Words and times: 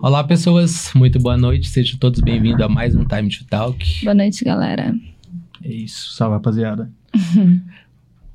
Olá, 0.00 0.22
pessoas. 0.24 0.90
Muito 0.94 1.18
boa 1.18 1.36
noite. 1.36 1.68
Sejam 1.68 1.98
todos 1.98 2.20
bem-vindos 2.20 2.60
a 2.60 2.68
mais 2.68 2.94
um 2.94 3.04
Time 3.04 3.28
to 3.28 3.44
Talk. 3.44 4.04
Boa 4.04 4.14
noite, 4.14 4.44
galera. 4.44 4.94
É 5.64 5.68
isso, 5.72 6.12
salve 6.12 6.34
rapaziada. 6.34 6.90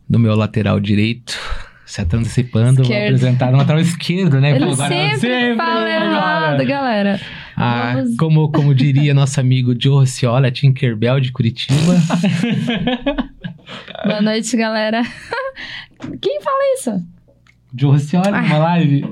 Do 0.10 0.20
meu 0.20 0.36
lateral 0.36 0.80
direito, 0.80 1.38
se 1.86 2.02
antecipando, 2.02 2.84
vou 2.84 2.94
apresentar 2.96 3.52
no 3.52 3.58
lateral 3.58 3.80
esquerdo, 3.80 4.42
né? 4.42 4.56
Ele 4.56 4.66
Pô, 4.66 4.72
agora- 4.74 4.90
sempre, 4.90 5.56
fala 5.56 5.90
errado, 5.90 6.66
galera. 6.66 7.22
Ah, 7.56 7.94
Vamos- 7.96 8.18
como, 8.18 8.52
como 8.52 8.76
diria 8.76 9.14
nosso 9.14 9.40
amigo 9.40 9.74
Joe 9.80 9.94
Rocciola, 10.00 10.52
Tinkerbell 10.52 11.20
de 11.22 11.32
Curitiba. 11.32 11.76
Boa 14.04 14.22
noite, 14.22 14.58
galera. 14.58 15.02
Quem 16.20 16.42
fala 16.42 16.60
isso? 16.78 17.06
Joe 17.76 17.92
Rocciola, 17.92 18.28
Ah. 18.38 18.42
numa 18.42 18.58
live. 18.58 19.04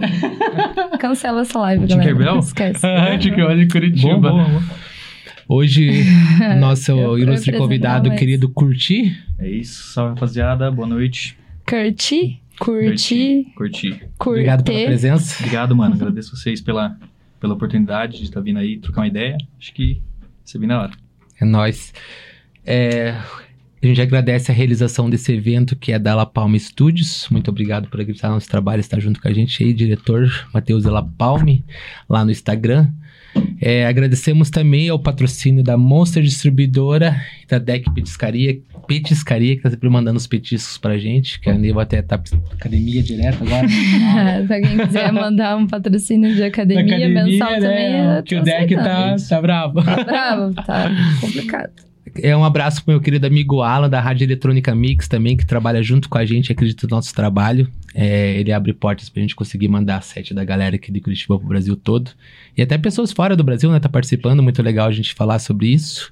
Cancela 0.99 1.41
essa 1.41 1.59
live, 1.59 1.87
galera. 1.87 2.01
Tinkerbell? 2.09 2.39
Esquece. 2.39 2.87
Tinkerbell 3.19 3.57
de 3.57 3.67
Curitiba. 3.67 4.17
Bom, 4.31 4.43
bom, 4.43 4.59
bom. 4.59 4.63
Hoje, 5.47 6.03
nosso 6.59 7.17
ilustre 7.17 7.57
convidado, 7.57 8.09
mais. 8.09 8.19
querido 8.19 8.49
Curti. 8.49 9.17
É 9.39 9.49
isso, 9.49 9.93
salve 9.93 10.13
rapaziada, 10.13 10.69
boa 10.69 10.87
noite. 10.87 11.35
Curti, 11.67 12.39
curti, 12.59 13.47
Curti. 13.55 13.99
Obrigado 14.19 14.63
pela 14.63 14.85
presença. 14.85 15.37
Obrigado, 15.43 15.75
mano. 15.75 15.95
Agradeço 15.95 16.35
vocês 16.35 16.61
pela, 16.61 16.95
pela 17.39 17.53
oportunidade 17.55 18.17
de 18.17 18.25
estar 18.25 18.41
vindo 18.41 18.59
aí 18.59 18.77
trocar 18.77 19.01
uma 19.01 19.07
ideia. 19.07 19.37
Acho 19.59 19.73
que 19.73 20.01
você 20.43 20.59
vindo 20.59 20.69
na 20.69 20.81
hora. 20.81 20.91
É 21.41 21.45
nóis. 21.45 21.93
É, 22.65 23.15
a 23.81 23.85
gente 23.87 24.01
agradece 24.01 24.51
a 24.51 24.53
realização 24.53 25.09
desse 25.09 25.31
evento 25.31 25.75
que 25.75 25.91
é 25.91 25.99
da 25.99 26.13
La 26.13 26.25
Palme 26.25 26.59
Studios. 26.59 27.27
Muito 27.31 27.49
obrigado 27.49 27.87
por 27.87 28.01
acreditar 28.01 28.27
no 28.27 28.33
nosso 28.35 28.49
trabalho, 28.49 28.81
estar 28.81 28.99
junto 28.99 29.21
com 29.21 29.27
a 29.27 29.33
gente 29.33 29.63
aí, 29.63 29.73
diretor 29.73 30.29
Matheus 30.53 30.83
La 30.83 31.01
Palme, 31.01 31.63
lá 32.09 32.25
no 32.25 32.31
Instagram. 32.31 32.89
É, 33.61 33.85
agradecemos 33.85 34.49
também 34.49 34.89
ao 34.89 34.99
patrocínio 34.99 35.63
da 35.63 35.77
Monster 35.77 36.23
Distribuidora 36.23 37.21
e 37.43 37.47
da 37.47 37.57
Deck 37.57 37.93
Petiscaria, 37.93 38.59
Petiscaria, 38.87 39.55
que 39.55 39.61
tá 39.61 39.69
sempre 39.69 39.87
mandando 39.87 40.17
os 40.17 40.25
petiscos 40.25 40.77
pra 40.77 40.97
gente, 40.97 41.39
que 41.39 41.49
a 41.49 41.53
Neiva 41.53 41.83
até 41.83 42.01
tá 42.01 42.17
pra 42.17 42.37
academia 42.51 43.03
direto 43.03 43.43
agora. 43.43 43.67
pra 44.47 44.61
quem 44.61 44.77
quiser 44.77 45.11
mandar 45.13 45.55
um 45.57 45.67
patrocínio 45.67 46.33
de 46.33 46.43
academia, 46.43 47.07
mensal 47.07 47.49
também, 47.59 47.91
né? 47.91 48.19
eu 48.19 48.23
Que 48.23 48.35
o 48.35 48.43
deck 48.43 48.75
tá, 48.75 49.15
tá 49.15 49.41
bravo. 49.41 49.83
Tá 49.83 50.03
bravo, 50.03 50.53
tá 50.55 50.91
complicado. 51.21 51.88
É 52.17 52.35
um 52.35 52.43
abraço 52.43 52.83
pro 52.83 52.93
meu 52.93 53.01
querido 53.01 53.25
amigo 53.25 53.61
Alan, 53.61 53.89
da 53.89 53.99
Rádio 53.99 54.25
Eletrônica 54.25 54.73
Mix 54.73 55.07
também, 55.07 55.35
que 55.35 55.45
trabalha 55.45 55.81
junto 55.81 56.09
com 56.09 56.17
a 56.17 56.25
gente, 56.25 56.51
acredita 56.51 56.87
no 56.87 56.95
nosso 56.95 57.13
trabalho. 57.13 57.69
É, 57.93 58.39
ele 58.39 58.51
abre 58.51 58.73
portas 58.73 59.09
pra 59.09 59.21
gente 59.21 59.35
conseguir 59.35 59.67
mandar 59.67 60.01
set 60.01 60.33
da 60.33 60.43
galera 60.43 60.75
aqui 60.75 60.91
de 60.91 60.99
Curitiba 60.99 61.37
pro 61.37 61.47
Brasil 61.47 61.75
todo. 61.75 62.11
E 62.55 62.61
até 62.61 62.77
pessoas 62.77 63.11
fora 63.11 63.35
do 63.35 63.43
Brasil, 63.43 63.71
né, 63.71 63.79
tá 63.79 63.89
participando, 63.89 64.43
muito 64.43 64.61
legal 64.61 64.87
a 64.87 64.91
gente 64.91 65.13
falar 65.13 65.39
sobre 65.39 65.67
isso. 65.67 66.11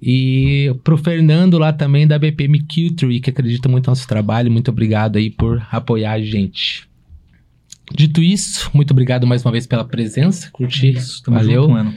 E 0.00 0.74
pro 0.84 0.96
Fernando 0.96 1.58
lá 1.58 1.72
também 1.72 2.06
da 2.06 2.18
BPM 2.18 2.60
Culture, 2.60 3.18
que 3.20 3.30
acredita 3.30 3.68
muito 3.68 3.86
no 3.86 3.90
nosso 3.90 4.06
trabalho, 4.06 4.50
muito 4.50 4.70
obrigado 4.70 5.16
aí 5.16 5.28
por 5.28 5.66
apoiar 5.70 6.12
a 6.12 6.22
gente. 6.22 6.88
Dito 7.94 8.22
isso, 8.22 8.70
muito 8.74 8.90
obrigado 8.90 9.26
mais 9.26 9.44
uma 9.44 9.50
vez 9.50 9.66
pela 9.66 9.84
presença, 9.84 10.50
curti, 10.52 10.90
Isso, 10.92 11.22
valeu. 11.26 11.62
junto, 11.62 11.72
mano. 11.72 11.94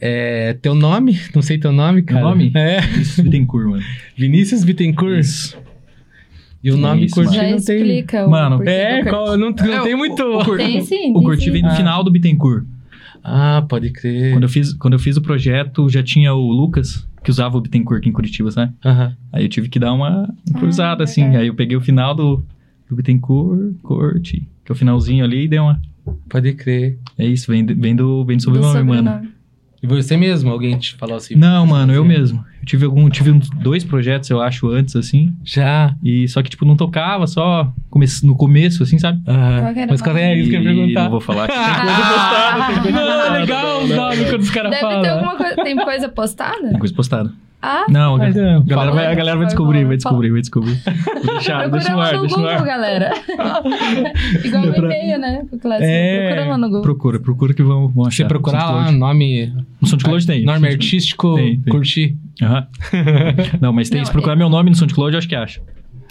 É, 0.00 0.52
teu 0.54 0.74
nome? 0.74 1.18
Não 1.34 1.42
sei 1.42 1.58
teu 1.58 1.72
nome, 1.72 2.02
cara. 2.02 2.20
nome? 2.22 2.52
É. 2.54 2.78
Isso, 3.00 3.22
Bittencourt, 3.22 3.66
mano. 3.68 3.82
Vinícius 4.16 4.64
Bittencourt. 4.64 5.18
Isso. 5.18 5.56
E 6.62 6.70
o 6.70 6.74
Isso, 6.74 6.78
nome 6.82 7.00
mano. 7.02 7.10
Curti 7.12 7.34
Já 7.36 7.42
não 7.42 7.48
tem. 7.50 7.56
explica 7.56 8.26
o 8.26 8.30
Mano, 8.30 8.62
É, 8.68 9.04
qual- 9.04 9.38
não, 9.38 9.50
não 9.50 9.64
É, 9.74 9.80
tem 9.82 9.94
o- 9.94 9.98
muito. 9.98 10.22
o 10.22 10.44
Cur- 10.44 10.56
Tem 10.56 10.80
sim, 10.84 11.12
O 11.14 11.22
Curti 11.22 11.50
vem 11.50 11.62
no 11.62 11.68
Ah. 11.68 11.74
final 11.76 12.02
do 12.02 12.10
Bittencourt. 12.10 12.64
Ah, 13.22 13.64
pode 13.68 13.90
crer. 13.90 14.32
Quando 14.32 14.42
eu, 14.44 14.48
fiz, 14.48 14.72
quando 14.74 14.94
eu 14.94 14.98
fiz 14.98 15.16
o 15.16 15.20
projeto, 15.22 15.88
já 15.88 16.02
tinha 16.02 16.34
o 16.34 16.50
Lucas, 16.50 17.06
que 17.22 17.30
usava 17.30 17.56
o 17.56 17.60
Bittencourt 17.60 18.00
aqui 18.00 18.08
em 18.08 18.12
Curitiba, 18.12 18.50
sabe? 18.50 18.72
Aham. 18.84 19.16
Aí 19.32 19.44
eu 19.44 19.48
tive 19.48 19.68
que 19.68 19.78
dar 19.78 19.92
uma 19.92 20.32
improvisada, 20.48 21.02
Ah, 21.02 21.04
assim. 21.04 21.22
verdade. 21.22 21.42
Aí 21.42 21.48
eu 21.48 21.54
peguei 21.54 21.76
o 21.76 21.80
final 21.80 22.12
do, 22.14 22.44
do 22.88 22.96
Bittencourt, 22.96 23.74
Curti, 23.82 24.40
que 24.64 24.70
é 24.70 24.72
o 24.72 24.76
finalzinho 24.76 25.24
ali, 25.24 25.44
e 25.44 25.48
dei 25.48 25.58
uma... 25.60 25.80
Pode 26.28 26.52
crer. 26.54 26.98
É 27.18 27.26
isso, 27.26 27.50
vem, 27.50 27.64
do- 27.64 27.74
vem 27.76 27.94
do, 27.94 28.24
vem 28.24 28.36
do 28.36 28.50
Do 28.50 28.62
sobrenome, 28.62 29.02
mano. 29.02 29.28
E 29.82 29.86
você 29.86 30.16
mesmo? 30.16 30.50
Alguém 30.50 30.76
te 30.76 30.94
falou 30.96 31.16
assim? 31.16 31.34
Não, 31.36 31.64
mano, 31.66 31.92
eu 31.92 32.04
mesmo. 32.04 32.44
Eu 32.60 32.66
tive 32.66 32.84
algum, 32.84 33.08
tive 33.08 33.30
uns 33.30 33.48
dois 33.50 33.84
projetos, 33.84 34.28
eu 34.28 34.40
acho, 34.40 34.68
antes, 34.68 34.96
assim. 34.96 35.32
Já. 35.44 35.94
E 36.02 36.26
só 36.28 36.42
que, 36.42 36.50
tipo, 36.50 36.64
não 36.64 36.76
tocava, 36.76 37.26
só 37.26 37.72
come 37.88 38.04
no 38.24 38.34
começo, 38.36 38.82
assim, 38.82 38.98
sabe? 38.98 39.22
Qual 39.24 39.36
era 39.36 39.86
Mas 39.88 40.02
qual 40.02 40.16
é 40.16 40.36
isso 40.36 40.50
que 40.50 40.56
eu 40.56 40.62
ia 40.62 40.74
perguntar? 40.74 41.04
Não 41.04 41.10
vou 41.10 41.20
falar. 41.20 41.46
que 41.46 41.54
Tem 41.54 41.62
coisa 41.80 41.92
Ah. 41.92 42.12
postada, 42.12 42.82
tem 42.82 42.82
coisa 42.92 42.98
Não, 42.98 43.06
postada. 43.16 43.38
legal 43.38 43.82
os 43.84 43.88
Não, 43.90 43.96
nomes 43.96 44.30
quando 44.30 44.40
os 44.42 44.50
caras 44.50 44.70
Deve 44.72 44.82
ter 44.86 44.92
falam. 44.94 45.14
alguma 45.14 45.36
coisa. 45.36 45.56
Tem 45.56 45.76
coisa 45.76 46.08
postada? 46.08 46.68
Tem 46.70 46.78
coisa 46.78 46.94
postada. 46.94 47.32
Ah, 47.60 47.86
Não, 47.90 48.14
a 48.14 48.18
Mas, 48.18 48.36
é, 48.36 48.54
a 48.54 48.60
galera 48.60 48.92
vai, 48.92 49.06
a 49.06 49.14
galera 49.14 49.36
vai 49.36 49.46
descobrir, 49.46 49.84
vai 49.84 49.96
descobrir, 49.96 50.30
vai 50.30 50.40
descobrir. 50.40 50.74
Vou 50.84 51.34
deixar, 51.34 51.68
deixa 51.68 51.90
procura 51.90 51.90
no 51.90 51.96
lá 51.98 52.06
ar, 52.06 52.14
no 52.14 52.20
deixa 52.20 52.36
no 52.36 52.42
Google, 52.42 52.56
ar. 52.58 52.64
galera. 52.64 53.10
Igual 54.44 54.62
o 54.64 54.76
e-mail, 54.76 55.18
né? 55.18 55.42
É, 55.80 56.28
Procura 56.28 56.46
lá 56.50 56.58
no 56.58 56.66
Google. 56.68 56.82
Procura, 56.82 57.20
procura 57.20 57.54
que 57.54 57.62
vão, 57.62 57.88
vão 57.88 58.06
achar. 58.06 58.16
Você 58.22 58.28
procurar 58.28 58.66
No 58.70 58.72
lá, 58.78 58.92
nome. 58.92 59.52
No 59.80 59.88
SoundCloud 59.88 60.26
tem. 60.26 60.44
Nome 60.44 60.58
SoundCloud. 60.58 60.74
artístico, 60.74 61.34
Tem, 61.34 61.60
tem. 61.60 61.72
curti. 61.72 62.16
Aham. 62.42 62.66
Não, 63.60 63.72
mas 63.72 63.90
tem, 63.90 63.98
Não, 63.98 64.06
se 64.06 64.12
procurar 64.12 64.36
meu 64.36 64.48
nome 64.48 64.70
no 64.70 64.76
SoundCloud, 64.76 65.14
eu 65.14 65.18
acho 65.18 65.28
que 65.28 65.34
acha. 65.34 65.60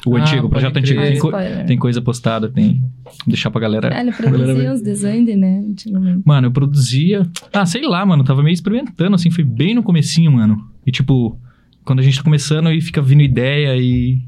O 0.05 0.15
Ah, 0.15 0.21
antigo, 0.21 0.47
o 0.47 0.49
projeto 0.49 0.73
crer. 0.73 0.83
antigo. 0.83 1.01
Tem, 1.01 1.17
co- 1.19 1.27
Spoiler. 1.29 1.65
tem 1.65 1.77
coisa 1.77 2.01
postada, 2.01 2.49
tem. 2.49 2.81
Vou 3.03 3.13
deixar 3.27 3.49
pra 3.51 3.59
galera. 3.59 3.89
Ah, 3.93 4.01
ele 4.01 4.11
pra 4.11 4.29
produzia 4.29 4.71
uns 4.71 4.81
designs, 4.81 5.35
né? 5.37 5.63
Antigamente. 5.69 6.21
Mano, 6.25 6.47
eu 6.47 6.51
produzia. 6.51 7.25
Ah, 7.51 7.65
sei 7.65 7.81
lá, 7.87 8.05
mano. 8.05 8.23
Tava 8.23 8.43
meio 8.43 8.53
experimentando, 8.53 9.15
assim. 9.15 9.31
Foi 9.31 9.43
bem 9.43 9.73
no 9.75 9.81
comecinho, 9.83 10.31
mano. 10.31 10.61
E 10.87 10.91
tipo, 10.91 11.37
quando 11.85 11.99
a 11.99 12.01
gente 12.01 12.17
tá 12.17 12.23
começando 12.23 12.71
e 12.71 12.81
fica 12.81 13.01
vindo 13.01 13.21
ideia 13.21 13.75
e. 13.77 14.19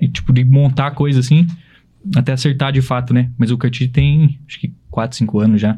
E 0.00 0.08
tipo, 0.08 0.32
de 0.32 0.44
montar 0.44 0.92
coisa 0.92 1.20
assim. 1.20 1.46
Até 2.14 2.32
acertar 2.32 2.72
de 2.72 2.80
fato, 2.80 3.12
né? 3.12 3.30
Mas 3.36 3.50
o 3.50 3.58
Curti 3.58 3.88
tem, 3.88 4.38
acho 4.48 4.60
que 4.60 4.72
4, 4.90 5.16
5 5.18 5.40
anos 5.40 5.60
já. 5.60 5.76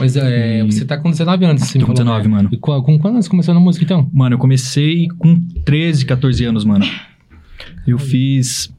Mas 0.00 0.16
é, 0.16 0.60
E- 0.64 0.72
você 0.72 0.84
tá 0.84 0.96
com 0.96 1.10
19 1.10 1.44
anos, 1.44 1.62
você 1.62 1.78
me 1.78 1.84
Com 1.84 1.94
falou, 1.94 2.04
19, 2.14 2.28
né? 2.28 2.34
mano. 2.34 2.48
E 2.52 2.56
com, 2.56 2.80
com 2.82 2.98
quando 2.98 3.16
você 3.16 3.28
começou 3.28 3.52
na 3.52 3.60
música, 3.60 3.84
então? 3.84 4.08
Mano, 4.12 4.34
eu 4.36 4.38
comecei 4.38 5.06
com 5.18 5.38
13, 5.64 6.06
14 6.06 6.44
anos, 6.44 6.64
mano. 6.64 6.84
Eu 7.86 7.98
fiz. 7.98 8.72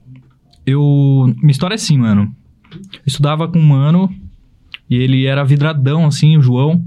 Eu. 0.65 1.33
Minha 1.39 1.51
história 1.51 1.73
é 1.73 1.75
assim, 1.75 1.97
mano. 1.97 2.33
Eu 2.71 2.79
estudava 3.05 3.47
com 3.47 3.59
um 3.59 3.63
mano 3.67 4.09
e 4.89 4.95
ele 4.95 5.25
era 5.25 5.43
vidradão, 5.43 6.05
assim, 6.05 6.37
o 6.37 6.41
João. 6.41 6.83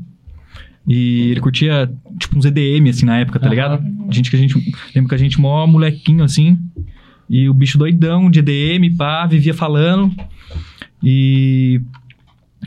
E 0.86 1.30
ele 1.30 1.40
curtia, 1.40 1.90
tipo, 2.18 2.36
uns 2.36 2.44
EDM, 2.44 2.88
assim, 2.88 3.06
na 3.06 3.18
época, 3.18 3.38
tá 3.38 3.46
Aham. 3.46 3.50
ligado? 3.50 3.84
Gente 4.10 4.30
que 4.30 4.36
a 4.36 4.38
gente. 4.38 4.54
Lembro 4.94 5.08
que 5.08 5.14
a 5.14 5.18
gente, 5.18 5.40
mó 5.40 5.66
molequinho, 5.66 6.24
assim. 6.24 6.58
E 7.30 7.48
o 7.48 7.54
bicho 7.54 7.78
doidão 7.78 8.30
de 8.30 8.40
EDM, 8.40 8.96
pá, 8.96 9.26
vivia 9.26 9.54
falando. 9.54 10.12
E. 11.02 11.80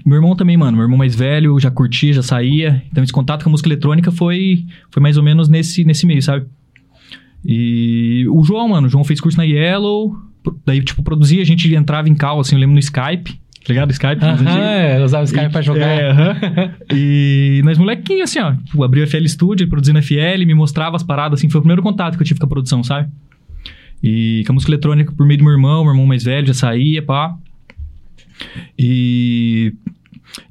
Meu 0.05 0.15
irmão 0.17 0.35
também, 0.35 0.57
mano. 0.57 0.77
Meu 0.77 0.83
irmão 0.83 0.97
mais 0.97 1.15
velho 1.15 1.59
já 1.59 1.71
curtia, 1.71 2.13
já 2.13 2.21
saía. 2.21 2.83
Então 2.91 3.03
esse 3.03 3.13
contato 3.13 3.43
com 3.43 3.49
a 3.49 3.51
música 3.51 3.69
eletrônica 3.69 4.11
foi, 4.11 4.65
foi 4.91 5.01
mais 5.01 5.17
ou 5.17 5.23
menos 5.23 5.47
nesse, 5.47 5.83
nesse 5.83 6.05
meio, 6.05 6.21
sabe? 6.21 6.45
E 7.45 8.25
o 8.29 8.43
João, 8.43 8.69
mano, 8.69 8.87
o 8.87 8.89
João 8.89 9.03
fez 9.03 9.21
curso 9.21 9.37
na 9.37 9.43
Yellow. 9.43 10.15
Daí, 10.65 10.81
tipo, 10.83 11.01
produzia, 11.03 11.41
a 11.41 11.45
gente 11.45 11.73
entrava 11.73 12.09
em 12.09 12.15
call, 12.15 12.39
assim, 12.39 12.55
eu 12.55 12.59
lembro 12.59 12.73
no 12.73 12.79
Skype. 12.79 13.39
Tá 13.65 13.73
ligado? 13.73 13.91
Skype. 13.91 14.23
Aham, 14.23 14.33
antigos. 14.33 14.55
é, 14.55 15.03
usava 15.03 15.23
o 15.23 15.25
Skype 15.25 15.49
pra 15.49 15.61
jogar. 15.63 15.87
É, 15.87 16.11
aham. 16.11 16.35
E 16.93 17.61
nós 17.65 17.79
molequinhos, 17.79 18.29
assim, 18.29 18.39
ó. 18.39 18.53
Tipo, 18.53 18.83
abri 18.83 19.01
o 19.01 19.07
FL 19.07 19.25
Studio, 19.27 19.67
produzindo 19.67 19.99
FL, 20.03 20.45
me 20.45 20.53
mostrava 20.53 20.95
as 20.95 21.01
paradas, 21.01 21.39
assim. 21.39 21.49
Foi 21.49 21.57
o 21.57 21.61
primeiro 21.63 21.81
contato 21.81 22.15
que 22.15 22.21
eu 22.21 22.27
tive 22.27 22.39
com 22.39 22.45
a 22.45 22.49
produção, 22.49 22.83
sabe? 22.83 23.09
E 24.03 24.43
com 24.45 24.51
a 24.51 24.53
música 24.53 24.71
eletrônica 24.71 25.11
por 25.13 25.25
meio 25.25 25.39
do 25.39 25.43
meu 25.43 25.53
irmão, 25.53 25.83
meu 25.83 25.93
irmão 25.93 26.05
mais 26.05 26.23
velho 26.23 26.45
já 26.45 26.53
saía, 26.53 27.01
pá. 27.01 27.35
E... 28.77 29.73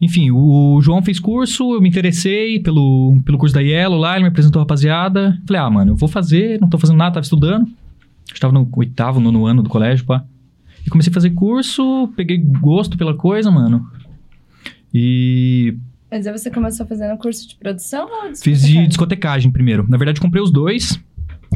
Enfim, 0.01 0.31
o 0.33 0.81
João 0.83 1.03
fez 1.03 1.21
curso, 1.21 1.75
eu 1.75 1.81
me 1.81 1.89
interessei 1.89 2.59
pelo, 2.59 3.21
pelo 3.25 3.39
curso 3.39 3.55
da 3.55 3.61
Yellow 3.61 3.99
lá, 3.99 4.15
ele 4.15 4.25
me 4.25 4.29
apresentou 4.31 4.59
a 4.59 4.63
rapaziada. 4.63 5.39
Falei, 5.47 5.63
ah, 5.63 5.71
mano, 5.71 5.93
eu 5.93 5.97
vou 5.97 6.09
fazer, 6.09 6.61
não 6.61 6.69
tô 6.69 6.79
fazendo 6.79 6.97
nada, 6.97 7.15
tava 7.15 7.25
estudando. 7.25 7.69
Estava 8.33 8.53
no 8.53 8.69
oitavo, 8.73 9.21
nono 9.21 9.47
ano 9.47 9.63
do 9.63 9.69
colégio, 9.69 10.05
pá. 10.05 10.25
E 10.87 10.91
comecei 10.91 11.11
a 11.11 11.15
fazer 11.15 11.31
curso, 11.31 12.13
peguei 12.17 12.39
gosto 12.39 12.97
pela 12.99 13.15
coisa, 13.15 13.51
mano. 13.51 13.89
E 14.93 15.77
Mas 16.11 16.27
aí 16.27 16.33
você 16.37 16.51
começou 16.51 16.87
fazendo 16.87 17.17
curso 17.19 17.49
de 17.49 17.57
produção 17.57 18.09
ou 18.25 18.33
de 18.33 18.39
fiz 18.39 18.63
de 18.63 18.87
discotecagem? 18.87 19.51
primeiro. 19.51 19.87
Na 19.89 19.97
verdade, 19.97 20.21
comprei 20.21 20.43
os 20.43 20.51
dois 20.51 21.01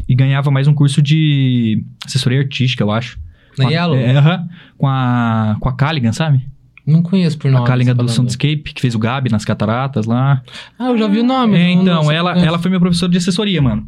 e 0.07 0.15
ganhava 0.15 0.49
mais 0.51 0.67
um 0.67 0.73
curso 0.73 1.01
de 1.01 1.83
assessoria 2.05 2.39
artística, 2.39 2.83
eu 2.83 2.91
acho. 2.91 3.19
Na 3.57 3.65
Com 3.65 3.69
a- 3.69 3.73
Yellow? 3.73 3.95
É, 3.97 4.15
aham. 4.17 4.49
com 4.77 4.87
a 4.87 5.57
com 5.59 5.69
a 5.69 5.73
Caligan, 5.75 6.11
sabe? 6.11 6.47
Não 6.85 7.03
conheço 7.03 7.37
por 7.37 7.51
nome. 7.51 7.63
a 7.63 7.67
Caligan 7.67 7.93
você 7.93 8.03
do. 8.03 8.09
Soundscape, 8.09 8.73
que 8.73 8.81
fez 8.81 8.95
o 8.95 8.99
Gabi 8.99 9.29
nas 9.29 9.45
cataratas 9.45 10.05
lá. 10.07 10.41
Ah, 10.77 10.87
eu 10.89 10.97
já 10.97 11.07
vi 11.07 11.19
o 11.19 11.23
nome. 11.23 11.55
É, 11.55 11.69
então, 11.69 12.11
ela, 12.11 12.31
ela 12.39 12.57
foi 12.57 12.69
minha 12.71 12.79
professora 12.79 13.11
de 13.11 13.17
assessoria, 13.19 13.61
mano. 13.61 13.87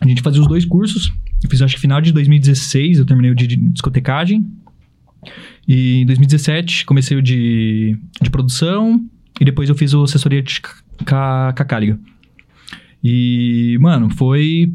A 0.00 0.06
gente 0.06 0.20
fazia 0.20 0.40
os 0.42 0.46
dois 0.48 0.64
cursos. 0.66 1.10
Eu 1.42 1.50
fiz, 1.50 1.60
acho 1.60 1.74
que 1.74 1.80
final 1.80 2.00
de 2.00 2.12
2016, 2.12 2.98
eu 2.98 3.06
terminei 3.06 3.30
o 3.30 3.34
de 3.34 3.56
discotecagem. 3.56 4.46
E 5.66 6.02
em 6.02 6.06
2017, 6.06 6.84
comecei 6.84 7.16
o 7.16 7.22
de, 7.22 7.96
de 8.20 8.30
produção. 8.30 9.04
E 9.40 9.44
depois 9.44 9.68
eu 9.68 9.74
fiz 9.74 9.94
o 9.94 10.02
assessoria 10.02 10.42
de 10.42 10.60
com 10.60 10.70
a 11.14 11.52
com 11.56 11.62
a 11.62 11.66
Caliga. 11.66 11.98
E, 13.02 13.76
mano, 13.80 14.10
foi. 14.10 14.72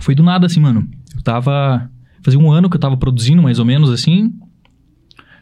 Foi 0.00 0.14
do 0.14 0.22
nada, 0.22 0.46
assim, 0.46 0.60
mano. 0.60 0.88
Eu 1.14 1.22
tava. 1.22 1.90
Fazia 2.22 2.38
um 2.38 2.50
ano 2.50 2.68
que 2.68 2.76
eu 2.76 2.80
tava 2.80 2.96
produzindo, 2.96 3.42
mais 3.42 3.58
ou 3.58 3.64
menos, 3.64 3.90
assim. 3.90 4.32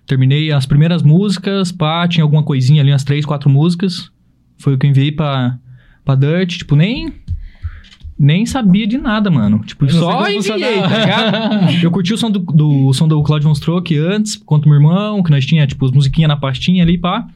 Terminei 0.07 0.50
as 0.50 0.67
primeiras 0.67 1.02
músicas, 1.02 1.71
pá, 1.71 2.07
tinha 2.09 2.25
alguma 2.25 2.43
coisinha 2.43 2.83
ali, 2.83 2.91
umas 2.91 3.05
três, 3.05 3.25
quatro 3.25 3.49
músicas. 3.49 4.11
Foi 4.59 4.75
o 4.75 4.79
que 4.79 4.87
eu 4.87 4.91
enviei 4.91 5.12
pra, 5.12 5.59
pra 6.05 6.14
Dirt, 6.14 6.59
tipo, 6.59 6.76
nem. 6.76 7.12
Nem 8.19 8.47
sabia 8.47 8.87
de 8.87 8.99
nada, 8.99 9.31
mano. 9.31 9.61
Tipo, 9.64 9.90
só 9.90 10.21
enviei, 10.31 10.37
funcionava. 10.37 10.88
tá 10.88 10.99
ligado? 11.00 11.85
Eu 11.85 11.90
curti 11.90 12.14
o 12.14 12.19
som 12.19 12.31
do, 12.31 12.38
do, 12.38 12.87
o 12.87 12.92
som 12.95 13.09
do 13.09 13.21
Claudio 13.23 13.49
Von 13.49 13.54
Stroke 13.54 13.97
antes, 13.99 14.37
quanto 14.37 14.69
meu 14.69 14.76
irmão, 14.78 15.23
que 15.23 15.31
nós 15.31 15.45
tinha, 15.45 15.66
tipo, 15.66 15.85
as 15.85 15.90
musiquinhas 15.90 16.28
na 16.28 16.37
pastinha 16.37 16.83
ali, 16.85 16.99
pá. 16.99 17.26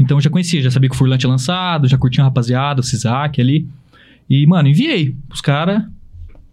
Então 0.00 0.16
eu 0.16 0.20
já 0.20 0.30
conhecia, 0.30 0.60
já 0.62 0.70
sabia 0.70 0.88
que 0.88 0.94
o 0.94 0.98
Furlan 0.98 1.18
tinha 1.18 1.30
lançado, 1.30 1.86
já 1.86 1.96
curtia 1.98 2.22
uma 2.22 2.28
rapaziada, 2.28 2.80
o 2.80 2.82
Cizak 2.82 3.40
ali. 3.40 3.68
E, 4.28 4.46
mano, 4.46 4.68
enviei 4.68 5.14
pros 5.28 5.40
caras 5.40 5.82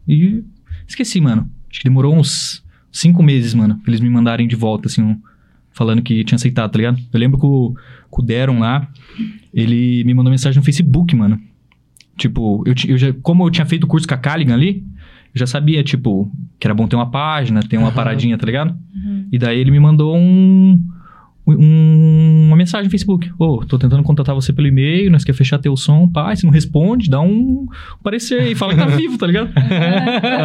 e 0.07 0.43
esqueci, 0.87 1.19
mano. 1.21 1.49
Acho 1.71 1.79
que 1.79 1.83
demorou 1.85 2.15
uns 2.15 2.63
cinco 2.91 3.23
meses, 3.23 3.53
mano, 3.53 3.75
pra 3.83 3.89
eles 3.91 4.01
me 4.01 4.09
mandarem 4.09 4.47
de 4.47 4.55
volta, 4.55 4.87
assim, 4.87 5.01
um- 5.01 5.19
falando 5.71 6.01
que 6.01 6.23
tinha 6.23 6.35
aceitado, 6.35 6.71
tá 6.71 6.77
ligado? 6.77 6.99
Eu 7.13 7.19
lembro 7.19 7.39
que 7.39 7.45
o, 7.45 7.73
que 8.13 8.21
o 8.21 8.23
Deron 8.23 8.59
lá, 8.59 8.87
ele 9.53 10.03
me 10.03 10.13
mandou 10.13 10.31
mensagem 10.31 10.57
no 10.59 10.63
Facebook, 10.65 11.15
mano. 11.15 11.39
Tipo, 12.17 12.63
eu, 12.65 12.73
eu 12.87 12.97
já, 12.97 13.13
como 13.21 13.45
eu 13.45 13.51
tinha 13.51 13.65
feito 13.65 13.83
o 13.83 13.87
curso 13.87 14.07
com 14.07 14.13
a 14.13 14.17
Caligan 14.17 14.53
ali, 14.55 14.83
eu 15.33 15.39
já 15.39 15.45
sabia, 15.45 15.83
tipo, 15.83 16.31
que 16.59 16.65
era 16.67 16.73
bom 16.73 16.87
ter 16.87 16.95
uma 16.95 17.09
página, 17.11 17.61
ter 17.61 17.77
uma 17.77 17.87
Aham. 17.87 17.95
paradinha, 17.95 18.37
tá 18.37 18.45
ligado? 18.45 18.75
Uhum. 18.95 19.27
E 19.31 19.37
daí 19.37 19.59
ele 19.59 19.69
me 19.71 19.79
mandou 19.79 20.15
um, 20.17 20.81
um- 21.45 22.45
uma 22.47 22.55
mensagem 22.57 22.85
no 22.85 22.89
Facebook. 22.91 23.29
Ô, 23.37 23.63
tô 23.65 23.77
tentando 23.77 24.01
contatar 24.03 24.33
você 24.33 24.51
pelo 24.51 24.67
e-mail, 24.67 25.11
nós 25.11 25.23
quer 25.23 25.33
fechar 25.33 25.59
teu 25.59 25.77
som, 25.77 26.07
pá, 26.07 26.35
se 26.35 26.43
não 26.43 26.51
responde, 26.51 27.09
dá 27.09 27.21
um 27.21 27.67
parecer 28.03 28.41
aí, 28.41 28.55
fala 28.55 28.73
que 28.73 28.79
tá 28.79 28.87
vivo, 28.97 29.17
tá 29.17 29.27
ligado? 29.27 29.51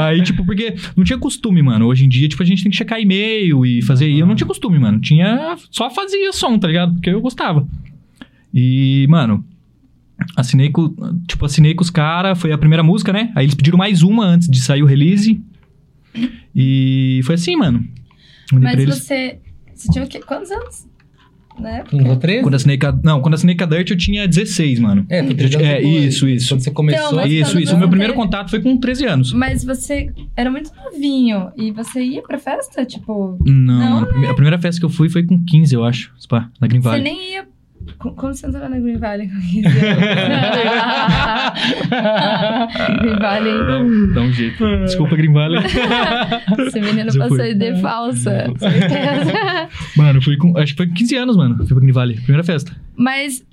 aí, 0.03 0.23
tipo, 0.23 0.45
porque 0.45 0.75
não 0.97 1.05
tinha 1.05 1.19
costume, 1.19 1.63
mano. 1.63 1.87
Hoje 1.87 2.05
em 2.05 2.09
dia, 2.09 2.29
tipo, 2.29 2.43
a 2.43 2.47
gente 2.47 2.63
tem 2.63 2.71
que 2.71 2.77
checar 2.77 3.01
e-mail 3.01 3.65
e 3.65 3.83
fazer. 3.83 4.09
E 4.09 4.19
eu 4.19 4.27
não 4.27 4.35
tinha 4.35 4.47
costume, 4.47 4.79
mano. 4.79 5.01
Tinha. 5.01 5.57
Só 5.71 5.89
fazia 5.91 6.33
som, 6.33 6.59
tá 6.59 6.69
ligado? 6.69 6.93
Porque 6.95 7.11
eu 7.11 7.21
gostava. 7.21 7.67
E, 8.53 9.07
mano. 9.09 9.45
Assinei 10.37 10.71
com. 10.71 10.95
Tipo, 11.27 11.45
assinei 11.47 11.75
com 11.75 11.83
os 11.83 11.91
caras. 11.91 12.39
Foi 12.41 12.53
a 12.53 12.59
primeira 12.59 12.83
música, 12.83 13.13
né? 13.13 13.33
Aí 13.35 13.45
eles 13.45 13.55
pediram 13.55 13.79
mais 13.79 14.03
uma 14.03 14.25
antes 14.25 14.49
de 14.49 14.61
sair 14.61 14.83
o 14.83 14.87
release. 14.87 15.41
E 16.55 17.21
foi 17.25 17.35
assim, 17.37 17.57
mano. 17.57 17.85
Mandei 18.53 18.71
Mas 18.73 18.81
eles. 18.81 18.99
você. 18.99 19.39
Você 19.75 19.91
tinha 19.91 20.05
o 20.05 20.09
quê? 20.09 20.21
Quantos 20.21 20.51
anos? 20.51 20.87
Na 21.59 21.69
época? 21.79 21.97
Uns 21.97 22.07
ou 22.09 22.17
três? 22.17 22.43
Quando 22.43 22.55
assinei 22.55 22.79
com 22.79 22.87
a... 22.87 22.99
Não, 23.05 23.21
quando 23.21 23.35
assinei 23.35 23.55
com 23.55 23.65
a 23.65 23.67
Dirt 23.67 23.91
eu 23.91 23.97
tinha 23.97 24.27
16, 24.27 24.79
mano. 24.79 25.05
É, 25.11 25.21
Eu 25.21 25.35
tinha- 25.37 25.61
é, 25.63 25.77
depois. 25.83 26.05
isso, 26.15 26.27
isso. 26.29 26.49
Quando 26.49 26.61
você 26.63 26.71
começou. 26.71 27.09
Então, 27.21 27.27
isso, 27.27 27.59
isso. 27.59 27.75
O 27.75 27.79
meu 27.79 27.87
você 27.89 27.91
primeiro 27.91 28.13
teve- 28.15 28.25
contato 28.25 28.49
foi 28.51 28.61
com 28.63 28.77
13 28.79 29.05
anos. 29.07 29.33
Mas 29.35 29.63
você 29.65 30.11
era 30.37 30.51
muito 30.51 30.71
novinho 30.75 31.51
e 31.57 31.71
você 31.71 32.03
ia 32.03 32.23
pra 32.23 32.39
festa? 32.39 32.87
Tipo, 32.87 33.37
Não, 33.45 33.55
Não, 33.55 33.91
mano, 33.91 34.03
a 34.05 34.07
prime- 34.07 34.27
a 34.29 34.35
primeira 34.35 34.59
festa 34.59 34.81
que 34.81 34.85
eu 34.87 34.91
fui 34.91 35.11
foi 35.11 35.25
com 35.25 35.43
15, 35.45 35.75
eu 35.75 35.85
acho. 35.85 36.13
Spa, 36.19 36.51
na 36.61 36.67
Green 36.67 36.81
você 36.81 36.89
Valley. 36.89 37.03
nem 37.05 37.33
ia. 37.35 37.47
Co- 37.99 38.13
Como 38.13 38.35
você 38.35 38.47
entrou 38.47 38.69
na 38.69 38.79
Green 38.79 38.97
Valley 38.99 39.29
com 39.29 39.41
15 39.41 39.67
anos? 39.67 39.83
Green 43.01 43.19
Valley. 43.19 43.59
Dá, 43.59 44.15
dá 44.15 44.21
um 44.23 44.33
jeito. 44.33 44.65
Desculpa, 44.85 45.17
Green 45.17 45.33
Valley. 45.33 45.61
Esse 46.67 46.81
menino 46.81 47.11
Já 47.11 47.19
passou 47.21 47.37
foi. 47.37 47.51
ID 47.51 47.81
falsa, 47.81 48.47
certeza. 48.59 49.33
mano, 49.97 50.23
fui 50.23 50.37
com. 50.37 50.57
Acho 50.59 50.73
que 50.73 50.77
foi 50.79 50.87
com 50.89 50.95
15 50.95 51.17
anos, 51.17 51.37
mano. 51.37 51.57
Fui 51.59 51.67
pra 51.67 51.81
Green 51.81 51.93
Valley. 51.93 52.17
Primeira 52.17 52.45
festa. 52.45 52.73
Mas, 52.97 53.45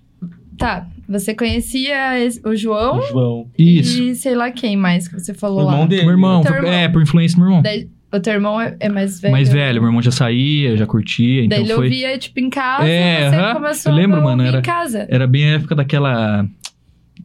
tá, 0.58 0.88
você 1.08 1.34
conhecia 1.34 2.20
esse- 2.20 2.42
o 2.46 2.56
João 2.56 3.02
João. 3.08 3.48
Isso. 3.58 4.02
e 4.02 4.16
sei 4.16 4.36
lá 4.36 4.52
quem 4.52 4.76
mais 4.78 5.08
que 5.08 5.20
você 5.20 5.34
falou 5.34 5.62
O 5.62 5.66
lá. 5.66 5.72
irmão 5.74 5.88
dele. 5.88 6.02
Meu 6.04 6.12
irmão. 6.12 6.44
Foi- 6.44 6.56
irmão. 6.58 6.72
É, 6.72 6.88
por 6.90 7.02
influência 7.02 7.36
do 7.38 7.42
meu 7.42 7.50
irmão. 7.50 7.62
Daí, 7.62 7.88
o 8.12 8.20
teu 8.20 8.34
irmão 8.34 8.60
é, 8.60 8.76
é 8.80 8.90
mais 8.90 9.20
velho. 9.22 9.32
Mais 9.32 9.50
velho, 9.50 9.82
meu 9.82 9.90
irmão 9.90 10.02
já 10.02 10.12
saía, 10.12 10.76
já 10.78 10.86
curtia, 10.86 11.46
então 11.46 11.58
Daí 11.58 11.66
ele 11.66 11.74
foi. 11.76 11.86
ouvia, 11.86 12.18
tipo, 12.18 12.40
em 12.40 12.50
casa 12.50 12.88
É, 12.88 13.30
você 13.30 13.36
aham. 13.36 13.54
começou 13.56 13.92
Eu 13.92 13.96
lembro, 13.96 14.20
a 14.20 14.24
mano, 14.24 14.44
era- 14.44 14.60
em 14.60 14.62
casa. 14.62 15.06
Era 15.10 15.28
bem 15.28 15.46
a 15.46 15.56
época 15.56 15.76
daquela. 15.76 16.46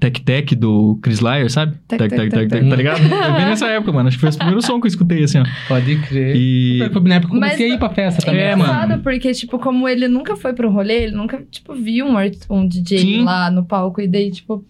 Tech 0.00 0.20
Tech 0.22 0.56
do 0.56 0.98
Chris 1.00 1.20
Lyer, 1.20 1.48
sabe? 1.48 1.76
Tec, 1.86 2.00
Tec 2.00 2.10
tec, 2.10 2.18
Tec 2.18 2.30
tec, 2.30 2.40
Tec 2.40 2.50
Tec, 2.50 2.60
tec. 2.62 2.68
tá 2.70 2.76
ligado? 2.76 2.98
Foi 3.08 3.32
bem 3.32 3.44
nessa 3.46 3.68
época, 3.68 3.92
mano. 3.92 4.08
Acho 4.08 4.16
que 4.18 4.20
foi 4.22 4.30
o 4.30 4.36
primeiro 4.36 4.60
som 4.60 4.80
que 4.80 4.86
eu 4.86 4.88
escutei, 4.88 5.22
assim, 5.22 5.38
ó. 5.38 5.44
Pode 5.68 5.96
crer. 6.00 6.34
E. 6.34 6.90
Foi 6.92 7.02
na 7.02 7.14
época 7.14 7.30
que 7.30 7.36
eu 7.36 7.40
comecei 7.40 7.66
Mas- 7.68 7.72
a 7.72 7.76
ir 7.76 7.78
pra 7.78 7.88
festa 7.90 8.26
também. 8.26 8.40
É, 8.40 8.54
engraçado, 8.54 8.88
mano. 8.90 9.02
porque, 9.04 9.30
tipo, 9.32 9.56
como 9.56 9.88
ele 9.88 10.08
nunca 10.08 10.34
foi 10.34 10.52
pro 10.52 10.68
rolê, 10.68 11.04
ele 11.04 11.12
nunca, 11.16 11.40
tipo, 11.48 11.72
viu 11.74 12.06
um, 12.06 12.16
um 12.50 12.66
DJ 12.66 12.98
Sim. 12.98 13.22
lá 13.22 13.48
no 13.52 13.64
palco. 13.64 14.00
E 14.00 14.08
daí, 14.08 14.32
tipo, 14.32 14.64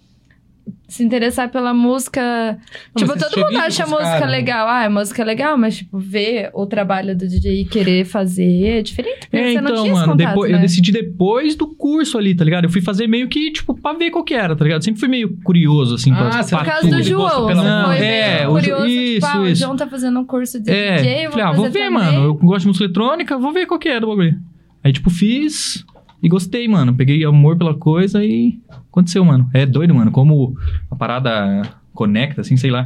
se 0.95 1.03
interessar 1.05 1.51
pela 1.51 1.75
música... 1.75 2.57
tipo, 2.97 3.13
você 3.13 3.29
todo 3.29 3.45
mundo 3.45 3.59
acha 3.59 3.83
a 3.83 3.87
dos 3.87 3.95
música 3.95 4.21
né? 4.21 4.27
legal. 4.27 4.69
Ah, 4.69 4.85
a 4.85 4.91
música 4.91 5.23
é 5.23 5.25
legal, 5.25 5.59
mas, 5.59 5.79
tipo, 5.79 5.99
ver 5.99 6.51
o 6.55 6.67
trabalho 6.67 7.17
do 7.17 7.27
DJ 7.27 7.63
e 7.63 7.65
querer 7.65 8.05
fazer 8.05 8.79
é 8.79 8.83
diferente. 8.83 9.29
É, 9.33 9.53
você 9.53 9.61
não 9.61 9.71
então, 9.73 9.89
mano, 9.89 10.13
contato, 10.13 10.29
depois, 10.29 10.51
né? 10.53 10.59
eu 10.59 10.63
decidi 10.63 10.93
depois 10.93 11.55
do 11.57 11.67
curso 11.75 12.17
ali, 12.17 12.35
tá 12.35 12.45
ligado? 12.45 12.65
Eu 12.65 12.71
fui 12.71 12.81
fazer 12.81 13.07
meio 13.07 13.29
que, 13.29 13.51
tipo, 13.53 13.75
pra 13.75 13.93
ver 13.93 14.11
qual 14.11 14.25
que 14.25 14.35
era, 14.35 14.55
tá 14.55 14.65
ligado? 14.65 14.83
Sempre 14.85 15.01
fui 15.01 15.09
meio 15.09 15.37
curioso, 15.43 15.97
assim, 15.97 16.13
pra, 16.13 16.29
Ah, 16.29 16.43
você 16.43 16.57
Por 16.57 16.63
pra 16.65 16.73
causa 16.73 16.89
tudo. 16.89 16.97
do 16.99 17.03
João, 17.03 17.47
pela 17.47 17.63
você 17.63 17.69
Não, 17.69 17.87
foi 17.87 17.97
é, 17.99 18.49
o 18.49 18.51
curioso, 18.53 18.87
tipo, 18.87 19.01
isso, 19.01 19.27
ah, 19.27 19.41
o. 19.41 19.55
João 19.55 19.77
tá 19.77 19.87
fazendo 19.87 20.21
um 20.21 20.25
curso 20.25 20.61
de 20.63 20.71
É, 20.71 20.97
DJ, 20.97 21.13
eu 21.13 21.23
vou 21.23 21.31
falei, 21.33 21.45
ah, 21.47 21.53
vou 21.53 21.65
fazer 21.67 21.79
ver, 21.79 21.85
também. 21.87 22.05
mano. 22.05 22.25
Eu 22.25 22.35
gosto 22.35 22.61
de 22.61 22.67
música 22.69 22.85
eletrônica, 22.85 23.39
vou 23.39 23.53
ver 23.53 23.67
qual 23.67 23.79
que 23.81 23.89
é 23.89 23.99
do 23.99 24.07
bagulho. 24.07 24.37
Aí, 24.83 24.93
tipo, 24.93 25.11
fiz 25.11 25.85
e 26.25 26.29
gostei, 26.29 26.67
mano. 26.67 26.95
Peguei 26.95 27.23
amor 27.25 27.57
pela 27.59 27.75
coisa 27.75 28.25
e 28.25 28.59
aconteceu, 28.89 29.25
mano. 29.25 29.49
É 29.53 29.67
doido, 29.67 29.95
mano. 29.95 30.11
Como 30.11 30.57
a 30.91 30.97
parada 30.97 31.63
conecta, 31.93 32.41
assim, 32.41 32.57
sei 32.57 32.71
lá. 32.71 32.85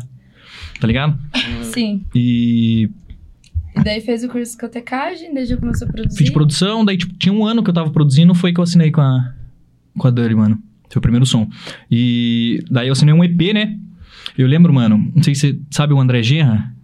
Tá 0.81 0.87
ligado? 0.87 1.17
Sim. 1.63 2.05
E 2.15 2.91
E 3.77 3.83
daí 3.85 4.01
fez 4.01 4.25
o 4.25 4.27
curso 4.27 4.39
de 4.45 4.49
discotecagem, 4.51 5.33
daí 5.33 5.47
já 5.47 5.57
começou 5.57 5.87
a 5.89 5.91
produzir. 5.93 6.19
fiz 6.19 6.27
de 6.27 6.33
produção, 6.33 6.85
daí, 6.85 6.97
tipo, 6.97 7.15
tinha 7.15 7.33
um 7.33 7.45
ano 7.47 7.63
que 7.63 7.71
eu 7.71 7.75
tava 7.75 7.91
produzindo, 7.91 8.35
foi 8.35 8.53
que 8.53 8.59
eu 8.59 8.65
assinei 8.65 8.91
com 8.91 9.01
a, 9.01 9.33
com 9.97 10.09
a 10.09 10.11
Dirty, 10.11 10.35
mano. 10.35 10.59
Foi 10.91 10.99
o 10.99 11.03
primeiro 11.03 11.25
som. 11.27 11.49
E 11.91 12.63
daí 12.71 12.89
eu 12.89 12.93
assinei 12.93 13.15
um 13.15 13.23
EP, 13.23 13.53
né? 13.55 13.79
Eu 14.37 14.47
lembro, 14.49 14.73
mano, 14.73 15.11
não 15.15 15.23
sei 15.23 15.35
se 15.35 15.41
você 15.53 15.59
sabe 15.71 15.93
o 15.93 16.01
André 16.01 16.23
Gerra. 16.23 16.75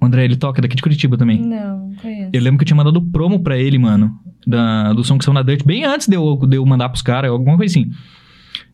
O 0.00 0.06
André, 0.06 0.24
ele 0.24 0.36
toca 0.36 0.62
daqui 0.62 0.76
de 0.76 0.82
Curitiba 0.82 1.16
também. 1.16 1.40
Não, 1.40 1.88
não 1.88 1.94
conheço. 1.96 2.30
Eu 2.32 2.40
lembro 2.40 2.58
que 2.58 2.62
eu 2.62 2.66
tinha 2.66 2.76
mandado 2.76 3.02
promo 3.02 3.40
pra 3.40 3.58
ele, 3.58 3.78
mano. 3.78 4.18
Da, 4.46 4.92
do 4.94 5.04
som 5.04 5.18
que 5.18 5.24
saiu 5.24 5.34
na 5.34 5.42
Dirt, 5.42 5.64
bem 5.64 5.84
antes 5.84 6.08
de 6.08 6.16
eu, 6.16 6.36
de 6.46 6.56
eu 6.56 6.64
mandar 6.64 6.88
pros 6.88 7.02
caras, 7.02 7.30
alguma 7.30 7.56
coisa 7.56 7.78
assim. 7.78 7.90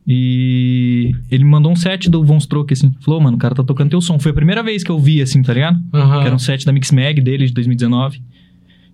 E 0.06 1.12
ele 1.30 1.42
me 1.42 1.50
mandou 1.50 1.72
um 1.72 1.76
set 1.76 2.08
do 2.08 2.22
Von 2.22 2.38
Stroke, 2.38 2.72
assim. 2.72 2.94
Falou, 3.00 3.20
mano, 3.20 3.36
o 3.36 3.40
cara 3.40 3.54
tá 3.56 3.64
tocando 3.64 3.90
teu 3.90 4.00
som. 4.00 4.18
Foi 4.20 4.30
a 4.30 4.34
primeira 4.34 4.62
vez 4.62 4.84
que 4.84 4.90
eu 4.90 4.98
vi, 5.00 5.20
assim, 5.20 5.42
tá 5.42 5.52
ligado? 5.52 5.80
Que 5.90 6.26
era 6.26 6.34
um 6.34 6.38
set 6.38 6.64
da 6.64 6.72
Mix 6.72 6.92
Mag 6.92 7.20
dele, 7.20 7.46
de 7.46 7.52
2019. 7.52 8.22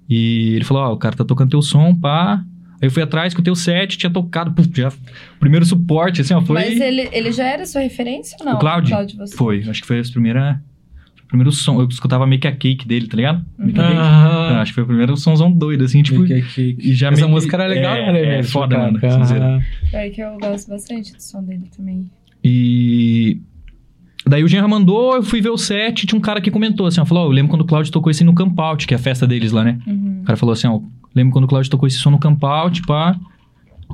E 0.08 0.54
ele 0.54 0.64
falou, 0.64 0.84
ó, 0.84 0.92
o 0.94 0.96
cara 0.96 1.14
tá 1.14 1.24
tocando 1.24 1.50
teu 1.50 1.60
som, 1.60 1.94
pá. 1.94 2.42
Aí 2.80 2.88
eu 2.88 2.90
fui 2.90 3.02
atrás 3.02 3.34
com 3.34 3.40
o 3.40 3.44
teu 3.44 3.54
set, 3.54 3.96
tinha 3.98 4.10
tocado, 4.10 4.52
puf, 4.52 4.68
já. 4.74 4.90
Primeiro 5.38 5.64
suporte, 5.66 6.22
assim, 6.22 6.32
ó, 6.32 6.40
foi. 6.40 6.54
Mas 6.54 6.80
ele, 6.80 7.08
ele 7.12 7.30
já 7.30 7.44
era 7.44 7.66
sua 7.66 7.82
referência 7.82 8.36
ou 8.40 8.46
não? 8.46 8.54
O 8.54 8.58
Cláudio? 8.58 8.96
você. 9.18 9.36
Foi, 9.36 9.62
acho 9.68 9.82
que 9.82 9.86
foi 9.86 10.00
a 10.00 10.02
primeira. 10.02 10.62
Primeiro 11.32 11.50
som. 11.50 11.80
Eu 11.80 11.88
escutava 11.88 12.26
Make 12.26 12.46
a 12.46 12.52
Cake 12.54 12.86
dele, 12.86 13.06
tá 13.08 13.16
ligado? 13.16 13.42
Make 13.56 13.80
a 13.80 13.82
Cake. 13.84 13.96
Aham. 13.96 14.60
Acho 14.60 14.70
que 14.72 14.74
foi 14.74 14.84
o 14.84 14.86
primeiro 14.86 15.16
somzão 15.16 15.50
doido, 15.50 15.82
assim, 15.82 16.02
tipo. 16.02 16.22
Que- 16.26 16.42
que- 16.42 16.76
E 16.78 16.92
já 16.92 17.08
Essa 17.08 17.22
meio 17.22 17.30
música 17.30 17.56
era 17.56 17.66
legal, 17.66 17.94
é, 17.96 18.12
né? 18.12 18.38
é 18.40 18.42
foda, 18.42 18.76
mano. 18.78 19.00
É 19.94 20.10
que 20.10 20.20
eu 20.20 20.36
gosto 20.38 20.68
bastante 20.68 21.14
do 21.14 21.22
som 21.22 21.42
dele 21.42 21.64
também. 21.74 22.04
E. 22.44 23.40
Daí 24.26 24.44
o 24.44 24.48
Genra 24.48 24.68
mandou, 24.68 25.16
eu 25.16 25.22
fui 25.22 25.40
ver 25.40 25.48
o 25.48 25.56
set, 25.56 26.06
tinha 26.06 26.18
um 26.18 26.20
cara 26.22 26.38
que 26.38 26.50
comentou 26.50 26.86
assim, 26.86 27.00
ó, 27.00 27.04
falou, 27.06 27.24
ó, 27.24 27.26
eu 27.28 27.32
lembro 27.32 27.50
quando 27.50 27.62
o 27.62 27.66
Claudio 27.66 27.90
tocou 27.90 28.10
esse 28.10 28.22
no 28.22 28.34
Camp 28.34 28.56
Out, 28.58 28.86
que 28.86 28.92
é 28.92 28.96
a 28.98 29.00
festa 29.00 29.26
deles 29.26 29.52
lá, 29.52 29.64
né? 29.64 29.78
Uhum. 29.86 30.20
O 30.20 30.24
cara 30.24 30.36
falou 30.36 30.52
assim, 30.52 30.66
ó, 30.68 30.80
lembro 31.14 31.32
quando 31.32 31.46
o 31.46 31.48
Claudio 31.48 31.70
tocou 31.70 31.86
esse 31.86 31.96
som 31.96 32.10
no 32.10 32.18
Camp 32.18 32.44
Out, 32.44 32.82
pá. 32.82 33.16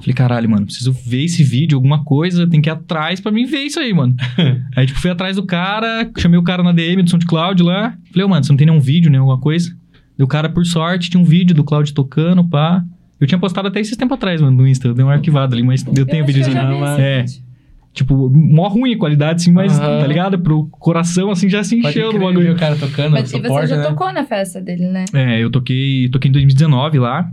Falei, 0.00 0.14
caralho, 0.14 0.48
mano, 0.50 0.66
preciso 0.66 0.92
ver 0.92 1.24
esse 1.24 1.42
vídeo, 1.44 1.76
alguma 1.76 2.04
coisa, 2.04 2.46
tem 2.46 2.60
que 2.60 2.68
ir 2.68 2.72
atrás 2.72 3.20
pra 3.20 3.30
mim 3.32 3.44
ver 3.46 3.60
isso 3.62 3.78
aí, 3.80 3.92
mano. 3.92 4.14
aí, 4.76 4.86
tipo, 4.86 4.98
fui 4.98 5.10
atrás 5.10 5.36
do 5.36 5.42
cara, 5.44 6.08
chamei 6.18 6.38
o 6.38 6.42
cara 6.42 6.62
na 6.62 6.72
DM 6.72 7.02
do 7.02 7.10
SoundCloud 7.10 7.62
lá. 7.62 7.94
Falei, 8.12 8.24
ô, 8.24 8.28
mano, 8.28 8.44
você 8.44 8.52
não 8.52 8.56
tem 8.56 8.66
nenhum 8.66 8.80
vídeo, 8.80 9.10
nem 9.10 9.18
alguma 9.20 9.38
coisa? 9.38 9.74
E 10.18 10.22
o 10.22 10.26
cara, 10.26 10.48
por 10.48 10.64
sorte, 10.66 11.10
tinha 11.10 11.20
um 11.20 11.24
vídeo 11.24 11.54
do 11.54 11.62
Claudio 11.64 11.94
tocando, 11.94 12.42
pá. 12.44 12.82
Eu 13.20 13.26
tinha 13.26 13.38
postado 13.38 13.68
até 13.68 13.80
esses 13.80 13.96
tempo 13.96 14.14
atrás, 14.14 14.40
mano, 14.40 14.56
no 14.56 14.66
Insta. 14.66 14.88
Eu 14.88 14.94
dei 14.94 15.04
um 15.04 15.10
arquivado 15.10 15.54
ali, 15.54 15.62
mas 15.62 15.84
eu 15.86 16.06
tenho 16.06 16.24
o 16.24 16.26
acho 16.26 16.32
que 16.34 16.40
eu 16.40 16.44
videozinho. 16.44 16.54
já 16.56 16.68
vi 16.68 16.92
esse 16.92 17.00
É. 17.02 17.22
vídeo. 17.22 17.48
Tipo, 17.94 18.30
mó 18.30 18.68
ruim 18.68 18.94
a 18.94 18.98
qualidade, 18.98 19.40
assim, 19.42 19.50
mas, 19.50 19.76
Aham. 19.80 20.00
tá 20.00 20.06
ligado? 20.06 20.38
Pro 20.38 20.66
coração, 20.66 21.30
assim, 21.30 21.48
já 21.48 21.64
se 21.64 21.76
encheu 21.76 22.12
do 22.12 22.18
bagulho. 22.20 22.52
o 22.52 22.56
cara 22.56 22.76
tocando, 22.76 23.12
Mas, 23.12 23.28
e 23.28 23.32
você 23.32 23.42
suporte, 23.42 23.66
já 23.70 23.76
né? 23.76 23.82
tocou 23.88 24.12
na 24.12 24.24
festa 24.24 24.60
dele, 24.60 24.86
né? 24.86 25.04
É, 25.12 25.42
eu 25.42 25.50
toquei, 25.50 26.08
toquei 26.08 26.28
em 26.28 26.32
2019 26.32 26.98
lá. 27.00 27.28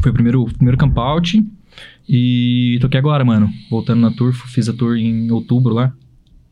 Foi 0.00 0.10
o 0.10 0.14
primeiro, 0.14 0.44
primeiro 0.44 0.78
camp 0.78 0.96
out. 0.98 1.44
E 2.08 2.78
toquei 2.80 2.98
agora, 2.98 3.24
mano. 3.24 3.50
Voltando 3.70 4.00
na 4.00 4.10
tour, 4.10 4.32
fiz 4.32 4.68
a 4.68 4.72
tour 4.72 4.96
em 4.96 5.30
outubro 5.30 5.74
lá. 5.74 5.92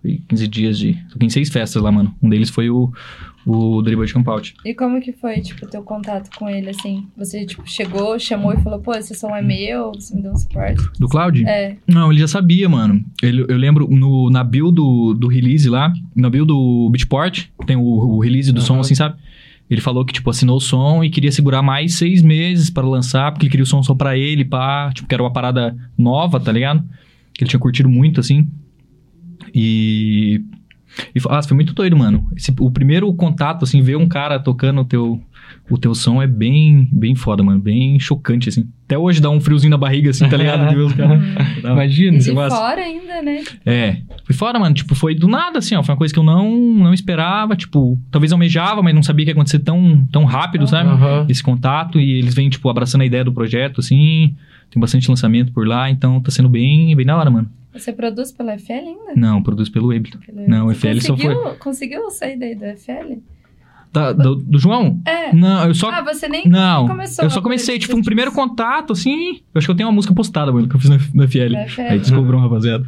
Foi 0.02 0.20
15 0.28 0.48
dias 0.48 0.78
de. 0.78 0.94
Toquei 1.10 1.26
em 1.26 1.30
seis 1.30 1.48
festas 1.48 1.82
lá, 1.82 1.90
mano. 1.90 2.14
Um 2.20 2.28
deles 2.28 2.50
foi 2.50 2.68
o, 2.68 2.92
o 3.46 3.80
Dribble 3.82 4.06
de 4.06 4.12
Campout. 4.12 4.54
E 4.64 4.74
como 4.74 5.00
que 5.00 5.12
foi, 5.12 5.40
tipo, 5.40 5.64
o 5.64 5.68
teu 5.68 5.82
contato 5.82 6.28
com 6.36 6.48
ele, 6.48 6.70
assim? 6.70 7.06
Você, 7.16 7.46
tipo, 7.46 7.62
chegou, 7.66 8.18
chamou 8.18 8.52
e 8.52 8.60
falou, 8.60 8.80
pô, 8.80 8.92
esse 8.94 9.14
som 9.14 9.34
é 9.34 9.40
meu, 9.40 9.92
você 9.92 10.14
me 10.14 10.22
deu 10.22 10.32
um 10.32 10.36
suporte? 10.36 10.82
Do 10.98 11.08
Cloud? 11.08 11.44
É. 11.46 11.76
Não, 11.86 12.10
ele 12.10 12.20
já 12.20 12.28
sabia, 12.28 12.68
mano. 12.68 13.02
Ele, 13.22 13.42
eu 13.48 13.56
lembro 13.56 13.88
no, 13.88 14.28
na 14.28 14.42
build 14.42 14.74
do, 14.74 15.14
do 15.14 15.28
release 15.28 15.68
lá, 15.68 15.92
na 16.14 16.28
build 16.28 16.48
do 16.48 16.90
Beatport, 16.90 17.46
tem 17.66 17.76
o, 17.76 17.82
o 17.82 18.18
release 18.20 18.52
do 18.52 18.60
som, 18.60 18.74
Aham. 18.74 18.80
assim, 18.80 18.94
sabe? 18.94 19.16
Ele 19.68 19.80
falou 19.80 20.04
que, 20.04 20.12
tipo, 20.12 20.28
assinou 20.28 20.56
o 20.58 20.60
som 20.60 21.02
e 21.02 21.08
queria 21.10 21.32
segurar 21.32 21.62
mais 21.62 21.94
seis 21.94 22.20
meses 22.22 22.68
para 22.70 22.86
lançar, 22.86 23.32
porque 23.32 23.46
ele 23.46 23.50
queria 23.50 23.64
o 23.64 23.66
som 23.66 23.82
só 23.82 23.94
pra 23.94 24.16
ele, 24.16 24.44
pá. 24.44 24.90
Tipo, 24.94 25.08
que 25.08 25.14
era 25.14 25.22
uma 25.22 25.32
parada 25.32 25.74
nova, 25.96 26.38
tá 26.38 26.52
ligado? 26.52 26.84
Que 27.32 27.44
ele 27.44 27.50
tinha 27.50 27.58
curtido 27.60 27.88
muito, 27.88 28.20
assim. 28.20 28.46
E. 29.54 30.42
e 31.14 31.20
ah, 31.28 31.42
foi 31.42 31.54
muito 31.54 31.72
doido, 31.74 31.96
mano. 31.96 32.28
Esse- 32.36 32.54
o 32.60 32.70
primeiro 32.70 33.12
contato, 33.14 33.64
assim, 33.64 33.80
ver 33.82 33.96
um 33.96 34.06
cara 34.06 34.38
tocando 34.38 34.82
o 34.82 34.84
teu, 34.84 35.20
o 35.70 35.78
teu 35.78 35.94
som 35.94 36.20
é 36.22 36.26
bem, 36.26 36.88
bem 36.92 37.14
foda, 37.14 37.42
mano. 37.42 37.60
Bem 37.60 37.98
chocante, 37.98 38.48
assim. 38.48 38.68
Até 38.84 38.98
hoje 38.98 39.20
dá 39.20 39.30
um 39.30 39.40
friozinho 39.40 39.70
na 39.70 39.78
barriga, 39.78 40.10
assim, 40.10 40.28
tá 40.28 40.36
ligado? 40.36 40.76
Os 40.84 40.92
caras. 40.92 41.20
Imagina. 41.62 42.16
E 42.16 42.20
de 42.20 42.32
fora 42.32 42.80
ainda, 42.80 43.22
né? 43.22 43.42
É. 43.64 43.96
Foi 44.24 44.34
fora, 44.34 44.58
mano. 44.58 44.74
Tipo, 44.74 44.94
foi 44.94 45.14
do 45.14 45.26
nada, 45.28 45.58
assim, 45.58 45.74
ó. 45.74 45.82
Foi 45.82 45.92
uma 45.94 45.98
coisa 45.98 46.12
que 46.12 46.18
eu 46.20 46.24
não, 46.24 46.50
não 46.54 46.92
esperava. 46.92 47.56
Tipo, 47.56 47.98
talvez 48.10 48.32
almejava, 48.32 48.82
mas 48.82 48.94
não 48.94 49.02
sabia 49.02 49.24
que 49.24 49.30
ia 49.30 49.34
acontecer 49.34 49.58
tão, 49.60 50.06
tão 50.12 50.24
rápido, 50.24 50.66
sabe? 50.66 50.90
Esse 51.30 51.42
contato. 51.42 51.98
E 51.98 52.18
eles 52.18 52.34
vêm, 52.34 52.48
tipo, 52.50 52.68
abraçando 52.68 53.00
a 53.02 53.06
ideia 53.06 53.24
do 53.24 53.32
projeto, 53.32 53.80
assim. 53.80 54.34
Tem 54.70 54.80
bastante 54.80 55.08
lançamento 55.08 55.52
por 55.52 55.66
lá. 55.66 55.90
Então, 55.90 56.20
tá 56.20 56.30
sendo 56.30 56.48
bem, 56.48 56.94
bem 56.94 57.06
da 57.06 57.16
hora, 57.16 57.30
mano. 57.30 57.48
Você 57.72 57.92
produz 57.92 58.30
pela 58.30 58.56
FL 58.56 58.72
ainda? 58.72 59.14
Não, 59.16 59.42
produz 59.42 59.68
pelo 59.68 59.86
Ableton. 59.90 60.18
Pela- 60.24 60.46
Não, 60.46 60.70
FL 60.72 61.00
só 61.00 61.14
conseguiu, 61.16 61.40
Conseguiu 61.58 62.10
sair 62.10 62.38
daí 62.38 62.54
do 62.54 62.64
FL? 62.64 63.18
Tá, 63.94 64.10
do, 64.10 64.34
do 64.34 64.58
João? 64.58 65.00
É. 65.06 65.32
Não, 65.32 65.68
eu 65.68 65.74
só... 65.74 65.88
Ah, 65.88 66.02
você 66.02 66.28
nem 66.28 66.48
Não, 66.48 66.88
começou 66.88 67.24
eu 67.24 67.30
só 67.30 67.40
comecei, 67.40 67.78
tipo, 67.78 67.96
um 67.96 68.02
primeiro 68.02 68.32
contato, 68.32 68.92
assim. 68.92 69.34
Eu 69.54 69.58
acho 69.58 69.68
que 69.68 69.70
eu 69.70 69.76
tenho 69.76 69.88
uma 69.88 69.94
música 69.94 70.12
postada, 70.12 70.50
mano, 70.50 70.68
que 70.68 70.74
eu 70.74 70.80
fiz 70.80 70.90
no, 70.90 70.98
no 71.14 71.28
FL. 71.28 71.54
FL. 71.68 71.80
Aí 71.80 71.98
descobriu, 72.00 72.40
rapaziada. 72.40 72.84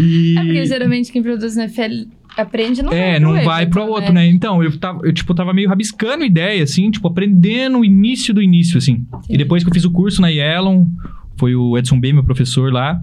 e... 0.00 0.34
É 0.40 0.42
porque 0.42 0.64
geralmente 0.64 1.12
quem 1.12 1.22
produz 1.22 1.54
no 1.54 1.68
FL 1.68 2.08
aprende 2.34 2.82
não 2.82 2.92
É, 2.92 3.10
vai 3.12 3.20
não 3.20 3.32
vai 3.32 3.62
Ableton, 3.64 3.70
pro 3.70 3.86
outro, 3.86 4.10
né? 4.10 4.26
Então, 4.26 4.62
eu 4.62 4.74
tava, 4.78 5.06
eu, 5.06 5.12
tipo, 5.12 5.34
tava 5.34 5.52
meio 5.52 5.68
rabiscando 5.68 6.24
ideia, 6.24 6.62
assim, 6.62 6.90
tipo, 6.90 7.06
aprendendo 7.06 7.80
o 7.80 7.84
início 7.84 8.32
do 8.32 8.40
início, 8.40 8.78
assim. 8.78 9.04
Sim. 9.22 9.34
E 9.34 9.36
depois 9.36 9.62
que 9.62 9.68
eu 9.68 9.74
fiz 9.74 9.84
o 9.84 9.90
curso 9.90 10.22
na 10.22 10.28
Yellow, 10.28 10.88
foi 11.36 11.54
o 11.54 11.76
Edson 11.76 12.00
B, 12.00 12.10
meu 12.14 12.24
professor 12.24 12.72
lá. 12.72 12.98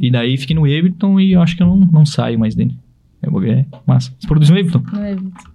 E 0.00 0.10
daí 0.10 0.38
fiquei 0.38 0.56
no 0.56 0.62
Ableton 0.64 1.20
e 1.20 1.32
eu 1.32 1.42
acho 1.42 1.54
que 1.54 1.62
eu 1.62 1.66
não, 1.66 1.76
não 1.92 2.06
saio 2.06 2.38
mais 2.38 2.54
dele. 2.54 2.74
É, 3.26 3.30
vou 3.30 3.40
ver, 3.40 3.58
é 3.60 3.66
massa. 3.86 4.12
Você 4.18 4.26
produz 4.26 4.50
no 4.50 4.58
Ableton? 4.58 4.82
No 4.92 4.98
Ableton. 4.98 5.54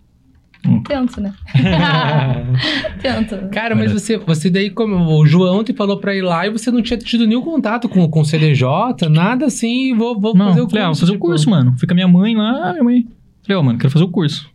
Hum. 0.67 0.83
Tento, 0.83 1.21
né? 1.21 1.33
Tento. 3.01 3.49
Cara, 3.49 3.75
mas 3.75 3.91
você, 3.93 4.17
você 4.17 4.49
daí, 4.49 4.69
como 4.69 4.95
o 5.17 5.25
João 5.25 5.63
te 5.63 5.73
falou 5.73 5.97
pra 5.97 6.13
ir 6.15 6.21
lá 6.21 6.45
e 6.45 6.49
você 6.49 6.69
não 6.69 6.81
tinha 6.81 6.97
tido 6.97 7.25
nenhum 7.25 7.41
contato 7.41 7.87
com, 7.87 8.05
com 8.09 8.21
o 8.21 8.25
CDJ, 8.25 8.65
nada 9.09 9.45
assim, 9.45 9.95
vou, 9.95 10.19
vou 10.19 10.35
Não, 10.35 10.49
fazer 10.49 10.61
o 10.61 10.63
curso. 10.63 10.69
falei, 10.71 10.83
ah, 10.83 10.87
vou 10.87 10.95
fazer 10.95 11.11
o 11.11 11.15
tipo. 11.15 11.25
curso, 11.25 11.49
mano. 11.49 11.75
Fui 11.77 11.87
com 11.87 11.93
a 11.93 11.95
minha 11.95 12.07
mãe 12.07 12.35
lá, 12.35 12.71
minha 12.73 12.83
mãe. 12.83 13.07
Falei, 13.43 13.57
ó, 13.57 13.63
mano, 13.63 13.77
quero 13.79 13.91
fazer 13.91 14.03
o 14.03 14.09
curso. 14.09 14.49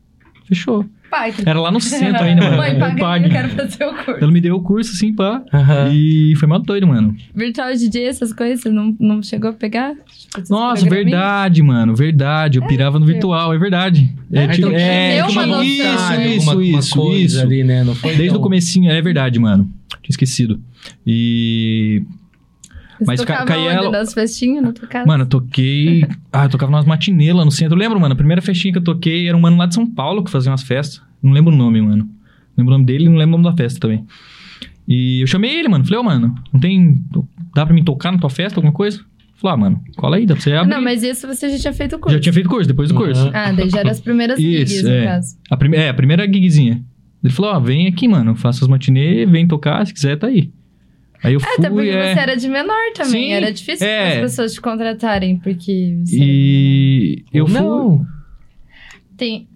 Fechou. 0.47 0.85
Era 1.47 1.61
lá 1.61 1.71
no 1.71 1.81
centro 1.81 2.23
ainda, 2.23 2.43
mano. 2.43 2.57
Mãe, 2.57 2.79
paga 2.99 3.27
eu 3.27 3.31
quero 3.31 3.49
fazer 3.51 3.85
o 3.87 3.95
curso. 3.95 4.23
Ela 4.23 4.31
me 4.33 4.41
deu 4.41 4.57
o 4.57 4.63
curso, 4.63 4.93
assim, 4.93 5.13
pá. 5.15 5.43
E 5.93 6.35
foi 6.37 6.49
mó 6.49 6.59
doido, 6.59 6.87
mano. 6.87 7.15
Virtual 7.35 7.73
DJ, 7.75 8.07
essas 8.07 8.33
coisas, 8.33 8.61
você 8.61 8.71
não, 8.71 8.95
não 8.99 9.23
chegou 9.23 9.51
a 9.51 9.53
pegar? 9.53 9.95
Tipo, 10.35 10.43
Nossa, 10.51 10.89
verdade, 10.89 11.63
mano. 11.63 11.95
Verdade. 11.95 12.59
Eu 12.59 12.67
pirava 12.67 12.99
no 12.99 13.07
virtual, 13.07 13.53
é 13.55 13.59
verdade. 13.59 14.13
É, 14.33 14.45
Ah, 14.45 14.49
tipo, 14.49 14.69
então 14.69 14.79
é, 14.79 15.23
uma 15.23 15.29
tipo, 15.29 15.47
noção. 15.47 15.63
isso, 15.65 15.99
Sabe, 15.99 16.37
isso, 16.37 16.51
alguma- 16.51 16.69
uma 16.71 16.79
isso, 16.81 16.95
coisa 16.97 17.25
isso. 17.25 17.41
ali, 17.41 17.65
né? 17.65 17.85
Não 17.85 17.95
foi 17.95 18.17
Desde 18.17 18.37
o 18.37 18.41
comecinho, 18.41 18.91
é 18.91 19.01
verdade, 19.01 19.39
mano. 19.39 19.65
Tinha 20.03 20.11
esquecido. 20.11 20.61
E... 21.07 22.03
Você 22.99 23.05
Mas 23.07 23.21
tocava 23.21 23.41
ca- 23.45 23.55
Caielo-? 23.55 23.91
Nas 23.91 24.13
festinhas, 24.15 24.63
na 24.63 24.73
tua 24.73 24.87
casa? 24.89 25.07
Mano, 25.07 25.25
eu 25.25 25.29
toquei... 25.29 26.07
Ah, 26.33 26.45
eu 26.45 26.49
tocava 26.49 26.71
umas 26.73 26.85
matinês 26.85 27.35
lá 27.35 27.45
no 27.45 27.51
centro. 27.51 27.75
Eu 27.75 27.79
lembro, 27.79 28.01
mano, 28.01 28.13
a 28.13 28.17
primeira 28.17 28.41
festinha 28.43 28.73
que 28.73 28.79
eu 28.79 28.85
toquei 28.85 29.29
era 29.29 29.37
um 29.37 29.41
mano 29.41 29.57
lá 29.57 29.67
de 29.67 29.75
São 29.75 29.87
Paulo 29.87 30.25
que 30.25 30.31
fazia 30.31 30.51
umas 30.51 30.63
festas. 30.63 31.01
Não 31.23 31.33
lembro 31.33 31.53
o 31.53 31.57
nome, 31.57 31.81
mano. 31.81 32.09
Lembro 32.57 32.73
o 32.75 32.77
nome 32.79 32.85
dele 32.85 33.05
e 33.05 33.09
não 33.09 33.17
lembro 33.17 33.37
o 33.37 33.39
nome 33.41 33.45
da 33.51 33.57
festa 33.57 33.79
também. 33.81 34.05
E 34.87 35.21
eu 35.23 35.27
chamei 35.27 35.51
ele, 35.59 35.69
mano. 35.69 35.85
Falei, 35.85 35.99
ô, 36.01 36.03
mano, 36.03 36.35
não 36.53 36.61
tem... 36.61 37.03
Dá 37.55 37.65
pra 37.65 37.75
mim 37.75 37.83
tocar 37.85 38.13
na 38.13 38.19
tua 38.19 38.31
festa, 38.31 38.59
alguma 38.59 38.73
coisa? 38.73 39.01
Falei, 39.37 39.55
ah, 39.55 39.57
mano, 39.57 39.81
cola 39.97 40.17
aí, 40.17 40.27
dá 40.27 40.35
pra 40.35 40.43
você 40.43 40.53
abrir. 40.53 40.71
Não, 40.75 40.83
mas 40.83 41.03
isso 41.03 41.27
você 41.27 41.49
já 41.51 41.59
tinha 41.59 41.73
feito 41.73 41.97
o 41.97 41.99
curso. 41.99 42.17
Já 42.17 42.21
tinha 42.23 42.33
feito 42.33 42.49
curso, 42.49 42.67
depois 42.69 42.89
do 42.91 42.95
Uhum. 42.97 43.05
curso. 43.07 43.31
Ah, 43.33 43.53
daí 43.53 43.69
já 43.71 43.81
era 43.81 43.91
as 43.91 44.01
primeiras 44.01 44.39
Isso, 44.39 44.49
gigs, 44.75 44.83
no 44.83 44.91
é. 44.91 45.05
caso. 45.05 45.37
A 45.51 45.57
prime- 45.57 45.77
é, 45.77 45.89
a 45.89 45.95
primeira 45.95 46.27
gigzinha. 46.27 46.83
Ele 47.23 47.33
falou, 47.33 47.53
ó, 47.53 47.61
vem 47.61 47.87
aqui, 47.87 48.07
mano, 48.09 48.35
faça 48.37 48.65
as 48.65 48.69
matinê, 48.69 49.25
vem 49.27 49.47
tocar, 49.47 49.87
se 49.87 49.95
quiser, 49.95 50.17
tá 50.17 50.27
aí. 50.27 50.51
Aí 51.25 51.35
eu 51.35 51.41
É, 51.41 51.45
até 51.59 51.69
porque 51.71 51.75
fui, 51.75 51.89
é... 51.91 52.15
você 52.15 52.21
era 52.21 52.37
de 52.37 52.49
menor 52.49 52.93
também. 52.95 53.11
Sim, 53.29 53.33
era 53.33 53.53
difícil 53.53 53.87
é. 53.87 54.13
as 54.15 54.21
pessoas 54.21 54.53
te 54.55 54.61
contratarem, 54.61 55.39
porque 55.39 55.97
você 56.05 56.17
E 56.21 57.25
eu 57.33 57.47
fui... 57.47 57.61
Não. 57.61 58.05
tem, 59.17 59.49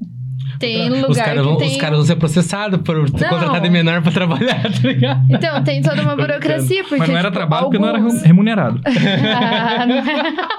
tem 0.58 0.90
os 0.90 1.00
lugar 1.02 1.24
caras 1.26 1.40
que 1.42 1.48
vão, 1.48 1.56
tem... 1.58 1.68
os 1.68 1.76
caras 1.76 1.96
vão 1.98 2.06
ser 2.06 2.16
processados 2.16 2.80
por 2.80 3.10
ter 3.10 3.22
Não. 3.24 3.28
contratado 3.30 3.60
de 3.62 3.70
menor 3.70 4.02
pra 4.02 4.10
trabalhar, 4.10 4.62
tá 4.62 4.88
ligado? 4.88 5.20
Então, 5.30 5.62
tem 5.62 5.82
toda 5.82 6.02
uma 6.02 6.16
burocracia, 6.16 6.82
porque, 6.84 6.96
Mas 6.96 7.08
não 7.08 7.16
era 7.16 7.28
tipo, 7.28 7.34
trabalho 7.38 7.64
porque 7.64 7.76
eu 7.76 7.80
não 7.80 7.88
era 7.88 7.98
alguns- 7.98 8.22
remunerado. 8.22 8.80
Ah, 8.88 9.86
não 9.86 9.96
é. 9.98 10.58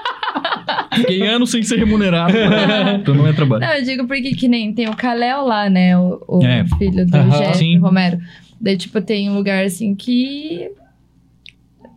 Fiquei 0.96 1.26
anos 1.26 1.50
sem 1.50 1.62
ser 1.62 1.76
remunerado. 1.78 2.32
então 3.00 3.14
não 3.14 3.26
é 3.26 3.32
trabalho. 3.32 3.60
Não, 3.64 3.72
eu 3.74 3.84
digo 3.84 4.06
porque 4.06 4.32
que 4.32 4.48
nem 4.48 4.72
tem 4.72 4.88
o 4.88 4.94
Kalel 4.96 5.44
lá, 5.44 5.68
né? 5.68 5.96
O, 5.98 6.20
o 6.28 6.44
É. 6.44 6.64
filho 6.78 7.06
do 7.06 7.16
Aham. 7.16 7.30
Jeff 7.38 7.58
Sim. 7.58 7.78
Romero. 7.78 8.18
Daí, 8.60 8.76
tipo, 8.76 9.00
tem 9.00 9.30
um 9.30 9.34
lugar 9.34 9.64
assim 9.64 9.94
que 9.94 10.70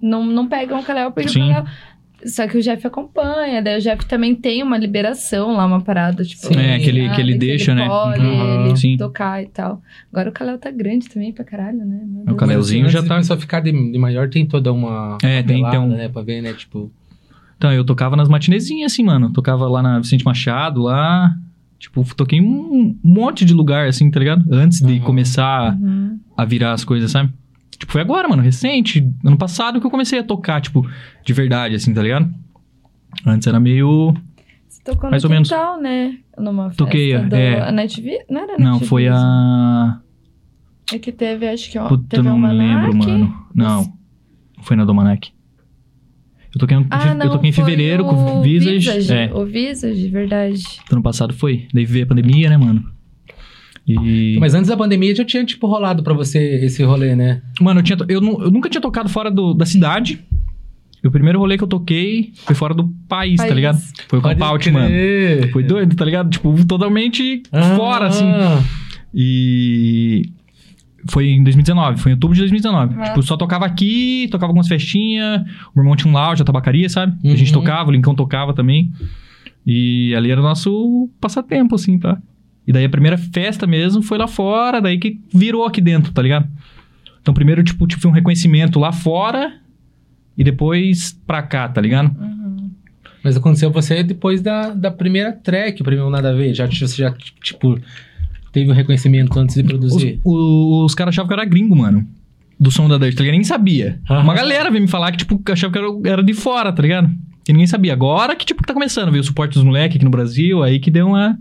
não, 0.04 0.26
não 0.26 0.48
pegam 0.48 0.80
o 0.80 0.84
Kalel 0.84 1.12
porque 1.12 1.30
Sim. 1.30 1.44
o 1.44 1.54
Kalel. 1.54 1.66
Só 2.26 2.48
que 2.48 2.58
o 2.58 2.62
Jeff 2.62 2.88
acompanha, 2.88 3.62
daí 3.62 3.78
o 3.78 3.82
Jeff 3.82 4.06
também 4.06 4.34
tem 4.34 4.64
uma 4.64 4.78
liberação 4.78 5.58
lá, 5.58 5.66
uma 5.66 5.82
parada, 5.82 6.24
tipo. 6.24 6.46
Sim. 6.48 6.56
É, 6.56 6.80
que 6.80 6.88
ele- 6.88 7.06
ah, 7.08 7.14
que 7.14 7.20
ele 7.20 7.38
deixa, 7.38 7.76
né? 7.76 7.86
Pode 7.86 8.20
Uhum. 8.26 8.66
ele 8.68 8.78
Sim. 8.78 8.96
tocar 8.96 9.44
e 9.44 9.48
tal. 9.48 9.82
Agora 10.12 10.30
o 10.30 10.32
Kalel 10.32 10.58
tá 10.58 10.72
grande 10.72 11.10
também 11.10 11.34
pra 11.34 11.44
caralho, 11.44 11.80
né? 11.80 12.02
Meu 12.06 12.22
O 12.22 12.26
Deus. 12.28 12.38
Kalel- 12.38 12.56
Leozinho 12.56 12.88
já 12.90 13.04
tá- 13.04 13.18
pessoa 13.18 13.38
ficar 13.38 13.60
de, 13.60 13.72
de 13.92 13.98
maior 13.98 14.30
tem 14.30 14.46
toda 14.46 14.72
uma. 14.72 15.18
É, 15.22 15.44
tem- 15.44 15.66
um- 15.66 15.88
né? 15.90 16.08
Pra 16.08 16.22
ver, 16.22 16.42
né? 16.42 16.54
Tipo. 16.54 16.90
Então, 17.58 17.72
eu 17.74 17.84
tocava 17.84 18.16
nas 18.16 18.30
matinezinhas, 18.30 18.94
assim, 18.94 19.04
mano. 19.04 19.32
Tocava 19.34 19.68
lá 19.68 19.82
na 19.82 20.00
Vicente 20.00 20.24
Machado, 20.26 20.82
lá... 20.82 21.34
Tipo, 21.80 22.04
toquei 22.16 22.40
em 22.40 22.42
um 22.42 22.98
monte 23.04 23.44
de 23.44 23.54
lugar, 23.54 23.88
assim, 23.90 24.10
tá 24.10 24.18
ligado? 24.18 24.46
Antes 24.50 24.80
de 24.80 24.94
Uhum. 24.94 25.00
começar 25.02 25.76
Uhum. 25.76 26.18
a 26.38 26.46
virar 26.46 26.72
as 26.72 26.86
coisas, 26.86 27.12
sabe? 27.12 27.30
Tipo, 27.84 27.92
foi 27.92 28.02
agora, 28.02 28.30
mano, 28.30 28.42
recente. 28.42 29.06
Ano 29.26 29.38
passado 29.38 29.82
que 29.82 29.86
eu 29.86 29.92
comecei 29.92 30.18
a 30.20 30.24
tocar, 30.24 30.62
tipo, 30.62 30.88
de 31.26 31.34
verdade, 31.34 31.76
assim, 31.76 31.94
tá 31.94 32.02
ligado? 32.02 32.34
Antes 33.28 33.46
era 33.46 33.60
meio... 33.60 34.14
Você 34.70 34.82
tocou 34.84 35.10
Mais 35.12 35.22
no 35.24 35.28
ou 35.30 35.34
menos. 35.34 35.50
quintal, 35.50 35.82
né? 35.82 36.18
Numa 36.38 36.70
festa 36.70 36.84
Toquei, 36.86 37.18
do... 37.18 37.36
é. 37.36 37.60
A 37.68 37.72
Night 37.74 38.02
Vi- 38.02 38.24
Não 38.30 38.42
era 38.42 38.58
Não, 38.58 38.72
Night 38.72 38.86
foi 38.88 39.04
Vision. 39.04 39.18
a... 39.20 40.02
É 40.94 40.98
que 41.00 41.12
teve, 41.12 41.48
acho 41.50 41.70
que, 41.70 41.78
ó, 41.78 41.88
Puta, 41.90 42.04
teve 42.08 42.24
não 42.24 42.36
uma 42.38 42.52
lembro, 42.54 42.96
mano. 42.96 43.36
Não, 43.54 43.84
não 44.58 44.64
foi 44.64 44.76
na 44.78 44.86
Domanac. 44.86 45.32
Eu 46.56 46.60
toquei, 46.60 46.78
no- 46.78 46.88
Ah, 46.90 47.14
não, 47.16 47.26
eu 47.26 47.32
toquei 47.32 47.50
em 47.50 47.54
foi 47.54 47.66
fevereiro 47.66 48.06
com 48.06 48.16
o 48.16 48.40
o 48.40 48.42
Visage. 48.44 49.12
É, 49.14 49.34
O 49.34 49.46
Visage, 49.46 50.08
verdade. 50.10 50.64
ano 50.92 51.02
passado 51.04 51.34
foi. 51.34 51.68
Daí 51.74 51.84
veio 51.86 52.06
a 52.06 52.08
pandemia, 52.08 52.50
né, 52.50 52.56
mano? 52.58 52.93
E... 53.88 54.38
Mas 54.40 54.54
antes 54.54 54.70
da 54.70 54.78
pandemia 54.78 55.14
já 55.14 55.26
tinha, 55.26 55.44
tipo, 55.46 55.68
rolado 55.68 56.04
pra 56.04 56.14
você 56.14 56.40
esse 56.64 56.82
rolê, 56.84 57.16
né? 57.16 57.42
Mano, 57.60 57.80
eu, 57.82 57.84
tinha 57.84 57.98
to- 57.98 58.06
eu, 58.08 58.22
nu- 58.22 58.42
eu 58.42 58.50
nunca 58.52 58.70
tinha 58.70 58.82
tocado 58.82 59.10
fora 59.10 59.30
do- 59.30 59.54
da 59.54 59.66
cidade. 59.66 60.24
E 61.04 61.08
o 61.08 61.12
primeiro 61.12 61.38
rolê 61.38 61.58
que 61.58 61.64
eu 61.66 61.68
toquei 61.68 62.32
foi 62.46 62.56
fora 62.56 62.74
do 62.74 62.88
país, 63.10 63.36
tá 63.36 63.44
País. 63.44 63.56
ligado? 63.56 63.78
Foi 64.08 64.20
o 64.20 64.22
Pode 64.22 64.40
Campout, 64.40 64.72
mano. 64.72 64.90
Foi 65.52 65.62
doido, 65.64 65.96
tá 65.98 66.06
ligado? 66.06 66.30
Tipo, 66.30 66.66
totalmente 66.66 67.44
Ah. 67.52 67.76
fora, 67.76 68.08
assim. 68.08 68.26
E 69.14 70.30
foi 71.10 71.28
em 71.30 71.44
2019, 71.44 72.00
foi 72.00 72.12
em 72.12 72.16
outubro 72.16 72.34
de 72.36 72.42
2019. 72.42 72.96
Ah. 72.98 73.04
Tipo, 73.10 73.22
só 73.22 73.36
tocava 73.36 73.66
aqui, 73.66 74.28
tocava 74.32 74.50
algumas 74.52 74.68
festinhas. 74.68 75.42
O 75.42 75.72
meu 75.76 75.84
irmão 75.84 75.96
tinha 75.96 76.10
um 76.10 76.16
lounge, 76.16 76.42
a 76.42 76.46
tabacaria, 76.46 76.88
sabe? 76.90 77.14
A 77.30 77.36
gente 77.36 77.54
Uhum. 77.54 77.60
tocava, 77.60 77.90
o 77.90 77.92
Lincão 77.92 78.16
tocava 78.16 78.54
também. 78.54 78.92
E 79.66 80.14
ali 80.16 80.32
era 80.32 80.40
o 80.40 80.44
nosso 80.44 81.10
passatempo, 81.20 81.76
assim, 81.76 81.98
tá? 82.00 82.18
E 82.66 82.72
daí 82.72 82.86
a 82.86 82.90
primeira 82.90 83.18
festa 83.18 83.68
mesmo 83.68 84.02
foi 84.02 84.18
lá 84.18 84.28
fora, 84.28 84.82
daí 84.82 84.98
que 84.98 85.20
virou 85.34 85.66
aqui 85.66 85.82
dentro, 85.82 86.12
tá 86.12 86.22
ligado? 86.22 86.48
Então 87.22 87.34
primeiro, 87.34 87.64
tipo, 87.64 87.86
tive 87.88 88.08
um 88.08 88.12
reconhecimento 88.12 88.80
lá 88.80 88.92
fora 88.92 89.54
e 90.38 90.44
depois 90.44 91.18
pra 91.28 91.42
cá, 91.42 91.68
tá 91.68 91.80
ligado? 91.82 92.16
Uhum. 92.20 92.70
Mas 93.24 93.38
aconteceu 93.38 93.72
você 93.72 94.04
depois 94.04 94.42
da, 94.42 94.70
da 94.72 94.92
primeira 94.92 95.32
track, 95.32 95.82
o 95.82 95.86
primeiro 95.86 96.10
Nada 96.10 96.32
a 96.32 96.34
Ver. 96.34 96.54
Já, 96.54 96.66
você 96.68 96.88
já, 97.02 97.14
tipo, 97.42 97.80
teve 98.52 98.70
o 98.70 98.74
reconhecimento 98.74 99.38
antes 99.40 99.56
de 99.56 99.62
Os, 99.62 99.68
produzir. 99.68 100.20
o- 100.24 100.84
os 100.86 100.94
caras 100.94 101.14
achavam 101.14 101.28
que 101.30 101.34
eu 101.34 101.40
era 101.40 101.50
gringo, 101.50 101.76
mano. 101.76 102.06
Do 102.60 102.70
som 102.72 102.88
da 102.88 102.98
Dirt, 102.98 103.16
tá 103.16 103.22
ligado? 103.24 103.36
Nem 103.36 103.44
sabia. 103.44 104.00
Aham. 104.10 104.24
Uma 104.24 104.34
galera 104.34 104.70
veio 104.70 104.82
me 104.84 104.88
falar 104.90 105.12
que, 105.12 105.18
tipo, 105.18 105.42
achava 105.52 105.72
que 105.74 105.80
era, 105.80 105.88
era 106.06 106.24
de 106.24 106.34
fora, 106.34 106.72
tá 106.72 106.82
ligado? 106.82 107.10
E 107.48 107.52
ninguém 107.52 107.68
sabia. 107.68 107.94
Agora 107.94 108.36
que, 108.36 108.46
tipo, 108.46 108.66
tá 108.66 108.74
começando, 108.74 109.10
veio 109.12 109.22
o 109.22 109.26
suporte 109.26 109.54
dos 109.54 109.64
moleques 109.64 109.96
aqui 109.98 110.06
no 110.06 110.12
Brasil, 110.12 110.62
aí 110.64 110.80
que 110.80 110.92
deu 110.92 111.08
uma, 111.08 111.38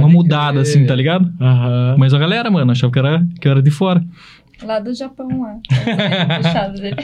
Pode 0.00 0.06
uma 0.06 0.12
mudada, 0.12 0.52
crer. 0.52 0.62
assim, 0.62 0.86
tá 0.86 0.94
ligado? 0.94 1.32
Aham. 1.40 1.96
Mas 1.98 2.12
a 2.14 2.18
galera, 2.18 2.50
mano, 2.50 2.70
achava 2.72 2.92
que 2.92 2.98
era, 2.98 3.26
que 3.40 3.48
era 3.48 3.62
de 3.62 3.70
fora. 3.70 4.02
Lá 4.62 4.78
do 4.78 4.94
Japão, 4.94 5.28
lá. 5.42 5.58
Puxado 6.38 6.74
dele. 6.80 6.96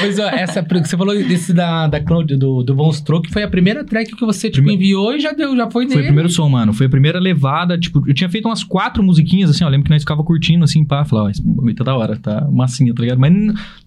Mas 0.00 0.18
ó, 0.18 0.28
essa, 0.28 0.62
você 0.62 0.96
falou 0.96 1.14
desse 1.14 1.52
da, 1.52 1.86
da 1.86 2.00
Cloud, 2.00 2.36
do, 2.36 2.62
do 2.62 2.74
Von 2.74 2.92
Stroke, 2.92 3.30
foi 3.30 3.42
a 3.42 3.48
primeira 3.48 3.84
track 3.84 4.14
que 4.16 4.24
você, 4.26 4.50
tipo, 4.50 4.68
enviou 4.70 5.14
e 5.14 5.20
já 5.20 5.32
deu, 5.32 5.56
já 5.56 5.70
foi 5.70 5.84
Foi 5.86 5.94
dele. 5.94 6.00
o 6.00 6.04
primeiro 6.06 6.28
som, 6.28 6.48
mano. 6.48 6.72
Foi 6.72 6.86
a 6.86 6.90
primeira 6.90 7.18
levada. 7.20 7.78
Tipo, 7.78 8.02
eu 8.08 8.14
tinha 8.14 8.28
feito 8.28 8.46
umas 8.48 8.64
quatro 8.64 9.02
musiquinhas, 9.02 9.50
assim, 9.50 9.64
ó. 9.64 9.68
Lembro 9.68 9.84
que 9.86 9.90
nós 9.90 10.02
ficava 10.02 10.22
curtindo, 10.24 10.64
assim, 10.64 10.84
pá. 10.84 11.04
Falava, 11.04 11.28
ó, 11.28 11.30
esse 11.30 11.42
bagulho 11.42 11.74
tá 11.74 11.84
da 11.84 11.96
hora, 11.96 12.16
tá 12.16 12.46
massinha, 12.50 12.94
tá 12.94 13.00
ligado? 13.02 13.18
Mas 13.18 13.32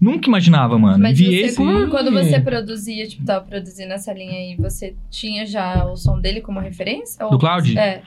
nunca 0.00 0.28
imaginava, 0.28 0.78
mano. 0.78 0.98
Mas 0.98 1.18
Enviei 1.20 1.40
você, 1.50 1.62
esse- 1.62 1.88
quando 1.90 2.10
você 2.10 2.40
produzia, 2.40 3.06
tipo, 3.06 3.24
tava 3.24 3.44
produzindo 3.44 3.92
essa 3.92 4.12
linha 4.12 4.32
aí, 4.38 4.56
você 4.58 4.94
tinha 5.10 5.44
já 5.46 5.84
o 5.84 5.96
som 5.96 6.18
dele 6.18 6.40
como 6.40 6.58
referência? 6.60 7.24
Do 7.28 7.38
Cloud? 7.38 7.76
É. 7.78 8.02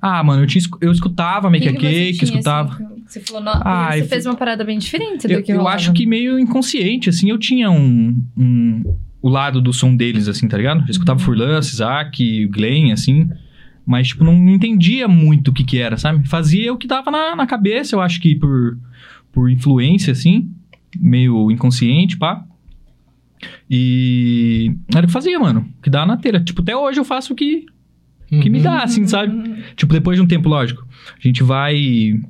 Ah, 0.00 0.22
mano, 0.22 0.42
eu, 0.42 0.46
tinha, 0.46 0.62
eu 0.80 0.92
escutava 0.92 1.48
Make 1.50 1.68
a 1.68 1.72
que 1.72 1.78
você 1.80 1.88
Cake, 2.12 2.24
escutava. 2.24 2.72
assim, 2.74 3.02
você 3.06 3.20
falou, 3.20 3.42
não, 3.42 3.52
Ah, 3.64 3.90
você 3.92 4.02
eu 4.02 4.06
fez 4.08 4.26
uma 4.26 4.34
parada 4.36 4.62
bem 4.64 4.78
diferente 4.78 5.26
do 5.26 5.32
Eu, 5.32 5.42
que 5.42 5.52
eu 5.52 5.56
rolava. 5.58 5.76
acho 5.76 5.92
que 5.92 6.06
meio 6.06 6.38
inconsciente, 6.38 7.08
assim, 7.08 7.30
eu 7.30 7.38
tinha 7.38 7.70
um, 7.70 8.22
um- 8.36 8.82
o 9.22 9.28
lado 9.28 9.60
do 9.60 9.72
som 9.72 9.96
deles, 9.96 10.28
assim, 10.28 10.46
tá 10.46 10.56
ligado? 10.56 10.82
Eu 10.86 10.90
escutava 10.90 11.18
Furlan, 11.18 11.58
Isaac, 11.58 12.46
Glenn, 12.48 12.92
assim, 12.92 13.28
mas, 13.84 14.08
tipo, 14.08 14.22
não 14.24 14.34
entendia 14.48 15.08
muito 15.08 15.48
o 15.48 15.52
que 15.54 15.64
que 15.64 15.78
era, 15.78 15.96
sabe? 15.96 16.26
Fazia 16.28 16.72
o 16.72 16.76
que 16.76 16.86
dava 16.86 17.10
na, 17.10 17.34
na 17.34 17.46
cabeça, 17.46 17.94
eu 17.96 18.00
acho 18.00 18.20
que 18.20 18.34
por, 18.36 18.78
por 19.32 19.50
influência, 19.50 20.12
assim, 20.12 20.50
meio 20.98 21.50
inconsciente, 21.50 22.16
pá. 22.16 22.44
E 23.70 24.74
era 24.94 25.04
o 25.04 25.06
que 25.06 25.12
fazia, 25.12 25.38
mano, 25.38 25.68
o 25.78 25.82
que 25.82 25.90
dá 25.90 26.06
na 26.06 26.16
telha. 26.16 26.40
Tipo, 26.40 26.62
até 26.62 26.76
hoje 26.76 26.98
eu 27.00 27.04
faço 27.04 27.32
o 27.32 27.36
que, 27.36 27.66
que 28.28 28.50
me 28.50 28.58
Uhum. 28.58 28.64
dá, 28.64 28.82
assim, 28.82 29.06
sabe? 29.06 29.32
Uhum. 29.34 29.56
Tipo, 29.76 29.92
depois 29.92 30.16
de 30.18 30.22
um 30.22 30.26
tempo, 30.26 30.48
lógico, 30.48 30.86
a 31.18 31.26
gente 31.26 31.42
vai. 31.42 32.20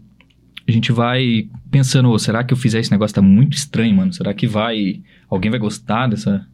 A 0.69 0.73
gente 0.73 0.91
vai 0.93 1.49
pensando, 1.71 2.11
"Ô, 2.11 2.19
será 2.19 2.43
que 2.43 2.53
eu 2.53 2.57
fizer 2.59 2.81
esse 2.81 2.91
negócio 2.91 3.15
tá 3.15 3.23
muito 3.23 3.57
estranho, 3.57 3.95
mano? 3.97 4.13
Será 4.13 4.35
que 4.35 4.47
vai. 4.47 5.01
Alguém 5.31 5.51
vai 5.51 5.61
gostar 5.61 6.09
dessa, 6.09 6.47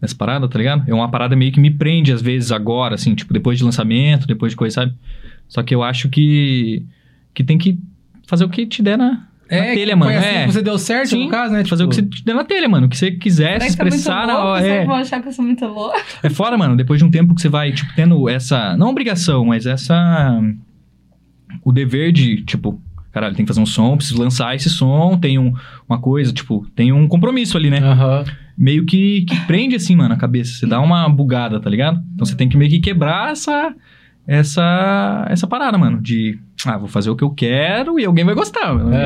dessa 0.00 0.14
parada, 0.14 0.48
tá 0.48 0.56
ligado? 0.58 0.84
É 0.88 0.94
uma 0.94 1.10
parada 1.10 1.34
meio 1.34 1.50
que 1.52 1.60
me 1.60 1.70
prende, 1.70 2.12
às 2.12 2.22
vezes, 2.22 2.52
agora, 2.52 2.94
assim, 2.94 3.14
tipo, 3.14 3.32
depois 3.32 3.58
de 3.58 3.64
lançamento, 3.64 4.26
depois 4.26 4.52
de 4.52 4.56
coisa, 4.56 4.74
sabe? 4.76 4.94
Só 5.48 5.62
que 5.62 5.74
eu 5.74 5.82
acho 5.82 6.08
que. 6.08 6.84
que 7.34 7.42
tem 7.44 7.58
que 7.58 7.78
fazer 8.26 8.44
o 8.44 8.48
que 8.48 8.66
te 8.66 8.82
der 8.82 8.96
na 8.96 9.26
É, 9.48 9.74
telha, 9.74 9.96
mano. 9.96 10.16
assim 10.16 10.28
é. 10.28 10.46
você 10.46 10.62
deu 10.62 10.78
certo, 10.78 11.10
Sim, 11.10 11.24
no 11.24 11.30
caso, 11.30 11.52
né? 11.52 11.64
Fazer 11.64 11.84
o 11.84 11.88
que 11.88 11.96
Tipo, 11.96 12.08
você 12.08 12.20
te 12.20 12.24
der 12.24 12.34
na 12.34 12.44
telha, 12.44 12.68
mano. 12.68 12.86
O 12.86 12.88
que 12.88 12.96
você 12.96 13.12
quiser 13.12 13.54
se 13.54 13.58
tá 13.58 13.66
expressar 13.66 14.26
na 14.26 14.42
louco? 14.42 14.58
É. 14.64 14.84
vão 14.84 14.94
achar 14.96 15.20
que 15.22 15.28
eu 15.28 15.32
sou 15.32 15.44
muito 15.44 15.64
louca. 15.66 16.00
É 16.22 16.30
fora, 16.30 16.58
mano, 16.58 16.76
depois 16.76 16.98
de 16.98 17.04
um 17.04 17.10
tempo 17.10 17.34
que 17.34 17.40
você 17.40 17.48
vai, 17.48 17.72
tipo, 17.72 17.92
tendo 17.94 18.28
essa. 18.28 18.76
Não 18.76 18.90
obrigação, 18.90 19.44
mas 19.44 19.66
essa. 19.66 20.40
O 21.64 21.72
dever 21.72 22.12
de, 22.12 22.44
tipo, 22.44 22.80
caralho, 23.16 23.34
tem 23.34 23.46
que 23.46 23.48
fazer 23.48 23.60
um 23.60 23.66
som, 23.66 23.96
preciso 23.96 24.20
lançar 24.20 24.54
esse 24.54 24.68
som, 24.68 25.16
tem 25.16 25.38
um, 25.38 25.54
uma 25.88 25.98
coisa, 25.98 26.34
tipo, 26.34 26.66
tem 26.74 26.92
um 26.92 27.08
compromisso 27.08 27.56
ali, 27.56 27.70
né? 27.70 27.78
Aham. 27.78 28.24
Meio 28.58 28.84
que, 28.84 29.22
que 29.22 29.40
prende 29.46 29.74
assim, 29.74 29.96
mano, 29.96 30.12
a 30.12 30.18
cabeça. 30.18 30.52
Você 30.52 30.66
dá 30.66 30.80
uma 30.80 31.08
bugada, 31.08 31.58
tá 31.58 31.70
ligado? 31.70 32.02
Então 32.14 32.26
você 32.26 32.34
tem 32.34 32.48
que 32.48 32.56
meio 32.56 32.70
que 32.70 32.78
quebrar 32.78 33.32
essa. 33.32 33.74
Essa. 34.26 35.26
Essa 35.30 35.46
parada, 35.46 35.78
mano. 35.78 36.00
De. 36.00 36.38
Ah, 36.64 36.76
vou 36.76 36.88
fazer 36.88 37.10
o 37.10 37.16
que 37.16 37.22
eu 37.22 37.30
quero 37.30 38.00
e 38.00 38.04
alguém 38.04 38.24
vai 38.24 38.34
gostar, 38.34 38.74
mano. 38.74 38.90
Vai 38.90 39.00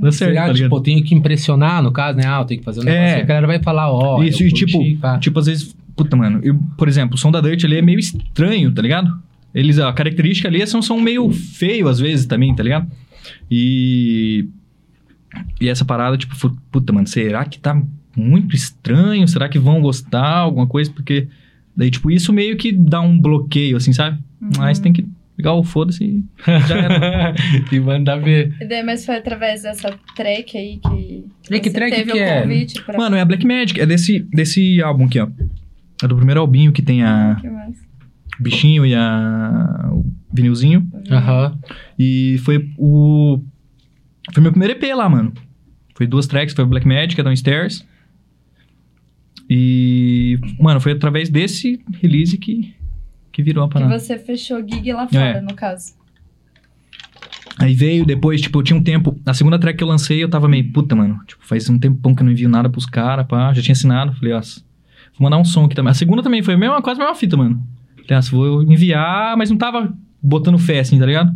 dar, 0.00 0.12
certo, 0.12 0.34
tá 0.34 0.54
tipo, 0.54 0.76
eu 0.76 0.80
tenho 0.80 1.04
que 1.04 1.14
impressionar, 1.14 1.82
no 1.82 1.92
caso, 1.92 2.16
né? 2.16 2.24
Ah, 2.26 2.40
eu 2.40 2.44
tenho 2.44 2.60
que 2.60 2.64
fazer 2.64 2.80
um 2.80 2.84
negócio. 2.84 3.04
É. 3.04 3.18
E 3.18 3.22
a 3.22 3.24
galera 3.24 3.46
vai 3.46 3.62
falar, 3.62 3.92
ó. 3.92 4.22
Isso, 4.22 4.42
eu 4.42 4.48
e 4.48 4.52
tipo, 4.52 4.78
pá. 5.00 5.18
tipo, 5.18 5.38
às 5.38 5.46
vezes, 5.46 5.76
puta, 5.94 6.16
mano, 6.16 6.40
eu, 6.42 6.58
por 6.78 6.88
exemplo, 6.88 7.16
o 7.16 7.18
som 7.18 7.30
da 7.30 7.40
Dirt 7.40 7.64
ali 7.64 7.76
é 7.76 7.82
meio 7.82 7.98
estranho, 7.98 8.72
tá 8.72 8.80
ligado? 8.80 9.12
Eles, 9.54 9.78
a 9.78 9.92
característica 9.92 10.48
ali 10.48 10.62
é 10.62 10.64
um 10.64 10.80
som 10.80 10.98
meio 10.98 11.30
feio, 11.30 11.88
às 11.88 11.98
vezes, 11.98 12.24
também, 12.24 12.54
tá 12.54 12.62
ligado? 12.62 12.90
E. 13.50 14.48
E 15.60 15.68
essa 15.68 15.84
parada, 15.84 16.16
tipo, 16.16 16.34
puta, 16.70 16.92
mano, 16.92 17.06
será 17.06 17.44
que 17.44 17.58
tá 17.58 17.80
muito 18.16 18.54
estranho? 18.54 19.26
Será 19.26 19.48
que 19.48 19.58
vão 19.58 19.80
gostar? 19.80 20.38
Alguma 20.38 20.66
coisa? 20.66 20.90
Porque. 20.90 21.28
Daí, 21.76 21.90
tipo, 21.90 22.10
isso 22.10 22.32
meio 22.32 22.56
que 22.56 22.72
dá 22.72 23.00
um 23.00 23.18
bloqueio, 23.18 23.76
assim, 23.76 23.92
sabe? 23.92 24.18
Mas 24.58 24.78
tem 24.78 24.92
que 24.92 25.06
pegar 25.36 25.54
o 25.54 25.64
foda-se 25.64 26.04
e 26.04 26.24
já 26.68 26.76
era. 26.76 27.34
e 27.72 27.80
manda 27.80 28.16
ver. 28.18 28.54
E 28.60 28.66
daí, 28.66 28.82
mas 28.82 29.04
foi 29.06 29.16
através 29.16 29.62
dessa 29.62 29.96
track 30.14 30.56
aí 30.56 30.78
que. 30.78 31.24
E 31.50 31.60
que 31.60 31.70
track 31.70 31.90
teve 31.94 32.12
que 32.12 32.18
o 32.18 32.22
é? 32.22 32.42
convite 32.42 32.82
pra. 32.82 32.98
Mano, 32.98 33.16
é 33.16 33.20
a 33.20 33.24
Black 33.24 33.46
Magic, 33.46 33.80
é 33.80 33.86
desse, 33.86 34.20
desse 34.32 34.82
álbum 34.82 35.06
aqui, 35.06 35.18
ó. 35.18 35.28
É 36.02 36.08
do 36.08 36.16
primeiro 36.16 36.40
albinho 36.40 36.72
que 36.72 36.82
tem 36.82 37.02
a 37.02 37.36
Que 37.40 37.48
mais? 37.48 37.76
o 38.38 38.42
bichinho 38.42 38.84
e 38.84 38.94
a 38.94 39.90
o 39.92 40.04
vinilzinho. 40.32 40.88
Aham. 41.10 41.58
E 41.98 42.38
foi 42.44 42.68
o. 42.76 43.40
Foi 44.32 44.42
meu 44.42 44.52
primeiro 44.52 44.74
EP 44.74 44.94
lá, 44.94 45.08
mano. 45.08 45.32
Foi 45.94 46.06
duas 46.06 46.26
tracks, 46.26 46.54
foi 46.54 46.64
o 46.64 46.68
Black 46.68 46.86
Magic, 46.86 47.20
a 47.20 47.24
Downstairs. 47.24 47.86
E. 49.54 50.38
Mano, 50.58 50.80
foi 50.80 50.92
através 50.92 51.28
desse 51.28 51.78
release 52.00 52.38
que, 52.38 52.74
que 53.30 53.42
virou 53.42 53.64
a 53.64 53.68
Que 53.68 53.74
parada. 53.74 53.98
você 53.98 54.18
fechou 54.18 54.58
gig 54.66 54.90
lá 54.92 55.06
fora, 55.06 55.24
É. 55.38 55.40
no 55.42 55.52
caso. 55.54 55.92
Aí 57.58 57.74
veio 57.74 58.06
depois, 58.06 58.40
tipo, 58.40 58.58
eu 58.58 58.62
tinha 58.62 58.78
um 58.78 58.82
tempo. 58.82 59.14
A 59.26 59.34
segunda 59.34 59.58
track 59.58 59.76
que 59.76 59.84
eu 59.84 59.88
lancei, 59.88 60.22
eu 60.24 60.28
tava 60.30 60.48
meio, 60.48 60.72
puta, 60.72 60.96
mano. 60.96 61.20
Tipo, 61.26 61.44
faz 61.46 61.68
um 61.68 61.78
tempão 61.78 62.14
que 62.14 62.22
eu 62.22 62.24
não 62.24 62.32
envio 62.32 62.48
nada 62.48 62.70
pros 62.70 62.86
caras, 62.86 63.26
pá. 63.26 63.52
Já 63.52 63.60
tinha 63.60 63.74
assinado. 63.74 64.14
Falei, 64.14 64.32
ó, 64.32 64.40
vou 64.40 65.20
mandar 65.20 65.36
um 65.36 65.44
som 65.44 65.64
aqui 65.66 65.74
também. 65.74 65.90
A 65.90 65.94
segunda 65.94 66.22
também 66.22 66.42
foi 66.42 66.54
a 66.54 66.58
mesma, 66.58 66.80
quase 66.80 66.98
a 67.00 67.04
mesma 67.04 67.14
fita, 67.18 67.36
mano. 67.36 67.62
Falei, 68.08 68.18
ó, 68.18 68.30
vou 68.30 68.62
enviar, 68.62 69.36
mas 69.36 69.50
não 69.50 69.58
tava 69.58 69.92
botando 70.22 70.56
fé, 70.58 70.80
assim, 70.80 70.98
tá 70.98 71.04
ligado? 71.04 71.30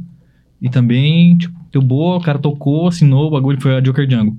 E 0.63 0.71
também, 0.71 1.37
tipo, 1.37 1.55
deu 1.71 1.83
boa, 1.83 2.17
o 2.17 2.21
cara 2.23 2.39
tocou, 2.39 2.89
assinou 2.89 3.27
o 3.27 3.31
bagulho, 3.31 3.61
foi 3.61 3.77
a 3.77 3.81
Joker 3.81 4.07
Django. 4.07 4.39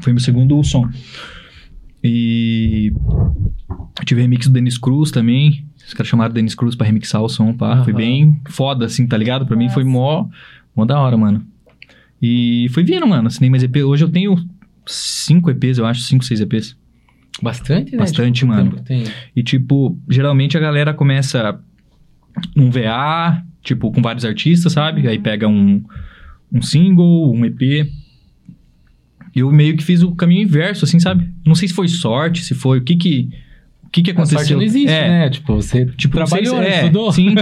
Foi 0.00 0.12
meu 0.12 0.20
segundo 0.20 0.62
som. 0.62 0.88
E. 2.02 2.92
Tive 4.04 4.20
remix 4.22 4.46
do 4.46 4.52
Dennis 4.52 4.78
Cruz 4.78 5.10
também. 5.10 5.64
Os 5.86 5.94
caras 5.94 6.08
chamaram 6.08 6.30
o 6.30 6.34
Dennis 6.34 6.54
Cruz 6.54 6.74
pra 6.74 6.86
remixar 6.86 7.22
o 7.22 7.28
som, 7.28 7.52
pá. 7.52 7.82
Foi 7.84 7.92
Aham. 7.92 7.96
bem 7.98 8.40
foda, 8.48 8.86
assim, 8.86 9.06
tá 9.06 9.16
ligado? 9.16 9.46
Pra 9.46 9.56
mim 9.56 9.68
foi 9.68 9.84
mó, 9.84 10.26
mó 10.74 10.84
da 10.84 10.98
hora, 11.00 11.16
mano. 11.16 11.44
E 12.20 12.68
foi 12.70 12.82
vindo, 12.84 13.06
mano. 13.06 13.28
Assinei 13.28 13.50
mais 13.50 13.62
EP. 13.62 13.76
Hoje 13.84 14.04
eu 14.04 14.08
tenho 14.08 14.34
cinco 14.86 15.50
EPs, 15.50 15.78
eu 15.78 15.86
acho, 15.86 16.00
cinco, 16.00 16.24
seis 16.24 16.40
EPs. 16.40 16.76
Bastante, 17.42 17.92
né? 17.92 17.98
Bastante, 17.98 18.40
Tipo, 18.40 18.52
mano. 18.52 18.76
E, 19.34 19.42
tipo, 19.42 19.98
geralmente 20.08 20.56
a 20.56 20.60
galera 20.60 20.92
começa 20.94 21.58
num 22.54 22.70
VA, 22.70 23.42
tipo, 23.62 23.90
com 23.92 24.00
vários 24.02 24.24
artistas, 24.24 24.72
sabe? 24.72 25.06
Aí 25.08 25.18
pega 25.18 25.48
um, 25.48 25.82
um 26.52 26.62
single, 26.62 27.32
um 27.34 27.44
EP. 27.44 27.88
Eu 29.34 29.50
meio 29.50 29.76
que 29.76 29.82
fiz 29.84 30.02
o 30.02 30.12
caminho 30.14 30.42
inverso, 30.42 30.84
assim, 30.84 31.00
sabe? 31.00 31.28
Não 31.46 31.54
sei 31.54 31.68
se 31.68 31.74
foi 31.74 31.88
sorte, 31.88 32.42
se 32.44 32.54
foi... 32.54 32.78
O 32.78 32.82
que 32.82 32.96
que... 32.96 33.28
O 33.84 33.90
que 33.92 34.02
que 34.02 34.10
A 34.10 34.14
aconteceu? 34.14 34.38
sorte 34.38 34.54
não 34.54 34.62
existe, 34.62 34.88
É, 34.90 35.08
né? 35.08 35.28
Tipo, 35.30 35.56
você 35.56 35.84
Tipo, 35.84 36.14
trabalhou, 36.16 36.56
sei 36.56 36.64
se- 36.64 36.70
é, 36.70 36.80
estudou. 36.80 37.12
Sim. 37.12 37.34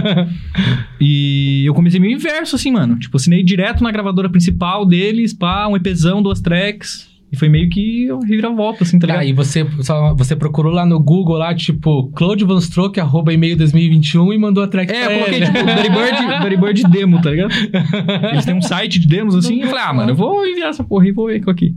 e 1.01 1.65
eu 1.65 1.75
comecei 1.75 2.01
meio 2.01 2.15
inverso, 2.15 2.57
assim, 2.57 2.71
mano. 2.73 2.99
Tipo, 2.99 3.17
assinei 3.17 3.43
direto 3.43 3.83
na 3.83 3.91
gravadora 3.91 4.29
principal 4.29 4.85
deles, 4.87 5.33
pá, 5.33 5.67
um 5.69 5.77
EPzão, 5.77 6.23
duas 6.23 6.41
tracks. 6.41 7.09
E 7.33 7.37
foi 7.37 7.49
meio 7.49 7.69
que 7.69 8.07
eu 8.07 8.19
reviravolta, 8.19 8.83
assim, 8.83 8.99
tá 8.99 9.07
ligado? 9.07 9.23
Tá, 9.23 9.25
e 9.25 9.33
você, 9.33 9.65
só, 9.83 10.13
você 10.15 10.35
procurou 10.35 10.73
lá 10.73 10.85
no 10.85 10.99
Google, 10.99 11.37
lá, 11.37 11.55
tipo, 11.55 12.11
Claude 12.13 12.45
Van 12.45 12.61
Stroke, 12.61 12.99
arroba 12.99 13.33
e-mail 13.33 13.57
2021 13.57 14.33
e 14.33 14.39
mandou 14.39 14.65
a 14.65 14.67
track 14.67 14.93
É, 14.93 15.05
eu 15.05 15.21
coloquei, 15.21 15.41
tipo, 15.41 15.59
Dirty 15.59 15.91
Bird, 15.91 16.27
Dirty 16.43 16.57
Bird 16.57 16.83
demo, 16.91 17.23
tá 17.23 17.31
ligado? 17.31 17.53
Eles 18.33 18.45
têm 18.45 18.55
um 18.55 18.63
site 18.63 18.99
de 18.99 19.07
demos, 19.07 19.37
assim, 19.37 19.59
e 19.59 19.61
eu 19.61 19.69
falei, 19.69 19.85
ah, 19.85 19.93
mano, 19.93 20.11
eu 20.11 20.17
vou 20.17 20.45
enviar 20.45 20.71
essa 20.71 20.83
porra 20.83 21.07
e 21.07 21.13
vou 21.13 21.27
ver 21.27 21.41
com 21.41 21.51
aqui. 21.51 21.75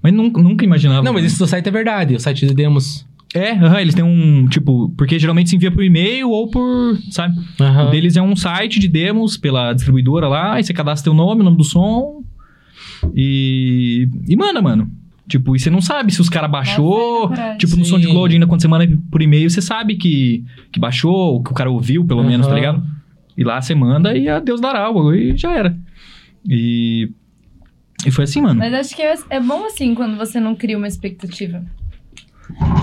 Mas 0.00 0.12
nunca, 0.12 0.40
nunca 0.40 0.64
imaginava. 0.64 1.02
Não, 1.02 1.12
mas 1.12 1.36
do 1.36 1.46
site 1.46 1.66
é 1.66 1.70
verdade, 1.72 2.14
o 2.14 2.20
site 2.20 2.46
de 2.46 2.54
demos. 2.54 3.04
É, 3.34 3.52
aham, 3.52 3.80
eles 3.80 3.94
têm 3.94 4.04
um, 4.04 4.46
tipo, 4.46 4.92
porque 4.96 5.18
geralmente 5.18 5.50
se 5.50 5.56
envia 5.56 5.70
por 5.70 5.82
e-mail 5.82 6.28
ou 6.28 6.48
por, 6.48 6.98
sabe? 7.10 7.34
Aham. 7.60 7.88
O 7.88 7.90
deles 7.90 8.16
é 8.16 8.22
um 8.22 8.36
site 8.36 8.78
de 8.78 8.86
demos 8.86 9.36
pela 9.36 9.72
distribuidora 9.72 10.28
lá, 10.28 10.54
aí 10.54 10.62
você 10.62 10.72
cadastra 10.72 11.10
teu 11.10 11.14
nome, 11.14 11.40
o 11.40 11.44
nome 11.44 11.56
do 11.56 11.64
som 11.64 12.22
e... 13.14 14.08
E 14.28 14.36
manda, 14.36 14.60
mano. 14.60 14.90
Tipo, 15.28 15.56
e 15.56 15.58
você 15.58 15.70
não 15.70 15.80
sabe 15.80 16.12
se 16.12 16.20
os 16.20 16.28
caras 16.28 16.50
baixou... 16.50 17.22
Nossa, 17.22 17.28
coragem. 17.28 17.58
Tipo, 17.58 17.76
no. 17.76 17.84
SoundCloud 17.84 18.34
ainda, 18.34 18.46
quando 18.46 18.60
você 18.60 18.68
manda 18.68 18.98
por 19.10 19.22
e-mail, 19.22 19.48
você 19.48 19.62
sabe 19.62 19.96
que, 19.96 20.44
que 20.70 20.78
baixou, 20.78 21.42
que 21.42 21.50
o 21.50 21.54
cara 21.54 21.70
ouviu, 21.70 22.04
pelo 22.04 22.22
menos, 22.22 22.46
tá 22.46 22.54
ligado? 22.54 22.82
E 23.36 23.44
lá 23.44 23.60
você 23.60 23.74
manda 23.74 24.16
e 24.16 24.28
a 24.28 24.38
Deus 24.40 24.60
dará, 24.60 24.90
e 25.16 25.36
já 25.36 25.52
era. 25.52 25.76
E... 26.46 27.10
E 28.04 28.10
foi 28.10 28.24
assim, 28.24 28.40
mano. 28.40 28.58
Mas 28.58 28.74
acho 28.74 28.96
que 28.96 29.02
é, 29.02 29.14
é 29.30 29.40
bom 29.40 29.64
assim 29.64 29.94
quando 29.94 30.16
você 30.16 30.40
não 30.40 30.56
cria 30.56 30.76
uma 30.76 30.88
expectativa. 30.88 31.64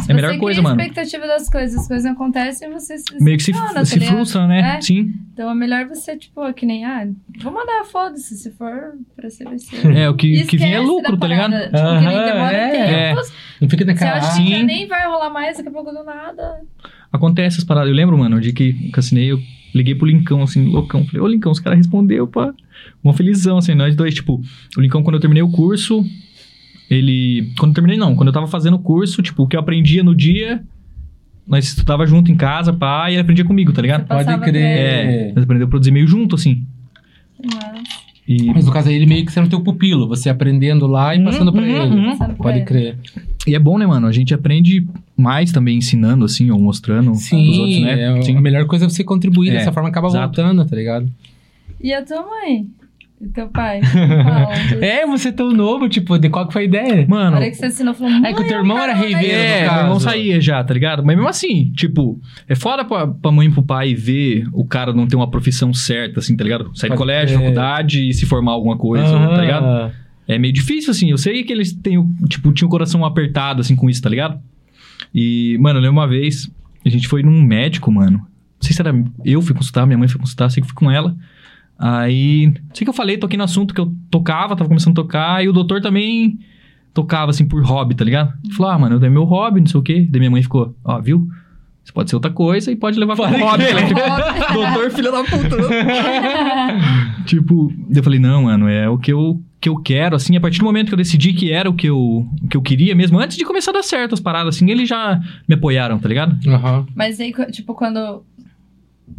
É 0.08 0.12
a 0.12 0.16
melhor 0.16 0.38
coisa, 0.38 0.62
mano. 0.62 0.80
a 0.80 0.84
expectativa 0.84 1.28
das 1.28 1.50
coisas, 1.50 1.80
as 1.82 1.88
coisas 1.88 2.06
não 2.06 2.14
acontecem 2.14 2.70
e 2.70 2.72
você 2.74 2.98
se 2.98 3.22
Meio 3.22 3.38
que 3.38 3.44
se, 3.44 3.54
se 3.54 3.60
tá 3.60 3.82
ligado? 3.82 4.16
frustra, 4.16 4.48
né? 4.48 4.78
É. 4.78 4.82
Sim. 4.82 5.14
Então 5.34 5.50
é 5.52 5.56
melhor 5.56 5.86
você, 5.88 6.18
tipo, 6.18 6.52
que 6.54 6.66
nem, 6.66 6.86
ah, 6.86 7.08
vou 7.42 7.52
mandar, 7.52 7.84
foda-se, 7.86 8.36
se 8.38 8.52
for 8.52 8.94
pra 9.16 9.30
ser, 9.30 9.44
vai 9.44 9.60
ser. 9.60 9.96
É, 9.96 10.10
o 10.10 10.16
que, 10.16 10.44
que 10.46 10.58
vinha 10.58 10.78
é 10.78 10.80
lucro, 10.80 11.18
tá 11.18 11.28
ligado? 11.28 11.52
Tipo, 11.54 11.72
que 11.72 11.78
nem 11.82 12.08
Aham, 12.08 12.26
demora 12.26 12.58
é. 12.58 13.10
tempos. 13.10 13.34
Não 13.62 13.70
fica 13.70 13.84
Você 13.84 13.92
naquela. 13.92 14.18
acha 14.18 14.32
ah, 14.32 14.44
que 14.44 14.64
nem 14.64 14.88
vai 14.88 15.06
rolar 15.06 15.30
mais, 15.30 15.58
daqui 15.58 15.70
a 15.70 15.72
pouco 15.72 15.92
do 15.92 16.04
nada. 16.04 16.62
Acontece 17.12 17.58
essas 17.58 17.64
paradas. 17.64 17.90
Eu 17.90 17.96
lembro, 17.96 18.18
mano, 18.18 18.40
de 18.40 18.54
que 18.54 18.74
que 18.74 18.96
eu 18.96 19.00
assinei, 19.00 19.32
eu 19.32 19.40
liguei 19.74 19.96
pro 19.96 20.08
Lincão, 20.08 20.42
assim, 20.44 20.66
loucão. 20.66 21.06
Falei, 21.06 21.22
ô 21.22 21.28
Lincão, 21.28 21.52
os 21.52 21.60
caras 21.60 21.78
respondeu, 21.78 22.28
pá. 22.28 22.54
Uma 23.04 23.14
felizão, 23.14 23.58
assim, 23.58 23.76
nós 23.76 23.96
dois, 23.96 24.14
tipo, 24.14 24.42
o 24.78 24.82
Lincão, 24.82 25.04
quando 25.04 25.16
eu 25.16 25.20
terminei 25.20 25.44
o 25.44 25.52
curso, 25.52 26.06
ele. 26.90 27.52
Quando 27.58 27.72
eu 27.72 27.76
terminei, 27.76 27.98
não, 27.98 28.16
quando 28.16 28.28
eu 28.28 28.34
tava 28.34 28.48
fazendo 28.48 28.76
o 28.76 28.80
curso, 28.80 29.22
tipo, 29.22 29.44
o 29.44 29.48
que 29.48 29.56
eu 29.56 29.60
aprendia 29.60 30.04
no 30.04 30.16
dia, 30.16 30.64
nós 31.48 31.66
estudava 31.68 32.06
junto 32.06 32.32
em 32.32 32.36
casa, 32.36 32.72
pá, 32.74 33.10
e 33.10 33.14
ele 33.14 33.22
aprendia 33.22 33.46
comigo, 33.46 33.72
tá 33.74 33.82
ligado? 33.82 34.06
Pode 34.08 34.38
crer. 34.42 34.62
É, 34.64 35.32
nós 35.36 35.44
aprendemos 35.44 35.68
a 35.68 35.70
produzir 35.70 35.92
meio 35.92 36.08
junto, 36.08 36.36
assim. 36.36 36.64
Mas, 37.44 38.00
E, 38.28 38.46
Mas 38.54 38.66
no 38.66 38.72
caso 38.72 38.90
aí, 38.90 38.96
ele 38.96 39.08
meio 39.08 39.26
que 39.26 39.32
sendo 39.32 39.50
teu 39.50 39.60
pupilo, 39.62 40.08
você 40.08 40.30
aprendendo 40.30 40.86
lá 40.86 41.16
e 41.16 41.18
Uhum, 41.18 41.26
passando 41.26 41.52
pra 41.52 41.62
uhum, 41.62 41.68
ele. 41.68 41.96
uhum. 41.96 42.18
Pode 42.36 42.64
crer. 42.64 42.96
e 43.48 43.56
é 43.56 43.60
bom, 43.60 43.78
né, 43.80 43.88
mano? 43.88 44.06
A 44.06 44.12
gente 44.12 44.34
aprende 44.36 44.86
mais 45.18 45.52
também 45.52 45.78
ensinando, 45.80 46.26
assim, 46.26 46.52
ou 46.52 46.60
mostrando 46.60 47.16
Sim, 47.16 47.44
pros 47.46 47.58
outros, 47.58 47.82
né? 47.82 48.20
é, 48.20 48.22
Sim. 48.22 48.38
a 48.38 48.42
melhor 48.42 48.66
coisa 48.68 48.86
é 48.86 48.90
você 48.90 49.04
contribuir, 49.04 49.50
É, 49.50 49.54
dessa 49.54 49.72
forma 49.72 49.90
acaba 49.90 50.08
exato. 50.10 50.36
voltando, 50.40 50.64
tá 50.64 50.76
ligado? 50.76 51.10
E 51.82 51.92
a 51.92 52.04
tua 52.06 52.22
mãe? 52.22 52.68
E 53.22 53.28
teu 53.28 53.50
pai? 53.50 53.82
É, 54.82 55.06
você 55.06 55.32
tão 55.32 55.52
novo, 55.52 55.90
tipo, 55.90 56.18
de 56.18 56.30
qual 56.30 56.48
que 56.48 56.54
foi 56.54 56.62
a 56.64 56.66
ideia? 56.66 57.06
Mano, 57.08 57.38
que 57.40 57.54
você 57.54 57.66
assinou, 57.66 57.94
falou, 57.94 58.14
É 58.26 58.34
que 58.34 58.42
o 58.42 58.48
teu 58.48 58.58
"Mãe, 58.58 58.60
irmão 58.60 58.78
era 58.80 58.94
reiveiro, 58.94 59.28
É, 59.28 59.70
meu 59.70 59.82
irmão 59.84 60.00
saía 60.00 60.40
já, 60.40 60.64
tá 60.64 60.74
ligado? 60.74 61.04
Mas 61.04 61.16
mesmo 61.16 61.28
assim, 61.30 61.72
tipo, 61.76 62.20
é 62.48 62.56
foda 62.56 62.86
pra, 62.86 63.08
pra 63.08 63.32
mãe 63.32 63.48
e 63.48 63.52
pro 63.52 63.62
pai 63.64 63.94
ver 63.94 64.48
o 64.54 64.64
cara 64.66 64.94
não 64.94 65.06
ter 65.06 65.16
uma 65.18 65.30
profissão 65.30 65.74
certa, 65.74 66.20
assim, 66.20 66.36
tá 66.38 66.44
ligado? 66.44 66.72
Sair 66.78 66.92
do 66.92 66.96
colégio, 66.96 67.36
crer. 67.38 67.40
faculdade 67.40 68.08
e 68.10 68.14
se 68.14 68.26
formar 68.26 68.54
alguma 68.54 68.78
coisa, 68.78 69.06
tá 69.06 69.42
ligado? 69.42 69.92
É 70.28 70.38
meio 70.38 70.54
difícil, 70.54 70.92
assim. 70.92 71.10
Eu 71.10 71.18
sei 71.18 71.44
que 71.44 71.52
eles 71.52 71.74
têm, 71.74 72.02
tipo, 72.30 72.54
tinham 72.54 72.68
o 72.68 72.72
coração 72.72 73.04
apertado, 73.04 73.62
assim, 73.62 73.76
com 73.76 73.90
isso, 73.90 74.02
tá 74.02 74.10
ligado? 74.10 74.40
E, 75.14 75.58
mano, 75.60 75.80
eu 75.80 75.84
lembro 75.84 75.98
uma 75.98 76.08
vez, 76.08 76.50
a 76.86 76.90
gente 76.90 77.08
foi 77.08 77.24
num 77.24 77.42
médico, 77.42 77.92
mano. 77.92 78.20
Não 78.20 78.62
sei 78.62 78.74
se 78.74 78.82
era 78.82 78.94
eu 79.26 79.42
fui 79.42 79.56
consultar, 79.56 79.86
minha 79.86 79.98
mãe 79.98 80.08
foi 80.08 80.20
consultar, 80.20 80.50
sei 80.50 80.62
que 80.62 80.68
fui 80.68 80.76
com 80.76 80.92
ela. 80.92 81.16
Aí, 81.80 82.54
sei 82.74 82.84
que 82.84 82.90
eu 82.90 82.94
falei, 82.94 83.18
toquei 83.18 83.38
no 83.38 83.46
assunto 83.46 83.74
que 83.74 83.80
eu 83.80 83.94
tocava, 84.12 84.54
tava 84.56 84.68
começando 84.68 85.00
a 85.00 85.02
tocar, 85.02 85.44
e 85.44 85.48
o 85.48 85.54
doutor 85.54 85.80
também 85.80 86.38
tocava, 86.94 87.32
assim, 87.32 87.48
por 87.48 87.64
hobby, 87.64 87.96
tá 87.96 88.04
ligado? 88.04 88.34
Ele 88.44 88.54
falou, 88.54 88.72
ah, 88.72 88.78
mano, 88.78 89.06
é 89.06 89.10
meu 89.10 89.24
hobby, 89.24 89.62
não 89.62 89.68
sei 89.68 89.80
o 89.80 89.84
quê. 89.84 90.06
Daí 90.10 90.20
minha 90.20 90.32
mãe 90.32 90.44
ficou, 90.44 90.76
ó, 90.84 91.00
viu? 91.00 91.26
Isso 91.82 91.94
pode 91.94 92.10
ser 92.10 92.18
outra 92.18 92.30
coisa 92.30 92.70
e 92.70 92.76
pode 92.76 93.00
levar 93.00 93.16
pra 93.16 93.30
hobby. 93.30 93.64
né? 93.64 93.90
doutor, 94.54 94.92
filho 94.92 95.12
da 95.12 95.24
puta. 95.24 95.58
tipo, 97.26 97.74
eu 97.90 98.04
falei, 98.04 98.20
não, 98.20 98.44
mano, 98.44 98.68
é 98.68 98.90
o 98.90 98.98
que 98.98 99.14
eu, 99.14 99.42
que 99.62 99.70
eu 99.70 99.78
quero, 99.78 100.18
assim, 100.18 100.36
a 100.36 100.42
partir 100.42 100.60
do 100.60 100.66
momento 100.66 100.90
que 100.90 100.94
eu 100.94 100.98
decidi 100.98 101.32
que 101.32 101.52
era 101.52 101.70
o 101.70 101.74
que 101.74 101.88
eu, 101.88 102.28
que 102.50 102.58
eu 102.58 102.62
queria 102.62 102.94
mesmo, 102.94 103.18
antes 103.18 103.38
de 103.38 103.46
começar 103.46 103.72
a 103.72 103.76
dar 103.76 103.84
certo 103.84 104.14
as 104.14 104.20
paradas, 104.20 104.56
assim, 104.56 104.70
eles 104.70 104.90
já 104.90 105.20
me 105.48 105.56
apoiaram, 105.56 105.98
tá 105.98 106.10
ligado? 106.10 106.38
Aham. 106.48 106.86
Mas 106.94 107.20
aí, 107.22 107.34
tipo, 107.52 107.74
quando 107.74 108.24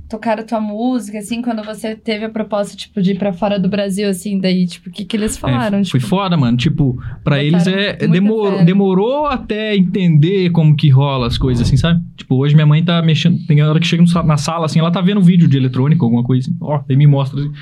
tocaram 0.09 0.44
tua 0.44 0.61
música, 0.61 1.18
assim, 1.18 1.40
quando 1.40 1.62
você 1.62 1.94
teve 1.94 2.24
a 2.24 2.29
proposta, 2.29 2.76
tipo, 2.76 3.00
de 3.00 3.12
ir 3.12 3.18
pra 3.18 3.33
fora 3.33 3.59
do 3.59 3.68
Brasil, 3.68 4.09
assim, 4.09 4.38
daí, 4.38 4.66
tipo, 4.66 4.88
o 4.88 4.92
que 4.92 5.05
que 5.05 5.16
eles 5.16 5.37
falaram? 5.37 5.79
É, 5.79 5.83
tipo, 5.83 5.98
foi 5.98 6.00
foda, 6.00 6.37
mano. 6.37 6.57
Tipo, 6.57 7.00
pra 7.22 7.42
eles 7.42 7.66
é. 7.66 7.94
Demorou, 7.94 8.59
fé. 8.59 8.64
demorou 8.64 9.26
até 9.26 9.76
entender 9.76 10.50
como 10.50 10.74
que 10.74 10.88
rola 10.88 11.26
as 11.26 11.38
coisas, 11.38 11.66
assim, 11.66 11.76
sabe? 11.76 12.03
Tipo, 12.16 12.37
hoje 12.37 12.55
minha 12.55 12.66
mãe 12.66 12.85
tá 12.85 13.00
mexendo. 13.03 13.38
Tem 13.46 13.62
hora 13.62 13.79
que 13.79 13.87
chega 13.87 14.03
na 14.24 14.37
sala, 14.37 14.66
assim, 14.66 14.79
ela 14.79 14.90
tá 14.90 15.00
vendo 15.00 15.20
vídeo 15.20 15.48
de 15.48 15.57
eletrônico, 15.57 16.05
alguma 16.05 16.24
coisa 16.24 16.48
assim. 16.48 16.57
Ó, 16.61 16.81
aí 16.88 16.96
me 16.96 17.07
mostra. 17.07 17.40
Assim. 17.40 17.53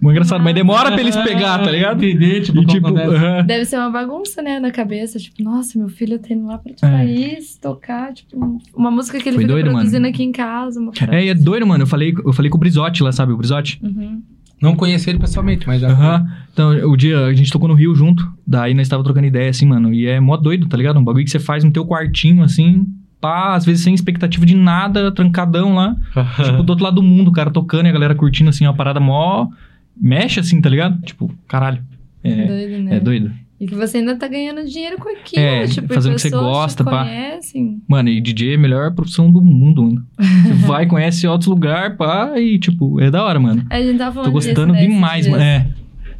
Muito 0.00 0.12
engraçado, 0.14 0.42
mas 0.42 0.54
demora 0.54 0.90
pra 0.92 1.00
eles 1.00 1.16
pegar, 1.16 1.58
tá 1.58 1.70
ligado? 1.70 2.02
Entender, 2.04 2.40
tipo, 2.42 2.62
E 2.62 2.66
tipo, 2.66 2.86
acontece. 2.88 3.14
aham. 3.16 3.44
Deve 3.44 3.64
ser 3.64 3.76
uma 3.78 3.90
bagunça, 3.90 4.42
né, 4.42 4.58
na 4.60 4.70
cabeça. 4.70 5.18
Tipo, 5.18 5.42
nossa, 5.42 5.78
meu 5.78 5.88
filho 5.88 6.18
tá 6.18 6.32
indo 6.32 6.46
lá 6.46 6.58
pra 6.58 6.70
outro 6.70 6.86
É. 6.86 6.90
país 6.90 7.56
tocar, 7.56 8.12
tipo, 8.12 8.58
uma 8.74 8.90
música 8.90 9.18
que 9.18 9.28
ele 9.28 9.36
Foi 9.36 9.44
fica 9.44 9.52
doido, 9.54 9.70
produzindo 9.70 10.02
mano. 10.02 10.14
aqui 10.14 10.22
em 10.22 10.32
casa. 10.32 10.80
É, 11.10 11.24
e 11.24 11.28
é 11.28 11.34
doido, 11.34 11.66
mano. 11.66 11.82
Eu 11.82 11.86
falei, 11.86 12.14
eu 12.24 12.32
falei 12.32 12.50
com 12.50 12.56
o 12.56 12.60
Brizotti 12.60 13.02
lá, 13.02 13.12
sabe? 13.12 13.32
O 13.32 13.36
Brizotti. 13.36 13.80
Uhum. 13.82 14.22
Não 14.62 14.76
conheci 14.76 15.10
ele 15.10 15.18
pessoalmente, 15.18 15.66
mas 15.66 15.80
já. 15.80 15.88
Aham. 15.90 16.26
Então, 16.52 16.70
o 16.90 16.96
dia 16.96 17.26
a 17.26 17.34
gente 17.34 17.50
tocou 17.52 17.68
no 17.68 17.74
Rio 17.74 17.94
junto. 17.94 18.26
Daí 18.46 18.72
nós 18.72 18.88
tava 18.88 19.02
trocando 19.02 19.26
ideia, 19.26 19.50
assim, 19.50 19.66
mano. 19.66 19.92
E 19.92 20.06
é 20.06 20.18
mó 20.20 20.36
doido, 20.36 20.66
tá 20.68 20.76
ligado? 20.76 20.98
Um 20.98 21.04
bagulho 21.04 21.24
que 21.24 21.30
você 21.30 21.38
faz 21.40 21.64
no 21.64 21.70
teu 21.70 21.84
quartinho, 21.84 22.42
assim. 22.42 22.86
Pá, 23.24 23.54
às 23.54 23.64
vezes 23.64 23.82
sem 23.82 23.94
expectativa 23.94 24.44
de 24.44 24.54
nada, 24.54 25.10
trancadão 25.10 25.74
lá. 25.76 25.96
tipo, 26.44 26.62
do 26.62 26.68
outro 26.68 26.84
lado 26.84 26.96
do 26.96 27.02
mundo, 27.02 27.28
o 27.28 27.32
cara 27.32 27.50
tocando 27.50 27.86
e 27.86 27.88
a 27.88 27.92
galera 27.92 28.14
curtindo, 28.14 28.50
assim, 28.50 28.66
uma 28.66 28.74
parada 28.74 29.00
mó. 29.00 29.48
Mexe, 29.96 30.40
assim, 30.40 30.60
tá 30.60 30.68
ligado? 30.68 31.00
Tipo, 31.00 31.32
caralho. 31.48 31.82
É, 32.22 32.46
doido, 32.46 32.82
né? 32.82 32.96
é 32.96 33.00
doido. 33.00 33.32
E 33.58 33.66
que 33.66 33.74
você 33.74 33.96
ainda 33.96 34.14
tá 34.14 34.28
ganhando 34.28 34.62
dinheiro 34.68 34.98
com 34.98 35.08
aquilo. 35.08 35.42
É, 35.42 35.66
tipo, 35.66 35.94
fazendo 35.94 36.12
o 36.12 36.16
que 36.16 36.20
você 36.20 36.28
pessoas 36.28 36.44
gosta, 36.44 36.84
pá. 36.84 37.04
conhecem. 37.04 37.80
Mano, 37.88 38.10
e 38.10 38.20
DJ 38.20 38.52
é 38.52 38.54
a 38.56 38.58
melhor 38.58 38.92
profissão 38.92 39.32
do 39.32 39.40
mundo, 39.40 39.84
mano. 39.84 40.06
Você 40.18 40.52
vai, 40.68 40.84
conhece 40.84 41.26
outros 41.26 41.48
lugares, 41.48 41.96
pá, 41.96 42.38
e, 42.38 42.58
tipo, 42.58 43.00
é 43.00 43.10
da 43.10 43.24
hora, 43.24 43.40
mano. 43.40 43.64
A 43.70 43.80
gente 43.80 43.96
tava 43.96 44.12
falando 44.12 44.26
Tô 44.26 44.32
gostando 44.32 44.74
disso, 44.74 44.86
né, 44.86 44.94
demais, 44.94 45.26
mano. 45.26 45.42
É. 45.42 45.70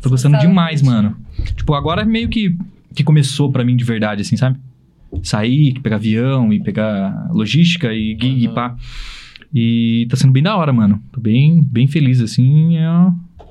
Tô 0.01 0.09
gostando 0.09 0.39
demais, 0.39 0.81
mano. 0.81 1.15
Tipo, 1.55 1.75
agora 1.75 2.03
meio 2.07 2.31
que, 2.31 2.57
que 2.95 3.05
começou 3.05 3.53
pra 3.53 3.63
mim 3.63 3.77
de 3.77 3.85
verdade, 3.85 4.23
assim, 4.23 4.39
sabe? 4.39 4.59
Sair, 5.23 5.79
pegar 5.81 5.97
avião 5.97 6.53
e 6.53 6.61
pegar 6.63 7.29
logística 7.33 7.93
e 7.93 8.17
gig 8.21 8.43
e 8.43 8.47
Aham. 8.47 8.55
pá. 8.55 8.77
E 9.55 10.07
tá 10.11 10.17
sendo 10.17 10.33
bem 10.33 10.43
da 10.43 10.57
hora, 10.57 10.73
mano. 10.73 11.01
Tô 11.13 11.21
bem, 11.21 11.63
bem 11.71 11.87
feliz, 11.87 12.21
assim. 12.21 12.77
É... 12.77 12.89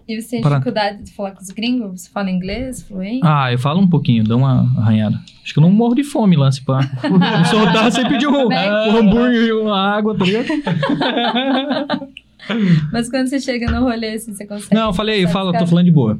E 0.06 0.22
você 0.22 0.32
tem 0.32 0.42
Para- 0.42 0.58
dificuldade 0.58 1.04
de 1.04 1.14
falar 1.14 1.32
com 1.32 1.42
os 1.42 1.50
gringos? 1.50 2.02
Você 2.02 2.10
fala 2.10 2.30
inglês, 2.30 2.84
fluente? 2.84 3.22
Ah, 3.24 3.50
eu 3.54 3.58
falo 3.58 3.80
um 3.80 3.88
pouquinho, 3.88 4.22
dou 4.24 4.38
uma 4.40 4.70
arranhada. 4.78 5.18
Acho 5.42 5.54
que 5.54 5.60
eu 5.60 5.64
não 5.64 5.72
morro 5.72 5.96
de 5.96 6.04
fome 6.04 6.36
lá, 6.36 6.52
se 6.52 6.62
pá. 6.62 6.80
Me 7.08 7.46
soltar, 7.46 7.90
você 7.90 8.06
pediu 8.08 8.30
um, 8.30 8.48
um 8.50 8.98
hambúrguer 8.98 9.48
e 9.48 9.52
uma 9.54 9.80
água, 9.80 10.14
tá 10.18 10.26
ligado? 10.26 10.48
Mas 12.92 13.10
quando 13.10 13.28
você 13.28 13.40
chega 13.40 13.72
no 13.72 13.86
rolê, 13.86 14.16
assim, 14.16 14.34
você 14.34 14.46
consegue... 14.46 14.76
Não, 14.76 14.88
eu 14.88 14.94
falei, 14.94 15.24
eu 15.24 15.30
falo, 15.30 15.54
tô 15.54 15.66
falando 15.66 15.86
de 15.86 15.92
boa. 15.92 16.20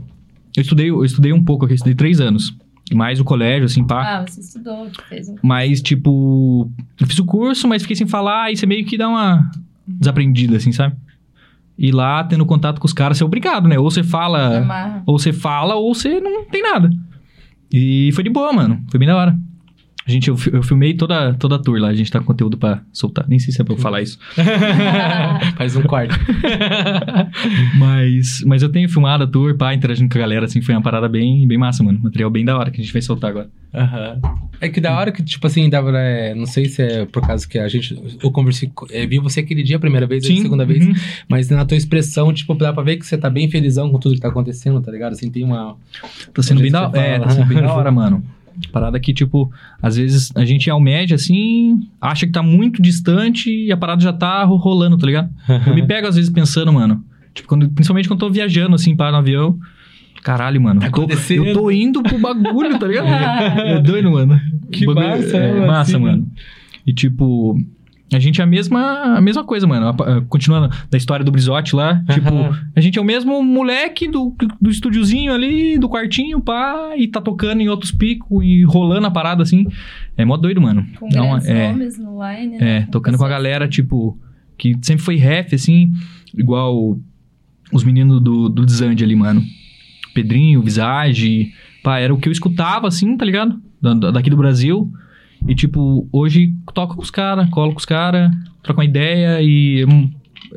Eu 0.56 0.62
estudei, 0.62 0.90
eu 0.90 1.04
estudei 1.04 1.34
um 1.34 1.44
pouco 1.44 1.66
aqui, 1.66 1.74
estudei 1.74 1.96
três 1.96 2.22
anos. 2.22 2.56
Mais 2.96 3.20
o 3.20 3.24
colégio, 3.24 3.66
assim, 3.66 3.84
pá. 3.86 4.20
Ah, 4.20 4.26
você 4.28 4.42
estudou, 4.42 4.88
fez 5.10 5.30
um... 5.30 5.36
Mas, 5.42 5.82
tipo, 5.82 6.70
eu 7.00 7.08
fiz 7.08 7.20
o 7.20 7.26
curso, 7.26 7.68
mas 7.68 7.82
fiquei 7.82 7.96
sem 7.96 8.08
falar, 8.08 8.52
e 8.52 8.58
você 8.58 8.66
meio 8.66 8.86
que 8.86 8.98
dá 8.98 9.08
uma 9.08 9.50
desaprendida, 9.88 10.58
assim, 10.58 10.72
sabe? 10.72 10.96
E 11.78 11.92
lá, 11.92 12.24
tendo 12.24 12.46
contato 12.46 12.80
com 12.80 12.86
os 12.86 12.94
caras, 12.94 13.18
você 13.18 13.24
é 13.24 13.26
obrigado, 13.26 13.68
né? 13.68 13.80
Ou 13.80 13.90
você 13.90 14.04
fala, 14.04 15.04
ou 15.06 15.18
você 15.18 15.34
fala, 15.34 15.76
ou 15.76 15.94
você 15.94 16.20
não 16.20 16.46
tem 16.46 16.62
nada. 16.62 16.90
E 17.72 18.12
foi 18.14 18.24
de 18.24 18.30
boa, 18.30 18.54
mano. 18.54 18.84
Foi 18.90 19.00
bem 19.00 19.08
da 19.08 19.18
hora. 19.18 19.38
A 20.06 20.12
gente, 20.12 20.28
eu, 20.28 20.38
eu 20.52 20.62
filmei 20.62 20.94
toda, 20.94 21.34
toda 21.36 21.56
a 21.56 21.60
tour 21.60 21.80
lá, 21.80 21.88
a 21.88 21.94
gente 21.96 22.12
tá 22.12 22.20
com 22.20 22.26
conteúdo 22.26 22.58
pra 22.58 22.82
soltar. 22.92 23.26
Nem 23.28 23.40
sei 23.40 23.54
se 23.54 23.62
é 23.62 23.64
pra 23.64 23.74
eu 23.74 23.78
falar 23.78 24.02
isso. 24.02 24.20
Faz 25.56 25.76
um 25.76 25.84
corte. 25.84 26.14
Mas, 27.78 28.44
mas 28.46 28.62
eu 28.62 28.70
tenho 28.70 28.88
filmado 28.90 29.24
a 29.24 29.28
tour, 29.28 29.56
pá, 29.56 29.74
interagindo 29.74 30.10
com 30.10 30.18
a 30.18 30.22
galera, 30.22 30.46
assim, 30.46 30.62
foi 30.62 30.74
uma 30.76 30.82
parada 30.82 31.08
bem, 31.08 31.48
bem 31.48 31.58
massa, 31.58 31.84
mano. 31.84 32.00
Material 32.02 32.30
bem 32.30 32.46
da 32.46 32.58
hora 32.58 32.70
que 32.72 32.80
a 32.80 32.84
gente 32.84 32.94
vai 32.94 33.02
soltar 33.02 33.30
agora. 33.32 33.50
Aham. 33.74 34.20
É 34.62 34.70
que 34.70 34.80
da 34.80 34.98
hora 34.98 35.12
que, 35.12 35.24
tipo 35.24 35.46
assim, 35.48 35.70
dava, 35.70 35.98
é, 35.98 36.34
não 36.36 36.46
sei 36.46 36.66
se 36.66 36.82
é 36.82 37.06
por 37.06 37.26
causa 37.26 37.48
que 37.48 37.58
a 37.58 37.68
gente, 37.68 37.98
eu 38.22 38.32
conversei, 38.32 38.70
co- 38.74 38.88
é, 38.92 39.06
vi 39.06 39.20
você 39.20 39.40
aquele 39.40 39.64
dia 39.64 39.78
a 39.78 39.80
primeira 39.80 40.06
vez, 40.06 40.24
a 40.24 40.28
segunda 40.28 40.66
vez, 40.66 40.86
uhum. 40.86 40.94
mas 41.28 41.50
na 41.50 41.66
tua 41.66 41.76
expressão, 41.78 42.32
tipo, 42.34 42.54
dá 42.54 42.72
pra 42.72 42.84
ver 42.84 42.98
que 42.98 43.06
você 43.06 43.18
tá 43.18 43.30
bem 43.30 43.50
felizão 43.50 43.90
com 43.90 44.00
tudo 44.00 44.16
que 44.16 44.22
tá 44.22 44.30
acontecendo, 44.30 44.80
tá 44.82 44.92
ligado? 44.92 45.14
Assim, 45.14 45.30
tem 45.30 45.44
uma... 45.44 45.76
Tá 46.34 46.44
sendo 46.44 46.58
Do 46.58 46.64
bem 46.64 46.72
da, 46.72 46.88
você 46.88 46.98
é, 47.00 47.20
tá 47.20 47.30
sendo 47.30 47.48
bem 47.48 47.58
da 47.62 47.74
hora, 47.74 47.92
mano. 47.92 48.24
Parada 48.72 49.00
que, 49.00 49.14
tipo, 49.14 49.52
às 49.82 49.96
vezes 49.98 50.32
a 50.36 50.46
gente 50.46 50.70
almeja 50.70 51.16
assim, 51.16 51.88
acha 52.00 52.26
que 52.26 52.32
tá 52.32 52.44
muito 52.44 52.82
distante 52.82 53.50
e 53.50 53.72
a 53.72 53.78
parada 53.78 54.02
já 54.02 54.14
tá 54.14 54.44
ro- 54.44 54.58
rolando, 54.58 54.98
tá 54.98 55.06
ligado? 55.06 55.30
Eu 55.68 55.74
me 55.74 55.86
pego 55.86 56.08
às 56.08 56.16
vezes 56.16 56.30
pensando, 56.30 56.72
mano. 56.72 57.04
Tipo, 57.34 57.48
quando, 57.50 57.68
principalmente 57.70 58.08
quando 58.08 58.22
eu 58.24 58.28
tô 58.28 58.34
viajando, 58.34 58.76
assim, 58.76 58.96
para 58.96 59.12
no 59.12 59.18
avião. 59.18 59.58
Caralho, 60.24 60.62
mano. 60.62 60.80
Tá 60.80 60.86
eu, 60.88 60.92
tô, 60.92 61.08
eu 61.34 61.54
tô 61.54 61.72
indo 61.72 62.02
pro 62.04 62.20
bagulho, 62.20 62.78
tá 62.78 62.88
ligado? 62.88 63.08
é 63.60 63.80
doido, 63.82 64.12
mano. 64.12 64.40
Que 64.72 64.86
bagulho- 64.86 65.08
massa, 65.08 65.38
é, 65.38 65.54
né, 65.60 65.66
massa, 65.68 65.92
assim. 65.98 66.04
mano. 66.06 66.28
E 66.86 66.94
tipo, 66.94 67.60
a 68.16 68.20
gente 68.20 68.42
é 68.42 68.44
a 68.44 68.48
mesma, 68.48 69.18
a 69.18 69.22
mesma 69.22 69.44
coisa, 69.44 69.66
mano. 69.68 69.96
Continuando 70.30 70.74
da 70.90 70.98
história 70.98 71.24
do 71.26 71.32
Brizotti 71.32 71.76
lá, 71.76 72.04
tipo, 72.12 72.30
Aham. 72.30 72.58
a 72.76 72.82
gente 72.82 72.98
é 72.98 73.02
o 73.02 73.06
mesmo 73.06 73.42
moleque 73.44 74.08
do, 74.08 74.36
do 74.60 74.70
estúdiozinho 74.70 75.34
ali, 75.34 75.78
do 75.78 75.90
quartinho, 75.90 76.40
pá, 76.42 76.94
e 76.98 77.08
tá 77.08 77.20
tocando 77.22 77.62
em 77.62 77.70
outros 77.70 77.92
picos 77.92 78.44
e 78.44 78.64
rolando 78.64 79.08
a 79.08 79.12
parada 79.12 79.44
assim. 79.44 79.66
É 80.18 80.24
mó 80.26 80.38
doido, 80.38 80.62
mano. 80.62 80.86
Com 81.00 81.10
grandes 81.10 81.48
é, 81.48 81.72
nomes 81.72 81.98
no 81.98 82.20
line, 82.24 82.56
é, 82.56 82.60
né? 82.60 82.88
tocando 82.92 83.18
com 83.18 83.26
a 83.26 83.30
galera, 83.30 83.68
tipo, 83.68 84.18
que 84.58 84.78
sempre 84.82 85.04
foi 85.04 85.16
ref, 85.16 85.54
assim, 85.54 85.92
igual 86.38 86.98
os 87.72 87.84
meninos 87.84 88.22
do, 88.22 88.50
do 88.50 88.66
Desande 88.66 89.04
ali, 89.04 89.16
mano. 89.16 89.42
Pedrinho, 90.14 90.62
Visage, 90.62 91.52
pá, 91.84 91.98
era 92.00 92.14
o 92.14 92.18
que 92.18 92.28
eu 92.30 92.32
escutava, 92.32 92.88
assim, 92.88 93.18
tá 93.18 93.26
ligado? 93.26 93.60
Da- 93.82 94.12
daqui 94.12 94.30
do 94.30 94.38
Brasil. 94.38 94.92
E, 95.48 95.56
tipo, 95.56 96.08
hoje 96.12 96.54
toco 96.74 96.96
com 96.96 97.02
os 97.02 97.12
caras, 97.12 97.50
colo 97.50 97.72
com 97.74 97.80
os 97.80 97.86
caras, 97.86 98.32
troco 98.62 98.80
uma 98.80 98.86
ideia 98.86 99.42
e. 99.42 99.82
é 99.82 99.86
um- 99.86 100.10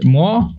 mó 0.05 0.51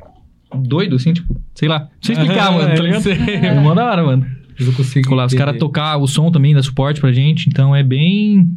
doido, 0.56 0.96
assim, 0.96 1.14
tipo, 1.14 1.36
sei 1.54 1.68
lá. 1.70 1.80
Não 1.80 1.88
sei 2.02 2.16
explicar, 2.16 2.52
mano, 2.54 2.76
tá 2.76 2.82
ligado? 2.82 3.04
É 3.10 3.60
mó 3.60 3.74
da 3.74 3.86
hora, 3.90 4.04
mano. 4.04 4.26
Eu 4.60 4.74
consigo 4.74 5.08
Colar, 5.08 5.28
os 5.28 5.34
caras 5.36 5.58
tocar 5.58 5.98
o 5.98 6.08
som 6.08 6.32
também, 6.32 6.54
dá 6.56 6.64
suporte 6.64 7.00
pra 7.00 7.12
gente. 7.12 7.48
Então 7.48 7.76
é 7.76 7.84
bem. 7.84 8.50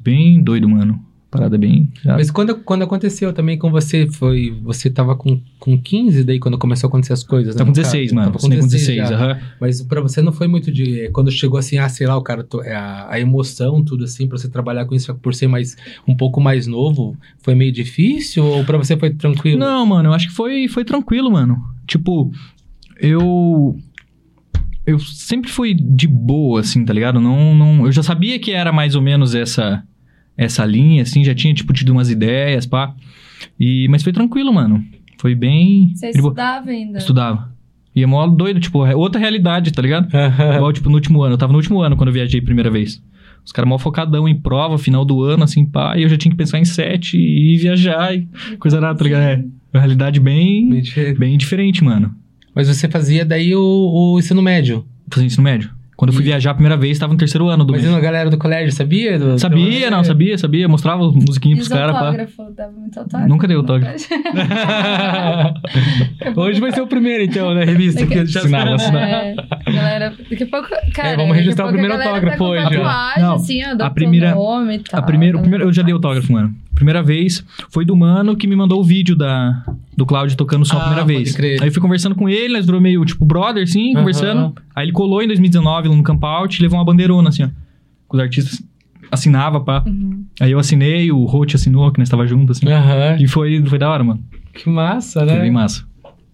Bem 0.00 0.42
doido, 0.42 0.68
mano. 0.68 1.00
Parada 1.30 1.58
bem. 1.58 1.90
Mas 2.06 2.30
quando, 2.30 2.54
quando 2.56 2.84
aconteceu 2.84 3.34
também 3.34 3.58
com 3.58 3.70
você, 3.70 4.06
foi. 4.06 4.50
Você 4.62 4.88
tava 4.88 5.14
com, 5.14 5.38
com 5.58 5.76
15 5.76 6.24
daí 6.24 6.38
quando 6.38 6.56
começou 6.56 6.86
a 6.86 6.88
acontecer 6.88 7.12
as 7.12 7.22
coisas, 7.22 7.54
né? 7.54 7.58
Tá 7.58 7.64
com 7.64 7.70
no 7.70 7.76
caso? 7.76 7.90
16, 7.92 8.12
mano. 8.12 8.26
Tava 8.28 8.38
com 8.38 8.48
16, 8.48 8.96
já. 8.96 9.14
aham. 9.14 9.38
Mas 9.60 9.82
pra 9.82 10.00
você 10.00 10.22
não 10.22 10.32
foi 10.32 10.48
muito 10.48 10.72
de. 10.72 11.10
Quando 11.10 11.30
chegou 11.30 11.58
assim, 11.58 11.76
ah, 11.76 11.88
sei 11.88 12.06
lá, 12.06 12.16
o 12.16 12.22
cara. 12.22 12.46
é, 12.64 12.74
A, 12.74 13.08
a 13.10 13.20
emoção, 13.20 13.84
tudo 13.84 14.04
assim, 14.04 14.26
pra 14.26 14.38
você 14.38 14.48
trabalhar 14.48 14.86
com 14.86 14.94
isso 14.94 15.14
por 15.16 15.34
ser 15.34 15.48
mais 15.48 15.76
um 16.06 16.16
pouco 16.16 16.40
mais 16.40 16.66
novo, 16.66 17.14
foi 17.42 17.54
meio 17.54 17.72
difícil? 17.72 18.42
Ou 18.44 18.64
pra 18.64 18.78
você 18.78 18.96
foi 18.96 19.10
tranquilo? 19.10 19.58
Não, 19.60 19.84
mano, 19.84 20.08
eu 20.08 20.14
acho 20.14 20.28
que 20.28 20.34
foi, 20.34 20.66
foi 20.66 20.82
tranquilo, 20.84 21.30
mano. 21.30 21.62
Tipo, 21.86 22.32
eu. 22.98 23.76
Eu 24.86 24.98
sempre 24.98 25.50
fui 25.50 25.74
de 25.74 26.08
boa, 26.08 26.60
assim, 26.60 26.82
tá 26.86 26.94
ligado? 26.94 27.20
Não, 27.20 27.54
não, 27.54 27.84
eu 27.84 27.92
já 27.92 28.02
sabia 28.02 28.38
que 28.38 28.52
era 28.52 28.72
mais 28.72 28.94
ou 28.94 29.02
menos 29.02 29.34
essa 29.34 29.84
essa 30.38 30.64
linha, 30.64 31.02
assim, 31.02 31.24
já 31.24 31.34
tinha, 31.34 31.52
tipo, 31.52 31.72
tido 31.72 31.90
umas 31.90 32.08
ideias, 32.08 32.64
pá. 32.64 32.94
E, 33.58 33.88
mas 33.90 34.04
foi 34.04 34.12
tranquilo, 34.12 34.54
mano. 34.54 34.84
Foi 35.20 35.34
bem. 35.34 35.90
Você 35.94 36.10
estudava 36.10 36.70
ainda? 36.70 36.98
Estudava. 36.98 37.52
E 37.94 38.02
é 38.04 38.06
mó 38.06 38.24
doido, 38.28 38.60
tipo, 38.60 38.86
é 38.86 38.94
outra 38.94 39.20
realidade, 39.20 39.72
tá 39.72 39.82
ligado? 39.82 40.08
Igual, 40.54 40.72
tipo, 40.72 40.88
no 40.88 40.94
último 40.94 41.22
ano. 41.22 41.34
Eu 41.34 41.38
tava 41.38 41.52
no 41.52 41.58
último 41.58 41.82
ano 41.82 41.96
quando 41.96 42.10
eu 42.10 42.14
viajei 42.14 42.38
a 42.38 42.44
primeira 42.44 42.70
vez. 42.70 43.02
Os 43.44 43.50
caras 43.50 43.68
mal 43.68 43.78
focadão 43.78 44.28
em 44.28 44.34
prova, 44.38 44.78
final 44.78 45.04
do 45.04 45.22
ano, 45.24 45.42
assim, 45.42 45.66
pá. 45.66 45.96
E 45.98 46.02
eu 46.02 46.08
já 46.08 46.16
tinha 46.16 46.30
que 46.30 46.38
pensar 46.38 46.60
em 46.60 46.64
sete 46.64 47.16
e 47.18 47.56
viajar 47.56 48.14
e 48.14 48.28
coisa 48.58 48.80
nada, 48.80 48.96
tá 48.96 49.04
ligado? 49.04 49.22
É 49.22 49.44
uma 49.74 49.80
realidade 49.80 50.20
bem, 50.20 50.66
Meio 50.66 50.82
diferente. 50.82 51.18
bem 51.18 51.36
diferente, 51.38 51.82
mano. 51.82 52.14
Mas 52.54 52.68
você 52.68 52.88
fazia 52.88 53.24
daí 53.24 53.54
o, 53.56 53.60
o 54.14 54.18
ensino 54.18 54.40
médio. 54.42 54.84
Fazer 55.10 55.26
ensino 55.26 55.42
médio. 55.42 55.70
Quando 55.98 56.10
eu 56.10 56.14
fui 56.14 56.22
viajar 56.24 56.52
a 56.52 56.54
primeira 56.54 56.76
vez, 56.76 56.96
tava 56.96 57.12
no 57.12 57.18
terceiro 57.18 57.48
ano 57.48 57.64
do 57.64 57.72
Mas 57.72 57.84
a 57.84 57.98
galera 57.98 58.30
do 58.30 58.38
colégio 58.38 58.70
sabia? 58.70 59.18
Do- 59.18 59.36
Sabia, 59.36 59.90
não, 59.90 60.04
sabia, 60.04 60.38
sabia. 60.38 60.68
Mostrava 60.68 61.02
musiquinha 61.10 61.56
pros 61.56 61.66
os 61.66 61.72
caras, 61.76 61.96
autógrafo? 61.96 62.52
Dava 62.56 62.70
muito 62.70 63.00
autógrafo? 63.00 63.28
Nunca 63.28 63.48
dei 63.48 63.56
autógrafo. 63.56 63.98
Hoje 66.36 66.60
vai 66.60 66.70
ser 66.70 66.80
o 66.82 66.86
primeiro, 66.86 67.24
então, 67.24 67.52
na 67.52 67.64
revista. 67.64 68.00
Daqui- 68.02 68.14
Que 68.14 68.26
já 68.26 68.40
Assinava, 68.40 68.74
assinava. 68.76 69.06
É, 69.06 69.34
galera, 69.66 70.14
daqui 70.30 70.44
a 70.44 70.46
pouco, 70.46 70.68
cara, 70.94 71.08
É, 71.08 71.16
vamos 71.16 71.36
registrar 71.36 71.66
o 71.66 71.70
primeiro 71.70 71.94
autógrafo 71.94 72.26
tá 72.30 72.36
com 72.36 72.44
hoje. 72.44 72.62
Tatuagem, 72.62 73.22
Não, 73.24 73.34
assim, 73.34 73.60
ó, 73.64 73.84
a 73.84 73.90
primeira- 73.90 74.34
nome 74.34 74.76
e 74.76 74.78
tal, 74.78 75.00
A 75.00 75.02
primeira, 75.02 75.36
o 75.36 75.40
primeiro, 75.40 75.64
eu 75.64 75.72
já 75.72 75.82
dei 75.82 75.92
autógrafo, 75.92 76.32
mano. 76.32 76.54
Primeira 76.74 77.02
vez 77.02 77.44
foi 77.70 77.84
do 77.84 77.96
mano 77.96 78.36
que 78.36 78.46
me 78.46 78.54
mandou 78.54 78.80
o 78.80 78.84
vídeo 78.84 79.16
da, 79.16 79.64
do 79.98 80.06
Cláudio 80.06 80.36
tocando 80.36 80.64
som 80.64 80.76
a 80.76 80.78
Ah, 80.78 80.80
primeira 80.84 81.02
pode 81.04 81.16
vez. 81.16 81.34
crer. 81.36 81.60
Aí 81.60 81.68
eu 81.68 81.72
fui 81.72 81.82
conversando 81.82 82.14
com 82.14 82.28
ele, 82.28 82.54
nós 82.54 82.64
virou 82.64 82.80
meio 82.80 83.04
tipo 83.04 83.24
brother, 83.26 83.64
assim, 83.64 83.90
Aham. 83.90 83.98
conversando. 84.00 84.54
Aí 84.74 84.84
ele 84.86 84.92
colou 84.92 85.20
em 85.20 85.26
2019 85.26 85.88
lá 85.88 85.94
no 85.96 86.02
Campout 86.02 86.56
e 86.58 86.62
levou 86.62 86.78
uma 86.78 86.84
bandeirona, 86.84 87.28
assim, 87.28 87.42
ó. 87.42 87.48
Que 87.48 88.14
os 88.16 88.20
artistas 88.20 88.62
assinava, 89.10 89.60
pá. 89.60 89.82
Uhum. 89.86 90.24
Aí 90.40 90.52
eu 90.52 90.58
assinei, 90.58 91.10
o 91.10 91.24
Roach 91.24 91.56
assinou, 91.56 91.90
que 91.90 91.98
nós 91.98 92.08
tava 92.08 92.26
junto, 92.26 92.52
assim. 92.52 92.68
Aham. 92.68 93.16
E 93.18 93.26
foi, 93.26 93.62
foi 93.66 93.78
da 93.78 93.90
hora, 93.90 94.04
mano. 94.04 94.22
Que 94.54 94.68
massa, 94.70 95.20
Foi 95.20 95.28
né? 95.34 95.40
bem 95.40 95.50
massa. 95.50 95.84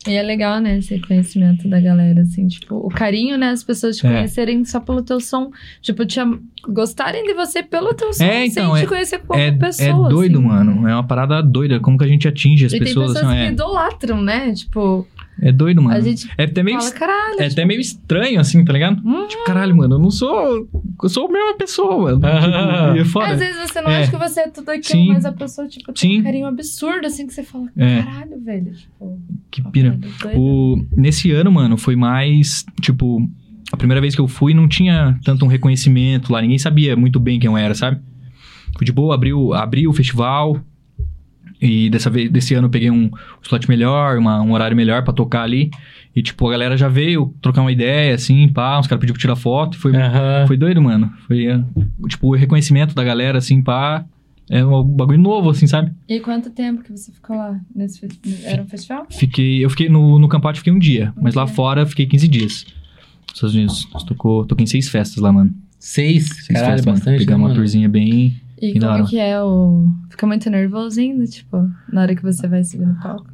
E 0.06 0.12
é 0.14 0.22
legal, 0.22 0.60
né, 0.60 0.76
esse 0.78 0.94
reconhecimento 0.96 1.66
da 1.68 1.80
galera, 1.80 2.20
assim, 2.20 2.46
tipo, 2.46 2.74
o 2.76 2.88
carinho, 2.88 3.38
né, 3.38 3.50
as 3.50 3.64
pessoas 3.64 3.96
te 3.96 4.06
É. 4.06 4.10
conhecerem 4.10 4.62
só 4.64 4.78
pelo 4.78 5.02
teu 5.02 5.18
som, 5.18 5.50
tipo, 5.80 6.04
te 6.04 6.20
gostarem 6.68 7.24
de 7.24 7.32
você 7.34 7.62
pelo 7.62 7.94
teu 7.94 8.12
som, 8.12 8.22
É, 8.24 8.46
então, 8.46 8.72
sem 8.72 8.80
é- 8.82 8.84
te 8.84 8.88
conhecer 8.88 9.18
como 9.20 9.38
É, 9.40 9.50
pessoa, 9.52 10.06
é 10.06 10.10
doido, 10.10 10.38
assim. 10.38 10.46
mano. 10.48 10.88
É 10.88 10.92
uma 10.94 11.06
parada 11.06 11.42
doida. 11.42 11.80
Como 11.80 11.96
que 11.96 12.04
a 12.04 12.08
gente 12.08 12.28
atinge 12.28 12.66
as 12.66 12.72
E 12.72 12.78
tem 12.78 12.86
pessoas, 12.86 13.12
pessoas 13.14 13.24
assim, 13.32 13.36
que 13.40 13.46
é. 13.46 13.52
idolatram, 13.52 14.22
né, 14.22 14.52
tipo, 14.52 15.06
É 15.40 15.50
doido, 15.50 15.82
mano. 15.82 15.96
a 15.96 16.00
gente 16.00 16.30
É 16.38 16.44
até 16.44 16.62
meio 16.62 16.78
fala, 16.78 16.92
caralho, 16.92 17.40
É 17.40 17.46
até 17.46 17.64
meio 17.64 17.80
estranho, 17.80 18.38
assim, 18.40 18.64
tá 18.64 18.72
ligado? 18.72 19.02
Hum. 19.04 19.26
Tipo, 19.26 19.44
caralho, 19.44 19.76
mano, 19.76 19.96
eu 19.96 19.98
não 19.98 20.10
sou. 20.10 20.68
Eu 21.02 21.08
sou 21.08 21.28
a 21.28 21.32
mesma 21.32 21.56
pessoa, 21.56 22.02
mano. 22.18 22.20
Ah. 22.24 22.94
Tipo, 22.96 23.20
é 23.22 23.30
Às 23.32 23.38
vezes 23.40 23.56
você 23.56 23.80
não 23.80 23.90
É. 23.90 24.02
acha 24.02 24.10
que 24.12 24.16
você 24.16 24.40
é 24.40 24.48
tudo 24.48 24.68
aquilo, 24.70 24.84
Sim. 25.02 25.08
mas 25.12 25.24
a 25.24 25.32
pessoa, 25.32 25.66
tipo, 25.66 25.92
tem 25.92 26.12
Sim. 26.12 26.20
um 26.20 26.22
carinho 26.22 26.46
absurdo, 26.46 27.06
assim, 27.06 27.26
que 27.26 27.34
você 27.34 27.42
fala, 27.42 27.66
É. 27.76 28.02
caralho, 28.02 28.40
velho. 28.40 28.72
Tipo, 28.72 29.18
Que 29.50 29.62
pira. 29.70 29.90
doida. 29.90 30.38
O, 30.38 30.84
nesse 30.96 31.30
ano, 31.32 31.50
mano, 31.50 31.76
foi 31.76 31.96
mais. 31.96 32.64
Tipo, 32.80 33.28
a 33.72 33.76
primeira 33.76 34.00
vez 34.00 34.14
que 34.14 34.20
eu 34.20 34.28
fui 34.28 34.54
não 34.54 34.68
tinha 34.68 35.18
tanto 35.24 35.44
um 35.44 35.48
reconhecimento 35.48 36.32
lá, 36.32 36.40
ninguém 36.40 36.58
sabia 36.58 36.94
muito 36.96 37.18
bem 37.18 37.40
quem 37.40 37.50
eu 37.50 37.56
era, 37.56 37.74
sabe? 37.74 38.00
Fui 38.76 38.84
de 38.86 38.92
boa, 38.92 39.14
abriu, 39.14 39.52
abri 39.52 39.86
o 39.88 39.92
festival. 39.92 40.60
E 41.66 41.88
dessa 41.88 42.10
vez, 42.10 42.30
desse 42.30 42.52
ano 42.54 42.66
eu 42.66 42.70
peguei 42.70 42.90
um 42.90 43.10
slot 43.42 43.68
melhor, 43.68 44.18
uma- 44.18 44.42
um 44.42 44.52
horário 44.52 44.76
melhor 44.76 45.02
pra 45.02 45.14
tocar 45.14 45.42
ali. 45.42 45.70
E, 46.14 46.22
tipo, 46.22 46.46
a 46.46 46.50
galera 46.50 46.76
já 46.76 46.88
veio 46.88 47.34
trocar 47.40 47.62
uma 47.62 47.72
ideia, 47.72 48.14
assim, 48.14 48.46
pá, 48.48 48.78
uns 48.78 48.86
caras 48.86 49.00
pediram 49.00 49.14
pra 49.14 49.20
tirar 49.20 49.36
foto. 49.36 49.76
e 49.76 49.80
Foi, 49.80 49.96
Aham. 49.96 50.46
Foi 50.46 50.56
doido, 50.56 50.82
mano. 50.82 51.10
Foi, 51.26 51.46
é, 51.46 51.60
tipo, 52.08 52.28
o 52.28 52.36
reconhecimento 52.36 52.94
da 52.94 53.02
galera, 53.02 53.38
assim, 53.38 53.62
pá. 53.62 54.04
É 54.50 54.62
um 54.62 54.82
bagulho 54.84 55.18
novo, 55.18 55.48
assim, 55.48 55.66
sabe? 55.66 55.90
E 56.06 56.20
quanto 56.20 56.50
tempo 56.50 56.82
que 56.82 56.92
você 56.92 57.10
ficou 57.10 57.34
lá? 57.34 57.58
Nesse, 57.74 58.06
era 58.44 58.62
um 58.62 58.66
festival? 58.66 59.06
Fiquei, 59.10 59.64
eu 59.64 59.70
fiquei 59.70 59.88
no, 59.88 60.18
no 60.18 60.28
Campote, 60.28 60.58
fiquei 60.58 60.70
um 60.72 60.78
dia. 60.78 61.14
Um 61.16 61.22
mas 61.22 61.34
lá 61.34 61.46
dia. 61.46 61.54
fora, 61.54 61.80
eu 61.80 61.86
fiquei 61.86 62.04
15 62.04 62.28
dias. 62.28 62.66
Nos 63.26 63.34
Estados 63.36 63.54
Unidos. 63.54 63.88
Tocou, 64.06 64.44
toquei 64.44 64.64
em 64.64 64.66
seis 64.66 64.86
festas 64.90 65.16
lá, 65.22 65.32
mano. 65.32 65.50
Seis. 65.78 66.28
Seis 66.28 66.46
Caralho, 66.48 66.66
festas, 66.72 66.84
mano. 66.86 66.98
bastante. 66.98 67.18
Pegar 67.20 67.30
né, 67.32 67.36
uma 67.38 67.42
mano? 67.48 67.54
tourzinha 67.54 67.88
bem... 67.88 68.38
E 68.60 68.78
como 68.78 68.92
hora. 68.92 69.04
que 69.04 69.18
é 69.18 69.42
o... 69.42 69.86
Fica 70.10 70.26
muito 70.26 70.48
nervoso 70.50 71.00
ainda, 71.00 71.24
tipo, 71.26 71.68
na 71.92 72.02
hora 72.02 72.14
que 72.14 72.22
você 72.22 72.46
vai 72.46 72.62
subir 72.64 72.86
no 72.86 72.94
palco? 73.00 73.26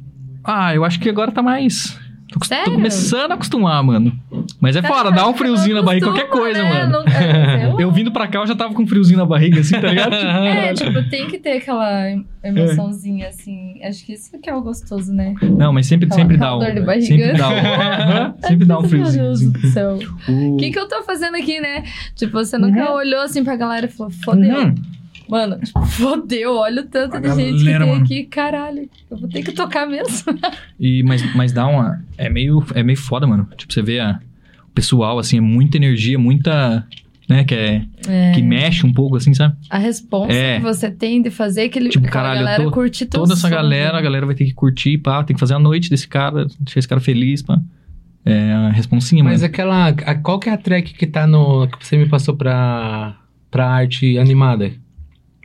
Ah, 0.43 0.73
eu 0.73 0.83
acho 0.83 0.99
que 0.99 1.09
agora 1.09 1.31
tá 1.31 1.41
mais... 1.43 1.97
Tô, 2.31 2.39
tô 2.39 2.71
começando 2.71 3.31
a 3.31 3.33
acostumar, 3.33 3.83
mano. 3.83 4.17
Mas 4.61 4.77
é 4.77 4.81
foda, 4.81 5.11
dá 5.11 5.27
um 5.27 5.33
friozinho 5.33 5.75
na 5.75 5.81
barriga, 5.81 6.05
qualquer 6.05 6.29
coisa, 6.29 6.63
né? 6.63 6.85
mano. 6.85 7.03
Não-. 7.03 7.75
Eu 7.81 7.91
vindo 7.91 8.09
pra 8.09 8.25
cá, 8.25 8.39
eu 8.39 8.47
já 8.47 8.55
tava 8.55 8.73
com 8.73 8.83
um 8.83 8.87
friozinho 8.87 9.17
na 9.19 9.25
barriga, 9.25 9.59
assim, 9.59 9.77
tá 9.81 9.89
ligado? 9.89 10.13
É, 10.15 10.73
tipo, 10.73 11.09
tem 11.09 11.27
que 11.27 11.37
ter 11.39 11.57
aquela 11.57 12.05
emoçãozinha, 12.41 13.27
assim. 13.27 13.83
Acho 13.83 14.05
que 14.05 14.13
isso 14.13 14.31
que 14.39 14.49
é 14.49 14.55
o 14.55 14.61
gostoso, 14.61 15.11
né? 15.13 15.33
Não, 15.41 15.73
mas 15.73 15.87
sempre, 15.87 16.05
Aquela- 16.05 16.21
sempre 16.21 16.37
dá 16.37 16.55
um... 16.55 16.59
de 16.59 16.79
barriga. 16.81 17.05
Sempre 17.05 17.37
dá 17.37 17.49
um... 17.49 18.33
sempre 18.47 18.65
dá 18.65 18.77
um 18.77 18.81
Meu 18.81 18.89
friozinho. 18.89 19.23
Deus 19.25 19.41
assim. 19.41 19.51
do 19.51 19.67
céu. 19.67 19.99
O- 20.29 20.53
O 20.53 20.57
que 20.57 20.71
que 20.71 20.79
eu 20.79 20.87
tô 20.87 21.03
fazendo 21.03 21.35
aqui, 21.35 21.59
né? 21.59 21.83
Tipo, 22.15 22.31
você 22.33 22.57
nunca 22.57 22.89
Uhum. 22.91 22.95
olhou 22.95 23.21
assim 23.23 23.43
pra 23.43 23.57
galera 23.57 23.87
e 23.87 23.89
falou, 23.89 24.09
fodeu. 24.23 24.57
Uhum. 24.57 24.75
Mano, 25.31 25.57
tipo, 25.59 25.81
fodeu, 25.87 26.55
olha 26.57 26.81
o 26.81 26.85
tanto 26.85 27.15
A 27.15 27.19
de 27.21 27.29
gente 27.29 27.57
que 27.59 27.63
galera, 27.63 27.83
tem 27.85 27.93
mano. 27.93 28.03
aqui. 28.05 28.23
Caralho, 28.25 28.89
eu 29.09 29.17
vou 29.17 29.29
ter 29.29 29.41
que 29.43 29.53
tocar 29.53 29.87
mesmo. 29.87 30.33
E, 30.79 31.01
mas, 31.03 31.23
mas 31.35 31.53
dá 31.53 31.65
uma. 31.67 32.03
É 32.17 32.29
meio, 32.29 32.63
é 32.75 32.83
meio 32.83 32.97
foda, 32.97 33.25
mano. 33.25 33.47
Tipo, 33.55 33.71
você 33.71 33.81
vê 33.81 33.99
a, 33.99 34.19
o 34.67 34.71
pessoal, 34.73 35.17
assim, 35.19 35.37
é 35.37 35.41
muita 35.41 35.77
energia, 35.77 36.19
muita. 36.19 36.85
Né, 37.29 37.45
que, 37.45 37.55
é, 37.55 37.85
É, 38.09 38.31
que 38.33 38.41
mexe 38.41 38.85
um 38.85 38.91
pouco, 38.91 39.15
assim, 39.15 39.33
sabe? 39.33 39.55
a 39.69 39.77
resposta 39.77 40.33
É. 40.33 40.57
que 40.57 40.63
você 40.63 40.91
tem 40.91 41.21
de 41.21 41.29
fazer 41.29 41.61
aquele, 41.61 41.87
Tipo, 41.87 42.09
caralho, 42.09 42.41
eu 42.41 42.45
galera 42.45 42.63
tô- 42.65 42.71
curtir 42.71 43.05
Toda 43.05 43.31
essa 43.33 43.43
som, 43.43 43.49
galera, 43.49 43.91
a 43.91 43.93
né? 43.97 44.01
galera 44.01 44.25
vai 44.25 44.35
ter 44.35 44.43
que 44.43 44.53
curtir, 44.53 44.97
pá, 44.97 45.23
tem 45.23 45.33
que 45.33 45.39
fazer 45.39 45.53
a 45.53 45.59
noite 45.59 45.89
desse 45.89 46.09
cara, 46.09 46.45
deixar 46.59 46.79
esse 46.79 46.87
cara 46.89 46.99
feliz, 46.99 47.41
pá. 47.41 47.57
É 48.25 48.51
a 48.51 48.69
responsinha, 48.69 49.23
Mas 49.23 49.35
mano. 49.41 49.45
aquela. 49.45 49.87
a- 49.87 50.15
qual 50.15 50.39
que 50.39 50.49
é 50.49 50.51
a 50.53 50.57
track 50.57 50.93
que 50.93 51.07
tá 51.07 51.25
no. 51.25 51.67
que 51.67 51.87
você 51.87 51.95
me 51.95 52.07
passou 52.09 52.35
pra. 52.35 53.15
pra 53.49 53.65
arte 53.69 54.17
animada? 54.17 54.71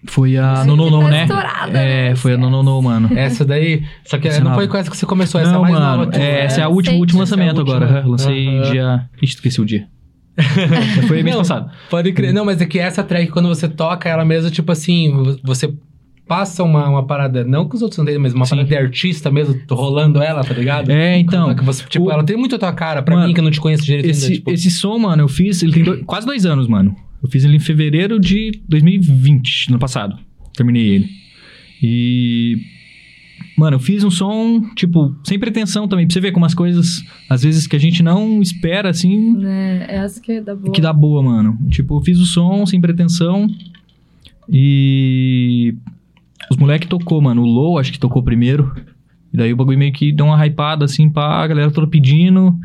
Foi 0.09 0.37
a 0.37 0.65
No 0.65 0.77
No 0.77 0.91
No, 0.91 1.01
tá 1.03 1.09
né? 1.09 1.23
estourada, 1.25 1.79
É, 1.79 2.09
né? 2.11 2.17
foi 2.17 2.35
a 2.35 2.39
No 2.39 2.49
No 2.51 2.63
No, 2.63 2.81
mano. 2.83 3.11
Essa 3.17 3.45
daí. 3.45 3.83
Só 4.05 4.19
que 4.19 4.29
Essa 4.29 4.39
não 4.39 4.47
nova. 4.51 4.57
foi 4.57 4.69
com 4.69 4.77
essa 4.77 4.91
que 4.91 4.97
você 4.97 5.07
começou, 5.07 5.41
essa 5.41 5.51
é 5.51 5.53
Não, 5.53 5.63
mais 5.63 5.75
mano, 5.75 5.87
nova. 5.99 6.07
tua. 6.11 6.23
é, 6.23 6.45
essa 6.45 6.61
é 6.61 6.65
a 6.65 6.67
É, 6.67 6.69
última, 6.69 6.97
último 6.97 7.19
é 7.19 7.23
lançamento 7.23 7.59
última. 7.59 7.77
agora. 7.77 8.07
Lancei 8.07 8.61
dia... 8.63 9.09
Ixi, 9.23 9.35
esqueci 9.35 9.61
o 9.61 9.65
dia. 9.65 9.87
foi 11.09 11.23
mês 11.23 11.35
Não. 11.37 11.43
passado. 11.43 11.71
Pode 11.91 12.13
crer. 12.13 12.33
Não, 12.33 12.45
mas 12.45 12.61
é 12.61 12.67
que 12.67 12.79
essa 12.79 13.03
track, 13.03 13.31
quando 13.31 13.49
você 13.49 13.69
toca 13.69 14.09
ela 14.09 14.25
mesmo, 14.25 14.51
tipo 14.51 14.71
assim, 14.71 15.13
você 15.43 15.73
passa 16.29 16.63
uma, 16.63 16.89
uma 16.89 17.07
parada, 17.07 17.45
não 17.45 17.69
que 17.69 17.77
os 17.77 17.83
outros 17.83 17.99
não 17.99 18.05
tenham, 18.05 18.21
mas 18.21 18.35
uma 18.35 18.45
Sim. 18.45 18.51
parada 18.57 18.69
de 18.69 18.77
artista 18.77 19.31
mesmo, 19.31 19.59
rolando 19.71 20.21
ela, 20.23 20.43
tá 20.45 20.53
ligado? 20.55 20.91
É, 20.91 21.17
então. 21.19 21.55
Que 21.55 21.65
você, 21.65 21.85
tipo, 21.89 22.07
o- 22.07 22.11
ela 22.11 22.25
tem 22.25 22.37
muito 22.37 22.55
a 22.57 22.59
tua 22.59 22.73
cara, 22.73 23.01
pra 23.03 23.15
Mano, 23.15 23.29
mim 23.29 23.35
que 23.35 23.41
eu 23.41 23.45
não 23.45 23.51
te 23.51 23.61
conheço 23.61 23.85
direito 23.85 24.09
Esse, 24.11 24.25
ainda, 24.25 24.35
tipo... 24.37 24.51
esse 24.51 24.71
som, 24.71 24.99
mano, 24.99 25.23
eu 25.23 25.29
fiz, 25.29 25.63
ele 25.63 25.73
tem 25.73 25.85
dois- 25.85 26.03
quase 26.05 26.27
dois 26.27 26.45
anos, 26.45 26.67
mano. 26.69 26.95
Eu 27.23 27.29
fiz 27.29 27.45
ele 27.45 27.57
em 27.57 27.61
fevereiro 27.61 28.21
de 28.21 28.61
2020, 28.69 29.71
no 29.71 29.79
passado. 29.79 30.17
Terminei 30.55 30.87
ele. 30.87 31.11
E. 31.83 32.59
Mano, 33.57 33.77
eu 33.77 33.81
fiz 33.81 34.05
um 34.05 34.11
som, 34.11 34.63
tipo, 34.75 35.15
sem 35.25 35.39
pretensão 35.39 35.89
também. 35.89 36.07
Pra 36.07 36.13
você 36.15 36.21
ver 36.21 36.33
como 36.33 36.45
as 36.47 36.55
coisas, 36.55 37.03
às 37.29 37.43
vezes, 37.43 37.67
que 37.67 37.75
a 37.77 37.79
gente 37.79 38.03
não 38.03 38.41
espera, 38.43 38.91
assim, 38.91 39.43
É, 39.45 39.97
essa 39.97 40.21
que 40.21 40.41
dá 40.41 40.55
boa. 40.55 40.73
que 40.73 40.81
dá 40.81 40.93
boa, 40.93 41.23
mano. 41.23 41.59
Tipo, 41.71 41.97
eu 41.97 42.01
fiz 42.03 42.19
o 42.19 42.27
som 42.27 42.65
sem 42.67 42.81
pretensão. 42.81 43.47
E. 44.49 45.75
Os 46.51 46.57
moleques 46.57 46.89
tocou, 46.89 47.21
mano. 47.21 47.43
O 47.43 47.47
Low, 47.47 47.79
acho 47.79 47.93
que 47.93 47.99
tocou 47.99 48.23
primeiro. 48.23 48.73
E 49.33 49.37
daí 49.37 49.53
o 49.53 49.57
bagulho 49.57 49.79
meio 49.79 49.93
que 49.93 50.13
deu 50.13 50.27
uma 50.27 50.47
hypada, 50.47 50.85
assim, 50.85 51.09
pá. 51.11 51.43
A 51.43 51.47
galera 51.47 51.71
toda 51.71 51.87
pedindo. 51.87 52.59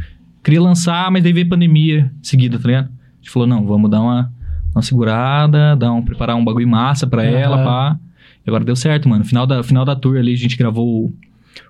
Queria 0.44 0.62
lançar, 0.62 1.10
mas 1.12 1.24
daí 1.24 1.34
veio 1.34 1.48
pandemia 1.50 2.12
seguida, 2.22 2.58
tá 2.60 2.68
ligado? 2.68 2.86
A 2.88 3.16
gente 3.18 3.30
falou, 3.30 3.48
não, 3.48 3.66
vamos 3.66 3.90
dar 3.92 4.02
uma, 4.02 4.34
uma 4.73 4.81
segurada, 4.81 5.75
dar 5.75 5.91
um, 5.93 6.01
preparar 6.01 6.36
um 6.36 6.43
bagulho 6.43 6.67
massa 6.67 7.05
pra 7.05 7.23
Aham. 7.23 7.31
ela, 7.31 7.63
pá. 7.63 7.99
E 8.45 8.49
agora 8.49 8.63
deu 8.63 8.76
certo, 8.76 9.07
mano. 9.07 9.24
Final 9.24 9.45
da, 9.45 9.63
final 9.63 9.86
da 9.86 9.95
tour 9.95 10.17
ali, 10.17 10.34
a 10.34 10.38
gente 10.38 10.57
gravou 10.57 11.13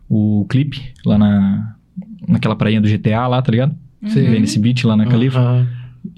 o, 0.09 0.41
o 0.41 0.45
clipe 0.45 0.81
lá 1.05 1.17
na, 1.17 1.75
naquela 2.27 2.55
prainha 2.55 2.79
do 2.79 2.87
GTA 2.87 3.27
lá, 3.27 3.41
tá 3.41 3.51
ligado? 3.51 3.75
Sim. 4.07 4.31
Esse 4.41 4.59
beat 4.59 4.83
lá 4.83 4.95
na 4.95 5.05
Califa. 5.05 5.39
Aham. 5.39 5.67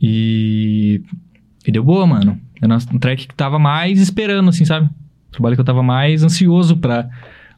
E, 0.02 1.02
e 1.66 1.72
deu 1.72 1.84
boa, 1.84 2.06
mano. 2.06 2.40
Era 2.62 2.78
um 2.94 3.00
track 3.00 3.28
que 3.28 3.36
tava 3.36 3.60
mais 3.60 4.00
esperando, 4.00 4.50
assim, 4.50 4.64
sabe? 4.64 4.90
Trabalho 5.32 5.56
que 5.56 5.62
eu 5.62 5.66
tava 5.66 5.84
mais 5.84 6.24
ansioso 6.24 6.78
pra, 6.78 7.10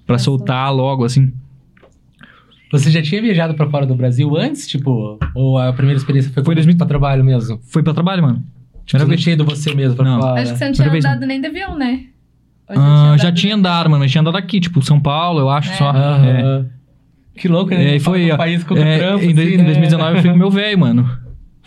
pra 0.05 0.17
soltar 0.17 0.73
logo, 0.73 1.03
assim. 1.03 1.32
Você 2.71 2.89
já 2.89 3.01
tinha 3.01 3.21
viajado 3.21 3.53
pra 3.53 3.69
fora 3.69 3.86
do 3.86 3.95
Brasil 3.95 4.36
antes, 4.36 4.67
tipo? 4.67 5.19
Ou 5.36 5.57
a 5.57 5.71
primeira 5.71 5.97
experiência 5.97 6.32
foi, 6.32 6.43
Foi 6.43 6.45
foi 6.45 6.55
2000 6.55 6.78
pra 6.78 6.88
trabalho 6.88 7.23
mesmo? 7.23 7.59
Foi 7.67 7.84
pra 7.84 7.93
trabalho, 7.93 8.23
mano. 8.23 8.43
Tipo, 8.86 8.99
você 8.99 9.03
nunca 9.05 9.17
tinha 9.17 9.33
ido 9.33 9.45
você 9.45 9.73
mesmo 9.73 9.95
pra 9.95 10.05
Não. 10.05 10.21
fora? 10.21 10.41
Acho 10.41 10.51
que 10.53 10.57
você 10.59 10.65
não 10.65 10.71
Primeira 10.73 10.73
tinha 10.73 10.91
vez, 10.91 11.05
andado 11.05 11.25
nem 11.27 11.41
de 11.41 11.47
avião, 11.47 11.75
né? 11.77 12.01
Ou 12.69 12.75
Ah, 12.77 13.15
já 13.17 13.27
andado 13.29 13.36
tinha 13.36 13.53
de- 13.53 13.59
andado, 13.59 13.89
mano. 13.89 14.03
mas 14.03 14.11
tinha 14.11 14.21
andado 14.21 14.38
aqui, 14.38 14.59
tipo, 14.59 14.81
São 14.81 14.99
Paulo, 14.99 15.39
eu 15.39 15.49
acho, 15.49 15.71
É. 15.71 15.75
só. 15.75 15.91
É. 15.91 16.65
Que 17.38 17.47
louco, 17.47 17.71
né? 17.71 17.95
É, 17.95 17.99
foi, 17.99 18.31
um 18.31 18.33
ó, 18.33 18.38
país 18.38 18.63
com 18.63 18.77
é, 18.77 18.97
trampo, 18.97 19.23
em, 19.25 19.31
assim, 19.33 19.41
em 19.53 19.57
né? 19.57 19.63
2019 19.65 20.15
eu 20.17 20.21
fui 20.21 20.31
com 20.31 20.38
meu 20.38 20.49
velho, 20.49 20.79
mano. 20.79 21.03
Foi 21.03 21.13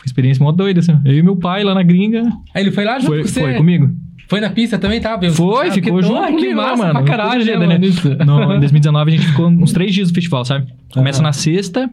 uma 0.02 0.06
experiência 0.06 0.42
mó 0.42 0.50
doida, 0.52 0.80
assim. 0.80 0.98
Eu 1.04 1.14
e 1.14 1.22
meu 1.22 1.36
pai 1.36 1.62
lá 1.64 1.74
na 1.74 1.82
gringa. 1.82 2.22
Aí 2.54 2.62
ele 2.62 2.70
foi 2.70 2.84
lá 2.84 2.98
junto 2.98 3.08
Foi, 3.10 3.22
com 3.22 3.28
você? 3.28 3.40
foi 3.40 3.54
comigo. 3.54 3.90
Foi 4.28 4.40
na 4.40 4.50
pista 4.50 4.78
também, 4.78 5.00
tá? 5.00 5.16
Viu? 5.16 5.32
Foi, 5.32 5.68
Ah, 5.68 5.72
ficou 5.72 5.96
que 5.96 6.02
junto 6.06 6.26
comigo 6.26 6.54
lá, 6.56 6.76
mano. 6.76 6.92
pra 6.92 7.02
caralho, 7.02 7.44
né, 7.44 7.56
mano, 7.56 7.84
isso. 7.84 8.08
No, 8.24 8.42
em 8.54 8.60
2019 8.60 9.10
a 9.12 9.16
gente 9.16 9.26
ficou 9.26 9.46
uns 9.48 9.72
três 9.72 9.92
dias 9.92 10.08
no 10.08 10.14
festival, 10.14 10.44
sabe? 10.44 10.66
Começa 10.92 11.22
na 11.22 11.32
sexta 11.32 11.90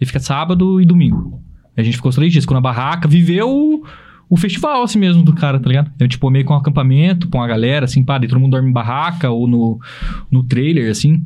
e 0.00 0.06
fica 0.06 0.18
sábado 0.20 0.80
e 0.80 0.84
domingo. 0.86 1.40
A 1.76 1.82
gente 1.82 1.96
ficou 1.96 2.08
os 2.10 2.14
três 2.16 2.30
dias, 2.32 2.44
ficou 2.44 2.54
na 2.54 2.60
barraca, 2.60 3.06
viveu 3.08 3.82
o, 4.28 4.36
festival 4.36 4.82
assim 4.82 4.98
mesmo 4.98 5.22
do 5.22 5.34
cara, 5.34 5.58
tá 5.58 5.68
ligado? 5.68 5.90
Eu, 5.98 6.08
tipo, 6.08 6.30
meio 6.30 6.44
com 6.44 6.54
um 6.54 6.56
acampamento, 6.56 7.28
com 7.28 7.42
a 7.42 7.46
galera, 7.46 7.84
assim, 7.84 8.02
pá, 8.02 8.18
daí 8.18 8.28
todo 8.28 8.40
mundo 8.40 8.52
dorme 8.52 8.70
em 8.70 8.72
barraca 8.72 9.30
ou 9.30 9.46
no, 9.46 9.80
no 10.30 10.42
trailer, 10.42 10.90
assim. 10.90 11.24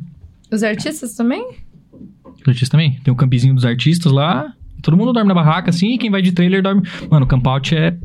Os 0.51 0.63
artistas 0.63 1.15
também? 1.15 1.57
Os 1.93 2.47
artistas 2.47 2.69
também. 2.69 2.99
Tem 3.03 3.13
o 3.13 3.15
campzinho 3.15 3.53
dos 3.53 3.65
artistas 3.65 4.11
lá. 4.11 4.53
Todo 4.81 4.95
mundo 4.95 5.11
dorme 5.11 5.27
na 5.27 5.33
barraca, 5.33 5.69
assim, 5.69 5.93
e 5.93 5.97
quem 5.97 6.09
vai 6.09 6.21
de 6.21 6.31
trailer 6.31 6.63
dorme. 6.63 6.83
Mano, 7.09 7.25
o 7.25 7.27
campout 7.27 7.75
é 7.75 7.97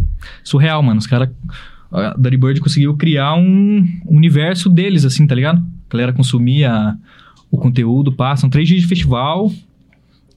surreal, 0.43 0.83
mano. 0.83 0.99
Os 0.99 1.07
caras. 1.07 1.31
A 1.93 2.15
Dirty 2.19 2.37
Bird 2.37 2.61
conseguiu 2.61 2.97
criar 2.97 3.35
um 3.37 3.87
universo 4.07 4.69
deles, 4.69 5.05
assim, 5.05 5.27
tá 5.27 5.35
ligado? 5.35 5.59
A 5.59 5.93
galera 5.93 6.13
consumia 6.13 6.97
o 7.51 7.57
conteúdo, 7.57 8.11
passam 8.11 8.51
três 8.51 8.67
dias 8.67 8.81
de 8.83 8.89
festival. 8.89 9.53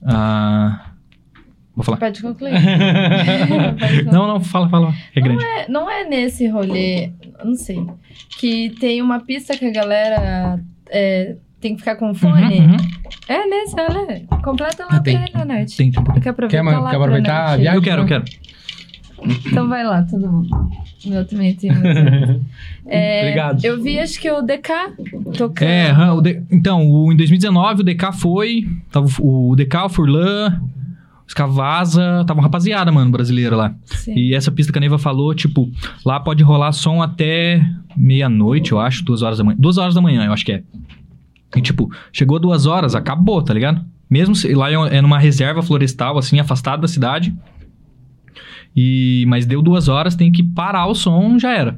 Ah, 0.03 0.86
Vou 1.78 1.84
falar. 1.86 1.97
Pode 1.97 2.21
concluir. 2.21 2.51
Pode 2.57 3.78
concluir. 3.78 4.05
Não, 4.11 4.28
não, 4.28 4.41
fala, 4.41 4.67
fala. 4.67 4.93
É 5.15 5.21
grande. 5.21 5.45
É, 5.45 5.69
não 5.69 5.89
é 5.89 6.03
nesse 6.03 6.47
rolê, 6.47 7.11
não 7.45 7.53
sei, 7.55 7.86
que 8.39 8.71
tem 8.80 9.01
uma 9.01 9.19
pista 9.19 9.55
que 9.55 9.63
a 9.65 9.71
galera 9.71 10.59
é, 10.89 11.36
tem 11.61 11.73
que 11.75 11.80
ficar 11.80 11.95
com 11.95 12.13
fone? 12.15 12.59
Uhum, 12.59 12.71
uhum. 12.71 12.78
É 13.30 13.45
nesse 13.45 13.75
rolê. 13.75 14.21
Completa 14.43 14.86
lá 14.91 14.99
Tem. 14.99 15.15
pra 15.17 15.23
ele, 15.28 15.32
Leonard. 15.38 15.78
Tem, 15.78 15.91
tem. 15.91 16.03
Eu 16.03 16.13
quero 16.21 16.30
aproveitar 16.32 16.63
Quer, 16.63 16.78
lá 16.80 16.89
quer 16.89 16.95
pra 16.97 17.05
aproveitar 17.05 17.45
a 17.53 17.57
viagem? 17.57 17.75
Eu 17.75 17.82
quero, 17.84 18.01
eu 18.01 18.05
quero. 18.07 18.23
Então 19.47 19.67
vai 19.67 19.84
lá, 19.84 20.03
todo 20.03 20.32
mundo. 20.32 20.49
Meu 21.05 21.25
também 21.28 21.55
tem. 21.55 21.69
É, 22.89 23.23
Obrigado. 23.23 23.65
Eu 23.65 23.84
vi, 23.84 23.99
acho 23.99 24.17
que 24.17 24.32
o 24.32 24.41
DK 24.41 24.71
tocando. 25.38 25.67
É, 25.69 26.11
o 26.13 26.21
D- 26.21 26.41
então, 26.49 26.89
o- 26.89 27.11
em 27.11 27.17
2019 27.17 27.82
o 27.82 27.84
DK 27.84 28.13
foi, 28.13 28.65
tava 28.89 29.07
o 29.19 29.53
DK, 29.57 29.75
o 29.84 29.89
Furlan, 29.89 30.61
os 31.28 31.34
Cavasa, 31.34 32.23
tava 32.25 32.39
uma 32.39 32.43
rapaziada, 32.43 32.89
mano, 32.89 33.11
brasileira 33.11 33.55
lá. 33.55 33.75
Sim. 33.84 34.13
E 34.15 34.34
essa 34.34 34.49
pista 34.49 34.71
que 34.71 34.80
a 34.80 34.82
Neiva 34.82 34.97
falou, 34.97 35.36
tipo, 35.36 35.69
lá 36.05 36.19
pode 36.19 36.41
rolar 36.41 36.71
som 36.71 37.01
até 37.01 37.61
meia-noite, 37.97 38.71
eu 38.71 38.80
acho, 38.80 39.03
duas 39.03 39.21
horas 39.21 39.38
da 39.38 39.43
manhã. 39.43 39.57
Duas 39.59 39.78
horas 39.78 39.93
da 39.93 40.01
manhã, 40.01 40.25
eu 40.25 40.32
acho 40.32 40.45
que 40.45 40.53
é. 40.53 40.63
E, 41.55 41.61
tipo, 41.61 41.91
chegou 42.13 42.39
duas 42.39 42.65
horas, 42.65 42.95
acabou, 42.95 43.41
tá 43.41 43.53
ligado? 43.53 43.86
Mesmo 44.09 44.34
se, 44.34 44.53
lá 44.53 44.71
é 44.71 44.97
é 44.97 45.01
numa 45.01 45.19
reserva 45.19 45.61
florestal, 45.61 46.17
assim, 46.17 46.39
afastado 46.39 46.82
da 46.82 46.88
cidade. 46.88 47.36
E, 48.73 49.25
mas 49.28 49.45
deu 49.45 49.61
duas 49.61 49.89
horas, 49.89 50.15
tem 50.15 50.32
que 50.32 50.41
parar 50.41 50.88
o 50.88 50.95
som, 50.95 51.38
já 51.38 51.51
era. 51.51 51.78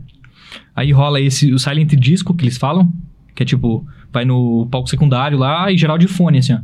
Aí 0.76 0.92
rola 0.92 1.20
esse, 1.20 1.52
o 1.52 1.58
silent 1.58 1.94
disco 1.96 2.36
que 2.36 2.44
eles 2.44 2.58
falam, 2.58 2.92
que 3.34 3.42
é 3.42 3.46
tipo, 3.46 3.84
vai 4.14 4.26
no 4.26 4.68
palco 4.70 4.90
secundário 4.90 5.40
lá 5.40 5.72
e 5.72 5.78
geral 5.78 5.98
de 5.98 6.08
fone, 6.08 6.38
assim, 6.38 6.54
ó. 6.54 6.60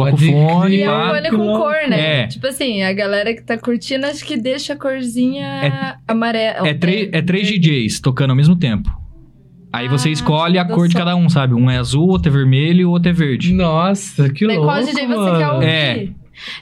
Coloca 0.00 0.14
o 0.14 0.18
Pode 0.18 0.32
fone 0.32 0.76
E 0.76 0.82
é 0.82 0.90
um 0.92 1.08
fone 1.08 1.30
com 1.30 1.36
cor, 1.58 1.76
né? 1.88 2.20
É. 2.22 2.26
Tipo 2.26 2.46
assim, 2.46 2.82
a 2.82 2.92
galera 2.92 3.34
que 3.34 3.42
tá 3.42 3.56
curtindo, 3.58 4.06
acho 4.06 4.24
que 4.24 4.36
deixa 4.36 4.72
a 4.72 4.76
corzinha 4.76 5.46
É- 5.46 5.94
amarela. 6.08 6.66
É, 6.68 6.74
três 6.74 7.08
é 7.12 7.22
três 7.22 7.46
DJs 7.48 8.00
tocando 8.00 8.30
ao 8.30 8.36
mesmo 8.36 8.56
tempo. 8.56 8.90
Aí 9.72 9.86
você 9.86 10.08
Ah, 10.08 10.12
escolhe 10.12 10.58
a 10.58 10.64
cor 10.64 10.88
de 10.88 10.96
cada 10.96 11.14
um, 11.14 11.28
sabe? 11.28 11.54
Um 11.54 11.70
é 11.70 11.76
azul, 11.78 12.08
outro 12.08 12.28
é 12.30 12.34
vermelho 12.34 12.80
e 12.80 12.84
outro 12.84 13.10
é 13.10 13.12
verde. 13.12 13.52
Nossa, 13.52 14.28
que 14.28 14.46
Daí 14.46 14.56
louco, 14.56 14.72
qual 14.72 14.82
DJ 14.84 15.06
você 15.06 15.06
mano. 15.06 15.38
quer 15.38 15.48
ouvir? 15.48 15.66
É. 15.66 16.08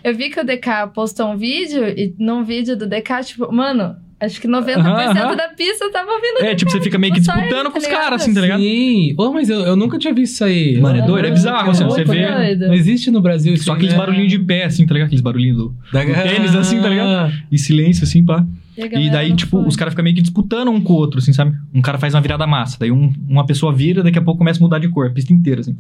Eu 0.05 0.15
vi 0.15 0.29
que 0.29 0.41
o 0.41 0.45
DK 0.45 0.89
postou 0.95 1.29
um 1.29 1.37
vídeo 1.37 1.89
e 1.89 2.15
num 2.19 2.43
vídeo 2.45 2.77
do 2.77 2.87
DK, 2.87 3.23
tipo, 3.25 3.51
mano, 3.53 3.97
acho 4.21 4.41
que 4.41 4.49
90% 4.49 4.77
Aham, 4.79 4.95
aham. 5.11 5.37
da 5.37 5.49
pista 5.49 5.91
tava 5.93 6.11
ouvindo. 6.11 6.39
É, 6.45 6.55
tipo, 6.55 6.71
você 6.71 6.81
fica 6.81 6.99
meio 6.99 7.13
que 7.15 7.21
Tipo, 7.21 7.33
só 7.33 7.39
disputando 7.41 7.71
com 7.71 7.79
os 7.79 7.85
tá 7.85 7.91
caras, 7.91 8.23
assim, 8.23 8.35
tá 8.35 8.41
ligado? 8.41 8.61
Sim. 8.61 9.15
Ô, 9.17 9.33
mas 9.33 9.49
eu, 9.49 9.61
eu 9.61 9.77
nunca 9.77 9.99
tinha 9.99 10.13
visto 10.15 10.35
isso 10.35 10.45
aí. 10.45 10.81
Mano, 10.81 10.99
é 10.99 11.03
doido, 11.07 11.27
é 11.27 11.31
bizarro, 11.31 11.71
assim, 11.71 11.85
você 11.85 12.05
vê- 12.05 12.27
doido. 12.31 12.67
Não 12.69 12.75
existe 12.75 13.11
no 13.11 13.21
Brasil 13.21 13.55
isso 13.55 13.65
Só 13.65 13.73
aqueles 13.73 13.93
né? 13.93 13.99
barulhinhos 13.99 14.31
de 14.31 14.39
pé, 14.39 14.65
assim, 14.65 14.87
tá 14.87 14.93
ligado? 14.95 15.07
Aqueles 15.07 15.23
barulhinhos 15.23 15.57
do... 15.57 15.75
Da... 15.93 16.05
tênis, 16.05 16.55
assim, 16.55 16.81
tá 16.81 16.89
ligado? 16.89 17.33
E 17.51 17.59
silêncio, 17.59 18.05
assim, 18.05 18.25
pá. 18.25 18.45
E, 18.77 19.07
E 19.07 19.11
daí, 19.11 19.35
tipo, 19.35 19.59
foi. 19.59 19.67
os 19.69 19.75
caras 19.77 19.93
ficam 19.93 20.05
meio 20.05 20.15
que 20.15 20.23
disputando 20.23 20.69
um 20.69 20.81
com 20.81 20.93
o 20.93 20.97
outro, 20.97 21.19
assim, 21.19 21.33
sabe? 21.33 21.57
Um 21.75 21.81
cara 21.81 21.99
faz 21.99 22.15
uma 22.15 22.21
virada 22.21 22.47
massa. 22.47 22.77
Daí 22.79 22.91
um- 22.93 23.13
uma 23.29 23.45
pessoa 23.45 23.73
vira, 23.73 24.03
daqui 24.05 24.19
a 24.19 24.23
pouco 24.23 24.39
começa 24.39 24.61
a 24.61 24.63
mudar 24.63 24.79
de 24.79 24.89
cor, 24.89 25.07
a 25.07 25.11
pista 25.11 25.33
inteira, 25.33 25.61
assim. 25.61 25.77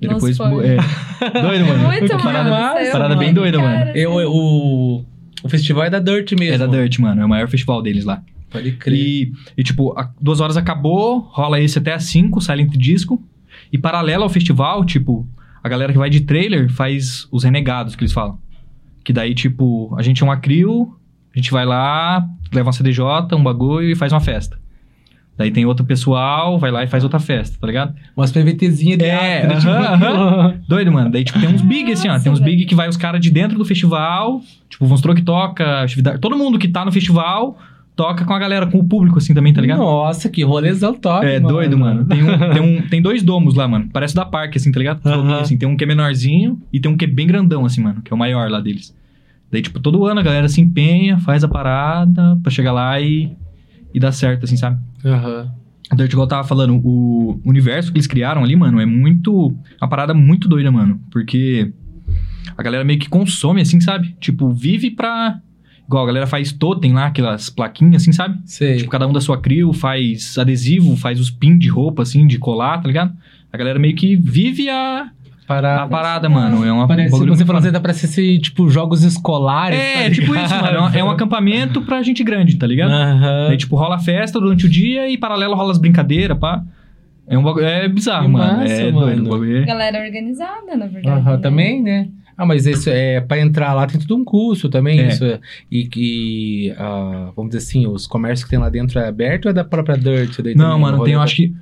E 0.00 0.08
depois... 0.08 0.36
É. 0.40 0.76
Doido, 1.40 1.66
mano. 1.66 1.84
Muito 1.84 2.16
parada, 2.18 2.50
massa. 2.50 2.80
eu 2.82 2.92
parada 2.92 3.16
bem 3.16 3.32
doida, 3.32 3.58
cara, 3.58 3.78
mano. 3.86 3.90
Eu, 3.94 4.20
eu- 4.20 4.30
o, 4.32 5.04
o 5.44 5.48
festival 5.48 5.84
é 5.84 5.90
da 5.90 5.98
Dirt 6.00 6.32
mesmo. 6.38 6.54
É 6.54 6.58
da 6.58 6.66
Dirt, 6.66 6.98
mano. 6.98 7.20
É 7.20 7.24
o 7.24 7.28
maior 7.28 7.48
festival 7.48 7.80
deles 7.82 8.04
lá. 8.04 8.22
Pode 8.50 8.72
crer. 8.72 8.98
E, 8.98 9.32
e, 9.56 9.62
tipo, 9.62 9.92
a- 9.98 10.10
duas 10.20 10.40
horas 10.40 10.56
acabou, 10.56 11.18
rola 11.30 11.60
esse 11.60 11.78
até 11.78 11.92
às 11.92 12.04
cinco, 12.04 12.40
Silent 12.40 12.72
Disco. 12.76 13.22
E 13.72 13.78
paralelo 13.78 14.22
ao 14.22 14.28
festival, 14.28 14.84
tipo, 14.84 15.28
a 15.62 15.68
galera 15.68 15.92
que 15.92 15.98
vai 15.98 16.08
de 16.10 16.20
trailer 16.20 16.70
faz 16.70 17.26
os 17.32 17.44
renegados, 17.44 17.94
que 17.96 18.02
eles 18.02 18.12
falam. 18.12 18.38
Que 19.04 19.12
daí, 19.12 19.34
tipo, 19.34 19.94
a 19.98 20.02
gente 20.02 20.22
é 20.22 20.24
uma 20.26 20.36
crio, 20.36 20.94
a 21.34 21.38
gente 21.38 21.50
vai 21.50 21.66
lá, 21.66 22.24
leva 22.52 22.68
uma 22.68 22.72
CDJ, 22.72 23.02
um 23.34 23.42
bagulho 23.42 23.90
e 23.90 23.94
faz 23.94 24.12
uma 24.12 24.20
festa. 24.20 24.58
Daí 25.36 25.50
tem 25.50 25.64
outro 25.64 25.84
pessoal, 25.84 26.58
vai 26.58 26.70
lá 26.70 26.84
e 26.84 26.86
faz 26.86 27.02
outra 27.02 27.18
festa, 27.18 27.56
tá 27.60 27.66
ligado? 27.66 27.92
Umas 28.16 28.30
PVTzinhas 28.30 28.98
de 28.98 29.04
É, 29.04 29.42
arte, 29.42 29.46
né? 29.48 29.56
Tipo, 29.60 29.70
aham, 29.72 30.28
aham. 30.28 30.54
Doido, 30.68 30.92
mano. 30.92 31.10
Daí, 31.10 31.24
tipo, 31.24 31.40
tem 31.40 31.48
uns 31.48 31.60
big, 31.62 31.90
assim, 31.92 32.08
ó. 32.08 32.18
Tem 32.20 32.30
uns 32.30 32.38
big 32.40 32.64
que 32.66 32.74
vai 32.74 32.88
os 32.88 32.96
caras 32.96 33.20
de 33.20 33.30
dentro 33.30 33.58
do 33.58 33.64
festival. 33.64 34.40
Tipo, 34.70 34.86
Von 34.86 34.96
Stroke 34.96 35.22
toca. 35.22 35.86
Todo 36.20 36.36
mundo 36.36 36.58
que 36.58 36.68
tá 36.68 36.84
no 36.84 36.92
festival 36.92 37.58
toca 37.96 38.24
com 38.24 38.32
a 38.32 38.38
galera, 38.40 38.66
com 38.66 38.78
o 38.78 38.84
público, 38.84 39.18
assim, 39.18 39.32
também, 39.34 39.52
tá 39.52 39.60
ligado? 39.60 39.78
Nossa, 39.78 40.28
que 40.28 40.42
rolezão 40.42 40.94
top, 40.94 41.24
É, 41.26 41.38
doido, 41.38 41.78
mano. 41.78 42.04
Tem, 42.04 42.22
um- 42.24 42.38
tem, 42.52 42.60
um- 42.62 42.82
tem 42.88 43.00
dois 43.02 43.22
domos 43.22 43.54
lá, 43.54 43.68
mano. 43.68 43.88
Parece 43.92 44.14
da 44.16 44.24
Parque, 44.24 44.58
assim, 44.58 44.70
tá 44.72 44.78
ligado? 44.80 45.00
Aham. 45.04 45.16
Dominho, 45.18 45.38
assim. 45.38 45.56
Tem 45.56 45.68
um 45.68 45.76
que 45.76 45.84
é 45.84 45.86
menorzinho 45.86 46.60
e 46.72 46.80
tem 46.80 46.90
um 46.90 46.96
que 46.96 47.04
é 47.04 47.08
bem 47.08 47.24
grandão, 47.26 47.64
assim, 47.64 47.80
mano. 47.80 48.02
Que 48.02 48.12
é 48.12 48.14
o 48.14 48.18
maior 48.18 48.50
lá 48.50 48.60
deles. 48.60 48.92
Daí, 49.50 49.62
tipo, 49.62 49.78
todo 49.78 50.04
ano 50.06 50.18
a 50.18 50.22
galera 50.24 50.48
se 50.48 50.60
empenha, 50.60 51.18
faz 51.18 51.44
a 51.44 51.48
parada 51.48 52.36
pra 52.42 52.50
chegar 52.50 52.72
lá 52.72 53.00
e, 53.00 53.30
e 53.94 54.00
dar 54.00 54.12
certo, 54.12 54.44
assim, 54.44 54.56
sabe? 54.56 54.78
Aham. 55.04 55.50
Então, 55.92 56.04
igual 56.04 56.24
eu 56.24 56.28
tava 56.28 56.48
falando, 56.48 56.80
o 56.84 57.40
universo 57.44 57.92
que 57.92 57.98
eles 57.98 58.06
criaram 58.06 58.42
ali, 58.42 58.56
mano, 58.56 58.80
é 58.80 58.86
muito. 58.86 59.56
Uma 59.80 59.88
parada 59.88 60.12
muito 60.12 60.48
doida, 60.48 60.72
mano. 60.72 61.00
Porque 61.10 61.72
a 62.56 62.62
galera 62.62 62.84
meio 62.84 62.98
que 62.98 63.08
consome, 63.08 63.60
assim, 63.60 63.80
sabe? 63.80 64.16
Tipo, 64.18 64.52
vive 64.52 64.90
pra. 64.90 65.40
Igual 65.86 66.04
a 66.04 66.06
galera 66.06 66.26
faz 66.26 66.50
totem 66.50 66.94
lá, 66.94 67.06
aquelas 67.06 67.50
plaquinhas, 67.50 68.02
assim, 68.02 68.12
sabe? 68.12 68.40
Sei. 68.46 68.78
Tipo, 68.78 68.90
cada 68.90 69.06
um 69.06 69.12
da 69.12 69.20
sua 69.20 69.38
crio 69.38 69.72
faz 69.72 70.36
adesivo, 70.38 70.96
faz 70.96 71.20
os 71.20 71.30
pin 71.30 71.58
de 71.58 71.68
roupa, 71.68 72.02
assim, 72.02 72.26
de 72.26 72.38
colar, 72.38 72.80
tá 72.80 72.88
ligado? 72.88 73.14
A 73.52 73.56
galera 73.56 73.78
meio 73.78 73.94
que 73.94 74.16
vive 74.16 74.68
a, 74.70 75.10
Parada. 75.46 75.82
a 75.82 75.86
parada, 75.88 76.28
mano. 76.28 76.64
É 76.64 76.72
uma 76.72 76.88
Parece, 76.88 77.10
bagulho 77.12 77.34
você 77.36 77.44
você 77.44 77.70
dá 77.70 77.78
pra 77.80 77.92
ser, 77.92 78.06
esse, 78.06 78.38
tipo, 78.38 78.68
jogos 78.70 79.02
escolares. 79.02 79.78
É, 79.78 80.04
tá 80.04 80.10
tipo 80.14 80.34
isso, 80.34 80.54
mano. 80.54 80.78
É 80.94 81.02
um- 81.02 81.08
É 81.08 81.10
acampamento 81.12 81.82
pra 81.82 82.02
gente 82.02 82.24
grande, 82.24 82.56
tá 82.56 82.66
ligado? 82.66 82.90
Aham. 82.92 83.48
Daí, 83.48 83.56
tipo, 83.56 83.76
rola 83.76 83.98
festa 83.98 84.40
durante 84.40 84.64
o 84.66 84.68
dia 84.68 85.08
e 85.08 85.18
paralelo 85.18 85.54
rola 85.54 85.70
as 85.72 85.78
brincadeiras, 85.78 86.38
pá. 86.38 86.62
É 87.26 87.36
um 87.36 87.42
bagulho. 87.42 87.64
É 87.66 87.88
bizarro, 87.88 88.28
mano. 88.28 88.58
massa, 88.58 88.72
é 88.72 88.90
mano. 88.92 89.06
doido 89.06 89.30
bagulho. 89.30 89.58
é- 89.58 89.64
Galera 89.66 89.98
organizada, 90.04 90.76
na 90.76 90.86
verdade. 90.86 91.08
Aham, 91.20 91.32
né? 91.32 91.38
também, 91.38 91.82
né? 91.82 92.08
Ah, 92.36 92.44
mas 92.44 92.66
isso 92.66 92.90
é 92.90 93.20
pra 93.20 93.38
entrar 93.38 93.72
lá 93.74 93.86
tem 93.86 94.00
tudo 94.00 94.16
um 94.16 94.24
curso 94.24 94.68
também. 94.68 94.98
É. 94.98 95.08
Isso 95.08 95.24
é- 95.24 95.38
e 95.70 95.86
que, 95.86 96.74
ah, 96.78 97.30
vamos 97.36 97.52
dizer 97.54 97.64
assim, 97.64 97.86
os 97.86 98.06
comércios 98.06 98.44
que 98.44 98.50
tem 98.50 98.58
lá 98.58 98.68
dentro 98.68 98.98
é 98.98 99.06
aberto 99.06 99.44
ou 99.46 99.50
é 99.50 99.54
da 99.54 99.62
própria 99.64 99.96
Dirt? 99.96 100.40
daí 100.42 100.54
Não, 100.54 100.70
também, 100.70 100.80
mano, 100.80 101.04
tem, 101.04 101.12
eu 101.14 101.20
acho 101.22 101.36
que. 101.36 101.54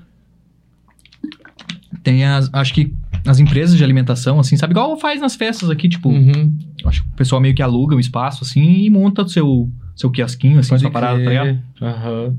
Tem 2.02 2.24
as. 2.24 2.48
Acho 2.52 2.74
que 2.74 2.92
as 3.26 3.38
empresas 3.38 3.76
de 3.76 3.84
alimentação, 3.84 4.38
assim, 4.40 4.56
sabe? 4.56 4.72
Igual 4.72 4.96
faz 4.98 5.20
nas 5.20 5.34
festas 5.34 5.70
aqui, 5.70 5.88
tipo, 5.88 6.08
Uhum. 6.08 6.52
acho 6.84 7.02
que 7.02 7.08
o 7.08 7.12
pessoal 7.12 7.40
meio 7.40 7.54
que 7.54 7.62
aluga 7.62 7.94
um 7.94 8.00
espaço, 8.00 8.42
assim, 8.44 8.60
e 8.84 8.90
monta 8.90 9.22
o 9.22 9.28
seu, 9.28 9.70
seu 9.94 10.10
quiosquinho, 10.10 10.58
assim, 10.58 10.70
Pode 10.70 10.82
sua 10.82 10.90
parada, 10.90 11.22
tá 11.22 11.30
ligado? 11.30 11.58
Aham. 11.80 12.36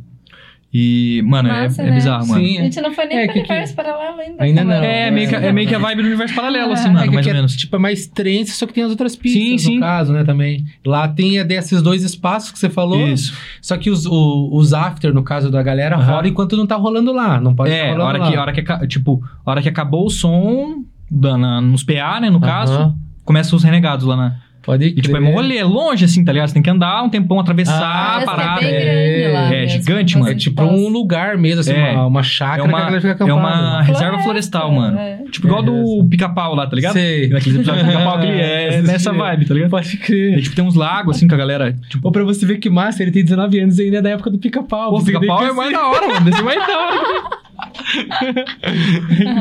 E, 0.76 1.22
mano, 1.24 1.50
Massa, 1.50 1.84
é, 1.84 1.86
é 1.86 1.90
né? 1.90 1.96
bizarro, 1.96 2.28
mano. 2.28 2.44
Sim. 2.44 2.58
A 2.58 2.64
gente 2.64 2.82
não 2.82 2.92
foi 2.92 3.06
nem 3.06 3.18
É, 3.20 3.26
pro 3.26 3.34
que- 3.34 3.42
que- 3.44 3.52
universo 3.52 3.76
paralelo 3.76 4.20
ainda. 4.20 4.44
Ainda 4.44 4.64
não. 4.64 4.74
É, 4.74 5.12
meio 5.12 5.30
que, 5.30 5.36
é 5.36 5.54
meio 5.54 5.68
que 5.68 5.76
a 5.76 5.78
vibe 5.78 6.02
do 6.02 6.08
universo 6.08 6.34
paralelo, 6.34 6.74
assim, 6.74 6.88
É, 6.88 6.92
mano, 6.92 7.00
É 7.06 7.08
que 7.10 7.14
mais 7.14 7.26
ou 7.28 7.32
é, 7.32 7.36
menos. 7.36 7.56
tipo, 7.56 7.76
é 7.76 7.80
mais 7.80 8.08
trance, 8.08 8.52
só 8.54 8.66
que 8.66 8.74
tem 8.74 8.84
as 8.84 8.90
outras 8.90 9.16
pistas, 9.16 9.42
Sim, 9.44 9.52
no 9.54 9.60
sim. 9.60 9.80
caso, 9.80 10.12
né, 10.12 10.24
também. 10.24 10.66
Lá 10.84 11.08
tem 11.08 11.38
é, 11.38 11.44
desses 11.44 11.80
dois 11.84 12.02
espaços 12.04 12.52
que 12.52 12.58
você 12.58 12.72
falou, 12.72 13.08
Isso. 13.08 13.38
só 13.62 13.78
que 13.78 13.92
os, 13.92 14.08
o- 14.08 14.50
os 14.52 14.74
after, 14.74 15.14
no 15.14 15.22
caso 15.22 15.52
da 15.52 15.62
galera, 15.62 15.96
Aham. 15.96 16.12
rola 16.16 16.28
enquanto 16.28 16.58
não 16.58 16.66
tá 16.66 16.76
rolando 16.76 17.14
lá. 17.14 17.40
Não 17.40 17.54
pode 17.54 17.72
É, 17.72 17.92
hora 17.96 18.18
lá. 18.18 18.32
que, 18.32 18.38
hora 18.38 18.52
que, 18.52 18.88
tipo, 18.88 19.24
hora 19.46 19.62
que 19.62 19.70
acabou 19.70 20.08
o 20.08 20.10
som, 20.10 20.84
da- 21.12 21.38
na- 21.38 21.62
nos 21.62 21.84
PA, 21.84 22.20
né, 22.20 22.32
no 22.32 22.40
caso, 22.40 22.74
Aham. 22.74 22.96
começam 23.24 23.56
os 23.56 23.64
renegados 23.64 24.06
lá 24.08 24.16
na... 24.16 24.36
Pode 24.64 24.86
E, 24.86 24.94
tipo, 24.96 25.16
é 25.18 25.20
crer. 25.20 25.34
rolê, 25.34 25.58
é 25.58 25.64
longe, 25.66 26.06
assim, 26.06 26.24
tá 26.24 26.32
ligado? 26.32 26.48
Você 26.48 26.54
tem 26.54 26.64
que 26.64 26.70
andar 26.70 27.04
um 27.04 27.10
tempão, 27.10 27.38
atravessar 27.40 27.74
Ah, 27.84 28.18
a 28.22 28.22
Parece 28.26 28.26
que 28.26 28.26
parada. 28.26 28.66
é 28.66 28.70
bem 28.72 28.76
é- 28.78 28.84
grande 29.22 29.34
lá 29.34 29.40
é 29.46 29.50
mesmo, 29.50 29.70
gigante, 29.82 30.18
mano. 30.18 30.32
É 30.32 30.36
tipo 30.36 30.56
passa. 30.56 30.72
um 30.74 30.88
lugar 30.88 31.38
mesmo, 31.38 31.60
assim, 31.60 31.74
É. 31.74 31.92
uma, 31.92 32.06
uma 32.08 32.24
chácara 32.24 32.62
É 32.62 32.64
uma- 32.64 32.72
que 32.78 32.82
a 32.82 32.86
galera 32.86 33.02
fica 33.02 33.30
É 33.30 33.34
uma 33.34 33.82
reserva 33.82 34.20
Floresta, 34.24 34.24
florestal, 34.60 34.72
mano. 34.72 34.98
é. 34.98 35.18
Tipo, 35.30 35.48
igual 35.48 35.62
do 35.64 36.08
pica-pau 36.10 36.56
lá, 36.56 36.66
tá 36.66 36.76
ligado? 36.78 36.94
Sei. 36.94 37.28
Naqueles 37.28 37.56
episódios 37.60 37.86
do 37.86 37.92
pica-pau, 37.92 38.16
aquele 38.18 38.32
é 38.42 38.68
Assisti. 38.70 38.88
nessa 38.88 39.12
vibe, 39.14 39.46
tá 39.46 39.54
ligado? 39.54 39.70
Pode 39.70 39.94
E, 39.94 39.98
crer. 39.98 40.42
tipo, 40.42 40.56
tem 40.56 40.64
uns 40.66 40.76
lagos, 40.76 41.18
assim, 41.18 41.28
com 41.28 41.36
a 41.36 41.38
galera. 41.38 41.76
Tipo, 41.90 42.08
Ou 42.08 42.12
pra 42.12 42.24
você 42.24 42.46
ver 42.46 42.58
que 42.58 42.70
massa, 42.70 43.04
ele 43.04 43.12
tem 43.12 43.24
19 43.24 43.60
anos 43.60 43.78
e 43.80 43.84
ainda 43.84 43.98
é 43.98 44.02
da 44.02 44.10
época 44.12 44.30
do 44.30 44.38
pica-pau. 44.38 44.92
Você 44.92 45.12
pica-pau 45.12 45.44
é 45.44 45.50
que 45.50 45.56
mais 45.56 45.72
da 45.74 45.88
hora, 45.90 46.08
mano. 46.08 46.26
Desse 46.26 46.40
é 46.40 46.44
mais 46.44 46.66
da 46.66 46.80
hora. 46.80 47.02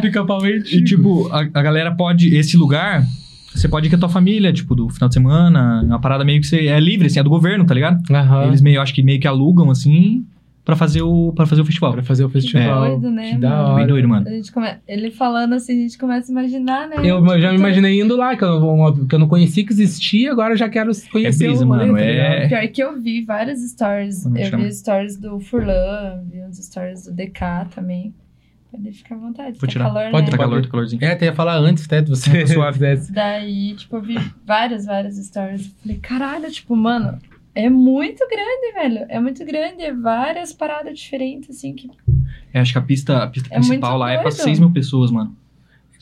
pica-pau 0.00 0.44
é 0.44 0.50
E, 0.50 0.82
tipo, 0.84 1.28
a, 1.32 1.40
a 1.40 1.62
galera 1.62 1.92
pode... 1.94 2.34
Esse 2.36 2.56
lugar, 2.56 3.02
você 3.58 3.68
pode 3.68 3.86
ir 3.86 3.90
com 3.90 3.96
a 3.96 3.98
tua 4.00 4.08
família, 4.08 4.52
tipo, 4.52 4.74
do 4.74 4.88
final 4.88 5.08
de 5.08 5.14
semana. 5.14 5.82
Uma 5.84 6.00
parada 6.00 6.24
meio 6.24 6.40
que 6.40 6.46
você... 6.46 6.66
É 6.66 6.78
livre, 6.80 7.06
assim, 7.06 7.18
é 7.20 7.22
do 7.22 7.30
governo, 7.30 7.64
tá 7.64 7.74
ligado? 7.74 8.00
Aham. 8.12 8.46
Eles 8.46 8.60
meio, 8.60 8.80
acho 8.80 8.94
que 8.94 9.02
meio 9.02 9.20
que 9.20 9.26
alugam, 9.28 9.70
assim, 9.70 10.24
pra 10.64 10.76
fazer 10.76 11.02
o, 11.02 11.32
pra 11.34 11.44
fazer 11.44 11.60
o 11.62 11.64
festival. 11.64 11.92
Pra 11.92 12.02
fazer 12.02 12.24
o 12.24 12.28
festival. 12.28 12.88
doido, 12.98 13.10
né, 13.10 13.32
Que 13.32 13.38
da 13.38 13.48
mano? 13.50 13.62
hora. 13.64 13.74
Bem 13.76 13.86
doido, 13.86 14.08
mano. 14.08 14.28
A 14.28 14.30
gente 14.30 14.52
come... 14.52 14.68
Ele 14.86 15.10
falando 15.10 15.54
assim, 15.54 15.72
a 15.72 15.82
gente 15.82 15.98
começa 15.98 16.30
a 16.30 16.32
imaginar, 16.32 16.88
né? 16.88 16.96
Eu 16.98 17.18
Tipo, 17.20 17.28
já 17.38 17.48
me 17.50 17.56
tudo- 17.56 17.66
imaginei 17.66 18.00
indo 18.00 18.16
lá, 18.16 18.36
que 18.36 18.44
eu, 18.44 18.58
uma- 18.58 19.06
que 19.06 19.14
eu 19.14 19.18
não 19.18 19.28
conhecia 19.28 19.64
que 19.66 19.72
existia, 19.72 20.30
agora 20.32 20.54
eu 20.54 20.56
já 20.56 20.68
quero 20.68 20.90
conhecer 21.10 21.44
É 21.44 21.48
brisa, 21.48 21.66
mano, 21.66 21.92
tá 21.94 22.00
é-? 22.00 22.48
Pior 22.48 22.68
que 22.68 22.82
eu 22.82 23.00
vi 23.02 23.24
várias 23.24 23.60
stories. 23.70 24.22
Como 24.22 24.38
eu 24.38 24.46
chama? 24.46 24.64
vi 24.64 24.72
stories 24.72 25.16
do 25.18 25.40
Furlan, 25.40 26.22
vi 26.30 26.40
uns 26.44 26.58
stories 26.58 27.04
do 27.06 27.12
DK 27.12 27.66
também. 27.74 28.14
Pode 28.72 28.92
ficar 28.92 29.14
à 29.14 29.18
vontade. 29.18 29.52
Vou 29.52 29.60
tá 29.60 29.66
tirar. 29.66 29.84
calor, 29.84 30.10
Pode 30.10 30.24
né? 30.24 30.30
Tá 30.30 30.38
calor, 30.38 30.62
tá 30.62 30.68
calorzinho. 30.70 31.04
É, 31.04 31.12
até 31.12 31.26
ia 31.26 31.34
falar 31.34 31.56
antes, 31.58 31.84
até, 31.84 32.00
de 32.00 32.08
você 32.10 32.46
suave. 32.48 32.72
fizesse. 32.74 33.12
Daí, 33.12 33.74
tipo, 33.74 33.96
eu 33.96 34.02
vi 34.02 34.18
várias, 34.46 34.86
várias 34.86 35.16
stories. 35.16 35.66
Eu 35.66 35.72
Falei, 35.82 35.98
caralho, 35.98 36.50
tipo, 36.50 36.74
mano, 36.74 37.18
é 37.54 37.68
muito 37.68 38.26
grande, 38.28 38.72
velho. 38.74 39.06
É 39.10 39.20
muito 39.20 39.44
grande. 39.44 39.82
É 39.82 39.92
várias 39.92 40.52
paradas 40.54 40.98
diferentes, 40.98 41.50
assim, 41.50 41.74
que 41.74 41.90
É, 42.54 42.60
acho 42.60 42.72
que 42.72 42.78
a 42.78 42.82
pista, 42.82 43.18
a 43.22 43.26
pista 43.26 43.48
É 43.52 43.56
principal 43.58 43.98
lá 43.98 44.10
é 44.10 44.14
pra 44.18 44.30
doido. 44.30 44.42
6 44.42 44.58
mil 44.58 44.70
pessoas, 44.70 45.10
mano. 45.10 45.36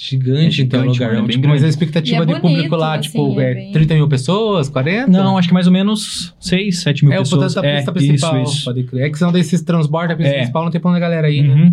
Gigante, 0.02 0.62
É 0.62 0.64
então, 0.64 0.80
o 0.80 0.82
gigante, 0.94 0.98
lugar. 0.98 1.08
mano, 1.12 1.24
é 1.24 1.28
bem 1.28 1.36
tipo, 1.36 1.48
mas 1.48 1.62
a 1.62 1.68
expectativa 1.68 2.22
é 2.22 2.26
de 2.26 2.32
público 2.40 2.56
bonito, 2.56 2.74
lá, 2.76 2.94
assim, 2.94 3.02
tipo, 3.02 3.38
é 3.38 3.50
é 3.50 3.54
bem- 3.54 3.72
30 3.72 3.94
mil 3.96 4.08
pessoas, 4.08 4.70
40? 4.70 5.10
Não, 5.10 5.36
acho 5.36 5.46
que 5.48 5.52
mais 5.52 5.66
ou 5.66 5.72
menos 5.74 6.34
6, 6.40 6.80
7 6.80 7.04
mil 7.04 7.12
é 7.12 7.18
o 7.18 7.22
pessoas. 7.22 7.52
portanto 7.52 7.62
da 7.62 7.74
pista 7.76 7.90
é, 7.90 7.92
principal. 7.94 8.42
Isso, 8.42 8.52
isso. 8.54 8.64
Pode 8.64 8.84
crer. 8.84 9.02
É 9.04 9.10
que 9.10 9.18
senão 9.18 9.30
desses 9.30 9.60
transborda 9.60 10.14
a 10.14 10.16
pista 10.16 10.32
É. 10.32 10.36
principal, 10.38 10.64
não 10.64 10.70
tem 10.70 10.80
pra 10.80 10.88
onde 10.90 10.96
a 10.96 11.00
galera 11.00 11.28
ir, 11.28 11.42
né? 11.42 11.70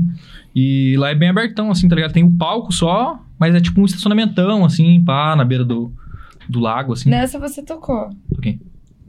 Uhum. 0.57 0.63
E 0.63 0.95
lá 0.97 1.11
é 1.11 1.15
bem 1.15 1.29
abertão, 1.29 1.69
assim, 1.69 1.87
tá 1.87 1.95
ligado? 1.95 2.13
Tem 2.13 2.23
um 2.23 2.35
palco 2.35 2.71
só, 2.73 3.19
mas 3.37 3.53
é 3.53 3.59
tipo 3.59 3.79
um 3.79 3.85
estacionamentão, 3.85 4.65
assim, 4.65 5.03
pá, 5.03 5.35
na 5.35 5.45
beira 5.45 5.63
do, 5.63 5.93
do 6.49 6.59
lago, 6.59 6.93
assim. 6.93 7.09
Nessa 7.09 7.37
você 7.37 7.61
tocou. 7.61 8.09
Toquei. 8.33 8.59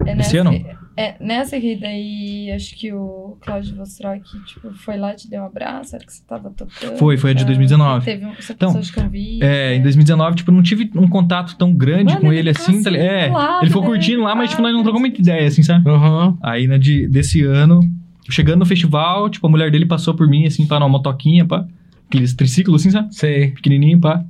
É 0.07 0.12
Esse 0.12 0.36
nessa, 0.36 0.40
ano? 0.40 0.78
É, 0.96 1.14
nessa 1.20 1.61
que 1.61 1.76
daí, 1.76 2.51
acho 2.53 2.76
que 2.76 2.92
o 2.92 3.36
Cláudio 3.40 3.76
Vostrock, 3.76 4.22
tipo, 4.44 4.72
foi 4.74 4.96
lá 4.96 5.12
e 5.12 5.16
te 5.16 5.30
deu 5.30 5.42
um 5.42 5.46
abraço, 5.46 5.96
era 5.96 6.05
que 6.05 6.12
você 6.12 6.22
tava 6.26 6.51
tocando. 6.51 6.99
Foi, 6.99 7.16
foi 7.16 7.30
a 7.30 7.34
de 7.34 7.42
Ah, 7.42 7.46
2019. 7.46 8.05
Teve 8.05 8.26
um, 8.26 8.34
você 8.34 8.53
Então, 8.53 8.78
de 8.78 8.92
convite. 8.92 9.42
É, 9.42 9.74
em 9.74 9.82
2019, 9.82 10.36
tipo, 10.36 10.51
eu 10.51 10.55
não 10.55 10.62
tive 10.62 10.90
um 10.94 11.09
contato 11.09 11.57
tão 11.57 11.72
grande 11.72 12.14
Mano, 12.14 12.20
com 12.20 12.32
ele 12.32 12.40
ele 12.40 12.51
assim, 12.51 12.82
tá 12.82 12.90
assim, 12.90 12.90
ligado? 12.90 13.07
É, 13.09 13.28
do 13.28 13.34
lado, 13.34 13.62
ele 13.62 13.70
ficou 13.70 13.82
né? 13.82 13.88
curtindo 13.88 14.22
lá, 14.22 14.34
mas, 14.34 14.51
tipo, 14.51 14.62
nós 14.62 14.72
não 14.72 14.82
trocamos 14.82 15.09
muita 15.09 15.20
ideia, 15.20 15.49
assim, 15.49 15.62
sabe? 15.62 15.88
Aham. 15.88 16.36
Aí, 16.42 16.66
né, 16.66 16.78
de, 16.78 17.09
desse 17.09 17.42
ano, 17.42 17.80
chegando 18.29 18.61
no 18.61 18.66
festival, 18.66 19.29
tipo, 19.29 19.47
a 19.47 19.51
mulher 19.51 19.70
dele 19.70 19.87
passou 19.87 20.14
por 20.14 20.29
mim, 20.29 20.47
assim, 20.47 20.66
pá, 20.66 20.79
numa 20.79 20.89
motoquinha, 20.89 21.45
pá. 21.45 21.66
Aqueles 22.07 22.35
triciclos, 22.35 22.83
assim, 22.83 22.91
sabe? 22.91 23.14
Sei. 23.14 23.49
Pequenininho, 23.53 24.01
pá. 24.01 24.24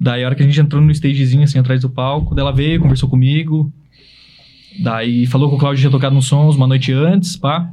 Daí, 0.00 0.22
a 0.22 0.26
hora 0.26 0.34
que 0.34 0.42
a 0.42 0.46
gente 0.46 0.60
entrou 0.60 0.80
no 0.80 0.90
stagezinho, 0.90 1.44
assim, 1.44 1.58
atrás 1.58 1.80
do 1.80 1.90
palco, 1.90 2.34
daí 2.34 2.42
ela 2.42 2.52
veio, 2.52 2.80
conversou 2.80 3.08
comigo. 3.08 3.72
Daí, 4.82 5.26
falou 5.26 5.48
que 5.48 5.56
o 5.56 5.58
Claudio 5.58 5.80
tinha 5.80 5.90
tocado 5.90 6.14
nos 6.14 6.26
sons 6.26 6.56
uma 6.56 6.66
noite 6.66 6.92
antes, 6.92 7.36
pá. 7.36 7.70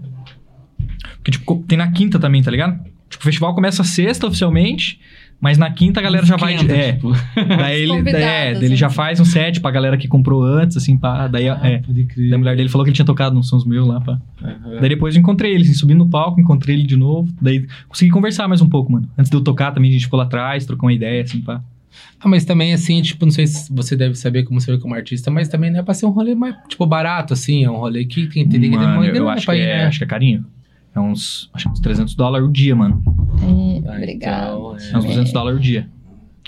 Porque, 1.16 1.32
tipo, 1.32 1.64
tem 1.68 1.78
na 1.78 1.92
quinta 1.92 2.20
também, 2.20 2.42
tá 2.42 2.52
ligado? 2.52 2.78
Tipo, 3.10 3.22
o 3.22 3.26
festival 3.26 3.56
começa 3.56 3.84
sexta, 3.84 4.28
oficialmente, 4.28 5.00
mas 5.40 5.58
na 5.58 5.70
quinta 5.70 6.00
a 6.00 6.04
galera 6.04 6.26
já 6.26 6.36
vai... 6.36 6.56
Esquenta, 6.56 6.74
É, 6.74 6.94
tipo. 6.94 7.12
daí 7.36 7.82
ele, 7.84 8.10
é, 8.10 8.54
daí 8.54 8.66
ele 8.66 8.76
já 8.76 8.88
assim. 8.88 8.96
faz 8.96 9.20
um 9.20 9.26
set 9.26 9.60
pra 9.60 9.70
galera 9.72 9.98
que 9.98 10.08
comprou 10.08 10.44
antes, 10.44 10.78
assim, 10.78 10.98
pá. 10.98 11.28
Daí, 11.28 11.48
é. 11.48 11.80
Pode 11.80 12.06
crer. 12.06 12.30
Daí 12.30 12.34
a 12.34 12.38
mulher 12.38 12.56
dele 12.58 12.70
falou 12.70 12.84
que 12.84 12.90
ele 12.90 12.96
tinha 12.96 13.06
tocado 13.06 13.36
nos 13.36 13.48
sons 13.48 13.66
meus 13.66 13.88
lá, 13.88 14.02
pá. 14.02 14.20
Aham. 14.42 14.80
Daí 14.80 14.90
depois 14.90 15.16
eu 15.16 15.20
encontrei 15.22 15.54
ele, 15.54 15.64
assim, 15.64 15.74
subi 15.74 15.94
no 15.94 16.10
palco, 16.10 16.42
encontrei 16.42 16.76
ele 16.76 16.84
de 16.84 16.96
novo. 16.98 17.32
Daí 17.42 17.68
consegui 17.88 18.12
conversar 18.12 18.48
mais 18.48 18.62
um 18.62 18.70
pouco, 18.70 18.92
mano. 18.92 19.08
Antes 19.18 19.30
de 19.30 19.38
eu 19.38 19.42
tocar 19.42 19.72
também, 19.72 19.90
a 19.90 19.94
gente 19.94 20.06
ficou 20.06 20.18
lá 20.18 20.24
atrás, 20.26 20.66
trocou 20.66 20.88
uma 20.88 20.94
ideia, 20.94 21.22
assim, 21.22 21.42
pá. 21.42 21.62
Ah, 22.20 22.28
mas 22.28 22.46
também, 22.46 22.74
assim, 22.74 23.02
tipo, 23.02 23.26
não 23.26 23.32
sei 23.32 23.46
se 23.48 23.72
você 23.72 23.96
deve 23.96 24.16
saber 24.16 24.44
como 24.44 24.60
você 24.60 24.72
vê 24.72 24.78
como 24.80 24.94
artista, 24.96 25.30
mas 25.30 25.48
também 25.48 25.72
não 25.72 25.80
é 25.80 25.84
pra 25.84 25.94
ser 25.94 26.06
um 26.08 26.10
rolê 26.10 26.34
mais, 26.34 26.56
tipo, 26.68 26.86
barato, 26.86 27.34
assim. 27.34 27.64
É 27.64 27.70
um 27.70 27.78
rolê 27.78 28.06
que 28.06 28.28
tem, 28.28 28.48
que 28.48 28.60
ter 28.60 28.68
uma 28.76 29.06
eu 29.06 29.14
grana 29.14 29.32
acho 29.32 29.46
pra 29.46 29.56
que, 29.56 29.62
ir, 29.62 29.64
é, 29.64 29.78
né? 29.78 29.86
acho 29.86 29.98
que 30.00 30.04
é 30.04 30.08
carinho. 30.08 30.46
É 30.98 31.00
uns, 31.00 31.50
acho 31.54 31.66
que 31.66 31.72
uns 31.72 31.80
300 31.80 32.16
dólares 32.16 32.48
o 32.48 32.52
dia, 32.52 32.76
mano. 32.76 33.04
É, 33.42 33.88
Ah, 33.90 33.96
obrigado. 33.98 34.58
então, 34.58 34.76
é. 34.78 34.92
É 34.94 34.98
uns 34.98 35.06
200 35.06 35.32
dólares 35.32 35.60
o 35.60 35.62
dia. 35.62 35.88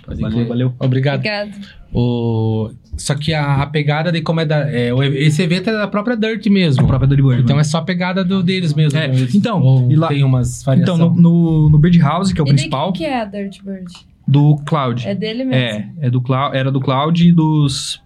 Valeu, 0.07 0.47
valeu. 0.47 0.73
Obrigado. 0.79 1.17
Obrigado. 1.19 1.51
O... 1.93 2.71
Só 2.97 3.13
que 3.15 3.31
a, 3.33 3.61
a 3.61 3.67
pegada 3.67 4.11
de 4.11 4.21
como 4.21 4.39
é 4.39 4.45
da. 4.45 4.57
É, 4.71 4.91
o- 4.93 5.03
esse 5.03 5.41
evento 5.43 5.69
é 5.69 5.73
da 5.73 5.87
própria 5.87 6.17
Dirt 6.17 6.47
mesmo. 6.47 6.83
A 6.83 6.87
própria 6.87 7.07
Dirty 7.07 7.21
Bird, 7.21 7.41
Então 7.43 7.55
mano. 7.55 7.61
é 7.61 7.63
só 7.63 7.77
a 7.77 7.81
pegada 7.83 8.23
do, 8.25 8.41
deles 8.43 8.73
mesmo. 8.73 8.97
É, 8.97 9.05
Eles- 9.05 9.33
então, 9.35 9.61
ou 9.61 9.91
e 9.91 9.95
lá- 9.95 10.07
tem 10.07 10.23
umas 10.23 10.61
Então, 10.61 10.73
variações. 10.97 10.99
no, 11.15 11.21
no, 11.21 11.69
no 11.69 11.77
Bird 11.79 11.97
House, 11.99 12.33
que 12.33 12.41
é 12.41 12.43
o 12.43 12.47
e 12.47 12.49
principal, 12.49 12.91
quem 12.91 13.05
que 13.05 13.11
é 13.11 13.21
a 13.21 13.25
Dirt 13.25 13.61
Bird? 13.63 13.85
do 14.27 14.57
Cloud. 14.65 15.07
É 15.07 15.13
dele 15.15 15.43
mesmo? 15.43 15.53
É, 15.55 15.89
é 16.01 16.09
do 16.09 16.21
Clau- 16.21 16.53
era 16.53 16.71
do 16.71 16.79
Cloud 16.79 17.27
e 17.27 17.31
dos, 17.31 18.01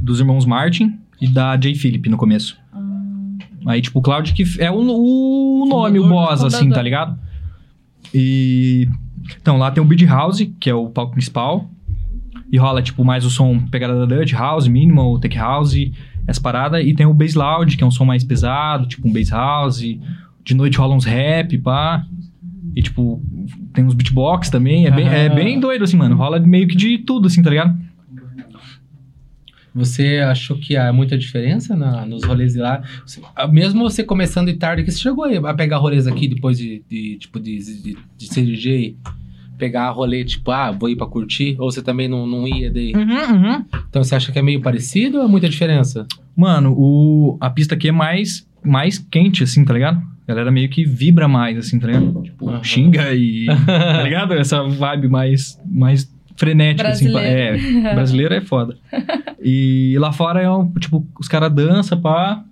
dos 0.00 0.18
irmãos 0.20 0.44
Martin 0.44 0.98
e 1.20 1.26
da 1.28 1.58
Jay 1.60 1.74
Philip 1.74 2.08
no 2.08 2.16
começo. 2.16 2.56
Aí, 3.66 3.80
tipo, 3.80 3.98
o 3.98 4.02
Cloud 4.02 4.32
que 4.32 4.44
é 4.58 4.70
o, 4.70 4.76
o 4.76 5.66
nome, 5.66 5.98
o 5.98 6.08
boss, 6.08 6.42
assim, 6.42 6.68
tá 6.70 6.82
ligado? 6.82 7.18
E. 8.12 8.88
Então, 9.40 9.56
lá 9.56 9.70
tem 9.70 9.82
o 9.82 9.86
Beat 9.86 10.02
House, 10.02 10.46
que 10.60 10.68
é 10.68 10.74
o 10.74 10.88
palco 10.88 11.12
principal. 11.12 11.70
E 12.52 12.58
rola, 12.58 12.82
tipo, 12.82 13.04
mais 13.04 13.24
o 13.24 13.30
som 13.30 13.58
pegada 13.66 14.06
da 14.06 14.16
Dutch 14.16 14.32
House, 14.32 14.68
Minimal, 14.68 15.18
Tech 15.18 15.36
House, 15.36 15.74
essa 16.26 16.40
parada. 16.40 16.80
E 16.80 16.94
tem 16.94 17.06
o 17.06 17.14
Bass 17.14 17.34
Loud, 17.34 17.76
que 17.76 17.82
é 17.82 17.86
um 17.86 17.90
som 17.90 18.04
mais 18.04 18.22
pesado, 18.22 18.86
tipo 18.86 19.08
um 19.08 19.12
Bass 19.12 19.30
House. 19.30 19.82
De 20.44 20.54
noite 20.54 20.76
rola 20.76 20.94
uns 20.94 21.04
rap, 21.04 21.56
pá. 21.58 22.04
E, 22.76 22.82
tipo, 22.82 23.22
tem 23.72 23.84
uns 23.84 23.94
beatbox 23.94 24.50
também. 24.50 24.86
É 24.86 24.90
bem, 24.90 25.08
é 25.08 25.28
bem 25.28 25.58
doido, 25.58 25.84
assim, 25.84 25.96
mano. 25.96 26.16
Rola 26.16 26.38
meio 26.38 26.68
que 26.68 26.76
de 26.76 26.98
tudo, 26.98 27.28
assim, 27.28 27.42
tá 27.42 27.50
ligado? 27.50 27.74
Você 29.74 30.18
achou 30.18 30.56
que 30.56 30.76
há 30.76 30.92
muita 30.92 31.18
diferença 31.18 31.74
na- 31.74 32.06
nos 32.06 32.22
rolês 32.24 32.52
de 32.52 32.60
lá? 32.60 32.80
Ah, 33.34 33.48
Mesmo 33.48 33.82
você 33.82 34.04
começando 34.04 34.46
de 34.46 34.54
tarde, 34.58 34.84
que 34.84 34.90
você 34.92 34.98
chegou 35.00 35.24
aí 35.24 35.36
a 35.36 35.54
pegar 35.54 35.78
rolês 35.78 36.06
aqui 36.06 36.28
depois 36.28 36.56
de, 36.58 36.82
de, 36.88 37.16
tipo, 37.18 37.40
de, 37.40 37.58
de, 37.82 37.96
de 38.16 38.26
ser 38.26 38.44
DJ? 38.44 38.96
Pegar 39.58 39.90
rolê, 39.90 40.24
tipo, 40.24 40.50
ah, 40.50 40.70
vou 40.72 40.88
ir 40.88 40.96
pra 40.96 41.06
curtir? 41.06 41.56
Ou 41.60 41.70
você 41.70 41.80
também 41.82 42.08
não, 42.08 42.26
não 42.26 42.46
ia 42.46 42.70
daí? 42.72 42.92
Uhum, 42.94 43.34
uhum. 43.34 43.64
Então 43.88 44.02
você 44.02 44.14
acha 44.16 44.30
que 44.32 44.38
é 44.38 44.42
meio 44.42 44.60
parecido 44.60 45.18
ou 45.18 45.24
é 45.24 45.28
muita 45.28 45.48
diferença? 45.48 46.06
Mano, 46.36 46.72
o, 46.76 47.36
a 47.40 47.48
pista 47.50 47.74
aqui 47.76 47.88
é 47.88 47.92
mais, 47.92 48.46
mais 48.64 48.98
quente, 48.98 49.42
assim, 49.44 49.64
tá 49.64 49.72
ligado? 49.72 50.02
A 50.26 50.28
galera 50.28 50.50
meio 50.50 50.68
que 50.68 50.84
vibra 50.84 51.28
mais, 51.28 51.56
assim, 51.58 51.78
tá 51.78 51.86
ligado? 51.86 52.22
Tipo, 52.22 52.48
Aham. 52.48 52.64
xinga 52.64 53.14
e. 53.14 53.46
tá 53.46 54.02
ligado? 54.02 54.34
Essa 54.34 54.62
vibe 54.64 55.08
mais, 55.08 55.60
mais 55.66 56.12
frenética, 56.36 56.88
assim. 56.88 57.12
pá. 57.12 57.20
Brasileira. 57.20 57.88
É, 57.88 57.94
brasileiro 57.94 58.34
é 58.34 58.40
foda. 58.40 58.76
E 59.42 59.96
lá 59.98 60.12
fora 60.12 60.40
é, 60.40 60.50
um, 60.50 60.70
tipo, 60.72 61.06
os 61.18 61.28
caras 61.28 61.52
dançam, 61.52 62.00
pá. 62.00 62.42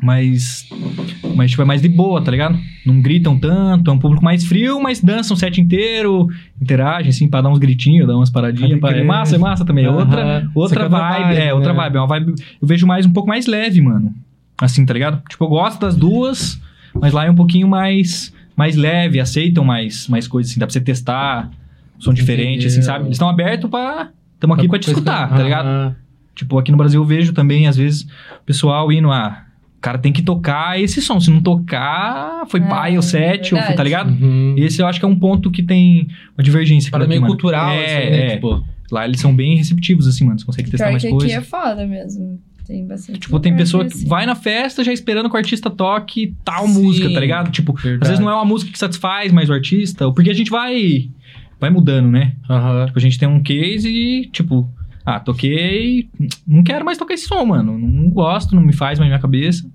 Mas, 0.00 0.68
mas, 1.34 1.50
tipo, 1.50 1.60
é 1.60 1.64
mais 1.64 1.82
de 1.82 1.88
boa, 1.88 2.22
tá 2.22 2.30
ligado? 2.30 2.56
Não 2.86 3.00
gritam 3.02 3.36
tanto, 3.36 3.90
é 3.90 3.94
um 3.94 3.98
público 3.98 4.22
mais 4.22 4.44
frio, 4.44 4.80
mas 4.80 5.00
dançam 5.00 5.34
o 5.36 5.38
set 5.38 5.60
inteiro, 5.60 6.28
interagem, 6.62 7.08
assim, 7.08 7.28
pra 7.28 7.40
dar 7.40 7.48
uns 7.48 7.58
gritinhos, 7.58 8.06
dar 8.06 8.14
umas 8.14 8.30
paradinhas. 8.30 8.78
Pá. 8.78 8.92
É 8.92 9.02
massa, 9.02 9.34
é 9.34 9.38
massa 9.38 9.64
também. 9.64 9.86
É 9.86 9.90
outra, 9.90 10.22
Aham. 10.22 10.50
outra 10.54 10.80
é 10.80 10.84
outra 10.84 10.88
vibe, 10.88 11.24
vibe, 11.24 11.40
é, 11.40 11.54
outra 11.54 11.72
né? 11.72 11.78
vibe. 11.80 11.96
É 11.96 12.00
uma 12.00 12.06
vibe. 12.06 12.34
Eu 12.62 12.68
vejo 12.68 12.86
mais 12.86 13.06
um 13.06 13.12
pouco 13.12 13.28
mais 13.28 13.46
leve, 13.48 13.80
mano. 13.80 14.14
Assim, 14.56 14.86
tá 14.86 14.94
ligado? 14.94 15.20
Tipo, 15.28 15.44
eu 15.44 15.48
gosto 15.48 15.80
das 15.80 15.96
duas, 15.96 16.60
mas 16.94 17.12
lá 17.12 17.24
é 17.24 17.30
um 17.30 17.34
pouquinho 17.34 17.66
mais, 17.66 18.32
mais 18.56 18.76
leve, 18.76 19.18
aceitam 19.18 19.64
mais, 19.64 20.06
mais 20.06 20.28
coisas, 20.28 20.52
assim, 20.52 20.60
dá 20.60 20.66
pra 20.66 20.72
você 20.72 20.80
testar. 20.80 21.50
Som 21.98 22.12
diferente, 22.12 22.66
assim, 22.66 22.82
sabe? 22.82 23.04
Eles 23.04 23.14
estão 23.14 23.28
abertos 23.28 23.68
pra. 23.70 24.10
Estamos 24.34 24.58
aqui 24.58 24.68
pra 24.68 24.78
te 24.78 24.88
escutar, 24.88 25.28
tá 25.28 25.42
ligado? 25.42 25.96
Tipo, 26.34 26.58
aqui 26.58 26.70
no 26.70 26.78
Brasil 26.78 27.00
eu 27.00 27.04
vejo 27.04 27.32
também, 27.32 27.66
às 27.66 27.76
vezes, 27.76 28.02
o 28.02 28.44
pessoal 28.46 28.92
indo, 28.92 29.10
ah, 29.10 29.44
o 29.76 29.80
cara 29.80 29.98
tem 29.98 30.12
que 30.12 30.22
tocar 30.22 30.80
esse 30.80 31.02
som. 31.02 31.18
Se 31.18 31.30
não 31.30 31.40
tocar, 31.40 32.44
foi 32.48 32.60
É, 32.60 32.62
pai 32.64 32.96
ou 32.96 33.02
sete, 33.02 33.54
ou, 33.54 33.58
verdade. 33.58 33.76
tá 33.76 33.82
ligado? 33.82 34.10
Uhum. 34.10 34.54
Esse 34.56 34.80
eu 34.80 34.86
acho 34.86 35.00
que 35.00 35.04
é 35.04 35.08
um 35.08 35.18
ponto 35.18 35.50
que 35.50 35.62
tem 35.62 36.06
uma 36.36 36.42
divergência. 36.44 36.90
Para 36.90 37.06
meio 37.06 37.20
mano. 37.20 37.32
cultural, 37.32 37.70
é, 37.70 37.84
assim, 37.84 38.10
né? 38.10 38.26
é. 38.26 38.34
Tipo, 38.36 38.64
Lá 38.90 39.04
eles 39.04 39.20
são 39.20 39.34
bem 39.36 39.56
receptivos, 39.56 40.06
assim, 40.06 40.24
mano. 40.24 40.38
Você 40.38 40.46
consegue 40.46 40.70
testar 40.70 40.86
Pior 40.86 40.92
mais 40.92 41.02
que 41.02 41.08
aqui 41.08 41.16
coisas. 41.18 41.36
é 41.36 41.40
foda 41.42 41.86
mesmo. 41.86 42.40
Tem 42.66 42.86
bastante. 42.86 43.18
Tipo, 43.18 43.38
tem 43.40 43.54
pessoa 43.56 43.84
que 43.84 43.92
assim. 43.92 44.06
vai 44.06 44.24
na 44.26 44.34
festa 44.34 44.82
já 44.84 44.92
esperando 44.92 45.28
que 45.28 45.34
o 45.34 45.38
artista 45.38 45.68
toque 45.70 46.34
tal 46.44 46.66
Sim, 46.66 46.82
música, 46.82 47.12
tá 47.12 47.20
ligado? 47.20 47.50
Tipo, 47.50 47.74
às 47.76 47.82
verdade. 47.82 48.08
vezes 48.08 48.24
não 48.24 48.30
é 48.30 48.34
uma 48.34 48.44
música 48.44 48.70
que 48.72 48.78
satisfaz 48.78 49.30
mais 49.32 49.48
o 49.50 49.52
artista, 49.52 50.10
porque 50.12 50.30
a 50.30 50.34
gente 50.34 50.50
vai 50.50 51.10
vai 51.60 51.70
mudando, 51.70 52.08
né? 52.10 52.34
aham. 52.48 52.86
Tipo, 52.86 52.98
a 52.98 53.02
gente 53.02 53.18
tem 53.18 53.28
um 53.28 53.42
case 53.42 53.88
e, 53.88 54.28
tipo, 54.30 54.68
ah, 55.04 55.18
toquei, 55.20 56.08
não 56.46 56.62
quero 56.62 56.84
mais 56.84 56.98
tocar 56.98 57.14
esse 57.14 57.26
som, 57.26 57.44
mano. 57.44 57.78
Não 57.78 58.10
gosto, 58.10 58.54
não 58.54 58.62
me 58.62 58.72
faz 58.72 58.98
mais 58.98 59.08
na 59.10 59.16
minha 59.16 59.18
cabeça. 59.22 59.68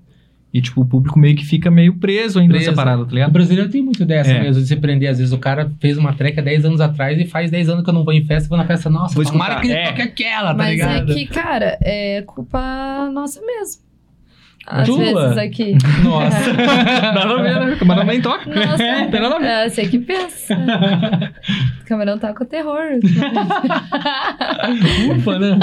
E, 0.52 0.62
tipo, 0.62 0.82
o 0.82 0.86
público 0.86 1.18
meio 1.18 1.34
que 1.34 1.44
fica 1.44 1.68
meio 1.68 1.94
preso 1.98 2.38
ainda 2.38 2.52
nessa 2.52 2.66
Preso. 2.66 2.76
parada, 2.76 3.04
tá 3.04 3.10
O 3.10 3.14
ligado? 3.14 3.32
brasileiro 3.32 3.68
tem 3.68 3.82
muito 3.82 4.04
dessa 4.04 4.30
É. 4.30 4.40
mesmo, 4.40 4.62
de 4.62 4.68
se 4.68 4.76
prender. 4.76 5.10
Às 5.10 5.18
vezes 5.18 5.32
o 5.32 5.38
cara 5.38 5.68
fez 5.80 5.98
uma 5.98 6.10
há 6.10 6.42
10 6.44 6.64
anos 6.64 6.80
atrás 6.80 7.18
e 7.18 7.24
faz 7.24 7.50
10 7.50 7.68
anos 7.70 7.82
que 7.82 7.90
eu 7.90 7.94
não 7.94 8.04
vou 8.04 8.12
em 8.14 8.24
festa, 8.24 8.48
vou 8.48 8.56
na 8.56 8.64
festa, 8.64 8.88
nossa, 8.88 9.16
Vou 9.16 9.24
tomara 9.24 9.54
escutar. 9.54 9.66
que 9.66 9.66
ele 9.72 9.80
É. 9.80 9.86
toque 9.88 10.02
aquela, 10.02 10.50
tá 10.52 10.54
Mas 10.58 10.70
ligado? 10.70 11.10
é 11.10 11.14
que, 11.16 11.26
cara, 11.26 11.76
é 11.82 12.22
culpa 12.22 13.10
nossa 13.12 13.40
mesmo. 13.44 13.82
Às 14.66 14.88
Tua? 14.88 14.98
vezes 14.98 15.36
aqui. 15.38 15.76
Nossa. 16.02 16.52
Nada 17.12 17.34
a 17.38 17.42
ver, 17.42 17.60
né? 17.60 17.74
O 17.74 17.78
camarão 17.78 18.04
nem 18.04 18.20
toca. 18.22 18.46
Nossa, 18.48 18.78
tem 18.78 19.20
nada 19.20 19.36
a 19.36 19.38
ver. 19.38 19.46
é, 19.46 19.68
você 19.68 19.86
que 19.86 19.98
pensa. 19.98 20.56
O 21.82 21.84
camarão 21.86 22.18
tá 22.18 22.32
com 22.32 22.44
terror. 22.46 22.80
Ufa, 25.18 25.38
né? 25.38 25.58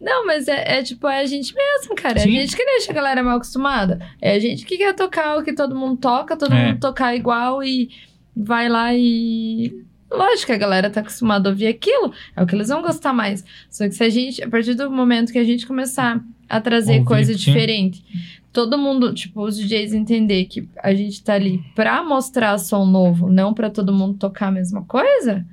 Não, 0.00 0.26
mas 0.26 0.48
é, 0.48 0.78
é 0.78 0.82
tipo, 0.82 1.06
é 1.08 1.20
a 1.20 1.26
gente 1.26 1.54
mesmo, 1.54 1.94
cara. 1.94 2.18
É 2.18 2.22
Sim. 2.22 2.36
a 2.36 2.40
gente 2.40 2.56
que 2.56 2.64
deixa 2.64 2.90
a 2.90 2.94
galera 2.94 3.22
mal 3.22 3.36
acostumada. 3.36 4.00
É 4.20 4.34
a 4.34 4.38
gente 4.38 4.64
que 4.64 4.76
quer 4.78 4.94
tocar 4.94 5.36
o 5.36 5.42
que 5.42 5.52
todo 5.52 5.74
mundo 5.76 5.96
toca, 5.96 6.36
todo 6.36 6.52
É. 6.54 6.66
mundo 6.68 6.80
tocar 6.80 7.14
igual 7.14 7.62
e 7.62 7.88
vai 8.36 8.68
lá 8.68 8.92
e. 8.94 9.72
Lógico 10.16 10.46
que 10.46 10.52
a 10.52 10.58
galera 10.58 10.90
tá 10.90 11.00
acostumada 11.00 11.48
a 11.48 11.52
ouvir 11.52 11.66
aquilo, 11.66 12.12
é 12.36 12.42
o 12.42 12.46
que 12.46 12.54
eles 12.54 12.68
vão 12.68 12.82
gostar 12.82 13.12
mais. 13.12 13.44
Só 13.70 13.84
que 13.88 13.94
se 13.94 14.04
a 14.04 14.08
gente, 14.08 14.42
a 14.42 14.48
partir 14.48 14.74
do 14.74 14.90
momento 14.90 15.32
que 15.32 15.38
a 15.38 15.44
gente 15.44 15.66
começar 15.66 16.20
a 16.48 16.60
trazer 16.60 16.94
Ouvir, 16.94 17.06
coisa 17.06 17.32
sim. 17.32 17.38
diferente, 17.38 18.04
todo 18.52 18.76
mundo, 18.76 19.14
tipo, 19.14 19.42
os 19.42 19.56
DJs 19.56 19.94
entender 19.94 20.44
que 20.44 20.68
a 20.82 20.92
gente 20.94 21.22
tá 21.22 21.34
ali 21.34 21.62
pra 21.74 22.02
mostrar 22.02 22.58
som 22.58 22.84
novo, 22.84 23.30
não 23.30 23.54
pra 23.54 23.70
todo 23.70 23.92
mundo 23.92 24.18
tocar 24.18 24.48
a 24.48 24.52
mesma 24.52 24.84
coisa, 24.84 25.46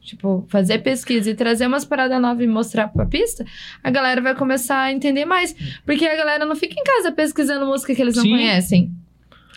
tipo, 0.00 0.44
fazer 0.48 0.78
pesquisa 0.78 1.30
e 1.30 1.34
trazer 1.34 1.66
umas 1.66 1.84
paradas 1.84 2.20
novas 2.20 2.44
e 2.44 2.46
mostrar 2.46 2.88
pra 2.88 3.06
pista, 3.06 3.44
a 3.82 3.90
galera 3.90 4.20
vai 4.20 4.34
começar 4.34 4.80
a 4.80 4.92
entender 4.92 5.24
mais. 5.24 5.54
Porque 5.84 6.06
a 6.06 6.14
galera 6.16 6.44
não 6.44 6.54
fica 6.54 6.78
em 6.78 6.84
casa 6.84 7.10
pesquisando 7.10 7.66
música 7.66 7.94
que 7.94 8.00
eles 8.02 8.14
não 8.14 8.22
Sim. 8.22 8.30
conhecem. 8.30 8.92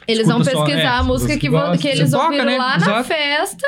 Eles 0.08 0.26
Escuta 0.26 0.34
vão 0.36 0.44
só, 0.44 0.64
pesquisar 0.66 0.96
é, 0.96 1.00
a 1.00 1.04
música 1.04 1.34
você 1.34 1.40
que, 1.40 1.50
gosta. 1.50 1.78
que 1.78 1.88
eles 1.90 2.14
ouviram 2.14 2.46
né? 2.46 2.58
lá 2.58 2.78
na 2.78 2.86
Exato. 2.86 3.04
festa. 3.04 3.68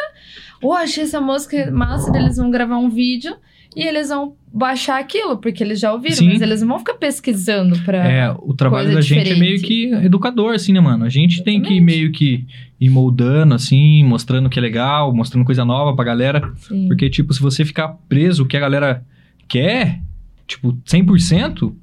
Ô, 0.62 0.74
achei 0.74 1.04
essa 1.04 1.22
música 1.22 1.72
massa, 1.72 2.16
eles 2.18 2.38
vão 2.38 2.52
gravar 2.52 2.78
um 2.78 2.90
vídeo 2.90 3.36
e 3.76 3.84
eles 3.84 4.10
vão 4.10 4.36
baixar 4.52 5.00
aquilo, 5.00 5.38
porque 5.38 5.64
eles 5.64 5.80
já 5.80 5.94
ouviram, 5.94 6.16
Sim. 6.18 6.30
mas 6.30 6.42
eles 6.42 6.62
não 6.62 6.70
vão 6.70 6.80
ficar 6.80 6.96
pesquisando 6.96 7.80
pra. 7.84 7.98
É, 7.98 8.32
o 8.32 8.54
trabalho 8.54 8.94
da 8.94 9.02
gente 9.02 9.32
é 9.32 9.36
meio 9.36 9.62
que 9.62 9.92
educador, 9.94 10.56
assim, 10.56 10.74
né, 10.74 10.80
mano? 10.80 11.06
A 11.06 11.10
gente 11.10 11.44
tem 11.44 11.62
que 11.62 11.74
Exatamente. 11.74 11.82
meio 11.84 12.12
que 12.12 12.46
ir 12.80 12.90
moldando, 12.90 13.54
assim, 13.54 14.04
mostrando 14.04 14.50
que 14.50 14.58
é 14.58 14.62
legal, 14.62 15.14
mostrando 15.14 15.46
coisa 15.46 15.64
nova 15.64 15.96
pra 15.96 16.04
galera. 16.04 16.52
Sim. 16.56 16.88
Porque, 16.88 17.10
tipo, 17.10 17.34
se 17.34 17.40
você 17.40 17.64
ficar 17.64 17.90
preso 18.10 18.44
o 18.44 18.46
que 18.48 18.58
a 18.58 18.60
galera 18.60 19.06
quer, 19.48 20.02
tipo, 20.48 20.74
100%, 20.86 21.74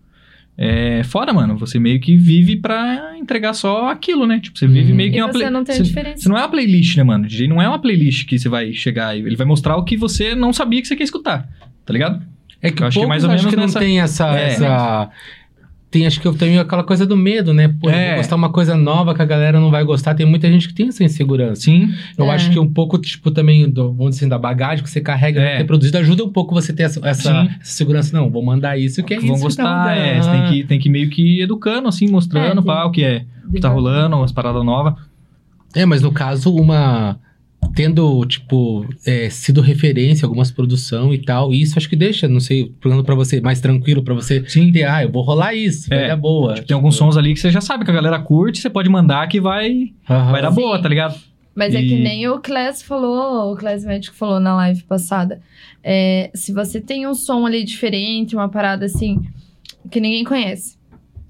é 0.59 1.03
foda, 1.05 1.33
mano. 1.33 1.57
Você 1.59 1.79
meio 1.79 2.01
que 2.01 2.17
vive 2.17 2.57
pra 2.57 3.15
entregar 3.19 3.53
só 3.53 3.89
aquilo, 3.91 4.27
né? 4.27 4.41
Tipo, 4.41 4.59
você 4.59 4.67
vive 4.67 4.93
Hum. 4.93 4.97
meio 4.97 5.11
que 5.13 5.19
E 5.19 5.21
uma 5.23 5.29
você 5.33 5.39
play- 5.39 5.51
não 5.51 5.65
tem 5.65 5.77
você- 5.77 5.83
diferença. 5.83 6.23
Você 6.23 6.29
não 6.29 6.37
é 6.37 6.41
uma 6.41 6.49
playlist, 6.49 6.97
né, 6.97 7.03
mano? 7.05 7.27
DJ 7.27 7.47
não 7.49 7.61
é 7.61 7.69
uma 7.69 7.79
playlist 7.79 8.27
que 8.27 8.39
você 8.39 8.49
vai 8.49 8.73
chegar 8.73 9.17
e 9.17 9.21
ele 9.21 9.37
vai 9.37 9.47
mostrar 9.47 9.77
o 9.77 9.85
que 9.85 9.97
você 9.97 10.35
não 10.35 10.53
sabia 10.53 10.81
que 10.81 10.89
você 10.89 10.97
quer 10.97 11.05
escutar, 11.05 11.49
tá 11.85 11.93
ligado? 11.93 12.23
É 12.63 12.71
que 12.71 12.83
Eu 12.83 12.87
acho 12.87 12.99
que 12.99 13.05
é 13.05 13.09
mais 13.09 13.23
ou 13.23 13.29
menos 13.29 13.45
que 13.47 13.55
não 13.57 13.65
nessa- 13.65 13.79
tem 13.79 14.01
essa, 14.01 14.39
É. 14.39 14.47
essa... 14.49 15.11
Tem, 15.97 16.07
acho 16.07 16.21
que 16.21 16.27
eu 16.29 16.35
tenho 16.35 16.61
aquela 16.61 16.85
coisa 16.85 17.07
do 17.07 17.17
medo, 17.17 17.55
né? 17.55 17.69
Pô, 17.69 17.89
eu 17.89 17.95
É. 17.95 18.09
vou 18.09 18.17
postar 18.19 18.37
uma 18.37 18.51
coisa 18.51 18.77
nova 18.77 19.15
que 19.15 19.23
a 19.23 19.25
galera 19.25 19.59
não 19.59 19.71
vai 19.71 19.83
gostar. 19.83 20.15
Tem 20.15 20.27
muita 20.27 20.47
gente 20.51 20.69
que 20.69 20.75
tem 20.75 20.89
essa 20.89 21.03
insegurança. 21.03 21.63
Sim. 21.63 21.89
Eu 22.19 22.27
É. 22.27 22.35
acho 22.35 22.51
que 22.51 22.59
um 22.59 22.71
pouco, 22.71 22.99
tipo, 22.99 23.31
também, 23.31 23.69
do, 23.71 23.93
vamos 23.95 24.11
dizer 24.11 24.25
assim, 24.25 24.29
da 24.29 24.39
bagagem 24.39 24.85
que 24.85 24.91
você 24.91 25.01
carrega, 25.01 25.41
É. 25.41 25.53
de 25.53 25.59
ter 25.59 25.65
produzido, 25.65 25.97
ajuda 25.99 26.23
um 26.23 26.31
pouco 26.31 26.55
você 26.55 26.73
ter 26.73 26.83
essa, 26.83 27.01
essa, 27.03 27.49
segurança. 27.63 28.15
Não, 28.15 28.29
vou 28.31 28.45
mandar 28.45 28.79
isso 28.79 29.03
que 29.03 29.15
é 29.15 29.17
isso. 29.17 29.27
vão 29.27 29.37
tá 29.37 29.43
gostar, 29.43 29.97
é. 29.97 30.21
Você 30.21 30.31
tem 30.31 30.47
que, 30.51 30.65
tem 30.65 30.79
que 30.79 30.91
meio 30.91 31.09
que 31.09 31.23
ir 31.23 31.41
educando, 31.43 31.89
assim, 31.89 32.07
mostrando 32.09 32.47
É, 32.47 32.55
tem- 32.55 32.63
pá, 32.65 32.85
o 32.85 32.91
que 32.91 33.03
é. 33.03 33.25
O 33.49 33.53
que 33.53 33.61
tá 33.61 33.69
rolando, 33.71 34.17
umas 34.17 34.33
paradas 34.33 34.63
novas. 34.65 34.95
É, 35.75 35.87
mas 35.87 36.03
no 36.03 36.13
caso, 36.13 36.55
uma. 36.55 37.19
Tendo, 37.75 38.25
tipo, 38.27 38.87
é, 39.05 39.29
sido 39.29 39.61
referência 39.61 40.25
em 40.25 40.27
algumas 40.27 40.51
produção 40.51 41.13
e 41.13 41.19
tal, 41.19 41.53
isso 41.53 41.79
acho 41.79 41.89
que 41.89 41.97
deixa, 41.97 42.27
não 42.27 42.41
sei, 42.41 42.73
falando 42.81 43.05
pra 43.05 43.15
você, 43.15 43.41
mais 43.41 43.61
tranquilo 43.61 44.03
pra 44.03 44.15
você 44.15 44.43
Sim. 44.49 44.73
ter, 44.73 44.85
ah, 44.85 45.03
eu 45.03 45.11
vou 45.13 45.23
rolar 45.23 45.55
isso, 45.55 45.89
vai 45.89 46.05
É. 46.05 46.09
dar 46.09 46.17
boa. 46.17 46.55
Tipo, 46.55 46.67
tem 46.69 46.75
alguns 46.75 46.97
sons 46.97 47.17
ali 47.17 47.35
que 47.35 47.41
você 47.41 47.51
já 47.51 47.61
sabe 47.61 47.85
que 47.85 47.91
a 47.91 47.95
galera 47.95 48.19
curte, 48.19 48.61
você 48.61 48.71
pode 48.71 48.89
mandar 48.89 49.27
que 49.29 49.41
vai, 49.41 49.93
Aham. 50.09 50.33
vai 50.33 50.41
dar 50.43 50.51
Sim. 50.53 50.61
boa, 50.63 50.81
tá 50.81 50.89
ligado? 50.89 51.19
Mas 51.55 51.75
é 51.75 51.83
E- 51.83 51.89
que 51.89 51.97
nem 51.99 52.29
o 52.29 52.39
Class 52.41 52.83
falou, 52.83 53.53
o 53.53 53.57
Class 53.57 53.85
Médico 53.85 54.15
falou 54.17 54.39
na 54.41 54.55
live 54.57 54.83
passada. 54.85 55.41
É, 55.83 56.31
se 56.35 56.53
você 56.53 56.81
tem 56.81 57.07
um 57.07 57.15
som 57.15 57.47
ali 57.47 57.65
diferente, 57.65 58.35
uma 58.37 58.49
parada 58.49 58.85
assim, 58.87 59.21
que 59.91 60.01
ninguém 60.01 60.25
conhece, 60.25 60.77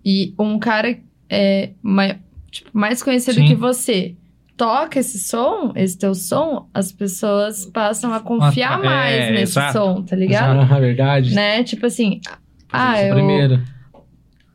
e 0.04 0.32
um 0.38 0.58
cara 0.58 0.96
é, 1.28 1.70
mai- 1.82 2.18
tipo, 2.52 2.70
mais 2.72 3.02
conhecido 3.02 3.34
Sim. 3.40 3.46
que 3.48 3.54
você 3.56 4.14
toca 4.56 4.98
esse 4.98 5.18
som, 5.18 5.72
esse 5.76 5.98
teu 5.98 6.14
som, 6.14 6.66
as 6.72 6.90
pessoas 6.92 7.66
passam 7.66 8.12
a 8.14 8.20
confiar 8.20 8.74
Ah, 8.74 8.78
mais 8.82 9.14
é, 9.14 9.30
nesse 9.32 9.52
exato. 9.58 9.72
som, 9.78 10.02
tá 10.02 10.16
ligado? 10.16 10.60
Ah, 10.72 10.78
verdade. 10.80 11.34
Né? 11.34 11.62
Tipo 11.62 11.86
assim, 11.86 12.20
ah, 12.72 12.98
é 12.98 13.10
eu, 13.10 13.14
primeiro. 13.14 13.62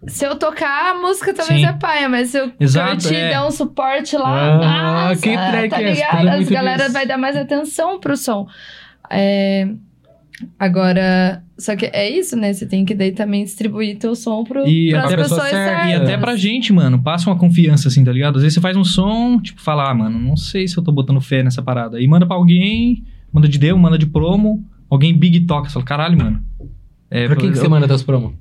se 0.07 0.25
eu 0.25 0.35
tocar, 0.35 0.91
a 0.91 0.99
música 1.01 1.33
talvez 1.33 1.59
Sim. 1.61 1.67
é 1.67 1.73
paia, 1.73 2.09
mas 2.09 2.29
se 2.29 2.37
eu 2.39 2.51
Exato, 2.59 2.91
curtir 3.03 3.15
é. 3.15 3.29
der 3.29 3.41
um 3.41 3.51
suporte 3.51 4.17
lá, 4.17 4.53
Ah, 4.55 5.09
nossa, 5.09 5.21
que 5.21 5.33
track 5.35 5.69
tá 5.69 5.81
é 5.81 5.93
ligado? 5.93 6.17
Tudo 6.17 6.29
As 6.29 6.49
galera 6.49 6.77
disso. 6.83 6.93
vai 6.93 7.05
dar 7.05 7.17
mais 7.17 7.37
atenção 7.37 7.99
pro 7.99 8.17
som. 8.17 8.47
É, 9.09 9.67
Agora, 10.59 11.43
só 11.57 11.75
que 11.75 11.85
é 11.87 12.09
isso, 12.09 12.35
né? 12.35 12.53
Você 12.53 12.65
tem 12.65 12.85
que 12.85 12.93
daí 12.95 13.11
também 13.11 13.43
distribuir 13.43 13.97
teu 13.97 14.15
som 14.15 14.43
pro, 14.43 14.67
E 14.67 14.89
pras 14.91 15.03
pessoa 15.13 15.23
pessoas 15.23 15.49
certa. 15.49 15.83
certas. 15.83 15.89
E 15.89 15.93
até 15.93 16.17
pra 16.17 16.35
gente, 16.35 16.71
mano, 16.73 17.01
passa 17.01 17.29
uma 17.29 17.37
confiança, 17.37 17.87
assim, 17.87 18.03
tá 18.03 18.11
ligado? 18.11 18.35
Às 18.37 18.41
vezes 18.43 18.55
você 18.55 18.61
faz 18.61 18.75
um 18.77 18.83
som, 18.83 19.39
tipo, 19.41 19.61
fala, 19.61 19.89
ah, 19.89 19.93
mano, 19.93 20.19
não 20.19 20.35
sei 20.37 20.67
se 20.67 20.77
eu 20.77 20.83
tô 20.83 20.91
botando 20.91 21.19
fé 21.21 21.43
nessa 21.43 21.61
parada. 21.61 21.99
E 22.01 22.07
manda 22.07 22.25
pra 22.25 22.35
alguém, 22.35 23.03
manda 23.31 23.47
de 23.47 23.57
demo, 23.57 23.79
manda 23.79 23.97
de 23.97 24.05
promo, 24.05 24.65
alguém 24.89 25.17
big 25.17 25.41
toca. 25.41 25.67
Você 25.69 25.73
fala, 25.73 25.85
caralho, 25.85 26.17
mano. 26.17 26.43
É, 27.09 27.27
Pra 27.27 27.35
quem 27.35 27.51
que 27.51 27.57
você 27.57 27.67
manda 27.67 27.87
teus 27.87 28.03
promos? 28.03 28.33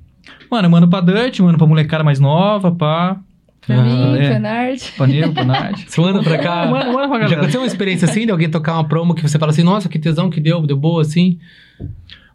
Mano, 0.50 0.66
eu 0.66 0.70
mando 0.70 0.88
pra 0.88 1.00
Dutch, 1.00 1.40
mando 1.40 1.58
pra 1.58 1.66
molecada 1.66 2.04
mais 2.04 2.20
nova, 2.20 2.70
pá. 2.70 3.14
Pra 3.14 3.20
mim, 3.68 3.80
Ah, 3.80 4.16
é. 4.18 4.32
Fenard. 4.32 4.92
Pra 4.96 5.06
Nego, 5.06 5.32
pra. 5.34 5.70
Você 5.86 6.00
manda 6.00 6.22
pra 6.22 6.38
cá? 6.38 6.66
Manda, 6.66 6.92
manda 6.92 7.08
pra 7.08 7.26
Já 7.26 7.36
aconteceu 7.36 7.60
uma 7.60 7.66
experiência 7.66 8.08
assim 8.08 8.24
de 8.26 8.32
alguém 8.32 8.48
tocar 8.50 8.74
uma 8.74 8.84
promo 8.88 9.14
que 9.14 9.22
você 9.22 9.38
fala 9.38 9.50
assim, 9.52 9.62
nossa, 9.62 9.88
que 9.88 9.98
tesão 9.98 10.30
que 10.30 10.40
deu, 10.40 10.66
deu 10.66 10.76
boa 10.76 11.02
assim? 11.02 11.38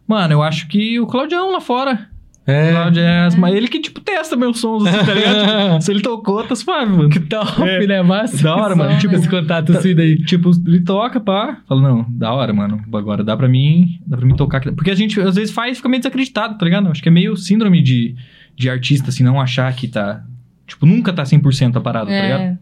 Mano, 0.06 0.34
eu 0.34 0.42
acho 0.42 0.68
que 0.68 1.00
o 1.00 1.06
Claudião 1.06 1.52
lá 1.52 1.60
fora. 1.60 2.08
É. 2.48 2.70
Claudio 2.70 3.02
Jazz, 3.02 3.34
mas 3.34 3.52
ele 3.56 3.66
que, 3.66 3.80
tipo, 3.80 3.98
testa 4.00 4.36
meus 4.36 4.60
sons, 4.60 4.86
assim, 4.86 5.04
tá 5.04 5.14
ligado? 5.14 5.36
Tipo, 5.72 5.80
se 5.82 5.90
ele 5.90 6.00
tocou, 6.00 6.44
tá 6.44 6.54
suave, 6.54 6.92
mano. 6.92 7.08
Que 7.10 7.18
top, 7.18 7.60
É. 7.62 7.84
né? 7.88 8.02
Massa. 8.02 8.40
Da 8.40 8.54
hora, 8.54 8.76
mano. 8.76 8.92
som, 8.92 8.98
Tipo, 8.98 9.14
né? 9.14 9.18
esse 9.18 9.28
contato 9.28 9.76
assim 9.76 9.96
daí. 9.96 10.16
Tipo, 10.22 10.52
ele 10.64 10.78
toca, 10.82 11.18
pá. 11.18 11.58
Fala, 11.68 11.82
não, 11.82 12.06
da 12.08 12.32
hora, 12.32 12.52
mano. 12.52 12.80
Agora 12.94 13.24
dá 13.24 13.36
pra 13.36 13.48
mim, 13.48 13.98
dá 14.06 14.16
pra 14.16 14.24
mim 14.24 14.36
tocar. 14.36 14.60
Porque 14.62 14.92
a 14.92 14.94
gente, 14.94 15.20
às 15.20 15.34
vezes, 15.34 15.52
faz 15.52 15.72
e 15.72 15.74
fica 15.74 15.88
meio 15.88 16.00
desacreditado, 16.00 16.56
tá 16.56 16.64
ligado? 16.64 16.88
Acho 16.88 17.02
que 17.02 17.08
é 17.08 17.12
meio 17.12 17.36
síndrome 17.36 17.82
de, 17.82 18.14
de 18.54 18.70
artista, 18.70 19.08
assim, 19.08 19.24
não 19.24 19.40
achar 19.40 19.74
que 19.74 19.88
tá... 19.88 20.22
Tipo, 20.66 20.84
nunca 20.86 21.12
tá 21.12 21.22
100% 21.22 21.76
a 21.76 21.80
parada, 21.80 22.10
tá 22.10 22.20
ligado? 22.22 22.40
É, 22.40 22.58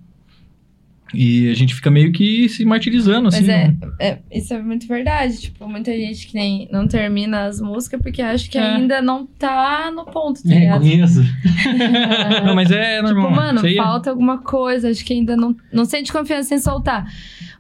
E 1.15 1.49
a 1.51 1.55
gente 1.55 1.75
fica 1.75 1.91
meio 1.91 2.11
que 2.13 2.49
se 2.49 2.65
martirizando, 2.65 3.29
assim. 3.29 3.41
mas 3.41 3.49
é, 3.49 3.69
né? 3.69 3.77
é, 4.01 4.19
isso 4.33 4.53
é 4.53 4.61
muito 4.61 4.87
verdade. 4.89 5.41
Tipo, 5.41 5.69
muita 5.69 5.93
gente 5.93 6.27
que 6.27 6.35
nem, 6.35 6.69
não 6.73 6.89
termina 6.89 7.45
as 7.47 7.61
músicas 7.61 8.01
porque 8.03 8.21
acha 8.21 8.51
que 8.51 8.59
É. 8.59 8.63
ainda 8.75 9.01
não 9.01 9.25
tá 9.27 9.91
no 9.95 10.05
ponto, 10.07 10.43
tá 10.43 10.53
É, 10.55 10.59
ligado? 10.59 10.81
conheço. 10.81 11.23
Não, 12.45 12.55
mas 12.55 12.71
é 12.71 13.01
normal. 13.01 13.29
Tipo, 13.29 13.37
mano, 13.37 13.61
aí 13.65 13.79
é- 13.79 13.83
falta 13.83 14.11
alguma 14.11 14.39
coisa. 14.39 14.91
Acho 14.91 15.05
que 15.05 15.13
ainda 15.13 15.37
não, 15.37 15.57
não 15.73 15.85
sente 15.85 16.13
confiança 16.13 16.55
em 16.55 16.59
soltar. 16.59 17.07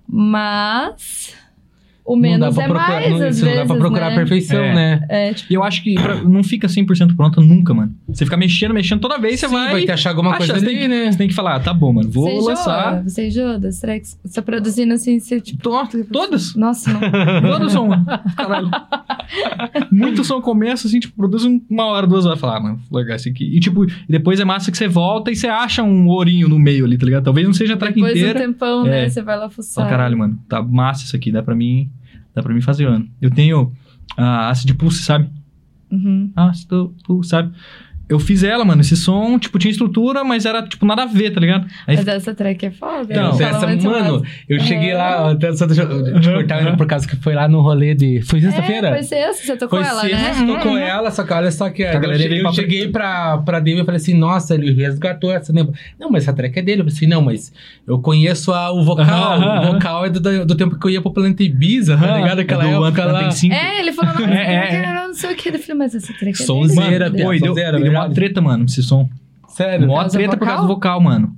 Mas. 0.06 1.34
O 2.04 2.16
menos 2.16 2.58
é 2.58 2.64
procurar, 2.64 2.88
mais, 2.88 3.08
não, 3.08 3.16
às 3.16 3.22
vezes, 3.22 3.42
não 3.42 3.54
dá 3.54 3.66
pra 3.66 3.76
procurar 3.76 4.06
né? 4.08 4.12
a 4.12 4.16
perfeição, 4.16 4.62
É. 4.62 4.74
né? 4.74 5.06
É, 5.08 5.32
tipo, 5.34 5.52
E 5.52 5.56
eu 5.56 5.62
acho 5.64 5.82
que 5.82 5.94
pra- 5.94 6.22
não 6.22 6.42
fica 6.44 6.68
100% 6.68 7.16
pronta 7.16 7.40
nunca, 7.40 7.72
mano. 7.72 7.94
Você 8.08 8.24
fica 8.24 8.36
mexendo, 8.36 8.74
mexendo 8.74 9.00
toda 9.00 9.18
vez, 9.18 9.40
você 9.40 9.48
Sim, 9.48 9.54
vai... 9.54 9.72
vai 9.72 9.82
ter 9.86 9.92
achar 9.92 10.10
alguma 10.10 10.30
achar, 10.30 10.38
coisa 10.38 10.52
você 10.60 10.66
ali, 10.66 10.78
tem, 10.78 10.88
né? 10.88 11.10
Você 11.10 11.18
tem 11.18 11.28
que 11.28 11.34
falar, 11.34 11.56
ah, 11.56 11.60
tá 11.60 11.72
bom, 11.72 11.92
mano, 11.92 12.10
vou 12.10 12.24
você 12.30 12.48
lançar... 12.50 13.02
Você 13.04 13.28
enjoa 13.28 13.58
das 13.58 13.78
tracks? 13.80 14.18
Você 14.24 14.34
tá 14.34 14.42
produzindo 14.42 14.92
assim, 14.92 15.18
você 15.18 15.40
tipo... 15.40 15.62
To- 15.62 16.04
Todas. 16.12 16.54
Nossa, 16.54 16.92
não. 16.92 17.00
Todo 17.40 17.70
som. 17.70 17.88
Caralho. 18.36 18.70
Muito 19.90 20.24
som 20.24 20.40
começa, 20.40 20.86
assim, 20.86 21.00
tipo, 21.00 21.14
produz 21.16 21.44
um- 21.44 21.60
uma 21.70 21.86
hora, 21.86 22.06
duas 22.06 22.26
horas. 22.26 22.38
Falar, 22.38 22.56
ah, 22.56 22.60
mano, 22.60 22.80
vou 22.90 22.98
largar 23.00 23.16
isso 23.16 23.28
aqui. 23.28 23.44
E, 23.56 23.60
tipo, 23.60 23.86
depois 24.08 24.38
é 24.40 24.44
massa 24.44 24.70
que 24.70 24.76
você 24.76 24.88
volta 24.88 25.30
e 25.30 25.36
você 25.36 25.46
acha 25.48 25.82
um 25.82 26.06
ourinho 26.08 26.48
no 26.48 26.58
meio 26.58 26.84
ali, 26.84 26.98
tá 26.98 27.04
ligado? 27.06 27.24
Talvez 27.24 27.46
não 27.46 27.54
seja 27.54 27.74
a 27.74 27.76
track 27.76 27.94
Depois 27.94 28.12
de 28.14 28.18
um 28.20 28.22
inteira. 28.28 28.40
tempão, 28.46 28.86
É. 28.86 28.90
né? 28.90 29.08
Você 29.08 29.22
vai 29.22 29.38
lá 29.38 29.48
fuçar. 29.48 29.84
Fala, 29.84 29.88
caralho, 29.88 30.18
mano, 30.18 30.38
tá 30.48 30.62
massa 30.62 31.04
isso 31.04 31.16
aqui, 31.16 31.30
dá 31.32 31.42
pra 31.42 31.54
mim, 31.54 31.90
dá 32.34 32.42
pra 32.42 32.52
mim 32.52 32.60
fazer, 32.60 32.88
mano. 32.88 33.08
Eu 33.20 33.30
tenho 33.30 33.72
a 34.16 34.50
Acid 34.50 34.74
Pulse, 34.74 35.02
sabe? 35.02 35.30
Uhum. 35.90 36.32
Acid 36.34 36.68
Pulse, 37.04 37.30
sabe? 37.30 37.54
Eu 38.08 38.18
fiz 38.18 38.42
ela, 38.42 38.64
mano, 38.64 38.82
esse 38.82 38.96
som, 38.96 39.38
tipo, 39.38 39.58
tinha 39.58 39.70
estrutura, 39.70 40.22
mas 40.22 40.44
era, 40.44 40.62
tipo, 40.62 40.84
nada 40.84 41.04
a 41.04 41.06
ver, 41.06 41.30
tá 41.30 41.40
ligado? 41.40 41.66
Aí 41.86 41.96
Mas 41.96 42.06
essa 42.06 42.34
track 42.34 42.66
é 42.66 42.70
foda. 42.70 43.06
Então, 43.10 43.28
eles 43.28 43.38
falam 43.38 43.56
essa, 43.56 43.66
muito 43.66 43.84
mano, 43.84 44.22
eu 44.46 44.60
cheguei 44.60 44.90
É. 44.90 44.94
lá, 44.96 45.30
até 45.32 45.52
só 45.54 45.66
deixa 45.66 45.82
eu 45.84 46.20
te 46.20 46.28
cortar 46.30 46.76
por 46.76 46.86
causa 46.86 47.08
que 47.08 47.16
foi 47.16 47.34
lá 47.34 47.48
no 47.48 47.62
rolê 47.62 47.94
de. 47.94 48.20
Foi 48.22 48.40
sexta-feira? 48.42 48.88
É, 48.88 48.92
foi 48.94 49.02
sexta, 49.04 49.46
você 49.46 49.56
tocou 49.56 49.78
Foi 49.78 49.88
ela, 49.88 50.00
sexta, 50.02 50.16
né? 50.18 50.34
você 50.34 50.46
tocou 50.46 50.76
ela, 50.76 51.10
só 51.10 51.24
que 51.24 51.32
olha 51.32 51.50
só 51.50 51.70
que 51.70 51.82
A 51.82 51.94
eu, 51.94 52.00
galera 52.00 52.18
cheguei, 52.22 52.38
eu 52.38 52.42
pra- 52.42 52.52
cheguei 52.52 52.88
pra, 52.88 53.38
pra 53.38 53.58
Dave 53.60 53.80
e 53.80 53.84
falei 53.84 53.96
assim, 53.96 54.14
nossa, 54.14 54.54
ele 54.54 54.72
resgatou 54.74 55.32
essa. 55.32 55.52
Né? 55.52 55.66
Não, 55.98 56.10
mas 56.10 56.24
essa 56.24 56.32
track 56.34 56.58
é 56.58 56.62
dele. 56.62 56.82
Eu 56.82 56.84
falei 56.84 56.96
assim, 56.96 57.06
não, 57.06 57.22
mas 57.22 57.52
eu 57.86 57.98
conheço 57.98 58.52
a, 58.52 58.70
o 58.70 58.84
vocal. 58.84 59.04
Aham, 59.06 59.60
o 59.70 59.72
vocal 59.72 60.04
é 60.04 60.10
do, 60.10 60.44
do 60.44 60.54
tempo 60.54 60.78
que 60.78 60.86
eu 60.86 60.90
ia 60.90 61.00
pro 61.00 61.10
Planeta 61.12 61.42
Ibiza, 61.42 61.96
tá 61.96 62.16
ligado? 62.18 62.40
Aquela 62.40 62.68
É 62.68 62.74
do 62.76 62.84
época 62.86 63.04
lá. 63.06 63.30
5. 63.30 63.54
É, 63.54 63.80
ele 63.80 63.92
falou, 63.92 64.12
nossa, 64.14 64.24
É, 64.34 64.54
é, 64.54 64.74
é, 64.74 64.92
não 65.06 65.14
sei 65.14 65.32
o 65.32 65.36
que. 65.36 65.48
Eu 65.48 65.58
falei, 65.58 65.76
mas 65.78 65.94
essa 65.94 66.12
track 66.12 66.42
é 66.42 66.44
Sonzeira, 66.44 67.08
dele. 67.08 67.24
Pô, 67.40 67.48
Pô, 67.48 67.54
deu, 67.54 67.93
Verdade. 68.00 68.14
treta, 68.14 68.40
mano, 68.40 68.64
esse 68.64 68.82
som. 68.82 69.08
Sério? 69.48 69.86
Do 69.86 70.08
treta 70.10 70.36
por 70.36 70.46
causa 70.46 70.62
do 70.62 70.68
vocal? 70.68 71.00
mano. 71.00 71.34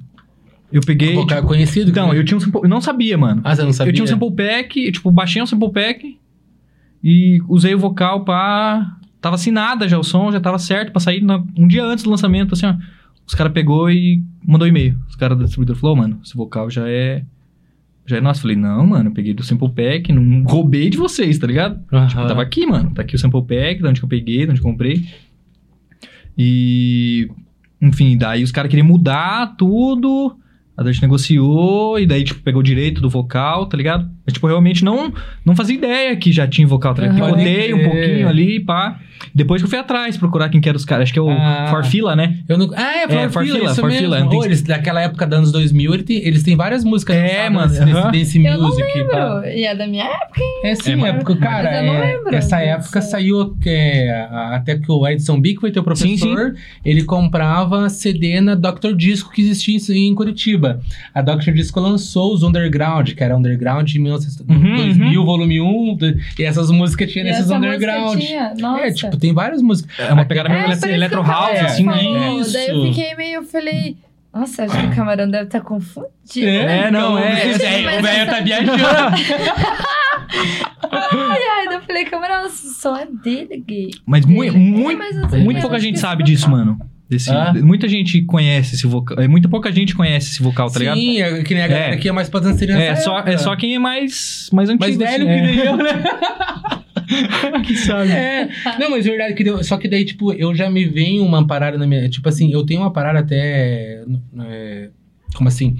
Eu 0.73 0.81
peguei. 0.85 1.13
O 1.13 1.21
vocal 1.21 1.39
é 1.39 1.41
tipo, 1.41 1.49
conhecido? 1.49 1.91
então, 1.91 2.13
eu 2.13 2.25
tinha 2.25 2.37
um 2.37 2.41
sample. 2.41 2.61
Eu 2.65 2.69
não 2.69 2.81
sabia, 2.81 3.17
mano. 3.17 3.41
Ah, 3.45 3.55
você 3.55 3.63
não 3.63 3.73
sabia? 3.73 3.91
Eu 3.91 3.95
tinha 3.95 4.05
um 4.05 4.07
sample 4.09 4.33
pack, 4.33 4.93
tipo, 4.93 5.11
baixei 5.11 5.41
um 5.41 5.47
sample 5.47 5.71
pack 5.73 6.19
e 7.03 7.41
usei 7.49 7.75
o 7.75 7.79
vocal 7.79 8.25
pra. 8.25 8.97
Tava 9.21 9.37
assinada 9.37 9.89
já 9.89 9.99
o 9.99 10.03
som, 10.05 10.31
já 10.31 10.41
tava 10.41 10.59
certo 10.59 10.93
pra 10.93 11.01
sair 11.01 11.21
na- 11.23 11.43
um 11.57 11.67
dia 11.67 11.85
antes 11.85 12.05
do 12.05 12.11
lançamento, 12.11 12.53
assim, 12.55 12.67
ó. 12.67 12.75
Os 13.27 13.35
caras 13.35 13.53
pegou 13.53 13.91
e 13.91 14.23
mandou 14.47 14.69
e-mail. 14.69 14.97
Os 15.09 15.17
caras 15.17 15.37
da 15.37 15.45
distribuidora 15.45 15.79
falou, 15.79 15.97
"Ô, 15.97 15.99
mano, 15.99 16.21
esse 16.25 16.37
vocal 16.37 16.71
já 16.71 16.89
é. 16.89 17.25
Já 18.09 18.19
é 18.19 18.21
nosso. 18.21 18.41
Falei, 18.43 18.55
não, 18.57 18.87
mano, 18.87 19.09
eu 19.09 19.13
peguei 19.13 19.35
do 19.35 19.43
sample 19.43 19.69
pack, 19.71 20.13
não 20.13 20.45
roubei 20.45 20.89
de 20.89 20.97
vocês, 20.97 21.39
tá 21.39 21.47
ligado? 21.47 21.81
Aham. 21.93 22.07
Tipo, 22.07 22.25
tava 22.27 22.41
aqui, 22.43 22.65
mano. 22.65 22.91
Tá 22.95 23.03
aqui 23.03 23.17
o 23.17 23.19
sample 23.19 23.43
pack, 23.43 23.83
de 23.83 23.89
onde 23.89 24.01
que 24.01 24.05
eu 24.05 24.09
peguei, 24.09 24.45
de 24.45 24.51
onde 24.53 24.61
eu 24.61 24.65
comprei. 24.65 25.05
E. 26.37 27.28
Enfim, 27.80 28.16
daí 28.16 28.43
os 28.43 28.53
caras 28.53 28.70
queriam 28.70 28.87
mudar 28.87 29.57
tudo. 29.57 30.37
A 30.76 30.84
gente 30.84 31.03
negociou 31.03 31.99
e 31.99 32.07
daí, 32.07 32.24
tipo, 32.24 32.43
pegou 32.43 32.61
o 32.61 32.64
direito 32.64 33.01
do 33.01 33.09
vocal, 33.09 33.66
tá 33.66 33.76
ligado? 33.76 34.11
Mas, 34.27 34.33
tipo, 34.35 34.47
realmente 34.49 34.85
não, 34.85 35.12
não 35.45 35.55
fazia 35.55 35.77
ideia 35.77 36.16
que 36.16 36.33
já 36.33 36.47
tinha 36.49 36.66
vocal, 36.66 36.93
ligado? 36.95 37.16
Aham. 37.16 37.27
Picotei 37.35 37.72
um 37.72 37.85
pouquinho 37.85 38.29
ali, 38.29 38.59
pá. 38.61 38.99
Depois 39.35 39.62
que 39.62 39.66
eu 39.66 39.70
fui 39.70 39.79
atrás 39.79 40.16
procurar 40.16 40.49
quem 40.49 40.61
que 40.61 40.68
era 40.68 40.77
os 40.77 40.85
caras. 40.85 41.05
Acho 41.05 41.12
que 41.12 41.18
é 41.18 41.22
o 41.22 41.31
Ah. 41.31 41.68
Forfila, 41.70 42.14
né? 42.16 42.39
Eu 42.49 42.59
não... 42.59 42.70
Ah, 42.74 42.97
é, 42.99 43.03
É, 43.05 43.09
Forfila, 43.09 43.31
Forfila, 43.31 43.64
isso 43.70 43.81
Forfila, 43.81 44.16
mesmo. 44.16 44.31
tem- 44.31 44.39
Ô, 44.41 44.45
eles, 44.45 44.62
daquela 44.62 45.01
época 45.01 45.27
dos 45.27 45.39
anos 45.39 45.53
2000, 45.53 45.95
ele 45.95 46.03
tem- 46.03 46.18
eles 46.27 46.43
têm 46.43 46.55
várias 46.57 46.85
músicas 46.85 47.16
É, 47.16 47.49
mano, 47.49 47.68
nesse, 47.70 47.83
aham. 47.83 48.11
nesse 48.11 48.39
Dance 48.43 48.45
Eu 48.45 48.61
não 48.61 48.68
Music. 48.68 49.05
pá. 49.11 49.35
lembro. 49.35 49.49
E 49.49 49.64
é 49.64 49.74
da 49.74 49.87
minha 49.87 50.05
época, 50.05 50.41
hein? 50.41 50.61
É 50.64 50.74
sim, 50.74 51.03
É, 51.05 51.09
é, 51.09 51.12
porque, 51.14 51.37
cara, 51.37 51.70
Mas 51.70 51.77
eu 51.81 51.83
não 51.87 51.95
é- 51.95 52.07
lembro 52.16 52.35
essa 52.35 52.61
época 52.61 53.01
saiu 53.01 53.55
que, 53.57 53.68
é, 53.70 54.29
até 54.53 54.77
que 54.79 54.91
o 54.91 55.07
Edson 55.07 55.41
Bick 55.41 55.61
foi 55.61 55.70
teu 55.70 55.83
professor, 55.85 56.09
Sim, 56.51 56.55
sim. 56.57 56.61
ele 56.85 57.05
comprava 57.05 57.89
CD 57.89 58.41
na 58.41 58.55
Dr. 58.55 58.93
Disco 58.97 59.31
que 59.33 59.41
existia 59.43 59.77
em- 59.97 60.09
em 60.09 60.14
Curitiba. 60.14 60.81
A 61.14 61.22
Dr. 61.22 61.53
Disco 61.53 61.81
lançou 61.81 62.35
os 62.35 62.43
Underground, 62.43 63.12
que 63.12 63.22
era 63.22 63.37
Underground 63.37 63.89
de 63.89 63.99
1900 64.19 64.47
Uhum, 64.49 64.77
2000, 64.77 65.25
volume 65.25 65.61
1, 65.61 65.99
e 66.39 66.45
essas 66.45 66.71
músicas 66.71 67.11
tinha 67.12 67.25
E 67.25 67.29
nesses 67.29 67.45
essa 67.47 67.57
Underground. 67.57 68.21
tinha, 68.21 68.55
Nossa. 68.59 68.81
É, 68.83 68.93
tipo, 68.93 69.17
tem 69.17 69.33
várias 69.33 69.62
músicas. 69.62 69.99
É 69.99 70.12
uma 70.12 70.25
pegada 70.25 70.49
meio 70.49 70.61
É, 70.62 70.95
eletro, 70.95 71.21
isso 71.23 71.31
house, 71.31 71.59
assim, 71.61 71.85
falou. 71.85 72.14
né? 72.19 72.35
Isso. 72.41 72.53
Daí 72.53 72.69
eu 72.69 72.83
fiquei 72.87 73.14
meio, 73.17 73.35
eu 73.37 73.43
falei, 73.45 73.97
nossa, 74.35 74.64
acho 74.64 74.79
que 74.79 74.87
o 74.87 74.95
camarão 74.95 75.31
deve 75.31 75.45
estar 75.45 75.61
confundido. 75.61 76.11
É, 76.47 76.91
não, 76.91 77.19
é, 77.19 77.33
é, 77.53 77.83
mas 77.83 77.99
o 77.99 78.03
velho 78.03 78.27
tá 78.31 78.41
viajando. 78.41 78.83
Ai, 80.91 81.39
ai, 81.59 81.67
daí 81.67 81.75
eu 81.77 81.83
falei, 81.83 82.05
camarão, 82.05 82.49
som 82.49 82.97
é 82.97 83.07
dele, 83.07 83.62
gay. 83.67 83.91
Mas 84.05 84.25
mui- 84.27 84.49
É, 84.49 84.51
muito, 84.53 85.37
muito 85.39 85.61
pouca 85.61 85.79
gente 85.79 85.99
sabe 85.99 86.23
disso, 86.25 86.49
vocal. 86.49 86.59
mano. 86.64 86.81
Desse, 87.09 87.31
Ah? 87.31 87.53
Muita 87.55 87.87
gente 87.89 88.23
conhece 88.23 88.75
esse 88.75 88.87
vocal. 88.87 89.21
É, 89.21 89.29
muita 89.29 89.49
pouca 89.49 89.71
gente 89.71 89.95
conhece 89.95 90.33
esse 90.33 90.43
vocal, 90.43 90.69
tá 90.71 90.79
ligado? 90.81 90.97
Sim, 90.97 91.23
é 91.23 91.43
que 91.45 91.55
nem 91.55 91.63
a 91.63 91.69
galera 91.69 91.95
É. 91.95 91.97
que 91.97 92.09
é 92.09 92.13
mais 92.13 92.29
pra 92.29 92.41
dançarina 92.41 92.83
É 92.83 92.97
só, 92.97 93.17
época. 93.19 93.33
é 93.33 93.39
só 93.39 93.55
quem 93.55 93.75
é 93.77 93.79
mais, 93.79 94.51
mais 94.53 94.69
antigo. 94.69 94.83
Mais 94.85 94.97
velho 94.97 95.15
assim, 95.15 95.25
que 95.25 95.31
é. 95.31 95.43
nem 95.47 95.59
eu, 95.59 95.77
né? 95.77 96.03
que 97.65 97.77
sabe. 97.77 98.11
É. 98.11 98.49
Não, 98.81 98.91
mas 98.91 99.05
verdade 99.05 99.35
que 99.35 99.45
deu. 99.45 99.63
Só 99.63 99.77
que 99.77 99.87
daí, 99.87 100.05
tipo, 100.05 100.33
eu 100.33 100.53
já 100.55 100.69
me 100.69 100.85
venho 100.85 101.25
uma 101.25 101.47
parada 101.47 101.79
na 101.79 101.87
minha. 101.87 102.09
Tipo 102.09 102.29
assim, 102.29 102.53
eu 102.53 102.65
tenho 102.67 102.81
uma 102.81 102.93
parada 102.93 103.21
até. 103.21 104.03
é, 104.41 104.89
como 105.35 105.49
assim? 105.49 105.77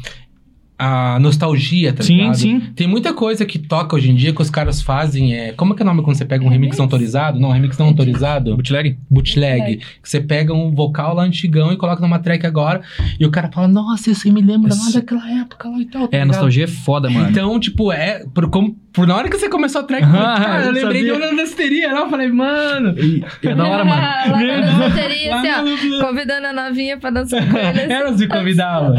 A 0.79 1.19
nostalgia, 1.21 1.91
tá 1.91 2.03
Sim, 2.03 2.17
ligado? 2.19 2.35
sim. 2.37 2.61
Tem 2.77 2.87
muita 2.87 3.15
coisa 3.15 3.47
que 3.47 3.59
toca 3.59 3.97
hoje 3.97 4.11
em 4.11 4.15
dia 4.15 4.35
que 4.35 4.43
os 4.43 4.51
caras 4.51 4.83
fazem. 4.83 5.35
É, 5.35 5.53
como 5.53 5.73
é 5.73 5.77
que 5.77 5.83
é 5.83 5.85
o 5.85 5.87
nome 5.87 6.03
quando 6.03 6.17
você 6.19 6.25
pega 6.27 6.45
um 6.45 6.49
remix 6.49 6.77
não 6.77 6.85
autorizado? 6.85 7.41
Não, 7.41 7.51
remix 7.51 7.79
não 7.79 7.87
autorizado. 7.87 8.55
Bootleg? 8.57 8.99
Bootleg. 9.11 9.57
Bootleg. 9.59 9.77
Que 10.03 10.09
você 10.09 10.21
pega 10.21 10.53
um 10.53 10.71
vocal 10.75 11.15
lá 11.15 11.23
antigão 11.23 11.73
e 11.73 11.79
coloca 11.79 12.03
numa 12.03 12.19
track 12.19 12.47
agora. 12.47 12.83
E 13.19 13.25
o 13.25 13.31
cara 13.31 13.51
fala, 13.51 13.67
nossa, 13.69 14.11
isso 14.11 14.27
aí 14.29 14.33
me 14.35 14.43
lembra 14.43 14.69
lá 14.75 14.81
Esse- 14.81 14.93
daquela 15.01 15.31
época 15.41 15.67
lá 15.69 15.79
e 15.79 15.87
tal. 15.87 16.03
tá 16.09 16.09
É, 16.15 16.21
ligado? 16.21 16.27
nostalgia 16.29 16.65
é 16.65 16.69
foda, 16.69 17.09
mano. 17.09 17.31
Então, 17.31 17.59
tipo, 17.59 17.91
é. 17.91 18.27
Por, 18.35 18.51
como, 18.51 18.77
por 18.93 19.07
na 19.07 19.17
hora 19.17 19.31
que 19.31 19.39
você 19.39 19.49
começou 19.49 19.81
a 19.81 19.85
track, 19.85 20.05
Aham, 20.05 20.37
cara, 20.37 20.61
eu 20.61 20.67
eu 20.67 20.73
lembrei 20.73 21.05
de 21.05 21.11
sabia. 21.11 21.27
uma 21.31 21.37
danceteria 21.37 21.93
lá. 21.93 22.01
Eu 22.01 22.11
falei, 22.11 22.29
mano. 22.29 22.95
E, 22.99 23.25
é 23.43 23.55
da 23.55 23.65
hora, 23.67 23.83
mano. 23.83 24.03
Lá 24.31 24.39
na 24.43 24.89
loteria, 24.89 25.31
Lá 25.31 25.41
assim, 25.41 25.95
ó, 26.03 26.05
convidando 26.07 26.47
a 26.49 26.53
novinha 26.53 26.99
pra 26.99 27.09
dançar 27.11 27.49
com 27.51 27.57
ele. 27.57 27.81
assim, 27.81 27.93
Elas 27.93 28.21
me 28.21 28.29
convidavam. 28.29 28.95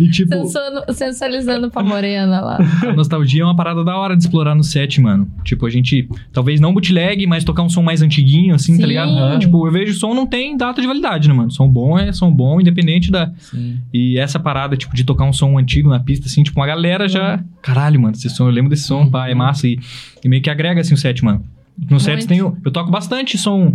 E 0.00 0.08
tipo, 0.10 0.34
sensuando- 0.34 0.92
sensualizando 0.92 1.70
pra 1.70 1.82
morena 1.82 2.40
lá. 2.40 2.58
a 2.88 2.92
nostalgia 2.92 3.42
é 3.42 3.44
uma 3.44 3.56
parada 3.56 3.82
da 3.84 3.96
hora 3.96 4.16
de 4.16 4.22
explorar 4.22 4.54
no 4.54 4.62
set, 4.64 5.00
mano. 5.00 5.30
Tipo, 5.44 5.66
a 5.66 5.70
gente, 5.70 6.08
talvez 6.32 6.60
não 6.60 6.72
bootleg, 6.72 7.26
mas 7.26 7.44
tocar 7.44 7.62
um 7.62 7.68
som 7.68 7.82
mais 7.82 8.02
antiguinho, 8.02 8.54
assim, 8.54 8.74
tá 8.76 8.82
Sim. 8.82 8.86
ligado? 8.88 9.10
Aham. 9.10 9.38
Tipo, 9.38 9.66
eu 9.66 9.72
vejo 9.72 9.92
o 9.92 9.94
som 9.94 10.14
não 10.14 10.26
tem 10.26 10.56
data 10.56 10.80
de 10.80 10.86
validade, 10.86 11.28
né, 11.28 11.34
mano? 11.34 11.50
Som 11.50 11.68
bom 11.68 11.98
é 11.98 12.12
som 12.12 12.30
bom, 12.30 12.60
independente 12.60 13.10
da. 13.10 13.32
Sim. 13.38 13.78
E 13.92 14.18
essa 14.18 14.38
parada, 14.38 14.76
tipo, 14.76 14.94
de 14.94 15.04
tocar 15.04 15.24
um 15.24 15.32
som 15.32 15.56
antigo 15.58 15.88
na 15.88 16.00
pista, 16.00 16.26
assim, 16.26 16.42
tipo, 16.42 16.60
uma 16.60 16.66
galera 16.66 17.08
já. 17.08 17.42
Caralho, 17.62 18.00
mano, 18.00 18.14
esse 18.14 18.28
som, 18.30 18.44
eu 18.46 18.50
lembro 18.52 18.70
desse 18.70 18.84
som, 18.84 19.08
pá, 19.10 19.28
é 19.28 19.34
massa. 19.34 19.66
E, 19.66 19.78
e 20.24 20.28
meio 20.28 20.42
que 20.42 20.50
agrega, 20.50 20.80
assim, 20.80 20.94
o 20.94 20.96
set, 20.96 21.24
mano. 21.24 21.42
No 21.90 22.00
set 22.00 22.26
tem. 22.26 22.40
o- 22.42 22.56
Eu 22.64 22.70
toco 22.70 22.90
bastante 22.90 23.36
som. 23.36 23.74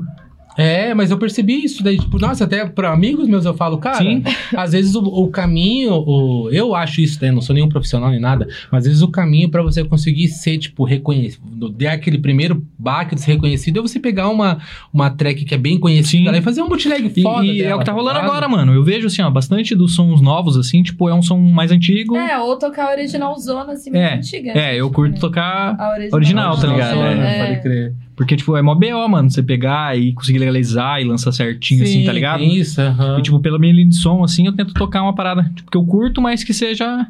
É, 0.57 0.93
mas 0.93 1.09
eu 1.11 1.17
percebi 1.17 1.63
isso 1.63 1.83
daí, 1.83 1.97
tipo, 1.97 2.19
nossa, 2.19 2.43
até 2.43 2.65
pra 2.65 2.91
amigos 2.91 3.27
meus 3.27 3.45
eu 3.45 3.53
falo, 3.53 3.77
cara, 3.77 3.97
Sim. 3.97 4.23
às 4.55 4.73
vezes 4.73 4.95
o, 4.95 5.01
o 5.01 5.29
caminho, 5.29 5.93
o, 5.93 6.49
eu 6.51 6.75
acho 6.75 6.99
isso, 7.01 7.23
né, 7.23 7.31
não 7.31 7.41
sou 7.41 7.53
nenhum 7.53 7.69
profissional 7.69 8.09
nem 8.11 8.19
nada, 8.19 8.47
mas 8.71 8.79
às 8.83 8.87
vezes 8.87 9.01
o 9.01 9.07
caminho 9.07 9.49
pra 9.49 9.61
você 9.61 9.83
conseguir 9.83 10.27
ser, 10.27 10.57
tipo, 10.57 10.83
reconhecido, 10.83 11.69
der 11.69 11.89
aquele 11.89 12.17
primeiro 12.17 12.65
baque 12.77 13.15
de 13.15 13.21
ser 13.21 13.33
reconhecido, 13.33 13.79
é 13.79 13.81
você 13.81 13.99
pegar 13.99 14.27
uma, 14.29 14.59
uma 14.93 15.09
track 15.09 15.45
que 15.45 15.55
é 15.55 15.57
bem 15.57 15.79
conhecida 15.79 16.25
Sim. 16.25 16.31
lá 16.31 16.37
e 16.37 16.41
fazer 16.41 16.61
um 16.61 16.67
bootleg 16.67 17.11
E, 17.15 17.21
foda 17.21 17.45
e 17.45 17.61
é 17.61 17.63
dela, 17.65 17.75
o 17.75 17.79
que 17.79 17.85
tá 17.85 17.91
rolando 17.93 18.19
ligado? 18.19 18.31
agora, 18.31 18.47
mano. 18.49 18.73
Eu 18.73 18.83
vejo, 18.83 19.07
assim, 19.07 19.21
ó, 19.21 19.29
bastante 19.29 19.73
dos 19.73 19.95
sons 19.95 20.21
novos, 20.21 20.57
assim, 20.57 20.83
tipo, 20.83 21.07
é 21.09 21.13
um 21.13 21.21
som 21.21 21.37
mais 21.39 21.71
antigo. 21.71 22.15
É, 22.17 22.37
ou 22.39 22.57
tocar 22.57 22.91
original 22.91 23.37
zona, 23.39 23.73
assim, 23.73 23.95
É, 23.95 24.15
antiga. 24.15 24.51
É, 24.51 24.75
eu 24.75 24.89
curto 24.91 25.19
tocar. 25.19 25.75
A 25.79 25.93
original, 25.93 26.15
original, 26.15 26.57
tá 26.57 26.67
ligado? 26.67 26.93
Só, 26.95 27.05
É, 27.05 27.15
né, 27.15 27.37
é. 27.39 27.47
Pode 27.47 27.61
crer. 27.61 27.93
Porque, 28.21 28.35
tipo, 28.35 28.55
é 28.55 28.61
mó 28.61 28.75
BO, 28.75 29.09
mano, 29.09 29.31
você 29.31 29.41
pegar 29.41 29.97
e 29.97 30.13
conseguir 30.13 30.37
legalizar 30.37 31.01
e 31.01 31.05
lançar 31.05 31.31
certinho, 31.31 31.81
assim, 31.81 32.01
Sim, 32.01 32.05
tá 32.05 32.13
ligado? 32.13 32.43
isso, 32.43 32.79
aham. 32.79 33.17
E, 33.17 33.21
tipo, 33.23 33.39
pela 33.39 33.57
minha 33.57 33.73
linha 33.73 33.89
de 33.89 33.95
som, 33.95 34.23
assim, 34.23 34.45
eu 34.45 34.53
tento 34.53 34.75
tocar 34.75 35.01
uma 35.01 35.15
parada 35.15 35.51
tipo, 35.55 35.71
que 35.71 35.75
eu 35.75 35.83
curto, 35.83 36.21
mas 36.21 36.43
que 36.43 36.53
seja 36.53 37.07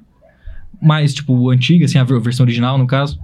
mais, 0.82 1.14
tipo, 1.14 1.50
antiga, 1.50 1.84
assim, 1.84 1.98
a 1.98 2.06
ver- 2.06 2.18
versão 2.22 2.46
original, 2.46 2.78
no 2.78 2.88
caso. 2.88 3.20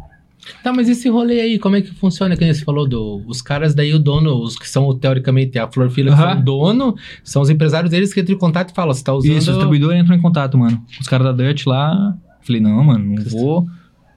Tá, 0.62 0.74
mas 0.74 0.90
esse 0.90 1.08
rolê 1.08 1.40
aí, 1.40 1.58
como 1.58 1.78
é 1.78 1.82
que 1.82 1.94
funciona? 1.94 2.36
Que 2.36 2.54
você 2.54 2.66
falou 2.66 2.86
do. 2.86 3.22
Os 3.26 3.42
caras 3.42 3.74
daí, 3.74 3.94
o 3.94 4.00
dono, 4.00 4.36
os 4.36 4.58
que 4.60 4.68
são 4.68 4.94
teoricamente 4.94 5.58
a 5.58 5.66
Flor 5.72 5.90
Fila, 5.90 6.14
que 6.14 6.22
Aham. 6.22 6.32
são 6.34 6.42
o 6.42 6.44
dono, 6.44 6.96
são 7.24 7.42
os 7.42 7.50
empresários 7.50 7.90
deles 7.90 8.14
que 8.14 8.20
entram 8.20 8.36
em 8.36 8.38
contato 8.40 8.72
e 8.72 8.74
falam: 8.76 8.94
você 8.94 9.02
tá 9.02 9.14
usando. 9.14 9.32
Isso, 9.32 9.50
o 9.50 9.54
distribuidor 9.54 9.94
entrou 9.94 10.18
em 10.18 10.22
contato, 10.22 10.58
mano. 10.58 10.84
Os 11.00 11.08
caras 11.08 11.26
da 11.28 11.32
Dutch 11.32 11.66
lá. 11.66 12.14
Falei, 12.42 12.62
não, 12.62 12.84
mano, 12.84 13.16
não 13.16 13.24
vou. 13.24 13.66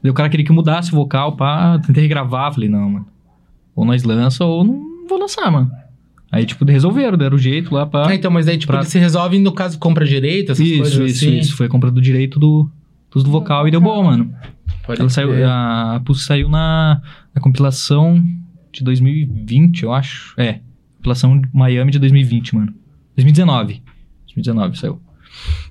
Daí 0.03 0.11
o 0.11 0.15
cara 0.15 0.29
queria 0.29 0.45
que 0.45 0.53
mudasse 0.53 0.93
o 0.93 0.97
vocal, 0.97 1.37
pá. 1.37 1.79
Tentei 1.85 2.03
regravar. 2.03 2.53
Falei, 2.53 2.69
não, 2.69 2.91
mano. 2.91 3.07
Ou 3.75 3.85
nós 3.85 4.03
lança 4.05 4.45
ou 4.45 4.65
não 4.65 5.07
vou 5.09 5.19
lançar, 5.19 5.51
mano. 5.51 5.71
Aí, 6.33 6.47
tipo, 6.47 6.65
resolveram, 6.65 7.19
deram 7.19 7.37
o 7.37 7.39
jeito 7.39 7.75
lá, 7.75 7.85
pá. 7.87 8.09
Ah, 8.09 8.15
então, 8.15 8.31
mas 8.31 8.47
aí, 8.47 8.57
tipo, 8.57 8.73
Pra- 8.73 8.85
se 8.85 8.99
resolvem, 8.99 9.41
no 9.41 9.51
caso, 9.53 9.79
compra 9.79 10.05
direito, 10.07 10.53
essas 10.53 10.65
Isso, 10.65 10.79
coisas 10.79 11.11
isso, 11.11 11.25
assim. 11.25 11.39
isso. 11.39 11.57
Foi 11.57 11.69
compra 11.69 11.91
do 11.91 12.01
direito 12.01 12.39
do, 12.39 12.71
Tudo 13.11 13.25
do 13.25 13.31
vocal 13.33 13.67
e 13.67 13.71
deu 13.71 13.81
boa, 13.81 14.03
mano. 14.05 14.33
Pode 14.87 15.01
Ela 15.01 15.11
saiu, 15.11 15.31
crer. 15.31 15.47
a 15.47 16.01
Pulse 16.05 16.25
saiu 16.25 16.49
na, 16.49 17.03
na 17.35 17.41
compilação 17.41 18.23
de 18.73 18.85
2020, 18.85 19.83
eu 19.83 19.93
acho. 19.93 20.33
É, 20.37 20.61
compilação 20.99 21.41
de 21.41 21.49
Miami 21.53 21.91
de 21.91 21.99
2020, 21.99 22.55
mano. 22.55 22.73
2019. 23.17 23.83
2019 24.27 24.79
saiu 24.79 25.01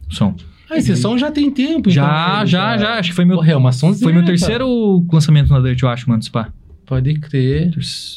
o 0.10 0.14
som. 0.14 0.36
Ah, 0.70 0.78
esse 0.78 0.96
som 0.98 1.18
já 1.18 1.32
tem 1.32 1.50
tempo, 1.50 1.90
já, 1.90 2.04
então, 2.36 2.46
já, 2.48 2.78
já. 2.78 3.00
Acho 3.00 3.10
que 3.10 3.16
foi 3.16 3.26
meu, 3.26 3.38
Porra, 3.38 3.52
é 3.54 3.56
uma 3.56 3.72
foi 3.72 3.94
meu 4.12 4.22
cara. 4.22 4.26
terceiro 4.26 5.06
lançamento 5.12 5.50
na 5.52 5.60
Dirt, 5.62 5.82
eu 5.82 5.90
acho, 5.90 6.08
mano, 6.10 6.22
Spa. 6.22 6.54
Pode 6.90 7.14
crer. 7.20 7.70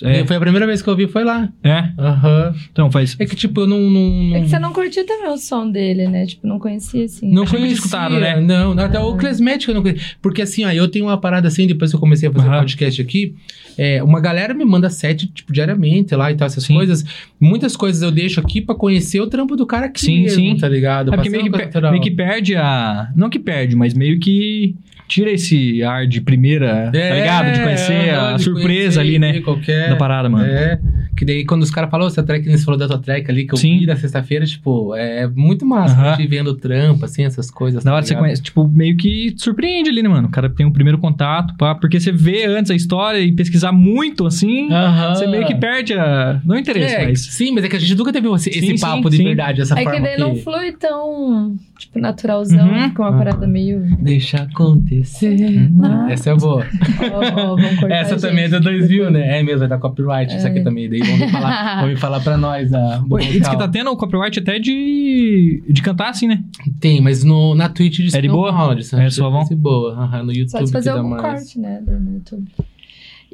É, 0.03 0.25
Foi 0.25 0.35
a 0.35 0.41
primeira 0.41 0.66
vez 0.66 0.81
que 0.81 0.89
eu 0.89 0.97
vi, 0.97 1.07
foi 1.07 1.25
lá. 1.25 1.53
é. 1.62 1.91
Aham. 1.99 2.55
Então, 2.73 2.91
faz... 2.91 3.14
É 3.20 3.27
que, 3.27 3.37
tipo, 3.37 3.61
eu 3.61 3.66
não... 3.66 3.79
não, 3.79 4.35
É 4.35 4.41
que 4.41 4.49
você 4.49 4.59
não 4.59 4.73
curtiu 4.73 5.05
também 5.05 5.29
o 5.29 5.37
som 5.37 5.70
dele, 5.70 6.09
né? 6.09 6.25
Tipo, 6.25 6.47
não 6.47 6.59
conhecia 6.59 7.05
assim. 7.05 7.31
Não 7.31 7.45
que 7.45 7.51
conhecia, 7.51 7.75
escutaram, 7.75 8.18
né? 8.18 8.41
Não, 8.41 8.73
até 8.79 8.99
o 8.99 9.14
Clesmético 9.14 9.73
eu 9.73 9.75
não 9.75 9.83
conhecia. 9.83 10.03
Porque 10.23 10.41
assim, 10.41 10.64
ó, 10.64 10.70
eu 10.70 10.89
tenho 10.89 11.05
uma 11.05 11.18
parada 11.20 11.49
assim, 11.49 11.66
depois 11.66 11.91
que 11.91 11.97
eu 11.97 12.01
comecei 12.01 12.31
a 12.31 12.33
fazer 12.33 12.49
Aham. 12.49 12.61
podcast 12.61 13.03
aqui, 13.03 13.35
é, 13.77 14.03
uma 14.03 14.20
galera 14.20 14.55
me 14.55 14.64
manda 14.64 14.89
set, 14.89 15.27
tipo, 15.27 15.53
diariamente 15.53 16.14
lá 16.16 16.33
e 16.33 16.35
tal, 16.35 16.47
essas 16.47 16.64
Sim. 16.64 16.73
coisas. 16.73 17.05
Muitas 17.39 17.77
coisas 17.77 18.01
eu 18.01 18.11
deixo 18.11 18.41
aqui 18.41 18.62
pra 18.62 18.75
conhecer 18.75 19.20
o 19.20 19.27
trampo 19.27 19.55
do 19.55 19.66
cara 19.66 19.85
aqui 19.85 20.01
Sim, 20.01 20.23
mesmo, 20.23 20.43
sim. 20.43 20.57
tá 20.57 20.66
ligado? 20.66 21.12
É 21.12 21.14
porque 21.14 21.29
meio 21.29 21.45
que, 21.45 21.81
meio 21.91 22.01
que 22.01 22.11
perde 22.11 22.57
a... 22.57 23.11
Não 23.14 23.29
que 23.29 23.39
perde, 23.39 23.77
mas 23.77 23.93
meio 23.93 24.18
que 24.18 24.75
tira 25.12 25.30
esse 25.30 25.82
ar 25.82 26.06
de 26.06 26.20
primeira, 26.22 26.90
tá 26.90 26.98
É, 26.98 27.14
ligado? 27.20 27.52
De 27.52 27.60
conhecer 27.60 28.10
aham, 28.10 28.34
a 28.34 28.36
de 28.36 28.42
surpresa 28.44 29.00
conhecer 29.00 29.00
ali, 29.00 29.18
né? 29.18 29.40
Qualquer, 29.42 29.90
Da 29.90 29.96
parada, 29.96 30.28
mano. 30.28 30.44
É. 30.46 30.78
Que 31.23 31.27
daí 31.27 31.45
quando 31.45 31.62
os 31.62 31.70
caras 31.70 31.89
falam, 31.89 32.07
"Ô, 32.07 32.09
essa 32.09 32.20
track, 32.20 32.51
você 32.51 32.64
falou 32.64 32.77
da 32.77 32.89
tua 32.89 32.99
track 32.99 33.31
ali, 33.31 33.47
que 33.47 33.55
eu 33.55 33.57
Sim. 33.57 33.79
vi 33.79 33.87
na 33.87 33.95
sexta-feira, 33.95 34.45
tipo, 34.45 34.93
é 34.97 35.29
muito 35.29 35.64
massa 35.64 35.95
Aham. 35.95 36.16
te 36.16 36.27
vendo 36.27 36.49
o 36.49 36.55
trampo, 36.55 37.05
assim, 37.05 37.23
essas 37.23 37.49
coisas. 37.49 37.85
Da 37.85 37.93
tá 37.93 37.95
hora 37.97 38.05
você 38.05 38.09
ligado? 38.11 38.25
conhece, 38.25 38.43
tipo, 38.43 38.66
meio 38.66 38.97
que 38.97 39.33
surpreende 39.37 39.89
ali, 39.89 40.03
né, 40.03 40.09
mano? 40.09 40.27
O 40.27 40.31
cara 40.33 40.51
tem 40.51 40.66
o 40.66 40.73
primeiro 40.73 40.99
contato, 40.99 41.55
pá, 41.57 41.77
porque 41.77 42.01
você 42.01 42.11
vê 42.11 42.45
antes 42.47 42.73
a 42.73 42.75
história 42.75 43.20
e 43.20 43.31
pesquisar 43.31 43.70
muito, 43.70 44.27
assim, 44.27 44.68
Aham. 44.73 45.14
você 45.14 45.29
meio 45.29 45.47
que 45.47 45.55
perde 45.55 45.95
a... 45.95 46.41
Não 46.45 46.59
interessa, 46.59 46.97
É, 46.97 47.05
mas... 47.07 47.20
Sim, 47.20 47.53
mas 47.55 47.62
é 47.62 47.68
que 47.68 47.77
a 47.77 47.79
gente 47.79 47.95
nunca 47.95 48.12
teve 48.12 48.29
esse, 48.35 48.51
esse 48.51 48.61
Sim, 48.66 48.79
papo 48.81 49.05
sim, 49.05 49.11
de 49.11 49.16
sim. 49.18 49.25
verdade, 49.25 49.59
dessa 49.59 49.79
É 49.79 49.85
forma 49.85 50.01
que 50.01 50.05
daí 50.05 50.18
não 50.18 50.35
flui 50.35 50.73
tão, 50.73 51.55
tipo, 51.79 52.01
naturalzão. 52.01 52.66
Uhum. 52.68 52.89
Fica 52.89 53.01
uma 53.03 53.16
parada 53.16 53.47
meio... 53.47 53.81
Deixa 54.01 54.39
acontecer. 54.39 55.70
Não. 55.70 56.09
Essa 56.11 56.31
é 56.31 56.35
boa. 56.35 56.66
Vão 56.99 57.77
cortar 57.77 57.95
Essa 57.95 58.16
também 58.16 58.45
é 58.45 58.49
de 58.49 58.59
2000, 58.59 59.09
né? 59.11 59.39
É 59.39 59.43
mesmo, 59.45 59.61
vai 59.61 59.68
dar 59.68 59.79
copyright 59.79 60.35
isso 60.37 60.47
aqui 60.49 60.59
É. 60.59 60.62
também. 60.62 60.89
Daí 60.89 61.01
vão 61.18 61.26
me 61.26 61.32
falar, 61.32 61.80
vão 61.86 61.96
falar 61.96 62.20
pra 62.20 62.36
nós. 62.36 62.72
A, 62.72 63.04
Pô, 63.08 63.18
diz 63.18 63.48
que 63.48 63.56
tá 63.58 63.68
tendo 63.68 63.90
o 63.90 63.96
copyright 63.96 64.38
até 64.38 64.58
de, 64.58 65.62
de 65.68 65.82
cantar, 65.82 66.10
assim, 66.10 66.26
né? 66.26 66.42
Tem, 66.80 67.00
mas 67.00 67.22
no, 67.24 67.54
na 67.54 67.68
Twitch 67.68 67.98
diz 67.98 68.14
É 68.14 68.18
que 68.18 68.22
de 68.22 68.28
não 68.28 68.34
boa? 68.34 68.52
que 68.76 68.96
É 68.96 69.10
suavão? 69.10 69.44
de 69.44 69.54
boa. 69.54 69.92
Aham, 69.94 70.22
no 70.24 70.32
YouTube 70.32 70.50
Só 70.60 70.66
se 70.66 70.72
fazer 70.72 70.90
algum 70.90 71.10
mais. 71.10 71.22
corte, 71.22 71.58
né? 71.58 71.80
No 71.86 72.14
YouTube. 72.14 72.44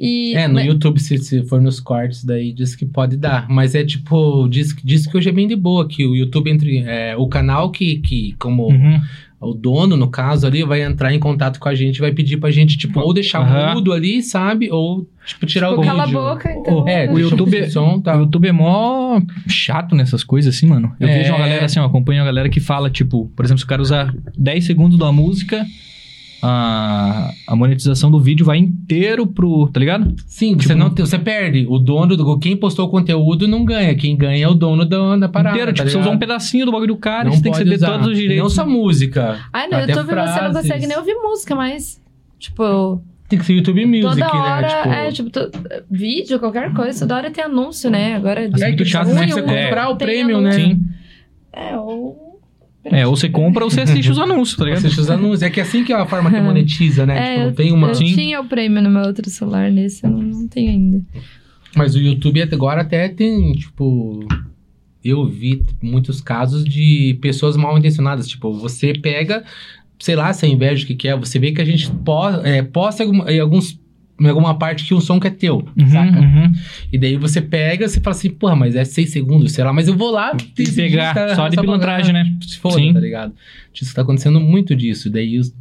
E, 0.01 0.33
É, 0.33 0.47
no 0.47 0.53
mas- 0.55 0.65
YouTube, 0.65 0.97
se, 0.99 1.17
se 1.17 1.43
for 1.43 1.61
nos 1.61 1.79
cortes, 1.81 2.23
daí 2.23 2.53
diz 2.53 2.73
que 2.75 2.85
pode 2.85 3.17
dar. 3.17 3.49
Mas 3.49 3.75
é 3.75 3.83
tipo, 3.83 4.47
diz, 4.47 4.73
diz 4.83 5.05
que 5.05 5.17
hoje 5.17 5.27
é 5.27 5.31
bem 5.31 5.45
de 5.47 5.57
boa, 5.57 5.85
que 5.87 6.05
o 6.05 6.15
YouTube 6.15 6.49
entre. 6.49 6.77
é, 6.79 7.17
o 7.17 7.27
canal 7.27 7.69
que, 7.69 7.97
que 7.99 8.33
como 8.39 8.67
Uhum. 8.67 9.01
O 9.41 9.53
dono, 9.53 9.95
no 9.95 10.09
caso 10.09 10.45
ali, 10.45 10.63
vai 10.63 10.81
entrar 10.83 11.13
em 11.13 11.19
contato 11.19 11.59
com 11.59 11.69
a 11.69 11.73
gente, 11.75 12.01
vai 12.01 12.11
pedir 12.11 12.37
pra 12.37 12.51
gente, 12.51 12.77
tipo, 12.77 12.99
ou 12.99 13.13
deixar 13.13 13.39
Aham. 13.39 13.75
mudo 13.75 13.93
ali, 13.93 14.21
sabe? 14.21 14.69
Ou, 14.69 15.07
tipo, 15.25 15.45
tirar 15.45 15.69
Tipo, 15.69 15.81
o 15.81 15.83
cala 15.85 16.03
a 16.03 16.05
vídeo. 16.05 16.19
boca, 16.21 16.51
então. 16.51 16.87
É, 16.87 17.05
O 17.09 17.15
deixa 17.15 17.21
YouTube- 17.29 17.61
o 17.61 17.71
som, 17.71 18.01
tá. 18.01 18.17
O 18.17 18.21
YouTube 18.21 18.47
é 18.47 18.51
mó 18.51 19.21
chato 19.47 19.95
nessas 19.95 20.23
coisas, 20.25 20.53
assim, 20.55 20.67
mano. 20.67 20.93
Eu 20.99 21.07
É. 21.07 21.17
vejo 21.19 21.29
uma 21.31 21.39
galera 21.39 21.65
assim, 21.65 21.79
ó, 21.79 21.85
acompanho 21.85 22.19
uma 22.19 22.25
galera 22.25 22.49
que 22.49 22.59
fala, 22.59 22.89
tipo, 22.89 23.31
por 23.35 23.45
exemplo, 23.45 23.59
se 23.59 23.65
o 23.65 23.67
cara 23.67 23.81
usar 23.81 24.13
10 24.37 24.65
segundos 24.65 24.97
da 24.99 25.09
música, 25.11 25.65
a, 26.41 27.31
a 27.47 27.55
monetização 27.55 28.09
do 28.09 28.19
vídeo 28.19 28.45
vai 28.45 28.57
inteiro 28.57 29.25
pro. 29.27 29.67
Tá 29.71 29.79
ligado? 29.79 30.15
Sim, 30.27 30.53
você 30.55 30.69
Tipo, 30.69 30.75
não 30.79 30.89
tem- 30.89 31.05
você 31.05 31.17
perde. 31.19 31.65
O 31.69 31.77
dono 31.79 32.15
do 32.15 32.37
quem 32.39 32.55
postou 32.55 32.85
o 32.87 32.89
conteúdo 32.89 33.47
não 33.47 33.63
ganha. 33.65 33.93
Quem 33.95 34.15
ganha 34.15 34.45
é 34.45 34.47
o 34.47 34.53
dono 34.53 34.85
da, 34.85 35.15
da 35.17 35.29
parada. 35.29 35.55
inteiro. 35.55 35.71
tá 35.71 35.77
Tipo, 35.77 35.89
você 35.89 35.97
usou 35.97 36.11
um 36.11 36.15
ligado? 36.15 36.19
pedacinho 36.19 36.65
do 36.65 36.71
bagulho 36.71 36.93
do 36.93 36.97
cara 36.97 37.25
Não 37.25 37.31
e 37.33 37.35
você 37.37 37.43
tem 37.43 37.51
que 37.51 37.57
pode 37.57 37.69
ceder 37.69 37.77
usar. 37.87 37.91
todos 37.97 38.07
os 38.11 38.17
direitos. 38.17 38.43
Não 38.43 38.49
só 38.49 38.65
música. 38.65 39.39
Ai, 39.53 39.67
no 39.67 39.79
YouTube 39.79 40.05
você 40.07 40.41
não 40.41 40.53
consegue 40.53 40.87
nem 40.87 40.97
ouvir 40.97 41.13
música 41.15 41.55
mais. 41.55 42.01
Tipo, 42.37 43.01
Tem 43.27 43.37
que 43.37 43.45
ser 43.45 43.53
YouTube 43.53 43.85
Music, 43.85 44.03
toda 44.21 44.33
hora. 44.33 44.61
né? 44.61 44.67
Tipo, 44.67 44.89
É, 44.89 45.11
tipo, 45.11 45.29
to- 45.29 45.51
vídeo, 45.91 46.39
qualquer 46.39 46.73
coisa, 46.73 46.99
toda 47.01 47.15
hora 47.15 47.29
tem 47.31 47.43
anúncio, 47.43 47.89
né? 47.89 48.15
Agora 48.15 48.45
é 48.45 48.49
muito 48.49 48.77
que 48.77 48.85
chato, 48.85 49.09
né? 49.09 49.27
Você 49.27 49.39
É. 49.39 49.65
comprar 49.65 49.89
o 49.89 49.97
prêmio, 49.97 50.39
né? 50.41 50.51
Sim. 50.53 50.79
É, 51.51 51.77
ou. 51.77 52.28
É, 52.83 53.05
ou 53.05 53.15
você 53.15 53.27
compra 53.27 53.63
ou 53.63 53.69
você 53.69 53.81
assiste 53.81 54.09
os 54.09 54.17
anúncios, 54.17 54.57
tá 54.57 54.63
ligado? 54.63 54.79
Assiste 54.79 54.99
os 54.99 55.09
anúncios. 55.09 55.43
É 55.43 55.49
que 55.49 55.59
assim 55.59 55.83
que 55.83 55.91
é 55.91 55.95
a 55.95 56.05
forma 56.05 56.31
que 56.31 56.39
monetiza, 56.41 57.05
né? 57.05 57.17
É, 57.17 57.33
tipo, 57.33 57.45
não 57.45 57.53
tem 57.53 57.71
uma. 57.73 57.87
Eu 57.89 57.95
Sim. 57.95 58.15
tinha 58.15 58.39
o 58.39 58.45
prêmio 58.45 58.81
no 58.81 58.89
meu 58.89 59.03
outro 59.03 59.29
celular, 59.29 59.69
nesse 59.69 60.05
eu 60.05 60.09
não, 60.09 60.21
não 60.21 60.47
tenho 60.47 60.71
ainda. 60.71 61.01
Mas 61.75 61.95
o 61.95 61.99
YouTube 61.99 62.41
agora 62.41 62.81
até 62.81 63.09
tem, 63.09 63.53
tipo. 63.53 64.25
Eu 65.03 65.25
vi 65.25 65.63
muitos 65.81 66.19
casos 66.19 66.65
de 66.65 67.17
pessoas 67.21 67.55
mal 67.55 67.77
intencionadas. 67.77 68.27
Tipo, 68.27 68.53
você 68.53 68.93
pega, 68.93 69.43
sei 69.97 70.15
lá, 70.15 70.31
se 70.33 70.45
é 70.45 70.49
inveja 70.49 70.83
o 70.83 70.87
que, 70.87 70.95
que 70.95 71.07
é, 71.07 71.15
você 71.15 71.39
vê 71.39 71.51
que 71.51 71.61
a 71.61 71.65
gente 71.65 71.89
po 71.91 72.29
é, 72.43 72.61
posta 72.61 73.03
alguns. 73.03 73.79
Em 74.19 74.27
alguma 74.27 74.53
parte 74.57 74.83
que 74.85 74.93
um 74.93 74.99
som 74.99 75.19
que 75.19 75.27
é 75.27 75.29
teu, 75.29 75.65
Uhum, 75.77 75.89
saca? 75.89 76.19
uhum. 76.19 76.51
E 76.91 76.97
daí 76.97 77.15
você 77.15 77.41
pega, 77.41 77.87
você 77.87 77.99
fala 78.01 78.15
assim, 78.15 78.29
porra, 78.29 78.55
mas 78.55 78.75
é 78.75 78.83
seis 78.83 79.11
segundos, 79.11 79.51
sei 79.53 79.63
lá, 79.63 79.71
mas 79.71 79.87
eu 79.87 79.95
vou 79.95 80.11
lá 80.11 80.35
E 80.57 80.69
pegar, 80.71 81.35
só 81.35 81.47
de 81.47 81.55
pilantragem, 81.55 82.11
né? 82.13 82.25
Se 82.41 82.57
foda, 82.59 82.75
Sim. 82.75 82.93
tá 82.93 82.99
ligado? 82.99 83.33
Isso 83.73 83.95
tá 83.95 84.01
acontecendo 84.01 84.41
muito 84.41 84.75
disso. 84.75 85.09
Daí 85.09 85.37
os- 85.39 85.53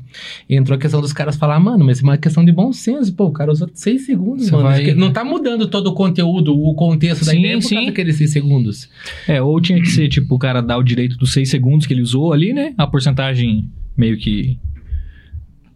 entrou 0.51 0.77
a 0.77 0.81
questão 0.81 1.01
dos 1.01 1.13
caras 1.13 1.37
falar, 1.37 1.61
mano, 1.61 1.85
mas 1.85 2.01
é 2.01 2.03
uma 2.03 2.17
questão 2.19 2.45
de 2.45 2.51
bom 2.51 2.73
senso. 2.73 3.15
Pô, 3.15 3.27
o 3.27 3.33
cara 3.33 3.53
usou 3.53 3.71
seis 3.73 4.07
segundos, 4.07 4.47
Você 4.47 4.51
mano. 4.53 4.65
vai- 4.65 4.93
Não 4.95 5.13
tá 5.13 5.23
mudando 5.25 5.69
todo 5.69 5.87
o 5.89 5.95
conteúdo, 5.95 6.53
o 6.59 6.75
contexto 6.75 7.25
da 7.25 7.31
Sim, 7.31 7.39
ideia 7.39 7.55
por 7.59 7.63
sim. 7.63 7.75
causa 7.77 7.91
daqueles 7.91 8.17
seis 8.17 8.33
segundos. 8.33 8.89
É, 9.29 9.41
ou 9.41 9.61
tinha 9.61 9.81
que 9.81 9.87
ser, 9.89 10.09
tipo, 10.09 10.35
o 10.35 10.39
cara 10.39 10.61
dar 10.61 10.79
o 10.79 10.83
direito 10.83 11.17
dos 11.17 11.33
6 11.33 11.49
segundos 11.49 11.87
que 11.87 11.93
ele 11.95 12.03
usou 12.03 12.33
ali, 12.33 12.53
né? 12.53 12.75
A 12.77 12.87
porcentagem 12.89 13.69
meio 13.97 14.17
que. 14.17 14.59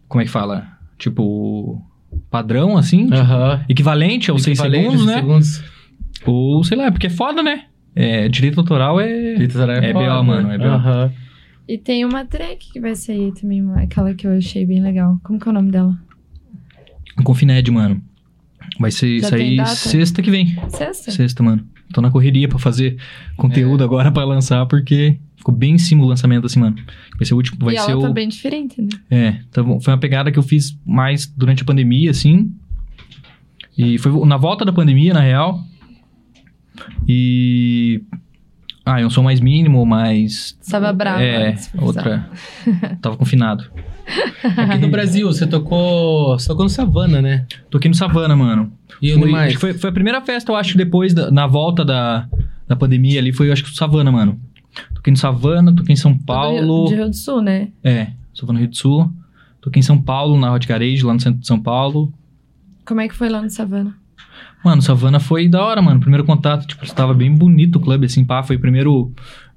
Como 0.09 0.21
é 0.21 0.25
que 0.25 0.31
fala? 0.31 0.67
Tipo. 0.99 1.81
Padrão, 2.31 2.77
assim. 2.77 3.05
tipo, 3.07 3.17
Aham. 3.17 3.65
equivalente 3.69 4.31
aos 4.31 4.43
6 4.43 4.59
Equivalente 4.59 4.85
segundos, 4.91 5.07
né? 5.07 5.15
segundos. 5.17 5.65
Ou, 6.27 6.63
sei 6.65 6.77
lá, 6.79 6.91
porque 6.91 7.07
é 7.09 7.11
foda, 7.11 7.43
né? 7.43 7.65
É, 7.95 8.29
direito 8.29 8.59
autoral 8.59 9.01
é. 9.01 9.35
É, 9.35 9.35
É 9.35 9.93
foda, 9.93 9.93
BO, 10.19 10.25
mano, 10.25 10.51
é 10.51 10.59
BO. 10.59 10.65
Aham. 10.65 11.13
E 11.69 11.79
tem 11.79 12.05
uma 12.05 12.25
track 12.25 12.73
que 12.73 12.81
vai 12.81 12.95
sair 12.95 13.33
também, 13.33 13.63
aquela 13.77 14.15
que 14.15 14.27
eu 14.27 14.37
achei 14.37 14.67
bem 14.67 14.83
legal. 14.83 15.19
Como 15.23 15.39
que 15.39 15.47
é 15.47 15.51
o 15.51 15.55
nome 15.55 15.71
dela? 15.71 15.97
Confined, 17.25 17.71
mano. 17.71 18.03
Vai 18.81 18.91
ser 18.91 19.21
Já 19.21 19.29
sair 19.29 19.67
sexta 19.67 20.23
que 20.23 20.31
vem. 20.31 20.57
Sexta? 20.69 21.11
Sexta, 21.11 21.43
mano. 21.43 21.65
Tô 21.93 22.01
na 22.01 22.11
correria 22.11 22.49
pra 22.49 22.59
fazer 22.59 22.97
conteúdo 23.37 23.85
agora 23.85 24.11
pra 24.11 24.25
lançar, 24.25 24.65
porque 24.67 25.19
ficou 25.43 25.55
bem 25.55 25.75
em 25.75 25.79
cima 25.79 26.05
o 26.05 26.07
lançamento, 26.07 26.47
assim, 26.47 26.61
mano. 26.61 26.77
Vai 27.19 27.27
ser 27.27 27.35
o 27.35 27.37
último. 27.37 27.59
Vai 27.65 27.75
e 27.75 27.79
ser 27.79 27.91
ela 27.91 28.01
o. 28.01 28.03
tá 28.03 28.11
bem 28.13 28.29
diferente, 28.29 28.81
né? 28.81 28.89
É, 29.11 29.39
tá 29.51 29.63
bom. 29.63 29.81
Foi 29.81 29.93
uma 29.93 29.99
pegada 30.01 30.31
que 30.31 30.39
eu 30.39 30.43
fiz 30.43 30.79
mais 30.87 31.27
durante 31.27 31.63
a 31.63 31.67
pandemia, 31.67 32.11
assim. 32.11 32.51
E 33.77 33.99
foi 33.99 34.13
na 34.27 34.37
volta 34.37 34.65
da 34.65 34.73
pandemia, 34.73 35.13
na 35.15 35.21
real. 35.21 35.61
E. 37.09 38.03
Ah, 38.85 39.01
é 39.01 39.07
um 39.07 39.11
som 39.11 39.23
mais 39.23 39.41
mínimo, 39.41 39.85
mais. 39.87 40.59
Tava 40.69 40.93
brava. 40.93 41.23
é, 41.23 41.55
outra. 41.79 42.29
Tava 43.01 43.17
confinado. 43.17 43.65
Aqui 44.57 44.79
no 44.79 44.89
Brasil, 44.89 45.27
você 45.29 45.47
tocou. 45.47 46.39
Você 46.39 46.49
tocou 46.49 46.65
no 46.65 46.71
Savana, 46.71 47.23
né? 47.23 47.47
Toquei 47.71 47.89
no 47.89 47.95
Savana, 47.95 48.35
mano. 48.35 48.73
E 49.01 49.15
Foi, 49.15 49.31
mais? 49.31 49.55
foi, 49.55 49.73
foi 49.75 49.91
a 49.91 49.93
primeira 49.93 50.21
festa, 50.21 50.51
eu 50.53 50.57
acho, 50.57 50.77
depois, 50.77 51.13
da- 51.15 51.31
na 51.31 51.47
volta 51.47 51.85
da, 51.85 52.29
da 52.69 52.77
pandemia 52.77 53.19
ali, 53.21 53.33
foi, 53.33 53.49
eu 53.49 53.53
acho 53.53 53.65
que 53.65 53.71
o 53.71 53.75
Savana, 53.75 54.11
mano. 54.13 54.41
Toquei 55.03 55.11
no 55.11 55.17
Savana, 55.17 55.75
toquei 55.75 55.95
em 55.95 55.97
São 55.97 56.17
Paulo. 56.17 56.87
De 56.87 56.95
Rio 56.95 57.09
do 57.09 57.17
Sul, 57.17 57.43
né? 57.43 57.71
É, 57.83 58.13
Savana 58.33 58.61
Rio 58.61 58.69
do 58.69 58.77
Sul. 58.77 59.13
Toquei 59.61 59.81
em 59.81 59.83
São 59.83 60.01
Paulo, 60.01 60.39
na 60.39 60.53
Hot 60.53 60.67
Garage, 60.67 61.03
lá 61.03 61.13
no 61.13 61.19
centro 61.19 61.41
de 61.41 61.47
São 61.47 61.59
Paulo. 61.59 62.15
Como 62.87 63.01
é 63.01 63.09
que 63.09 63.15
foi 63.15 63.29
lá 63.29 63.43
no 63.43 63.51
Savana? 63.51 63.97
Mano, 64.65 64.81
Savana 64.81 65.19
foi 65.19 65.49
da 65.49 65.61
hora, 65.61 65.83
mano. 65.83 65.99
Primeiro 65.99 66.25
contato, 66.25 66.69
tipo, 66.69 66.85
estava 66.85 67.13
bem 67.13 67.35
bonito 67.35 67.77
o 67.77 67.81
clube, 67.81 68.07
assim, 68.07 68.25
pá. 68.25 68.45
Foi 68.45 68.57
primeiro. 68.57 69.13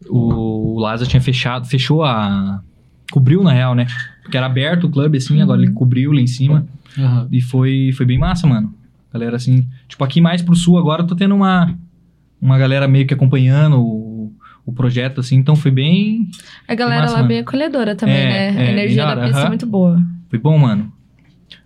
O, 0.10 0.78
o 0.78 0.80
Laza 0.80 1.06
tinha 1.06 1.22
fechado, 1.22 1.68
fechou 1.68 2.04
a. 2.04 2.64
Cobriu, 3.12 3.44
na 3.44 3.52
real, 3.52 3.76
né? 3.76 3.86
Porque 4.24 4.36
era 4.36 4.48
aberto 4.48 4.86
o 4.86 4.90
clube, 4.90 5.20
assim, 5.20 5.40
agora 5.44 5.62
ele 5.62 5.72
cobriu 5.74 6.12
lá 6.12 6.20
em 6.20 6.26
cima. 6.26 6.66
Aham. 6.98 7.28
E 7.32 7.40
foi, 7.40 7.92
foi 7.96 8.06
bem 8.08 8.18
massa, 8.18 8.48
mano. 8.48 8.74
Galera, 9.14 9.36
assim. 9.36 9.68
Tipo, 9.88 10.04
aqui 10.04 10.20
mais 10.20 10.42
pro 10.42 10.56
sul 10.56 10.80
agora 10.80 11.04
eu 11.04 11.08
tô 11.08 11.16
tendo 11.16 11.36
uma. 11.36 11.72
Uma 12.42 12.58
galera 12.58 12.88
meio 12.88 13.06
que 13.06 13.14
acompanhando 13.14 13.80
o, 14.66 14.72
o 14.72 14.74
projeto, 14.74 15.20
assim. 15.20 15.36
Então 15.38 15.56
foi 15.56 15.72
bem. 15.72 16.30
A 16.68 16.76
galera 16.76 17.02
massa, 17.02 17.14
lá 17.14 17.20
é 17.20 17.22
mano. 17.22 17.28
bem 17.30 17.40
acolhedora 17.40 17.96
também, 17.96 18.16
É, 18.16 18.52
né? 18.52 18.64
é, 18.64 18.68
a 18.68 18.72
energia 18.72 19.04
da 19.06 19.16
da 19.16 19.22
hora, 19.22 19.28
pista 19.30 19.46
é 19.46 19.48
muito 19.50 19.66
boa. 19.66 20.02
Foi 20.30 20.40
bom, 20.40 20.58
mano. 20.58 20.92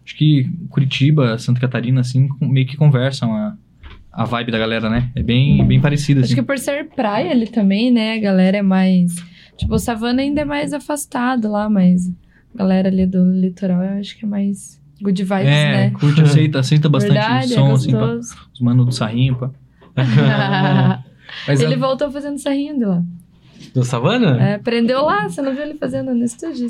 Acho 0.06 0.16
que 0.18 0.50
Curitiba, 0.70 1.38
Santa 1.38 1.60
Catarina, 1.60 2.02
assim, 2.02 2.28
meio 2.42 2.66
que 2.66 2.76
conversam 2.76 3.32
a, 3.34 3.56
a 4.12 4.26
vibe 4.26 4.52
da 4.52 4.58
galera, 4.58 4.90
né? 4.90 5.12
É 5.16 5.22
bem, 5.22 5.64
bem 5.66 5.80
parecida, 5.80 6.22
Acho 6.22 6.28
assim. 6.28 6.36
que 6.36 6.42
por 6.42 6.58
ser 6.58 6.90
praia 6.90 7.32
ali 7.32 7.48
também, 7.48 7.92
né? 7.92 8.16
A 8.16 8.20
galera 8.20 8.58
é 8.58 8.62
mais. 8.62 9.16
Tipo, 9.56 9.76
o 9.76 9.80
Savana 9.80 10.22
ainda 10.22 10.42
é 10.42 10.46
mais 10.46 10.74
afastado 10.74 11.50
lá, 11.52 11.70
mas. 11.70 12.12
A 12.56 12.58
galera 12.58 12.90
ali 12.90 13.06
do 13.06 13.24
litoral, 13.32 13.84
eu 13.84 14.00
acho 14.00 14.18
que 14.18 14.26
é 14.26 14.28
mais 14.28 14.82
good 15.02 15.22
vibes, 15.24 15.46
é, 15.46 15.72
né? 15.72 15.90
curte, 15.92 16.22
aceita, 16.22 16.60
aceita 16.60 16.90
bastante 16.90 17.14
Verdade, 17.14 17.54
som, 17.54 17.70
é 17.70 17.74
assim, 17.74 17.92
pra, 17.92 18.16
os 18.16 18.60
manos 18.60 18.86
do 18.88 18.92
sarrinho, 18.92 19.36
pá. 19.36 19.52
Mas 21.48 21.62
ele 21.62 21.76
a- 21.76 21.78
voltou 21.78 22.12
fazendo 22.12 22.38
sarrinho 22.38 22.78
de 22.78 22.86
lá. 22.86 23.02
do 23.74 23.84
Savana? 23.84 24.38
É, 24.42 24.56
aprendeu 24.56 25.04
lá, 25.04 25.28
você 25.30 25.42
não 25.42 25.54
viu 25.54 25.64
ele 25.64 25.76
fazendo 25.76 26.14
no 26.14 26.24
estúdio? 26.24 26.68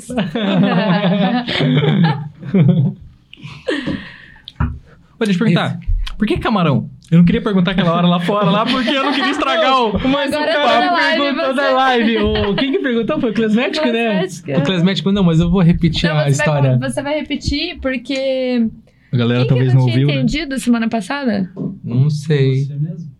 Pô, 5.18 5.24
deixa 5.24 5.34
eu 5.34 5.38
perguntar. 5.46 5.78
Por 6.18 6.26
que 6.26 6.38
camarão? 6.38 6.90
Eu 7.10 7.18
não 7.18 7.24
queria 7.24 7.42
perguntar 7.42 7.72
aquela 7.72 7.92
hora 7.92 8.06
lá 8.06 8.20
fora, 8.20 8.48
lá, 8.50 8.64
porque 8.64 8.90
eu 8.90 9.02
não 9.02 9.12
queria 9.12 9.30
estragar 9.32 9.82
o... 9.82 9.92
Mas 10.08 10.32
Agora 10.32 10.50
o 10.50 10.54
tá 10.54 10.62
cara 10.62 10.86
na 10.86 10.92
live, 10.92 11.20
perguntou 11.22 11.46
você- 11.46 11.54
da 11.62 11.70
live. 11.74 12.16
O, 12.18 12.54
quem 12.54 12.72
que 12.72 12.78
perguntou? 12.78 13.20
Foi 13.20 13.30
o 13.30 13.34
Clesmético, 13.34 13.86
né? 13.88 14.26
O 14.56 14.62
Clesmético, 14.62 15.10
não, 15.12 15.24
mas 15.24 15.40
eu 15.40 15.50
vou 15.50 15.60
repetir 15.60 16.08
Não, 16.08 16.18
a 16.18 16.24
você, 16.24 16.30
história. 16.30 16.76
vai, 16.78 16.90
você 16.90 17.02
vai 17.02 17.18
repetir, 17.18 17.78
porque. 17.80 18.66
A 19.12 19.16
galera 19.16 19.40
Quem 19.40 19.48
talvez 19.48 19.70
que 19.70 19.74
não 19.76 19.86
não 19.86 19.92
tinha 19.92 20.02
ouviu, 20.04 20.06
né? 20.06 20.14
entendido 20.22 20.58
semana 20.60 20.88
passada? 20.88 21.50
Não 21.82 22.08
sei. 22.10 22.64
Você 22.66 22.74
mesmo? 22.74 23.10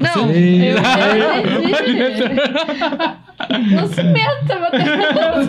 Não, 0.00 0.28
Você- 0.28 0.38
eu, 0.38 0.76
eu 1.52 1.68
entendi. 1.68 2.22
Não 3.74 3.86
se 3.88 4.02
meta, 4.02 4.58
Matheus. 4.58 5.48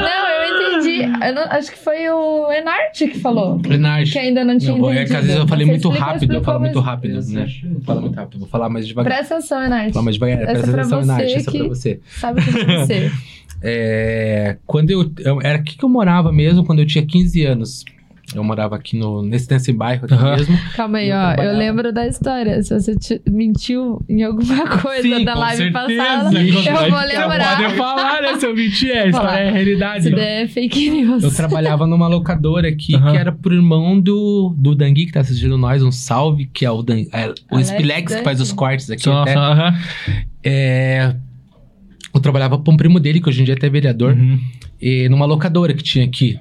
Não, 0.00 0.28
eu 0.28 0.44
entendi. 0.78 1.02
Eu 1.26 1.34
não- 1.34 1.42
acho 1.50 1.70
que 1.72 1.78
foi 1.78 2.08
o 2.10 2.50
Enarte 2.52 3.08
que 3.08 3.18
falou. 3.18 3.60
Renate. 3.64 4.12
Que 4.12 4.18
ainda 4.18 4.44
não 4.44 4.58
tinha 4.58 4.76
Não, 4.76 4.88
é 4.88 4.92
entendido. 5.02 5.10
que 5.10 5.16
às 5.16 5.24
vezes 5.26 5.40
eu 5.40 5.48
falei 5.48 5.66
Você 5.66 5.70
muito 5.72 5.88
rápido, 5.90 6.32
eu 6.34 6.42
falo 6.42 6.60
muito 6.60 6.80
rápido, 6.80 7.20
né? 7.32 7.42
achei. 7.42 7.70
Fala 7.84 8.00
muito 8.00 8.14
rápido, 8.16 8.38
vou 8.40 8.48
falar 8.48 8.68
mais 8.68 8.86
devagar. 8.86 9.12
Presta 9.14 9.34
atenção, 9.36 9.62
Enarte. 9.64 9.92
Fala 9.92 10.04
mais 10.04 10.14
devagar, 10.16 10.38
Essa 10.42 10.52
presta 10.52 10.70
é 10.70 10.74
atenção, 10.74 11.00
Renate, 11.00 11.22
essa 11.34 11.50
é 11.50 11.58
pra 11.58 11.68
você. 11.68 12.00
Sabe 12.06 12.40
o 12.40 12.44
que 12.44 12.60
é 12.70 12.76
você? 12.86 13.12
É, 13.64 14.56
quando 14.66 14.90
eu, 14.90 15.08
eu- 15.20 15.40
Era 15.40 15.56
aqui 15.58 15.76
que 15.78 15.84
eu 15.84 15.88
morava 15.88 16.32
mesmo, 16.32 16.64
quando 16.64 16.80
eu 16.80 16.86
tinha 16.86 17.06
15 17.06 17.44
anos. 17.44 17.84
Eu 18.34 18.42
morava 18.42 18.76
aqui 18.76 18.96
no, 18.96 19.22
nesse, 19.22 19.50
nesse 19.50 19.72
bairro 19.72 20.04
aqui 20.06 20.14
Aham. 20.14 20.36
mesmo. 20.36 20.58
Calma 20.74 20.98
aí, 20.98 21.10
Eu 21.10 21.16
ó. 21.16 21.32
Eu 21.34 21.56
lembro 21.56 21.92
da 21.92 22.06
história. 22.06 22.62
Se 22.62 22.72
você 22.80 23.20
mentiu 23.28 24.00
em 24.08 24.22
alguma 24.22 24.66
coisa 24.80 25.02
Sim, 25.02 25.24
da 25.24 25.34
live 25.34 25.70
certeza. 25.72 26.02
passada, 26.02 26.30
Sim, 26.30 26.48
eu 26.48 26.62
vai 26.74 26.90
vou 26.90 27.00
lembrar. 27.00 27.56
Pode 27.62 27.76
falar, 27.76 28.22
né? 28.22 28.36
Se 28.38 28.46
eu 28.46 28.54
mentir, 28.56 28.90
é, 28.90 29.08
história 29.08 29.38
é 29.40 29.50
realidade. 29.50 30.06
Isso 30.06 30.16
daí 30.16 30.42
é 30.44 30.48
fake 30.48 30.90
news. 30.90 31.22
Eu 31.22 31.30
trabalhava 31.34 31.86
numa 31.86 32.08
locadora 32.08 32.68
aqui, 32.68 32.94
Aham. 32.94 33.10
que 33.12 33.16
era 33.18 33.32
pro 33.32 33.54
irmão 33.54 34.00
do, 34.00 34.54
do 34.56 34.74
Dangui, 34.74 35.06
que 35.06 35.12
tá 35.12 35.20
assistindo 35.20 35.58
nós, 35.58 35.82
um 35.82 35.92
salve, 35.92 36.46
que 36.46 36.64
é 36.64 36.70
o, 36.70 36.82
Dan, 36.82 37.00
é, 37.12 37.28
o 37.50 37.56
Alex 37.56 37.68
Spilex, 37.68 38.14
que 38.14 38.22
faz 38.22 38.40
os 38.40 38.52
cortes 38.52 38.90
aqui 38.90 39.02
Só, 39.02 39.22
até. 39.22 39.34
só, 39.34 39.40
aham. 39.40 39.74
É, 40.44 41.14
eu 42.14 42.20
trabalhava 42.20 42.58
pra 42.58 42.72
um 42.72 42.76
primo 42.76 42.98
dele, 42.98 43.20
que 43.20 43.28
hoje 43.28 43.42
em 43.42 43.44
dia 43.44 43.54
é 43.54 43.56
até 43.56 43.68
vereador, 43.68 44.14
Uhum. 44.14 44.38
e 44.80 45.08
numa 45.08 45.24
locadora 45.26 45.72
que 45.74 45.82
tinha 45.82 46.04
aqui. 46.04 46.38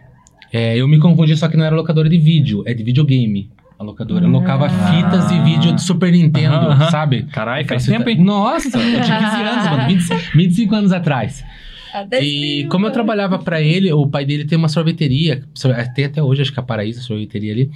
É, 0.51 0.77
eu 0.77 0.87
me 0.87 0.99
confundi, 0.99 1.35
só 1.37 1.47
que 1.47 1.55
não 1.57 1.65
era 1.65 1.75
locadora 1.75 2.09
de 2.09 2.17
vídeo, 2.17 2.63
é 2.65 2.73
de 2.73 2.83
videogame. 2.83 3.49
A 3.79 3.83
locadora. 3.83 4.25
Eu 4.25 4.29
locava 4.29 4.67
Ah. 4.67 4.69
fitas 4.69 5.31
e 5.31 5.39
vídeo 5.39 5.73
de 5.73 5.81
Super 5.81 6.11
Nintendo, 6.11 6.55
Aham, 6.55 6.71
aham. 6.73 6.91
sabe? 6.91 7.23
Caralho, 7.23 7.65
faz 7.67 7.85
tempo, 7.85 8.07
hein? 8.09 8.21
Nossa, 8.23 8.67
eu 8.67 8.71
tinha 8.71 9.01
15 9.01 9.41
anos, 9.41 9.69
mano. 9.71 9.87
25, 9.87 10.21
25 10.37 10.75
anos 10.75 10.91
atrás. 10.91 11.43
E 12.21 12.67
como 12.69 12.85
eu 12.85 12.91
trabalhava 12.91 13.39
pra 13.39 13.59
ele, 13.61 13.91
o 13.91 14.05
pai 14.07 14.23
dele 14.23 14.45
tem 14.45 14.57
uma 14.57 14.69
sorveteria, 14.69 15.43
tem 15.95 16.05
até 16.05 16.21
hoje, 16.21 16.41
acho 16.43 16.53
que 16.53 16.59
é 16.59 16.63
a 16.63 16.65
Paraíso, 16.65 16.99
a 16.99 17.03
sorveteria 17.03 17.51
ali. 17.53 17.71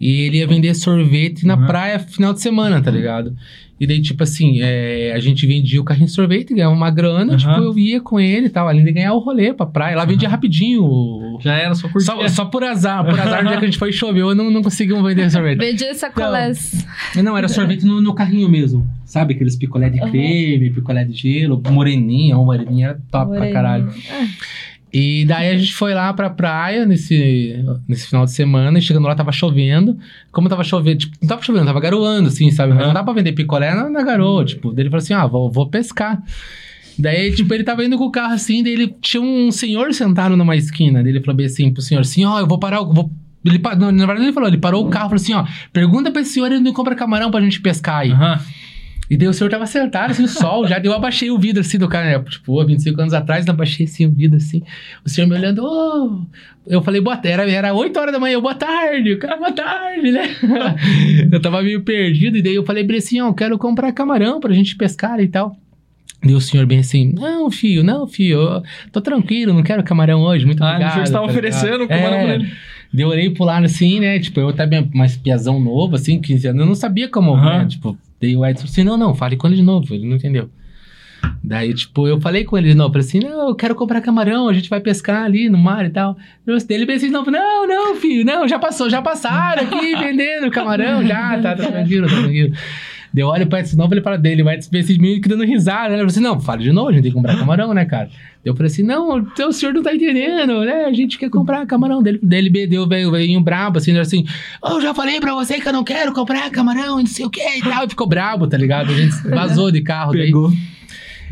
E 0.00 0.22
ele 0.22 0.38
ia 0.38 0.46
vender 0.46 0.74
sorvete 0.74 1.46
na 1.46 1.56
Uhum. 1.56 1.66
praia 1.66 1.98
final 1.98 2.32
de 2.34 2.40
semana, 2.40 2.82
tá 2.82 2.90
ligado? 2.90 3.34
E 3.78 3.86
daí, 3.86 4.00
tipo 4.00 4.22
assim, 4.22 4.60
é, 4.62 5.12
a 5.14 5.18
gente 5.20 5.46
vendia 5.46 5.78
o 5.80 5.84
carrinho 5.84 6.06
de 6.06 6.12
sorvete, 6.12 6.54
ganhava 6.54 6.74
uma 6.74 6.90
grana, 6.90 7.32
Uhum. 7.32 7.36
tipo, 7.38 7.50
eu 7.52 7.78
ia 7.78 8.00
com 8.00 8.18
ele 8.18 8.46
e 8.46 8.48
tal, 8.50 8.68
além 8.68 8.84
de 8.84 8.92
ganhar 8.92 9.12
o 9.14 9.18
rolê 9.18 9.52
pra 9.52 9.66
praia. 9.66 9.96
Lá 9.96 10.04
vendia 10.04 10.28
rapidinho. 10.28 10.82
o- 10.84 11.38
Já 11.42 11.54
era, 11.56 11.74
só 11.74 11.86
curtir. 11.88 12.06
Só, 12.06 12.28
só 12.28 12.44
por 12.46 12.64
azar, 12.64 13.04
por 13.04 13.18
azar, 13.18 13.42
no 13.42 13.48
dia 13.50 13.58
que 13.58 13.64
a 13.64 13.68
gente 13.68 13.78
foi 13.78 13.90
e 13.90 13.92
choveu, 13.92 14.34
não, 14.34 14.50
não 14.50 14.62
conseguimos 14.62 15.02
vender 15.02 15.30
sorvete. 15.30 15.58
Vendi 15.58 15.94
sacolés. 15.94 16.86
Não, 17.22 17.36
era 17.36 17.48
sorvete 17.48 17.84
no, 17.84 18.00
no 18.00 18.14
carrinho 18.14 18.48
mesmo. 18.48 18.86
Sabe? 19.04 19.34
Aqueles 19.34 19.56
picolé 19.56 19.88
de 19.90 20.00
Uhum. 20.00 20.10
creme, 20.10 20.70
picolé 20.70 21.04
de 21.04 21.12
gelo, 21.14 21.62
moreninha, 21.70 22.36
uma 22.36 22.44
moreninha 22.46 22.86
era 22.88 22.94
top 23.10 23.26
pra 23.26 23.26
Moreninho. 23.26 23.52
caralho. 23.54 23.90
E 24.98 25.26
daí 25.26 25.50
a 25.50 25.58
gente 25.58 25.74
foi 25.74 25.92
lá 25.92 26.10
pra 26.14 26.30
praia 26.30 26.86
nesse, 26.86 27.54
nesse 27.86 28.06
final 28.06 28.24
de 28.24 28.32
semana, 28.32 28.78
e 28.78 28.80
chegando 28.80 29.06
lá 29.06 29.14
tava 29.14 29.30
chovendo. 29.30 29.98
Como 30.32 30.48
tava 30.48 30.64
chovendo, 30.64 31.00
tipo, 31.00 31.18
não 31.20 31.28
tava 31.28 31.42
chovendo, 31.42 31.66
tava 31.66 31.80
garoando, 31.80 32.28
assim, 32.28 32.50
sabe? 32.50 32.72
Não 32.72 32.94
dá 32.94 33.04
pra 33.04 33.12
vender 33.12 33.32
picolé 33.32 33.74
na, 33.74 33.90
na 33.90 34.02
garoa, 34.02 34.42
tipo. 34.42 34.72
Daí 34.72 34.84
ele 34.84 34.88
falou 34.88 35.02
assim: 35.02 35.12
ah, 35.12 35.26
vou, 35.26 35.50
vou 35.50 35.68
pescar. 35.68 36.22
Daí, 36.98 37.30
tipo, 37.34 37.52
ele 37.52 37.62
tava 37.62 37.84
indo 37.84 37.98
com 37.98 38.04
o 38.04 38.10
carro 38.10 38.32
assim, 38.32 38.62
daí 38.62 38.72
ele 38.72 38.94
tinha 39.02 39.22
um 39.22 39.52
senhor 39.52 39.92
sentado 39.92 40.34
numa 40.34 40.56
esquina. 40.56 41.02
Daí 41.02 41.12
ele 41.12 41.20
falou 41.20 41.36
bem 41.36 41.44
assim 41.44 41.70
pro 41.70 41.82
senhor 41.82 42.00
assim: 42.00 42.24
ó, 42.24 42.40
eu 42.40 42.46
vou 42.46 42.58
parar, 42.58 42.78
eu 42.78 42.90
vou. 42.90 43.12
Ele, 43.44 43.58
na 43.58 44.06
verdade, 44.06 44.22
ele 44.22 44.32
falou, 44.32 44.48
ele 44.48 44.56
parou 44.56 44.86
o 44.86 44.88
carro 44.88 45.08
e 45.08 45.10
falou 45.10 45.22
assim: 45.22 45.34
ó, 45.34 45.44
pergunta 45.74 46.10
pra 46.10 46.22
esse 46.22 46.32
senhor 46.32 46.50
ele 46.50 46.60
não 46.60 46.72
compra 46.72 46.94
camarão 46.94 47.30
pra 47.30 47.42
gente 47.42 47.60
pescar 47.60 47.98
aí. 47.98 48.12
Aham. 48.12 48.40
E 49.08 49.16
daí 49.16 49.28
o 49.28 49.32
senhor 49.32 49.48
tava 49.50 49.66
sentado, 49.66 50.10
assim, 50.10 50.22
no 50.22 50.28
sol, 50.28 50.66
já 50.66 50.78
deu, 50.78 50.90
eu 50.92 50.96
abaixei 50.96 51.30
o 51.30 51.38
vidro, 51.38 51.60
assim, 51.60 51.78
do 51.78 51.88
cara, 51.88 52.18
né? 52.18 52.24
Tipo, 52.28 52.60
há 52.60 52.64
25 52.64 53.00
anos 53.00 53.14
atrás, 53.14 53.46
eu 53.46 53.52
abaixei, 53.52 53.86
assim, 53.86 54.06
o 54.06 54.10
vidro, 54.10 54.36
assim. 54.36 54.62
O 55.04 55.08
senhor 55.08 55.28
me 55.28 55.34
olhando, 55.36 55.62
ô... 55.64 56.22
Eu 56.66 56.82
falei, 56.82 57.00
boa 57.00 57.16
tarde, 57.16 57.30
era, 57.30 57.48
era 57.50 57.72
8 57.74 57.96
horas 57.96 58.12
da 58.12 58.18
manhã, 58.18 58.34
eu, 58.34 58.42
boa 58.42 58.54
tarde, 58.56 59.12
o 59.12 59.18
cara, 59.20 59.36
boa 59.36 59.52
tarde, 59.52 60.10
né? 60.10 60.34
eu 61.30 61.40
tava 61.40 61.62
meio 61.62 61.82
perdido, 61.82 62.36
e 62.36 62.42
daí 62.42 62.56
eu 62.56 62.64
falei 62.64 62.82
pra 62.82 62.94
ele 62.96 63.04
assim, 63.04 63.20
ó, 63.20 63.28
eu 63.28 63.34
quero 63.34 63.56
comprar 63.56 63.92
camarão 63.92 64.40
pra 64.40 64.52
gente 64.52 64.74
pescar 64.74 65.20
e 65.20 65.28
tal. 65.28 65.56
E 66.24 66.32
o 66.34 66.40
senhor 66.40 66.66
bem 66.66 66.80
assim, 66.80 67.12
não, 67.14 67.48
filho, 67.52 67.84
não, 67.84 68.08
filho, 68.08 68.62
tô 68.90 69.00
tranquilo, 69.00 69.52
não 69.52 69.62
quero 69.62 69.84
camarão 69.84 70.22
hoje, 70.22 70.44
muito 70.44 70.60
Ah, 70.64 70.70
obrigado. 70.70 70.90
o 70.90 70.92
senhor 70.94 71.04
estava 71.04 71.26
tá 71.28 71.32
ligado? 71.32 71.52
oferecendo 71.52 71.86
camarão 71.88 72.16
É. 72.16 72.24
pra 72.24 72.34
ele. 72.34 72.52
Daí 72.92 73.02
eu 73.04 73.08
olhei 73.08 73.30
pro 73.30 73.44
lado 73.44 73.64
assim, 73.66 74.00
né? 74.00 74.18
Tipo, 74.18 74.40
eu 74.40 74.48
até 74.48 74.66
mais 74.94 75.16
piazão 75.16 75.60
novo, 75.60 75.94
assim, 75.96 76.20
15 76.20 76.48
anos. 76.48 76.60
Eu 76.60 76.66
não 76.66 76.74
sabia 76.74 77.08
como, 77.08 77.34
Aham. 77.34 77.58
né? 77.58 77.66
Tipo, 77.66 77.96
daí 78.20 78.36
o 78.36 78.44
Edson 78.44 78.64
assim, 78.64 78.84
não, 78.84 78.96
não, 78.96 79.14
fale 79.14 79.36
com 79.36 79.46
ele 79.46 79.56
de 79.56 79.62
novo. 79.62 79.94
Ele 79.94 80.06
não 80.06 80.16
entendeu. 80.16 80.50
Daí, 81.42 81.72
tipo, 81.74 82.06
eu 82.06 82.20
falei 82.20 82.44
com 82.44 82.56
ele 82.58 82.68
de 82.68 82.74
novo. 82.74 82.96
Assim, 82.98 83.20
não, 83.20 83.48
eu 83.48 83.54
quero 83.54 83.74
comprar 83.74 84.00
camarão, 84.00 84.48
a 84.48 84.52
gente 84.52 84.68
vai 84.68 84.80
pescar 84.80 85.24
ali 85.24 85.48
no 85.48 85.58
mar 85.58 85.84
e 85.84 85.90
tal. 85.90 86.16
Ele 86.68 86.86
pensei 86.86 87.08
de 87.08 87.14
novo, 87.14 87.30
não, 87.30 87.66
não, 87.66 87.96
filho, 87.96 88.24
não, 88.24 88.48
já 88.48 88.58
passou, 88.58 88.90
já 88.90 89.00
passaram 89.00 89.62
aqui 89.62 89.94
vendendo 89.96 90.50
camarão, 90.50 91.06
já, 91.06 91.38
tá, 91.40 91.54
tá 91.54 91.66
tranquilo, 91.68 92.08
tá 92.08 92.16
tranquilo. 92.16 92.54
Daí 93.16 93.22
eu 93.22 93.28
olho 93.28 93.46
pra 93.46 93.62
de 93.62 93.74
novo, 93.74 93.94
ele 93.94 94.02
fala 94.02 94.18
dele, 94.18 94.42
vai 94.42 94.58
esse 94.58 94.98
meio 94.98 95.22
que 95.22 95.26
dando 95.26 95.42
risada, 95.42 95.88
né? 95.88 95.94
Falei 95.96 96.06
assim, 96.08 96.20
não, 96.20 96.38
fale 96.38 96.64
de 96.64 96.70
novo, 96.70 96.90
a 96.90 96.92
gente 96.92 97.04
tem 97.04 97.10
que 97.10 97.16
comprar 97.16 97.38
camarão, 97.38 97.72
né, 97.72 97.86
cara? 97.86 98.08
Daí 98.08 98.12
eu 98.44 98.54
falei 98.54 98.70
assim, 98.70 98.82
não, 98.82 99.26
o 99.26 99.52
senhor 99.54 99.72
não 99.72 99.82
tá 99.82 99.94
entendendo, 99.94 100.60
né? 100.60 100.84
A 100.84 100.92
gente 100.92 101.16
quer 101.16 101.30
comprar 101.30 101.64
camarão. 101.64 102.02
Dele, 102.02 102.20
dele 102.22 102.66
deu, 102.66 102.86
veio, 102.86 103.10
veio 103.10 103.40
brabo, 103.40 103.78
assim, 103.78 103.96
assim, 103.96 104.26
"Ô, 104.62 104.72
eu 104.74 104.82
já 104.82 104.92
falei 104.92 105.18
pra 105.18 105.32
você 105.32 105.58
que 105.58 105.66
eu 105.66 105.72
não 105.72 105.82
quero 105.82 106.12
comprar 106.12 106.50
camarão, 106.50 106.98
não 106.98 107.06
sei 107.06 107.24
o 107.24 107.30
que 107.30 107.40
e 107.40 107.62
tal. 107.62 107.86
E 107.86 107.88
ficou 107.88 108.06
brabo, 108.06 108.46
tá 108.46 108.58
ligado? 108.58 108.90
A 108.90 108.94
gente 108.94 109.16
vazou 109.30 109.70
de 109.70 109.80
carro. 109.80 110.12
Daí, 110.12 110.26
Pegou. 110.26 110.52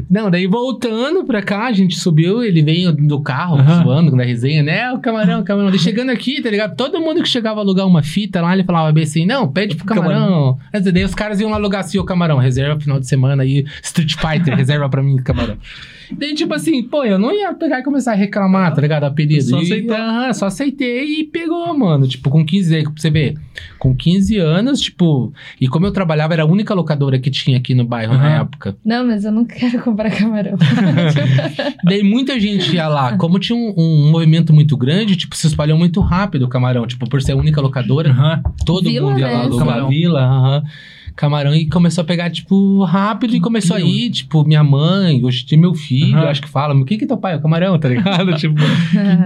Não, 0.09 0.31
daí 0.31 0.47
voltando 0.47 1.25
pra 1.25 1.43
cá, 1.43 1.67
a 1.67 1.73
gente 1.73 1.99
subiu, 1.99 2.43
ele 2.43 2.63
veio 2.63 2.93
do 2.93 3.21
carro, 3.21 3.57
Aham. 3.59 3.83
suando 3.83 4.17
na 4.17 4.25
resenha, 4.25 4.63
né? 4.63 4.93
O 4.93 4.99
camarão, 4.99 5.41
o 5.41 5.45
camarão. 5.45 5.71
Daí 5.71 5.79
chegando 5.79 6.11
aqui, 6.11 6.43
tá 6.43 6.51
ligado? 6.51 6.77
Todo 6.77 7.01
mundo 7.01 7.23
que 7.23 7.29
chegava 7.29 7.61
a 7.61 7.63
alugar 7.63 7.87
uma 7.87 8.03
fita 8.03 8.41
lá, 8.41 8.53
ele 8.55 8.65
falava 8.65 8.93
bem 8.93 9.05
assim: 9.05 9.27
não, 9.27 9.49
pede 9.49 9.77
pro 9.77 9.85
camarão. 9.87 10.59
Dizer, 10.73 10.93
Daí 10.93 11.05
os 11.05 11.15
caras 11.15 11.41
iam 11.41 11.51
lá 11.51 11.57
alugar 11.57 11.81
assim, 11.81 11.99
o 11.99 12.05
camarão, 12.05 12.39
reserva 12.39 12.81
final 12.81 13.01
de 13.01 13.07
semana 13.07 13.43
aí, 13.43 13.65
Street 13.83 14.15
Fighter, 14.15 14.57
reserva 14.57 14.89
pra 14.89 15.03
mim, 15.03 15.17
camarão. 15.17 15.57
Daí, 16.13 16.35
tipo 16.35 16.53
assim, 16.55 16.83
pô, 16.83 17.05
eu 17.05 17.19
não 17.19 17.33
ia 17.33 17.53
pegar 17.55 17.81
e 17.81 17.83
começar 17.83 18.13
a 18.13 18.15
reclamar, 18.17 18.75
tá 18.75 18.81
ligado? 18.81 19.05
Apelido. 19.05 19.43
Só 19.43 19.59
aceitou. 19.59 19.97
aham, 19.97 20.33
só 20.33 20.47
aceitei 20.47 21.21
e 21.21 21.25
pegou, 21.25 21.77
mano. 21.77 22.07
Tipo, 22.07 22.31
com 22.31 22.45
15 22.45 22.77
anos, 22.77 22.93
você 22.97 23.11
ver. 23.11 23.35
Com 23.79 23.95
15 23.95 24.37
anos, 24.39 24.81
tipo. 24.81 25.33
E 25.61 25.69
como 25.69 25.87
eu 25.87 25.93
trabalhava, 25.93 26.33
era 26.35 26.43
a 26.43 26.47
única 26.47 26.75
locadora 26.75 27.19
que 27.19 27.31
tinha 27.31 27.57
aqui 27.57 27.75
no 27.75 27.85
bairro 27.85 28.15
na 28.15 28.27
Aham. 28.37 28.43
época. 28.43 28.77
Não, 28.85 29.07
mas 29.07 29.25
eu 29.25 29.33
não 29.33 29.45
quero 29.45 29.81
comprar 29.83 30.11
camarão. 30.11 30.57
Daí 31.85 32.03
muita 32.03 32.39
gente 32.39 32.75
ia 32.75 32.89
lá. 32.89 33.17
Como 33.17 33.39
tinha 33.39 33.57
um, 33.57 33.75
um 33.77 34.11
movimento 34.11 34.53
muito 34.53 34.77
grande, 34.77 35.17
tipo, 35.17 35.37
se 35.37 35.47
espalhou 35.47 35.79
muito 35.79 36.01
rápido 36.01 36.43
o 36.45 36.49
camarão. 36.49 36.87
Tipo, 36.87 37.09
por 37.09 37.23
ser 37.23 37.33
a 37.33 37.37
única 37.37 37.61
locadora, 37.61 38.11
Aham. 38.11 38.43
todo 38.67 38.85
Vila, 38.85 39.09
mundo 39.09 39.21
ia 39.21 39.27
né? 39.27 39.33
lá 39.35 39.41
alugar 39.43 39.67
Camarão. 39.67 39.89
vila, 39.89 40.21
aham. 40.23 40.63
Camarão 41.17 41.55
e 41.55 41.69
começou 41.69 42.03
a 42.03 42.05
pegar, 42.05 42.29
tipo, 42.31 42.83
rápido 42.83 43.37
e 43.37 43.41
começou 43.41 43.77
a 43.77 43.81
ir, 43.81 44.11
tipo, 44.11 44.45
minha 44.45 44.65
mãe, 44.65 45.25
hoje 45.25 45.47
tem 45.47 45.57
meu 45.59 45.73
filho, 45.75 46.19
Aham. 46.19 46.29
acho 46.29 46.43
que 46.43 46.49
fala, 46.49 46.75
o 46.75 46.85
que 46.85 46.97
que 46.99 47.05
é 47.05 47.07
teu 47.07 47.17
pai? 47.17 47.35
É 47.35 47.37
o 47.37 47.41
camarão, 47.41 47.79
tá 47.79 47.89
ligado? 47.89 48.35
tipo, 48.37 48.61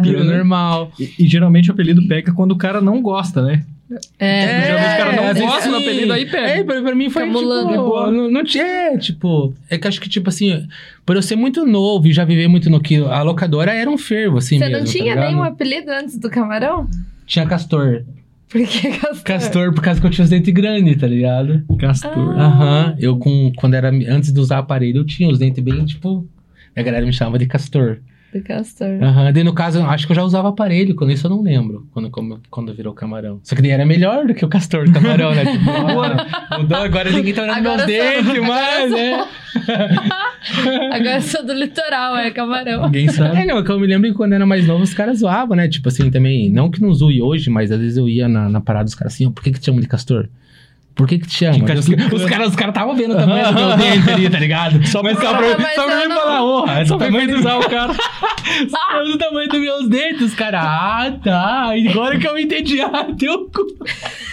virou 0.03 0.25
normal. 0.25 0.93
E, 1.01 1.15
e 1.19 1.27
geralmente 1.27 1.71
o 1.71 1.73
apelido 1.73 2.07
pega 2.07 2.33
quando 2.33 2.53
o 2.53 2.57
cara 2.57 2.81
não 2.81 3.01
gosta, 3.01 3.43
né? 3.43 3.65
É, 4.19 4.67
geralmente 4.67 4.95
o 4.95 4.99
cara 4.99 5.17
não 5.17 5.25
vezes 5.29 5.43
gosta 5.43 5.71
do 5.71 5.77
apelido, 5.77 6.13
aí 6.13 6.27
pega. 6.27 6.47
É, 6.47 6.63
pra, 6.63 6.83
pra 6.83 6.95
mim 6.95 7.09
foi, 7.09 7.23
Fica 7.23 7.33
mulando, 7.33 7.69
tipo, 7.71 7.83
boa. 7.85 8.11
não, 8.13 8.31
não 8.31 8.45
tinha, 8.45 8.65
é, 8.65 8.99
tipo... 8.99 9.55
É 9.71 9.79
que 9.79 9.89
acho 9.89 9.99
que, 9.99 10.11
tipo 10.11 10.29
assim, 10.29 10.69
por 11.07 11.17
eu 11.17 11.23
ser 11.23 11.37
muito 11.37 11.65
novo 11.65 12.07
e 12.07 12.13
já 12.13 12.23
viver 12.23 12.49
muito 12.49 12.69
no 12.69 12.81
que... 12.81 12.97
A 12.97 13.23
locadora 13.23 13.73
era 13.73 13.89
um 13.89 13.97
fervo, 13.97 14.37
assim 14.37 14.59
Você 14.59 14.65
mesmo, 14.67 14.79
não 14.81 14.85
tá 14.85 14.93
tinha 14.93 15.15
ligado? 15.15 15.27
nenhum 15.27 15.43
apelido 15.43 15.91
antes 15.91 16.19
do 16.19 16.29
camarão? 16.29 16.87
Tinha 17.27 17.47
Castor. 17.47 18.03
Por 18.49 18.67
que 18.67 18.89
Castor? 18.99 19.23
Castor 19.25 19.75
por 19.75 19.83
causa 19.83 20.01
que 20.01 20.07
eu 20.07 20.11
tinha 20.11 20.25
os 20.25 20.31
dentes 20.31 20.53
grandes, 20.55 20.97
tá 20.97 21.07
ligado? 21.07 21.65
Castor. 21.79 22.35
Ah. 22.37 22.47
Aham. 22.47 22.97
Eu, 22.99 23.19
com, 23.19 23.53
quando 23.57 23.75
era... 23.75 23.91
Antes 23.91 24.33
de 24.33 24.41
usar 24.41 24.59
aparelho, 24.59 24.99
eu 24.99 25.05
tinha 25.07 25.29
os 25.29 25.39
dentes 25.39 25.63
bem, 25.63 25.85
tipo... 25.85 26.27
A 26.75 26.83
galera 26.83 27.05
me 27.05 27.13
chamava 27.13 27.39
de 27.39 27.47
Castor. 27.47 27.99
Do 28.33 28.43
castor. 28.43 28.89
Aham, 29.03 29.33
daí 29.33 29.43
no 29.43 29.55
caso, 29.55 29.83
acho 29.83 30.07
que 30.07 30.13
eu 30.13 30.17
já 30.17 30.23
usava 30.23 30.49
aparelho, 30.49 30.95
quando 30.95 31.13
isso 31.13 31.27
eu 31.27 31.31
não 31.31 31.43
lembro, 31.43 31.87
quando, 31.93 32.11
como- 32.11 32.41
quando 32.51 32.75
virou 32.75 32.93
camarão. 32.93 33.41
Só 33.43 33.57
que 33.57 33.63
daí 33.63 33.71
era 33.71 33.87
melhor 33.87 34.27
do 34.27 34.35
que 34.35 34.45
o 34.45 34.49
castor 34.49 34.85
do 34.87 34.93
camarão, 34.93 35.35
né? 35.35 35.45
Tipo, 35.47 35.65
mudou, 36.61 36.79
agora 36.79 37.11
ninguém 37.11 37.33
tá 37.33 37.43
olhando 37.43 37.63
meus 37.63 37.81
eu 37.81 37.87
dentes 37.87 38.41
mais, 38.47 38.91
né? 38.91 39.27
Agora 40.93 41.17
eu 41.17 41.23
sou 41.23 41.45
do 41.45 41.53
litoral, 41.53 42.17
é 42.17 42.31
camarão. 42.31 42.85
Ninguém 42.85 43.09
sabe. 43.09 43.37
É, 43.39 43.47
não, 43.47 43.59
é 43.59 43.63
que 43.65 43.71
eu 43.71 43.79
me 43.81 43.87
lembro 43.87 44.09
que 44.11 44.15
quando 44.17 44.33
era 44.35 44.47
mais 44.47 44.67
novo, 44.67 44.83
os 44.83 44.95
caras 44.95 45.19
zoavam, 45.19 45.57
né? 45.57 45.69
Tipo 45.69 45.89
assim, 45.89 46.11
também, 46.11 46.51
não 46.51 46.71
que 46.71 46.81
não 46.81 46.93
zoe 46.95 47.21
hoje, 47.23 47.51
mas 47.51 47.71
às 47.71 47.79
vezes 47.81 47.97
eu 47.97 48.09
ia 48.09 48.29
na, 48.29 48.49
na 48.49 48.61
parada 48.61 48.85
dos 48.85 48.95
caras 48.95 49.15
assim, 49.15 49.27
ó, 49.27 49.31
por 49.31 49.43
que 49.43 49.51
que 49.53 49.59
te 49.61 49.67
chamam 49.67 49.81
de 49.81 49.89
castor? 49.89 50.29
Por 50.99 51.07
que 51.07 51.17
que 51.21 51.29
te 51.29 51.39
chama? 51.47 51.65
Os, 51.75 51.89
os 51.89 52.25
caras 52.29 52.49
os 52.49 52.57
caras 52.57 52.75
estavam 52.75 52.95
vendo 52.97 53.15
o 53.15 53.17
tamanho 53.17 53.47
do 53.47 53.55
meu 53.55 53.77
dente 53.77 54.11
ali, 54.11 54.29
tá 54.29 54.39
ligado? 54.41 54.85
Só 54.89 55.01
mas 55.01 55.17
só 55.17 55.33
pra, 55.33 55.57
Mas 55.57 55.75
só 55.77 55.87
pra 55.87 55.97
mim 55.97 56.09
não- 56.09 56.17
falar, 56.17 56.39
porra, 56.41 56.75
Só 56.85 56.85
só 56.87 56.99
pra 56.99 57.09
infernizar 57.09 57.59
o 57.61 57.71
cara. 57.71 57.95
Só 58.69 59.05
o 59.15 59.17
tamanho 59.19 59.49
dos 59.49 59.61
meus 59.61 59.89
dentes, 59.89 60.23
os 60.23 60.35
caras. 60.35 60.61
Ah, 60.65 61.13
tá. 61.23 61.71
Agora 61.91 62.19
que 62.19 62.27
eu 62.27 62.37
entendi. 62.39 62.81
Ah, 62.81 63.07
teu 63.17 63.45
cu. 63.51 63.63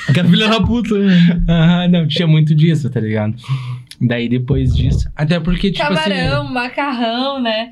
Aquela 0.09 0.27
filha 0.27 0.47
da 0.47 0.59
puta. 0.61 0.95
Ah, 1.47 1.87
não, 1.87 2.07
tinha 2.07 2.25
muito 2.27 2.55
disso, 2.55 2.89
tá 2.89 2.99
ligado? 2.99 3.35
Daí 4.01 4.27
depois 4.27 4.73
disso. 4.75 5.07
Até 5.15 5.39
porque, 5.39 5.71
tipo 5.71 5.85
Camarão, 5.87 6.43
assim. 6.45 6.53
macarrão, 6.53 7.41
né? 7.41 7.69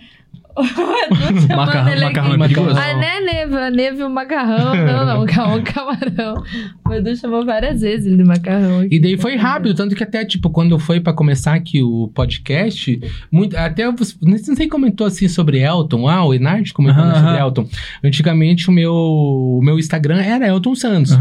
O 0.55 0.61
Edu 0.61 1.41
chamando 1.41 1.55
Macarrão- 1.57 1.91
ele 1.91 2.03
aqui. 2.05 2.15
macarrão 2.15 2.33
é 2.33 2.37
perigoso. 2.37 2.77
Ah, 2.79 2.93
né, 2.97 3.19
neve, 3.21 3.55
a 3.57 3.69
neve 3.71 4.01
e 4.01 4.03
o 4.03 4.09
macarrão. 4.09 4.75
Não, 4.75 5.05
não, 5.05 5.25
calma, 5.27 5.55
o 5.57 5.63
camarão. 5.63 6.43
O 6.87 6.93
Edu 6.93 7.15
chamou 7.15 7.43
várias 7.45 7.81
vezes 7.81 8.05
ele 8.05 8.17
de 8.17 8.23
macarrão. 8.23 8.81
aqui. 8.81 8.95
E 8.95 8.99
daí 8.99 9.17
foi 9.17 9.35
rápido, 9.35 9.73
tanto 9.73 9.95
que 9.95 10.03
até, 10.03 10.23
tipo, 10.23 10.49
quando 10.49 10.77
foi 10.77 10.99
pra 10.99 11.11
começar 11.13 11.53
aqui 11.55 11.81
o 11.81 12.07
podcast, 12.13 12.99
muito, 13.31 13.57
até 13.57 13.91
você, 13.91 14.15
não 14.21 14.37
sei 14.37 14.55
se 14.55 14.67
comentou 14.67 15.07
assim 15.07 15.27
sobre 15.27 15.59
Elton, 15.59 16.07
ah, 16.07 16.23
o 16.25 16.33
Enard 16.33 16.71
comentou 16.73 17.03
sobre. 17.03 17.37
Elton. 17.39 17.67
Antigamente 18.03 18.69
o 18.69 18.71
meu, 18.71 18.93
o 18.93 19.61
meu 19.63 19.79
Instagram 19.79 20.21
era 20.21 20.47
Elton 20.47 20.75
Santos. 20.75 21.17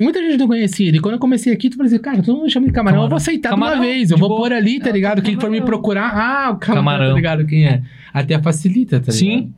Muita 0.00 0.20
gente 0.20 0.36
não 0.38 0.48
conhecia 0.48 0.88
ele. 0.88 0.98
Quando 1.00 1.14
eu 1.14 1.20
comecei 1.20 1.52
aqui, 1.52 1.70
tu 1.70 1.76
falei 1.76 1.92
assim, 1.92 2.02
cara, 2.02 2.20
todo 2.22 2.36
mundo 2.38 2.50
chama 2.50 2.66
de 2.66 2.72
camarão, 2.72 3.04
eu 3.04 3.08
vou 3.08 3.16
aceitar 3.16 3.50
de 3.50 3.54
Camarão, 3.54 3.76
uma 3.76 3.82
vez. 3.84 4.10
Eu 4.10 4.16
de 4.16 4.20
vou 4.20 4.28
boa. 4.28 4.40
pôr 4.42 4.52
ali, 4.52 4.80
tá 4.80 4.90
É, 4.90 4.92
ligado? 4.92 5.22
Quem 5.22 5.34
for 5.36 5.48
me 5.48 5.58
camarão. 5.58 5.66
procurar, 5.66 6.08
ah, 6.14 6.50
o 6.50 6.56
camarão, 6.56 6.82
Camarão. 6.84 7.08
tá 7.10 7.14
ligado 7.14 7.46
quem 7.46 7.64
é. 7.66 7.80
Até 8.14 8.40
facilita, 8.40 9.00
tá 9.00 9.12
ligado? 9.12 9.18
Sim. 9.18 9.52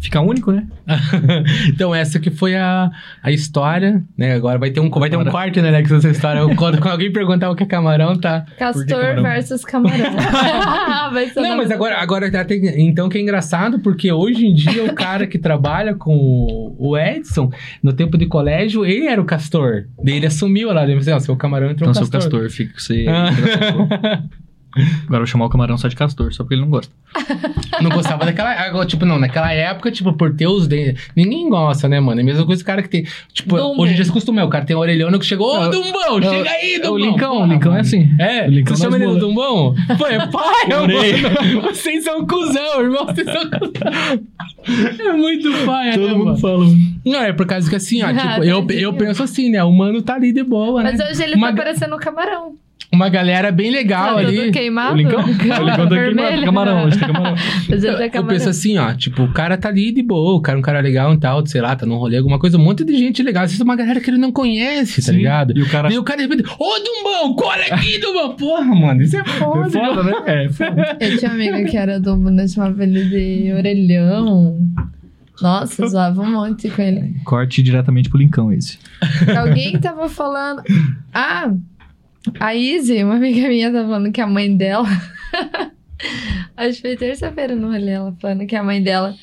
Fica 0.00 0.20
único, 0.20 0.50
né? 0.50 0.66
então, 1.68 1.94
essa 1.94 2.18
que 2.18 2.28
foi 2.28 2.56
a, 2.56 2.90
a 3.22 3.30
história, 3.30 4.02
né? 4.18 4.34
Agora 4.34 4.58
vai 4.58 4.68
ter 4.72 4.80
um, 4.80 4.90
vai 4.90 5.08
ter 5.08 5.16
um 5.16 5.24
corte, 5.24 5.62
né, 5.62 5.68
Alex, 5.68 5.92
essa 5.92 6.08
história. 6.10 6.42
Quando, 6.56 6.78
quando 6.80 6.88
alguém 6.90 7.12
perguntar 7.12 7.48
o 7.50 7.54
que 7.54 7.62
é 7.62 7.66
camarão, 7.66 8.18
tá... 8.18 8.44
Castor 8.58 8.84
camarão? 8.84 9.22
versus 9.22 9.64
camarão. 9.64 10.10
Vai 11.12 11.28
ser 11.28 11.38
o 11.38 11.42
Não, 11.44 11.56
mas 11.56 11.68
do- 11.68 11.74
agora, 11.74 11.98
agora 11.98 12.32
tá- 12.32 12.44
tem- 12.44 12.88
então 12.88 13.08
que 13.08 13.16
é 13.16 13.20
engraçado, 13.20 13.78
porque 13.78 14.10
hoje 14.10 14.44
em 14.44 14.52
dia 14.54 14.82
o 14.84 14.92
cara 14.92 15.24
que 15.24 15.38
trabalha 15.38 15.94
com 15.94 16.16
o- 16.16 16.74
o 16.90 16.98
Edson, 16.98 17.52
no 17.80 17.92
tempo 17.92 18.18
de 18.18 18.26
colégio, 18.26 18.84
ele 18.84 19.06
era 19.06 19.20
o 19.22 19.24
castor. 19.24 19.84
Daí 20.02 20.16
ele 20.16 20.26
assumiu 20.26 20.72
lá, 20.72 20.82
ele 20.82 20.96
disse, 20.98 21.12
ó, 21.12 21.20
seu 21.20 21.36
camarão 21.36 21.70
entrou 21.70 21.88
Então, 21.88 22.02
o 22.02 22.06
seu 22.06 22.12
castor. 22.12 22.40
castor, 22.40 22.50
fica 22.50 22.74
você. 22.76 23.06
Ah. 23.08 24.22
Agora 24.74 24.94
eu 25.10 25.18
vou 25.18 25.26
chamar 25.26 25.44
o 25.46 25.48
camarão 25.50 25.76
só 25.76 25.86
de 25.88 25.94
castor, 25.96 26.32
só 26.32 26.42
porque 26.44 26.54
ele 26.54 26.62
não 26.62 26.70
gosta. 26.70 26.92
não 27.82 27.90
gostava 27.90 28.24
daquela. 28.24 28.50
agora, 28.52 28.86
Tipo, 28.86 29.04
não, 29.04 29.18
naquela 29.18 29.52
época, 29.52 29.90
tipo, 29.90 30.12
por 30.14 30.34
ter 30.34 30.46
os 30.46 30.66
dentes. 30.66 31.10
Ninguém 31.14 31.48
gosta, 31.48 31.88
né, 31.88 32.00
mano? 32.00 32.20
É 32.20 32.22
a 32.22 32.26
mesma 32.26 32.46
coisa 32.46 32.62
que 32.62 32.64
o 32.64 32.66
cara 32.72 32.82
que 32.82 32.88
tem. 32.88 33.06
Tipo, 33.32 33.56
Dumbo. 33.56 33.82
hoje 33.82 33.92
em 33.92 33.96
dia 33.96 34.04
se 34.04 34.12
costuma, 34.12 34.42
o 34.44 34.48
cara 34.48 34.64
tem 34.64 34.74
um 34.74 34.78
orelhão 34.78 35.10
que 35.18 35.26
chegou, 35.26 35.58
ô, 35.58 35.64
É, 35.66 35.70
Dumbão, 35.70 36.18
é, 36.18 36.22
chega 36.22 36.50
aí, 36.50 36.74
é 36.74 36.78
Dumbão. 36.78 36.92
o 36.92 36.98
Lincão, 36.98 37.32
Porra, 37.34 37.44
o 37.46 37.52
Lincão 37.52 37.76
é 37.76 37.80
assim. 37.80 38.08
É, 38.18 38.46
O 38.46 38.50
Lincão 38.50 38.76
você 38.76 38.82
chama 38.84 38.96
ele 38.96 39.06
mola. 39.06 39.18
Dumbão? 39.20 39.74
Pô, 39.98 40.06
é 40.06 40.26
pai, 40.28 40.66
mano. 40.68 41.62
Vocês 41.62 42.04
são 42.04 42.26
cuzão, 42.26 42.80
irmão. 42.80 43.04
Vocês 43.06 43.26
são 43.26 43.50
cuzão. 43.50 45.06
É 45.06 45.12
muito 45.12 45.50
pai, 45.66 45.86
né, 45.86 45.92
Todo 45.98 46.08
mundo 46.16 46.24
mano? 46.26 46.36
fala. 46.38 46.64
Não, 47.04 47.20
é 47.22 47.32
por 47.32 47.46
causa 47.46 47.68
que 47.68 47.76
assim, 47.76 48.02
ó, 48.02 48.06
Ah, 48.06 48.14
tipo, 48.40 48.44
eu, 48.44 48.66
eu 48.70 48.92
penso 48.94 49.22
assim, 49.22 49.50
né? 49.50 49.62
O 49.64 49.72
mano 49.72 50.00
tá 50.02 50.14
ali 50.14 50.32
de 50.32 50.42
boa, 50.42 50.82
Mas 50.82 50.98
né? 50.98 51.08
hoje 51.10 51.22
ele 51.22 51.34
uma, 51.34 51.50
tá 51.50 51.56
parecendo 51.56 51.94
um 51.94 51.98
camarão. 51.98 52.54
Uma 52.92 53.08
galera 53.08 53.50
bem 53.50 53.70
legal 53.70 54.14
Tá 54.14 54.20
ali. 54.20 54.50
queimado. 54.50 54.94
O 54.94 54.96
Lincão? 54.96 55.20
O 55.24 55.26
Lincão 55.28 55.88
tá 55.88 55.96
queimado. 55.96 56.44
Camarão, 56.44 56.84
hoje 56.84 56.98
tem 56.98 57.12
camarão. 57.12 57.36
Ele 57.68 58.10
tá 58.10 58.18
Eu 58.18 58.24
penso 58.26 58.48
assim, 58.48 58.76
ó, 58.78 58.92
tipo, 58.94 59.22
o 59.22 59.32
cara 59.32 59.56
tá 59.56 59.68
ali 59.68 59.92
de 59.92 60.02
boa, 60.02 60.34
o 60.34 60.40
cara 60.40 60.56
é 60.56 60.60
um 60.60 60.62
cara 60.62 60.80
legal 60.80 61.12
e 61.14 61.18
tal, 61.18 61.44
sei 61.46 61.60
lá, 61.60 61.74
tá 61.74 61.86
num 61.86 61.96
rolê, 61.96 62.18
alguma 62.18 62.38
coisa, 62.38 62.58
um 62.58 62.62
monte 62.62 62.84
de 62.84 62.96
gente 62.96 63.22
legal. 63.22 63.44
Às 63.44 63.50
vezes 63.50 63.60
é 63.60 63.64
uma 63.64 63.76
galera 63.76 64.00
que 64.00 64.10
ele 64.10 64.18
não 64.18 64.30
conhece, 64.30 65.00
tá 65.00 65.10
Sim. 65.12 65.18
ligado? 65.18 65.56
E 65.56 65.62
o 65.62 65.68
cara. 65.68 65.92
E 65.92 65.98
o 65.98 66.02
cara 66.04 66.18
de 66.26 66.28
repente, 66.28 66.48
ô 66.58 66.78
Dumbão, 66.78 67.34
cola 67.34 67.62
aqui, 67.70 67.98
Dumbão. 68.00 68.34
Porra, 68.36 68.74
mano, 68.74 69.02
isso 69.02 69.16
é 69.16 69.24
foda. 69.24 69.66
É 69.68 69.70
foda, 69.70 70.02
né? 70.02 70.12
É, 70.26 70.48
foda. 70.48 70.96
Eu 71.00 71.18
tinha 71.18 71.30
amiga 71.30 71.64
que 71.64 71.76
era 71.76 71.98
do 71.98 72.16
né? 72.16 72.46
chamava 72.46 72.82
ele 72.82 73.04
de 73.04 73.52
orelhão. 73.52 74.58
Nossa, 75.40 75.88
zoava 75.88 76.22
um 76.22 76.30
monte 76.30 76.68
com 76.70 76.82
ele. 76.82 77.16
Corte 77.24 77.62
diretamente 77.62 78.08
pro 78.08 78.18
Lincão 78.18 78.52
esse. 78.52 78.78
Alguém 79.36 79.78
tava 79.80 80.08
falando. 80.08 80.62
Ah, 81.12 81.50
a 82.40 82.54
Izzy, 82.54 83.02
uma 83.04 83.16
amiga 83.16 83.48
minha, 83.48 83.72
tava 83.72 83.88
falando 83.88 84.12
que 84.12 84.20
a 84.20 84.26
mãe 84.26 84.56
dela. 84.56 84.86
Acho 86.56 86.76
que 86.76 86.82
foi 86.82 86.96
terça-feira 86.96 87.54
no 87.54 87.68
rolê, 87.70 87.90
ela 87.92 88.14
falando 88.20 88.46
que 88.46 88.56
a 88.56 88.62
mãe 88.62 88.82
dela 88.82 89.14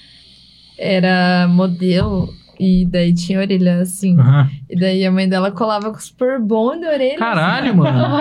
era 0.78 1.48
modelo. 1.50 2.34
E 2.60 2.86
daí 2.86 3.14
tinha 3.14 3.40
orelha 3.40 3.80
assim. 3.80 4.20
Aham. 4.20 4.50
E 4.70 4.76
daí 4.78 5.06
a 5.06 5.12
mãe 5.12 5.30
dela 5.30 5.50
colava 5.52 5.92
com 5.94 6.00
super 6.00 6.40
bom 6.42 6.78
de 6.78 6.86
orelha. 6.86 7.18
Caralho, 7.18 7.74
mano. 7.76 8.18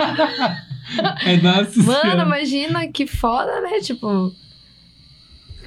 É, 1.25 1.35
nossa 1.37 1.77
Mano, 1.83 2.01
senhora. 2.01 2.21
imagina 2.23 2.87
que 2.87 3.05
foda, 3.05 3.59
né? 3.61 3.79
Tipo. 3.81 4.31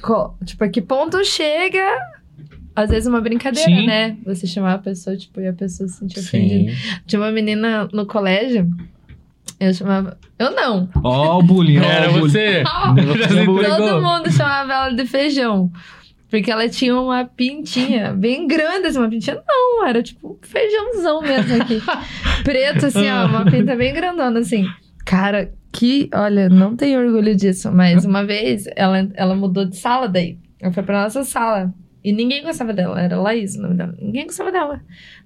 co- 0.01 0.35
tipo, 0.43 0.63
a 0.63 0.69
que 0.69 0.81
ponto 0.81 1.23
chega. 1.23 1.85
Às 2.75 2.89
vezes 2.89 3.05
uma 3.07 3.21
brincadeira, 3.21 3.69
Sim. 3.69 3.85
né? 3.85 4.17
Você 4.25 4.47
chamar 4.47 4.73
a 4.73 4.77
pessoa, 4.79 5.15
tipo, 5.15 5.39
e 5.39 5.47
a 5.47 5.53
pessoa 5.53 5.87
se 5.87 5.99
sentir 5.99 6.19
ofendida. 6.19 6.71
Tinha 7.05 7.21
uma 7.21 7.31
menina 7.31 7.87
no 7.93 8.07
colégio. 8.07 8.67
Eu 9.59 9.73
chamava. 9.73 10.17
Eu 10.37 10.51
não. 10.51 10.89
Ó 11.03 11.39
o 11.39 11.43
bullying, 11.43 11.79
ó 11.79 11.83
Era 11.83 12.09
você. 12.09 12.63
Todo 13.77 14.01
mundo 14.01 14.31
chamava 14.31 14.73
ela 14.73 14.89
de 14.89 15.05
feijão. 15.05 15.71
Porque 16.29 16.49
ela 16.51 16.67
tinha 16.67 16.99
uma 16.99 17.25
pintinha 17.25 18.11
bem 18.11 18.47
grande, 18.47 18.87
assim, 18.87 18.97
uma 18.97 19.09
pintinha. 19.09 19.41
Não, 19.47 19.85
era 19.85 20.01
tipo 20.01 20.29
um 20.31 20.37
feijãozão 20.41 21.21
mesmo 21.21 21.61
aqui. 21.61 21.79
Preto, 22.43 22.87
assim, 22.87 23.07
ó, 23.07 23.27
uma 23.27 23.45
pinta 23.45 23.75
bem 23.75 23.93
grandona, 23.93 24.39
assim. 24.39 24.65
Cara, 25.05 25.53
que. 25.71 26.09
Olha, 26.11 26.49
não 26.49 26.75
tenho 26.75 26.99
orgulho 26.99 27.35
disso, 27.35 27.71
mas 27.71 28.03
uma 28.03 28.25
vez 28.25 28.65
ela, 28.75 29.07
ela 29.13 29.35
mudou 29.35 29.63
de 29.63 29.77
sala 29.77 30.07
daí. 30.07 30.39
Ela 30.59 30.73
foi 30.73 30.81
pra 30.81 31.03
nossa 31.03 31.23
sala. 31.23 31.71
E 32.03 32.11
ninguém 32.11 32.43
gostava 32.43 32.73
dela. 32.73 32.99
Era 33.01 33.17
Laís 33.19 33.55
o 33.55 33.61
nome 33.61 33.75
dela. 33.75 33.95
Ninguém 33.99 34.25
gostava 34.25 34.51
dela 34.51 34.81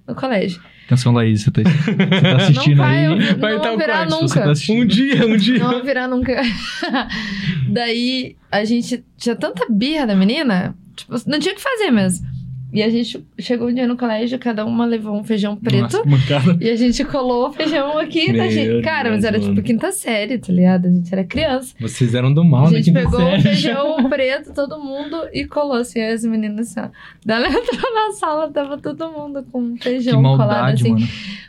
no 0.06 0.14
colégio. 0.14 0.60
Atenção, 0.86 1.12
Laís, 1.12 1.42
você 1.42 1.50
tá, 1.50 1.60
você 1.62 2.20
tá 2.22 2.36
assistindo 2.36 2.76
não 2.76 2.84
vai, 2.84 3.04
aí. 3.06 3.30
eu- 3.30 3.38
vai 3.38 3.56
não 3.58 3.74
o 3.74 3.78
virar 3.78 4.06
corte, 4.08 4.22
nunca. 4.22 4.42
tá. 4.44 4.72
Um 4.72 4.86
dia, 4.86 5.26
um 5.26 5.36
dia. 5.36 5.58
Não 5.58 5.72
vai 5.72 5.82
virar 5.82 6.08
nunca. 6.08 6.40
Daí 7.68 8.36
a 8.50 8.64
gente 8.64 9.04
tinha 9.16 9.36
tanta 9.36 9.66
birra 9.70 10.06
da 10.06 10.16
menina, 10.16 10.74
tipo, 10.96 11.12
não 11.26 11.38
tinha 11.38 11.52
o 11.52 11.56
que 11.56 11.62
fazer 11.62 11.90
mesmo. 11.90 12.26
E 12.72 12.82
a 12.82 12.90
gente 12.90 13.24
chegou 13.38 13.68
um 13.68 13.72
dia 13.74 13.86
no 13.86 13.96
colégio, 13.96 14.38
cada 14.38 14.64
uma 14.66 14.84
levou 14.84 15.18
um 15.18 15.24
feijão 15.24 15.56
preto. 15.56 16.02
Nossa. 16.04 16.56
E 16.60 16.68
a 16.68 16.76
gente 16.76 17.02
colou 17.04 17.48
o 17.48 17.52
feijão 17.52 17.98
aqui 17.98 18.30
na 18.32 18.48
gente. 18.48 18.82
Cara, 18.82 19.10
mas 19.10 19.24
era 19.24 19.38
mano. 19.38 19.54
tipo 19.54 19.66
quinta 19.66 19.90
série, 19.90 20.38
tá 20.38 20.52
ligado? 20.52 20.86
A 20.86 20.90
gente 20.90 21.12
era 21.12 21.24
criança. 21.24 21.74
Vocês 21.80 22.14
eram 22.14 22.32
do 22.32 22.44
mal, 22.44 22.66
a 22.66 22.70
né? 22.70 22.76
gente 22.76 22.86
quinta 22.86 23.00
pegou 23.00 23.20
série. 23.20 23.42
feijão 23.42 23.96
preto, 24.10 24.52
todo 24.52 24.78
mundo, 24.78 25.16
e 25.32 25.46
colou 25.46 25.76
assim, 25.76 26.00
as 26.02 26.24
meninas 26.24 26.76
assim, 26.76 26.80
ó. 26.80 26.90
Daí 27.24 27.42
ela 27.42 27.48
entrou 27.48 27.94
na 27.94 28.12
sala, 28.12 28.50
tava 28.50 28.76
todo 28.76 29.10
mundo 29.10 29.44
com 29.50 29.62
um 29.62 29.76
feijão 29.76 30.22
colado 30.22 30.38
maldade, 30.38 30.82
assim. 30.82 30.92
mano. 30.92 31.08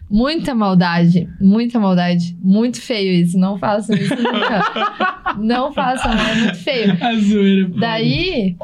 Muita 0.10 0.56
maldade, 0.56 1.30
muita 1.40 1.80
maldade. 1.80 2.36
Muito 2.42 2.82
feio 2.82 3.14
isso. 3.14 3.38
Não 3.38 3.60
façam 3.60 3.96
isso 3.96 4.16
nunca. 4.16 5.36
não 5.38 5.72
façam, 5.72 6.12
é 6.12 6.36
muito 6.36 6.58
feio. 6.58 6.98
A 7.00 7.16
zoeira. 7.16 7.70
pô. 7.70 7.80
Daí, 7.80 8.56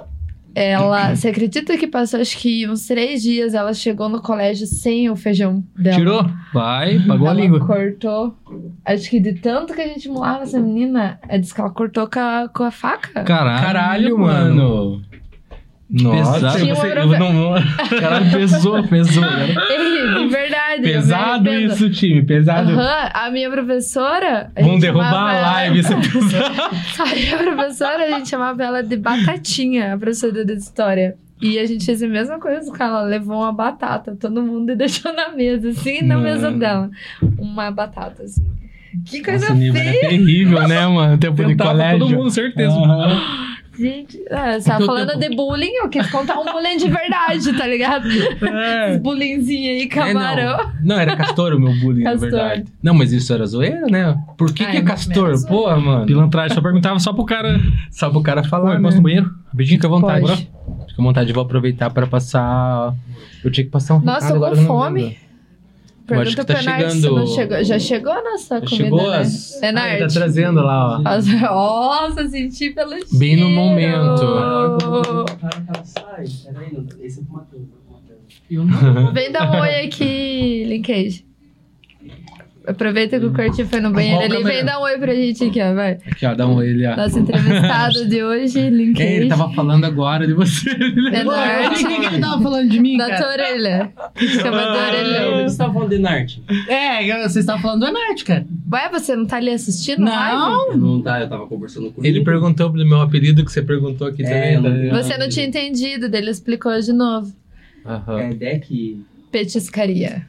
ela. 0.55 1.13
Você 1.15 1.27
acredita 1.27 1.77
que 1.77 1.85
passou 1.85 2.19
acho 2.21 2.37
que 2.37 2.67
uns 2.67 2.87
três 2.87 3.21
dias 3.21 3.53
ela 3.53 3.73
chegou 3.73 4.07
no 4.09 4.21
colégio 4.21 4.65
sem 4.65 5.09
o 5.09 5.15
feijão 5.15 5.63
dela? 5.77 5.97
Tirou? 5.97 6.25
Vai, 6.53 6.97
pagou 7.05 7.27
a 7.27 7.31
ela 7.31 7.41
língua. 7.41 7.59
cortou. 7.59 8.35
Acho 8.85 9.09
que 9.09 9.19
de 9.19 9.33
tanto 9.33 9.73
que 9.73 9.81
a 9.81 9.87
gente 9.87 10.07
molava 10.09 10.43
essa 10.43 10.59
menina, 10.59 11.19
ela 11.27 11.37
disse 11.39 11.53
que 11.53 11.59
ela 11.61 11.69
cortou 11.69 12.07
com 12.09 12.19
a, 12.19 12.49
com 12.51 12.63
a 12.63 12.71
faca. 12.71 13.23
Caralho, 13.23 13.61
Caralho, 13.65 14.17
mano. 14.17 15.01
Nossa, 15.89 16.33
pesado. 16.33 16.59
Tinha 16.59 16.75
você, 16.75 16.87
uma 16.93 16.99
eu 16.99 17.19
não, 17.19 17.53
Caralho, 17.99 18.31
pesou, 18.31 18.83
pesou. 18.87 19.23
De 19.23 20.27
verdade. 20.29 20.77
eu 20.77 20.81
pesado 20.83 21.49
arrependo. 21.49 21.73
isso, 21.73 21.89
time, 21.91 22.23
pesado. 22.23 22.71
Aham, 22.71 23.09
a 23.13 23.29
minha 23.29 23.49
professora. 23.51 24.51
a 24.55 24.61
Vão 24.63 24.79
derrubar 24.79 25.27
a 25.29 25.33
ela- 25.35 25.51
live, 25.51 25.79
isso 25.79 25.93
é 25.93 25.95
pesado. 25.97 26.55
A 26.99 27.15
minha 27.15 27.37
professora, 27.37 28.03
a 28.03 28.09
gente 28.17 28.29
chamava 28.29 28.63
ela 28.63 28.81
de 28.81 28.97
Batatinha, 28.97 29.93
a 29.93 29.97
professora 29.97 30.43
de 30.43 30.53
história. 30.53 31.15
E 31.41 31.59
a 31.59 31.65
gente 31.65 31.85
fez 31.85 32.01
a 32.01 32.07
mesma 32.07 32.39
coisa 32.39 32.71
com 32.71 32.83
ela. 32.83 33.01
Levou 33.03 33.37
uma 33.37 33.51
batata, 33.51 34.15
todo 34.19 34.41
mundo 34.41 34.71
e 34.71 34.75
deixou 34.75 35.13
na 35.13 35.29
mesa, 35.29 35.69
assim, 35.69 36.01
na 36.01 36.15
Mano. 36.15 36.23
mesa 36.29 36.51
dela. 36.51 36.89
Uma 37.37 37.69
batata, 37.69 38.23
assim. 38.23 38.43
Que 39.05 39.21
coisa 39.21 39.49
Nossa, 39.49 39.53
nível 39.59 39.81
feia. 39.83 39.99
era 39.99 40.09
terrível, 40.09 40.67
né, 40.67 40.87
mano? 40.87 41.17
Tempo 41.17 41.35
de 41.43 41.49
Tentava 41.49 41.71
colégio. 41.71 41.99
todo 41.99 42.15
mundo, 42.15 42.29
certeza. 42.31 42.73
Aham. 42.73 43.21
Gente, 43.77 44.23
ah, 44.31 44.59
você 44.59 44.69
tava 44.69 44.85
falando 44.85 45.19
de 45.19 45.35
bullying, 45.35 45.71
eu 45.81 45.89
quis 45.89 46.09
contar 46.09 46.39
um 46.39 46.45
bullying 46.45 46.77
de 46.77 46.89
verdade, 46.89 47.53
tá 47.57 47.67
ligado? 47.67 48.07
Esse 48.09 48.99
bullyingzinho 48.99 49.71
aí, 49.71 49.81
É, 49.83 49.87
camarão. 49.87 50.57
não. 50.57 50.73
não, 50.95 50.99
era 50.99 51.15
Castor 51.17 51.53
o 51.53 51.59
meu 51.59 51.73
bullying, 51.79 52.03
Castor. 52.03 52.31
na 52.31 52.37
verdade. 52.37 52.65
Não, 52.81 52.93
mas 52.93 53.11
isso 53.11 53.33
era 53.33 53.45
zoeira, 53.45 53.85
né? 53.87 54.15
Por 54.37 54.53
que, 54.53 54.63
Ah, 54.63 54.71
que 54.71 54.77
é 54.77 54.79
é 54.79 54.83
Castor? 54.83 55.25
menos 55.27 55.45
Porra, 55.45 55.77
mano. 55.79 56.05
Pilantragem, 56.05 56.55
só 56.55 56.61
perguntava 56.61 56.99
só 56.99 57.11
pro 57.13 57.25
cara. 57.25 57.59
Só 57.91 58.09
pro 58.09 58.21
cara 58.21 58.41
Pô, 58.43 58.49
falar, 58.49 58.71
eu 58.73 58.77
né? 58.77 58.81
posso 58.83 58.97
no 58.97 59.03
banheiro? 59.03 59.29
Rapidinho. 59.51 59.77
Fica 59.77 59.87
à 59.87 59.89
vontade. 59.89 60.21
Pode. 60.21 60.35
Fica 60.87 61.01
à 61.01 61.03
vontade, 61.03 61.33
vou 61.33 61.43
aproveitar 61.43 61.89
para 61.89 62.07
passar. 62.07 62.93
Eu 63.43 63.51
tinha 63.51 63.65
que 63.65 63.71
passar 63.71 63.95
um 63.95 63.99
Nossa, 63.99 64.27
recado 64.27 64.33
tô 64.33 64.39
com 64.39 64.45
agora, 64.45 64.55
eu 64.57 64.61
não 64.61 64.67
fome. 64.67 65.17
Pergunta 66.05 66.27
acho 66.29 66.35
que 66.37 66.45
tá 66.45 66.55
chegando- 66.61 67.15
não 67.15 67.27
chegou. 67.27 67.63
Já 67.63 67.79
chegou 67.79 68.11
a 68.13 68.21
nossa 68.23 68.55
Já 68.59 68.61
comida, 68.61 68.83
Chegou 68.83 69.09
né? 69.11 69.17
as. 69.19 69.63
Ah, 69.63 69.89
ele 69.89 69.99
tá 69.99 70.07
trazendo 70.13 70.61
lá, 70.61 70.99
ó. 70.99 71.01
As- 71.05 71.25
Nossa, 71.27 72.27
senti 72.29 72.69
pelo 72.71 72.91
cheiro. 72.91 73.07
Bem 73.17 73.35
no 73.37 73.49
momento. 73.49 74.21
Peraí, 76.43 76.77
esse 77.01 77.19
é 77.19 77.23
Matheus. 77.31 77.65
Vem 79.13 79.31
dar 79.31 79.51
um 79.51 79.61
oi 79.61 79.85
aqui, 79.85 80.63
Linkage. 80.65 81.25
Aproveita 82.67 83.19
que 83.19 83.25
o 83.25 83.31
Curtinho 83.33 83.67
foi 83.67 83.79
no 83.79 83.91
banheiro 83.91 84.21
ali. 84.35 84.43
Vem 84.43 84.65
dar 84.65 84.79
um 84.79 84.83
oi 84.83 84.97
pra 84.97 85.13
gente 85.13 85.43
aqui, 85.43 85.61
ó. 85.61 85.73
Vai. 85.73 85.97
Aqui, 86.09 86.25
ó, 86.25 86.33
dá 86.33 86.47
um 86.47 86.61
ele, 86.61 86.85
ó. 86.87 86.95
Nosso 86.95 87.19
entrevistado 87.19 88.07
de 88.07 88.23
hoje, 88.23 88.69
Linkage. 88.69 89.03
É, 89.07 89.15
ele 89.17 89.29
tava 89.29 89.51
falando 89.53 89.85
agora 89.85 90.25
de 90.25 90.33
você. 90.33 90.69
Enard. 90.71 91.69
Por 91.79 91.87
que, 91.87 91.99
que 91.99 92.05
ele 92.07 92.19
tava 92.19 92.41
falando 92.41 92.69
de 92.69 92.79
mim, 92.79 92.97
Da 92.97 93.07
cara? 93.07 93.21
tua 93.21 93.31
orelha. 93.33 93.93
Chama 94.15 94.57
da 94.57 94.65
Não, 94.73 94.87
orelha. 94.87 95.49
Você 95.49 95.57
tava 95.57 95.73
falando 95.73 95.89
de 95.89 95.97
Narte? 95.99 96.43
É, 96.67 97.05
vocês 97.21 97.35
estavam 97.37 97.61
falando 97.61 97.79
do 97.81 97.87
Enart, 97.87 98.23
cara. 98.23 98.45
Ué, 98.71 98.89
você 98.89 99.15
não 99.15 99.25
tá 99.25 99.37
ali 99.37 99.51
assistindo? 99.51 100.07
a 100.07 100.09
live? 100.15 100.37
Não. 100.37 100.71
Eu 100.71 100.77
não 100.77 101.01
tá, 101.01 101.19
eu 101.21 101.29
tava 101.29 101.45
conversando 101.47 101.91
com 101.91 102.03
Ele 102.05 102.23
perguntou 102.23 102.69
do 102.69 102.85
meu 102.85 103.01
apelido 103.01 103.45
que 103.45 103.51
você 103.51 103.61
perguntou 103.61 104.07
aqui 104.07 104.23
É, 104.23 104.55
também. 104.55 104.89
tá 104.89 104.93
não-? 104.95 105.03
Você 105.03 105.17
não 105.17 105.29
tinha 105.29 105.45
entendido, 105.45 106.09
dele 106.09 106.31
explicou 106.31 106.79
de 106.79 106.91
novo. 106.93 107.31
Aham. 107.85 108.19
É 108.19 108.33
deck. 108.33 108.99
Petiscaria. 109.31 110.25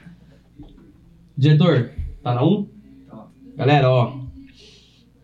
Diretor, 1.36 1.90
tá 2.26 2.34
na 2.34 2.44
1? 2.44 2.66
Galera, 3.56 3.88
ó. 3.88 4.18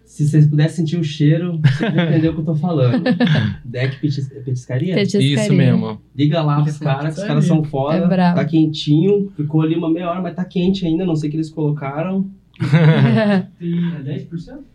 Se 0.04 0.28
vocês 0.28 0.46
pudessem 0.46 0.76
sentir 0.86 0.98
o 0.98 1.02
cheiro, 1.02 1.58
vocês 1.58 1.92
vão 1.92 2.04
entender 2.04 2.28
o 2.28 2.34
que 2.34 2.40
eu 2.40 2.44
tô 2.44 2.54
falando. 2.54 3.02
Deck 3.64 3.98
petis, 3.98 4.28
petiscaria? 4.28 4.94
Petiscaria. 4.94 5.34
Isso 5.34 5.52
mesmo. 5.52 6.00
Liga 6.14 6.40
lá 6.42 6.62
pros 6.62 6.78
caras, 6.78 7.14
que 7.14 7.20
os 7.22 7.26
caras 7.26 7.44
são 7.44 7.64
foda. 7.64 7.96
É 7.96 8.06
brabo. 8.06 8.36
tá 8.36 8.44
quentinho. 8.44 9.32
Ficou 9.36 9.62
ali 9.62 9.74
uma 9.74 9.90
meia 9.90 10.10
hora, 10.10 10.20
mas 10.20 10.36
tá 10.36 10.44
quente 10.44 10.86
ainda. 10.86 11.04
Não 11.04 11.16
sei 11.16 11.28
o 11.28 11.30
que 11.30 11.36
eles 11.36 11.50
colocaram. 11.50 12.30
É 13.60 14.02
10%? 14.02 14.71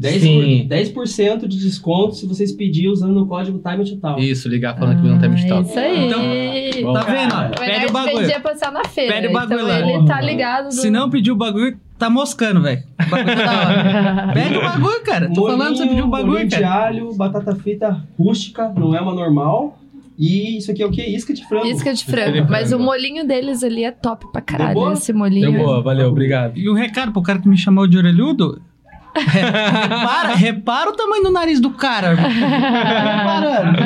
10%, 0.00 0.18
Sim. 0.20 0.60
por, 0.94 1.04
10 1.04 1.42
de 1.42 1.58
desconto 1.58 2.14
se 2.14 2.26
vocês 2.26 2.50
pedirem 2.52 2.90
usando 2.90 3.18
o 3.18 3.26
código 3.26 3.58
Time 3.58 3.84
Total. 3.84 4.18
Isso, 4.18 4.48
ligar 4.48 4.78
falando 4.78 5.02
que 5.02 5.06
não 5.06 5.18
tem 5.18 5.30
Ah, 5.30 5.34
TikTok. 5.34 5.68
Isso 5.68 5.78
aí. 5.78 6.82
Bom. 6.82 6.92
Tá 6.94 7.02
vendo? 7.02 7.58
Pede 7.58 7.86
o 7.86 7.92
bagulho. 7.92 8.18
pedia 8.18 8.40
passar 8.40 8.72
na 8.72 8.84
feira. 8.86 9.14
Pede 9.14 9.26
o 9.26 9.32
bagulho 9.32 9.60
então 9.60 9.68
lá. 9.68 9.80
ele 9.80 10.06
tá 10.06 10.20
ligado. 10.22 10.68
Do... 10.68 10.72
Se 10.72 10.88
não 10.88 11.10
pedir 11.10 11.30
o 11.30 11.36
bagulho, 11.36 11.78
tá 11.98 12.08
moscando, 12.08 12.62
velho. 12.62 12.82
O 13.06 13.10
bagulho 13.10 13.36
tá. 13.36 14.30
Pede 14.32 14.56
o 14.56 14.62
bagulho, 14.62 15.02
cara. 15.02 15.30
Tô 15.34 15.42
falando 15.46 15.58
pra 15.58 15.76
você 15.76 15.86
pedir 15.86 16.02
o 16.02 16.06
bagulho, 16.06 16.32
molhinho 16.32 16.48
de 16.48 16.60
cara. 16.60 16.86
alho, 16.86 17.14
batata 17.14 17.54
frita 17.54 18.02
rústica, 18.18 18.72
não 18.74 18.96
é 18.96 19.00
uma 19.02 19.14
normal. 19.14 19.78
E 20.18 20.58
isso 20.58 20.70
aqui 20.70 20.82
é 20.82 20.86
o 20.86 20.90
quê? 20.90 21.06
Isca 21.06 21.32
de 21.34 21.46
frango. 21.46 21.66
Isca 21.66 21.92
de 21.92 22.04
de 22.04 22.10
frango. 22.10 22.46
Mas 22.50 22.72
o 22.72 22.78
molinho 22.78 23.26
deles 23.26 23.62
ali 23.62 23.84
é 23.84 23.90
top 23.90 24.30
pra 24.32 24.40
caralho. 24.40 24.74
boa? 24.74 24.92
Esse 24.94 25.12
molinho. 25.12 25.50
Deu 25.52 25.62
boa, 25.62 25.82
valeu, 25.82 26.08
obrigado. 26.08 26.58
E 26.58 26.68
o 26.68 26.74
recado 26.74 27.12
pro 27.12 27.22
cara 27.22 27.38
que 27.38 27.48
me 27.48 27.56
chamou 27.56 27.86
de 27.86 27.98
orelhudo. 27.98 28.60
Repara, 29.16 30.34
repara 30.34 30.90
o 30.90 30.92
tamanho 30.92 31.22
do 31.22 31.30
nariz 31.30 31.60
do 31.60 31.70
cara. 31.70 32.14
Reparando. 32.14 33.78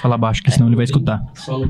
Fala 0.00 0.18
baixo, 0.18 0.42
que 0.42 0.50
senão 0.50 0.66
ele 0.66 0.76
vai 0.76 0.84
escutar. 0.84 1.22
Sal. 1.34 1.62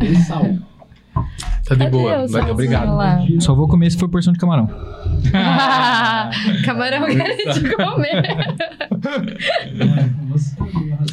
Tá 1.69 1.75
de 1.75 1.81
Cadê 1.81 1.91
boa, 1.91 2.27
valeu, 2.27 2.53
obrigado. 2.53 2.97
lá? 2.97 3.21
Só 3.41 3.55
vou 3.55 3.69
comer 3.69 3.91
se 3.91 3.99
for 3.99 4.09
porção 4.09 4.33
de 4.33 4.39
camarão. 4.39 4.67
Camarão 6.65 7.07
querendo 7.07 7.53
de 7.53 7.75
comer. 7.75 8.23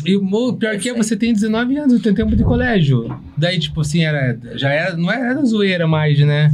E 0.05 0.15
o 0.15 0.53
pior 0.53 0.77
que 0.77 0.89
é, 0.89 0.93
você 0.93 1.17
tem 1.17 1.33
19 1.33 1.77
anos, 1.77 2.01
tem 2.01 2.13
tempo 2.13 2.35
de 2.35 2.43
colégio. 2.43 3.19
Daí, 3.35 3.59
tipo 3.59 3.81
assim, 3.81 4.03
era, 4.03 4.37
já 4.55 4.69
era, 4.69 4.95
não 4.95 5.11
era 5.11 5.43
zoeira 5.43 5.87
mais, 5.87 6.19
né? 6.19 6.53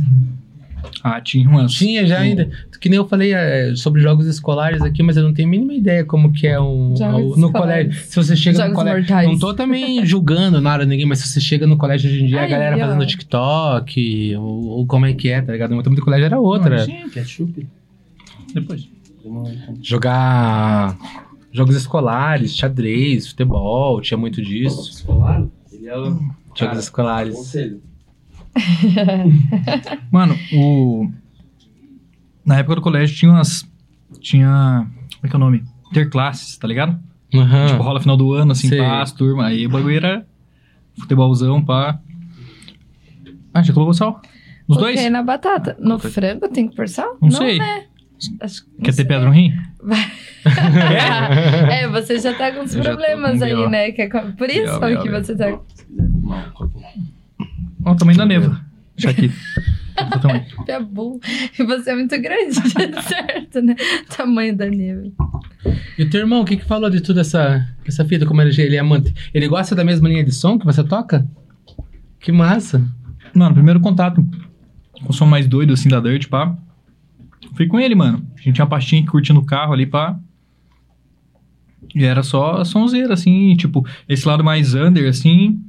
Ah, 1.03 1.19
tinha 1.21 1.47
umas. 1.49 1.71
Tinha 1.73 2.05
já 2.05 2.19
ainda. 2.19 2.49
Que 2.79 2.89
nem 2.89 2.97
eu 2.97 3.07
falei 3.07 3.33
é, 3.33 3.75
sobre 3.75 4.01
jogos 4.01 4.25
escolares 4.25 4.81
aqui, 4.81 5.03
mas 5.03 5.15
eu 5.17 5.23
não 5.23 5.33
tenho 5.33 5.47
a 5.47 5.51
mínima 5.51 5.73
ideia 5.73 6.03
como 6.05 6.31
que 6.31 6.47
é 6.47 6.59
um. 6.59 6.95
Jogos 6.97 7.37
um- 7.37 7.39
no 7.41 7.47
escolares. 7.47 7.85
colégio. 7.87 8.09
Se 8.09 8.15
você 8.15 8.35
chega 8.35 8.57
Jogos 8.57 8.71
no 8.71 8.75
colégio. 8.77 8.99
mortais. 9.01 9.27
Não 9.29 9.39
tô 9.39 9.53
também 9.53 10.03
julgando 10.05 10.59
nada 10.61 10.85
ninguém, 10.85 11.05
mas 11.05 11.19
se 11.19 11.27
você 11.29 11.39
chega 11.39 11.65
no 11.67 11.77
colégio 11.77 12.09
hoje 12.09 12.23
em 12.23 12.27
dia, 12.27 12.39
a 12.39 12.43
Aí, 12.43 12.49
galera 12.49 12.75
ó. 12.75 12.79
fazendo 12.79 13.05
TikTok, 13.05 14.35
ou, 14.35 14.65
ou 14.67 14.85
como 14.87 15.05
é 15.05 15.13
que 15.13 15.29
é, 15.29 15.41
tá 15.41 15.51
ligado? 15.51 15.69
No 15.71 15.75
meu 15.77 15.83
tempo 15.83 15.95
de 15.95 16.01
colégio 16.01 16.25
era 16.25 16.39
outra. 16.39 16.85
Sim, 16.85 17.07
Ketchup. 17.11 17.67
depois. 18.53 18.87
Jogar 19.81 20.97
jogos 21.51 21.75
escolares, 21.75 22.55
xadrez, 22.55 23.27
futebol, 23.27 24.01
tinha 24.01 24.17
muito 24.17 24.41
disso. 24.41 24.89
Escolar? 24.89 25.45
Ele 25.71 25.87
é 25.87 25.97
o... 25.97 26.03
Jogos 26.05 26.59
Cara, 26.59 26.79
escolares. 26.79 27.35
Conselho. 27.35 27.81
Mano, 30.11 30.35
o. 30.53 31.09
Na 32.45 32.57
época 32.57 32.75
do 32.75 32.81
colégio 32.81 33.15
tinha 33.15 33.31
umas. 33.31 33.69
Tinha. 34.19 34.87
Como 35.15 35.25
é 35.25 35.27
que 35.29 35.35
é 35.35 35.37
o 35.37 35.39
nome? 35.39 35.63
Interclasses, 35.89 36.57
tá 36.57 36.67
ligado? 36.67 36.99
Aham. 37.33 37.67
Tipo, 37.67 37.83
rola 37.83 37.99
final 37.99 38.17
do 38.17 38.33
ano, 38.33 38.51
assim, 38.51 38.67
Sei. 38.67 38.77
pá, 38.79 39.01
as 39.01 39.11
turma. 39.11 39.47
Aí 39.47 39.65
o 39.65 39.69
bagulho 39.69 39.95
era. 39.95 40.25
Futebolzão, 40.99 41.63
pá. 41.63 41.99
Ah, 43.53 43.61
já 43.63 43.73
colocou 43.73 43.93
sal? 43.93 44.21
Nos 44.67 44.77
Coloquei 44.77 44.95
dois? 44.97 45.11
na 45.11 45.23
batata. 45.23 45.75
No 45.79 45.97
frango 45.99 46.47
tem 46.49 46.67
que 46.67 46.75
pôr 46.75 46.87
sal? 46.87 47.17
Não 47.21 47.31
sei. 47.31 47.57
né? 47.59 47.85
Acho 48.39 48.63
não 48.77 48.77
Quer 48.83 48.91
ter 48.91 48.93
sei. 48.93 49.05
pedra 49.05 49.25
no 49.25 49.31
rim? 49.31 49.51
É, 50.43 51.87
você 51.87 52.17
já 52.19 52.33
tá 52.33 52.51
com 52.51 52.61
uns 52.61 52.73
Eu 52.73 52.81
problemas 52.81 53.37
com 53.39 53.45
aí, 53.45 53.69
né? 53.69 53.91
Que 53.91 54.01
é 54.03 54.09
Por 54.09 54.49
isso 54.49 54.79
que 54.79 55.09
você 55.09 55.35
tá. 55.35 55.59
Ó, 57.85 57.91
o 57.91 57.95
tamanho 57.95 58.17
da 58.17 58.25
neva. 58.25 58.61
Deixa 58.95 59.09
aqui. 59.09 59.31
É. 59.67 59.81
E 61.59 61.63
você 61.63 61.91
é 61.91 61.95
muito 61.95 62.19
grande, 62.21 62.55
certo, 63.03 63.61
né? 63.61 63.75
Tamanho 64.15 64.55
da 64.55 64.67
neve. 64.67 65.13
E 65.97 66.03
o 66.03 66.09
teu 66.09 66.21
irmão, 66.21 66.41
o 66.41 66.45
que 66.45 66.57
que 66.57 66.65
falou 66.65 66.89
de 66.89 67.01
tudo 67.01 67.19
essa, 67.19 67.67
essa 67.85 68.03
fita? 68.05 68.25
Como 68.25 68.41
ele, 68.41 68.59
ele 68.59 68.75
é 68.75 68.79
amante? 68.79 69.13
Ele 69.33 69.47
gosta 69.47 69.75
da 69.75 69.83
mesma 69.83 70.07
linha 70.09 70.23
de 70.23 70.31
som 70.31 70.57
que 70.57 70.65
você 70.65 70.83
toca? 70.83 71.27
Que 72.19 72.31
massa. 72.31 72.81
Mano, 73.33 73.53
primeiro 73.53 73.79
contato 73.79 74.25
com 75.03 75.09
o 75.09 75.13
som 75.13 75.25
mais 75.25 75.47
doido, 75.47 75.73
assim, 75.73 75.89
da 75.89 75.99
Dirt, 75.99 76.27
pá. 76.29 76.57
Fui 77.55 77.67
com 77.67 77.79
ele, 77.79 77.95
mano. 77.95 78.25
A 78.35 78.41
gente 78.41 78.53
tinha 78.53 78.65
uma 78.65 78.69
pastinha 78.69 79.01
que 79.01 79.09
curtindo 79.09 79.39
o 79.39 79.45
carro 79.45 79.73
ali, 79.73 79.85
pá. 79.85 80.17
E 81.93 82.05
era 82.05 82.23
só 82.23 82.63
sonzeira, 82.63 83.13
assim, 83.13 83.55
tipo, 83.55 83.85
esse 84.07 84.27
lado 84.27 84.43
mais 84.43 84.73
under, 84.73 85.09
assim. 85.09 85.61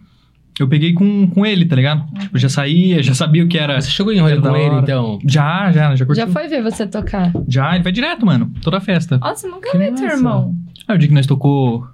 Eu 0.62 0.68
peguei 0.68 0.92
com, 0.92 1.26
com 1.28 1.44
ele, 1.44 1.64
tá 1.64 1.74
ligado? 1.76 2.04
Tipo, 2.18 2.38
já 2.38 2.48
saía, 2.48 3.02
já 3.02 3.14
sabia 3.14 3.44
o 3.44 3.48
que 3.48 3.58
era. 3.58 3.80
Você 3.80 3.90
chegou 3.90 4.12
em 4.12 4.20
rolê 4.20 4.40
com 4.40 4.56
ele, 4.56 4.76
então? 4.76 5.18
Já, 5.26 5.70
já, 5.72 5.94
já 5.96 6.06
curtiu. 6.06 6.26
Já 6.26 6.32
foi 6.32 6.48
ver 6.48 6.62
você 6.62 6.86
tocar? 6.86 7.32
Já, 7.48 7.74
ele 7.74 7.82
vai 7.84 7.92
direto, 7.92 8.24
mano. 8.24 8.52
Toda 8.62 8.80
festa. 8.80 9.18
Nossa, 9.18 9.48
nunca 9.48 9.70
Que 9.70 9.78
vi 9.78 9.92
teu 9.92 10.06
irmão. 10.08 10.54
Ah, 10.88 10.94
o 10.94 10.98
dia 10.98 11.08
que 11.08 11.14
nós 11.14 11.26
tocou. 11.26 11.86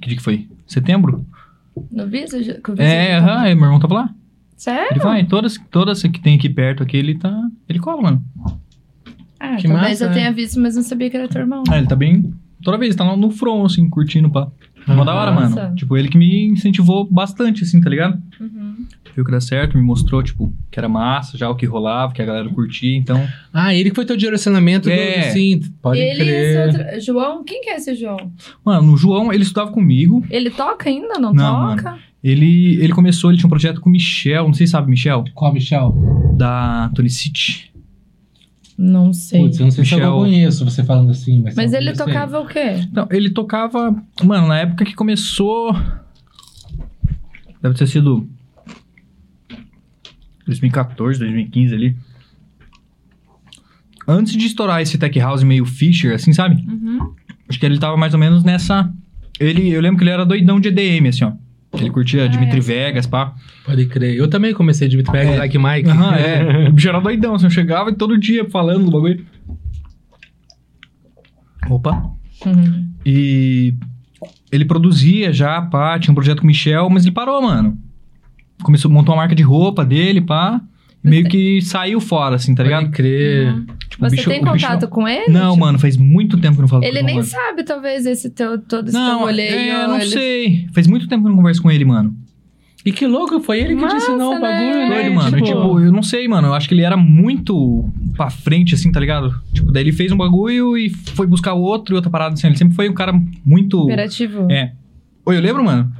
Que 0.00 0.08
dia 0.08 0.16
que 0.16 0.22
foi? 0.22 0.48
Setembro? 0.66 1.24
No 1.90 2.06
Visa? 2.06 2.42
já- 2.42 2.54
com 2.60 2.72
o 2.72 2.74
Visa 2.74 2.88
É, 2.88 3.16
aham, 3.16 3.46
é, 3.46 3.54
meu 3.54 3.64
irmão 3.64 3.80
tava 3.80 3.94
lá. 3.94 4.10
Sério? 4.56 4.88
Ele 4.90 5.00
vai, 5.00 5.24
todas, 5.24 5.56
todas 5.70 6.02
que 6.02 6.20
tem 6.20 6.36
aqui 6.36 6.48
perto 6.48 6.82
aqui, 6.82 6.96
ele 6.96 7.16
tá. 7.16 7.34
Ele 7.68 7.78
cola, 7.78 8.02
mano. 8.02 8.24
Ah, 9.38 9.56
Que 9.56 9.66
talvez 9.68 9.90
massa, 9.92 10.04
eu 10.04 10.08
né? 10.08 10.14
tenha 10.14 10.32
visto, 10.32 10.60
mas 10.60 10.76
não 10.76 10.82
sabia 10.82 11.08
que 11.08 11.16
era 11.16 11.26
teu 11.28 11.40
irmão. 11.40 11.64
Ah, 11.70 11.78
ele 11.78 11.86
tá 11.86 11.96
bem. 11.96 12.32
Toda 12.62 12.76
vez, 12.76 12.94
tá 12.94 13.04
lá 13.04 13.16
no 13.16 13.30
front, 13.30 13.64
assim, 13.64 13.88
curtindo, 13.88 14.28
pá. 14.30 14.48
Mó 14.86 15.04
da 15.04 15.14
hora, 15.14 15.30
Nossa. 15.30 15.54
mano. 15.64 15.74
Tipo, 15.76 15.96
ele 15.96 16.08
que 16.08 16.18
me 16.18 16.46
incentivou 16.46 17.08
bastante, 17.10 17.62
assim, 17.64 17.80
tá 17.80 17.88
ligado? 17.90 18.20
Uhum. 18.40 18.86
Viu 19.14 19.24
que 19.24 19.30
dá 19.30 19.40
certo, 19.40 19.76
me 19.76 19.82
mostrou, 19.82 20.22
tipo, 20.22 20.52
que 20.70 20.78
era 20.78 20.88
massa, 20.88 21.36
já 21.36 21.48
o 21.50 21.54
que 21.54 21.66
rolava, 21.66 22.12
que 22.12 22.22
a 22.22 22.24
galera 22.24 22.48
curtia, 22.48 22.96
então. 22.96 23.26
Ah, 23.52 23.74
ele 23.74 23.90
que 23.90 23.96
foi 23.96 24.04
teu 24.06 24.16
direcionamento 24.16 24.88
do, 24.88 24.92
É. 24.92 25.30
sim, 25.30 25.60
pode 25.82 26.00
Ele 26.00 26.12
e 26.12 26.24
crer. 26.24 26.68
esse 26.68 26.78
outro. 26.78 27.00
João? 27.00 27.44
Quem 27.44 27.60
que 27.60 27.70
é 27.70 27.76
esse 27.76 27.94
João? 27.94 28.32
Mano, 28.64 28.92
o 28.92 28.96
João, 28.96 29.32
ele 29.32 29.42
estudava 29.42 29.70
comigo. 29.72 30.24
Ele 30.30 30.48
toca 30.50 30.88
ainda? 30.88 31.18
Não, 31.18 31.32
Não, 31.32 31.76
toca? 31.76 31.98
Ele, 32.22 32.76
ele 32.82 32.92
começou, 32.92 33.30
ele 33.30 33.38
tinha 33.38 33.46
um 33.46 33.50
projeto 33.50 33.80
com 33.80 33.88
o 33.88 33.92
Michel, 33.92 34.44
não 34.44 34.52
sei 34.54 34.66
se 34.66 34.72
sabe, 34.72 34.90
Michel, 34.90 35.24
Qual, 35.34 35.52
Michel? 35.52 35.94
da 36.36 36.90
Tony 36.94 37.10
City. 37.10 37.69
Não 38.82 39.12
sei. 39.12 39.42
Putz, 39.42 39.60
eu 39.60 39.64
não 39.64 39.70
sei 39.70 39.84
se 39.84 39.92
eu 39.92 39.98
Michel. 39.98 40.14
conheço 40.14 40.64
você 40.64 40.82
falando 40.82 41.10
assim, 41.10 41.42
mas... 41.42 41.54
mas 41.54 41.74
ele 41.74 41.94
sei. 41.94 42.06
tocava 42.06 42.40
o 42.40 42.46
quê? 42.46 42.88
Não, 42.90 43.06
ele 43.10 43.28
tocava. 43.28 43.94
Mano, 44.24 44.48
na 44.48 44.60
época 44.60 44.86
que 44.86 44.94
começou. 44.94 45.76
Deve 47.60 47.74
ter 47.74 47.86
sido. 47.86 48.26
2014, 50.46 51.18
2015 51.18 51.74
ali. 51.74 51.96
Antes 54.08 54.32
de 54.32 54.46
estourar 54.46 54.80
esse 54.80 54.96
tech 54.96 55.18
house 55.18 55.42
meio 55.42 55.66
Fisher, 55.66 56.14
assim, 56.14 56.32
sabe? 56.32 56.64
Uhum. 56.66 57.14
Acho 57.50 57.60
que 57.60 57.66
ele 57.66 57.78
tava 57.78 57.98
mais 57.98 58.14
ou 58.14 58.18
menos 58.18 58.42
nessa 58.42 58.90
Ele, 59.38 59.68
eu 59.68 59.82
lembro 59.82 59.98
que 59.98 60.04
ele 60.04 60.10
era 60.10 60.24
doidão 60.24 60.58
de 60.58 60.68
EDM, 60.68 61.08
assim, 61.08 61.24
ó. 61.24 61.32
Ele 61.72 61.90
curtia 61.90 62.24
Ah, 62.24 62.28
Dimitri 62.28 62.58
é. 62.58 62.60
Vegas, 62.60 63.06
pá. 63.06 63.34
Pode 63.64 63.86
crer. 63.86 64.16
Eu 64.16 64.28
também 64.28 64.52
comecei 64.52 64.88
Dimitri 64.88 65.12
Vegas, 65.12 65.34
É. 65.34 65.38
Like 65.38 65.58
Mike. 65.58 65.88
Aham, 65.88 66.14
é. 66.18 66.68
O 66.68 66.72
bicho 66.72 66.88
era 66.88 67.00
doidão, 67.00 67.34
assim, 67.34 67.46
eu 67.46 67.50
chegava 67.50 67.90
e 67.90 67.94
todo 67.94 68.18
dia 68.18 68.44
falando 68.50 68.86
do 68.86 68.90
bagulho. 68.90 69.24
Opa. 71.68 72.10
Uhum. 72.46 72.88
E 73.04 73.74
ele 74.50 74.64
produzia 74.64 75.32
já, 75.32 75.60
pá, 75.62 75.98
tinha 75.98 76.10
um 76.12 76.14
projeto 76.14 76.38
com 76.38 76.44
o 76.44 76.46
Michel, 76.46 76.88
mas 76.90 77.04
ele 77.04 77.14
parou, 77.14 77.40
mano. 77.42 77.78
Começou, 78.62 78.90
montou 78.90 79.14
uma 79.14 79.20
marca 79.22 79.34
de 79.34 79.42
roupa 79.42 79.84
dele, 79.84 80.20
pá. 80.20 80.60
E 81.04 81.08
meio 81.08 81.28
que 81.28 81.60
saiu 81.62 82.00
fora, 82.00 82.36
assim, 82.36 82.54
tá 82.54 82.62
ligado? 82.62 82.84
Pode 82.84 82.96
crer. 82.96 83.54
Uhum. 83.54 83.66
O 84.00 84.08
Você 84.08 84.16
bicho- 84.16 84.30
tem 84.30 84.40
o 84.40 84.52
bicho 84.52 84.66
contato 84.66 84.88
com 84.88 85.06
ele? 85.06 85.30
Não, 85.32 85.52
Tipo, 85.52 85.60
mano, 85.66 85.78
faz 85.78 85.96
muito 85.96 86.38
tempo 86.38 86.54
que 86.54 86.60
eu 86.60 86.62
não 86.62 86.68
falo 86.68 86.82
com 86.82 86.88
Ele 86.88 86.98
ele, 86.98 87.06
nem 87.06 87.22
sabe, 87.22 87.62
talvez, 87.64 88.06
esse 88.06 88.30
teu, 88.30 88.58
todo 88.58 88.84
esse 88.88 88.92
teu 88.96 89.00
Não, 89.00 89.20
rolê. 89.20 89.46
é, 89.48 89.86
não 89.86 89.96
ele- 90.00 90.06
sei. 90.06 90.66
Faz 90.72 90.86
muito 90.86 91.06
tempo 91.06 91.22
que 91.22 91.26
eu 91.26 91.30
não 91.30 91.36
converso 91.36 91.60
com 91.62 91.70
ele, 91.70 91.84
mano. 91.84 92.16
E 92.84 92.92
que 92.92 93.06
louco, 93.06 93.38
foi 93.40 93.58
ele 93.60 93.74
que 93.74 93.80
te 93.80 93.82
Massa, 93.82 93.96
ensinou 93.96 94.30
o 94.30 94.34
né? 94.36 94.40
bagulho, 94.40 94.88
né? 94.88 95.02
Doido, 95.02 95.14
mano. 95.14 95.30
Tipo, 95.36 95.44
Tipo, 95.44 95.80
eu 95.80 95.92
não 95.92 96.02
sei, 96.02 96.26
mano. 96.26 96.48
Eu 96.48 96.54
acho 96.54 96.66
que 96.66 96.72
ele 96.72 96.80
era 96.82 96.96
muito 96.96 97.86
pra 98.16 98.30
frente, 98.30 98.74
assim, 98.74 98.90
tá 98.90 98.98
ligado? 98.98 99.34
Tipo, 99.52 99.70
daí 99.70 99.82
ele 99.82 99.92
fez 99.92 100.10
um 100.12 100.16
bagulho 100.16 100.78
e 100.78 100.88
foi 100.88 101.26
buscar 101.26 101.52
outro 101.52 101.94
e 101.94 101.96
outra 101.96 102.10
parada, 102.10 102.32
assim. 102.32 102.46
Ele 102.46 102.56
sempre 102.56 102.74
foi 102.74 102.88
um 102.88 102.94
cara 102.94 103.12
muito. 103.44 103.84
Imperativo. 103.84 104.50
É. 104.50 104.72
Oi, 105.26 105.36
eu 105.36 105.40
lembro, 105.42 105.62
mano. 105.62 105.92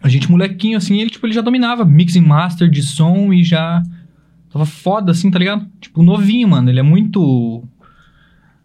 A 0.00 0.08
gente, 0.08 0.30
molequinho, 0.30 0.76
assim, 0.78 1.00
ele, 1.00 1.10
tipo, 1.10 1.26
ele 1.26 1.34
já 1.34 1.40
dominava 1.40 1.84
mixing 1.84 2.20
master 2.20 2.70
de 2.70 2.80
som 2.80 3.32
e 3.32 3.42
já 3.42 3.82
tava 4.52 4.64
foda, 4.66 5.12
assim, 5.12 5.30
tá 5.30 5.38
ligado? 5.38 5.66
Tipo, 5.80 6.02
novinho, 6.02 6.48
mano. 6.48 6.68
Ele 6.70 6.80
é 6.80 6.82
muito. 6.82 7.62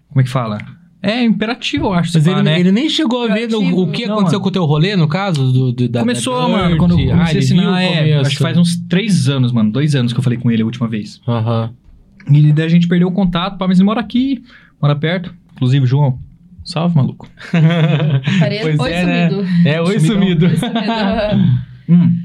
Como 0.10 0.22
é 0.22 0.24
que 0.24 0.30
fala? 0.30 0.58
É 1.02 1.22
imperativo, 1.24 1.88
eu 1.88 1.94
acho. 1.94 2.12
Mas 2.14 2.26
ele, 2.28 2.42
né? 2.44 2.60
ele 2.60 2.72
nem 2.72 2.88
chegou 2.88 3.24
a 3.30 3.34
ver 3.34 3.50
no- 3.50 3.60
o 3.82 3.92
que 3.92 4.06
Não, 4.06 4.14
aconteceu 4.14 4.40
mano. 4.40 4.44
com 4.44 4.48
o 4.48 4.52
teu 4.52 4.64
rolê, 4.66 4.96
no 4.96 5.08
caso, 5.08 5.52
do, 5.52 5.72
do- 5.74 5.90
da 5.90 6.00
Começou, 6.00 6.42
da 6.42 6.48
mano, 6.48 6.78
quando 6.78 6.98
eu 6.98 7.12
Ah, 7.12 7.18
comecei 7.18 7.26
a 7.26 7.32
viu 7.32 7.40
assinar, 7.40 7.74
o 7.74 7.78
é, 7.78 8.14
acho 8.20 8.30
que 8.30 8.38
faz 8.42 8.58
uns 8.58 8.78
três 8.88 9.28
anos, 9.28 9.52
mano, 9.52 9.70
dois 9.70 9.96
anos 9.96 10.14
que 10.14 10.20
eu 10.20 10.24
falei 10.24 10.40
com 10.40 10.50
ele 10.50 10.62
a 10.62 10.66
última 10.66 10.88
vez. 10.88 11.20
Aham. 11.28 11.72
E 12.32 12.54
daí 12.54 12.66
a 12.66 12.70
gente 12.70 12.88
perdeu 12.88 13.10
o 13.10 13.12
contato, 13.12 13.58
pá, 13.58 13.68
mas 13.68 13.80
ele 13.80 13.86
mora 13.86 14.00
aqui, 14.00 14.42
mora 14.82 14.96
perto. 14.96 15.34
Inclusive, 15.56 15.86
João, 15.86 16.20
salve, 16.64 16.96
maluco. 16.96 17.28
Parei- 18.40 18.62
Pois 18.62 18.80
Oi, 18.80 18.92
é, 18.94 19.06
né? 19.06 19.30
sumido. 19.30 19.50
É, 19.68 19.82
oi, 19.82 20.00
sumido. 20.00 20.46
Oi, 20.46 20.56
sumido. 20.56 21.64
Hum. 21.90 22.18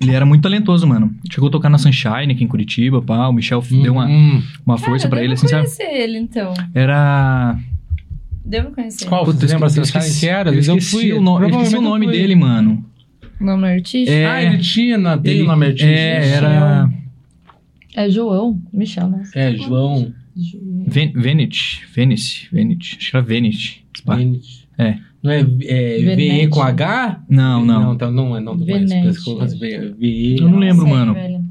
Ele 0.00 0.12
era 0.12 0.26
muito 0.26 0.42
talentoso, 0.42 0.86
mano. 0.86 1.14
Chegou 1.30 1.48
a 1.48 1.52
tocar 1.52 1.68
na 1.68 1.78
Sunshine 1.78 2.32
aqui 2.32 2.44
em 2.44 2.48
Curitiba, 2.48 3.00
pá. 3.02 3.28
O 3.28 3.32
Michel 3.32 3.62
deu 3.82 3.94
uma, 3.94 4.06
Hum. 4.06 4.42
uma 4.64 4.76
força 4.78 5.04
Cara, 5.08 5.10
pra 5.10 5.20
eu 5.20 5.24
ele, 5.24 5.34
assim, 5.34 5.48
sabe? 5.48 5.62
conhecer 5.64 5.84
ele, 5.84 6.18
então. 6.18 6.52
Era. 6.74 7.58
Devo 8.44 8.70
conhecer. 8.72 9.06
Qual? 9.06 9.24
Puta, 9.24 9.40
Você 9.46 9.52
lembra 9.54 9.68
eu 9.74 9.82
esqueci, 9.82 10.20
que 10.20 10.26
era? 10.28 10.50
eu 10.50 10.54
Mas 10.56 10.68
eu 10.68 10.76
esqueci 10.76 10.96
fui, 11.08 11.12
o 11.12 11.20
nome, 11.20 11.46
eu 11.46 11.50
esqueci 11.50 11.76
o 11.76 11.80
nome 11.80 12.06
dele, 12.06 12.34
mano. 12.36 12.84
Nome 13.40 13.66
artístico? 13.68 14.10
É. 14.12 14.24
Ah, 14.26 14.42
ele 14.42 14.58
tinha, 14.58 14.96
na, 14.96 15.18
tem 15.18 15.34
Ele- 15.34 15.42
o 15.42 15.46
nome 15.46 15.66
artístico. 15.66 15.90
É, 15.92 16.28
era. 16.30 16.88
É 17.94 18.08
João. 18.10 18.60
Michel, 18.72 19.08
né? 19.08 19.22
É, 19.34 19.52
João. 19.56 20.12
João. 20.36 20.84
Ven 20.86 21.12
Venice. 21.14 21.80
Venice. 21.94 22.46
Venice. 22.52 22.96
Acho 22.98 23.10
que 23.10 23.16
era 23.16 23.24
Venice. 23.26 23.76
Pá. 24.04 24.16
Venete. 24.16 24.68
É. 24.78 24.98
Não 25.26 25.32
é, 25.32 25.40
é 25.40 26.14
VE 26.16 26.48
com 26.48 26.62
H? 26.62 27.20
Não, 27.28 27.64
não. 27.64 27.80
Não, 27.82 27.94
então 27.94 28.10
não 28.12 28.36
é, 28.36 28.40
não 28.40 28.56
do 28.56 28.64
mais. 28.64 28.90
Eu 28.90 29.24
coloquei 29.24 29.90
VE. 29.90 30.36
Eu 30.40 30.48
não 30.48 30.58
lembro, 30.58 30.86
mano. 30.86 31.14
velho. 31.14 31.44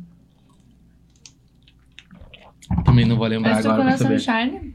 Também 2.86 3.06
não 3.06 3.18
vou 3.18 3.28
lembrar 3.28 3.56
Mas 3.56 3.66
agora 3.66 3.84
na 3.84 3.98
saber. 3.98 4.20
Sunshine? 4.20 4.74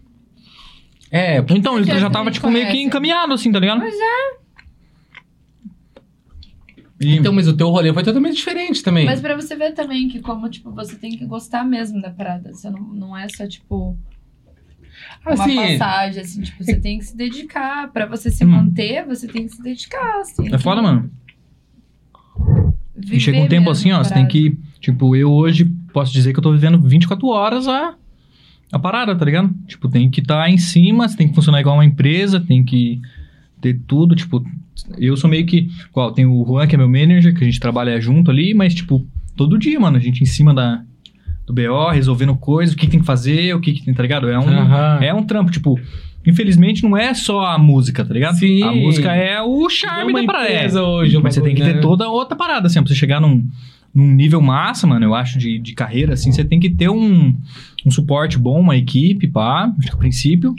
É, 1.10 1.38
Então, 1.38 1.76
ele 1.78 1.90
Que 1.90 1.98
já 1.98 2.10
tava, 2.10 2.30
tipo, 2.30 2.48
meio 2.50 2.68
que 2.70 2.80
encaminhado, 2.82 3.32
assim, 3.32 3.50
tá 3.50 3.58
ligado? 3.58 3.80
Pois 3.80 3.94
é. 3.94 4.40
E- 7.00 7.16
então, 7.16 7.32
mas 7.32 7.48
o 7.48 7.56
teu 7.56 7.70
rolê 7.70 7.92
foi 7.94 8.02
totalmente 8.04 8.36
diferente 8.36 8.82
também. 8.82 9.06
Mas 9.06 9.20
pra 9.22 9.34
você 9.34 9.56
ver 9.56 9.72
também 9.72 10.08
que 10.08 10.20
como, 10.20 10.48
tipo, 10.50 10.70
você 10.70 10.94
tem 10.96 11.16
que 11.16 11.24
gostar 11.24 11.64
mesmo 11.64 12.00
da 12.02 12.10
parada. 12.10 12.52
Você 12.52 12.68
não, 12.68 12.80
não 12.80 13.16
é 13.16 13.26
só, 13.30 13.46
tipo, 13.48 13.96
uma 15.24 15.32
assim, 15.44 15.56
passagem, 15.56 16.22
assim. 16.22 16.42
Tipo, 16.42 16.64
você 16.64 16.76
tem 16.80 16.98
que 16.98 17.04
se 17.06 17.16
dedicar. 17.16 17.90
Pra 17.92 18.06
você 18.06 18.30
se 18.30 18.44
Hum. 18.44 18.48
manter, 18.48 19.04
você 19.06 19.26
tem 19.28 19.46
que 19.46 19.54
se 19.54 19.62
dedicar, 19.62 20.20
assim. 20.20 20.52
É 20.52 20.58
foda, 20.58 20.80
mano. 20.82 21.10
E 23.10 23.18
chega 23.18 23.38
um 23.38 23.48
tempo 23.48 23.70
assim, 23.70 23.92
ó, 23.92 24.00
a 24.00 24.04
você 24.04 24.12
tem 24.14 24.24
parada. 24.26 24.32
que. 24.32 24.58
Tipo, 24.80 25.14
eu 25.16 25.30
hoje 25.32 25.64
posso 25.92 26.12
dizer 26.12 26.32
que 26.32 26.38
eu 26.38 26.42
tô 26.42 26.52
vivendo 26.52 26.80
24 26.80 27.26
horas 27.28 27.66
a, 27.68 27.94
a 28.72 28.78
parada, 28.78 29.14
tá 29.16 29.24
ligado? 29.24 29.52
Tipo, 29.66 29.88
tem 29.88 30.10
que 30.10 30.20
estar 30.20 30.48
em 30.50 30.58
cima, 30.58 31.08
você 31.08 31.16
tem 31.16 31.28
que 31.28 31.34
funcionar 31.34 31.60
igual 31.60 31.76
uma 31.76 31.84
empresa, 31.84 32.40
tem 32.40 32.62
que 32.64 33.00
ter 33.60 33.78
tudo. 33.86 34.14
Tipo, 34.14 34.44
eu 34.98 35.16
sou 35.16 35.28
meio 35.30 35.46
que. 35.46 35.68
Igual, 35.90 36.12
tem 36.12 36.26
o 36.26 36.44
Juan, 36.46 36.66
que 36.66 36.74
é 36.74 36.78
meu 36.78 36.88
manager, 36.88 37.34
que 37.34 37.42
a 37.42 37.46
gente 37.46 37.60
trabalha 37.60 38.00
junto 38.00 38.30
ali, 38.30 38.52
mas, 38.54 38.74
tipo, 38.74 39.06
todo 39.36 39.58
dia, 39.58 39.78
mano, 39.80 39.96
a 39.96 40.00
gente 40.00 40.22
em 40.22 40.26
cima 40.26 40.52
da, 40.54 40.82
do 41.50 41.62
BO, 41.62 41.90
resolvendo 41.90 42.34
coisas, 42.36 42.74
o 42.74 42.78
que, 42.78 42.86
que 42.86 42.92
tem 42.92 43.00
que 43.00 43.06
fazer, 43.06 43.54
o 43.54 43.60
que, 43.60 43.72
que 43.72 43.84
tem, 43.84 43.92
tá 43.94 44.02
ligado? 44.02 44.28
É 44.28 44.38
um, 44.38 44.48
Aham. 44.48 44.98
é 45.02 45.14
um 45.14 45.22
trampo, 45.22 45.50
tipo. 45.50 45.78
Infelizmente 46.26 46.82
não 46.82 46.94
é 46.94 47.14
só 47.14 47.46
a 47.46 47.58
música, 47.58 48.04
tá 48.04 48.12
ligado? 48.12 48.36
Sim. 48.36 48.62
A 48.62 48.72
música 48.72 49.10
é 49.14 49.40
o 49.40 49.66
é 49.66 49.70
charme 49.70 50.12
uma 50.12 50.20
da 50.20 50.26
parada. 50.26 50.50
empresa 50.52 50.82
hoje. 50.82 51.16
um 51.16 51.22
Mas 51.22 51.34
você 51.34 51.40
tem 51.40 51.54
que 51.54 51.62
ter 51.62 51.76
né? 51.76 51.80
toda 51.80 52.08
outra 52.10 52.36
parada, 52.36 52.66
assim, 52.66 52.78
pra 52.78 52.88
você 52.88 52.94
chegar 52.94 53.22
num, 53.22 53.42
num 53.94 54.06
nível 54.12 54.40
massa, 54.42 54.86
mano, 54.86 55.06
eu 55.06 55.14
acho, 55.14 55.38
de, 55.38 55.58
de 55.58 55.72
carreira, 55.72 56.12
assim, 56.12 56.30
você 56.30 56.44
tem 56.44 56.60
que 56.60 56.68
ter 56.68 56.90
um, 56.90 57.34
um 57.86 57.90
suporte 57.90 58.36
bom, 58.36 58.60
uma 58.60 58.76
equipe, 58.76 59.26
pá, 59.28 59.72
acho 59.78 59.88
que 59.88 59.94
a 59.94 59.98
princípio. 59.98 60.54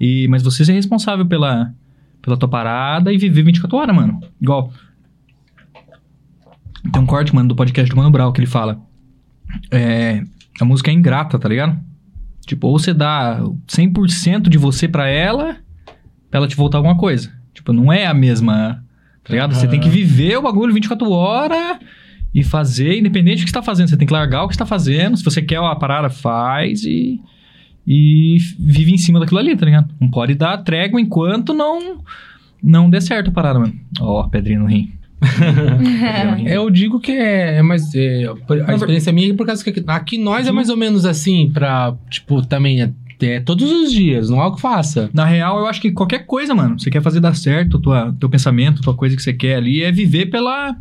E, 0.00 0.28
mas 0.28 0.44
você 0.44 0.64
ser 0.64 0.74
responsável 0.74 1.26
pela, 1.26 1.74
pela 2.22 2.36
tua 2.36 2.48
parada 2.48 3.12
e 3.12 3.18
viver 3.18 3.42
24 3.42 3.76
horas, 3.76 3.94
mano. 3.96 4.20
Igual. 4.40 4.72
Tem 6.92 7.02
um 7.02 7.06
corte, 7.06 7.34
mano, 7.34 7.48
do 7.48 7.56
podcast 7.56 7.90
do 7.90 7.96
Mano 7.96 8.10
Brown 8.10 8.32
que 8.32 8.40
ele 8.40 8.46
fala. 8.46 8.80
É, 9.70 10.22
a 10.60 10.64
música 10.64 10.90
é 10.90 10.94
ingrata, 10.94 11.38
tá 11.38 11.48
ligado? 11.48 11.78
Tipo, 12.46 12.68
ou 12.68 12.78
você 12.78 12.92
dá 12.92 13.40
100% 13.68 14.48
de 14.48 14.58
você 14.58 14.88
pra 14.88 15.08
ela, 15.08 15.56
pra 16.30 16.38
ela 16.38 16.48
te 16.48 16.56
voltar 16.56 16.78
alguma 16.78 16.96
coisa. 16.96 17.32
Tipo, 17.54 17.72
não 17.72 17.92
é 17.92 18.06
a 18.06 18.14
mesma, 18.14 18.84
tá 19.22 19.32
ligado? 19.32 19.54
Você 19.54 19.62
Aham. 19.62 19.70
tem 19.70 19.80
que 19.80 19.88
viver 19.88 20.36
o 20.36 20.42
bagulho 20.42 20.74
24 20.74 21.10
horas 21.10 21.78
e 22.34 22.42
fazer, 22.42 22.98
independente 22.98 23.38
do 23.38 23.44
que 23.44 23.50
você 23.50 23.54
tá 23.54 23.62
fazendo. 23.62 23.88
Você 23.88 23.96
tem 23.96 24.06
que 24.06 24.12
largar 24.12 24.44
o 24.44 24.48
que 24.48 24.54
você 24.54 24.58
tá 24.58 24.66
fazendo. 24.66 25.16
Se 25.16 25.24
você 25.24 25.42
quer 25.42 25.60
uma 25.60 25.76
parada, 25.78 26.08
faz 26.08 26.84
e, 26.84 27.20
e 27.86 28.38
vive 28.58 28.92
em 28.92 28.98
cima 28.98 29.20
daquilo 29.20 29.38
ali, 29.38 29.56
tá 29.56 29.66
ligado? 29.66 29.94
Não 30.00 30.10
pode 30.10 30.34
dar 30.34 30.58
trégua 30.58 31.00
enquanto 31.00 31.52
não, 31.52 32.02
não 32.62 32.88
der 32.88 33.02
certo 33.02 33.28
a 33.30 33.32
parada, 33.32 33.58
mano. 33.58 33.74
Ó, 34.00 34.22
rim. 34.22 34.30
Pedrinha 34.30 34.58
no 34.60 34.66
rim. 34.66 34.92
Eu 36.46 36.70
digo 36.70 36.98
que 36.98 37.12
é, 37.12 37.58
é 37.58 37.62
mais. 37.62 37.94
é, 37.94 38.24
a 38.66 38.74
experiência 38.74 39.12
minha 39.12 39.30
é 39.30 39.36
por 39.36 39.46
causa 39.46 39.62
que 39.62 39.70
aqui, 39.70 39.84
aqui 39.86 40.18
nós 40.18 40.46
é 40.46 40.52
mais 40.52 40.68
ou 40.68 40.76
menos 40.76 41.04
assim, 41.04 41.50
pra. 41.50 41.94
Tipo, 42.08 42.44
também. 42.46 42.82
É, 42.82 42.90
é 43.22 43.40
todos 43.40 43.70
os 43.70 43.92
dias, 43.92 44.30
não 44.30 44.40
há 44.40 44.46
o 44.46 44.54
que 44.54 44.60
faça. 44.60 45.10
Na 45.12 45.26
real, 45.26 45.58
eu 45.58 45.66
acho 45.66 45.80
que 45.80 45.92
qualquer 45.92 46.24
coisa, 46.26 46.54
mano, 46.54 46.78
você 46.78 46.90
quer 46.90 47.02
fazer 47.02 47.20
dar 47.20 47.34
certo, 47.34 47.78
tua, 47.78 48.14
teu 48.18 48.30
pensamento, 48.30 48.80
tua 48.80 48.94
coisa 48.94 49.14
que 49.14 49.22
você 49.22 49.34
quer 49.34 49.56
ali, 49.56 49.82
é 49.82 49.92
viver 49.92 50.26
pela, 50.26 50.74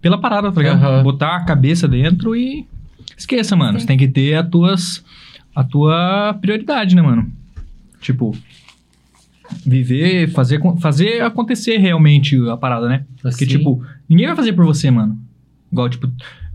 pela 0.00 0.18
parada, 0.18 0.50
tá 0.50 0.60
ligado? 0.60 0.82
Aham. 0.82 1.02
Botar 1.04 1.36
a 1.36 1.44
cabeça 1.44 1.86
dentro 1.86 2.34
e. 2.34 2.66
Esqueça, 3.16 3.54
mano. 3.54 3.74
Sim. 3.74 3.80
Você 3.80 3.86
tem 3.86 3.98
que 3.98 4.08
ter 4.08 4.34
as 4.34 4.48
tuas, 4.48 5.04
a 5.54 5.62
tua 5.62 6.36
prioridade, 6.40 6.96
né, 6.96 7.02
mano? 7.02 7.30
Tipo. 8.00 8.36
Viver, 9.64 10.28
fazer, 10.28 10.60
fazer 10.80 11.22
acontecer 11.22 11.78
realmente 11.78 12.36
a 12.48 12.56
parada, 12.56 12.88
né? 12.88 13.04
Porque, 13.22 13.28
Assim. 13.28 13.46
tipo, 13.46 13.82
ninguém 14.08 14.26
vai 14.26 14.36
fazer 14.36 14.52
por 14.52 14.64
você, 14.64 14.90
mano. 14.90 15.18
Igual, 15.70 15.88
tipo, 15.88 16.10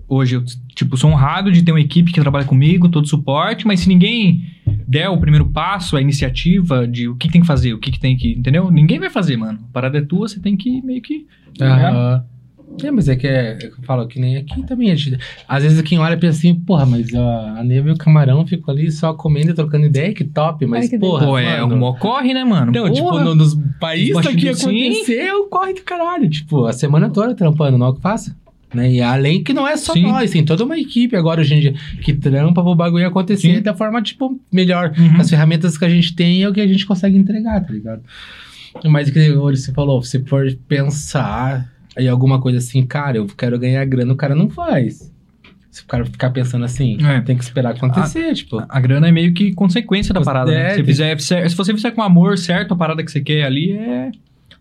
hoje 0.08 0.36
eu, 0.36 0.44
tipo, 0.76 0.98
sou 0.98 1.10
honrado 1.10 1.52
de 1.52 1.64
ter 1.64 1.72
uma 1.72 1.80
equipe 1.80 2.12
que 2.12 2.20
trabalha 2.20 2.46
comigo, 2.46 2.90
todo 2.90 3.08
suporte, 3.08 3.66
mas 3.66 3.82
se 3.82 3.88
ninguém 3.88 4.46
der 4.88 5.10
o 5.10 5.18
primeiro 5.18 5.46
passo, 5.48 5.96
a 5.96 6.02
iniciativa 6.02 6.88
de 6.88 7.08
o 7.08 7.16
que 7.16 7.30
tem 7.30 7.42
que 7.42 7.48
fazer, 7.48 7.74
o 7.74 7.80
que, 7.80 7.92
que 7.92 8.00
tem 8.00 8.18
que. 8.18 8.34
Entendeu? 8.34 8.70
Ninguém 8.70 9.00
vai 9.00 9.10
fazer, 9.10 9.38
mano. 9.38 9.60
A 9.70 9.74
parada 9.74 9.98
é 9.98 10.02
tua, 10.02 10.28
você 10.28 10.40
tem 10.40 10.58
que 10.58 10.82
meio 10.82 11.02
que. 11.02 11.26
Aham. 11.62 12.24
É, 12.84 12.90
mas 12.90 13.08
é 13.08 13.16
que 13.16 13.28
é, 13.28 13.52
é 13.54 13.56
que 13.58 13.66
eu 13.68 13.84
falo 13.84 14.08
que 14.08 14.20
nem 14.20 14.38
aqui 14.38 14.64
também. 14.64 14.92
a 14.92 14.96
gente- 14.96 15.18
às 15.48 15.64
vezes 15.64 15.82
quem 15.82 16.00
olha 16.00 16.18
pensa 16.18 16.38
assim, 16.40 16.54
porra, 16.56 16.86
mas 16.86 17.14
ó, 17.14 17.48
a 17.58 17.64
neve 17.64 17.90
e 17.90 17.94
o 17.94 17.98
camarão 17.98 18.46
ficam 18.48 18.74
ali 18.74 18.92
só 18.92 19.14
comendo 19.14 19.52
e 19.52 19.54
trocando 19.54 19.86
ideia, 19.86 20.14
que 20.14 20.24
top, 20.24 20.66
mas 20.66 20.84
Ai, 20.86 20.90
que 20.90 20.98
porra. 21.00 21.26
Pô, 21.26 21.38
é, 21.38 21.64
um 21.64 21.84
ocorre, 21.84 22.34
né, 22.34 22.44
mano? 22.44 22.72
Não, 22.72 22.92
tipo, 22.92 23.10
Porra. 23.10 23.24
no- 23.24 23.36
nos 23.36 23.56
países 23.80 24.16
que 24.36 24.50
aconteceu, 24.50 25.46
corre 25.48 25.74
do 25.74 25.82
caralho. 25.84 26.30
Tipo, 26.30 26.66
a 26.66 26.74
semana 26.74 27.10
toda 27.10 27.36
trampando, 27.36 27.78
não 27.78 27.88
é 27.88 27.90
o 27.90 27.94
que 27.94 28.02
faça. 28.02 28.36
Né? 28.74 28.90
E 28.90 29.02
além 29.02 29.44
que 29.44 29.52
não 29.54 29.68
é 29.68 29.76
só 29.76 29.92
Sim. 29.92 30.04
nós, 30.04 30.32
tem 30.32 30.46
toda 30.46 30.64
uma 30.64 30.80
equipe 30.80 31.14
agora 31.16 31.42
hoje 31.42 31.54
em 31.54 31.60
dia 31.60 31.74
que 32.02 32.14
trampa 32.14 32.64
pro 32.64 32.74
bagulho 32.74 33.06
acontecer 33.06 33.56
Sim. 33.58 33.62
da 33.62 33.74
forma, 33.74 34.02
tipo, 34.02 34.40
melhor. 34.52 34.94
Uhum. 34.98 35.20
As 35.20 35.30
ferramentas 35.30 35.78
que 35.78 35.84
a 35.84 35.90
gente 35.90 36.16
tem 36.16 36.42
é 36.42 36.48
o 36.48 36.54
que 36.54 36.62
a 36.62 36.68
gente 36.68 36.86
consegue 36.86 37.18
entregar, 37.18 37.60
tá 37.66 37.74
ligado? 37.74 38.02
Mas 38.86 39.10
que 39.10 39.30
você 39.34 39.74
falou, 39.74 40.02
se 40.02 40.20
for 40.24 40.48
pensar 40.70 41.70
em 41.98 42.08
alguma 42.08 42.40
coisa 42.42 42.58
assim, 42.60 42.86
cara, 42.86 43.18
eu 43.18 43.26
quero 43.28 43.58
ganhar 43.60 43.84
grana, 43.86 44.14
o 44.14 44.16
cara 44.16 44.34
não 44.36 44.50
faz. 44.50 45.12
Se 45.70 45.84
o 45.84 45.86
cara 45.86 46.06
ficar 46.06 46.30
pensando 46.32 46.66
assim, 46.66 46.98
É. 47.06 47.22
tem 47.22 47.38
que 47.38 47.44
esperar 47.44 47.74
acontecer, 47.76 48.34
tipo. 48.34 48.62
A 48.68 48.80
grana 48.80 49.08
é 49.08 49.12
meio 49.12 49.34
que 49.34 49.54
consequência 49.54 50.14
da 50.14 50.20
Você 50.20 50.26
parada. 50.26 50.52
né? 50.52 50.76
deve. 50.76 50.94
Se, 50.94 51.16
fizer, 51.16 51.50
se 51.50 51.56
você 51.56 51.74
fizer 51.74 51.92
com 51.92 52.02
amor 52.02 52.38
certo 52.38 52.74
a 52.74 52.78
parada 52.78 53.04
que 53.04 53.12
você 53.12 53.22
quer 53.22 53.44
ali, 53.44 53.72
é. 53.72 54.12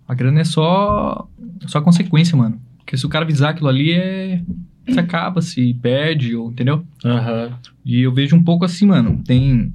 A 0.06 0.14
grana 0.14 0.40
é 0.40 0.44
só. 0.44 1.28
Só 1.66 1.80
consequência, 1.80 2.36
mano. 2.36 2.60
Porque 2.78 2.96
se 2.96 3.04
o 3.04 3.08
cara 3.08 3.24
visar 3.24 3.50
aquilo 3.50 3.68
ali, 3.68 3.92
é. 3.92 4.40
Se 4.88 4.98
acaba, 4.98 5.40
se 5.42 5.74
perde, 5.74 6.34
ou, 6.34 6.50
entendeu? 6.50 6.84
Aham. 7.04 7.52
E 7.84 8.00
eu 8.02 8.12
vejo 8.12 8.34
um 8.36 8.42
pouco 8.42 8.64
assim, 8.64 8.86
mano. 8.86 9.20
Tem. 9.26 9.72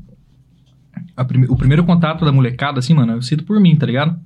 a 1.18 1.24
prime- 1.26 1.48
o 1.50 1.56
primeiro 1.56 1.84
contato 1.84 2.24
da 2.26 2.32
molecada, 2.32 2.80
assim, 2.80 2.94
mano, 2.94 3.14
eu 3.14 3.22
sinto 3.22 3.44
por 3.44 3.60
mim, 3.60 3.76
tá 3.76 3.86
ligado? 3.86 4.18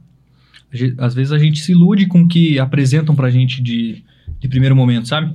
Às 0.98 1.14
vezes 1.16 1.32
a 1.32 1.40
gente 1.40 1.60
se 1.60 1.72
ilude 1.72 2.06
com 2.08 2.22
o 2.22 2.28
que 2.28 2.60
apresentam 2.60 3.16
pra 3.16 3.30
gente 3.30 3.62
de, 3.62 4.04
de 4.40 4.48
primeiro 4.48 4.76
momento, 4.76 5.08
sabe? 5.08 5.34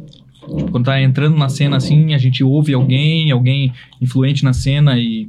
Tipo, 0.56 0.70
quando 0.70 0.85
tá 0.85 1.01
entrando 1.01 1.36
na 1.36 1.48
cena 1.48 1.77
assim, 1.77 2.15
a 2.15 2.19
gente 2.19 2.44
ouve 2.44 2.74
alguém, 2.74 3.31
alguém 3.31 3.73
influente 4.01 4.44
na 4.44 4.52
cena 4.52 4.98
e 4.98 5.28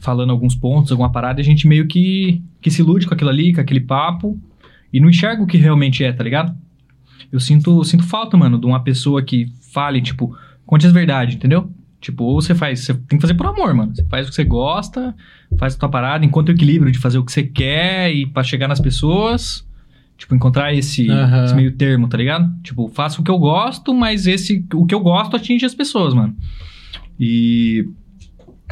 falando 0.00 0.30
alguns 0.30 0.54
pontos, 0.54 0.92
alguma 0.92 1.10
parada, 1.10 1.40
e 1.40 1.42
a 1.42 1.44
gente 1.44 1.66
meio 1.66 1.86
que, 1.86 2.42
que 2.60 2.70
se 2.70 2.82
ilude 2.82 3.06
com 3.06 3.14
aquilo 3.14 3.30
ali, 3.30 3.52
com 3.52 3.60
aquele 3.60 3.80
papo, 3.80 4.38
e 4.92 5.00
não 5.00 5.08
enxerga 5.08 5.42
o 5.42 5.46
que 5.46 5.56
realmente 5.56 6.04
é, 6.04 6.12
tá 6.12 6.22
ligado? 6.22 6.56
Eu 7.32 7.40
sinto, 7.40 7.82
sinto 7.84 8.04
falta, 8.04 8.36
mano, 8.36 8.58
de 8.58 8.66
uma 8.66 8.80
pessoa 8.82 9.22
que 9.22 9.52
fale, 9.72 10.00
tipo, 10.00 10.36
conte 10.64 10.86
as 10.86 10.92
verdades, 10.92 11.34
entendeu? 11.34 11.70
Tipo, 12.00 12.24
ou 12.24 12.40
você 12.40 12.54
faz, 12.54 12.80
você 12.80 12.94
tem 12.94 13.18
que 13.18 13.20
fazer 13.20 13.34
por 13.34 13.46
amor, 13.46 13.74
mano. 13.74 13.94
Você 13.94 14.04
faz 14.04 14.26
o 14.26 14.30
que 14.30 14.36
você 14.36 14.44
gosta, 14.44 15.14
faz 15.58 15.74
a 15.74 15.78
tua 15.78 15.88
parada, 15.88 16.24
encontra 16.24 16.52
o 16.52 16.56
equilíbrio 16.56 16.92
de 16.92 16.98
fazer 16.98 17.18
o 17.18 17.24
que 17.24 17.32
você 17.32 17.42
quer 17.42 18.12
e 18.12 18.26
pra 18.26 18.42
chegar 18.42 18.68
nas 18.68 18.80
pessoas. 18.80 19.66
Tipo, 20.16 20.34
encontrar 20.34 20.74
esse, 20.74 21.08
Aham. 21.08 21.44
esse 21.44 21.54
meio 21.54 21.72
termo, 21.72 22.08
tá 22.08 22.16
ligado? 22.16 22.52
Tipo, 22.62 22.88
faço 22.88 23.20
o 23.20 23.24
que 23.24 23.30
eu 23.30 23.38
gosto, 23.38 23.94
mas 23.94 24.26
esse 24.26 24.64
o 24.74 24.84
que 24.84 24.94
eu 24.94 25.00
gosto 25.00 25.36
atinge 25.36 25.64
as 25.64 25.74
pessoas, 25.74 26.12
mano. 26.12 26.36
E 27.18 27.88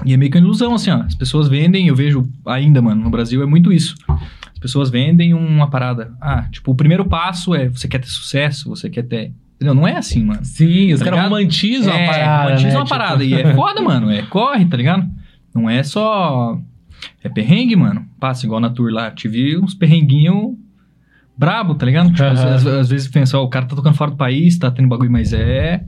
e 0.05 0.13
é 0.13 0.17
meio 0.17 0.31
que 0.31 0.37
uma 0.37 0.45
ilusão, 0.45 0.75
assim, 0.75 0.91
ó. 0.91 1.03
As 1.03 1.15
pessoas 1.15 1.49
vendem, 1.49 1.89
eu 1.89 1.97
vejo 1.97 2.29
ainda, 2.45 2.83
mano, 2.83 3.03
no 3.03 3.11
Brasil 3.11 3.43
é 3.43 3.47
muito 3.47 3.73
isso. 3.73 3.95
As 4.09 4.59
pessoas 4.59 4.91
vendem 4.91 5.33
uma 5.33 5.71
parada. 5.71 6.15
Ah, 6.21 6.49
tipo, 6.51 6.73
o 6.73 6.75
primeiro 6.75 7.05
passo 7.05 7.55
é 7.55 7.69
você 7.69 7.89
quer 7.89 8.01
ter 8.01 8.09
sucesso, 8.09 8.69
você 8.69 8.91
quer 8.91 9.05
ter. 9.05 9.33
Entendeu? 9.57 9.75
Não 9.75 9.89
é 9.89 9.97
assim, 9.97 10.23
mano. 10.25 10.45
Sim, 10.45 10.93
os 10.93 11.01
Tá 11.01 11.07
caras 11.07 11.21
romantizam 11.25 11.93
é, 11.95 12.05
a 12.05 12.11
parada. 12.13 12.43
romantizam 12.45 12.71
né? 12.71 12.77
uma 12.77 12.85
Tipo, 12.85 12.99
parada. 12.99 13.25
E 13.25 13.35
é 13.35 13.55
foda, 13.55 13.81
mano. 13.83 14.11
É 14.11 14.23
corre, 14.23 14.65
tá 14.67 14.77
ligado? 14.77 15.09
Não 15.55 15.69
é 15.69 15.83
só. 15.83 16.59
É 17.25 17.29
perrengue, 17.29 17.75
mano. 17.77 18.07
Passa 18.21 18.45
igual 18.45 18.61
na 18.61 18.69
tour 18.71 18.91
lá. 18.93 19.11
Tive 19.11 19.57
uns 19.59 19.73
perrenguinhos 19.75 20.55
brabo, 21.37 21.75
tá 21.75 21.87
ligado? 21.87 22.11
Tipo, 22.11 22.23
às, 22.25 22.39
Aham. 22.41 22.55
às- 22.55 22.67
às 22.67 22.89
vezes 22.89 23.09
pensa, 23.09 23.39
ó, 23.39 23.45
o 23.45 23.49
cara 23.49 23.65
tá 23.67 23.75
tocando 23.77 23.95
fora 23.95 24.11
do 24.11 24.17
país, 24.17 24.59
tá 24.59 24.71
tendo 24.71 24.89
bagulho, 24.89 25.11
mas 25.11 25.33
é. 25.33 25.85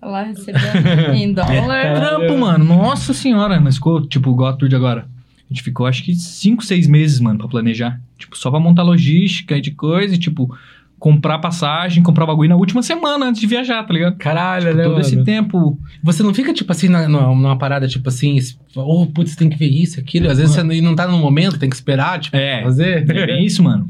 Tá 0.00 0.06
lá 0.06 0.22
recebendo 0.22 1.12
em 1.14 1.32
dólar. 1.32 1.50
É. 1.84 1.94
Trampo, 1.94 2.38
mano. 2.38 2.64
Nossa 2.64 3.12
senhora. 3.12 3.60
Mas 3.60 3.74
ficou, 3.76 4.06
tipo, 4.06 4.30
igual 4.30 4.50
a 4.50 4.52
tour 4.56 4.68
de 4.68 4.76
agora. 4.76 5.06
A 5.38 5.52
gente 5.52 5.62
ficou, 5.64 5.86
acho 5.86 6.04
que, 6.04 6.14
cinco, 6.14 6.64
seis 6.64 6.86
meses, 6.86 7.18
mano, 7.20 7.38
pra 7.38 7.48
planejar. 7.48 8.00
Tipo, 8.16 8.36
só 8.38 8.50
pra 8.50 8.60
montar 8.60 8.82
logística 8.84 9.56
e 9.56 9.60
de 9.60 9.72
coisa 9.72 10.14
e, 10.14 10.18
tipo, 10.18 10.56
comprar 11.00 11.38
passagem, 11.38 12.02
comprar 12.02 12.26
bagulho 12.26 12.50
na 12.50 12.56
última 12.56 12.82
semana 12.82 13.26
antes 13.26 13.40
de 13.40 13.46
viajar, 13.46 13.82
tá 13.84 13.92
ligado? 13.92 14.16
Caralho, 14.18 14.66
Tipo, 14.66 14.76
né, 14.76 14.82
todo 14.84 14.92
mano? 14.92 15.00
esse 15.04 15.24
tempo. 15.24 15.78
Você 16.04 16.22
não 16.22 16.32
fica, 16.34 16.52
tipo 16.52 16.70
assim, 16.70 16.88
na- 16.88 17.08
numa, 17.08 17.56
parada, 17.56 17.88
tipo 17.88 18.08
assim, 18.08 18.38
oh, 18.76 19.06
putz, 19.06 19.34
tem 19.34 19.48
que 19.48 19.56
ver 19.56 19.66
isso, 19.68 19.98
aquilo. 19.98 20.30
Às 20.30 20.36
vezes 20.38 20.54
você 20.54 20.62
não- 20.62 20.74
não 20.82 20.94
tá 20.94 21.08
no 21.08 21.18
momento, 21.18 21.58
tem 21.58 21.68
que 21.70 21.74
esperar, 21.74 22.20
tipo, 22.20 22.36
É. 22.36 22.62
fazer. 22.62 23.10
É 23.10 23.26
bem 23.26 23.44
isso, 23.44 23.62
mano. 23.64 23.88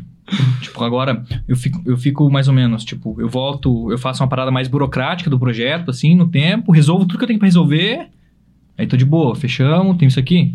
tipo, 0.62 0.84
agora 0.84 1.24
eu 1.48 1.56
fico, 1.56 1.82
eu 1.84 1.96
fico 1.96 2.30
mais 2.30 2.46
ou 2.46 2.54
menos, 2.54 2.84
tipo, 2.84 3.16
eu 3.20 3.28
volto, 3.28 3.90
eu 3.90 3.98
faço 3.98 4.22
uma 4.22 4.28
parada 4.28 4.52
mais 4.52 4.68
burocrática 4.68 5.28
do 5.28 5.36
projeto, 5.40 5.90
assim, 5.90 6.14
no 6.14 6.28
tempo, 6.28 6.70
resolvo 6.70 7.04
tudo 7.04 7.18
que 7.18 7.24
eu 7.24 7.26
tenho 7.26 7.38
pra 7.40 7.48
resolver, 7.48 8.06
aí 8.78 8.86
tô 8.86 8.96
de 8.96 9.04
boa, 9.04 9.34
fechamos, 9.34 9.96
tem 9.96 10.06
isso 10.06 10.20
aqui. 10.20 10.54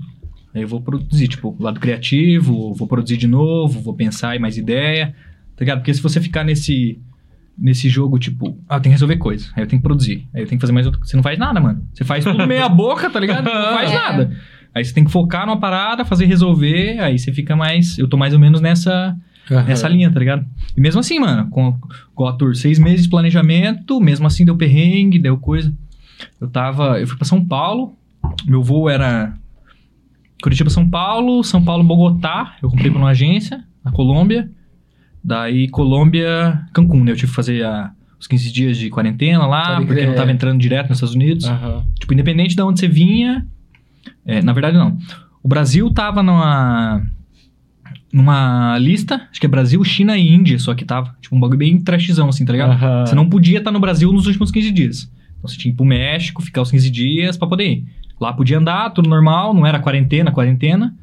Aí 0.54 0.62
eu 0.62 0.68
vou 0.70 0.80
produzir, 0.80 1.28
tipo, 1.28 1.54
lado 1.60 1.78
criativo, 1.82 2.74
vou 2.74 2.88
produzir 2.88 3.18
de 3.18 3.28
novo, 3.28 3.82
vou 3.82 3.94
pensar 3.94 4.34
em 4.38 4.40
mais 4.40 4.58
ideia, 4.58 5.14
tá 5.56 5.62
ligado? 5.62 5.80
Porque 5.80 5.94
se 5.94 6.02
você 6.02 6.20
ficar 6.22 6.44
nesse, 6.44 7.00
nesse 7.58 7.88
jogo, 7.90 8.18
tipo, 8.20 8.58
ah, 8.70 8.76
eu 8.76 8.82
tenho 8.82 8.92
que 8.92 8.96
resolver 8.96 9.18
coisa, 9.18 9.48
aí 9.56 9.64
eu 9.64 9.68
tenho 9.68 9.82
que 9.82 9.88
produzir, 9.88 10.28
aí 10.34 10.42
eu 10.44 10.48
tenho 10.48 10.60
que 10.60 10.62
fazer 10.62 10.74
mais 10.74 10.86
outra 10.86 11.02
Você 11.04 11.16
não 11.16 11.24
faz 11.24 11.38
nada, 11.40 11.60
mano. 11.60 11.86
Você 11.94 12.04
faz 12.04 12.24
tudo 12.24 12.46
meia 12.48 12.68
boca, 12.70 13.10
tá 13.10 13.20
ligado? 13.20 13.46
Não 13.46 13.74
faz 13.74 13.92
É. 13.92 13.96
nada. 13.96 14.38
Aí 14.74 14.84
você 14.84 14.94
tem 14.94 15.06
que 15.06 15.12
focar 15.12 15.46
numa 15.46 15.58
parada, 15.60 16.04
fazer 16.04 16.26
resolver, 16.26 17.00
aí 17.00 17.18
você 17.18 17.32
fica 17.32 17.56
mais. 17.56 17.98
Eu 17.98 18.08
tô 18.10 18.18
mais 18.18 18.34
ou 18.34 18.40
menos 18.40 18.60
nessa, 18.60 19.16
Aham. 19.50 19.64
nessa 19.64 19.88
linha, 19.88 20.12
tá 20.12 20.20
ligado? 20.20 20.46
E 20.76 20.82
mesmo 20.82 21.00
assim, 21.00 21.18
mano, 21.18 21.50
com, 21.50 21.78
com 22.14 22.28
a 22.28 22.34
tour, 22.34 22.54
seis 22.56 22.78
meses 22.78 23.04
de 23.04 23.10
planejamento, 23.10 24.02
mesmo 24.02 24.28
assim 24.28 24.44
deu 24.44 24.58
perrengue, 24.58 25.18
deu 25.18 25.38
coisa. 25.38 25.74
Eu 26.42 26.50
tava. 26.50 27.00
Eu 27.00 27.08
fui 27.08 27.16
pra 27.16 27.26
São 27.26 27.44
Paulo, 27.46 27.94
meu 28.46 28.62
voo 28.62 28.90
era 28.90 29.34
Curitiba, 30.42 30.70
São 30.70 30.90
Paulo, 30.90 31.42
São 31.44 31.64
Paulo, 31.64 31.82
Bogotá. 31.84 32.56
Eu 32.62 32.70
comprei 32.70 32.92
pra 32.92 33.00
uma 33.00 33.10
agência, 33.12 33.64
na 33.84 33.92
Colômbia. 33.92 34.50
Daí, 35.26 35.68
Colômbia, 35.70 36.62
Cancún, 36.72 37.04
né? 37.04 37.12
Eu 37.12 37.16
tive 37.16 37.30
que 37.30 37.36
fazer 37.36 37.66
a- 37.66 37.92
os 38.20 38.28
15 38.28 38.52
dias 38.54 38.78
de 38.78 38.90
quarentena 38.92 39.48
lá, 39.48 39.78
porque 39.78 39.94
crer. 39.96 40.08
não 40.08 40.14
tava 40.16 40.32
entrando 40.32 40.60
direto 40.60 40.90
nos 40.90 40.98
Estados 41.00 41.16
Unidos. 41.16 41.46
Aham. 41.46 41.84
Tipo, 42.00 42.14
independente 42.14 42.56
de 42.56 42.62
onde 42.62 42.80
você 42.80 42.88
vinha. 42.88 43.46
é, 44.24 44.42
na 44.42 44.54
verdade, 44.54 44.78
não. 44.78 44.98
O 45.44 45.48
Brasil 45.48 45.90
tava 45.92 46.22
numa. 46.22 47.02
Numa 48.14 48.78
lista, 48.78 49.28
acho 49.30 49.40
que 49.42 49.46
é 49.46 49.50
Brasil, 49.50 49.84
China 49.84 50.16
e 50.18 50.30
Índia, 50.34 50.58
só 50.60 50.74
que 50.74 50.86
tava. 50.86 51.14
Tipo, 51.20 51.36
um 51.36 51.40
bagulho 51.40 51.58
bem 51.60 51.82
trashzão, 51.82 52.30
assim, 52.30 52.46
tá 52.46 52.54
ligado? 52.54 52.72
Aham. 52.72 53.06
Você 53.06 53.16
não 53.16 53.28
podia 53.28 53.58
estar 53.58 53.72
no 53.72 53.80
Brasil 53.80 54.12
nos 54.14 54.26
últimos 54.28 54.52
15 54.52 54.72
dias. 54.72 55.12
Então 55.38 55.50
você 55.50 55.58
tinha 55.58 55.72
que 55.72 55.76
ir 55.76 55.78
pro 55.78 55.86
México, 55.86 56.42
ficar 56.42 56.62
os 56.62 56.72
15 56.72 56.90
dias 56.90 57.36
pra 57.36 57.48
poder 57.48 57.66
ir. 57.70 57.86
Lá 58.22 58.32
podia 58.32 58.58
andar, 58.58 58.92
tudo 58.92 59.10
normal, 59.10 59.54
não 59.54 59.66
era 59.66 59.80
quarentena, 59.80 60.32
quarentena. 60.32 60.96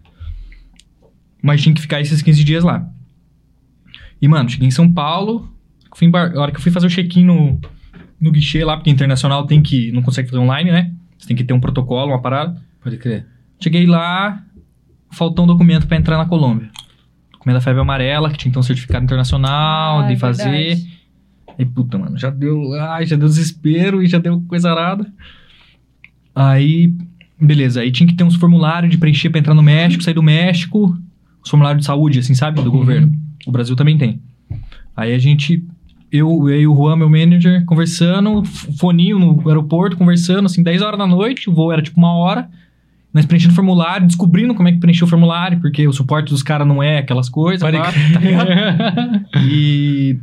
Mas 1.42 1.60
tinha 1.62 1.74
que 1.74 1.80
ficar 1.82 2.00
esses 2.00 2.22
15 2.22 2.42
dias 2.44 2.64
lá. 2.64 2.88
E, 4.22 4.28
mano, 4.28 4.48
cheguei 4.48 4.68
em 4.68 4.70
São 4.70 4.90
Paulo. 4.90 5.52
Fui 5.96 6.06
embar... 6.06 6.32
A 6.36 6.40
hora 6.40 6.52
que 6.52 6.56
eu 6.58 6.62
fui 6.62 6.70
fazer 6.70 6.86
o 6.86 6.90
check-in 6.90 7.24
no, 7.24 7.60
no 8.20 8.30
guichê 8.30 8.64
lá, 8.64 8.76
porque 8.76 8.88
internacional 8.88 9.44
tem 9.46 9.60
que. 9.60 9.90
Não 9.92 10.00
consegue 10.00 10.30
fazer 10.30 10.40
online, 10.40 10.70
né? 10.70 10.92
Você 11.18 11.26
tem 11.26 11.36
que 11.36 11.42
ter 11.44 11.52
um 11.52 11.60
protocolo, 11.60 12.12
uma 12.12 12.22
parada. 12.22 12.56
Pode 12.82 12.96
crer. 12.98 13.26
Cheguei 13.60 13.84
lá, 13.86 14.42
faltou 15.10 15.44
um 15.44 15.48
documento 15.48 15.86
pra 15.86 15.96
entrar 15.96 16.16
na 16.16 16.24
Colômbia. 16.26 16.70
Documento 17.32 17.54
da 17.56 17.60
febre 17.60 17.80
amarela, 17.82 18.30
que 18.30 18.38
tinha 18.38 18.50
que 18.50 18.54
ter 18.54 18.60
um 18.60 18.62
certificado 18.62 19.04
internacional, 19.04 20.00
Ah, 20.00 20.06
de 20.06 20.12
é 20.12 20.16
fazer. 20.16 20.50
verdade. 20.50 21.02
Aí, 21.58 21.66
puta, 21.66 21.98
mano, 21.98 22.16
já 22.18 22.30
deu. 22.30 22.72
Ai, 22.74 23.04
já 23.04 23.16
deu 23.16 23.28
desespero 23.28 24.02
e 24.02 24.06
já 24.06 24.18
deu 24.18 24.40
coisa 24.48 24.70
arada. 24.70 25.12
Aí, 26.34 26.92
beleza, 27.40 27.80
aí 27.80 27.90
tinha 27.92 28.06
que 28.06 28.14
ter 28.14 28.24
uns 28.24 28.36
formulários 28.36 28.90
de 28.90 28.98
preencher 28.98 29.30
pra 29.30 29.38
entrar 29.38 29.54
no 29.54 29.62
México, 29.62 30.02
sair 30.02 30.14
do 30.14 30.22
México. 30.22 30.96
Os 31.44 31.50
formulários 31.50 31.80
de 31.82 31.86
saúde, 31.86 32.18
assim, 32.20 32.34
sabe? 32.34 32.62
Do 32.62 32.70
Uhum. 32.70 32.78
governo. 32.78 33.12
O 33.46 33.52
Brasil 33.52 33.76
também 33.76 33.96
tem. 33.98 34.20
Aí 34.96 35.14
a 35.14 35.18
gente. 35.18 35.64
Eu, 36.10 36.48
eu 36.48 36.60
e 36.60 36.66
o 36.66 36.74
Juan, 36.74 36.96
meu 36.96 37.08
manager, 37.08 37.64
conversando, 37.64 38.44
foninho 38.44 39.18
no 39.18 39.48
aeroporto, 39.48 39.96
conversando, 39.96 40.44
assim, 40.44 40.62
10 40.62 40.82
horas 40.82 40.98
da 40.98 41.06
noite, 41.06 41.48
o 41.48 41.54
voo 41.54 41.72
era 41.72 41.80
tipo 41.80 41.98
uma 41.98 42.12
hora. 42.12 42.50
Nós 43.14 43.26
preenchendo 43.26 43.54
formulário, 43.54 44.06
descobrindo 44.06 44.54
como 44.54 44.68
é 44.68 44.72
que 44.72 44.78
preencheu 44.78 45.06
o 45.06 45.10
formulário, 45.10 45.60
porque 45.60 45.86
o 45.86 45.92
suporte 45.92 46.30
dos 46.30 46.42
caras 46.42 46.66
não 46.66 46.82
é 46.82 46.98
aquelas 46.98 47.28
coisas. 47.28 47.60
Pode 47.62 47.78
tá 47.78 48.20
ligado? 48.20 49.26
E. 49.46 50.18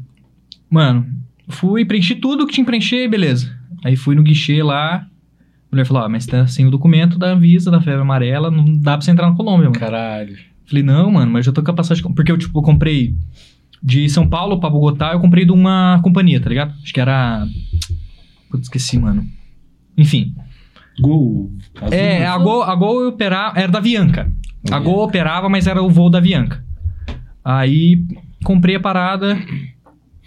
Mano, 0.69 1.07
fui, 1.47 1.83
preenchi 1.85 2.15
tudo 2.15 2.45
que 2.45 2.53
tinha 2.53 2.63
que 2.63 2.69
preencher, 2.69 3.07
beleza. 3.07 3.51
Aí 3.83 3.95
fui 3.95 4.15
no 4.15 4.23
guichê 4.23 4.61
lá. 4.61 4.95
A 4.97 5.07
mulher 5.71 5.85
falou: 5.85 6.03
Ó, 6.03 6.09
mas 6.09 6.25
tá 6.25 6.45
sem 6.47 6.65
o 6.65 6.71
documento 6.71 7.17
da 7.17 7.35
Visa, 7.35 7.71
da 7.71 7.81
febre 7.81 8.01
amarela, 8.01 8.51
não 8.51 8.77
dá 8.77 8.93
pra 8.97 9.01
você 9.01 9.11
entrar 9.11 9.29
na 9.29 9.35
Colômbia, 9.35 9.65
mano. 9.65 9.79
Caralho. 9.79 10.37
Falei, 10.69 10.83
não, 10.83 11.11
mano, 11.11 11.31
mas 11.31 11.47
eu 11.47 11.53
tô 11.53 11.63
com 11.63 11.71
a 11.71 11.73
passagem. 11.73 12.03
Porque 12.13 12.31
eu, 12.31 12.37
tipo, 12.37 12.59
eu 12.59 12.63
comprei 12.63 13.15
de 13.81 14.07
São 14.09 14.27
Paulo 14.27 14.59
pra 14.59 14.69
Bogotá, 14.69 15.13
eu 15.13 15.19
comprei 15.19 15.45
de 15.45 15.51
uma 15.51 15.99
companhia, 16.03 16.39
tá 16.39 16.47
ligado? 16.47 16.73
Acho 16.83 16.93
que 16.93 17.01
era. 17.01 17.47
Putz, 18.49 18.63
esqueci, 18.67 18.99
mano. 18.99 19.25
Enfim. 19.97 20.35
Gol. 20.99 21.51
É, 21.91 22.25
a 22.25 22.37
Gol, 22.37 22.61
a 22.63 22.75
Gol 22.75 23.07
operava. 23.07 23.59
Era 23.59 23.71
da 23.71 23.79
Avianca. 23.79 24.31
A 24.69 24.75
Avianca. 24.75 24.79
Gol 24.79 25.03
operava, 25.03 25.49
mas 25.49 25.65
era 25.65 25.81
o 25.81 25.89
voo 25.89 26.09
da 26.09 26.19
Avianca. 26.19 26.63
Aí 27.43 28.05
comprei 28.43 28.75
a 28.75 28.79
parada. 28.79 29.39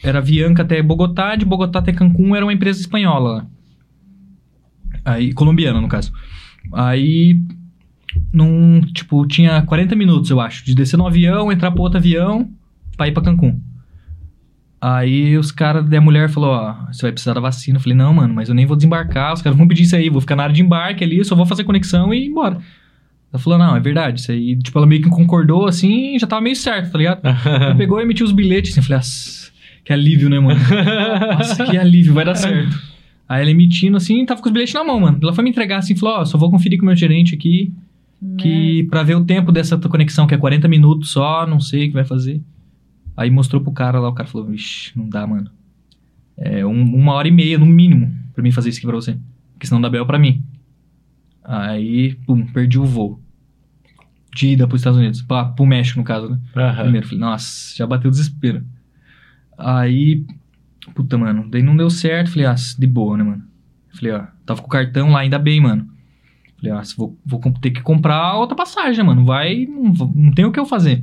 Era 0.03 0.19
Avianca 0.19 0.63
até 0.63 0.83
Bogotá, 0.83 1.37
de 1.37 1.45
Bogotá 1.45 1.79
até 1.79 1.93
Cancún 1.93 2.35
era 2.35 2.45
uma 2.45 2.53
empresa 2.53 2.81
espanhola 2.81 3.37
lá. 3.37 3.47
Aí, 5.05 5.33
colombiana, 5.33 5.81
no 5.81 5.89
caso. 5.89 6.13
Aí, 6.73 7.41
num, 8.33 8.81
tipo, 8.81 9.27
tinha 9.27 9.63
40 9.63 9.95
minutos, 9.97 10.31
eu 10.31 10.41
acho, 10.41 10.65
de 10.65 10.75
descer 10.75 10.97
no 10.97 11.07
avião, 11.07 11.51
entrar 11.53 11.71
pro 11.71 11.83
outro 11.83 11.99
avião, 11.99 12.49
pra 12.97 13.09
ir 13.09 13.13
pra 13.13 13.23
Cancún. 13.23 13.61
Aí 14.81 15.39
os 15.39 15.53
caras 15.53 15.89
da 15.89 16.01
mulher 16.01 16.29
falou, 16.29 16.51
ó, 16.51 16.75
você 16.93 17.03
vai 17.03 17.13
precisar 17.13 17.35
da 17.35 17.41
vacina. 17.41 17.77
Eu 17.77 17.81
falei, 17.81 17.97
não, 17.97 18.13
mano, 18.13 18.35
mas 18.35 18.49
eu 18.49 18.55
nem 18.55 18.67
vou 18.67 18.77
desembarcar, 18.77 19.33
os 19.33 19.41
caras 19.41 19.57
vão 19.57 19.69
pedir 19.69 19.85
isso 19.85 19.95
aí, 19.95 20.11
vou 20.11 20.21
ficar 20.21 20.35
na 20.35 20.43
área 20.43 20.55
de 20.55 20.61
embarque 20.61 21.05
ali, 21.05 21.25
só 21.25 21.37
vou 21.37 21.47
fazer 21.47 21.63
conexão 21.63 22.13
e 22.13 22.25
ir 22.25 22.27
embora. 22.27 22.59
Ela 23.33 23.41
falou, 23.41 23.59
não, 23.59 23.77
é 23.77 23.81
verdade, 23.81 24.21
isso 24.21 24.33
aí, 24.33 24.57
tipo, 24.59 24.77
ela 24.77 24.87
meio 24.87 25.01
que 25.01 25.09
concordou, 25.09 25.67
assim, 25.67 26.17
e 26.17 26.19
já 26.19 26.27
tava 26.27 26.43
meio 26.43 26.57
certo, 26.57 26.91
tá 26.91 26.99
ligado? 26.99 27.21
Ela 27.25 27.75
pegou 27.77 27.99
e 28.01 28.03
emitiu 28.03 28.27
os 28.27 28.33
bilhetes, 28.33 28.73
assim, 28.73 28.81
eu 28.81 28.85
falei, 28.85 28.99
"Nossa, 28.99 29.51
que 29.85 29.93
alívio, 29.93 30.29
né, 30.29 30.41
mano? 30.41 30.61
Nossa, 31.39 31.65
que 31.65 31.79
alívio, 31.79 32.13
vai 32.13 32.25
dar 32.25 32.35
certo. 32.35 32.77
Aí 33.29 33.41
ela 33.41 33.51
emitindo 33.51 33.97
assim, 33.97 34.27
tava 34.27 34.43
com 34.43 34.49
os 34.49 34.53
bilhetes 34.53 34.75
na 34.75 34.85
mão, 34.85 35.01
mano. 35.01 35.19
Ela 35.23 35.33
foi 35.33 35.43
me 35.45 35.49
entregar 35.51 35.79
assim, 35.79 35.97
falou, 35.97 36.17
ó, 36.17 36.25
só 36.25 36.37
vou 36.37 36.51
conferir 36.51 36.79
com 36.79 36.85
o 36.85 36.87
meu 36.87 36.97
gerente 36.97 37.35
aqui, 37.35 37.73
que 38.39 38.85
pra 38.91 39.03
ver 39.03 39.17
o 39.17 39.25
tempo 39.25 39.51
dessa 39.53 39.77
tua 39.79 39.91
conexão, 39.91 40.27
que 40.27 40.35
é 40.35 40.39
40 40.39 40.69
minutos 40.69 41.11
só, 41.11 41.47
não 41.47 41.59
sei 41.61 41.85
o 41.85 41.89
que 41.89 41.95
vai 41.95 42.05
fazer. 42.05 42.41
Aí 43.17 43.31
mostrou 43.31 43.61
pro 43.63 43.73
cara 43.73 43.99
lá, 44.01 44.09
o 44.09 44.15
cara 44.15 44.29
falou, 44.29 44.47
vixi, 44.47 44.97
não 44.97 45.09
dá, 45.09 45.27
mano. 45.27 45.51
É 46.37 46.65
um- 46.65 46.95
uma 46.95 47.13
hora 47.13 47.29
e 47.29 47.31
meia, 47.31 47.59
no 47.59 47.67
mínimo, 47.67 48.11
pra 48.33 48.43
mim 48.43 48.51
fazer 48.51 48.69
isso 48.71 48.79
aqui 48.79 48.87
pra 48.87 48.97
você. 48.97 49.19
Porque 49.53 49.67
senão 49.67 49.81
dá 49.81 49.91
bel 49.91 50.07
pra 50.07 50.19
mim. 50.19 50.43
Aí, 51.45 52.15
pum, 52.27 52.47
perdi 52.47 52.79
o 52.79 52.85
voo. 52.85 53.21
De 54.35 54.49
ida 54.49 54.67
pros 54.67 54.81
Estados 54.81 54.99
Unidos. 54.99 55.21
Pra, 55.23 55.45
pro 55.45 55.67
México, 55.67 55.99
no 55.99 56.05
caso, 56.05 56.31
né? 56.31 56.41
Aham. 56.57 56.83
Primeiro, 56.85 57.07
falei, 57.07 57.21
nossa, 57.21 57.77
já 57.77 57.87
bateu 57.87 58.09
o 58.09 58.11
desespero. 58.11 58.65
Aí, 59.59 60.25
puta, 60.95 61.19
mano, 61.19 61.47
daí 61.51 61.63
não 61.63 61.77
deu 61.77 61.91
certo. 61.91 62.31
Falei, 62.31 62.47
ah, 62.47 62.55
de 62.79 62.87
boa, 62.87 63.17
né, 63.19 63.25
mano? 63.25 63.43
Falei, 63.95 64.13
ó, 64.15 64.25
tava 64.47 64.61
com 64.63 64.67
o 64.69 64.71
cartão 64.71 65.11
lá, 65.11 65.21
ainda 65.21 65.39
bem, 65.39 65.61
mano. 65.61 65.87
Falei, 66.63 66.79
ah, 66.79 66.83
vou, 66.97 67.19
vou 67.27 67.41
ter 67.61 67.73
que 67.73 67.83
comprar 67.83 68.37
outra 68.37 68.55
passagem, 68.55 69.05
mano? 69.05 69.25
Vai, 69.25 69.67
não, 69.67 70.13
não 70.15 70.33
tem 70.33 70.45
o 70.45 70.53
que 70.53 70.61
eu 70.61 70.65
fazer. 70.65 71.03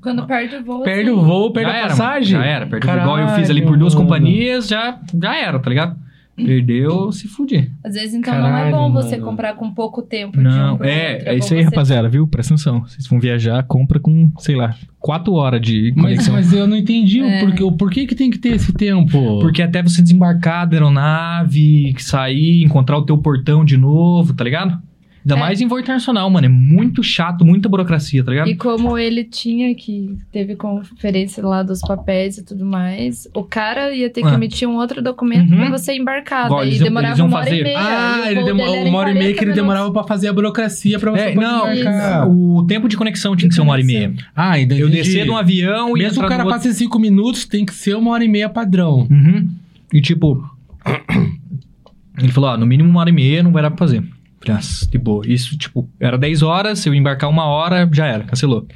Quando 0.00 0.24
perde 0.26 0.56
o 0.56 0.64
voo. 0.64 0.82
Perde 0.82 1.10
assim, 1.10 1.18
o 1.18 1.22
voo, 1.22 1.52
perde 1.52 1.70
já 1.70 1.76
a 1.76 1.78
era, 1.78 1.88
passagem. 1.88 2.32
Mano, 2.34 2.44
já 2.44 2.50
era, 2.50 2.66
perdeu 2.66 2.96
igual 2.96 3.18
eu 3.18 3.28
fiz 3.30 3.50
ali 3.50 3.62
por 3.62 3.76
duas 3.76 3.94
Caralho, 3.94 4.08
companhias, 4.08 4.68
já, 4.68 5.00
já 5.20 5.36
era, 5.36 5.58
tá 5.58 5.68
ligado? 5.68 6.03
Perdeu, 6.36 7.12
se 7.12 7.28
fuder. 7.28 7.70
Às 7.84 7.94
vezes, 7.94 8.14
então, 8.14 8.34
não 8.34 8.46
é 8.46 8.50
Caralho, 8.50 8.76
bom 8.76 8.92
você 8.92 9.16
mano. 9.16 9.30
comprar 9.30 9.54
com 9.54 9.70
pouco 9.72 10.02
tempo. 10.02 10.32
de 10.32 10.38
um 10.40 10.42
Não, 10.42 10.76
pro 10.76 10.86
é, 10.86 11.12
outro. 11.14 11.28
é 11.28 11.32
bom 11.32 11.38
isso 11.38 11.54
aí, 11.54 11.60
você- 11.60 11.64
rapaziada, 11.64 12.08
viu? 12.08 12.26
Presta 12.26 12.54
atenção. 12.54 12.80
Vocês 12.82 13.06
vão 13.06 13.20
viajar, 13.20 13.62
compra 13.64 14.00
com, 14.00 14.30
sei 14.38 14.56
lá, 14.56 14.74
quatro 14.98 15.32
horas 15.34 15.60
de 15.60 15.92
Mas, 15.94 16.02
conexão. 16.04 16.34
mas 16.34 16.52
eu 16.52 16.66
não 16.66 16.76
entendi 16.76 17.20
É. 17.20 17.38
o, 17.42 17.46
porquê, 17.46 17.62
o 17.64 17.72
porquê 17.72 18.06
que 18.06 18.14
tem 18.14 18.30
que 18.30 18.38
ter 18.38 18.54
esse 18.56 18.72
tempo. 18.72 19.38
Porque 19.40 19.62
até 19.62 19.82
você 19.82 20.02
desembarcar 20.02 20.68
da 20.68 20.76
aeronave, 20.76 21.94
sair, 21.98 22.62
encontrar 22.64 22.98
o 22.98 23.02
teu 23.06 23.16
portão 23.18 23.64
de 23.64 23.76
novo, 23.76 24.34
tá 24.34 24.42
ligado? 24.44 24.78
Ainda 25.26 25.36
É. 25.36 25.40
mais 25.40 25.58
em 25.60 25.66
voo 25.66 25.78
internacional, 25.80 26.28
mano. 26.28 26.44
É 26.44 26.50
muito 26.50 27.02
chato, 27.02 27.46
muita 27.46 27.66
burocracia, 27.66 28.22
tá 28.22 28.30
ligado? 28.30 28.48
E 28.50 28.54
como 28.56 28.98
ele 28.98 29.24
tinha 29.24 29.74
que 29.74 30.18
teve 30.30 30.54
conferência 30.54 31.42
lá 31.42 31.62
dos 31.62 31.80
papéis 31.80 32.36
e 32.36 32.44
tudo 32.44 32.64
mais, 32.66 33.26
o 33.34 33.42
cara 33.42 33.94
ia 33.94 34.10
ter 34.10 34.20
que 34.20 34.28
Ah. 34.28 34.34
emitir 34.34 34.68
um 34.68 34.74
outro 34.76 35.00
documento 35.02 35.50
Uhum. 35.50 35.56
pra 35.60 35.70
você 35.70 35.94
embarcar. 35.96 36.44
Igual 36.46 36.60
daí 36.60 36.78
demorava 36.78 37.24
uma 37.24 37.36
hora 37.38 37.44
fazer. 37.46 37.60
e 37.60 37.64
meia. 37.64 37.78
Ah, 37.80 38.26
ele 38.26 38.34
voo 38.40 38.44
demo- 38.44 38.58
dele 38.64 38.76
era 38.76 38.86
em 38.86 38.90
uma 38.90 38.98
hora 38.98 39.10
e 39.10 39.14
meia 39.14 39.24
40 39.24 39.38
que 39.38 39.44
ele 39.44 39.50
minutos. 39.52 39.62
demorava 39.62 39.92
pra 39.92 40.04
fazer 40.04 40.28
a 40.28 40.32
burocracia 40.34 40.98
pra 40.98 41.10
você 41.10 41.20
É, 41.22 41.34
não, 41.34 41.72
embarcar. 41.72 42.28
o 42.30 42.66
tempo 42.66 42.86
de 42.86 42.96
conexão 42.98 43.34
tinha 43.34 43.48
que 43.48 43.54
ser 43.54 43.62
uma 43.62 43.72
hora 43.72 43.80
e 43.80 43.84
meia. 43.84 44.12
Ah, 44.36 44.58
então 44.60 44.76
Eu 44.76 44.90
descer 44.90 45.24
de 45.24 45.30
um 45.30 45.36
avião 45.38 45.96
e 45.96 46.00
Mesmo 46.00 46.22
o 46.22 46.28
cara 46.28 46.44
passe 46.44 46.72
cinco 46.74 46.98
minutos, 46.98 47.46
tem 47.46 47.64
que 47.64 47.72
ser 47.72 47.96
uma 47.96 48.10
hora 48.10 48.22
e 48.24 48.28
meia 48.28 48.50
padrão. 48.50 49.08
Uhum. 49.10 49.48
E 49.90 50.02
tipo... 50.02 50.44
ele 52.18 52.30
falou, 52.32 52.50
ó, 52.50 52.56
no 52.56 52.66
mínimo 52.66 52.88
uma 52.90 53.00
hora 53.00 53.10
e 53.10 53.12
meia 53.12 53.42
não 53.42 53.52
vai 53.52 53.62
dar 53.62 53.70
pra 53.70 53.78
fazer. 53.78 54.04
Falei, 54.52 54.86
de 54.90 54.98
boa. 54.98 55.24
Isso, 55.26 55.56
tipo, 55.56 55.88
era 55.98 56.18
10 56.18 56.42
horas, 56.42 56.78
se 56.78 56.88
eu 56.88 56.94
embarcar 56.94 57.30
uma 57.30 57.44
hora, 57.44 57.88
já 57.92 58.06
era, 58.06 58.24
cancelou. 58.24 58.66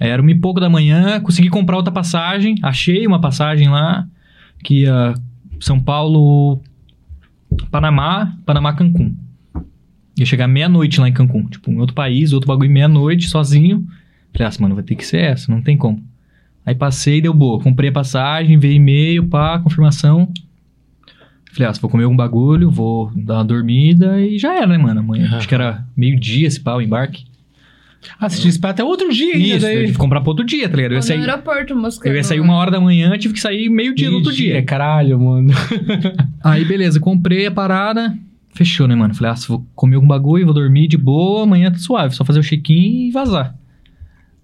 Aí 0.00 0.08
era 0.08 0.20
uma 0.20 0.30
e 0.30 0.34
pouco 0.34 0.60
da 0.60 0.68
manhã, 0.68 1.20
consegui 1.20 1.48
comprar 1.48 1.76
outra 1.76 1.92
passagem, 1.92 2.56
achei 2.62 3.06
uma 3.06 3.20
passagem 3.20 3.68
lá, 3.68 4.06
que 4.64 4.82
ia 4.82 5.14
São 5.60 5.78
Paulo, 5.78 6.60
Panamá, 7.70 8.36
Panamá, 8.44 8.72
Cancún. 8.72 9.14
Ia 10.18 10.26
chegar 10.26 10.46
meia-noite 10.48 11.00
lá 11.00 11.08
em 11.08 11.12
Cancún, 11.12 11.46
tipo, 11.46 11.70
em 11.70 11.78
outro 11.78 11.94
país, 11.94 12.32
outro 12.32 12.48
bagulho, 12.48 12.70
meia-noite, 12.70 13.28
sozinho. 13.28 13.86
Falei, 14.32 14.48
ah, 14.48 14.60
mano, 14.60 14.74
vai 14.74 14.84
ter 14.84 14.96
que 14.96 15.06
ser 15.06 15.18
essa, 15.18 15.50
não 15.50 15.62
tem 15.62 15.76
como. 15.76 16.02
Aí 16.64 16.74
passei, 16.74 17.20
deu 17.20 17.34
boa, 17.34 17.62
comprei 17.62 17.90
a 17.90 17.92
passagem, 17.92 18.58
veio 18.58 18.74
e-mail, 18.74 19.26
pá, 19.26 19.58
confirmação. 19.58 20.32
Falei, 21.52 21.68
ah, 21.68 21.74
se 21.74 21.80
vou 21.80 21.90
comer 21.90 22.04
algum 22.04 22.16
bagulho, 22.16 22.70
vou 22.70 23.10
dar 23.14 23.34
uma 23.34 23.44
dormida 23.44 24.18
e 24.20 24.38
já 24.38 24.54
era, 24.56 24.66
né, 24.66 24.78
mano? 24.78 25.00
Amanhã, 25.00 25.26
Aham. 25.26 25.36
acho 25.36 25.48
que 25.48 25.54
era 25.54 25.84
meio-dia 25.94 26.46
esse 26.46 26.58
pau, 26.58 26.78
o 26.78 26.82
embarque. 26.82 27.24
Ah, 28.18 28.28
tinha 28.28 28.42
que 28.42 28.48
esperar 28.48 28.70
até 28.70 28.82
outro 28.82 29.12
dia 29.12 29.34
ainda. 29.34 29.46
Isso, 29.46 29.56
eu 29.56 29.60
daí. 29.60 29.80
tive 29.80 29.92
que 29.92 29.98
comprar 29.98 30.20
pra 30.22 30.30
outro 30.30 30.44
dia, 30.44 30.68
tá 30.68 30.74
ligado? 30.76 30.92
Eu 30.92 30.96
ia 30.96 31.02
sair, 31.02 31.18
No 31.18 31.24
aeroporto, 31.24 31.74
eu 32.04 32.14
ia 32.14 32.24
sair 32.24 32.40
uma 32.40 32.54
hora 32.54 32.70
da 32.70 32.80
manhã, 32.80 33.16
tive 33.18 33.34
que 33.34 33.40
sair 33.40 33.68
meio-dia 33.68 34.10
no 34.10 34.16
outro 34.16 34.32
dia. 34.32 34.62
Caralho, 34.62 35.20
mano. 35.20 35.50
Aí, 36.42 36.64
beleza, 36.64 36.98
comprei 36.98 37.46
a 37.46 37.50
parada, 37.50 38.16
fechou, 38.54 38.88
né, 38.88 38.94
mano? 38.94 39.14
Falei, 39.14 39.32
ah, 39.32 39.36
se 39.36 39.46
vou 39.46 39.64
comer 39.74 39.96
algum 39.96 40.08
bagulho, 40.08 40.46
vou 40.46 40.54
dormir 40.54 40.88
de 40.88 40.96
boa, 40.96 41.44
amanhã 41.44 41.70
tá 41.70 41.78
suave, 41.78 42.14
só 42.14 42.24
fazer 42.24 42.40
o 42.40 42.42
check-in 42.42 43.08
e 43.08 43.10
vazar. 43.12 43.54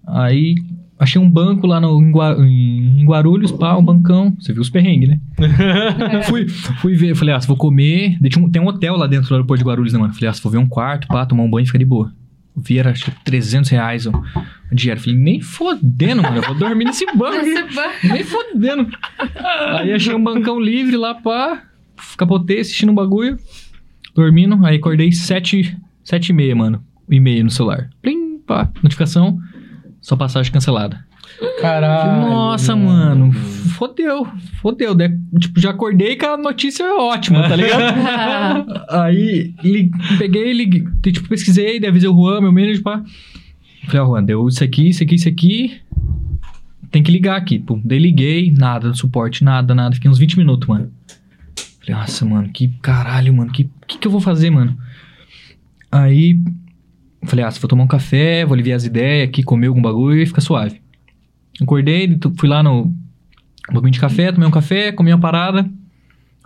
Aí, 0.07 0.55
achei 0.99 1.19
um 1.21 1.29
banco 1.29 1.65
lá 1.65 1.79
no, 1.79 1.99
em, 2.01 2.11
Gua- 2.11 2.37
em 2.45 3.03
Guarulhos, 3.05 3.51
pá, 3.51 3.75
um 3.77 3.83
bancão. 3.83 4.35
Você 4.39 4.51
viu 4.53 4.61
os 4.61 4.69
perrengues, 4.69 5.09
né? 5.09 5.19
fui, 6.27 6.47
fui 6.47 6.95
ver, 6.95 7.15
falei, 7.15 7.33
ah, 7.33 7.39
se 7.41 7.47
vou 7.47 7.57
comer. 7.57 8.17
um- 8.37 8.49
Tem 8.49 8.61
um 8.61 8.67
hotel 8.67 8.95
lá 8.97 9.07
dentro 9.07 9.27
do 9.29 9.33
aeroporto 9.35 9.63
de 9.63 9.67
Guarulhos, 9.67 9.93
né, 9.93 9.99
mano? 9.99 10.13
Falei, 10.13 10.29
ah, 10.29 10.33
se 10.33 10.41
vou 10.43 10.51
ver 10.51 10.57
um 10.57 10.67
quarto, 10.67 11.07
pá, 11.07 11.25
tomar 11.25 11.43
um 11.43 11.49
banho 11.49 11.63
e 11.63 11.67
ficar 11.67 11.79
de 11.79 11.85
boa. 11.85 12.11
Vi, 12.55 12.77
era 12.77 12.91
acho 12.91 13.05
que 13.05 13.11
300 13.23 13.69
reais 13.69 14.05
ó, 14.05 14.11
o 14.69 14.75
dinheiro. 14.75 14.99
Falei, 14.99 15.17
nem 15.17 15.39
fodendo, 15.41 16.21
mano, 16.21 16.37
eu 16.37 16.41
vou 16.43 16.55
dormir 16.55 16.83
nesse 16.85 17.05
banco. 17.15 17.45
Nem 18.03 18.23
fodendo. 18.23 18.87
Aí 19.77 19.93
achei 19.93 20.13
um 20.13 20.21
bancão 20.21 20.59
livre 20.59 20.97
lá, 20.97 21.15
pá. 21.15 21.63
Capotei 22.17 22.59
assistindo 22.59 22.91
um 22.91 22.95
bagulho. 22.95 23.37
Dormindo. 24.13 24.65
Aí 24.65 24.75
acordei 24.77 25.11
sete, 25.13 25.77
sete 26.03 26.29
e 26.29 26.33
meia, 26.33 26.55
mano. 26.55 26.83
O 27.07 27.13
e-mail 27.13 27.45
no 27.45 27.49
celular. 27.49 27.89
Plim, 28.01 28.39
pá. 28.45 28.69
Notificação. 28.83 29.39
Só 30.09 30.15
passagem 30.15 30.51
cancelada. 30.51 31.05
Caralho. 31.61 32.21
Nossa, 32.31 32.75
mano. 32.75 33.31
Fodeu. 33.31 34.27
Fodeu. 34.59 34.95
Daí, 34.95 35.15
tipo, 35.39 35.59
já 35.59 35.69
acordei 35.69 36.15
com 36.15 36.25
a 36.25 36.35
notícia 36.35 36.83
ótima, 36.95 37.47
tá 37.47 37.55
ligado? 37.55 38.65
Aí 38.89 39.53
li- 39.63 39.91
peguei, 40.17 40.51
liguei, 40.51 40.83
tipo, 41.13 41.29
pesquisei, 41.29 41.79
daí 41.79 41.91
avisei 41.91 42.09
o 42.09 42.13
Juan, 42.15 42.41
meu 42.41 42.51
manager, 42.51 42.81
pá. 42.81 43.03
Falei, 43.85 44.01
ó, 44.01 44.05
Juan, 44.07 44.23
deu 44.23 44.47
isso 44.47 44.63
aqui, 44.63 44.89
isso 44.89 45.03
aqui, 45.03 45.13
isso 45.13 45.29
aqui. 45.29 45.79
Tem 46.89 47.03
que 47.03 47.11
ligar 47.11 47.37
aqui. 47.37 47.59
Pum. 47.59 47.79
Daí 47.85 47.99
liguei, 47.99 48.51
nada 48.51 48.91
suporte, 48.95 49.43
nada, 49.43 49.75
nada. 49.75 49.93
Fiquei 49.93 50.09
uns 50.09 50.17
20 50.17 50.39
minutos, 50.39 50.67
mano. 50.67 50.91
Falei, 51.81 52.01
nossa, 52.01 52.25
mano, 52.25 52.49
que 52.49 52.69
caralho, 52.81 53.31
mano. 53.31 53.51
Que 53.51 53.69
que, 53.87 53.99
que 53.99 54.07
eu 54.07 54.11
vou 54.11 54.19
fazer, 54.21 54.49
mano? 54.49 54.75
Aí, 55.91 56.39
falei, 57.27 57.45
ah, 57.45 57.51
se 57.51 57.59
vou 57.59 57.67
tomar 57.67 57.83
um 57.83 57.87
café, 57.87 58.45
vou 58.45 58.53
aliviar 58.53 58.77
as 58.77 58.85
ideias 58.85 59.27
aqui, 59.27 59.43
comer 59.43 59.67
algum 59.67 59.81
bagulho 59.81 60.21
e 60.21 60.25
fica 60.25 60.41
suave. 60.41 60.81
Acordei, 61.61 62.17
fui 62.37 62.47
lá 62.47 62.63
no 62.63 62.93
bagulho 63.71 63.91
de 63.91 63.99
café, 63.99 64.31
tomei 64.31 64.47
um 64.47 64.51
café, 64.51 64.91
comi 64.91 65.11
uma 65.11 65.19
parada. 65.19 65.69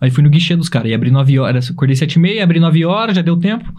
Aí 0.02 0.10
fui 0.10 0.24
no 0.24 0.30
guichê 0.30 0.56
dos 0.56 0.68
caras. 0.68 0.92
E 0.92 0.94
abri 0.94 1.12
9 1.12 1.40
horas. 1.40 1.70
Acordei 1.70 1.96
7 1.96 2.14
e 2.14 2.20
meia, 2.20 2.44
abri 2.44 2.60
9 2.60 2.84
horas, 2.86 3.16
já 3.16 3.22
deu 3.22 3.38
tempo. 3.38 3.72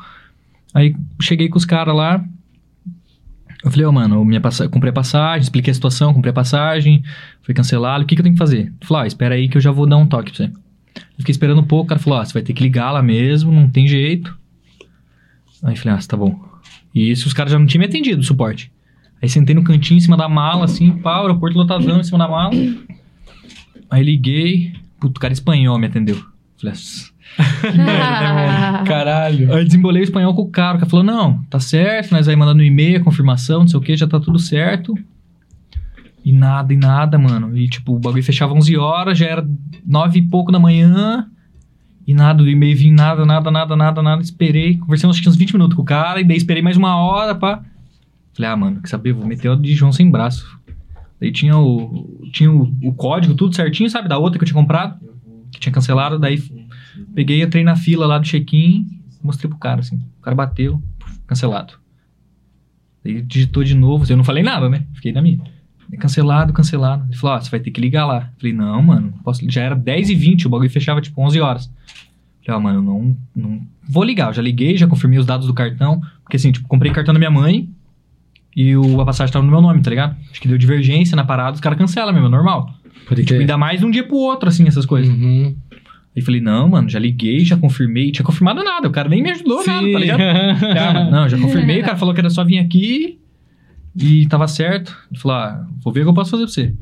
Aí 0.73 0.95
cheguei 1.21 1.49
com 1.49 1.59
os 1.59 1.65
caras 1.65 1.95
lá. 1.95 2.25
Eu 3.62 3.71
falei, 3.71 3.87
ó, 3.87 3.93
mano, 3.93 4.25
minha 4.25 4.41
comprei 4.71 4.91
a 4.91 4.93
passagem, 4.93 5.43
expliquei 5.43 5.71
a 5.71 5.75
situação, 5.75 6.12
comprei 6.12 6.31
a 6.31 6.35
passagem, 6.35 7.03
foi 7.43 7.55
cancelado. 7.55 8.05
O 8.05 8.07
que, 8.07 8.15
que 8.15 8.21
eu 8.21 8.23
tenho 8.23 8.35
que 8.35 8.39
fazer? 8.39 8.61
Ele 8.61 8.75
falou, 8.83 9.03
ah, 9.03 9.07
espera 9.07 9.35
aí 9.35 9.49
que 9.49 9.57
eu 9.57 9.61
já 9.61 9.71
vou 9.71 9.87
dar 9.87 9.97
um 9.97 10.07
toque 10.07 10.31
pra 10.31 10.37
você. 10.37 10.45
Eu 10.45 11.19
fiquei 11.19 11.33
esperando 11.33 11.61
um 11.61 11.66
pouco, 11.66 11.85
o 11.85 11.89
cara 11.89 12.01
falou, 12.01 12.19
ah, 12.21 12.25
você 12.25 12.33
vai 12.33 12.43
ter 12.43 12.53
que 12.53 12.62
ligar 12.62 12.91
lá 12.91 13.03
mesmo, 13.03 13.51
não 13.51 13.69
tem 13.69 13.87
jeito. 13.87 14.37
Aí 15.62 15.73
eu 15.73 15.77
falei, 15.77 15.99
ah, 15.99 16.07
tá 16.07 16.16
bom. 16.16 16.54
E 16.95 17.11
isso 17.11 17.27
os 17.27 17.33
caras 17.33 17.53
já 17.53 17.59
não 17.59 17.66
tinham 17.66 17.81
me 17.81 17.87
atendido, 17.87 18.21
o 18.21 18.25
suporte. 18.25 18.71
Aí 19.21 19.29
sentei 19.29 19.55
no 19.55 19.65
cantinho, 19.65 19.99
em 19.99 20.01
cima 20.01 20.16
da 20.16 20.29
mala, 20.29 20.65
assim, 20.66 20.91
pá, 20.93 21.19
o 21.19 21.23
aeroporto 21.23 21.57
lotadão 21.57 22.01
em 22.01 22.05
cima 22.05 22.19
da 22.19 22.29
mala. 22.29 22.55
Aí 23.91 24.03
liguei, 24.03 24.73
puto, 25.01 25.19
o 25.19 25.21
cara 25.21 25.33
espanhol 25.33 25.79
me 25.79 25.87
atendeu. 25.87 26.23
Falei, 26.61 26.77
"Ah, 27.79 28.83
Caralho. 28.87 29.53
Aí 29.55 29.65
desembolei 29.65 30.03
o 30.03 30.05
espanhol 30.05 30.35
com 30.35 30.43
o 30.43 30.51
cara. 30.51 30.77
O 30.77 30.81
cara 30.81 30.91
falou: 30.91 31.05
não, 31.05 31.43
tá 31.51 31.59
certo, 31.59 32.12
nós 32.12 32.29
aí 32.29 32.37
mandando 32.37 32.62
um 32.62 32.66
e-mail, 32.66 33.03
confirmação, 33.03 33.61
não 33.61 33.69
sei 33.69 33.79
o 33.79 33.83
que, 33.83 33.97
já 33.97 34.07
tá 34.07 34.21
tudo 34.21 34.39
certo. 34.39 34.95
E 36.25 36.33
nada, 36.33 36.73
e 36.73 36.77
nada, 36.77 37.19
mano. 37.19 37.57
E 37.57 37.69
tipo, 37.69 37.95
o 37.95 37.99
bagulho 37.99 38.23
fechava 38.23 38.55
11 38.55 38.77
horas, 38.77 39.19
já 39.19 39.27
era 39.27 39.47
9 39.87 40.19
e 40.19 40.23
pouco 40.23 40.51
da 40.51 40.59
manhã. 40.59 41.29
E 42.07 42.13
nada, 42.13 42.43
do 42.43 42.49
e-mail 42.49 42.77
vinha 42.77 42.95
nada, 42.95 43.25
nada, 43.25 43.51
nada, 43.51 43.77
nada, 43.77 44.03
nada. 44.03 44.23
Esperei, 44.23 44.77
conversei 44.77 45.09
acho 45.09 45.23
que 45.23 45.29
uns 45.29 45.37
20 45.37 45.53
minutos 45.53 45.77
com 45.77 45.83
o 45.83 45.85
cara, 45.85 46.21
e 46.21 46.25
daí 46.25 46.37
esperei 46.37 46.63
mais 46.63 46.77
uma 46.77 46.97
hora, 46.97 47.35
pá. 47.35 47.63
Falei, 48.35 48.51
ah, 48.51 48.57
mano, 48.57 48.81
quer 48.81 48.89
saber? 48.89 49.13
Vou 49.13 49.27
meter 49.27 49.49
o 49.49 49.57
de 49.57 49.75
João 49.75 49.93
sem 49.93 50.11
braço. 50.11 50.59
Daí 51.21 51.33
tinha 51.33 51.57
o. 51.57 52.29
Tinha 52.33 52.53
o, 52.53 52.75
o 52.83 52.93
código, 52.93 53.35
tudo 53.35 53.55
certinho, 53.55 53.89
sabe? 53.89 54.09
Da 54.09 54.19
outra 54.19 54.39
que 54.39 54.45
eu 54.45 54.47
tinha 54.47 54.61
comprado, 54.61 54.99
que 55.51 55.61
tinha 55.61 55.73
cancelado. 55.73 56.19
Daí 56.19 56.43
peguei, 57.15 57.43
entrei 57.43 57.65
na 57.65 57.77
fila 57.77 58.07
lá 58.07 58.19
do 58.19 58.27
check-in, 58.27 58.87
mostrei 59.23 59.49
pro 59.49 59.59
cara, 59.59 59.81
assim. 59.81 59.97
O 60.19 60.23
cara 60.23 60.35
bateu, 60.35 60.83
cancelado. 61.27 61.75
Daí 63.03 63.23
digitou 63.23 63.63
de 63.63 63.75
novo, 63.75 64.05
eu 64.11 64.17
não 64.17 64.25
falei 64.25 64.43
nada, 64.43 64.69
né? 64.69 64.85
Fiquei 64.95 65.13
na 65.13 65.23
minha. 65.23 65.41
Daí, 65.95 65.97
Cancelado, 65.97 66.53
cancelado. 66.53 67.05
Ele 67.09 67.16
falou, 67.16 67.37
ó, 67.37 67.41
você 67.41 67.51
vai 67.51 67.61
ter 67.61 67.71
que 67.71 67.81
ligar 67.81 68.07
lá. 68.07 68.31
Falei, 68.39 68.53
não, 68.53 68.83
mano, 68.83 69.15
posso... 69.23 69.41
já 69.51 69.62
era 69.62 69.75
10 69.75 70.11
e 70.11 70.15
20 70.15 70.47
o 70.47 70.51
bagulho 70.51 70.71
fechava 70.71 71.01
tipo 71.01 71.21
11 71.23 71.41
horas. 71.41 71.71
Falei, 72.45 72.59
ó, 72.59 72.61
mano, 72.61 72.83
não, 72.83 73.16
não 73.35 73.61
vou 73.89 74.05
ligar. 74.05 74.29
Eu 74.29 74.35
já 74.35 74.43
liguei, 74.43 74.77
já 74.77 74.87
confirmei 74.87 75.19
os 75.19 75.27
dados 75.27 75.47
do 75.47 75.55
cartão. 75.55 76.01
Porque 76.23 76.37
assim, 76.37 76.53
tipo, 76.53 76.69
comprei 76.69 76.93
cartão 76.93 77.15
da 77.15 77.19
minha 77.19 77.31
mãe 77.31 77.69
e 78.55 78.77
o, 78.77 79.01
a 79.01 79.05
passagem 79.05 79.33
tava 79.33 79.45
no 79.45 79.51
meu 79.51 79.61
nome, 79.61 79.83
tá 79.83 79.91
ligado? 79.91 80.16
Acho 80.31 80.41
que 80.41 80.49
deu 80.49 80.59
divergência 80.59 81.16
na 81.16 81.25
parada, 81.25 81.55
os 81.55 81.61
caras 81.61 81.79
cancelam 81.79 82.12
mesmo, 82.12 82.29
é 82.29 82.31
normal. 82.31 82.73
Pode 83.09 83.25
Tipo, 83.25 83.41
ainda 83.41 83.59
mais 83.59 83.81
de 83.81 83.87
um 83.87 83.91
dia 83.91 84.05
pro 84.05 84.16
outro, 84.16 84.49
assim, 84.49 84.66
essas 84.66 84.87
coisas. 84.87 85.12
Uhum. 85.15 85.55
Aí 86.16 86.23
falei, 86.23 86.41
não, 86.41 86.69
mano, 86.69 86.89
já 86.89 86.99
liguei, 86.99 87.41
já 87.45 87.57
confirmei. 87.57 88.12
Tinha 88.12 88.25
confirmado 88.25 88.62
nada, 88.62 88.87
o 88.87 88.91
cara 88.91 89.09
nem 89.09 89.23
me 89.23 89.31
ajudou 89.33 89.66
nada, 89.66 89.93
tá 89.93 89.99
ligado? 89.99 90.21
Ah, 90.79 90.95
mano, 90.95 91.11
não, 91.11 91.29
já 91.29 91.37
confirmei, 91.37 91.81
o 91.81 91.85
cara 91.85 91.97
falou 91.97 92.15
que 92.15 92.21
era 92.21 92.31
só 92.31 92.45
vir 92.45 92.59
aqui 92.59 93.19
e 93.97 94.27
tava 94.27 94.49
certo. 94.49 94.97
Ele 95.11 95.21
falou, 95.21 95.37
ah, 95.37 95.66
vou 95.83 95.93
ver 95.93 96.01
o 96.01 96.05
que 96.05 96.11
eu 96.11 96.15
posso 96.15 96.31
fazer 96.31 96.45
pra 96.45 96.53
você. 96.53 96.75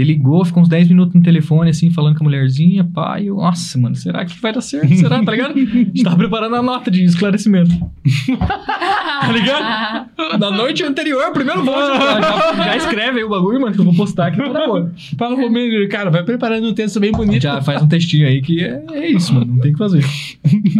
Ele 0.00 0.12
ligou, 0.12 0.44
ficou 0.44 0.62
uns 0.62 0.68
10 0.68 0.88
minutos 0.88 1.14
no 1.14 1.22
telefone, 1.22 1.70
assim, 1.70 1.90
falando 1.90 2.16
com 2.16 2.24
a 2.24 2.26
mulherzinha, 2.26 2.88
e 3.20 3.26
eu, 3.26 3.36
nossa, 3.36 3.76
mano, 3.76 3.94
será 3.94 4.24
que 4.24 4.40
vai 4.40 4.52
dar 4.52 4.60
certo? 4.60 4.94
Será, 4.94 5.22
tá 5.22 5.32
ligado? 5.32 5.52
A 5.52 5.58
gente 5.58 6.02
tava 6.02 6.16
preparando 6.16 6.56
a 6.56 6.62
nota 6.62 6.90
de 6.90 7.04
esclarecimento. 7.04 7.70
tá 8.38 9.32
ligado? 9.32 10.08
Na 10.38 10.50
noite 10.50 10.82
anterior, 10.84 11.30
primeiro 11.32 11.64
voo, 11.64 11.74
já, 11.74 12.56
já, 12.56 12.76
escreve 12.76 13.18
aí 13.18 13.24
o 13.24 13.28
bagulho, 13.28 13.60
mano, 13.60 13.74
que 13.74 13.80
eu 13.80 13.84
vou 13.84 13.94
postar 13.94 14.28
aqui 14.28 14.38
toda 14.38 14.70
hora. 14.70 14.92
Fala 15.18 15.36
comigo, 15.36 15.88
cara, 15.90 16.08
vai 16.08 16.22
preparando 16.22 16.68
um 16.68 16.72
texto 16.72 16.98
bem 16.98 17.12
bonito. 17.12 17.42
Já 17.42 17.60
faz 17.60 17.82
um 17.82 17.88
textinho 17.88 18.26
aí 18.26 18.40
que 18.40 18.64
é, 18.64 18.82
é 18.92 19.10
isso, 19.10 19.34
mano, 19.34 19.52
não 19.52 19.58
tem 19.58 19.72
o 19.72 19.74
que 19.74 19.78
fazer. 19.78 20.04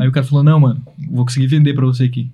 Aí 0.01 0.09
o 0.09 0.13
cara 0.13 0.25
falou, 0.25 0.43
não, 0.43 0.61
mano, 0.61 0.81
vou 1.11 1.25
conseguir 1.25 1.49
vender 1.49 1.75
pra 1.75 1.85
você 1.85 2.05
aqui. 2.05 2.31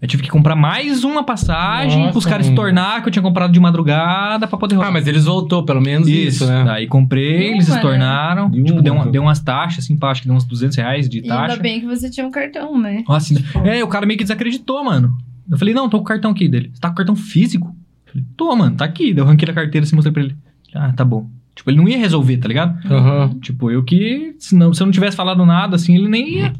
Eu 0.00 0.08
tive 0.08 0.22
que 0.22 0.30
comprar 0.30 0.56
mais 0.56 1.04
uma 1.04 1.22
passagem 1.22 1.98
Nossa, 1.98 2.12
pros 2.12 2.24
caras 2.24 2.46
se 2.46 2.52
mano. 2.52 2.62
tornar, 2.62 3.02
que 3.02 3.08
eu 3.08 3.12
tinha 3.12 3.22
comprado 3.22 3.52
de 3.52 3.60
madrugada 3.60 4.46
pra 4.48 4.56
poder 4.58 4.80
Ah, 4.80 4.90
mas 4.90 5.06
eles 5.06 5.26
voltou, 5.26 5.62
pelo 5.62 5.80
menos 5.80 6.08
isso, 6.08 6.46
né? 6.46 6.64
Daí 6.64 6.86
comprei, 6.86 7.52
eles 7.52 7.66
se 7.66 7.72
né? 7.72 7.80
tornaram. 7.80 8.48
E 8.48 8.62
Tipo, 8.62 8.72
uma, 8.76 8.82
deu, 8.82 8.92
uma- 8.94 9.00
então. 9.02 9.12
deu 9.12 9.22
umas 9.22 9.40
taxas, 9.40 9.84
assim, 9.84 9.98
acho 10.00 10.22
que 10.22 10.28
deu 10.28 10.34
uns 10.36 10.44
200 10.46 10.74
reais 10.78 11.06
de 11.06 11.18
E 11.18 11.22
ainda 11.30 11.48
taxa. 11.48 11.56
bem 11.62 11.80
que 11.80 11.86
você 11.86 12.08
tinha 12.08 12.26
um 12.26 12.30
cartão, 12.30 12.78
né? 12.80 13.04
Nossa, 13.06 13.34
ainda- 13.34 13.68
é, 13.76 13.84
o 13.84 13.88
cara 13.88 14.06
meio 14.06 14.16
que 14.16 14.24
desacreditou, 14.24 14.82
mano. 14.82 15.14
Eu 15.50 15.58
falei, 15.58 15.74
não, 15.74 15.86
tô 15.86 15.98
com 15.98 16.04
o 16.04 16.06
cartão 16.06 16.30
aqui 16.30 16.48
dele. 16.48 16.70
Você 16.72 16.80
tá 16.80 16.88
com 16.88 16.94
o 16.94 16.96
cartão 16.96 17.14
físico? 17.16 17.66
Eu 18.06 18.12
falei, 18.12 18.26
tô, 18.38 18.56
mano, 18.56 18.76
tá 18.76 18.86
aqui. 18.86 19.12
Daí 19.12 19.22
eu 19.22 19.26
ranquei 19.26 19.50
a 19.50 19.52
carteira 19.52 19.84
assim, 19.84 19.96
mostrei 19.96 20.12
pra 20.14 20.22
ele. 20.22 20.34
Ah, 20.74 20.92
tá 20.94 21.04
bom. 21.04 21.28
Tipo, 21.54 21.70
ele 21.70 21.76
não 21.76 21.86
ia 21.88 21.98
resolver, 21.98 22.38
tá 22.38 22.48
ligado? 22.48 22.78
Aham. 22.90 23.38
Tipo, 23.42 23.70
eu 23.70 23.82
que, 23.84 24.34
se, 24.38 24.54
não, 24.56 24.72
se 24.72 24.82
eu 24.82 24.86
não 24.86 24.92
tivesse 24.92 25.14
falado 25.16 25.44
nada, 25.44 25.76
assim, 25.76 25.94
ele 25.94 26.08
nem 26.08 26.36
ia. 26.38 26.52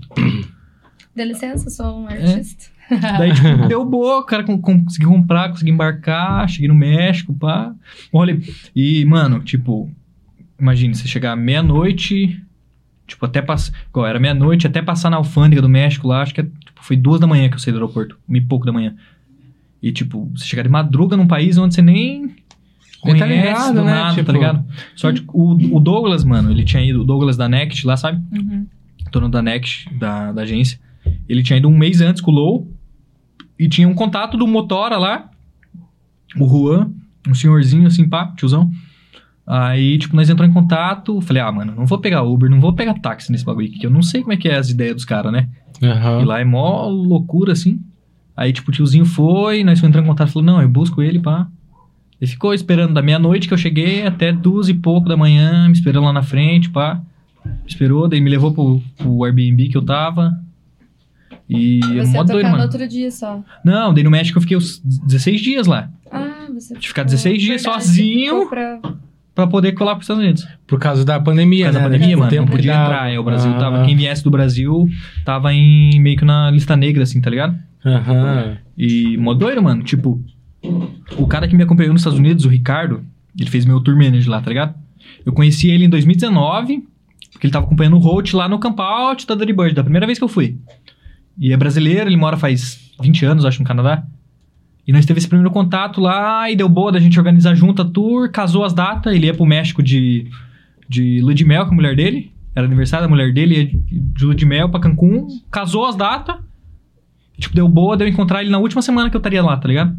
Dê 1.17 1.25
licença, 1.25 1.71
sou 1.71 2.01
um 2.01 2.09
É. 2.11 2.17
Daí, 3.19 3.33
tipo, 3.33 3.67
deu 3.69 3.85
boa, 3.85 4.21
o 4.21 4.25
cara 4.25 4.43
com- 4.45 4.59
com- 4.61 4.85
consegui 4.85 5.07
comprar, 5.07 5.49
consegui 5.51 5.71
embarcar, 5.71 6.49
cheguei 6.49 6.69
no 6.69 6.75
México, 6.75 7.33
pá. 7.35 7.73
Olha, 8.13 8.39
e, 8.75 9.05
mano, 9.05 9.41
tipo, 9.41 9.91
imagine, 10.59 10.95
você 10.95 11.07
chegar 11.09 11.37
meia-noite, 11.37 12.43
tipo, 13.07 13.25
até 13.27 13.41
passar. 13.41 13.73
Era 14.09 14.19
meia-noite, 14.21 14.67
até 14.67 14.83
passar 14.83 15.11
na 15.11 15.17
alfândega 15.17 15.63
do 15.63 15.69
México 15.69 16.09
lá, 16.09 16.23
acho 16.23 16.35
que 16.35 16.41
é, 16.41 16.45
tipo, 16.45 16.83
foi 16.83 16.97
duas 16.97 17.21
da 17.21 17.27
manhã 17.27 17.49
que 17.49 17.55
eu 17.55 17.59
saí 17.59 17.73
do 17.73 17.77
aeroporto, 17.79 18.19
uma 18.29 18.39
e 18.39 18.41
pouco 18.41 18.67
da 18.67 18.73
manhã. 18.73 18.95
E, 19.83 19.93
tipo, 19.93 20.31
você 20.37 20.45
chegar 20.45 20.63
de 20.63 20.69
madruga 20.69 21.17
num 21.17 21.27
país 21.27 21.57
onde 21.57 21.75
você 21.75 21.83
nem. 21.83 22.35
Nem 23.03 23.15
Conhece 23.17 23.19
tá 23.21 23.27
ligado, 23.27 23.75
do 23.77 23.85
né? 23.85 23.93
nada, 23.95 24.15
Tipo- 24.15 24.27
tá 24.27 24.33
ligado? 24.35 24.65
Sorte, 24.95 25.25
o, 25.29 25.77
o 25.77 25.81
Douglas, 25.81 26.23
mano, 26.23 26.51
ele 26.51 26.65
tinha 26.65 26.83
ido, 26.85 27.01
o 27.01 27.05
Douglas 27.05 27.35
da 27.35 27.49
Next 27.49 27.87
lá, 27.87 27.97
sabe? 27.97 28.23
Uhum. 28.31 28.67
dono 29.11 29.31
da 29.31 29.41
Next, 29.41 29.89
da, 29.99 30.33
da 30.33 30.43
agência. 30.43 30.79
Ele 31.27 31.43
tinha 31.43 31.57
ido 31.57 31.67
um 31.67 31.75
mês 31.79 32.03
antes 32.03 32.21
com 32.21 32.31
o 32.31 32.35
Low 32.35 32.70
e 33.61 33.69
tinha 33.69 33.87
um 33.87 33.93
contato 33.93 34.39
do 34.39 34.47
Motora 34.47 34.97
lá, 34.97 35.29
o 36.35 36.49
Juan, 36.49 36.91
um 37.29 37.35
senhorzinho 37.35 37.87
assim, 37.87 38.09
pá, 38.09 38.33
tiozão. 38.35 38.71
Aí, 39.47 39.99
tipo, 39.99 40.17
nós 40.17 40.31
entramos 40.31 40.51
em 40.51 40.59
contato, 40.59 41.21
falei, 41.21 41.43
ah, 41.43 41.53
mano, 41.53 41.75
não 41.77 41.85
vou 41.85 41.99
pegar 41.99 42.23
Uber, 42.23 42.49
não 42.49 42.59
vou 42.59 42.73
pegar 42.73 42.95
táxi 42.95 43.31
nesse 43.31 43.45
bagulho 43.45 43.67
aqui, 43.69 43.79
que 43.79 43.87
eu 43.87 43.91
não 43.91 44.01
sei 44.01 44.23
como 44.23 44.33
é 44.33 44.39
que 44.39 44.49
é 44.49 44.57
as 44.57 44.71
ideias 44.71 44.95
dos 44.95 45.05
caras, 45.05 45.31
né? 45.31 45.51
E 45.79 45.85
Aham. 45.85 46.25
lá 46.25 46.41
é 46.41 46.45
mó 46.45 46.89
loucura, 46.89 47.53
assim. 47.53 47.81
Aí, 48.35 48.51
tipo, 48.51 48.71
o 48.71 48.73
tiozinho 48.73 49.05
foi, 49.05 49.63
nós 49.63 49.83
entrar 49.83 50.01
em 50.01 50.07
contato, 50.07 50.33
falou, 50.33 50.47
não, 50.47 50.63
eu 50.63 50.69
busco 50.69 51.03
ele, 51.03 51.19
pá. 51.19 51.47
Ele 52.19 52.31
ficou 52.31 52.55
esperando 52.55 52.95
da 52.95 53.03
meia-noite 53.03 53.47
que 53.47 53.53
eu 53.53 53.59
cheguei 53.59 54.07
até 54.07 54.33
duas 54.33 54.71
e 54.71 54.75
pouco 54.75 55.07
da 55.07 55.19
manhã, 55.19 55.67
me 55.67 55.73
esperando 55.75 56.05
lá 56.05 56.15
na 56.15 56.23
frente, 56.23 56.71
pá. 56.71 57.03
Me 57.45 57.53
esperou, 57.67 58.09
daí 58.09 58.23
me 58.23 58.31
levou 58.31 58.55
pro, 58.55 58.81
pro 58.97 59.25
Airbnb 59.25 59.69
que 59.69 59.77
eu 59.77 59.83
tava. 59.83 60.33
E 61.51 61.81
é 61.99 62.05
Você 62.05 62.13
mó 62.13 62.19
ia 62.19 62.25
doido, 62.25 62.27
tocar 62.37 62.43
no 62.45 62.51
mano. 62.53 62.63
outro 62.63 62.87
dia 62.89 63.11
só. 63.11 63.43
Não, 63.65 63.93
daí 63.93 64.05
no 64.05 64.11
México 64.11 64.39
eu 64.39 64.43
fiquei 64.43 64.57
uns 64.57 64.79
16 65.07 65.41
dias 65.41 65.67
lá. 65.67 65.91
Ah, 66.11 66.47
você 66.55 66.75
De 66.75 66.87
ficar 66.89 67.03
16 67.03 67.43
dias 67.43 67.63
Verdade, 67.63 67.85
sozinho. 67.85 68.49
Pra... 68.49 68.81
Pra 69.35 69.47
poder 69.47 69.73
colar 69.73 69.95
pros 69.95 70.05
Estados 70.05 70.23
Unidos. 70.23 70.47
Por 70.67 70.79
causa 70.79 71.05
da 71.05 71.19
pandemia, 71.19 71.67
Por 71.67 71.73
causa 71.73 71.79
né? 71.79 71.85
da 71.85 71.91
pandemia, 71.95 72.17
mano, 72.17 72.23
não 72.25 72.31
tempo 72.31 72.51
que 72.51 72.57
podia 72.57 72.73
entrar. 72.73 73.11
é, 73.13 73.19
O 73.19 73.23
Brasil 73.25 73.53
tava. 73.55 73.77
Aham. 73.79 73.87
Quem 73.87 73.97
viesse 73.97 74.23
do 74.23 74.31
Brasil 74.31 74.89
tava 75.25 75.53
em 75.55 75.99
meio 76.01 76.17
que 76.17 76.25
na 76.25 76.51
lista 76.51 76.77
negra, 76.77 77.03
assim, 77.05 77.21
tá 77.21 77.31
ligado? 77.31 77.57
Aham. 77.85 78.57
E 78.77 79.17
mó 79.17 79.33
doido, 79.35 79.63
mano. 79.63 79.83
Tipo, 79.83 80.23
o 81.17 81.27
cara 81.27 81.49
que 81.49 81.57
me 81.57 81.63
acompanhou 81.63 81.93
nos 81.93 82.03
Estados 82.03 82.19
Unidos, 82.19 82.45
o 82.45 82.49
Ricardo, 82.49 83.03
ele 83.39 83.49
fez 83.49 83.65
meu 83.65 83.81
tour 83.81 83.97
manager 83.97 84.29
lá, 84.31 84.41
tá 84.41 84.49
ligado? 84.51 84.75
Eu 85.25 85.33
conheci 85.33 85.71
ele 85.71 85.85
em 85.85 85.89
2019, 85.89 86.85
porque 87.33 87.47
ele 87.47 87.53
tava 87.53 87.65
acompanhando 87.67 87.97
o 87.97 88.01
Holt 88.01 88.35
lá 88.35 88.49
no 88.49 88.59
campout 88.59 89.27
da 89.27 89.35
Dirty 89.35 89.53
Bird, 89.53 89.75
da 89.75 89.83
primeira 89.83 90.07
vez 90.07 90.19
que 90.19 90.25
eu 90.25 90.29
fui. 90.29 90.59
E 91.39 91.53
é 91.53 91.57
brasileiro, 91.57 92.09
ele 92.09 92.17
mora 92.17 92.37
faz 92.37 92.93
20 93.01 93.25
anos, 93.25 93.45
acho, 93.45 93.61
no 93.61 93.67
Canadá. 93.67 94.05
E 94.87 94.93
nós 94.93 95.07
teve 95.07 95.19
esse 95.19 95.29
primeiro 95.29 95.51
contato 95.51 96.01
lá, 96.01 96.51
e 96.51 96.57
deu 96.57 96.69
boa 96.69 96.91
da 96.91 97.01
gente 97.01 97.19
organizar 97.19 97.55
junto 97.55 97.83
a 97.83 97.85
tour, 97.85 98.31
casou 98.31 98.65
as 98.65 98.73
datas, 98.73 99.15
ele 99.15 99.27
ia 99.27 99.35
pro 99.35 99.47
México 99.47 99.83
de, 99.83 100.27
de 100.89 101.21
lua 101.21 101.65
com 101.65 101.73
a 101.73 101.75
mulher 101.75 101.95
dele, 101.95 102.33
era 102.55 102.67
aniversário 102.67 103.05
da 103.05 103.09
mulher 103.09 103.33
dele, 103.33 103.55
ia 103.55 103.67
de 103.91 104.25
lua 104.25 104.35
de 104.35 104.45
mel 104.45 104.69
pra 104.69 104.81
Cancún, 104.81 105.29
casou 105.51 105.87
as 105.87 105.95
datas, 105.95 106.37
Tipo, 107.41 107.55
deu 107.55 107.67
boa, 107.67 107.97
deu 107.97 108.07
encontrar 108.07 108.43
ele 108.43 108.51
na 108.51 108.59
última 108.59 108.83
semana 108.83 109.09
que 109.09 109.17
eu 109.17 109.19
estaria 109.19 109.43
lá, 109.43 109.57
tá 109.57 109.67
ligado? 109.67 109.97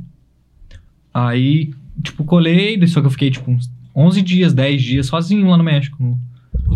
Aí, 1.12 1.74
tipo, 2.04 2.24
colei, 2.24 2.86
só 2.88 3.02
que 3.02 3.08
eu 3.08 3.12
fiquei, 3.12 3.32
tipo, 3.32 3.50
uns 3.50 3.70
11 3.96 4.22
dias, 4.22 4.54
10 4.54 4.82
dias 4.82 5.08
sozinho 5.08 5.50
lá 5.50 5.58
no 5.58 5.64
México. 5.64 5.98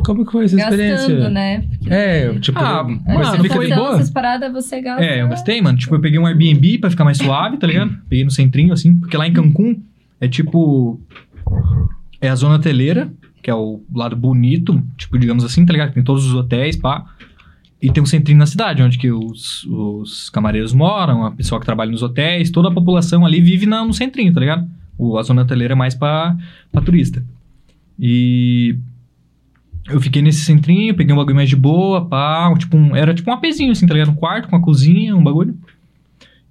Como 0.04 0.26
que 0.26 0.32
foi 0.32 0.46
essa 0.46 0.56
experiência? 0.60 1.16
Gastando, 1.16 1.30
né? 1.34 1.62
Porque- 1.80 1.94
É, 1.94 2.40
tipo, 2.40 2.60
Ah, 2.60 2.84
mas 2.84 3.06
mano, 3.06 3.26
você 3.26 3.42
fica 3.44 3.56
foi 3.56 3.68
de 3.68 3.76
boa? 3.76 3.94
Essas 3.96 4.10
paradas 4.10 4.52
você 4.52 4.82
gasta. 4.82 5.04
É, 5.04 5.22
eu 5.22 5.28
gastei, 5.30 5.62
mano. 5.62 5.78
Tipo, 5.78 5.96
eu 5.96 6.02
peguei 6.02 6.20
um 6.20 6.26
Airbnb 6.26 6.78
pra 6.80 6.90
ficar 6.90 7.04
mais 7.04 7.18
suave, 7.18 7.58
tá 7.58 7.68
ligado? 7.68 7.96
Peguei 8.10 8.24
no 8.26 8.32
centrinho, 8.32 8.74
assim, 8.74 8.96
porque 9.00 9.16
lá 9.18 9.28
em 9.28 9.34
Cancún 9.34 9.82
é 10.20 10.28
tipo. 10.28 11.00
É 12.22 12.30
a 12.30 12.36
zona 12.36 12.56
hoteleira, 12.56 13.12
que 13.44 13.50
é 13.52 13.54
o 13.56 13.82
lado 13.94 14.16
bonito, 14.16 14.82
tipo, 14.98 15.18
digamos 15.20 15.44
assim, 15.44 15.66
tá 15.66 15.72
ligado? 15.74 15.94
Tem 15.94 16.04
todos 16.04 16.26
os 16.26 16.34
hotéis, 16.34 16.76
pá. 16.76 17.06
E 17.82 17.92
tem 17.92 18.02
um 18.02 18.06
centrinho 18.06 18.40
na 18.40 18.48
cidade, 18.48 18.82
onde 18.82 18.98
que 18.98 19.12
os, 19.12 19.64
os 19.66 20.30
camareiros 20.32 20.74
moram, 20.74 21.24
a 21.26 21.32
pessoa 21.32 21.60
que 21.60 21.66
trabalha 21.66 21.92
nos 21.92 22.02
hotéis, 22.02 22.50
toda 22.50 22.70
a 22.70 22.72
população 22.72 23.26
ali 23.26 23.40
vive 23.42 23.66
na, 23.68 23.86
no 23.86 23.94
centrinho, 23.94 24.34
tá 24.34 24.40
ligado? 24.40 24.68
O, 24.98 25.18
a 25.20 25.24
zona 25.24 25.44
hoteleira 25.44 25.74
é 25.74 25.76
mais 25.76 25.94
pra, 25.94 26.36
pra 26.72 26.82
turista. 26.82 27.24
E 28.00 28.78
eu 29.88 30.02
fiquei 30.02 30.22
nesse 30.22 30.42
centrinho, 30.42 30.96
peguei 30.96 31.14
um 31.14 31.18
bagulho 31.18 31.36
mais 31.36 31.50
de 31.50 31.56
boa, 31.56 32.06
pá, 32.06 32.54
tipo 32.58 32.76
um, 32.76 32.96
era 32.96 33.14
tipo 33.14 33.30
um 33.30 33.34
apezinho, 33.34 33.72
assim, 33.72 33.86
tá 33.86 33.94
ligado? 33.94 34.12
Um 34.12 34.16
quarto 34.16 34.48
com 34.50 34.56
uma 34.56 34.62
cozinha, 34.62 35.16
um 35.16 35.24
bagulho. 35.24 35.58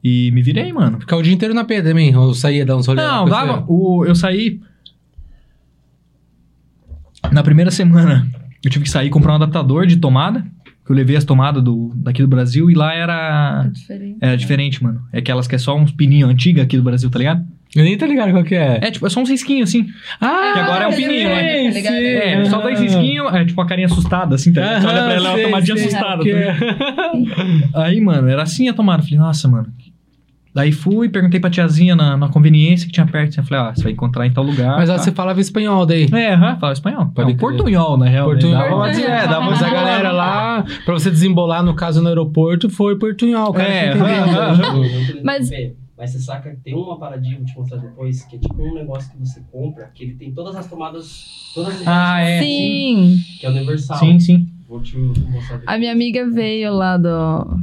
E 0.02 0.30
me 0.32 0.42
virei, 0.42 0.72
mano. 0.72 1.00
Ficar 1.00 1.16
o 1.16 1.22
dia 1.22 1.32
inteiro 1.32 1.54
na 1.54 1.64
P 1.64 1.82
também, 1.82 2.14
ou 2.14 2.34
saía 2.34 2.64
dar 2.64 2.76
uns 2.76 2.86
rolês 2.86 3.06
Não, 3.06 3.24
dava. 3.26 3.64
O, 3.66 4.04
eu 4.04 4.14
saí. 4.14 4.60
Na 7.32 7.42
primeira 7.42 7.70
semana, 7.70 8.28
eu 8.62 8.70
tive 8.70 8.84
que 8.84 8.90
sair 8.90 9.06
e 9.06 9.10
comprar 9.10 9.32
um 9.32 9.36
adaptador 9.36 9.86
de 9.86 9.96
tomada. 9.96 10.44
Que 10.84 10.92
eu 10.92 10.96
levei 10.96 11.16
as 11.16 11.24
tomadas 11.24 11.64
do, 11.64 11.90
daqui 11.94 12.20
do 12.20 12.28
Brasil 12.28 12.70
e 12.70 12.74
lá 12.74 12.94
É 12.94 12.98
era. 13.00 13.70
diferente. 13.72 14.18
Era 14.20 14.36
diferente, 14.36 14.82
mano. 14.84 15.00
É 15.10 15.18
aquelas 15.20 15.48
que 15.48 15.54
é 15.54 15.58
só 15.58 15.74
uns 15.74 15.90
pininhos 15.90 16.28
antigos 16.30 16.62
aqui 16.62 16.76
do 16.76 16.82
Brasil, 16.82 17.08
tá 17.08 17.18
ligado? 17.18 17.42
Eu 17.74 17.82
nem 17.84 17.96
tá 17.98 18.06
ligado 18.06 18.30
qual 18.30 18.44
que 18.44 18.54
é. 18.54 18.78
É, 18.82 18.90
tipo, 18.90 19.06
é 19.06 19.10
só 19.10 19.20
uns 19.20 19.28
risquinhos 19.28 19.68
assim. 19.68 19.86
Ah, 20.20 20.52
que 20.54 20.60
agora 20.60 20.84
é 20.84 20.88
um 20.88 20.92
sei, 20.92 21.06
pininho, 21.06 21.28
né? 21.28 21.64
tá 21.64 21.70
ligado? 21.74 21.96
É, 21.96 22.44
só 22.44 22.60
dois 22.60 22.80
risquinhos, 22.80 23.34
é 23.34 23.44
tipo 23.44 23.60
a 23.60 23.66
carinha 23.66 23.86
assustada, 23.86 24.34
assim, 24.36 24.52
tá 24.52 24.60
ligado? 24.60 24.82
Você 24.82 24.86
olha 24.88 25.02
pra 25.02 25.12
ela, 25.14 25.28
é 25.28 25.32
uma 25.32 25.42
tomadinha 25.42 25.74
assustada. 25.74 26.22
Que 26.22 26.32
tá 26.32 26.38
é. 26.38 27.86
Aí, 27.86 28.00
mano, 28.00 28.28
era 28.28 28.42
assim 28.42 28.68
a 28.68 28.72
tomada. 28.72 29.02
Falei, 29.02 29.18
nossa, 29.18 29.48
mano. 29.48 29.66
Daí 30.54 30.70
fui, 30.70 31.08
perguntei 31.08 31.40
pra 31.40 31.50
tiazinha 31.50 31.96
na, 31.96 32.16
na 32.16 32.28
conveniência 32.28 32.86
que 32.86 32.92
tinha 32.92 33.04
perto. 33.04 33.36
Eu 33.36 33.42
falei, 33.42 33.64
ah, 33.64 33.74
você 33.74 33.82
vai 33.82 33.90
encontrar 33.90 34.24
em 34.24 34.30
tal 34.30 34.44
lugar. 34.44 34.76
Mas 34.76 34.88
tá? 34.88 34.96
você 34.96 35.10
falava 35.10 35.40
espanhol 35.40 35.84
daí. 35.84 36.08
É, 36.12 36.32
aham, 36.32 36.56
fala 36.60 36.72
espanhol. 36.72 37.06
Pode 37.12 37.32
Não, 37.32 37.36
portunhol, 37.36 37.98
na 37.98 38.06
real. 38.06 38.28
né? 38.28 38.32
Portunhol. 38.34 38.62
Dava 38.62 38.76
pra 38.76 38.90
dizer, 38.90 39.10
é, 39.10 39.26
dava 39.26 39.50
Mas 39.50 39.60
a 39.60 39.68
galera 39.68 40.12
lá, 40.12 40.64
pra 40.84 40.94
você 40.94 41.10
desembolar, 41.10 41.64
no 41.64 41.74
caso, 41.74 42.00
no 42.00 42.06
aeroporto, 42.06 42.70
foi 42.70 42.96
portunhol. 42.96 43.52
Cara 43.52 43.68
É, 43.68 43.92
aham, 43.94 44.52
aham. 44.52 44.82
Mas- 45.24 45.50
Mas... 45.96 46.10
Você 46.10 46.18
saca 46.18 46.50
que 46.50 46.56
tem 46.60 46.74
uma 46.74 46.98
paradinha, 46.98 47.36
vou 47.36 47.44
te 47.46 47.54
mostrar 47.56 47.78
depois, 47.78 48.24
que 48.24 48.36
é 48.36 48.38
tipo 48.38 48.60
um 48.62 48.74
negócio 48.74 49.10
que 49.12 49.18
você 49.18 49.40
compra, 49.52 49.86
que 49.94 50.02
ele 50.04 50.14
tem 50.14 50.32
todas 50.32 50.54
as 50.56 50.66
tomadas, 50.68 51.52
todas 51.54 51.80
as 51.80 51.86
Ah, 51.86 52.20
é. 52.20 52.40
Sim. 52.40 53.16
que 53.38 53.46
é 53.46 53.50
universal. 53.50 53.98
Sim, 53.98 54.18
sim. 54.20 54.48
Vou 54.68 54.80
te 54.82 54.96
mostrar 54.96 55.58
depois. 55.58 55.64
A 55.66 55.78
minha 55.78 55.92
amiga 55.92 56.28
veio 56.28 56.72
lá 56.74 56.96
do. 56.96 57.60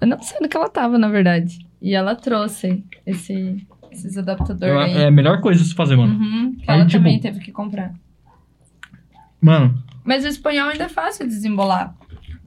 Eu 0.00 0.06
não 0.06 0.22
sei 0.22 0.38
onde 0.38 0.48
que 0.48 0.56
ela 0.56 0.68
tava, 0.70 0.96
na 0.98 1.08
verdade. 1.08 1.58
E 1.82 1.94
ela 1.94 2.14
trouxe 2.14 2.82
esse, 3.06 3.66
esses 3.90 4.16
adaptadores 4.16 4.74
aí. 4.96 5.02
é 5.02 5.06
a 5.06 5.10
melhor 5.10 5.40
coisa 5.42 5.62
de 5.62 5.68
se 5.68 5.74
fazer, 5.74 5.96
mano. 5.96 6.14
Uhum, 6.18 6.54
que 6.56 6.70
Aí, 6.70 6.76
ela 6.78 6.86
tipo- 6.86 6.98
também 7.02 7.18
teve 7.20 7.40
que 7.40 7.52
comprar. 7.52 7.92
Mano, 9.40 9.82
Mas 10.04 10.24
o 10.24 10.28
espanhol 10.28 10.68
ainda 10.68 10.84
é 10.84 10.88
fácil 10.88 11.26
de 11.26 11.34
desembolar. 11.34 11.94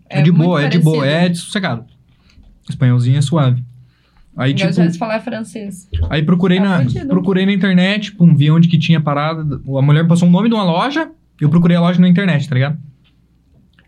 é, 0.09 0.21
de 0.21 0.31
muito 0.31 0.43
boa, 0.45 0.63
é 0.63 0.67
de 0.69 0.79
boa, 0.79 0.97
parecido. 0.99 1.21
é 1.25 1.29
de 1.29 1.37
sossegado. 1.37 1.85
Espanholzinho 2.69 3.17
é 3.17 3.21
suave. 3.21 3.63
Aí, 4.35 4.53
tipo, 4.53 4.73
se 4.73 4.97
falar 4.97 5.19
francês. 5.19 5.87
aí 6.09 6.23
procurei, 6.23 6.57
Tá 6.57 6.63
na, 6.63 6.81
fudido. 6.83 7.07
procurei 7.07 7.45
na 7.45 7.53
internet, 7.53 8.13
pum, 8.15 8.35
vi 8.35 8.49
onde 8.49 8.67
que 8.67 8.77
tinha 8.79 8.99
parada. 8.99 9.61
A 9.77 9.81
mulher 9.81 10.07
passou 10.07 10.27
o 10.27 10.31
nome 10.31 10.49
de 10.49 10.55
uma 10.55 10.63
loja, 10.63 11.09
eu 11.39 11.49
procurei 11.49 11.77
a 11.77 11.81
loja 11.81 11.99
na 12.01 12.07
internet, 12.09 12.47
tá 12.49 12.55
ligado? 12.55 12.77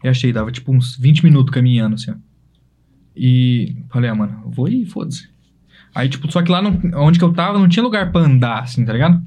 E 0.04 0.08
achei, 0.08 0.32
dava 0.32 0.52
tipo 0.52 0.72
uns 0.72 0.96
20 0.98 1.24
minutos 1.24 1.52
caminhando, 1.54 1.96
assim, 1.96 2.12
ó. 2.12 2.16
E 3.16 3.76
falei, 3.90 4.10
ah, 4.10 4.16
mano, 4.16 4.42
eu 4.46 4.52
vou 4.52 4.68
ir, 4.68 4.86
foda-se. 4.86 5.28
Aí, 5.94 6.10
tipo, 6.10 6.30
só 6.32 6.42
que 6.44 6.52
lá 6.52 6.62
não- 6.62 6.80
onde 7.06 7.18
que 7.18 7.24
eu 7.26 7.34
tava 7.34 7.58
não 7.58 7.68
tinha 7.70 7.82
lugar 7.84 8.12
pra 8.12 8.22
andar, 8.22 8.60
assim, 8.64 8.84
tá 8.86 8.92
ligado? 8.94 9.22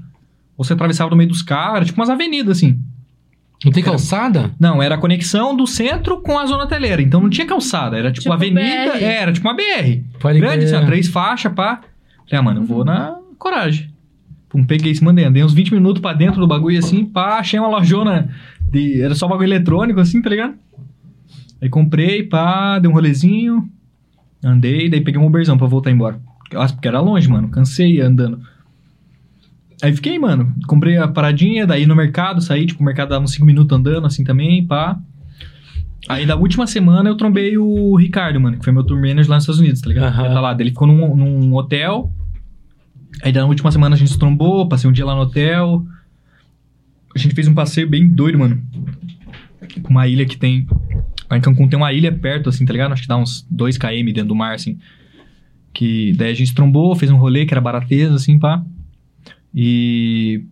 Você 0.56 0.72
atravessava 0.74 1.10
no 1.10 1.16
meio 1.16 1.28
dos 1.30 1.42
caras, 1.42 1.86
tipo 1.86 1.98
umas 2.00 2.10
avenidas, 2.10 2.58
assim. 2.58 2.78
Não 3.64 3.72
tem 3.72 3.82
calçada? 3.82 4.52
Não, 4.58 4.80
era 4.80 4.94
a 4.94 4.98
conexão 4.98 5.56
do 5.56 5.66
centro 5.66 6.20
com 6.20 6.38
a 6.38 6.46
zona 6.46 6.64
hoteleira. 6.64 7.02
Então 7.02 7.20
não 7.20 7.28
tinha 7.28 7.46
calçada, 7.46 7.98
era 7.98 8.10
tipo, 8.12 8.22
Tipo 8.22 8.32
avenida. 8.32 8.92
BR. 8.92 9.02
É, 9.04 9.22
era 9.22 9.32
tipo 9.32 9.48
uma 9.48 9.54
BR. 9.54 10.02
Pode 10.20 10.38
Grande, 10.38 10.64
assim, 10.64 10.76
ó, 10.76 10.86
três 10.86 11.08
faixas, 11.08 11.52
pá. 11.52 11.80
Falei, 12.28 12.40
ah, 12.40 12.42
mano, 12.42 12.60
eu 12.60 12.64
vou 12.64 12.84
na 12.84 13.16
coragem. 13.36 13.90
Pum, 14.48 14.64
peguei 14.64 14.92
esse 14.92 15.02
mandei. 15.02 15.24
Andei 15.24 15.42
uns 15.42 15.52
20 15.52 15.74
minutos 15.74 16.00
pra 16.00 16.12
dentro 16.12 16.40
do 16.40 16.46
bagulho 16.46 16.78
assim, 16.78 17.04
pá, 17.04 17.38
achei 17.38 17.58
uma 17.58 17.68
lojona 17.68 18.30
de. 18.70 19.02
Era 19.02 19.14
só 19.14 19.26
bagulho 19.26 19.48
eletrônico, 19.48 19.98
assim, 19.98 20.22
tá 20.22 20.30
ligado? 20.30 20.54
Aí 21.60 21.68
comprei, 21.68 22.22
pá, 22.22 22.78
dei 22.78 22.88
um 22.88 22.94
rolezinho. 22.94 23.68
Andei, 24.42 24.88
daí 24.88 25.00
peguei 25.00 25.20
um 25.20 25.26
Uberzão 25.26 25.58
pra 25.58 25.66
voltar 25.66 25.90
embora. 25.90 26.20
Nossa, 26.52 26.72
porque 26.72 26.86
era 26.86 27.00
longe, 27.00 27.28
mano. 27.28 27.48
Cansei 27.48 28.00
andando. 28.00 28.40
Aí 29.82 29.94
fiquei, 29.94 30.18
mano. 30.18 30.54
Comprei 30.66 30.96
a 30.96 31.06
paradinha, 31.06 31.66
daí 31.66 31.86
no 31.86 31.94
mercado, 31.94 32.40
saí, 32.40 32.66
tipo, 32.66 32.82
o 32.82 32.84
mercado 32.84 33.10
dava 33.10 33.24
uns 33.24 33.32
5 33.32 33.46
minutos 33.46 33.76
andando, 33.76 34.06
assim 34.06 34.24
também, 34.24 34.66
pá. 34.66 34.98
Aí 36.08 36.24
da 36.24 36.36
última 36.36 36.66
semana 36.66 37.08
eu 37.08 37.16
trombei 37.16 37.58
o 37.58 37.94
Ricardo, 37.96 38.40
mano, 38.40 38.58
que 38.58 38.64
foi 38.64 38.72
meu 38.72 38.82
tour 38.82 38.96
manager 38.96 39.28
lá 39.28 39.36
nos 39.36 39.44
Estados 39.44 39.60
Unidos, 39.60 39.80
tá 39.80 39.88
ligado? 39.88 40.20
Ele 40.24 40.34
tá 40.34 40.40
lá, 40.40 40.56
ele 40.58 40.70
ficou 40.70 40.86
num, 40.86 41.14
num 41.14 41.54
hotel. 41.54 42.10
Aí 43.22 43.32
na 43.32 43.44
última 43.44 43.70
semana 43.70 43.94
a 43.94 43.98
gente 43.98 44.10
se 44.10 44.18
trombou, 44.18 44.68
passei 44.68 44.88
um 44.88 44.92
dia 44.92 45.04
lá 45.04 45.14
no 45.14 45.22
hotel. 45.22 45.84
A 47.14 47.18
gente 47.18 47.34
fez 47.34 47.46
um 47.46 47.54
passeio 47.54 47.88
bem 47.88 48.08
doido, 48.08 48.38
mano. 48.38 48.62
Pra 49.58 49.90
Uma 49.90 50.06
ilha 50.06 50.24
que 50.24 50.36
tem. 50.36 50.66
Lá 51.30 51.36
em 51.36 51.40
Cancún 51.40 51.68
tem 51.68 51.76
uma 51.76 51.92
ilha 51.92 52.10
perto, 52.10 52.48
assim, 52.48 52.64
tá 52.64 52.72
ligado? 52.72 52.92
Acho 52.92 53.02
que 53.02 53.08
dá 53.08 53.16
uns 53.16 53.46
2 53.50 53.76
km 53.76 54.06
dentro 54.06 54.26
do 54.26 54.34
mar, 54.34 54.54
assim. 54.54 54.78
Que 55.74 56.12
daí 56.16 56.30
a 56.30 56.34
gente 56.34 56.54
trombou, 56.54 56.94
fez 56.94 57.10
um 57.10 57.16
rolê 57.16 57.44
que 57.44 57.52
era 57.52 57.60
barateza, 57.60 58.14
assim, 58.14 58.38
pá. 58.38 58.64
E. 59.54 60.44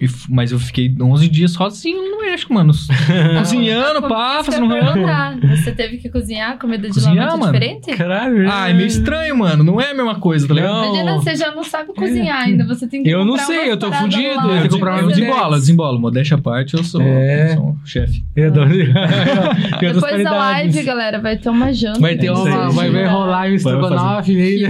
e 0.00 0.06
mas 0.28 0.52
eu 0.52 0.58
fiquei 0.58 0.94
11 1.00 1.28
dias 1.28 1.52
sozinho 1.52 2.09
México, 2.30 2.54
mano. 2.54 2.72
Cozinhando, 3.38 4.02
pá, 4.08 4.42
fazendo 4.44 4.68
perguntar. 4.68 5.36
Você 5.56 5.72
teve 5.72 5.96
que 5.98 6.08
cozinhar 6.08 6.58
comida 6.58 6.88
de 6.88 6.94
Cozinhar, 6.94 7.26
lá 7.26 7.36
muito 7.36 7.40
mano. 7.40 7.52
diferente? 7.52 7.96
Caralho. 7.96 8.50
Ah, 8.50 8.68
é 8.70 8.72
meio 8.72 8.86
estranho, 8.86 9.36
mano. 9.36 9.64
Não 9.64 9.80
é 9.80 9.90
a 9.90 9.94
mesma 9.94 10.14
coisa, 10.16 10.46
tá 10.46 10.54
ligado? 10.54 10.72
Não. 10.72 10.84
Imagina, 10.94 11.14
você 11.16 11.36
já 11.36 11.54
não 11.54 11.64
sabe 11.64 11.92
cozinhar 11.94 12.42
ainda. 12.42 12.64
Você 12.66 12.86
tem 12.86 13.02
que 13.02 13.08
Eu 13.10 13.20
não 13.24 13.32
comprar 13.32 13.46
sei, 13.46 13.58
umas 13.58 13.68
eu 13.68 13.76
tô 13.78 13.92
fudido, 13.92 14.22
eu 14.22 14.48
tenho 14.48 14.62
que 14.62 14.68
comprar 14.70 15.06
desembolo, 15.06 15.54
eu 15.54 15.60
desembolo. 15.60 16.00
Modéstia 16.00 16.36
à 16.36 16.40
parte, 16.40 16.74
eu 16.74 16.84
sou, 16.84 17.00
É. 17.02 17.54
sou 17.54 17.70
um 17.70 17.86
chefe. 17.86 18.24
Eu 18.36 18.50
Depois 19.80 20.24
da 20.24 20.30
live, 20.30 20.82
galera, 20.82 21.18
vai 21.20 21.36
ter 21.36 21.48
uma 21.50 21.72
janta. 21.72 22.00
Vai 22.00 22.16
ter 22.16 22.26
É 22.26 22.32
uma, 22.32 22.70
vai, 22.70 22.90
vai 22.90 23.06
rolar 23.06 23.48
um 23.48 23.54
estrogonofe 23.54 24.40
aí. 24.40 24.62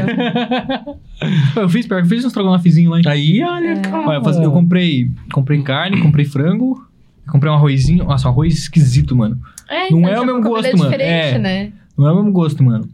Eu 1.57 1.69
fiz, 1.69 1.87
pior 1.87 1.99
que 2.01 2.07
eu 2.07 2.09
fiz 2.09 2.25
um 2.25 2.29
estrogonofezinho 2.29 2.91
lá. 2.91 3.01
Aí, 3.07 3.43
olha, 3.43 3.69
É. 3.73 3.77
cara. 3.77 4.21
Eu 4.43 4.53
comprei, 4.53 5.11
comprei 5.33 5.63
carne, 5.63 6.01
comprei 6.01 6.25
frango, 6.25 6.83
comprei 7.31 7.51
um 7.51 7.55
arrozinho. 7.55 8.05
Nossa, 8.05 8.29
um 8.29 8.31
arroz 8.33 8.55
esquisito, 8.55 9.15
mano. 9.17 9.39
É, 9.69 9.91
Não 9.91 10.01
então, 10.01 10.09
é 10.09 10.21
o 10.21 10.27
mesmo 10.27 10.43
gosto, 10.43 10.77
mano. 10.77 10.95
É. 10.95 11.39
né? 11.39 11.73
Não 11.97 12.07
é 12.09 12.13
o 12.13 12.17
mesmo 12.17 12.33
gosto, 12.33 12.63
mano. 12.63 12.89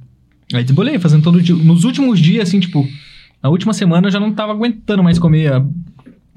Aí 0.54 0.62
desembolei, 0.62 0.98
fazendo 0.98 1.22
todo 1.24 1.40
dia. 1.42 1.54
Nos 1.54 1.84
últimos 1.84 2.20
dias, 2.20 2.48
assim, 2.48 2.60
tipo, 2.60 2.86
na 3.42 3.48
última 3.48 3.72
semana 3.72 4.06
eu 4.06 4.10
já 4.12 4.20
não 4.20 4.32
tava 4.32 4.52
aguentando 4.52 5.02
mais 5.02 5.18
comer. 5.18 5.52
a- 5.52 5.64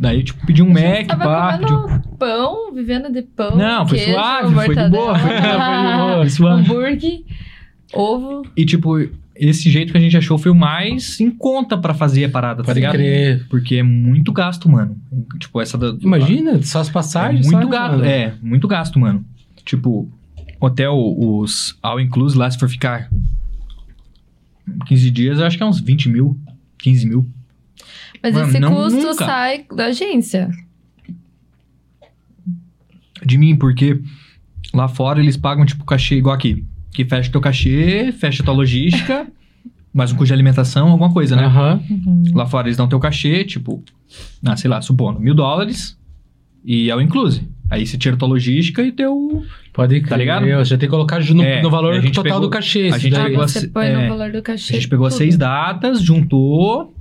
Daí, 0.01 0.23
tipo, 0.23 0.45
pedi 0.47 0.63
um 0.63 0.69
Mac, 0.71 1.07
tava 1.07 1.23
pá. 1.25 1.57
Pedi... 1.57 1.73
um- 1.73 1.99
pão, 2.17 2.73
vivendo 2.73 3.11
de 3.11 3.21
pão. 3.21 3.57
Não, 3.57 3.85
foi 3.85 3.97
queijo, 3.97 4.13
suave, 4.13 4.53
foi 4.55 4.75
de 4.75 4.89
boa. 4.89 5.19
Foi 5.19 5.29
de 5.35 5.41
boa, 5.41 6.15
foi 6.17 6.29
suave. 6.29 6.61
Hambúrguer, 6.61 7.21
ovo. 7.93 8.43
E, 8.55 8.65
tipo, 8.65 8.97
esse 9.39 9.69
jeito 9.69 9.91
que 9.91 9.97
a 9.97 10.01
gente 10.01 10.17
achou 10.17 10.37
foi 10.37 10.51
o 10.51 10.55
mais 10.55 11.19
em 11.19 11.31
conta 11.31 11.77
pra 11.77 11.93
fazer 11.93 12.25
a 12.25 12.29
parada, 12.29 12.57
tá 12.61 12.65
Pode 12.65 12.79
ligado? 12.79 12.93
crer. 12.93 13.45
Porque 13.49 13.75
é 13.75 13.83
muito 13.83 14.31
gasto, 14.33 14.67
mano. 14.69 14.97
Tipo, 15.39 15.61
essa 15.61 15.77
da. 15.77 15.95
Imagina, 16.01 16.61
só 16.61 16.79
as 16.81 16.89
É 16.89 16.91
passagens. 16.91 17.45
muito 17.47 17.63
só, 17.63 17.69
né, 17.69 17.71
gasto. 17.71 17.91
mano? 17.93 18.05
É, 18.05 18.33
muito 18.41 18.67
gasto, 18.67 18.99
mano. 18.99 19.25
Tipo, 19.65 20.09
hotel, 20.59 20.93
os 20.97 21.77
all 21.81 21.99
inclusive 21.99 22.39
lá, 22.39 22.49
se 22.51 22.59
for 22.59 22.67
ficar 22.69 23.09
15 24.87 25.09
dias, 25.11 25.39
eu 25.39 25.45
acho 25.45 25.57
que 25.57 25.63
é 25.63 25.65
uns 25.65 25.79
20 25.79 26.09
mil, 26.09 26.37
15 26.77 27.07
mil. 27.07 27.27
Mas 28.21 28.33
Mano, 28.33 28.49
esse 28.49 28.59
não, 28.59 28.75
custo 28.75 28.99
nunca. 28.99 29.25
sai 29.25 29.65
da 29.75 29.85
agência. 29.85 30.49
De 33.25 33.37
mim, 33.37 33.55
porque 33.55 34.01
lá 34.73 34.87
fora 34.87 35.19
eles 35.19 35.37
pagam, 35.37 35.65
tipo, 35.65 35.83
cachê 35.85 36.15
igual 36.15 36.35
aqui. 36.35 36.65
Que 36.93 37.05
fecha 37.05 37.31
teu 37.31 37.39
cachê, 37.41 38.11
fecha 38.11 38.43
tua 38.43 38.53
logística, 38.53 39.27
mais 39.93 40.11
um 40.11 40.15
custo 40.15 40.27
de 40.27 40.33
alimentação, 40.33 40.89
alguma 40.89 41.11
coisa, 41.13 41.35
né? 41.35 41.45
Aham. 41.45 41.81
Lá 42.33 42.45
fora 42.45 42.67
eles 42.67 42.77
dão 42.77 42.87
teu 42.87 42.99
cachê, 42.99 43.43
tipo, 43.43 43.83
ah, 44.45 44.55
sei 44.57 44.69
lá, 44.69 44.81
supondo, 44.81 45.19
mil 45.19 45.33
dólares 45.33 45.97
e 46.65 46.89
é 46.89 46.95
o 46.95 47.01
inclusive. 47.01 47.47
Aí 47.69 47.85
você 47.85 47.97
tira 47.99 48.17
tua 48.17 48.27
logística 48.27 48.81
e 48.81 48.91
teu. 48.91 49.43
Pode 49.71 50.01
Tá 50.01 50.17
ligado? 50.17 50.43
Você 50.47 50.71
já 50.71 50.77
tem 50.77 50.87
que 50.89 50.91
colocar 50.91 51.19
no, 51.23 51.43
É, 51.43 51.61
no 51.61 51.69
valor 51.69 52.01
total 52.01 52.23
pegou- 52.23 52.39
do 52.41 52.49
cachê. 52.49 52.89
a 52.91 52.97
gente 52.97 53.11
daí. 53.11 53.21
Ah, 53.21 53.25
pegou 53.25 53.47
você 53.47 53.57
assim, 53.59 53.69
põe 53.69 53.85
é, 53.85 54.07
no 54.09 54.17
valor 54.17 54.31
do 54.31 54.41
cachê. 54.41 54.73
A 54.73 54.75
gente 54.79 54.87
pegou 54.89 55.07
tudo. 55.07 55.17
seis 55.17 55.37
datas, 55.37 56.01
juntou 56.01 56.93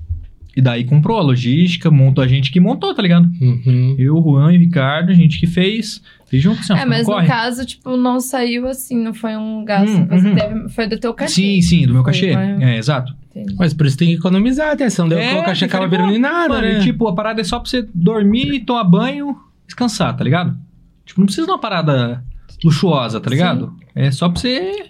e 0.58 0.60
daí 0.60 0.82
comprou 0.82 1.16
a 1.18 1.22
logística, 1.22 1.88
montou 1.88 2.22
a 2.22 2.26
gente 2.26 2.50
que 2.50 2.58
montou, 2.58 2.92
tá 2.92 3.00
ligado? 3.00 3.30
Uhum. 3.40 3.94
Eu, 3.96 4.16
o 4.16 4.22
Juan 4.22 4.52
e 4.52 4.56
o 4.56 4.60
Ricardo, 4.60 5.10
a 5.12 5.14
gente 5.14 5.38
que 5.38 5.46
fez. 5.46 6.02
Fez 6.26 6.42
junto, 6.42 6.58
assim, 6.60 6.72
É, 6.72 6.84
mas 6.84 7.06
corre. 7.06 7.22
no 7.22 7.28
caso, 7.28 7.64
tipo, 7.64 7.96
não 7.96 8.18
saiu 8.18 8.66
assim, 8.66 9.00
não 9.00 9.14
foi 9.14 9.36
um 9.36 9.64
gasto. 9.64 9.88
Hum, 9.96 10.06
você 10.08 10.28
uhum. 10.28 10.34
teve, 10.34 10.68
foi 10.70 10.86
do 10.88 10.98
teu 10.98 11.14
cachê. 11.14 11.32
Sim, 11.32 11.62
sim, 11.62 11.86
do 11.86 11.94
meu 11.94 12.02
Foi, 12.02 12.12
cachê. 12.12 12.30
É, 12.60 12.76
exato. 12.76 13.14
Entendi. 13.30 13.54
Mas 13.56 13.72
por 13.72 13.86
isso 13.86 13.96
tem 13.96 14.08
que 14.08 14.14
economizar, 14.14 14.72
até, 14.72 14.90
senão 14.90 15.08
daí 15.08 15.20
É, 15.22 15.40
o 15.40 15.44
cachê 15.44 15.66
acaba 15.66 15.86
virando 15.86 16.12
em 16.12 16.18
nada, 16.18 16.48
Mano, 16.54 16.66
né? 16.66 16.80
e, 16.80 16.82
tipo, 16.82 17.06
a 17.06 17.14
parada 17.14 17.40
é 17.40 17.44
só 17.44 17.60
pra 17.60 17.70
você 17.70 17.86
dormir, 17.94 18.64
tomar 18.64 18.82
banho, 18.82 19.36
descansar, 19.64 20.16
tá 20.16 20.24
ligado? 20.24 20.56
Tipo, 21.06 21.20
não 21.20 21.26
precisa 21.26 21.46
de 21.46 21.52
uma 21.52 21.60
parada 21.60 22.24
luxuosa, 22.64 23.20
tá 23.20 23.30
ligado? 23.30 23.72
É 23.94 24.10
só 24.10 24.28
pra 24.28 24.40
você 24.40 24.86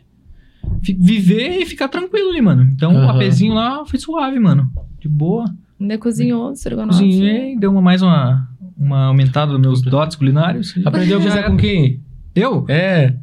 viver 0.99 1.61
e 1.61 1.67
ficar 1.67 1.89
tranquilo 1.89 2.31
ali, 2.31 2.41
mano. 2.41 2.69
Então, 2.75 2.95
o 2.95 2.99
Aham. 2.99 3.11
apezinho 3.17 3.53
lá 3.55 3.85
foi 3.85 3.99
suave, 3.99 4.39
mano. 4.41 4.71
De 5.01 5.09
boa. 5.09 5.45
Ainda 5.81 5.97
cozinhou, 5.99 6.53
estrogonofe. 6.53 6.99
Cozinhei, 7.05 7.57
deu 7.57 7.71
uma, 7.71 7.81
mais 7.81 8.03
uma, 8.03 8.49
uma 8.77 9.07
aumentada 9.07 9.53
nos 9.53 9.61
meus 9.61 9.83
dotes 9.83 10.17
culinários. 10.17 10.75
Aprendeu 10.85 11.19
a 11.19 11.23
cozinhar 11.23 11.47
com 11.51 11.57
quem? 11.57 12.01
Eu? 12.35 12.65
É. 12.69 13.15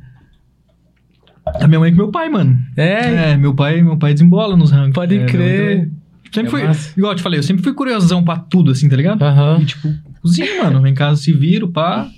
A 1.61 1.68
minha 1.68 1.80
mãe 1.80 1.91
com 1.91 1.97
meu 1.97 2.10
pai, 2.11 2.30
mano. 2.30 2.57
É, 2.76 3.31
É, 3.31 3.38
meu 3.38 3.53
pai, 3.53 3.81
meu 3.81 3.97
pai 3.97 4.14
desembola 4.14 4.56
nos 4.57 4.72
rangos. 4.72 4.93
pode 4.95 5.15
É, 5.18 5.26
crer. 5.26 5.77
pai- 5.80 5.91
Sempre 6.34 6.47
É 6.47 6.52
fui, 6.52 6.64
massa. 6.64 6.93
igual 6.97 7.14
eu 7.14 7.15
te 7.15 7.22
falei, 7.22 7.39
eu 7.39 7.43
sempre 7.43 7.64
fui 7.64 7.73
curiosão 7.73 8.22
pra 8.23 8.38
tudo, 8.38 8.72
assim, 8.72 8.89
tá 8.89 8.95
ligado? 8.97 9.22
Aham. 9.22 9.60
E 9.61 9.65
tipo, 9.65 9.88
cozinha, 10.22 10.64
mano. 10.64 10.81
Vem 10.81 10.91
em 10.91 10.95
casa, 10.95 11.22
se 11.22 11.31
viro, 11.31 11.69
pá. 11.69 12.10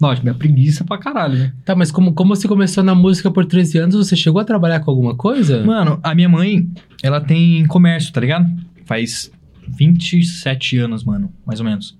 Lógico, 0.00 0.24
minha 0.26 0.34
preguiça 0.34 0.82
pra 0.82 0.98
caralho, 0.98 1.38
né? 1.38 1.52
Tá, 1.64 1.76
mas 1.76 1.92
como, 1.92 2.12
como 2.14 2.34
você 2.34 2.48
começou 2.48 2.82
na 2.82 2.96
música 2.96 3.30
por 3.30 3.44
13 3.44 3.78
anos, 3.78 3.94
você 3.94 4.16
chegou 4.16 4.40
a 4.40 4.44
trabalhar 4.44 4.80
com 4.80 4.90
alguma 4.90 5.14
coisa? 5.14 5.62
Mano, 5.64 6.00
a 6.02 6.14
minha 6.16 6.28
mãe, 6.28 6.68
ela 7.00 7.20
tem 7.20 7.64
comércio, 7.66 8.12
tá 8.12 8.20
ligado? 8.20 8.44
Faz 8.84 9.30
27 9.68 10.78
anos, 10.78 11.04
mano, 11.04 11.32
mais 11.46 11.60
ou 11.60 11.66
menos. 11.66 11.96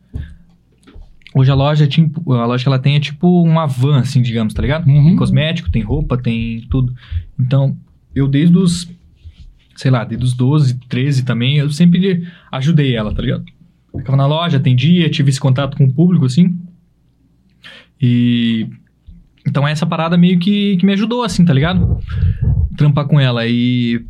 Hoje 1.35 1.51
a 1.51 1.55
loja, 1.55 1.87
tipo, 1.87 2.33
a 2.33 2.47
loja 2.47 2.63
que 2.63 2.69
ela 2.69 2.79
tem 2.79 2.95
é 2.95 3.01
tipo 3.01 3.43
uma 3.43 3.67
van, 3.67 3.99
assim, 3.99 4.23
digamos, 4.23 4.55
tá 4.55 4.63
ligado? 4.63 4.87
Uhum. 4.87 5.05
Tem 5.05 5.17
cosmético, 5.17 5.71
tem 5.71 5.83
roupa, 5.83 6.17
tem 6.17 6.65
tudo. 6.71 6.95
Então, 7.39 7.77
eu 8.15 8.29
desde 8.29 8.57
os, 8.57 8.89
sei 9.75 9.91
lá, 9.91 10.05
desde 10.05 10.25
os 10.25 10.33
12, 10.35 10.75
13 10.89 11.25
também, 11.25 11.57
eu 11.57 11.69
sempre 11.71 12.29
ajudei 12.53 12.95
ela, 12.95 13.13
tá 13.13 13.21
ligado? 13.21 13.45
Ficava 13.97 14.17
na 14.17 14.27
loja, 14.27 14.59
atendia, 14.59 15.11
tive 15.11 15.31
esse 15.31 15.41
contato 15.41 15.77
com 15.77 15.85
o 15.85 15.93
público, 15.93 16.25
assim. 16.25 16.57
E... 18.01 18.69
Então 19.47 19.67
essa 19.67 19.85
parada 19.85 20.17
meio 20.17 20.39
que, 20.39 20.77
que 20.77 20.87
me 20.87 20.93
ajudou, 20.93 21.23
assim, 21.23 21.45
tá 21.45 21.53
ligado? 21.53 21.99
Trampar 22.77 23.07
com 23.07 23.21
ela. 23.21 23.47
E 23.47 24.05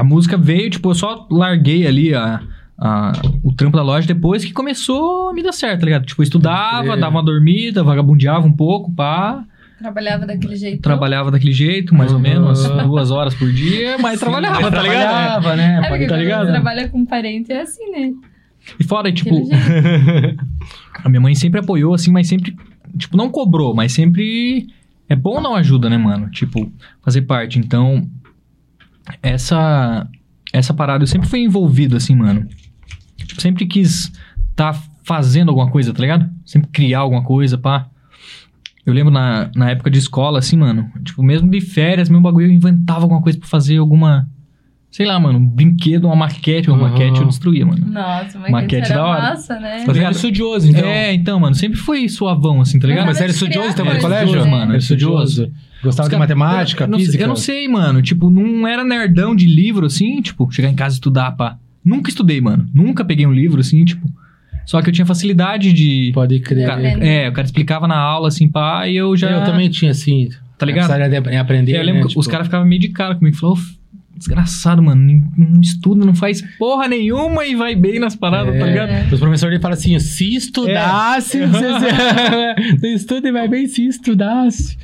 a 0.00 0.04
música 0.04 0.36
veio, 0.36 0.70
tipo, 0.70 0.90
eu 0.90 0.94
só 0.94 1.26
larguei 1.30 1.86
ali 1.86 2.14
a, 2.14 2.40
a- 2.78 3.12
o 3.42 3.52
trampo 3.52 3.76
da 3.76 3.82
loja 3.82 4.06
depois 4.06 4.44
que 4.44 4.52
começou 4.52 5.30
a 5.30 5.32
me 5.34 5.42
dar 5.42 5.52
certo, 5.52 5.80
tá 5.80 5.86
ligado? 5.86 6.06
Tipo, 6.06 6.22
eu 6.22 6.24
estudava, 6.24 6.96
dava 6.96 7.16
uma 7.16 7.22
dormida, 7.22 7.82
vagabundeava 7.82 8.46
um 8.46 8.52
pouco, 8.52 8.92
pá. 8.92 9.44
Trabalhava 9.78 10.26
daquele 10.26 10.56
jeito. 10.56 10.82
Trabalhava 10.82 11.30
daquele 11.30 11.52
jeito, 11.52 11.94
mais 11.94 12.10
ou 12.12 12.16
Uhum. 12.16 12.22
menos, 12.22 12.68
duas 12.84 13.10
horas 13.12 13.34
por 13.34 13.50
dia, 13.52 13.96
mas 13.98 14.18
trabalhava, 14.18 14.60
mas 14.62 14.70
tá 14.74 14.82
ligado? 14.82 14.98
trabalhava, 15.00 15.56
né? 15.56 15.80
É 15.84 15.88
porque 15.88 16.06
tá 16.06 16.14
quando 16.14 16.20
ligado? 16.20 16.46
você 16.46 16.52
trabalha 16.52 16.88
com 16.88 17.04
parente 17.06 17.52
é 17.52 17.60
assim, 17.62 17.90
né? 17.90 18.12
E 18.78 18.84
fora, 18.84 19.10
tipo, 19.12 19.34
a 21.04 21.08
minha 21.08 21.20
mãe 21.20 21.34
sempre 21.34 21.60
apoiou, 21.60 21.94
assim, 21.94 22.10
mas 22.10 22.26
sempre, 22.28 22.54
tipo, 22.96 23.16
não 23.16 23.30
cobrou, 23.30 23.74
mas 23.74 23.92
sempre 23.92 24.66
é 25.08 25.16
bom 25.16 25.40
dar 25.40 25.48
uma 25.50 25.58
ajuda, 25.58 25.88
né, 25.88 25.96
mano? 25.96 26.28
Tipo, 26.30 26.70
fazer 27.02 27.22
parte. 27.22 27.58
Então, 27.58 28.06
essa 29.22 30.08
essa 30.52 30.72
parada 30.72 31.02
eu 31.02 31.06
sempre 31.06 31.28
fui 31.28 31.40
envolvido, 31.40 31.96
assim, 31.96 32.14
mano. 32.14 32.46
Tipo, 33.16 33.40
sempre 33.40 33.66
quis 33.66 34.12
tá 34.56 34.74
fazendo 35.04 35.50
alguma 35.50 35.70
coisa, 35.70 35.92
tá 35.92 36.00
ligado? 36.00 36.28
Sempre 36.44 36.68
criar 36.70 37.00
alguma 37.00 37.22
coisa, 37.22 37.56
pá. 37.56 37.88
Eu 38.84 38.92
lembro 38.92 39.12
na, 39.12 39.50
na 39.54 39.70
época 39.70 39.90
de 39.90 39.98
escola, 39.98 40.38
assim, 40.38 40.56
mano. 40.56 40.90
Tipo, 41.04 41.22
mesmo 41.22 41.50
de 41.50 41.60
férias, 41.60 42.08
meu 42.08 42.20
bagulho, 42.20 42.46
eu 42.46 42.52
inventava 42.52 43.02
alguma 43.02 43.22
coisa 43.22 43.38
pra 43.38 43.48
fazer 43.48 43.76
alguma. 43.76 44.28
Sei 44.90 45.04
lá, 45.06 45.20
mano, 45.20 45.38
um 45.38 45.46
brinquedo, 45.46 46.06
uma 46.06 46.16
maquete. 46.16 46.70
Uma 46.70 46.78
Uhum. 46.82 46.88
maquete 46.90 47.20
eu 47.20 47.26
destruía, 47.26 47.64
mano. 47.66 47.86
Nossa, 47.86 48.38
mas 48.38 48.50
Maquete 48.50 48.86
era 48.90 48.94
da 48.94 49.06
hora. 49.06 49.20
massa, 49.22 49.60
né? 49.60 49.68
Tá 49.70 49.74
Mas 49.78 49.82
era 49.88 49.92
ligado? 49.92 50.14
estudioso, 50.14 50.68
então. 50.70 50.84
É, 50.88 51.12
então, 51.12 51.38
mano, 51.38 51.54
sempre 51.54 51.78
foi 51.78 52.08
suavão, 52.08 52.60
assim, 52.60 52.78
tá 52.78 52.88
ligado? 52.88 53.06
Mas 53.06 53.16
Era 53.18 53.24
era 53.26 53.32
estudioso 53.32 53.76
também 53.76 53.94
no 53.94 54.00
colégio? 54.00 54.44
né? 54.44 54.50
mano, 54.50 54.70
Era 54.72 54.78
estudioso. 54.78 55.50
Gostava 55.82 56.06
Os 56.06 56.10
de 56.10 56.16
cara- 56.16 56.18
matemática, 56.18 56.84
eu 56.84 56.88
não, 56.88 56.98
física? 56.98 57.22
Eu 57.22 57.28
não 57.28 57.36
sei, 57.36 57.68
mano. 57.68 58.00
Tipo, 58.02 58.30
não 58.30 58.66
era 58.66 58.82
nerdão 58.82 59.36
de 59.36 59.46
livro, 59.46 59.86
assim, 59.86 60.20
tipo, 60.22 60.50
chegar 60.50 60.68
em 60.70 60.74
casa 60.74 60.94
e 60.94 60.96
estudar, 60.96 61.32
pá. 61.32 61.56
Nunca 61.84 62.08
estudei, 62.10 62.40
mano. 62.40 62.66
Nunca 62.74 63.04
peguei 63.04 63.26
um 63.26 63.32
livro, 63.32 63.60
assim, 63.60 63.84
tipo. 63.84 64.10
Só 64.66 64.82
que 64.82 64.88
eu 64.88 64.92
tinha 64.92 65.06
facilidade 65.06 65.72
de. 65.72 66.10
Pode 66.14 66.40
crer. 66.40 66.66
Cara, 66.66 66.82
é, 66.82 67.28
o 67.28 67.32
cara 67.32 67.44
explicava 67.46 67.86
na 67.86 67.96
aula, 67.96 68.28
assim, 68.28 68.48
pá, 68.48 68.88
e 68.88 68.96
eu 68.96 69.16
já. 69.16 69.30
Eu 69.30 69.44
também 69.44 69.68
tinha, 69.68 69.90
assim. 69.90 70.28
Tá 70.58 70.66
ligado? 70.66 70.88
De 70.88 71.36
aprender, 71.36 71.76
eu 71.78 71.82
lembro 71.84 71.94
né, 72.00 72.02
que 72.02 72.08
tipo, 72.08 72.20
os 72.20 72.26
caras 72.26 72.46
ficavam 72.48 72.66
meio 72.66 72.80
de 72.80 72.88
cara 72.88 73.14
comigo. 73.14 73.36
Falavam, 73.36 73.62
"Ô, 73.62 73.77
desgraçado, 74.18 74.82
mano. 74.82 75.30
Não 75.36 75.60
estuda, 75.60 76.04
não 76.04 76.14
faz 76.14 76.42
porra 76.58 76.88
nenhuma 76.88 77.46
e 77.46 77.54
vai 77.54 77.74
bem 77.74 77.98
nas 77.98 78.14
paradas, 78.16 78.54
É. 78.54 78.58
tá 78.58 78.66
ligado? 78.66 79.12
Os 79.12 79.20
professores 79.20 79.54
ele 79.54 79.62
falam 79.62 79.76
assim, 79.78 79.98
se 79.98 80.34
estudasse, 80.34 81.38
você, 81.46 81.72
você 82.78 82.88
estuda 82.94 83.28
e 83.28 83.32
vai 83.32 83.48
bem 83.48 83.66
se 83.66 83.86
estudasse. 83.86 84.76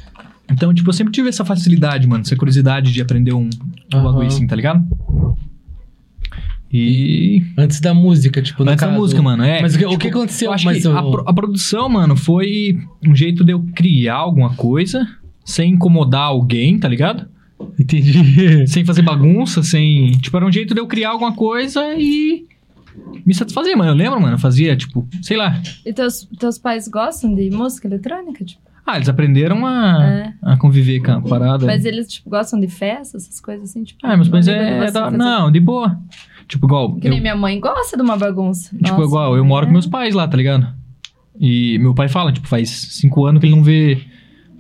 Então, 0.50 0.72
tipo, 0.74 0.88
eu 0.90 0.92
sempre 0.92 1.12
tive 1.12 1.28
essa 1.28 1.44
facilidade, 1.44 2.06
mano. 2.06 2.22
Essa 2.22 2.36
curiosidade 2.36 2.92
de 2.92 3.00
aprender 3.00 3.32
um, 3.32 3.48
um 3.48 3.96
Aham. 3.98 4.04
bagulho 4.04 4.26
assim, 4.26 4.46
tá 4.46 4.54
ligado? 4.54 4.84
E. 6.72 7.42
Antes 7.56 7.80
da 7.80 7.94
música, 7.94 8.42
tipo, 8.42 8.64
no 8.64 8.70
Antes 8.70 8.80
da 8.82 8.88
caso. 8.88 8.98
música, 9.00 9.22
mano, 9.22 9.44
é. 9.44 9.62
Mas 9.62 9.74
o 9.74 9.78
que- 9.78 9.86
o 9.86 9.90
tipo, 9.90 10.00
que 10.00 10.08
aconteceu? 10.08 10.48
Eu 10.48 10.52
acho 10.52 10.64
Mas 10.64 10.82
que 10.82 10.86
eu- 10.88 10.96
a, 10.96 11.02
pro- 11.02 11.24
a 11.26 11.32
produção, 11.32 11.88
mano, 11.88 12.16
foi 12.16 12.78
um 13.06 13.14
jeito 13.14 13.44
de 13.44 13.52
eu 13.52 13.60
criar 13.74 14.16
alguma 14.16 14.54
coisa 14.54 15.06
sem 15.44 15.72
incomodar 15.72 16.22
alguém, 16.22 16.78
tá 16.78 16.88
ligado? 16.88 17.28
Entendi. 17.78 18.66
Sem 18.66 18.84
fazer 18.84 19.02
bagunça, 19.02 19.62
sem. 19.62 20.12
Tipo, 20.18 20.36
era 20.36 20.46
um 20.46 20.52
jeito 20.52 20.74
de 20.74 20.80
eu 20.80 20.86
criar 20.86 21.10
alguma 21.10 21.32
coisa 21.34 21.94
e. 21.96 22.46
Me 23.26 23.34
satisfazer, 23.34 23.76
mano. 23.76 23.90
Eu 23.90 23.94
lembro, 23.96 24.20
mano, 24.20 24.34
eu 24.34 24.38
fazia, 24.38 24.76
tipo, 24.76 25.06
sei 25.22 25.36
lá. 25.36 25.60
E 25.84 25.92
teus, 25.92 26.28
teus 26.38 26.58
pais 26.58 26.86
gostam 26.86 27.34
de 27.34 27.50
música 27.50 27.88
eletrônica? 27.88 28.44
Tipo, 28.44 28.62
Ah, 28.86 28.96
eles 28.96 29.08
aprenderam 29.08 29.66
a, 29.66 30.04
É. 30.04 30.32
a 30.42 30.56
conviver 30.58 31.00
com 31.00 31.10
a 31.12 31.20
parada. 31.22 31.64
mas 31.66 31.84
eles, 31.86 32.06
tipo, 32.12 32.28
gostam 32.30 32.60
de 32.60 32.68
festa, 32.68 33.16
essas 33.16 33.40
coisas 33.40 33.70
assim? 33.70 33.82
Tipo, 33.82 33.98
Ah, 34.06 34.14
meus 34.16 34.28
pais 34.28 34.46
não 34.46 34.52
liga 34.52 34.64
de 34.66 34.70
é. 34.72 34.86
você 34.86 34.92
da- 34.92 35.10
Não, 35.10 35.50
de 35.50 35.58
boa. 35.58 35.98
Tipo, 36.46 36.66
igual. 36.66 36.94
Que 36.96 37.06
eu- 37.08 37.10
nem 37.10 37.20
minha 37.20 37.34
mãe 37.34 37.58
gosta 37.58 37.96
de 37.96 38.02
uma 38.02 38.16
bagunça. 38.16 38.68
Tipo, 38.76 38.90
Nossa, 38.92 39.02
igual, 39.04 39.36
eu 39.36 39.44
moro 39.44 39.64
é. 39.64 39.66
com 39.66 39.72
meus 39.72 39.86
pais 39.86 40.14
lá, 40.14 40.28
tá 40.28 40.36
ligado? 40.36 40.68
E 41.40 41.78
meu 41.78 41.94
pai 41.94 42.08
fala, 42.08 42.30
tipo, 42.30 42.46
faz 42.46 42.68
cinco 42.70 43.24
anos 43.26 43.40
que 43.40 43.46
ele 43.46 43.56
não 43.56 43.62
vê, 43.64 44.02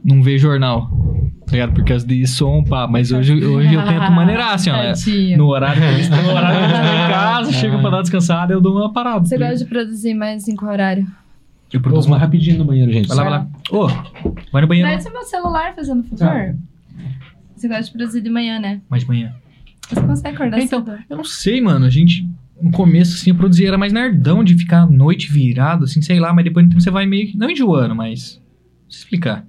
não 0.04 0.22
vê 0.22 0.36
jornal, 0.38 0.90
tá 1.46 1.52
ligado? 1.52 1.72
Por 1.72 1.84
causa 1.84 2.06
de 2.06 2.26
som, 2.26 2.62
pá. 2.62 2.86
Mas 2.86 3.10
hoje, 3.10 3.32
hoje 3.44 3.72
eu 3.74 3.82
tento 3.84 4.12
maneirar, 4.12 4.54
assim, 4.54 4.70
ó. 4.70 4.74
né? 4.74 4.88
Tadinho. 4.88 5.38
No 5.38 5.46
horário 5.48 5.80
que 5.80 5.88
eles 5.88 6.08
no 6.10 6.30
horário 6.30 6.58
que 6.58 6.64
eles 6.64 6.76
estão 6.76 6.94
em 6.94 7.08
casa, 7.10 7.52
chega 7.52 7.78
pra 7.78 7.90
dar 7.90 8.02
descansada, 8.02 8.52
eu 8.52 8.60
dou 8.60 8.76
uma 8.76 8.92
parada. 8.92 9.24
Você 9.26 9.38
tá 9.38 9.48
gosta 9.48 9.64
de 9.64 9.70
produzir 9.70 10.14
mais 10.14 10.46
em 10.48 10.54
qual 10.56 10.72
horário? 10.72 11.06
Eu 11.72 11.80
Produz 11.80 12.04
produzo 12.06 12.10
mais 12.10 12.22
rapidinho 12.22 12.58
no 12.58 12.64
banheiro, 12.64 12.92
gente. 12.92 13.08
Vai 13.08 13.16
lá, 13.16 13.22
vai 13.24 13.32
lá. 13.32 13.48
Ô, 13.72 13.88
vai 14.52 14.62
no 14.62 14.68
banheiro. 14.68 14.88
Traz 14.90 15.06
o 15.06 15.12
meu 15.12 15.22
celular 15.24 15.74
fazendo 15.74 16.04
favor. 16.04 16.54
Você 17.56 17.66
gosta 17.68 17.82
de 17.84 17.90
produzir 17.92 18.20
de 18.20 18.30
manhã, 18.30 18.60
né? 18.60 18.80
Mais 18.88 19.02
de 19.02 19.08
manhã. 19.08 19.32
Você 19.88 20.00
consegue 20.00 20.34
acordar 20.34 20.60
Então, 20.60 20.84
cedo? 20.84 20.98
eu 21.10 21.16
não 21.16 21.24
sei, 21.24 21.60
mano. 21.60 21.84
A 21.86 21.90
gente, 21.90 22.28
no 22.60 22.70
começo, 22.70 23.14
assim, 23.16 23.30
eu 23.30 23.36
produzia, 23.36 23.68
era 23.68 23.78
mais 23.78 23.92
nerdão 23.92 24.44
de 24.44 24.56
ficar 24.56 24.82
a 24.82 24.86
noite 24.86 25.32
virado, 25.32 25.84
assim, 25.84 26.00
sei 26.00 26.20
lá. 26.20 26.32
Mas 26.32 26.44
depois 26.44 26.66
você 26.72 26.90
vai 26.90 27.06
meio 27.06 27.26
que, 27.28 27.36
não 27.36 27.50
enjoando, 27.50 27.94
mas... 27.94 28.40
Deixa 28.88 28.98
eu 29.02 29.04
explicar. 29.04 29.46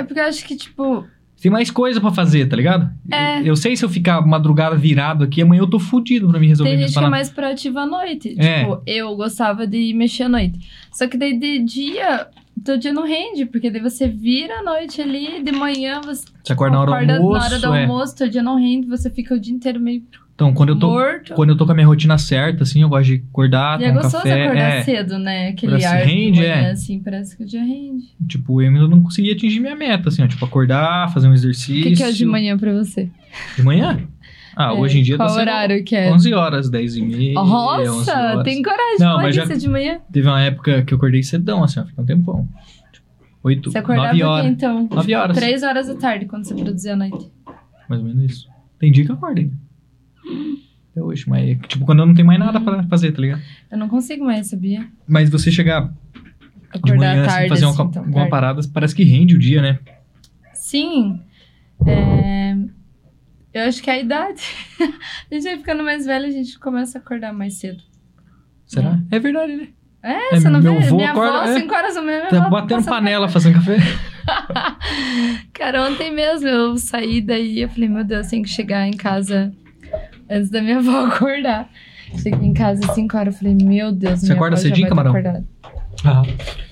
É 0.00 0.04
porque 0.04 0.20
eu 0.20 0.24
acho 0.24 0.44
que, 0.44 0.56
tipo, 0.56 1.06
Tem 1.40 1.50
mais 1.50 1.70
coisa 1.70 2.00
pra 2.00 2.10
fazer, 2.10 2.48
tá 2.48 2.56
ligado? 2.56 2.90
É. 3.10 3.40
Eu, 3.40 3.46
eu 3.46 3.56
sei 3.56 3.76
se 3.76 3.84
eu 3.84 3.88
ficar 3.88 4.20
madrugada 4.26 4.76
virado 4.76 5.24
aqui, 5.24 5.42
amanhã 5.42 5.60
eu 5.60 5.70
tô 5.70 5.78
fudido 5.78 6.28
pra 6.28 6.40
me 6.40 6.46
resolver 6.46 6.70
tem 6.70 6.80
gente 6.80 6.98
que 6.98 7.04
é 7.04 7.08
mais 7.08 7.30
proativa 7.30 7.80
à 7.80 7.86
noite. 7.86 8.34
É. 8.38 8.60
Tipo, 8.60 8.82
eu 8.86 9.14
gostava 9.16 9.66
de 9.66 9.92
mexer 9.94 10.24
à 10.24 10.28
noite. 10.28 10.58
Só 10.92 11.06
que 11.06 11.16
daí 11.16 11.38
de 11.38 11.58
dia, 11.60 12.26
teu 12.64 12.76
dia 12.76 12.92
não 12.92 13.04
rende, 13.04 13.46
porque 13.46 13.70
daí 13.70 13.80
você 13.80 14.08
vira 14.08 14.60
à 14.60 14.62
noite 14.62 15.00
ali, 15.00 15.42
de 15.42 15.52
manhã 15.52 16.00
você 16.00 16.24
Você 16.42 16.52
acorda 16.52 16.76
na 16.76 16.82
hora 16.82 16.90
do 16.90 16.94
acorda 16.94 17.16
almoço, 17.16 17.38
na 17.38 17.44
hora 17.44 17.58
do 17.58 17.74
é. 17.74 17.82
almoço, 17.82 18.16
teu 18.16 18.28
dia 18.28 18.42
não 18.42 18.56
rende, 18.56 18.86
você 18.86 19.10
fica 19.10 19.34
o 19.34 19.38
dia 19.40 19.54
inteiro 19.54 19.80
meio 19.80 20.02
Então, 20.40 20.54
quando 20.54 20.70
eu 20.70 20.78
tô 20.78 20.88
morto. 20.92 21.34
quando 21.34 21.50
eu 21.50 21.56
tô 21.56 21.66
com 21.66 21.72
a 21.72 21.74
minha 21.74 21.86
rotina 21.86 22.16
certa, 22.16 22.62
assim, 22.62 22.80
eu 22.80 22.88
gosto 22.88 23.04
de 23.08 23.22
acordar, 23.30 23.78
E 23.78 23.84
é 23.84 23.88
tomar 23.88 24.00
gostoso 24.00 24.22
café. 24.24 24.44
acordar 24.44 24.70
é, 24.70 24.82
cedo, 24.84 25.18
né? 25.18 25.48
Aquele 25.48 25.84
ar 25.84 25.96
rende, 25.98 26.32
de 26.32 26.38
manhã, 26.40 26.52
é. 26.54 26.70
assim, 26.70 26.98
parece 26.98 27.36
que 27.36 27.42
o 27.42 27.46
dia 27.46 27.60
rende. 27.62 28.04
Tipo, 28.26 28.62
eu 28.62 28.70
não 28.88 29.02
consegui 29.02 29.30
atingir 29.32 29.60
minha 29.60 29.76
meta, 29.76 30.08
assim, 30.08 30.22
ó, 30.22 30.26
tipo, 30.26 30.42
acordar, 30.42 31.12
fazer 31.12 31.28
um 31.28 31.32
O 31.32 31.34
exercício. 31.34 31.82
que, 31.82 31.92
que 31.94 32.02
é 32.02 32.10
de 32.10 32.24
manhã 32.24 32.56
pra 32.56 32.72
você? 32.72 33.10
De 33.54 33.62
manhã? 33.62 34.00
Ah, 34.56 34.70
É, 34.72 34.72
hoje 34.72 34.98
em 34.98 35.02
dia 35.02 35.16
Qual 35.18 35.28
tá 35.28 35.34
sendo 35.34 35.42
horário 35.42 35.84
que 35.84 35.94
é? 35.94 36.10
11 36.10 36.32
horas, 36.32 36.70
10 36.70 36.96
e 36.96 37.02
meia, 37.02 37.38
11 37.38 37.86
Nossa, 37.86 38.42
tem 38.42 38.62
coragem 38.62 38.92
de 38.96 39.04
falar 39.04 39.22
mas 39.22 39.36
já- 39.36 39.44
disso 39.44 39.60
de 39.60 39.68
manhã? 39.68 40.00
Teve 40.10 40.26
uma 40.26 40.40
época 40.40 40.82
que 40.84 40.94
eu 40.94 40.96
acordei 40.96 41.22
cedão, 41.22 41.62
assim, 41.62 41.80
ó, 41.80 41.84
fica 41.84 42.00
um 42.00 42.06
tempão. 42.06 42.48
Tipo, 42.94 43.06
8, 43.42 43.70
Você 43.72 43.76
acordava 43.78 44.08
9 44.08 44.16
o 44.16 44.18
quê, 44.18 44.24
horas. 44.24 44.46
então? 44.50 44.88
9 44.90 45.14
horas. 45.14 45.36
Três 45.36 45.62
horas 45.62 45.86
da 45.86 45.94
tarde, 45.96 46.24
quando 46.24 46.44
você 46.46 46.54
produzia 46.54 46.94
à 46.94 46.96
noite. 46.96 47.30
Mais 47.90 48.00
ou 48.00 48.08
menos 48.08 48.24
isso. 48.32 48.48
Tem 48.78 48.90
dia 48.90 49.04
que 49.04 49.10
eu 49.10 49.16
acordo 49.16 49.38
ainda. 49.38 49.54
Até 50.92 51.02
hoje, 51.02 51.24
mas 51.28 51.58
tipo, 51.68 51.84
quando 51.84 52.00
eu 52.00 52.06
não 52.06 52.14
tenho 52.14 52.26
mais 52.26 52.38
nada 52.38 52.60
pra 52.60 52.82
fazer, 52.84 53.12
tá 53.12 53.20
ligado? 53.20 53.40
Eu 53.70 53.78
não 53.78 53.88
consigo 53.88 54.24
mais, 54.24 54.48
sabia? 54.48 54.86
Mas 55.06 55.30
você 55.30 55.50
chegar 55.52 55.82
de 55.88 55.92
Acordar 56.78 56.96
manhã, 56.96 57.22
à 57.24 57.26
tarde, 57.26 57.40
assim, 57.40 57.48
fazer 57.48 57.64
uma, 57.66 57.72
assim, 57.72 57.82
então, 57.90 58.02
uma 58.02 58.12
tarde. 58.14 58.30
parada, 58.30 58.60
parece 58.72 58.94
que 58.94 59.04
rende 59.04 59.34
o 59.36 59.38
dia, 59.38 59.60
né? 59.62 59.78
Sim. 60.54 61.20
É, 61.86 62.54
Eu 63.52 63.62
acho 63.68 63.82
que 63.82 63.90
é 63.90 63.94
a 63.94 63.98
idade. 64.00 64.42
a 65.30 65.34
gente 65.34 65.44
vai 65.44 65.56
ficando 65.58 65.82
mais 65.82 66.06
velho, 66.06 66.26
a 66.26 66.30
gente 66.30 66.58
começa 66.58 66.98
a 66.98 67.00
acordar 67.00 67.32
mais 67.32 67.54
cedo. 67.54 67.82
Será? 68.66 69.00
É, 69.10 69.18
verdade, 69.18 69.56
né? 69.56 69.68
É, 70.02 70.36
você 70.36 70.48
não 70.48 70.60
meu 70.62 70.78
vê? 70.78 70.86
avô 70.86 70.96
Minha 70.96 71.10
avó, 71.10 71.24
acorda- 71.24 71.50
é. 71.52 71.60
5 71.60 71.74
horas 71.74 71.94
da 71.94 72.02
manhã, 72.02 72.18
minha 72.20 72.30
Tá 72.30 72.38
avó 72.46 72.50
batendo 72.60 72.84
panela, 72.84 73.28
fazendo 73.28 73.54
café. 73.54 73.76
Cara, 75.52 75.82
ontem 75.88 76.10
mesmo 76.14 76.48
eu 76.48 76.76
saí 76.78 77.20
daí, 77.20 77.60
eu 77.60 77.68
falei, 77.68 77.88
meu 77.88 78.04
Deus, 78.04 78.28
tem 78.28 78.42
que 78.42 78.48
chegar 78.48 78.86
em 78.86 78.92
casa 78.96 79.52
antes 80.30 80.50
da 80.50 80.62
minha 80.62 80.78
avó 80.78 81.06
acordar. 81.06 81.68
Cheguei 82.22 82.48
em 82.48 82.54
casa 82.54 82.80
às 82.88 82.94
5 82.94 83.16
horas, 83.16 83.34
eu 83.34 83.38
falei, 83.38 83.54
meu 83.54 83.92
Deus, 83.92 84.20
Você 84.20 84.26
minha 84.26 84.34
acorda 84.36 84.56
avó 84.56 84.62
já 84.62 84.68
cedinho, 84.68 84.88
vai 84.88 84.88
camarão? 84.90 85.10
acordada. 85.10 85.44
Ah, 86.04 86.22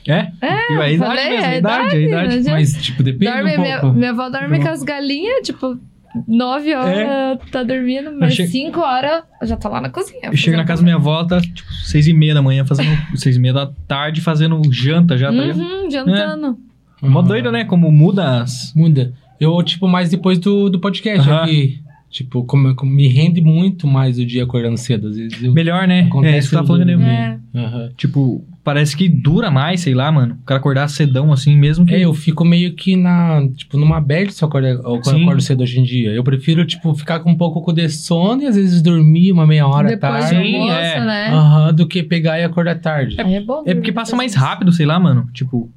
É? 0.06 0.32
É, 0.40 0.72
E 0.72 0.76
a 0.80 0.90
idade 0.90 0.98
falei, 0.98 1.30
mesmo, 1.30 1.44
é 1.44 1.48
a 1.48 1.56
idade, 1.58 1.96
a 1.96 2.00
idade. 2.00 2.42
já- 2.42 2.50
mas, 2.52 2.72
tipo, 2.82 3.02
depende 3.02 3.30
dorme, 3.32 3.56
um 3.56 3.60
minha, 3.60 3.80
pouco. 3.80 3.96
minha 3.96 4.10
avó 4.10 4.28
dorme 4.30 4.58
com 4.60 4.68
as 4.68 4.82
galinhas, 4.82 5.46
tipo, 5.46 5.78
9 6.26 6.74
horas 6.74 7.38
tá 7.52 7.62
dormindo, 7.62 8.10
mas 8.18 8.34
che- 8.34 8.46
5 8.48 8.80
horas 8.80 9.22
já 9.42 9.56
tá 9.56 9.68
lá 9.68 9.80
na 9.80 9.90
cozinha. 9.90 10.22
Eu 10.24 10.36
chego 10.36 10.56
na 10.56 10.64
casa 10.64 10.80
da 10.82 10.84
minha 10.84 10.96
avó, 10.96 11.22
tá 11.24 11.40
tipo 11.40 11.70
6 11.84 12.08
e 12.08 12.12
meia 12.14 12.34
da 12.34 12.42
manhã, 12.42 12.64
fazendo. 12.64 12.90
6 13.14 13.36
e 13.36 13.38
meia 13.38 13.52
da 13.54 13.66
tarde, 13.86 14.20
fazendo 14.20 14.60
janta 14.72 15.16
já, 15.18 15.28
tá? 15.30 15.34
Uhum, 15.38 15.90
jantando. 15.90 16.58
Mó 17.02 17.20
Ah, 17.20 17.22
doido, 17.22 17.52
né? 17.52 17.64
Como 17.64 17.92
muda 17.92 18.40
as. 18.40 18.72
Muda. 18.74 19.12
Eu, 19.38 19.62
tipo, 19.62 19.86
mais 19.86 20.10
depois 20.10 20.38
do, 20.38 20.68
do 20.68 20.80
podcast 20.80 21.28
Aham. 21.28 21.42
aqui. 21.44 21.80
Tipo, 22.10 22.42
como, 22.44 22.74
como 22.74 22.90
me 22.90 23.06
rende 23.06 23.40
muito 23.40 23.86
mais 23.86 24.18
o 24.18 24.24
dia 24.24 24.42
acordando 24.42 24.78
cedo. 24.78 25.08
Às 25.08 25.16
vezes 25.16 25.42
eu... 25.42 25.52
Melhor, 25.52 25.86
né? 25.86 26.02
Acontece 26.02 26.34
é 26.34 26.38
isso 26.38 26.48
que 26.48 26.54
eu 26.54 26.60
tava 26.60 26.78
no 26.78 26.84
falando, 26.84 26.98
né? 27.00 27.40
É. 27.54 27.58
Aham. 27.58 27.90
Tipo, 27.98 28.44
parece 28.64 28.96
que 28.96 29.08
dura 29.10 29.50
mais, 29.50 29.80
sei 29.80 29.94
lá, 29.94 30.10
mano. 30.10 30.38
O 30.40 30.44
cara 30.44 30.58
acordar 30.58 30.88
cedão 30.88 31.30
assim, 31.32 31.54
mesmo 31.54 31.84
que. 31.84 31.94
É, 31.94 32.00
eu 32.00 32.14
fico 32.14 32.46
meio 32.46 32.74
que 32.74 32.96
na, 32.96 33.46
tipo, 33.54 33.76
numa 33.76 34.00
bad 34.00 34.32
se 34.32 34.42
eu 34.42 34.48
acordo, 34.48 34.82
quando 35.02 35.18
eu 35.18 35.22
acordo 35.22 35.42
cedo 35.42 35.62
hoje 35.62 35.78
em 35.78 35.82
dia. 35.82 36.10
Eu 36.10 36.24
prefiro, 36.24 36.64
tipo, 36.64 36.94
ficar 36.94 37.20
com 37.20 37.30
um 37.30 37.36
pouco 37.36 37.72
de 37.72 37.88
sono 37.90 38.42
e 38.42 38.46
às 38.46 38.56
vezes 38.56 38.80
dormir 38.80 39.30
uma 39.30 39.46
meia 39.46 39.66
hora 39.66 39.88
Depois 39.88 40.24
tarde. 40.24 40.28
Sim, 40.28 40.54
almoço, 40.56 40.72
é. 40.72 41.04
né? 41.04 41.28
Aham, 41.28 41.74
do 41.74 41.86
que 41.86 42.02
pegar 42.02 42.38
e 42.38 42.44
acordar 42.44 42.76
tarde. 42.76 43.16
Aí 43.20 43.34
é 43.34 43.40
bom. 43.40 43.62
É 43.66 43.74
porque 43.74 43.92
passa 43.92 44.12
depois 44.12 44.32
mais 44.32 44.34
do 44.34 44.40
rápido, 44.40 44.72
sei 44.72 44.86
lá, 44.86 44.98
mano. 44.98 45.28
Tipo, 45.34 45.70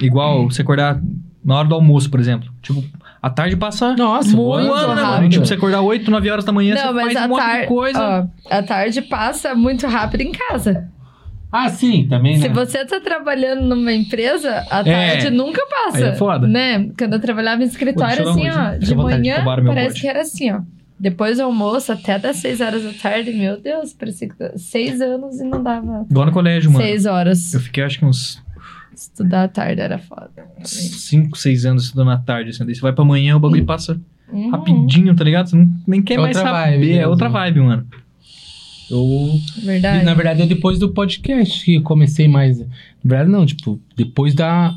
igual 0.00 0.48
você 0.48 0.62
acordar 0.62 1.02
na 1.44 1.56
hora 1.56 1.68
do 1.68 1.74
almoço, 1.74 2.08
por 2.08 2.20
exemplo. 2.20 2.48
Tipo, 2.62 2.84
a 3.22 3.30
tarde 3.30 3.56
passa 3.56 3.94
Nossa, 3.96 4.36
Muito 4.36 4.36
voando, 4.68 4.68
né, 4.94 4.94
mano? 4.94 5.00
rápido. 5.02 5.30
Tipo, 5.30 5.46
você 5.46 5.54
acordar 5.54 5.80
8, 5.80 6.10
9 6.10 6.30
horas 6.30 6.44
da 6.44 6.52
manhã, 6.52 6.74
Não, 6.74 6.88
você 6.88 6.92
mas 6.92 7.12
faz 7.12 7.26
um 7.26 7.28
monte 7.28 7.60
de 7.60 7.66
coisa. 7.66 8.30
a 8.50 8.62
tarde 8.62 9.02
passa 9.02 9.54
muito 9.54 9.86
rápido 9.86 10.20
em 10.22 10.32
casa. 10.32 10.88
Ah, 11.54 11.68
sim, 11.68 12.06
também, 12.08 12.38
Se 12.38 12.48
né? 12.48 12.54
você 12.54 12.82
tá 12.84 12.98
trabalhando 12.98 13.62
numa 13.66 13.92
empresa, 13.92 14.64
a 14.70 14.80
É. 14.80 14.82
tarde 15.12 15.30
nunca 15.30 15.60
passa. 15.66 15.98
Aí 15.98 16.04
é 16.04 16.14
foda. 16.14 16.48
Né? 16.48 16.88
Quando 16.98 17.12
eu 17.12 17.20
trabalhava 17.20 17.62
em 17.62 17.66
escritório, 17.66 18.26
assim, 18.28 18.48
ó, 18.48 18.76
de 18.78 18.94
manhã, 18.94 19.44
meu 19.44 19.66
parece 19.66 19.88
pote. 19.90 20.00
que 20.00 20.08
era 20.08 20.22
assim, 20.22 20.50
ó. 20.50 20.60
Depois 20.98 21.36
do 21.38 21.42
almoço, 21.44 21.92
até 21.92 22.18
das 22.18 22.36
6 22.36 22.60
horas 22.60 22.82
da 22.84 22.92
tarde, 22.92 23.32
meu 23.32 23.60
Deus, 23.60 23.92
parecia 23.92 24.28
que 24.28 24.36
tá 24.36 24.52
seis 24.56 25.00
anos 25.00 25.40
e 25.40 25.44
não 25.44 25.62
dava 25.62 26.06
Igual 26.10 26.26
no 26.26 26.32
colégio, 26.32 26.70
mano. 26.70 26.82
seis 26.84 27.04
horas. 27.06 27.52
Eu 27.52 27.60
fiquei, 27.60 27.82
acho 27.84 27.98
que 27.98 28.04
uns 28.04 28.42
Estudar 29.02 29.44
à 29.44 29.48
tarde 29.48 29.80
era 29.80 29.98
foda. 29.98 30.30
5, 30.64 31.36
6 31.36 31.66
anos 31.66 31.84
estudando 31.84 32.10
à 32.10 32.16
tarde, 32.18 32.50
assim. 32.50 32.64
Daí 32.64 32.74
você 32.74 32.80
vai 32.80 32.92
pra 32.92 33.04
manhã, 33.04 33.36
o 33.36 33.40
bagulho 33.40 33.64
passa 33.64 34.00
Uhum. 34.32 34.50
rapidinho, 34.50 35.14
tá 35.14 35.22
ligado? 35.24 35.48
Você 35.50 35.56
não, 35.56 35.70
nem 35.86 36.00
quer 36.00 36.14
É 36.14 36.18
mais 36.18 36.36
saber. 36.36 36.78
vibe 36.78 36.92
é 36.92 37.06
outra 37.06 37.28
vibe, 37.28 37.60
mano. 37.60 37.86
Eu, 38.90 39.38
Verdade. 39.62 40.04
na 40.04 40.14
verdade, 40.14 40.42
é 40.42 40.46
depois 40.46 40.78
do 40.78 40.90
podcast 40.90 41.64
que 41.64 41.74
eu 41.74 41.82
comecei 41.82 42.28
mais. 42.28 42.58
Na 42.60 42.66
verdade, 43.04 43.30
não, 43.30 43.44
tipo, 43.46 43.80
depois 43.96 44.34
da. 44.34 44.74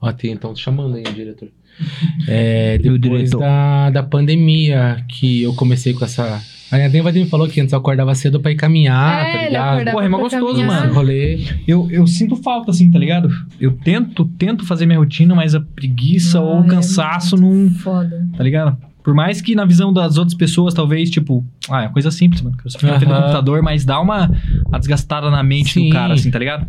Ó, 0.00 0.12
tem, 0.12 0.32
então 0.32 0.54
chamando 0.54 0.96
aí 0.96 1.02
o 1.02 1.12
diretor. 1.12 1.48
É, 2.28 2.78
depois 2.78 3.00
diretor? 3.00 3.40
da, 3.40 3.90
da 3.90 4.02
pandemia, 4.02 5.04
que 5.08 5.42
eu 5.42 5.54
comecei 5.54 5.92
com 5.92 6.04
essa. 6.04 6.42
A 6.70 6.76
Yadem 6.78 7.00
vai 7.00 7.12
me 7.12 7.26
falou 7.26 7.46
que 7.48 7.60
antes 7.60 7.72
eu 7.72 7.78
acordava 7.78 8.14
cedo 8.14 8.40
pra 8.40 8.50
ir 8.50 8.56
caminhar, 8.56 9.24
É, 9.26 9.32
tá 9.38 9.44
ligado? 9.44 9.72
acordava 9.74 9.96
Porra, 9.96 10.06
é 10.06 10.08
mó 10.08 10.18
gostoso, 10.18 10.46
caminhar. 10.60 10.66
mano. 10.82 10.94
Rolê. 10.94 11.38
Eu, 11.66 11.88
eu 11.90 12.06
sinto 12.06 12.34
falta, 12.36 12.70
assim, 12.72 12.90
tá 12.90 12.98
ligado? 12.98 13.28
Eu 13.60 13.72
tento, 13.72 14.24
tento 14.36 14.64
fazer 14.66 14.84
minha 14.86 14.98
rotina, 14.98 15.34
mas 15.34 15.54
a 15.54 15.60
preguiça 15.60 16.40
ou 16.40 16.62
o 16.62 16.64
é 16.64 16.68
cansaço 16.68 17.36
muito 17.40 17.72
não. 17.74 17.78
Foda. 17.80 18.26
Tá 18.36 18.42
ligado? 18.42 18.76
Por 19.04 19.14
mais 19.14 19.40
que 19.40 19.54
na 19.54 19.64
visão 19.64 19.92
das 19.92 20.18
outras 20.18 20.34
pessoas, 20.36 20.74
talvez, 20.74 21.08
tipo, 21.10 21.44
ah, 21.70 21.84
é 21.84 21.88
coisa 21.88 22.10
simples, 22.10 22.42
mano. 22.42 22.56
Eu 22.64 22.70
só 22.70 22.78
fico 22.80 22.98
do 22.98 23.04
Aham. 23.06 23.20
computador, 23.20 23.62
mas 23.62 23.84
dá 23.84 24.00
uma, 24.00 24.28
uma 24.66 24.78
desgastada 24.80 25.30
na 25.30 25.44
mente 25.44 25.74
Sim. 25.74 25.84
do 25.88 25.92
cara, 25.92 26.14
assim, 26.14 26.30
tá 26.32 26.38
ligado? 26.40 26.66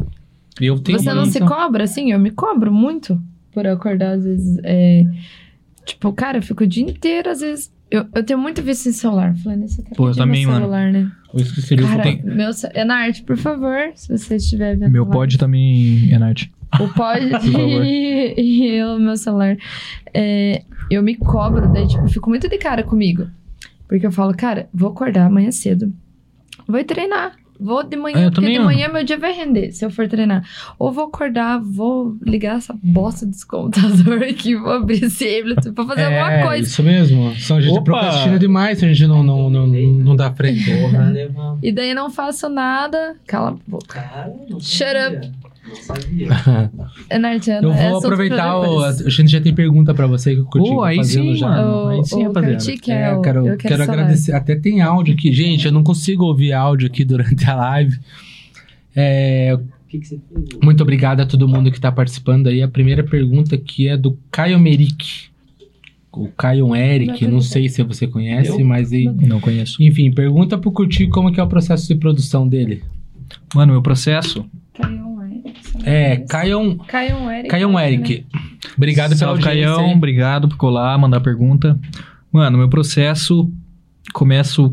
Eu 0.61 0.77
tenho 0.77 0.99
Você 0.99 1.11
não 1.13 1.25
se 1.25 1.39
cobra, 1.39 1.83
assim? 1.85 2.11
Eu 2.11 2.19
me 2.19 2.29
cobro 2.29 2.71
muito 2.71 3.19
por 3.51 3.65
acordar, 3.65 4.11
às 4.17 4.23
vezes. 4.23 4.59
é, 4.63 5.03
Tipo, 5.85 6.11
cara, 6.13 6.37
eu 6.37 6.41
fico 6.43 6.63
o 6.63 6.67
dia 6.67 6.83
inteiro, 6.83 7.29
às 7.29 7.39
vezes. 7.39 7.71
Eu, 7.89 8.05
eu 8.13 8.23
tenho 8.23 8.37
muito 8.39 8.61
vício 8.61 8.89
em 8.89 8.93
celular. 8.93 9.35
Falando 9.37 9.63
isso, 9.65 9.79
até 9.81 9.95
Pô, 9.95 10.09
eu 10.09 10.15
também, 10.15 10.41
meu 10.41 10.51
mano. 10.51 10.65
celular, 10.65 10.91
né? 10.91 11.11
Eu 11.33 11.39
esqueci 11.39 11.75
de 11.75 11.83
Cara, 11.83 12.03
tem- 12.03 12.21
meu. 12.23 12.51
ce- 12.53 12.69
Enarte, 12.75 13.23
por 13.23 13.37
favor, 13.37 13.91
se 13.95 14.09
você 14.17 14.35
estiver 14.35 14.75
vendo. 14.77 14.91
Meu 14.91 15.05
pod 15.05 15.37
também, 15.37 16.11
Enarte. 16.11 16.51
O 16.81 16.87
pod 16.89 17.21
e, 17.47 18.33
e 18.77 18.83
o 18.83 18.99
meu 18.99 19.15
celular. 19.15 19.55
É, 20.13 20.63
eu 20.91 21.01
me 21.01 21.15
cobro, 21.15 21.71
daí, 21.71 21.87
tipo, 21.87 22.07
fico 22.09 22.29
muito 22.29 22.49
de 22.49 22.57
cara 22.57 22.83
comigo. 22.83 23.27
Porque 23.87 24.05
eu 24.05 24.11
falo, 24.11 24.33
cara, 24.35 24.67
vou 24.73 24.89
acordar 24.89 25.25
amanhã 25.27 25.49
cedo. 25.51 25.93
Vou 26.67 26.83
treinar. 26.83 27.35
Vou 27.59 27.83
de 27.83 27.97
manhã, 27.97 28.17
É, 28.17 28.25
eu 28.27 28.31
porque 28.31 28.51
de 28.51 28.59
manhã 28.59 28.87
meu 28.87 29.03
dia 29.03 29.17
vai 29.17 29.33
render, 29.33 29.71
se 29.71 29.83
eu 29.83 29.89
for 29.89 30.07
treinar. 30.07 30.43
Ou 30.77 30.91
vou 30.91 31.05
acordar, 31.05 31.59
vou 31.59 32.15
ligar 32.21 32.57
essa 32.57 32.75
bosta 32.81 33.25
desse 33.25 33.45
computador 33.45 34.23
aqui, 34.27 34.55
vou 34.55 34.71
abrir 34.71 35.03
esse 35.03 35.39
Ableton 35.39 35.73
pra 35.73 35.85
fazer 35.85 36.01
é, 36.01 36.21
alguma 36.21 36.47
coisa. 36.47 36.67
Isso 36.67 36.83
mesmo. 36.83 37.35
Só 37.35 37.57
a 37.57 37.61
gente 37.61 37.73
Opa! 37.73 37.83
procrastina 37.83 38.39
demais 38.39 38.79
se 38.79 38.85
a 38.85 38.87
gente 38.87 39.07
não, 39.07 39.23
não, 39.23 39.49
não, 39.49 39.67
não 39.67 40.15
dá 40.15 40.31
frente. 40.31 40.69
Porra, 40.81 41.09
levar. 41.09 41.57
E 41.61 41.71
daí 41.71 41.93
não 41.93 42.09
faço 42.09 42.49
nada. 42.49 43.15
Cala 43.25 43.49
a 43.49 43.55
boca. 43.69 44.01
Cara, 44.01 44.33
Shut 44.59 44.93
sabia. 44.93 45.31
Não 45.67 45.75
sabia. 45.75 46.27
É 47.09 47.17
Nartiana, 47.17 47.67
Eu 47.67 47.71
é 47.73 47.89
vou 47.89 47.99
aproveitar. 47.99 48.57
O, 48.59 48.83
a 48.83 48.91
gente 49.09 49.27
já 49.31 49.39
tem 49.41 49.53
pergunta 49.53 49.93
pra 49.93 50.07
você 50.07 50.33
que 50.33 50.41
eu 50.41 50.45
curti 50.45 50.69
Pô, 50.69 50.83
aí 50.83 50.97
fazendo 50.97 51.23
sim, 51.31 51.35
já. 51.35 51.47
mano. 51.49 51.69
O, 51.69 51.87
Aí 51.89 52.05
sim, 52.05 52.23
rapaziada. 52.23 52.63
É, 52.87 52.91
é, 52.91 53.13
eu 53.13 53.21
quero, 53.21 53.47
eu 53.47 53.57
quero 53.57 53.77
saber. 53.77 53.91
agradecer. 53.91 54.31
Até 54.33 54.55
tem 54.55 54.81
áudio 54.81 55.13
aqui. 55.13 55.31
Gente, 55.31 55.65
eu 55.65 55.71
não 55.71 55.83
consigo 55.83 56.25
ouvir 56.25 56.51
áudio 56.53 56.87
aqui 56.87 57.03
durante 57.05 57.45
a 57.49 57.55
live. 57.55 57.97
É, 58.95 59.53
O 59.55 59.87
que, 59.87 59.99
que 59.99 60.07
você 60.07 60.19
fez? 60.33 60.59
muito 60.61 60.81
obrigado 60.81 61.21
a 61.21 61.25
todo 61.25 61.47
mundo 61.47 61.69
que 61.71 61.77
está 61.77 61.91
participando 61.91 62.47
aí. 62.47 62.61
A 62.61 62.67
primeira 62.67 63.03
pergunta 63.03 63.55
aqui 63.55 63.87
é 63.87 63.95
do 63.95 64.17
Caio 64.31 64.59
Merick. 64.59 65.27
O 66.11 66.27
Caio 66.29 66.75
Eric, 66.75 67.25
Não 67.25 67.33
não 67.33 67.41
sei 67.41 67.69
se 67.69 67.83
você 67.83 68.07
conhece, 68.07 68.59
Eu? 68.59 68.65
mas 68.65 68.91
aí, 68.91 69.05
Não 69.05 69.39
conheço. 69.39 69.81
enfim, 69.83 70.09
pergunta 70.11 70.57
pro 70.57 70.71
Curti 70.71 71.05
como 71.07 71.31
que 71.31 71.39
é 71.39 71.43
o 71.43 71.47
processo 71.47 71.87
de 71.87 71.93
produção 71.95 72.47
dele. 72.47 72.81
Mano, 73.53 73.73
meu 73.73 73.81
processo. 73.83 74.39
Eric. 74.39 75.06
É, 75.87 76.17
Caio, 76.17 76.77
Caião 76.87 77.31
Eric. 77.31 77.49
Caio 77.49 77.69
né? 77.71 77.93
Eric. 77.93 78.25
Obrigado 78.75 79.09
pela 79.09 79.19
Salve, 79.19 79.43
audiência. 79.43 79.73
Caião. 79.73 79.87
hein? 79.87 79.95
Obrigado 79.95 80.49
por 80.49 80.57
colar, 80.57 80.97
mandar 80.97 81.21
pergunta. 81.21 81.79
Mano, 82.31 82.57
meu 82.57 82.67
processo 82.69 83.49
começo 84.13 84.71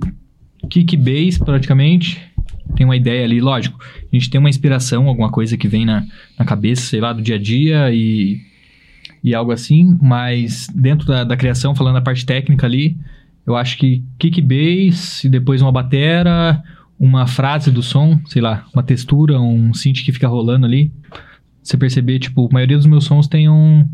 kick 0.68 0.96
base 0.96 1.38
praticamente. 1.38 2.20
Tem 2.74 2.84
uma 2.84 2.96
ideia 2.96 3.24
ali, 3.24 3.40
lógico. 3.40 3.78
A 4.12 4.16
gente 4.16 4.28
tem 4.28 4.38
uma 4.40 4.48
inspiração, 4.48 5.06
alguma 5.06 5.30
coisa 5.30 5.56
que 5.56 5.68
vem 5.68 5.84
na, 5.84 6.04
na 6.38 6.44
cabeça, 6.44 6.82
sei 6.82 7.00
lá, 7.00 7.12
do 7.12 7.22
dia 7.22 7.36
a 7.36 7.38
dia 7.38 7.92
e, 7.92 8.40
e 9.22 9.34
algo 9.34 9.52
assim. 9.52 9.96
Mas 10.02 10.66
dentro 10.74 11.06
da, 11.06 11.22
da 11.22 11.36
criação, 11.36 11.74
falando 11.74 11.94
da 11.94 12.00
parte 12.00 12.26
técnica 12.26 12.66
ali, 12.66 12.96
eu 13.46 13.54
acho 13.54 13.78
que 13.78 14.02
kick 14.18 14.40
base 14.40 15.26
e 15.26 15.28
depois 15.28 15.62
uma 15.62 15.70
batera, 15.70 16.62
uma 16.98 17.26
frase 17.26 17.70
do 17.70 17.82
som, 17.82 18.20
sei 18.26 18.40
lá, 18.40 18.66
uma 18.72 18.82
textura, 18.82 19.40
um 19.40 19.74
synth 19.74 20.04
que 20.04 20.12
fica 20.12 20.28
rolando 20.28 20.66
ali. 20.66 20.92
Você 21.62 21.76
perceber, 21.76 22.18
tipo, 22.18 22.46
a 22.46 22.52
maioria 22.52 22.76
dos 22.76 22.86
meus 22.86 23.04
sons 23.04 23.26
tem 23.26 23.48
um, 23.48 23.88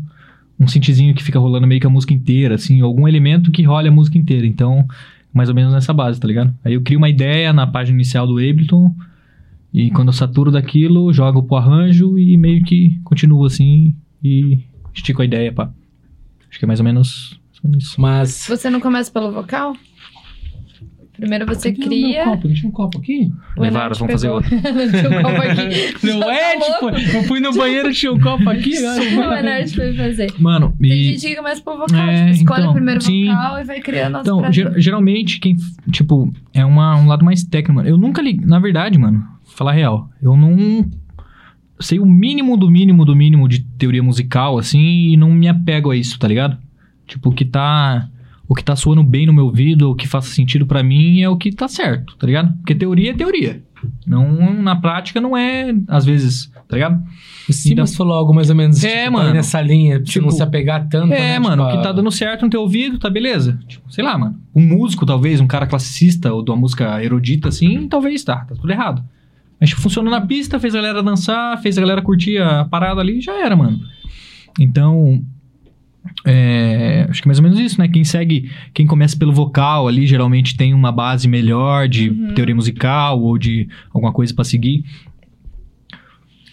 um 0.59 0.67
synthzinho 0.67 1.13
que 1.13 1.23
fica 1.23 1.39
rolando 1.39 1.67
meio 1.67 1.81
que 1.81 1.87
a 1.87 1.89
música 1.89 2.13
inteira, 2.13 2.55
assim, 2.55 2.81
algum 2.81 3.07
elemento 3.07 3.51
que 3.51 3.63
role 3.63 3.87
a 3.87 3.91
música 3.91 4.17
inteira. 4.17 4.45
Então, 4.45 4.85
mais 5.33 5.49
ou 5.49 5.55
menos 5.55 5.73
nessa 5.73 5.93
base, 5.93 6.19
tá 6.19 6.27
ligado? 6.27 6.53
Aí 6.63 6.73
eu 6.73 6.81
crio 6.81 6.97
uma 6.97 7.09
ideia 7.09 7.53
na 7.53 7.65
página 7.65 7.95
inicial 7.95 8.27
do 8.27 8.33
Ableton, 8.33 8.93
e 9.73 9.89
quando 9.91 10.09
eu 10.09 10.13
saturo 10.13 10.51
daquilo, 10.51 11.13
jogo 11.13 11.43
pro 11.43 11.55
arranjo 11.55 12.19
e 12.19 12.35
meio 12.37 12.61
que 12.63 12.99
continuo 13.05 13.45
assim 13.45 13.95
e 14.21 14.59
estico 14.93 15.21
a 15.21 15.25
ideia, 15.25 15.51
pá. 15.51 15.71
Acho 16.49 16.59
que 16.59 16.65
é 16.65 16.67
mais 16.67 16.81
ou 16.81 16.83
menos 16.83 17.39
isso. 17.77 17.99
Mas. 17.99 18.45
Você 18.47 18.69
não 18.69 18.81
começa 18.81 19.09
pelo 19.09 19.31
vocal? 19.31 19.75
Primeiro 21.21 21.45
você 21.45 21.71
Cadê 21.71 21.85
cria. 21.85 22.25
meu 22.25 22.33
copo? 22.33 22.53
Tinha 22.53 22.67
um 22.69 22.71
copo 22.71 22.97
aqui? 22.97 23.31
o 23.55 23.61
Levaram, 23.61 23.95
vamos 23.95 24.11
fazer 24.11 24.29
outro. 24.29 24.49
tinha 24.59 25.19
um 25.19 25.21
copo 25.23 25.41
aqui. 25.41 25.93
Não 26.07 26.19
Tá 26.19 26.33
é, 26.33 26.55
louco? 26.55 26.91
tipo, 26.99 27.17
eu 27.17 27.23
fui 27.23 27.39
no 27.39 27.53
banheiro, 27.53 27.93
tinha 27.93 28.11
um 28.11 28.19
copo 28.19 28.49
aqui. 28.49 28.73
O 28.79 29.33
Enarte 29.33 29.75
foi 29.75 29.93
fazer. 29.93 30.33
Mano, 30.39 30.75
Tem 30.81 30.91
e... 30.91 31.03
gente 31.03 31.27
que 31.27 31.35
começa 31.35 31.61
pelo 31.63 31.77
vocal, 31.77 31.99
É, 31.99 32.23
tipo, 32.25 32.35
escolhe 32.37 32.59
então, 32.61 32.71
o 32.71 32.73
primeiro 32.73 33.01
sim. 33.01 33.27
vocal 33.27 33.59
e 33.59 33.63
vai 33.63 33.79
criando 33.81 34.15
as 34.17 34.21
Então, 34.27 34.51
ger- 34.51 34.73
geralmente, 34.77 35.39
quem, 35.39 35.55
tipo, 35.91 36.33
é 36.53 36.65
uma, 36.65 36.95
um 36.97 37.07
lado 37.07 37.23
mais 37.23 37.43
técnico, 37.43 37.75
mano. 37.75 37.87
Eu 37.87 37.97
nunca 37.97 38.21
li, 38.21 38.33
na 38.43 38.57
verdade, 38.59 38.97
mano, 38.97 39.23
falar 39.55 39.73
real, 39.73 40.09
eu 40.21 40.35
não 40.35 40.89
sei 41.79 41.99
o 41.99 42.05
mínimo 42.05 42.57
do 42.57 42.69
mínimo 42.69 43.05
do 43.05 43.15
mínimo 43.15 43.47
de 43.47 43.59
teoria 43.77 44.03
musical, 44.03 44.57
assim, 44.57 44.79
e 45.11 45.17
não 45.17 45.31
me 45.31 45.47
apego 45.47 45.91
a 45.91 45.95
isso, 45.95 46.17
tá 46.19 46.27
ligado? 46.27 46.57
Tipo, 47.07 47.29
o 47.29 47.33
que 47.33 47.43
tá, 47.45 48.07
o 48.51 48.53
que 48.53 48.65
tá 48.65 48.75
soando 48.75 49.01
bem 49.01 49.25
no 49.25 49.31
meu 49.31 49.45
ouvido, 49.45 49.91
o 49.91 49.95
que 49.95 50.05
faça 50.05 50.27
sentido 50.33 50.65
pra 50.65 50.83
mim 50.83 51.21
é 51.21 51.29
o 51.29 51.37
que 51.37 51.53
tá 51.53 51.69
certo, 51.69 52.17
tá 52.17 52.27
ligado? 52.27 52.51
Porque 52.57 52.75
teoria 52.75 53.11
é 53.11 53.13
teoria. 53.13 53.63
Não, 54.05 54.61
na 54.61 54.75
prática 54.75 55.21
não 55.21 55.37
é, 55.37 55.73
às 55.87 56.03
vezes, 56.03 56.51
tá 56.67 56.75
ligado? 56.75 57.01
O 57.47 57.53
Simas 57.53 57.89
Então- 57.91 57.97
falou 57.97 58.13
algo 58.13 58.33
mais 58.35 58.49
ou 58.49 58.55
menos 58.57 58.83
É, 58.83 59.03
tipo, 59.05 59.13
mano. 59.13 59.29
aí 59.29 59.33
nessa 59.33 59.61
linha, 59.61 59.95
pra 60.01 60.03
Tipo, 60.05 60.25
não 60.25 60.31
se 60.31 60.43
apegar 60.43 60.85
tanto. 60.89 61.13
É, 61.13 61.17
né? 61.19 61.39
mano, 61.39 61.63
o 61.63 61.65
Tipo, 61.67 61.77
que 61.77 61.83
tá 61.87 61.93
dando 61.93 62.11
certo 62.11 62.41
no 62.43 62.49
teu 62.49 62.59
ouvido, 62.61 62.99
tá 62.99 63.09
beleza. 63.09 63.57
Tipo, 63.69 63.89
sei 63.89 64.03
lá, 64.03 64.17
mano. 64.17 64.35
Um 64.53 64.67
músico, 64.67 65.05
talvez, 65.05 65.39
um 65.39 65.47
cara 65.47 65.65
classicista 65.65 66.33
ou 66.33 66.43
de 66.43 66.51
uma 66.51 66.57
música 66.57 67.01
erudita, 67.01 67.47
assim, 67.47 67.87
talvez 67.87 68.21
tá, 68.21 68.43
tá 68.43 68.53
tudo 68.53 68.69
errado. 68.69 69.01
Mas 69.61 69.69
tipo, 69.69 69.81
funcionou 69.81 70.11
na 70.11 70.19
pista, 70.19 70.59
fez 70.59 70.75
a 70.75 70.77
galera 70.81 71.01
dançar, 71.01 71.57
fez 71.61 71.77
a 71.77 71.81
galera 71.81 72.01
curtir 72.01 72.37
a 72.37 72.65
parada 72.65 72.99
ali, 72.99 73.21
já 73.21 73.33
era, 73.43 73.55
mano. 73.55 73.79
Então, 74.59 75.23
é, 76.25 77.05
acho 77.09 77.21
que 77.21 77.27
é 77.27 77.29
mais 77.29 77.37
ou 77.39 77.43
menos 77.43 77.59
isso, 77.59 77.79
né? 77.79 77.87
Quem 77.87 78.03
segue, 78.03 78.49
quem 78.73 78.85
começa 78.87 79.15
pelo 79.17 79.31
vocal 79.31 79.87
ali, 79.87 80.05
geralmente 80.07 80.55
tem 80.57 80.73
uma 80.73 80.91
base 80.91 81.27
melhor 81.27 81.87
de 81.87 82.09
Uhum. 82.09 82.33
teoria 82.33 82.55
musical 82.55 83.19
ou 83.21 83.37
de 83.37 83.67
alguma 83.93 84.11
coisa 84.11 84.33
pra 84.33 84.43
seguir. 84.43 84.83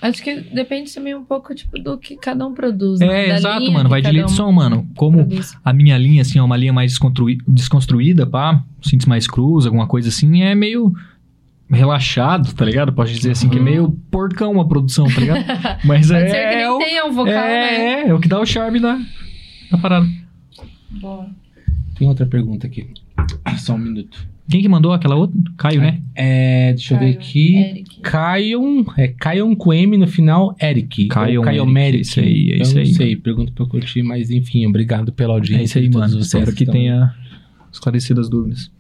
Acho 0.01 0.23
que 0.23 0.33
depende 0.55 0.95
também 0.95 1.13
um 1.17 1.25
pouco, 1.25 1.53
tipo, 1.53 1.77
do 1.77 1.99
que 1.99 2.17
cada 2.17 2.47
um 2.47 2.55
produz. 2.55 3.01
né? 3.01 3.25
É, 3.25 3.29
Da 3.31 3.35
exato, 3.37 3.73
mano. 3.73 3.89
Vai 3.89 4.01
de 4.01 4.11
linha 4.13 4.25
de 4.27 4.33
um 4.33 4.35
som, 4.37 4.53
mano. 4.53 4.87
Como 4.97 5.19
produz. 5.27 5.57
a 5.65 5.73
minha 5.73 5.99
linha, 5.99 6.23
assim, 6.23 6.39
é 6.39 6.43
uma 6.43 6.57
linha 6.57 6.73
mais 6.73 6.97
desconstruída, 7.49 8.25
pá, 8.25 8.63
sintes 8.81 9.07
mais 9.07 9.27
cruz, 9.27 9.67
alguma 9.67 9.89
coisa 9.89 10.09
assim, 10.09 10.43
é 10.43 10.55
meio 10.55 10.93
relaxado, 11.69 12.55
tá 12.55 12.65
ligado? 12.65 12.93
Posso 12.93 13.13
dizer 13.13 13.33
assim, 13.33 13.49
que 13.49 13.57
é 13.57 13.59
Uhum. 13.59 13.65
meio 13.65 13.91
porcão 14.11 14.61
a 14.61 14.65
produção, 14.69 15.07
tá 15.13 15.21
ligado? 15.21 15.45
Mas 15.85 16.07
Pode 16.09 16.21
é, 16.23 16.29
ser 16.29 16.49
que 16.49 16.55
nem 16.55 16.65
é, 16.65 16.71
o, 16.71 16.79
tenha 16.79 17.05
um 17.05 17.13
vocal, 17.13 17.35
é, 17.35 17.49
né? 17.49 17.75
é, 18.05 18.09
é 18.09 18.15
o 18.15 18.21
que 18.21 18.29
dá 18.29 18.39
o 18.41 18.47
charme 18.47 18.79
da, 18.79 18.99
da 19.71 19.79
parada. 19.79 20.07
Boa. 21.01 21.29
Tem 21.99 22.07
outra 22.09 22.27
pergunta 22.27 22.67
aqui. 22.67 22.87
Só 23.59 23.75
um 23.75 23.79
minuto. 23.79 24.27
Quem 24.51 24.63
que 24.63 24.69
mandou 24.69 24.93
aquela 24.95 25.15
outra? 25.15 25.39
Caio, 25.59 25.81
né? 25.83 26.01
É, 26.15 26.73
deixa 26.73 26.95
eu 26.95 26.99
ver 26.99 27.07
Caio, 27.17 27.19
aqui. 27.19 27.57
Eric. 27.57 28.01
Caio, 28.01 28.87
é 28.97 29.09
Caio 29.09 29.57
com 29.57 29.73
M 29.75 29.99
no 29.99 30.07
final, 30.07 30.57
Eric. 30.61 31.09
Caio 31.09 31.43
Caio 31.43 31.63
Eric, 31.65 31.73
Meric. 31.73 32.01
isso 32.03 32.21
aí, 32.21 32.51
é 32.53 32.57
eu 32.59 32.63
isso 32.63 32.75
não 32.75 32.81
aí, 32.81 32.95
sei, 32.95 33.17
pergunta 33.17 33.53
pra 33.53 33.65
eu 33.65 33.69
curtir, 33.69 34.03
mas 34.03 34.31
enfim, 34.31 34.65
obrigado 34.67 35.13
pela 35.13 35.35
audiência. 35.35 35.61
É 35.61 35.65
isso 35.65 35.79
aí, 35.79 35.91
mano. 35.91 36.09
vocês 36.13 36.27
Espero 36.27 36.53
que 36.55 36.63
estão- 36.63 36.73
tenha 36.75 37.15
esclarecido 37.71 38.21
as 38.23 38.31
dúvidas. 38.31 38.71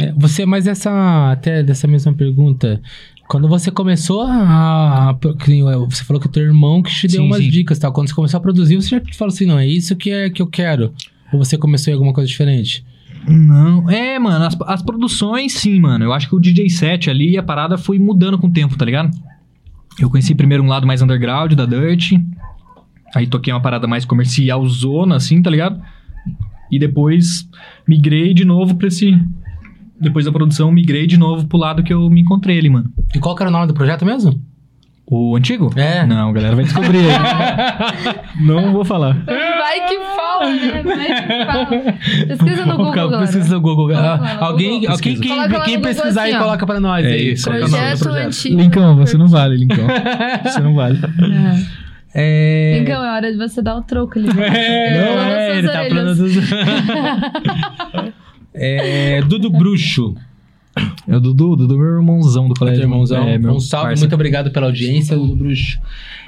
É, 0.00 0.12
você, 0.12 0.46
mas 0.46 0.66
essa, 0.66 1.30
até 1.32 1.62
dessa 1.62 1.86
mesma 1.86 2.14
pergunta, 2.14 2.80
quando 3.28 3.46
você 3.46 3.70
começou 3.70 4.22
a, 4.22 5.16
você 5.88 6.02
falou 6.02 6.20
que 6.20 6.26
o 6.26 6.30
teu 6.30 6.42
irmão 6.42 6.82
que 6.82 6.90
te 6.90 7.06
deu 7.06 7.20
Sim, 7.20 7.26
umas 7.26 7.38
sim. 7.38 7.50
dicas, 7.50 7.78
tal. 7.78 7.92
Quando 7.92 8.08
você 8.08 8.14
começou 8.14 8.38
a 8.38 8.40
produzir, 8.40 8.76
você 8.76 8.88
já 8.88 9.02
falou 9.14 9.32
assim, 9.32 9.44
não, 9.44 9.58
é 9.58 9.66
isso 9.66 9.94
que 9.94 10.10
é 10.10 10.30
que 10.30 10.40
eu 10.40 10.46
quero. 10.46 10.94
Ou 11.32 11.38
você 11.38 11.58
começou 11.58 11.90
em 11.90 11.94
alguma 11.94 12.14
coisa 12.14 12.26
diferente? 12.26 12.84
Não, 13.28 13.90
é, 13.90 14.18
mano, 14.18 14.46
as, 14.46 14.56
as 14.66 14.82
produções, 14.82 15.52
sim, 15.52 15.78
mano. 15.78 16.06
Eu 16.06 16.12
acho 16.14 16.26
que 16.26 16.34
o 16.34 16.40
DJ 16.40 16.70
set 16.70 17.10
ali, 17.10 17.36
a 17.36 17.42
parada 17.42 17.76
foi 17.76 17.98
mudando 17.98 18.38
com 18.38 18.46
o 18.46 18.52
tempo, 18.52 18.78
tá 18.78 18.84
ligado? 18.84 19.10
Eu 20.00 20.08
conheci 20.08 20.34
primeiro 20.34 20.62
um 20.62 20.68
lado 20.68 20.86
mais 20.86 21.02
underground 21.02 21.52
da 21.52 21.66
Dirt. 21.66 22.12
Aí 23.14 23.26
toquei 23.26 23.52
uma 23.52 23.60
parada 23.60 23.86
mais 23.86 24.06
comercial 24.06 24.66
zona, 24.66 25.16
assim, 25.16 25.42
tá 25.42 25.50
ligado? 25.50 25.82
E 26.70 26.78
depois 26.78 27.46
migrei 27.86 28.32
de 28.32 28.44
novo 28.44 28.76
pra 28.76 28.88
esse. 28.88 29.18
Depois 30.00 30.24
da 30.24 30.32
produção, 30.32 30.70
migrei 30.70 31.06
de 31.06 31.16
novo 31.18 31.46
pro 31.46 31.58
lado 31.58 31.82
que 31.82 31.92
eu 31.92 32.08
me 32.08 32.20
encontrei 32.20 32.58
ali, 32.58 32.70
mano. 32.70 32.90
E 33.14 33.18
qual 33.18 33.34
que 33.34 33.42
era 33.42 33.50
o 33.50 33.52
nome 33.52 33.66
do 33.66 33.74
projeto 33.74 34.04
mesmo? 34.04 34.40
O 35.10 35.34
antigo? 35.36 35.72
É. 35.74 36.04
Não, 36.04 36.28
a 36.28 36.32
galera 36.32 36.54
vai 36.54 36.64
descobrir 36.64 36.98
aí. 36.98 37.14
Não 38.44 38.72
vou 38.74 38.84
falar. 38.84 39.16
Vai 39.24 39.88
que 39.88 39.98
fala, 40.14 40.50
né? 40.50 40.82
Vai 40.82 41.06
que 41.06 41.46
fala. 41.46 42.26
Pesquisa 42.26 42.66
no 42.66 42.76
Google. 42.76 43.18
Pesquisa 43.20 43.54
no 43.54 43.60
Google. 43.62 43.96
Ah, 43.96 44.36
Alguém, 44.38 44.80
Google. 44.80 44.90
alguém 44.90 45.18
quem, 45.18 45.30
Coloca 45.30 45.60
quem 45.64 45.80
pesquisar 45.80 46.24
assim, 46.24 46.34
e 46.34 46.38
coloca 46.38 46.66
pra 46.66 46.78
nós 46.78 47.06
É 47.06 47.08
aí. 47.08 47.32
isso, 47.32 47.48
Projeto 47.48 47.98
projeto. 48.00 48.26
antigo. 48.26 48.60
Lincão, 48.60 48.96
você 48.96 49.16
não 49.16 49.28
vale, 49.28 49.56
Lincão. 49.56 49.86
Você 50.44 50.60
não 50.60 50.74
vale. 50.74 50.98
É... 52.14 52.78
Então 52.82 53.02
é 53.04 53.10
hora 53.16 53.30
de 53.32 53.38
você 53.38 53.60
dar 53.62 53.76
o 53.76 53.82
troco 53.82 54.18
ali. 54.18 54.28
É, 54.38 55.58
ele 55.58 55.68
tá 55.68 55.84
falando 55.88 56.14
dos... 56.16 56.34
é, 58.58 59.22
Dudu 59.22 59.50
Bruxo, 59.50 60.14
É 61.06 61.16
o 61.16 61.20
Dudu, 61.20 61.56
Dudu, 61.56 61.78
meu 61.78 61.96
irmãozão 61.96 62.48
do 62.48 62.54
colégio. 62.54 62.82
irmãozão. 62.82 63.26
É, 63.26 63.38
meu 63.38 63.54
um 63.54 63.60
salve, 63.60 63.88
parça. 63.88 64.02
muito 64.02 64.14
obrigado 64.14 64.50
pela 64.50 64.66
audiência, 64.66 65.16
Dudu 65.16 65.36
Bruxo. 65.36 65.78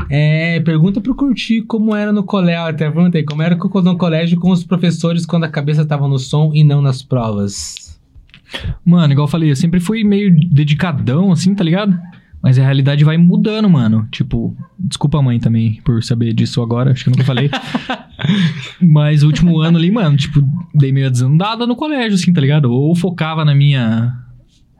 É, 0.09 0.61
pergunta 0.61 1.01
pro 1.01 1.15
Curti 1.15 1.62
como 1.62 1.94
era 1.94 2.12
no 2.12 2.23
colégio. 2.23 2.66
Até 2.66 2.90
perguntei, 2.90 3.23
como 3.23 3.43
era 3.43 3.55
no 3.57 3.97
colégio 3.97 4.39
com 4.40 4.51
os 4.51 4.65
professores 4.65 5.27
quando 5.27 5.44
a 5.44 5.48
cabeça 5.48 5.85
tava 5.85 6.09
no 6.09 6.19
som 6.19 6.51
e 6.55 6.65
não 6.65 6.81
nas 6.82 7.02
provas. 7.02 8.01
Mano, 8.85 9.12
igual 9.12 9.27
eu 9.27 9.31
falei, 9.31 9.51
eu 9.51 9.57
sempre 9.57 9.78
fui 9.78 10.02
meio 10.02 10.35
dedicadão, 10.51 11.31
assim, 11.31 11.55
tá 11.55 11.62
ligado? 11.62 11.97
Mas 12.43 12.59
a 12.59 12.62
realidade 12.62 13.05
vai 13.05 13.19
mudando, 13.19 13.69
mano. 13.69 14.09
Tipo, 14.11 14.57
desculpa 14.79 15.19
a 15.19 15.23
mãe 15.23 15.39
também 15.39 15.81
por 15.85 16.03
saber 16.03 16.33
disso 16.33 16.62
agora, 16.62 16.91
acho 16.91 17.05
que 17.05 17.11
eu 17.11 17.12
nunca 17.12 17.25
falei. 17.25 17.51
Mas 18.81 19.23
o 19.23 19.27
último 19.27 19.61
ano 19.61 19.77
ali, 19.77 19.91
mano, 19.91 20.17
tipo, 20.17 20.43
dei 20.75 20.91
meio 20.91 21.11
desandada 21.11 21.67
no 21.67 21.77
colégio, 21.77 22.15
assim, 22.15 22.33
tá 22.33 22.41
ligado? 22.41 22.73
Ou 22.73 22.95
focava 22.95 23.45
na 23.45 23.55
minha 23.55 24.17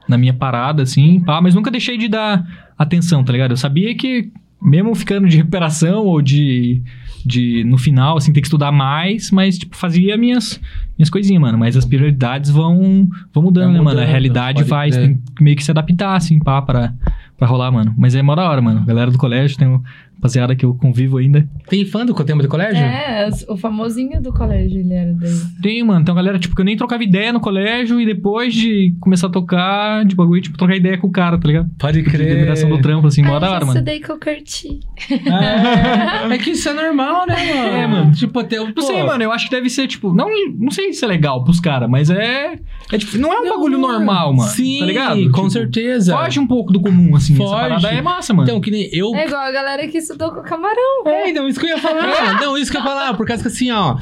na 0.09 0.19
minha 0.19 0.35
parada, 0.35 0.83
assim, 0.83 1.21
pá, 1.21 1.41
mas 1.41 1.55
nunca 1.55 1.71
deixei 1.71 1.97
de 1.97 2.09
dar 2.09 2.45
atenção, 2.77 3.23
tá 3.23 3.33
ligado? 3.33 3.53
Eu 3.53 3.57
sabia 3.57 3.95
que, 3.95 4.33
mesmo 4.61 4.93
ficando 4.93 5.29
de 5.29 5.37
recuperação 5.37 6.05
ou 6.05 6.21
de, 6.21 6.83
de 7.25 7.63
no 7.65 7.79
final, 7.79 8.17
assim, 8.17 8.33
ter 8.33 8.41
que 8.41 8.49
estudar 8.49 8.73
mais, 8.73 9.31
mas, 9.31 9.57
tipo, 9.57 9.77
fazia 9.77 10.17
minhas, 10.17 10.61
minhas 10.99 11.09
coisinhas, 11.09 11.41
mano. 11.41 11.57
Mas 11.57 11.77
as 11.77 11.85
prioridades 11.85 12.51
vão, 12.51 13.09
vão 13.33 13.45
mudando, 13.45 13.67
Vai 13.67 13.75
né, 13.75 13.79
mano? 13.79 13.91
A 13.91 13.93
mudando, 13.93 14.11
realidade 14.11 14.65
vai, 14.65 14.91
tem 14.91 15.23
meio 15.43 15.57
que 15.57 15.65
se 15.65 15.71
adaptar, 15.71 16.17
assim, 16.17 16.39
pá, 16.39 16.61
pra, 16.63 16.93
pra 17.37 17.47
rolar, 17.47 17.71
mano. 17.71 17.95
Mas 17.97 18.15
é 18.15 18.23
mó 18.23 18.35
da 18.35 18.49
hora, 18.49 18.61
mano. 18.61 18.85
Galera 18.85 19.11
do 19.11 19.19
colégio, 19.19 19.57
tem 19.59 19.81
rapaziada 20.21 20.55
que 20.55 20.65
eu 20.65 20.75
convivo 20.75 21.17
ainda. 21.17 21.49
Tem 21.69 21.85
fã 21.85 22.05
do 22.05 22.13
tempo 22.15 22.43
do 22.43 22.49
colégio? 22.49 22.77
É, 22.83 23.29
o 23.49 23.57
famosinho 23.57 24.21
do 24.21 24.33
colégio 24.33 24.81
ele 24.81 24.93
era 24.93 25.13
daí. 25.15 25.31
Tem, 25.63 25.83
mano. 25.83 26.05
Tem 26.05 26.13
uma 26.13 26.21
galera, 26.23 26.39
tipo, 26.39 26.55
que 26.55 26.61
eu 26.61 26.65
nem 26.65 26.77
trocava 26.77 27.03
ideia 27.03 27.33
no 27.33 27.41
colégio 27.41 28.01
e 28.01 28.05
depois 28.07 28.53
de 28.55 28.95
começar 29.01 29.29
a 29.29 29.31
tocar, 29.31 30.05
de 30.05 30.15
bagulho, 30.15 30.43
tipo, 30.43 30.59
trocar 30.59 30.77
ideia 30.77 30.99
com 30.99 31.07
o 31.07 31.11
cara, 31.11 31.39
tá 31.39 31.47
ligado? 31.49 31.71
Pode 31.79 32.03
De 32.03 32.11
crer. 32.11 32.37
liberação 32.37 32.69
do 32.69 32.81
trampo, 32.81 33.07
assim, 33.07 33.23
mó 33.23 33.35
Ai, 33.35 33.41
da 33.41 33.51
hora, 33.51 33.61
mano. 33.65 33.79
estudei 33.79 34.01
com 34.01 34.13
o 34.13 34.21
Curti. 34.21 34.81
É, 35.11 36.35
é 36.35 36.39
que 36.39 36.51
isso 36.51 36.69
é 36.69 36.73
normal, 36.75 37.27
né, 37.27 37.37
mano? 37.55 37.77
É, 37.77 37.87
mano. 37.87 38.13
Tipo, 38.13 38.45
ter 38.45 38.61
um. 38.61 38.73
Não 38.77 38.83
sei, 38.83 39.03
mano, 39.03 39.23
eu 39.25 39.33
acho 39.33 39.47
que 39.47 39.51
deve 39.51 39.71
ser, 39.71 39.87
tipo, 39.87 40.13
não, 40.13 40.29
não 40.59 40.71
sei 40.71 40.93
se 40.93 41.05
é 41.05 41.09
legal 41.09 41.43
pros 41.45 41.61
caras, 41.61 41.89
mas 41.89 42.11
é. 42.11 42.59
É 42.93 42.99
tipo, 42.99 43.17
não 43.19 43.33
é 43.33 43.41
um 43.41 43.49
bagulho 43.49 43.79
normal, 43.79 44.35
mano. 44.35 44.51
Sim, 44.51 44.81
tá 44.81 44.87
ligado? 44.87 45.31
com 45.31 45.41
Tipo, 45.41 45.51
certeza. 45.51 46.15
Foge 46.17 46.39
um 46.41 46.47
pouco 46.47 46.73
do 46.73 46.81
comum, 46.81 47.15
assim. 47.17 47.35
Essa 47.35 47.43
Foge. 47.43 47.55
parada 47.61 47.89
é 47.89 48.03
massa, 48.03 48.35
mano. 48.35 48.49
Então, 48.49 48.61
que 48.61 48.71
nem 48.71 48.89
eu. 48.93 49.15
É 49.15 49.27
igual 49.27 49.41
a 49.43 49.51
galera 49.51 49.87
que 49.89 50.01
estudou 50.13 50.33
com 50.33 50.41
o 50.41 50.43
camarão. 50.43 51.07
É, 51.07 51.31
então, 51.31 51.49
isso 51.49 51.59
que 51.61 51.67
eu 51.67 51.71
ia 51.71 51.79
falar. 51.79 52.41
não, 52.41 52.57
isso 52.57 52.71
que 52.71 52.77
eu 52.77 52.81
ia 52.81 52.87
falar, 52.87 53.15
por 53.15 53.27
causa 53.27 53.43
que 53.43 53.49
assim, 53.49 53.71
ó. 53.71 53.97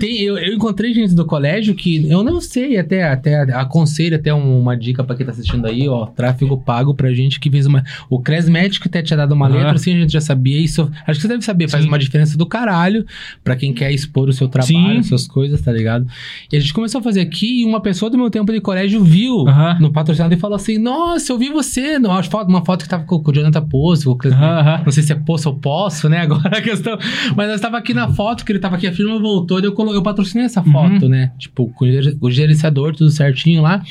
Tem, 0.00 0.20
eu, 0.20 0.36
eu 0.38 0.54
encontrei 0.54 0.92
gente 0.94 1.14
do 1.14 1.24
colégio 1.24 1.74
que 1.74 2.08
eu 2.10 2.22
não 2.22 2.40
sei, 2.40 2.78
até, 2.78 3.04
até 3.04 3.42
aconselho 3.54 4.16
até 4.16 4.32
um- 4.32 4.60
uma 4.60 4.76
dica 4.76 5.02
pra 5.04 5.16
quem 5.16 5.24
tá 5.26 5.32
assistindo 5.32 5.66
aí, 5.66 5.88
ó. 5.88 6.06
Tráfego 6.06 6.56
pago 6.58 6.94
pra 6.94 7.12
gente 7.12 7.38
que 7.40 7.50
fez 7.50 7.66
uma. 7.66 7.82
O 8.10 8.20
Cresmético 8.20 8.88
até 8.88 9.02
tinha 9.02 9.16
dado 9.16 9.32
uma 9.32 9.48
letra, 9.48 9.72
assim, 9.72 9.94
a 9.96 10.00
gente 10.00 10.12
já 10.12 10.20
sabia 10.20 10.60
isso. 10.60 10.90
Acho 11.06 11.18
que 11.18 11.22
você 11.22 11.28
deve 11.28 11.44
saber, 11.44 11.68
faz 11.68 11.82
Sim. 11.82 11.88
uma 11.88 11.98
diferença 11.98 12.36
do 12.36 12.46
caralho 12.46 13.04
pra 13.42 13.56
quem 13.56 13.72
quer 13.72 13.90
expor 13.92 14.28
o 14.28 14.32
seu 14.32 14.48
trabalho, 14.48 14.96
Sim. 14.96 15.02
suas 15.02 15.26
coisas, 15.26 15.60
tá 15.60 15.72
ligado? 15.72 16.06
E 16.52 16.56
a 16.56 16.60
gente 16.60 16.72
começou 16.74 17.00
a 17.00 17.02
fazer 17.04 17.20
aqui 17.20 17.62
e 17.62 17.64
uma 17.64 17.80
pessoa 17.80 18.10
do 18.10 18.16
meu 18.18 18.30
tempo 18.30 18.52
de 18.52 18.60
colégio 18.60 19.02
viu 19.02 19.44
no 19.80 19.92
patrocinado 19.92 20.34
e 20.34 20.36
falou 20.36 20.56
assim: 20.56 20.78
Nossa, 20.78 21.32
eu 21.32 21.38
vi 21.38 21.48
você. 21.50 21.96
Uma 21.96 22.22
foto, 22.22 22.48
uma 22.48 22.64
foto 22.64 22.82
que 22.84 22.88
tava 22.88 23.04
com, 23.04 23.18
com 23.22 23.30
o 23.30 23.34
Jonathan 23.34 23.62
Poço, 23.66 24.10
o 24.10 24.16
Cresmético. 24.16 24.84
Não 24.84 24.92
sei 24.92 25.02
se 25.02 25.12
é 25.12 25.16
poço 25.16 25.45
ou 25.48 25.56
poço, 25.58 26.08
né? 26.08 26.18
Agora 26.22 26.58
a 26.58 26.62
questão. 26.62 26.98
Mas 27.36 27.48
nós 27.48 27.60
tava 27.60 27.78
aqui 27.78 27.92
na 27.94 28.08
foto, 28.08 28.44
que 28.44 28.52
ele 28.52 28.58
tava 28.58 28.76
aqui, 28.76 28.86
a 28.86 28.92
firma 28.92 29.18
voltou, 29.18 29.60
daí 29.60 29.68
eu, 29.68 29.72
colo... 29.72 29.92
eu 29.94 30.02
patrocinei 30.02 30.46
essa 30.46 30.62
foto, 30.62 31.08
né? 31.08 31.32
Tipo, 31.38 31.68
com 31.74 31.84
o 31.84 31.88
ger- 31.90 32.16
o 32.20 32.30
gerenciador, 32.30 32.94
tudo 32.94 33.10
certinho 33.10 33.62
lá. 33.62 33.82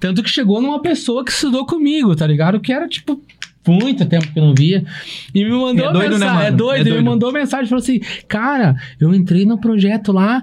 Tanto 0.00 0.22
que 0.22 0.30
chegou 0.30 0.60
numa 0.60 0.80
pessoa 0.82 1.24
que 1.24 1.30
estudou 1.30 1.64
comigo, 1.66 2.14
tá 2.16 2.26
ligado? 2.26 2.60
Que 2.60 2.72
era, 2.72 2.88
tipo. 2.88 3.20
Muito 3.64 4.04
tempo 4.06 4.26
que 4.32 4.36
eu 4.40 4.44
não 4.44 4.54
via. 4.56 4.84
E 5.32 5.44
me 5.44 5.50
mandou 5.50 5.88
É 5.88 5.92
doido, 5.92 6.18
né, 6.18 6.26
mensagem. 6.26 6.34
mano? 6.34 6.42
É 6.46 6.50
doido, 6.50 6.76
É 6.78 6.80
ele 6.80 6.90
me 6.90 6.96
doido. 6.96 7.04
mandou 7.04 7.32
mensagem 7.32 7.66
falou 7.68 7.80
assim: 7.80 8.00
Cara, 8.26 8.74
eu 9.00 9.14
entrei 9.14 9.46
no 9.46 9.56
projeto 9.56 10.10
lá. 10.10 10.42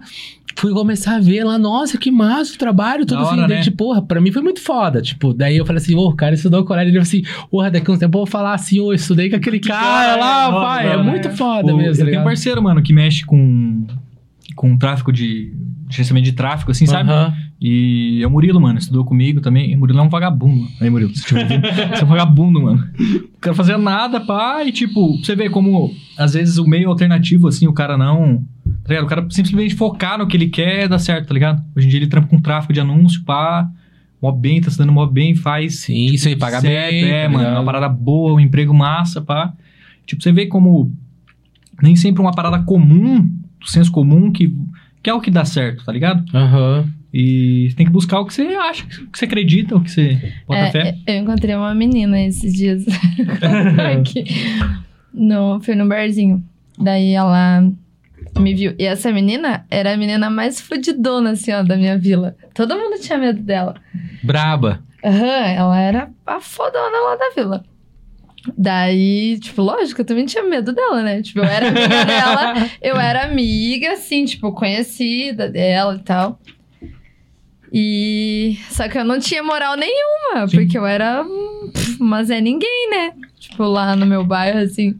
Fui 0.59 0.73
começar 0.73 1.15
a 1.15 1.19
ver 1.19 1.43
lá, 1.43 1.57
nossa, 1.57 1.97
que 1.97 2.11
massa 2.11 2.53
o 2.53 2.57
trabalho, 2.57 3.05
tudo 3.05 3.19
Da 3.21 3.27
assim. 3.29 3.37
hora, 3.39 3.47
daí, 3.47 3.57
né? 3.57 3.63
tipo, 3.63 3.77
porra, 3.77 4.01
pra 4.01 4.19
mim 4.19 4.31
foi 4.31 4.41
muito 4.41 4.59
foda. 4.61 5.01
Tipo, 5.01 5.33
daí 5.33 5.55
eu 5.57 5.65
falei 5.65 5.81
assim, 5.81 5.95
ô, 5.95 6.07
o 6.09 6.15
cara 6.15 6.35
estudou 6.35 6.63
colégio. 6.65 6.89
Ele 6.89 6.97
falou 6.97 7.03
assim, 7.03 7.47
porra, 7.49 7.71
daqui 7.71 7.89
a 7.89 7.93
uns 7.93 7.99
tempos 7.99 8.13
eu 8.15 8.19
vou 8.19 8.25
falar 8.27 8.53
assim, 8.53 8.79
ô, 8.79 8.91
eu 8.91 8.95
estudei 8.95 9.29
com 9.29 9.35
aquele 9.37 9.59
cara 9.59 10.15
lá, 10.17 10.49
da 10.49 10.51
pai. 10.59 10.87
hora, 10.87 10.93
É 10.99 11.03
né? 11.03 11.09
muito 11.11 11.29
foda 11.31 11.73
O- 11.73 11.77
mesmo, 11.77 11.95
tá 11.97 12.01
Eu 12.03 12.09
tenho 12.11 12.21
um 12.21 12.25
parceiro, 12.25 12.61
mano, 12.61 12.81
que 12.81 12.91
mexe 12.93 13.25
com, 13.25 13.85
com 14.55 14.77
tráfico 14.77 15.11
de. 15.13 15.53
gerenciamento 15.89 16.25
de 16.25 16.33
tráfico, 16.33 16.71
assim, 16.71 16.85
sabe? 16.85 17.09
E 17.61 18.21
é 18.23 18.27
o 18.27 18.29
Murilo, 18.31 18.59
mano, 18.61 18.79
estudou 18.79 19.03
comigo 19.03 19.41
também. 19.41 19.75
O 19.75 19.79
Murilo 19.79 19.99
é 19.99 20.01
um 20.01 20.07
vagabundo. 20.09 20.65
Aí, 20.79 20.89
Murilo, 20.89 21.11
você 21.13 21.35
é 21.35 22.03
um 22.05 22.07
vagabundo, 22.07 22.61
mano. 22.61 22.77
Não 22.97 23.21
quero 23.41 23.55
fazer 23.55 23.77
nada, 23.77 24.19
pá. 24.21 24.63
E, 24.63 24.71
tipo, 24.71 25.17
você 25.17 25.35
vê 25.35 25.49
como, 25.49 25.93
às 26.17 26.33
vezes, 26.33 26.57
o 26.57 26.65
meio 26.65 26.87
alternativo, 26.89 27.47
assim, 27.49 27.67
o 27.67 27.73
cara 27.73 27.97
não. 27.97 28.43
Tá 28.89 28.95
ligado? 28.95 29.05
O 29.05 29.07
cara 29.09 29.27
simplesmente 29.29 29.75
focar 29.75 30.17
no 30.17 30.25
que 30.27 30.35
ele 30.35 30.49
quer 30.49 30.87
dá 30.87 30.97
certo, 30.97 31.27
tá 31.27 31.33
ligado? 31.35 31.63
Hoje 31.75 31.85
em 31.85 31.89
dia 31.91 31.99
ele 31.99 32.07
trampa 32.07 32.27
com 32.27 32.41
tráfico 32.41 32.73
de 32.73 32.79
anúncio, 32.79 33.23
pá. 33.23 33.69
Mó 34.19 34.31
bem, 34.31 34.59
tá 34.59 34.71
se 34.71 34.77
dando 34.79 34.91
mó 34.91 35.05
bem, 35.05 35.35
faz. 35.35 35.81
Sim, 35.81 36.05
isso 36.07 36.27
aí, 36.27 36.35
paga 36.35 36.59
certo, 36.59 36.89
bem. 36.91 37.05
É, 37.05 37.23
tá 37.23 37.29
mano, 37.29 37.43
ligado? 37.43 37.57
uma 37.57 37.65
parada 37.65 37.87
boa, 37.87 38.33
um 38.33 38.39
emprego 38.39 38.73
massa, 38.73 39.21
pá. 39.21 39.53
Tipo, 40.07 40.23
você 40.23 40.31
vê 40.31 40.47
como 40.47 40.91
nem 41.81 41.95
sempre 41.95 42.19
uma 42.19 42.31
parada 42.31 42.57
comum, 42.63 43.19
do 43.59 43.67
senso 43.69 43.91
comum, 43.91 44.31
que, 44.31 44.51
que 45.03 45.09
é 45.09 45.13
o 45.13 45.21
que 45.21 45.29
dá 45.29 45.45
certo, 45.45 45.85
tá 45.85 45.91
ligado? 45.91 46.25
Aham. 46.35 46.91
E 47.13 47.67
você 47.69 47.75
tem 47.75 47.85
que 47.85 47.91
buscar 47.91 48.19
o 48.19 48.25
que 48.25 48.33
você 48.33 48.41
acha, 48.41 48.83
o 48.85 49.11
que 49.11 49.19
você 49.19 49.25
acredita, 49.25 49.75
o 49.75 49.81
que 49.81 49.91
você 49.91 50.33
bota 50.47 50.59
É, 50.59 50.71
fé. 50.71 50.97
Eu 51.07 51.15
encontrei 51.21 51.55
uma 51.55 51.73
menina 51.75 52.19
esses 52.19 52.53
dias. 52.53 52.85
Aqui. 53.99 54.25
no, 55.13 55.59
fui 55.61 55.75
no 55.75 55.87
barzinho. 55.87 56.43
Daí 56.77 57.11
ela 57.11 57.63
me 58.39 58.53
viu. 58.53 58.73
E 58.79 58.85
essa 58.85 59.11
menina 59.11 59.65
era 59.69 59.93
a 59.93 59.97
menina 59.97 60.29
mais 60.29 60.59
fudidona, 60.61 61.31
assim, 61.31 61.51
ó, 61.51 61.63
da 61.63 61.75
minha 61.77 61.97
vila. 61.97 62.35
Todo 62.53 62.75
mundo 62.77 62.99
tinha 62.99 63.17
medo 63.17 63.41
dela. 63.41 63.75
Braba. 64.23 64.83
Aham, 65.03 65.45
ela 65.47 65.79
era 65.79 66.09
a 66.25 66.39
fodona 66.39 66.97
lá 67.05 67.15
da 67.15 67.29
vila. 67.35 67.63
Daí, 68.57 69.37
tipo, 69.39 69.61
lógico, 69.61 70.01
eu 70.01 70.05
também 70.05 70.25
tinha 70.25 70.43
medo 70.43 70.71
dela, 70.73 71.01
né? 71.03 71.21
Tipo, 71.21 71.39
eu 71.39 71.45
era 71.45 71.67
amiga 71.67 72.05
dela, 72.05 72.53
eu 72.81 72.95
era 72.97 73.23
amiga, 73.25 73.93
assim, 73.93 74.25
tipo, 74.25 74.51
conhecida 74.53 75.49
dela 75.49 75.95
e 75.95 75.99
tal. 76.03 76.39
E. 77.71 78.57
Só 78.69 78.87
que 78.87 78.97
eu 78.97 79.05
não 79.05 79.19
tinha 79.19 79.43
moral 79.43 79.75
nenhuma, 79.75 80.47
Sim. 80.47 80.57
porque 80.57 80.77
eu 80.77 80.85
era. 80.85 81.23
pff, 81.73 81.97
Mas 81.99 82.29
é 82.29 82.41
ninguém, 82.41 82.89
né? 82.89 83.13
Tipo, 83.37 83.63
lá 83.63 83.95
no 83.95 84.05
meu 84.05 84.23
bairro, 84.23 84.59
assim. 84.59 84.95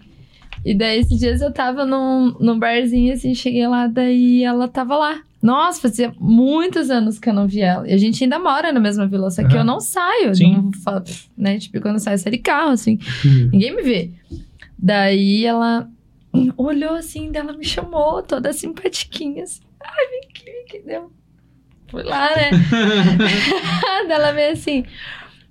E 0.66 0.74
daí, 0.74 1.00
esses 1.00 1.20
dias 1.20 1.42
eu 1.42 1.52
tava 1.52 1.86
num, 1.86 2.36
num 2.40 2.60
barzinho, 2.60 3.14
assim, 3.14 3.34
cheguei 3.34 3.68
lá, 3.68 3.88
daí 3.88 4.44
ela 4.44 4.68
tava 4.68 4.96
lá. 4.98 5.22
Nossa, 5.42 5.82
fazia 5.82 6.14
muitos 6.20 6.90
anos 6.90 7.18
que 7.18 7.30
eu 7.30 7.34
não 7.34 7.48
vi 7.48 7.62
ela. 7.62 7.88
E 7.88 7.94
a 7.94 7.98
gente 7.98 8.24
ainda 8.24 8.38
mora 8.38 8.74
na 8.74 8.80
mesma 8.80 9.08
vila, 9.08 9.32
só 9.32 9.42
que 9.42 9.54
Aham. 9.54 9.60
eu 9.60 9.64
não 9.64 9.80
saio. 9.80 10.36
Sim. 10.36 10.56
Não 10.56 10.72
falo, 10.74 11.04
né? 11.38 11.58
Tipo, 11.58 11.80
quando 11.80 11.96
eu 11.96 12.00
saio, 12.00 12.16
eu 12.16 12.20
saio 12.20 12.36
de 12.36 12.42
carro, 12.42 12.72
assim. 12.72 13.00
Ninguém 13.52 13.74
me 13.74 13.82
vê. 13.82 14.12
Daí 14.78 15.46
ela 15.46 15.90
olhou 16.58 16.94
assim, 16.94 17.32
daí 17.32 17.42
ela 17.42 17.54
me 17.54 17.66
chamou, 17.66 18.22
toda 18.22 18.52
simpatiquinha, 18.52 19.44
assim. 19.44 19.62
Ai, 19.82 20.08
vem 20.08 20.20
aqui, 20.30 20.44
vem 20.46 20.62
aqui. 20.64 20.80
Deu. 20.86 21.12
Fui 21.88 22.04
lá, 22.04 22.30
né? 22.36 22.52
daí 24.08 24.12
ela 24.12 24.32
veio 24.34 24.54
assim. 24.54 24.84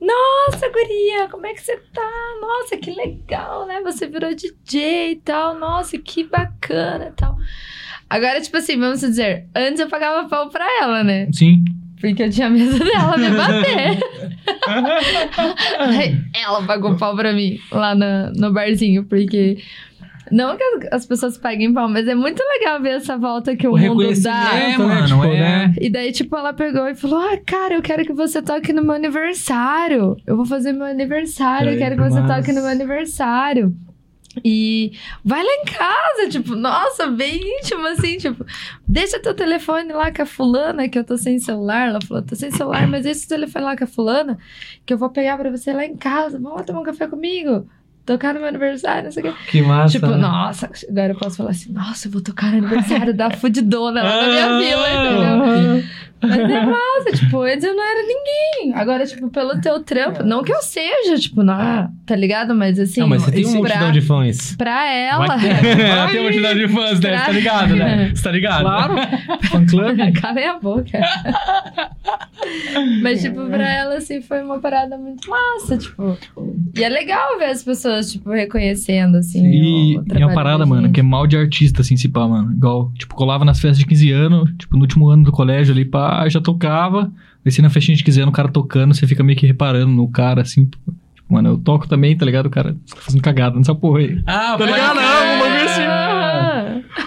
Nossa, 0.00 0.68
guria, 0.68 1.28
como 1.28 1.46
é 1.46 1.54
que 1.54 1.60
você 1.60 1.76
tá? 1.92 2.10
Nossa, 2.40 2.76
que 2.76 2.90
legal, 2.92 3.66
né? 3.66 3.80
Você 3.82 4.06
virou 4.06 4.34
DJ 4.34 5.12
e 5.12 5.16
tal. 5.16 5.58
Nossa, 5.58 5.98
que 5.98 6.24
bacana 6.24 7.08
e 7.08 7.12
tal. 7.12 7.36
Agora, 8.08 8.40
tipo 8.40 8.56
assim, 8.56 8.78
vamos 8.78 9.00
dizer, 9.00 9.46
antes 9.54 9.80
eu 9.80 9.88
pagava 9.88 10.28
pau 10.28 10.48
pra 10.48 10.66
ela, 10.80 11.04
né? 11.04 11.28
Sim. 11.32 11.64
Porque 12.00 12.22
eu 12.22 12.30
tinha 12.30 12.48
medo 12.48 12.78
dela 12.78 13.16
me 13.16 13.28
bater. 13.30 13.98
Ela 16.34 16.62
pagou 16.64 16.96
pau 16.96 17.14
pra 17.16 17.32
mim 17.32 17.58
lá 17.70 17.94
no 17.94 18.52
barzinho, 18.52 19.04
porque. 19.04 19.58
Não 20.30 20.56
que 20.56 20.62
as, 20.62 20.92
as 20.92 21.06
pessoas 21.06 21.38
paguem 21.38 21.72
pau, 21.72 21.88
mas 21.88 22.06
é 22.06 22.14
muito 22.14 22.42
legal 22.42 22.80
ver 22.80 22.96
essa 22.96 23.16
volta 23.16 23.56
que 23.56 23.66
o, 23.66 23.74
O 23.74 23.78
mundo 23.78 24.22
dá. 24.22 24.54
É, 24.54 24.68
né? 24.70 24.78
mano, 24.78 25.06
Tipo, 25.06 25.24
é. 25.24 25.38
né? 25.38 25.74
E 25.80 25.90
daí, 25.90 26.12
tipo, 26.12 26.36
ela 26.36 26.52
pegou 26.52 26.86
e 26.88 26.94
falou: 26.94 27.18
Ah, 27.20 27.38
cara, 27.44 27.74
eu 27.74 27.82
quero 27.82 28.04
que 28.04 28.12
você 28.12 28.42
toque 28.42 28.72
no 28.72 28.82
meu 28.82 28.94
aniversário. 28.94 30.16
Eu 30.26 30.36
vou 30.36 30.46
fazer 30.46 30.72
meu 30.72 30.86
aniversário, 30.86 31.72
eu 31.72 31.78
quero 31.78 31.96
que 31.96 32.02
você 32.02 32.20
toque 32.26 32.52
no 32.52 32.60
meu 32.62 32.70
aniversário. 32.70 33.74
E 34.44 34.92
vai 35.24 35.42
lá 35.42 35.50
em 35.50 35.64
casa, 35.64 36.28
tipo, 36.30 36.54
nossa, 36.54 37.06
bem 37.08 37.40
íntimo, 37.58 37.86
assim, 37.86 38.18
tipo, 38.18 38.44
deixa 38.86 39.18
teu 39.20 39.34
telefone 39.34 39.92
lá 39.92 40.12
com 40.12 40.22
a 40.22 40.26
fulana, 40.26 40.88
que 40.88 40.98
eu 40.98 41.04
tô 41.04 41.16
sem 41.16 41.38
celular. 41.38 41.88
Ela 41.88 41.98
falou, 42.06 42.22
tô 42.22 42.36
sem 42.36 42.50
celular, 42.50 42.86
mas 42.86 43.04
deixa 43.04 43.24
o 43.24 43.28
telefone 43.28 43.64
lá 43.64 43.76
com 43.76 43.84
a 43.84 43.86
fulana, 43.86 44.38
que 44.86 44.92
eu 44.92 44.98
vou 44.98 45.10
pegar 45.10 45.36
pra 45.38 45.50
você 45.50 45.72
lá 45.72 45.84
em 45.84 45.96
casa. 45.96 46.38
Vamos 46.38 46.58
lá 46.58 46.62
tomar 46.62 46.80
um 46.80 46.84
café 46.84 47.06
comigo. 47.06 47.66
Tocar 48.08 48.32
no 48.32 48.40
meu 48.40 48.48
aniversário, 48.48 49.04
não 49.04 49.12
sei 49.12 49.22
o 49.22 49.26
quê. 49.26 49.38
Que 49.50 49.60
massa. 49.60 49.92
Tipo, 49.92 50.06
né? 50.06 50.16
nossa, 50.16 50.70
agora 50.88 51.12
eu 51.12 51.14
posso 51.14 51.36
falar 51.36 51.50
assim, 51.50 51.70
nossa, 51.70 52.08
eu 52.08 52.12
vou 52.12 52.22
tocar 52.22 52.52
no 52.52 52.56
aniversário 52.56 53.12
da 53.12 53.30
fudidona 53.30 54.02
lá 54.02 54.22
na 54.22 54.28
minha 54.28 54.58
vila, 54.58 54.88
entendeu? 54.88 55.84
Mas 56.20 56.38
é 56.50 56.66
massa, 56.66 57.12
tipo, 57.14 57.40
antes 57.42 57.62
eu 57.62 57.74
não 57.74 57.82
era 57.82 58.00
ninguém. 58.02 58.74
Agora, 58.74 59.06
tipo, 59.06 59.28
pelo 59.30 59.60
teu 59.60 59.80
trampo, 59.80 60.24
não 60.24 60.42
que 60.42 60.52
eu 60.52 60.60
seja, 60.62 61.16
tipo, 61.16 61.44
não, 61.44 61.88
tá 62.04 62.16
ligado? 62.16 62.54
Mas 62.56 62.78
assim, 62.78 63.00
não, 63.00 63.08
mas 63.08 63.22
você 63.22 63.30
tem 63.30 63.44
uma 63.44 63.52
pra, 63.52 63.60
multidão 63.60 63.92
de 63.92 64.00
fãs. 64.00 64.56
pra 64.56 64.92
ela. 64.92 65.38
Ter. 65.38 65.60
tem 66.10 66.20
uma 66.20 66.22
multidão 66.22 66.54
de 66.54 66.68
fãs, 66.68 67.00
né? 67.00 67.18
Você 67.18 67.24
tá 67.24 67.32
ligado, 67.32 67.76
né? 67.76 68.10
Você 68.14 68.22
tá 68.22 68.32
ligado? 68.32 68.62
Claro. 68.62 68.94
Fan 69.48 69.66
club. 69.66 69.98
Calem 70.20 70.48
a 70.48 70.58
boca. 70.58 70.98
Mas, 73.00 73.22
tipo, 73.22 73.46
pra 73.46 73.72
ela, 73.72 73.96
assim, 73.96 74.20
foi 74.20 74.42
uma 74.42 74.58
parada 74.58 74.98
muito 74.98 75.28
massa, 75.30 75.78
tipo. 75.78 76.18
E 76.76 76.82
é 76.82 76.88
legal 76.88 77.38
ver 77.38 77.50
as 77.50 77.62
pessoas, 77.62 77.97
tipo, 78.06 78.30
reconhecendo, 78.30 79.16
assim. 79.16 79.44
E, 79.46 79.60
o 79.60 79.62
e 79.62 79.96
uma 79.96 80.04
trabalho 80.04 80.34
parada, 80.34 80.58
da 80.58 80.66
mano, 80.66 80.90
que 80.90 81.00
é 81.00 81.02
mal 81.02 81.26
de 81.26 81.36
artista, 81.36 81.82
assim, 81.82 81.96
se 81.96 82.08
pá, 82.08 82.26
mano. 82.26 82.52
Igual, 82.52 82.92
tipo, 82.98 83.14
colava 83.14 83.44
nas 83.44 83.60
festas 83.60 83.78
de 83.78 83.86
15 83.86 84.12
anos, 84.12 84.50
tipo, 84.58 84.74
no 84.76 84.82
último 84.82 85.08
ano 85.08 85.24
do 85.24 85.32
colégio 85.32 85.72
ali, 85.74 85.84
pá, 85.84 86.28
já 86.28 86.40
tocava. 86.40 87.10
Desci 87.44 87.62
na 87.62 87.70
festinha 87.70 87.96
de 87.96 88.04
15 88.04 88.20
anos, 88.22 88.32
o 88.32 88.36
cara 88.36 88.48
tocando, 88.48 88.94
você 88.94 89.06
fica 89.06 89.22
meio 89.22 89.38
que 89.38 89.46
reparando 89.46 89.90
no 89.92 90.08
cara, 90.08 90.42
assim. 90.42 90.66
Tipo, 90.66 90.94
mano, 91.28 91.50
eu 91.50 91.58
toco 91.58 91.86
também, 91.88 92.16
tá 92.16 92.24
ligado? 92.24 92.46
O 92.46 92.50
cara 92.50 92.72
tá 92.72 92.96
fazendo 92.96 93.22
cagada 93.22 93.56
nessa 93.56 93.74
porra 93.74 94.00
aí. 94.00 94.20
Ah, 94.26 94.56
Tá 94.58 94.64
ligado? 94.66 94.96
Não, 94.96 95.02
bagulho 95.02 95.44
assim. 95.44 95.47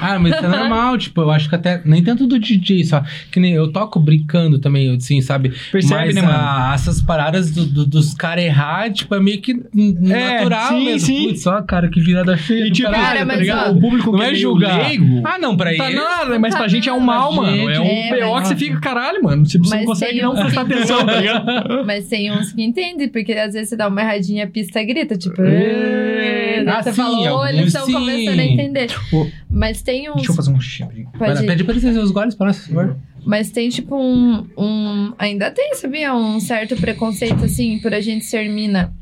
Ah, 0.01 0.17
mas 0.19 0.33
isso 0.35 0.45
é 0.45 0.47
normal, 0.47 0.97
tipo, 0.97 1.21
eu 1.21 1.31
acho 1.31 1.47
que 1.47 1.55
até. 1.55 1.81
Nem 1.85 2.03
tanto 2.03 2.25
do 2.27 2.39
DJ, 2.39 2.83
só. 2.83 3.03
Que 3.31 3.39
nem 3.39 3.53
eu 3.53 3.71
toco 3.71 3.99
brincando 3.99 4.59
também, 4.59 4.93
assim, 4.95 5.21
sabe? 5.21 5.53
Percebe, 5.71 5.93
mas 6.05 6.15
né, 6.15 6.21
mano? 6.21 6.33
a- 6.37 6.71
essas 6.73 7.01
paradas 7.01 7.51
do- 7.51 7.65
do- 7.65 7.85
dos 7.85 8.13
caras 8.13 8.43
errar, 8.43 8.91
tipo, 8.91 9.13
é 9.15 9.19
meio 9.19 9.39
que 9.41 9.51
É, 9.51 10.39
natural 10.39 10.69
sim, 10.69 10.85
mesmo. 10.85 11.07
sim. 11.07 11.27
Putz, 11.27 11.43
só, 11.43 11.61
cara, 11.61 11.89
que 11.89 12.01
virada 12.01 12.35
feia. 12.37 12.67
E 12.67 12.71
tipo, 12.71 12.89
caralho, 12.89 13.17
Cara, 13.19 13.25
tá 13.27 13.35
ligado? 13.35 13.77
o 13.77 13.81
público 13.81 14.11
Não 14.11 14.21
é 14.23 14.33
julgar. 14.35 14.87
leigo, 14.87 15.21
Ah, 15.25 15.37
não, 15.37 15.55
pra 15.55 15.75
Tá 15.75 15.85
ele. 15.89 15.95
nada, 15.99 16.39
mas 16.39 16.55
pra 16.55 16.67
gente 16.67 16.89
é 16.89 16.93
um 16.93 16.99
mal, 16.99 17.31
mano. 17.33 17.69
É 17.69 17.79
um 17.79 17.85
gente. 17.85 18.09
BO 18.21 18.41
que 18.41 18.47
você 18.47 18.53
É, 18.53 18.57
fica, 18.57 18.79
caralho, 18.79 19.23
mano. 19.23 19.45
Você, 19.45 19.57
Mas 19.59 19.69
não 19.71 19.85
consegue 19.85 20.21
não 20.21 20.33
prestar 20.35 20.61
atenção, 20.61 21.05
tá 21.05 21.15
ligado? 21.15 21.85
Mas 21.85 22.07
tem 22.07 22.31
uns 22.31 22.51
que 22.51 22.63
entendem, 22.63 23.07
porque 23.09 23.33
às 23.33 23.53
vezes 23.53 23.69
você 23.69 23.77
dá 23.77 23.87
uma 23.87 24.01
erradinha, 24.01 24.45
a 24.45 24.47
pista 24.47 24.83
grita, 24.83 25.15
tipo. 25.17 25.41
É. 25.41 26.63
Ah, 26.67 26.81
você 26.81 26.91
sim, 26.91 26.95
fala, 27.01 27.17
ou 27.17 27.27
alguns 27.27 27.49
eles 27.49 27.73
estão 27.73 27.91
começando 27.91 28.39
a 28.39 28.43
entender. 28.43 28.87
Ô, 29.11 29.27
Mas 29.51 29.81
tem 29.81 30.09
uns. 30.09 30.15
Deixa 30.15 30.31
eu 30.31 30.35
fazer 30.35 30.51
um 30.51 30.55
lá, 30.55 31.17
Pode. 31.17 31.45
Pede 31.45 31.63
pra 31.63 31.73
licença 31.73 32.01
os 32.01 32.11
goles 32.11 32.33
pra 32.35 32.47
nós, 32.47 32.59
por 32.59 32.73
favor. 32.73 32.97
Mas 33.25 33.51
tem, 33.51 33.69
tipo, 33.69 33.95
um, 33.95 34.47
um. 34.57 35.13
Ainda 35.19 35.51
tem, 35.51 35.75
sabia? 35.75 36.15
Um 36.15 36.39
certo 36.39 36.75
preconceito, 36.77 37.43
assim, 37.43 37.79
por 37.79 37.93
a 37.93 37.99
gente 38.01 38.25
ser 38.25 38.49
mina 38.49 38.93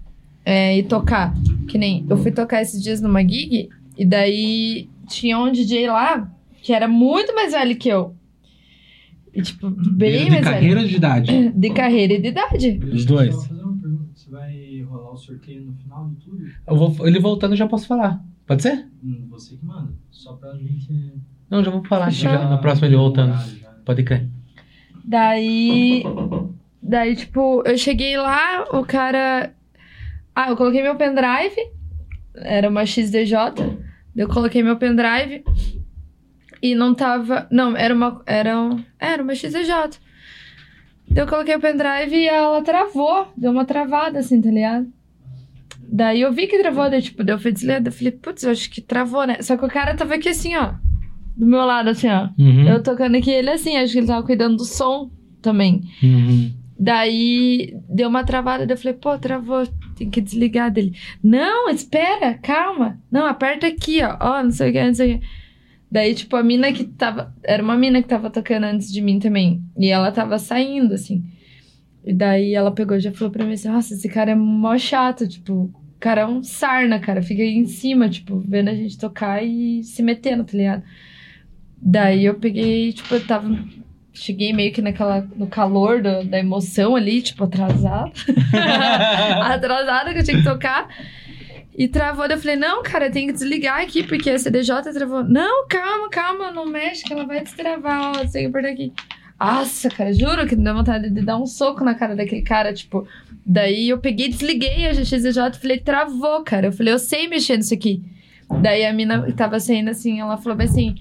é, 0.44 0.78
e 0.78 0.84
tocar. 0.84 1.34
Que 1.68 1.78
nem. 1.78 2.06
Eu 2.10 2.18
fui 2.18 2.32
tocar 2.32 2.62
esses 2.62 2.82
dias 2.82 3.00
numa 3.00 3.22
gig, 3.22 3.70
e 3.98 4.06
daí 4.06 4.90
tinha 5.08 5.38
um 5.38 5.52
DJ 5.52 5.88
lá 5.88 6.30
que 6.62 6.74
era 6.74 6.88
muito 6.88 7.34
mais 7.34 7.54
velho 7.54 7.78
que 7.78 7.88
eu. 7.88 8.16
E, 9.34 9.42
tipo, 9.42 9.70
bem 9.70 10.26
de 10.26 10.32
mais 10.32 10.44
carreira 10.44 10.76
velho. 10.76 10.82
ou 10.82 10.88
de 10.90 10.96
idade? 10.96 11.50
De 11.56 11.70
carreira 11.70 12.14
e 12.14 12.22
de 12.22 12.28
idade. 12.30 12.80
Os 12.92 13.06
dois. 13.06 13.36
Só 13.36 13.42
fazer 13.44 13.62
uma 13.62 13.78
pergunta. 13.78 14.10
Você 14.16 14.30
vai 14.32 14.82
rolar 14.82 15.14
o 15.14 15.18
sorteio 15.18 15.64
no 15.66 15.74
final 15.76 16.10
de 16.10 16.16
tudo? 16.26 16.46
Eu 16.68 16.76
vou, 16.76 17.08
ele 17.08 17.20
voltando, 17.20 17.52
eu 17.54 17.58
já 17.58 17.68
posso 17.68 17.86
falar. 17.88 18.20
Pode 18.48 18.64
ser? 18.64 18.88
Hum, 19.04 19.28
Você 19.30 19.56
que 19.56 19.64
manda. 19.64 19.94
Só 20.20 20.34
pra 20.34 20.54
gente. 20.54 21.14
Não, 21.50 21.64
já 21.64 21.72
vou 21.72 21.82
falar. 21.86 22.10
Já, 22.10 22.50
na 22.50 22.58
próxima 22.58 22.88
ele 22.88 22.98
voltando. 22.98 23.32
já. 23.58 23.70
Pode 23.86 24.04
crer. 24.04 24.28
Daí. 25.06 26.04
Daí, 26.84 27.16
tipo, 27.16 27.64
eu 27.66 27.78
cheguei 27.78 28.18
lá, 28.18 28.66
o 28.74 28.84
cara. 28.84 29.54
Ah, 30.36 30.50
eu 30.50 30.58
coloquei 30.58 30.84
meu 30.84 30.98
pendrive. 30.98 31.56
Era 32.36 32.68
uma 32.68 32.86
XDJ. 32.86 33.34
Eu 34.14 34.28
coloquei 34.28 34.62
meu 34.62 34.76
pendrive. 34.76 35.46
E 36.62 36.76
não 36.76 36.94
tava. 36.94 37.48
Não, 37.50 37.78
era 37.78 37.96
uma. 37.96 38.22
Era, 38.26 38.60
um, 38.60 38.84
era 39.00 39.24
uma 39.24 39.34
XDJ. 39.34 40.02
Daí 41.08 41.24
eu 41.24 41.28
coloquei 41.28 41.56
o 41.56 41.62
pendrive 41.62 42.14
e 42.14 42.28
ela 42.28 42.62
travou. 42.62 43.32
Deu 43.38 43.52
uma 43.52 43.64
travada, 43.64 44.20
assim, 44.20 44.41
tá 44.41 44.52
ligado? 44.52 44.91
Daí 45.91 46.22
eu 46.22 46.32
vi 46.32 46.45
que 46.48 46.60
travou, 46.60 46.90
daí, 46.90 47.02
tipo, 47.02 47.24
deu 47.24 47.40
fui 47.40 47.52
desligar. 47.52 47.82
Eu 47.84 47.91
falei, 47.91 48.11
putz, 48.11 48.44
eu 48.44 48.52
acho 48.52 48.70
que 48.70 48.82
travou, 48.82 49.26
né? 49.26 49.41
Só 49.41 49.57
que 49.57 49.66
o 49.66 49.70
cara 49.70 49.95
tava 49.95 50.16
aqui 50.16 50.30
assim, 50.30 50.56
ó. 50.56 50.74
Do 51.36 51.48
meu 51.48 51.66
lado, 51.66 51.90
assim, 51.90 52.07
ó. 52.07 52.30
Uhum. 52.38 52.68
Eu 52.68 52.84
tocando 52.84 53.16
aqui 53.16 53.32
ele 53.32 53.49
assim, 53.49 53.78
acho 53.78 53.94
que 53.94 53.99
ele 53.99 54.07
tava 54.07 54.26
cuidando 54.26 54.57
do 54.57 54.66
som 54.66 55.10
também. 55.41 55.82
Uhum. 56.03 56.52
Daí 56.78 57.76
deu 57.90 58.07
uma 58.07 58.24
travada, 58.24 58.66
daí 58.66 58.76
eu 58.76 58.80
falei, 58.80 58.94
pô, 58.94 59.18
travou, 59.18 59.68
tem 59.98 60.10
que 60.10 60.22
desligar 60.22 60.72
dele. 60.72 60.95
Não, 61.24 61.70
espera, 61.70 62.36
calma. 62.36 62.99
Não, 63.11 63.26
aperta 63.26 63.68
aqui, 63.68 64.02
ó. 64.03 64.18
Ó, 64.20 64.44
não 64.44 64.52
sei 64.52 64.70
o 64.70 64.74
que, 64.74 64.84
não 64.84 64.94
sei 64.94 65.16
o 65.16 65.20
que. 65.20 65.28
Daí, 65.91 66.14
tipo, 66.14 66.36
a 66.36 66.44
mina 66.44 66.72
que 66.72 66.84
tava. 66.84 67.34
Era 67.44 67.64
uma 67.64 67.76
mina 67.76 68.02
que 68.02 68.07
tava 68.07 68.30
tocando 68.30 68.66
antes 68.66 68.91
de 68.91 69.02
mim 69.02 69.18
também. 69.18 69.61
E 69.78 69.88
ela 69.90 70.11
tava 70.11 70.38
saindo, 70.38 70.94
assim. 70.94 71.24
E 72.06 72.14
daí 72.14 72.53
ela 72.53 72.72
pegou 72.72 72.95
e 72.95 72.99
já 72.99 73.11
falou 73.11 73.32
pra 73.32 73.45
mim 73.45 73.53
assim: 73.53 73.70
Nossa, 73.70 73.94
esse 73.94 74.07
cara 74.07 74.32
é 74.32 74.36
mó 74.36 74.78
chato. 74.78 75.28
Tipo, 75.28 75.74
cara 76.00 76.22
é 76.22 76.26
um 76.26 76.42
sarna, 76.44 77.00
cara. 77.00 77.22
Fica 77.22 77.42
aí 77.42 77.56
em 77.56 77.66
cima, 77.66 78.10
tipo, 78.10 78.40
vendo 78.48 78.70
a 78.70 78.74
gente 78.76 78.98
tocar 78.98 79.44
e 79.44 79.84
se 79.84 80.02
metendo, 80.02 80.44
tá 80.44 80.58
ligado? 80.58 80.84
Daí 81.82 82.26
eu 82.26 82.36
peguei, 82.36 82.92
tipo, 82.94 83.14
eu 83.16 83.26
tava. 83.26 83.50
Cheguei 84.12 84.52
meio 84.52 84.74
que 84.74 84.82
naquela, 84.82 85.22
no 85.36 85.48
calor 85.48 86.02
do- 86.02 86.26
da 86.26 86.40
emoção 86.40 86.96
ali, 86.96 87.22
tipo, 87.22 87.44
atrasada. 87.44 88.12
atrasada 89.44 90.14
que 90.14 90.20
eu 90.20 90.24
tinha 90.24 90.38
que 90.38 90.44
tocar. 90.44 90.88
E 91.78 91.88
travou, 91.88 92.28
daí 92.28 92.36
eu 92.36 92.42
falei, 92.42 92.58
não, 92.58 92.84
cara, 92.84 93.10
tem 93.10 93.28
que 93.28 93.34
desligar 93.34 93.80
aqui, 93.80 94.04
porque 94.04 94.30
a 94.30 94.38
CDJ 94.38 94.92
travou. 94.94 95.24
Não, 95.24 95.66
calma, 95.68 96.10
calma, 96.10 96.52
não 96.52 96.66
mexe, 96.66 97.06
que 97.06 97.14
ela 97.14 97.26
vai 97.26 97.42
destravar, 97.42 98.10
ó, 98.10 98.12
tem 98.26 98.42
que 98.44 98.46
apertar 98.48 98.70
aqui. 98.70 98.92
Nossa, 99.40 99.90
cara, 99.90 100.12
juro 100.12 100.46
que 100.46 100.56
me 100.58 100.64
deu 100.66 100.74
vontade 100.76 101.10
de 101.10 101.22
dar 101.22 101.38
um 101.38 101.46
soco 101.46 101.86
na 101.86 101.96
cara 101.96 102.14
daquele 102.18 102.42
cara, 102.42 102.74
tipo. 102.74 103.08
Daí 103.52 103.90
eu 103.90 103.98
peguei, 103.98 104.30
desliguei 104.30 104.86
a 104.86 104.94
XDJ 104.94 105.56
e 105.56 105.60
falei, 105.60 105.80
travou, 105.80 106.44
cara. 106.44 106.68
Eu 106.68 106.72
falei, 106.72 106.94
eu 106.94 107.00
sei 107.00 107.28
mexer 107.28 107.58
nisso 107.58 107.74
aqui. 107.74 108.04
Daí 108.62 108.86
a 108.86 108.94
mina 108.94 109.24
que 109.24 109.34
tava 109.34 109.60
saindo 109.60 109.90
assim, 109.90 110.20
ela 110.20 110.38
falou 110.38 110.56
bem 110.56 110.68
assim. 110.68 110.96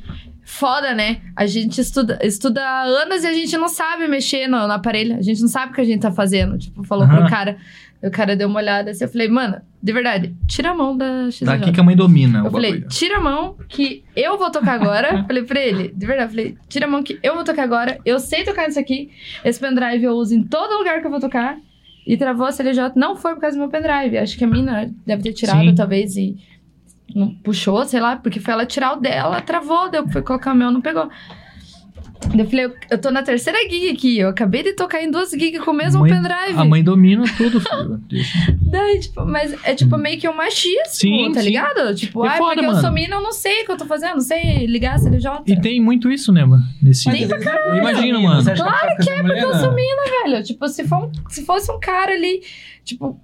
Foda, 0.47 0.95
né? 0.95 1.21
A 1.37 1.45
gente 1.45 1.79
estuda, 1.79 2.19
estuda 2.23 2.65
há 2.65 2.85
anos 2.85 3.23
e 3.23 3.27
a 3.27 3.35
gente 3.35 3.55
não 3.59 3.69
sabe 3.69 4.09
mexer 4.09 4.49
no, 4.49 4.67
no 4.67 4.73
aparelho. 4.73 5.17
A 5.17 5.21
gente 5.21 5.43
não 5.43 5.49
sabe 5.49 5.73
o 5.73 5.75
que 5.75 5.81
a 5.83 5.85
gente 5.85 6.01
tá 6.01 6.11
fazendo. 6.11 6.57
Tipo, 6.57 6.83
falou 6.85 7.05
Aham. 7.05 7.19
pro 7.19 7.29
cara. 7.29 7.59
O 8.03 8.11
cara 8.11 8.35
deu 8.35 8.49
uma 8.49 8.61
olhada 8.61 8.93
assim. 8.93 9.05
Eu 9.05 9.11
falei, 9.11 9.29
mano, 9.29 9.61
de 9.83 9.93
verdade, 9.93 10.35
tira 10.47 10.71
a 10.71 10.75
mão 10.75 10.97
da 10.97 11.31
XDJ. 11.31 11.45
Tá 11.45 11.53
aqui 11.53 11.71
que 11.71 11.81
a 11.81 11.83
mãe 11.83 11.95
domina. 11.95 12.39
Eu 12.47 12.51
falei, 12.51 12.71
bagulho. 12.73 12.89
tira 12.89 13.19
a 13.19 13.21
mão 13.21 13.57
que 13.69 14.03
eu 14.17 14.39
vou 14.39 14.51
tocar 14.51 14.73
agora. 14.73 15.23
falei 15.29 15.43
pra 15.43 15.61
ele, 15.61 15.93
de 15.95 16.07
verdade, 16.07 16.31
falei, 16.31 16.57
tira 16.67 16.87
a 16.87 16.89
mão 16.89 17.03
que 17.03 17.19
eu 17.23 17.35
vou 17.35 17.45
tocar 17.45 17.65
agora. 17.65 17.99
Eu 18.07 18.19
sei 18.19 18.43
tocar 18.43 18.67
nisso 18.67 18.81
aqui. 18.81 19.11
Esse 19.45 19.61
pendrive 19.61 20.03
eu 20.03 20.13
uso 20.13 20.35
em 20.35 20.43
todo 20.43 20.79
lugar 20.79 21.03
que 21.03 21.07
eu 21.07 21.11
vou 21.11 21.21
tocar. 21.21 21.59
E 22.09 22.17
travou 22.17 22.47
a 22.47 22.53
CLJ. 22.53 22.93
Não 22.97 23.15
foi 23.15 23.35
por 23.35 23.43
causa 23.43 23.55
do 23.55 23.61
meu 23.61 23.69
pendrive. 23.69 24.17
Acho 24.17 24.39
que 24.39 24.45
a 24.45 24.47
mina 24.47 24.91
deve 25.07 25.23
ter 25.23 25.35
tirado, 25.35 25.61
Sim. 25.61 25.75
talvez, 25.75 26.17
e 26.17 26.39
não 27.15 27.35
puxou, 27.35 27.85
sei 27.85 28.01
lá, 28.01 28.17
porque 28.17 28.41
foi 28.41 28.55
ela 28.55 28.65
tirar 28.65 28.95
o 28.95 29.01
dela, 29.01 29.43
travou, 29.43 29.91
deu, 29.91 30.09
foi 30.09 30.23
colocar 30.23 30.53
o 30.53 30.57
meu, 30.57 30.71
não 30.71 30.81
pegou. 30.81 31.11
Eu 32.37 32.45
falei, 32.47 32.67
eu, 32.67 32.75
eu 32.91 33.01
tô 33.01 33.11
na 33.11 33.23
terceira 33.23 33.59
gig 33.71 33.89
aqui. 33.91 34.19
Eu 34.19 34.29
acabei 34.29 34.63
de 34.63 34.73
tocar 34.75 35.03
em 35.03 35.11
duas 35.11 35.31
gigs 35.31 35.61
com 35.65 35.71
o 35.71 35.75
mesmo 35.75 36.01
Mãe- 36.01 36.11
pendrive. 36.11 36.59
A 36.59 36.65
mãe 36.65 36.83
domina 36.83 37.25
tudo, 37.37 37.61
filho. 37.61 38.01
Daí, 38.71 39.01
tipo, 39.01 39.25
mas 39.25 39.55
é 39.65 39.75
tipo 39.75 39.97
meio 39.97 40.19
que 40.21 40.29
um 40.29 40.35
machismo, 40.35 40.83
Sim, 40.89 41.33
tá 41.33 41.41
sim. 41.41 41.47
ligado? 41.47 41.95
Tipo, 41.95 42.27
É 42.27 42.29
ah, 42.31 42.33
foda, 42.37 42.55
porque 42.55 42.67
eu 42.67 42.71
mano. 42.71 42.81
sou 42.83 42.93
mina, 42.93 43.17
eu 43.17 43.23
não 43.23 43.33
sei 43.33 43.63
o 43.63 43.65
que 43.67 43.73
eu 43.73 43.77
tô 43.77 43.87
fazendo, 43.87 44.15
não 44.15 44.21
sei 44.21 44.67
ligar 44.67 44.97
a 44.97 44.99
CDJ. 44.99 45.31
E 45.47 45.61
tem 45.61 45.81
muito 45.81 46.11
isso, 46.11 46.33
né, 46.33 46.45
mano? 46.45 46.63
Nesse... 46.83 47.11
Tem 47.11 47.27
pra 47.27 47.77
Imagina, 47.79 48.19
mano. 48.21 48.43
Você 48.43 48.51
acha 48.51 48.63
claro 48.63 48.97
que 49.03 49.11
é, 49.11 49.23
porque 49.23 49.45
eu 49.45 49.55
sou 49.55 49.73
mina, 49.73 50.03
velho. 50.25 50.43
Tipo, 50.45 50.69
se, 50.69 50.85
for 50.87 51.05
um- 51.05 51.13
se 51.31 51.45
fosse 51.45 51.71
um 51.73 51.79
cara 51.81 52.13
ali, 52.13 52.43
tipo, 52.85 53.19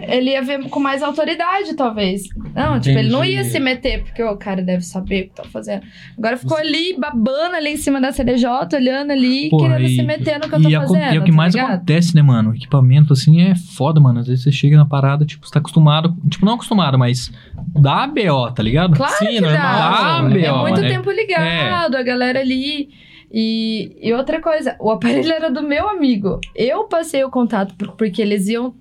ele 0.00 0.30
ia 0.30 0.42
ver 0.42 0.68
com 0.70 0.80
mais 0.80 1.02
autoridade, 1.02 1.74
talvez. 1.74 2.22
Não, 2.54 2.78
tipo, 2.80 2.98
ele 2.98 3.08
não 3.10 3.24
ia 3.24 3.40
Entendi. 3.40 3.50
se 3.50 3.60
meter, 3.60 4.04
porque 4.04 4.22
o 4.22 4.36
cara 4.36 4.62
deve 4.62 4.82
saber 4.82 5.24
o 5.24 5.28
que 5.28 5.34
tá 5.34 5.44
fazendo. 5.44 5.82
Agora 6.16 6.36
ficou 6.36 6.56
ali, 6.56 6.96
babando 6.98 7.56
ali 7.56 7.70
em 7.70 7.76
cima 7.76 8.00
da 8.00 8.10
CDJ, 8.12 8.48
olhando 8.74 9.10
ali, 9.10 9.48
Porra, 9.50 9.68
querendo 9.70 9.86
e- 9.88 9.96
se 9.96 10.02
meter 10.02 10.38
no 10.38 10.48
que 10.48 10.54
eu 10.54 10.62
tô 10.62 10.68
E, 10.68 10.74
aco- 10.74 10.86
fazendo. 10.88 11.12
e 11.12 11.16
é 11.16 11.20
o 11.20 11.24
que 11.24 11.30
tá 11.30 11.36
mais 11.36 11.54
ligado? 11.54 11.72
acontece, 11.74 12.14
né, 12.14 12.22
mano? 12.22 12.50
O 12.50 12.54
equipamento, 12.54 13.12
assim, 13.12 13.42
é 13.42 13.54
foda, 13.54 14.00
mano. 14.00 14.20
Às 14.20 14.26
vezes 14.28 14.44
você 14.44 14.52
chega 14.52 14.76
na 14.76 14.86
parada, 14.86 15.24
tipo, 15.26 15.46
você 15.46 15.52
tá 15.52 15.58
acostumado. 15.58 16.16
Tipo, 16.28 16.46
não 16.46 16.54
acostumado, 16.54 16.98
mas 16.98 17.30
dá 17.74 18.06
BO, 18.06 18.50
tá 18.52 18.62
ligado? 18.62 18.96
Claro 18.96 19.14
Sim, 19.18 19.26
que 19.26 19.40
normal, 19.40 19.60
dá. 19.60 20.28
né? 20.28 20.42
é 20.42 20.52
muito 20.52 20.80
É. 20.80 20.88
tempo 20.88 21.10
ligado, 21.10 21.96
a 21.96 22.02
galera 22.02 22.40
ali. 22.40 22.88
E, 23.30 23.94
e 24.00 24.12
outra 24.14 24.40
coisa, 24.40 24.74
o 24.80 24.90
aparelho 24.90 25.30
era 25.32 25.50
do 25.50 25.62
meu 25.62 25.88
amigo. 25.88 26.40
Eu 26.54 26.84
passei 26.84 27.22
o 27.24 27.30
contato 27.30 27.74
por- 27.74 27.92
porque 27.92 28.22
eles 28.22 28.48
iam 28.48 28.74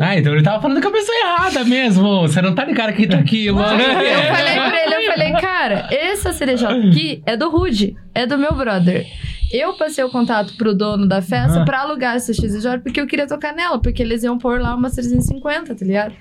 Ah, 0.00 0.16
então 0.16 0.32
ele 0.32 0.42
tava 0.42 0.60
falando 0.62 0.80
com 0.80 0.88
a 0.88 0.92
pessoa 0.92 1.16
errada 1.18 1.64
mesmo. 1.64 2.22
Você 2.22 2.40
não 2.40 2.54
tá 2.54 2.64
ligado 2.64 2.94
quem 2.94 3.08
tá 3.08 3.18
aqui, 3.18 3.50
mano. 3.50 3.80
Eu 3.82 4.34
falei 4.34 4.54
pra 4.54 4.84
ele, 4.84 4.94
eu 4.94 5.12
falei, 5.12 5.32
cara, 5.40 5.88
essa 5.90 6.32
CDJ 6.32 6.66
aqui 6.88 7.22
é 7.26 7.36
do 7.36 7.50
Rude, 7.50 7.96
é 8.14 8.26
do 8.26 8.38
meu 8.38 8.52
brother. 8.54 9.06
Eu 9.50 9.72
passei 9.78 10.04
o 10.04 10.10
contato 10.10 10.54
pro 10.58 10.74
dono 10.74 11.08
da 11.08 11.22
festa 11.22 11.56
Aham. 11.56 11.64
pra 11.64 11.80
alugar 11.80 12.16
essa 12.16 12.34
XJ 12.34 12.80
porque 12.82 13.00
eu 13.00 13.06
queria 13.06 13.26
tocar 13.26 13.54
nela, 13.54 13.80
porque 13.80 14.02
eles 14.02 14.22
iam 14.22 14.36
pôr 14.36 14.60
lá 14.60 14.74
umas 14.74 14.94
350, 14.94 15.74
tá 15.74 15.84
ligado? 15.86 16.14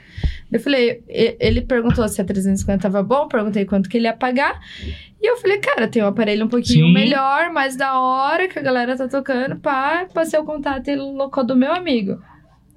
Eu 0.49 0.59
falei, 0.61 1.03
ele 1.09 1.59
perguntou 1.59 2.07
se 2.07 2.21
a 2.21 2.23
350 2.23 2.81
tava 2.81 3.03
bom, 3.03 3.27
perguntei 3.27 3.65
quanto 3.65 3.89
que 3.89 3.97
ele 3.97 4.07
ia 4.07 4.13
pagar. 4.13 4.57
E 5.21 5.29
eu 5.29 5.35
falei, 5.37 5.57
cara, 5.57 5.89
tem 5.89 6.01
um 6.01 6.07
aparelho 6.07 6.45
um 6.45 6.47
pouquinho 6.47 6.87
Sim. 6.87 6.93
melhor, 6.93 7.51
mais 7.51 7.75
da 7.75 7.99
hora, 7.99 8.47
que 8.47 8.57
a 8.57 8.61
galera 8.61 8.95
tá 8.95 9.09
tocando, 9.09 9.57
pá, 9.57 10.07
passei 10.13 10.39
o 10.39 10.45
contato 10.45 10.87
e 10.87 10.91
ele 10.91 11.01
colocou 11.01 11.43
do 11.45 11.55
meu 11.55 11.73
amigo. 11.73 12.17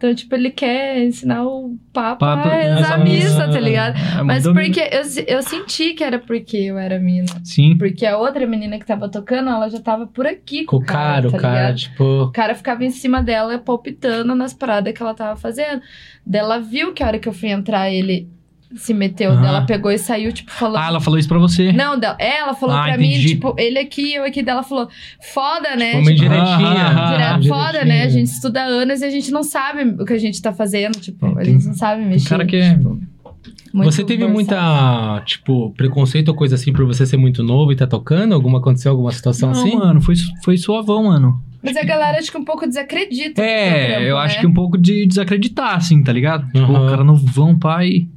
Então, 0.00 0.14
tipo, 0.14 0.34
ele 0.34 0.48
quer 0.50 1.04
ensinar 1.04 1.44
o 1.44 1.76
papo 1.92 2.20
Papo- 2.20 2.48
a 2.48 2.52
rezar 2.54 2.94
a 2.94 2.98
missa, 3.04 3.46
tá 3.46 3.60
ligado? 3.60 3.98
É, 4.18 4.22
Mas 4.22 4.44
porque 4.44 4.80
eu, 4.80 5.02
eu 5.36 5.42
senti 5.42 5.92
que 5.92 6.02
era 6.02 6.18
porque 6.18 6.56
eu 6.56 6.78
era 6.78 6.98
mina. 6.98 7.26
Sim. 7.44 7.76
Porque 7.76 8.06
a 8.06 8.16
outra 8.16 8.46
menina 8.46 8.78
que 8.78 8.86
tava 8.86 9.10
tocando, 9.10 9.50
ela 9.50 9.68
já 9.68 9.78
tava 9.78 10.06
por 10.06 10.26
aqui 10.26 10.64
com 10.64 10.78
Com 10.78 10.82
o 10.82 10.86
cara, 10.86 11.28
o 11.28 11.30
tá 11.30 11.38
cara, 11.38 11.54
ligado? 11.60 11.76
tipo. 11.76 12.02
O 12.22 12.32
cara 12.32 12.54
ficava 12.54 12.82
em 12.82 12.88
cima 12.90 13.22
dela, 13.22 13.58
palpitando 13.58 14.34
nas 14.34 14.54
paradas 14.54 14.94
que 14.94 15.02
ela 15.02 15.12
tava 15.12 15.38
fazendo. 15.38 15.82
Daí 16.24 16.40
ela 16.40 16.58
viu 16.58 16.94
que 16.94 17.02
a 17.02 17.06
hora 17.06 17.18
que 17.18 17.28
eu 17.28 17.34
fui 17.34 17.50
entrar, 17.50 17.90
ele 17.90 18.26
se 18.76 18.94
meteu. 18.94 19.32
Ela 19.32 19.62
pegou 19.62 19.90
e 19.90 19.98
saiu, 19.98 20.32
tipo, 20.32 20.50
falando. 20.50 20.82
Ah, 20.82 20.86
ela 20.86 21.00
falou 21.00 21.18
isso 21.18 21.28
pra 21.28 21.38
você. 21.38 21.72
Não, 21.72 21.98
dela, 21.98 22.16
ela 22.18 22.54
falou 22.54 22.74
Ah, 22.76 22.84
pra 22.84 22.96
mim, 22.98 23.10
entendi. 23.10 23.28
tipo, 23.30 23.54
ele 23.58 23.78
aqui, 23.78 24.14
eu 24.14 24.24
aqui. 24.24 24.42
Dela 24.42 24.62
falou, 24.62 24.88
foda, 25.32 25.74
né? 25.76 25.94
Uma 25.94 26.14
Tipo. 26.14 26.30
Ah, 26.32 27.10
direto, 27.12 27.48
foda, 27.48 27.84
né? 27.84 28.04
A 28.04 28.08
gente 28.08 28.28
estuda 28.28 28.62
anos 28.62 29.00
e 29.02 29.04
a 29.04 29.10
gente 29.10 29.30
não 29.30 29.42
sabe 29.42 29.82
o 30.00 30.04
que 30.04 30.12
a 30.12 30.18
gente 30.18 30.40
tá 30.40 30.52
fazendo. 30.52 30.98
Tipo, 31.00 31.26
É, 31.26 31.30
a 31.30 31.34
tem- 31.36 31.54
gente 31.54 31.66
não 31.66 31.74
sabe 31.74 32.04
mexer. 32.04 32.28
cara 32.28 32.46
que 32.46 32.56
é- 32.56 32.74
tipo, 32.74 32.98
você 33.74 34.04
teve 34.04 34.26
muita, 34.26 35.22
tipo, 35.26 35.70
preconceito 35.76 36.28
ou 36.28 36.34
coisa 36.34 36.54
assim 36.56 36.72
por 36.72 36.84
você 36.86 37.06
ser 37.06 37.16
muito 37.16 37.42
novo 37.42 37.72
e 37.72 37.76
tá 37.76 37.86
tocando? 37.86 38.34
Alguma 38.34 38.58
aconteceu 38.58 38.92
alguma 38.92 39.12
situação 39.12 39.50
Não, 39.52 39.60
assim? 39.60 39.76
mano, 39.76 40.00
foi, 40.00 40.14
foi 40.44 40.56
suavão, 40.56 41.04
mano. 41.04 41.40
Mas 41.62 41.76
a 41.76 41.84
galera 41.84 42.18
acho 42.18 42.30
que 42.32 42.38
um 42.38 42.44
pouco 42.44 42.66
desacredita. 42.66 43.42
É, 43.42 43.86
trampo, 43.88 44.02
eu 44.06 44.16
né? 44.16 44.22
acho 44.22 44.40
que 44.40 44.46
um 44.46 44.54
pouco 44.54 44.78
de 44.78 45.06
desacreditar, 45.06 45.76
assim, 45.76 46.02
tá 46.02 46.10
ligado? 46.12 46.46
Tipo, 46.46 46.72
Uhum. 46.72 46.86
o 46.86 46.90
cara 46.90 47.04
novão, 47.04 47.58
pai, 47.58 48.08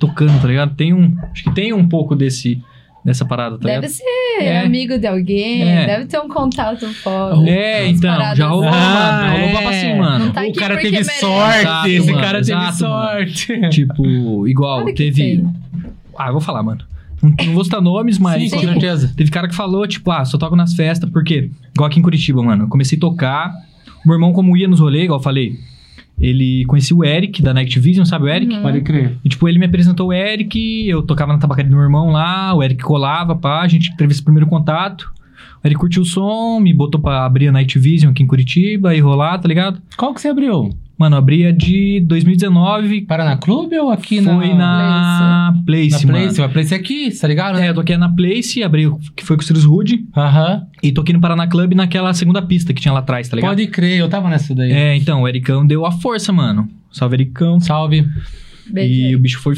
tocando, 0.00 0.40
tá 0.40 0.48
ligado? 0.48 0.74
Tem 0.74 0.92
um. 0.92 1.16
Acho 1.30 1.44
que 1.44 1.54
tem 1.54 1.72
um 1.72 1.86
pouco 1.88 2.16
desse. 2.16 2.60
Dessa 3.02 3.24
parada, 3.24 3.56
tá 3.58 3.66
Deve 3.66 3.86
ligado? 3.86 3.92
ser 3.92 4.42
É. 4.44 4.60
amigo 4.60 4.98
de 4.98 5.06
alguém, 5.06 5.62
É. 5.66 5.86
deve 5.86 6.04
ter 6.04 6.18
um 6.20 6.28
contato 6.28 6.86
foda. 7.02 7.48
É, 7.48 7.86
então, 7.88 8.34
já 8.34 8.46
rolou, 8.48 8.68
assim. 8.68 8.78
mano. 8.78 9.22
Já 9.22 9.30
rolou 9.30 9.60
é. 9.62 9.66
assim, 9.68 9.98
mano. 9.98 10.32
Tá 10.34 10.42
o 10.42 10.52
cara 10.52 10.76
teve 10.76 10.90
merece. 10.90 11.18
sorte, 11.20 11.60
Exato, 11.60 11.88
esse 11.88 12.10
mano, 12.12 12.22
cara 12.22 12.38
teve 12.42 12.52
exato, 12.52 12.82
mano. 12.82 13.00
sorte. 13.30 13.70
Tipo, 13.70 14.46
igual, 14.46 14.84
teve. 14.92 15.42
Ah, 16.18 16.26
eu 16.26 16.32
vou 16.32 16.42
falar, 16.42 16.62
mano. 16.62 16.82
Não, 17.22 17.34
não 17.46 17.54
vou 17.54 17.64
citar 17.64 17.80
nomes, 17.80 18.18
mas. 18.18 18.42
Sim, 18.42 18.50
com 18.50 18.56
tipo, 18.60 18.72
certeza. 18.72 19.14
Teve 19.16 19.30
cara 19.30 19.48
que 19.48 19.54
falou, 19.54 19.86
tipo, 19.86 20.10
ah, 20.10 20.22
só 20.26 20.36
toco 20.36 20.54
nas 20.54 20.74
festas, 20.74 21.08
porque, 21.08 21.50
igual 21.74 21.88
aqui 21.88 21.98
em 21.98 22.02
Curitiba, 22.02 22.42
mano, 22.42 22.64
eu 22.64 22.68
comecei 22.68 22.98
a 22.98 23.00
tocar. 23.00 23.50
O 24.04 24.08
meu 24.08 24.16
irmão, 24.16 24.34
como 24.34 24.54
ia 24.58 24.68
nos 24.68 24.78
rolês, 24.80 25.04
igual 25.04 25.20
eu 25.20 25.24
falei, 25.24 25.54
ele 26.20 26.64
conhecia 26.66 26.94
o 26.94 27.04
Eric, 27.04 27.42
da 27.42 27.54
Night 27.54 27.78
Vision, 27.80 28.04
sabe 28.04 28.26
o 28.26 28.28
Eric? 28.28 28.54
Uhum. 28.54 28.62
Pode 28.62 28.80
crer. 28.82 29.16
E, 29.24 29.28
tipo, 29.28 29.48
ele 29.48 29.58
me 29.58 29.64
apresentou 29.64 30.08
o 30.08 30.12
Eric, 30.12 30.86
eu 30.86 31.02
tocava 31.02 31.32
na 31.32 31.38
tabacaria 31.38 31.70
do 31.70 31.74
meu 31.74 31.84
irmão 31.84 32.10
lá, 32.10 32.54
o 32.54 32.62
Eric 32.62 32.82
colava, 32.82 33.34
pá, 33.34 33.62
a 33.62 33.68
gente 33.68 33.96
teve 33.96 34.12
esse 34.12 34.22
primeiro 34.22 34.46
contato. 34.46 35.10
Eric 35.64 35.78
curtiu 35.78 36.02
o 36.02 36.06
som, 36.06 36.58
me 36.60 36.72
botou 36.72 37.00
pra 37.00 37.24
abrir 37.24 37.48
a 37.48 37.52
Night 37.52 37.78
Vision 37.78 38.10
aqui 38.10 38.22
em 38.22 38.26
Curitiba 38.26 38.94
e 38.94 39.00
rolar, 39.00 39.38
tá 39.38 39.46
ligado? 39.46 39.80
Qual 39.96 40.14
que 40.14 40.20
você 40.20 40.28
abriu? 40.28 40.70
Mano, 40.96 41.16
abria 41.16 41.50
de 41.50 42.00
2019, 42.06 43.02
Paraná 43.02 43.36
Clube 43.36 43.78
ou 43.78 43.90
aqui 43.90 44.20
na... 44.20 44.34
foi 44.34 44.52
na 44.54 45.54
Place, 45.64 46.06
Na 46.06 46.12
mano. 46.12 46.24
Place, 46.24 46.40
vai 46.40 46.48
Place 46.50 46.74
aqui, 46.74 47.10
tá 47.10 47.26
ligado? 47.26 47.58
É, 47.58 47.70
eu 47.70 47.74
toquei 47.74 47.96
na 47.96 48.08
Place, 48.08 48.62
abri, 48.62 48.90
que 49.16 49.24
foi 49.24 49.36
com 49.36 49.42
o 49.42 49.46
Sirius 49.46 49.64
Hood, 49.64 50.04
Aham. 50.14 50.66
e 50.82 50.92
toquei 50.92 51.14
no 51.14 51.20
Paraná 51.20 51.46
Club 51.46 51.72
naquela 51.72 52.12
segunda 52.12 52.42
pista 52.42 52.74
que 52.74 52.82
tinha 52.82 52.92
lá 52.92 53.00
atrás, 53.00 53.28
tá 53.28 53.36
ligado? 53.36 53.50
Pode 53.50 53.66
crer, 53.68 53.98
eu 53.98 54.08
tava 54.10 54.28
nessa 54.28 54.54
daí. 54.54 54.72
É, 54.72 54.94
então, 54.94 55.22
o 55.22 55.28
Ericão 55.28 55.66
deu 55.66 55.86
a 55.86 55.90
força, 55.92 56.32
mano. 56.32 56.68
Salve, 56.92 57.16
Ericão. 57.16 57.58
Salve. 57.60 58.06
Beijo 58.72 58.92
E 59.10 59.14
o 59.16 59.18
bicho 59.18 59.38
foi 59.40 59.54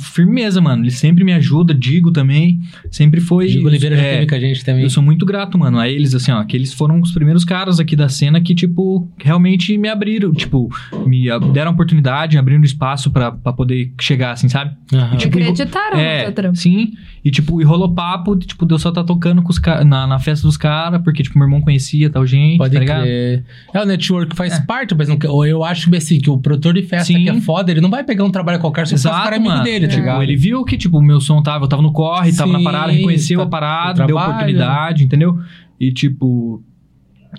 firmeza, 0.00 0.60
mano. 0.60 0.82
Ele 0.84 0.90
sempre 0.90 1.24
me 1.24 1.32
ajuda, 1.32 1.74
Digo 1.74 2.10
também. 2.10 2.60
Sempre 2.90 3.20
foi. 3.20 3.46
Diego 3.48 3.68
Oliveira 3.68 3.96
já 3.96 4.02
é, 4.02 4.14
teve 4.14 4.26
com 4.26 4.34
a 4.34 4.40
gente 4.40 4.64
também. 4.64 4.82
Eu 4.82 4.90
sou 4.90 5.02
muito 5.02 5.24
grato, 5.24 5.58
mano, 5.58 5.78
a 5.78 5.88
eles, 5.88 6.14
assim, 6.14 6.30
ó, 6.32 6.42
que 6.44 6.56
eles 6.56 6.72
foram 6.72 7.00
os 7.00 7.12
primeiros 7.12 7.44
caras 7.44 7.78
aqui 7.80 7.94
da 7.96 8.08
cena 8.08 8.40
que, 8.40 8.54
tipo, 8.54 9.10
realmente 9.22 9.76
me 9.78 9.88
abriram, 9.88 10.32
tipo, 10.32 10.68
me 11.06 11.30
a- 11.30 11.38
deram 11.38 11.72
oportunidade, 11.72 12.36
abrindo 12.38 12.64
espaço 12.64 13.10
pra, 13.10 13.30
pra 13.32 13.52
poder 13.52 13.92
chegar, 14.00 14.32
assim, 14.32 14.48
sabe? 14.48 14.74
Aham. 14.92 15.16
tipo, 15.16 15.36
Acreditaram 15.38 15.96
no 15.96 16.02
É, 16.02 16.30
trampo. 16.30 16.56
sim. 16.56 16.92
E, 17.24 17.30
tipo, 17.30 17.60
e 17.60 17.64
rolou 17.64 17.92
papo, 17.92 18.36
tipo, 18.36 18.64
de 18.64 18.72
eu 18.74 18.78
só 18.78 18.90
tá 18.92 19.02
tocando 19.02 19.42
com 19.42 19.50
os 19.50 19.60
na, 19.84 20.06
na 20.06 20.18
festa 20.18 20.46
dos 20.46 20.56
caras, 20.56 21.00
porque, 21.02 21.22
tipo, 21.22 21.38
meu 21.38 21.46
irmão 21.46 21.60
conhecia 21.60 22.08
tal 22.08 22.24
gente, 22.26 22.58
Pode 22.58 22.72
tá 22.72 22.78
ligado? 22.80 23.02
crer. 23.02 23.44
É, 23.74 23.82
o 23.82 23.84
network 23.84 24.34
faz 24.36 24.52
É. 24.54 24.60
parte, 24.60 24.94
mas 24.94 25.08
não, 25.08 25.18
ou 25.28 25.44
eu 25.44 25.64
acho 25.64 25.94
assim, 25.96 26.18
que 26.20 26.30
o 26.30 26.38
produtor 26.38 26.74
de 26.74 26.82
festa 26.82 27.06
Sim. 27.06 27.24
que 27.24 27.28
é 27.28 27.40
foda, 27.40 27.70
ele 27.70 27.80
não 27.80 27.90
vai 27.90 28.04
pegar 28.04 28.24
um 28.24 28.30
trabalho 28.30 28.45
qualquer 28.58 28.86
só 28.86 28.90
porque 28.90 28.94
os 28.96 29.04
Exato, 29.04 29.16
caras 29.16 29.32
é 29.32 29.36
amigo 29.36 29.52
mano. 29.52 29.64
dele, 29.64 29.86
tá 29.86 29.90
Tipo, 29.90 30.00
ligado? 30.02 30.22
ele 30.22 30.36
viu 30.36 30.64
que, 30.64 30.76
tipo, 30.76 30.98
o 30.98 31.02
meu 31.02 31.20
som 31.20 31.42
tava, 31.42 31.64
eu 31.64 31.68
tava 31.68 31.82
no 31.82 31.92
corre, 31.92 32.32
tava 32.34 32.52
na 32.52 32.58
Sim, 32.58 32.64
parada, 32.64 32.92
reconheceu 32.92 33.38
tá- 33.40 33.44
a 33.44 33.48
parada, 33.48 34.04
o 34.04 34.06
deu 34.06 34.16
oportunidade, 34.16 35.04
entendeu? 35.04 35.38
E, 35.78 35.92
tipo, 35.92 36.62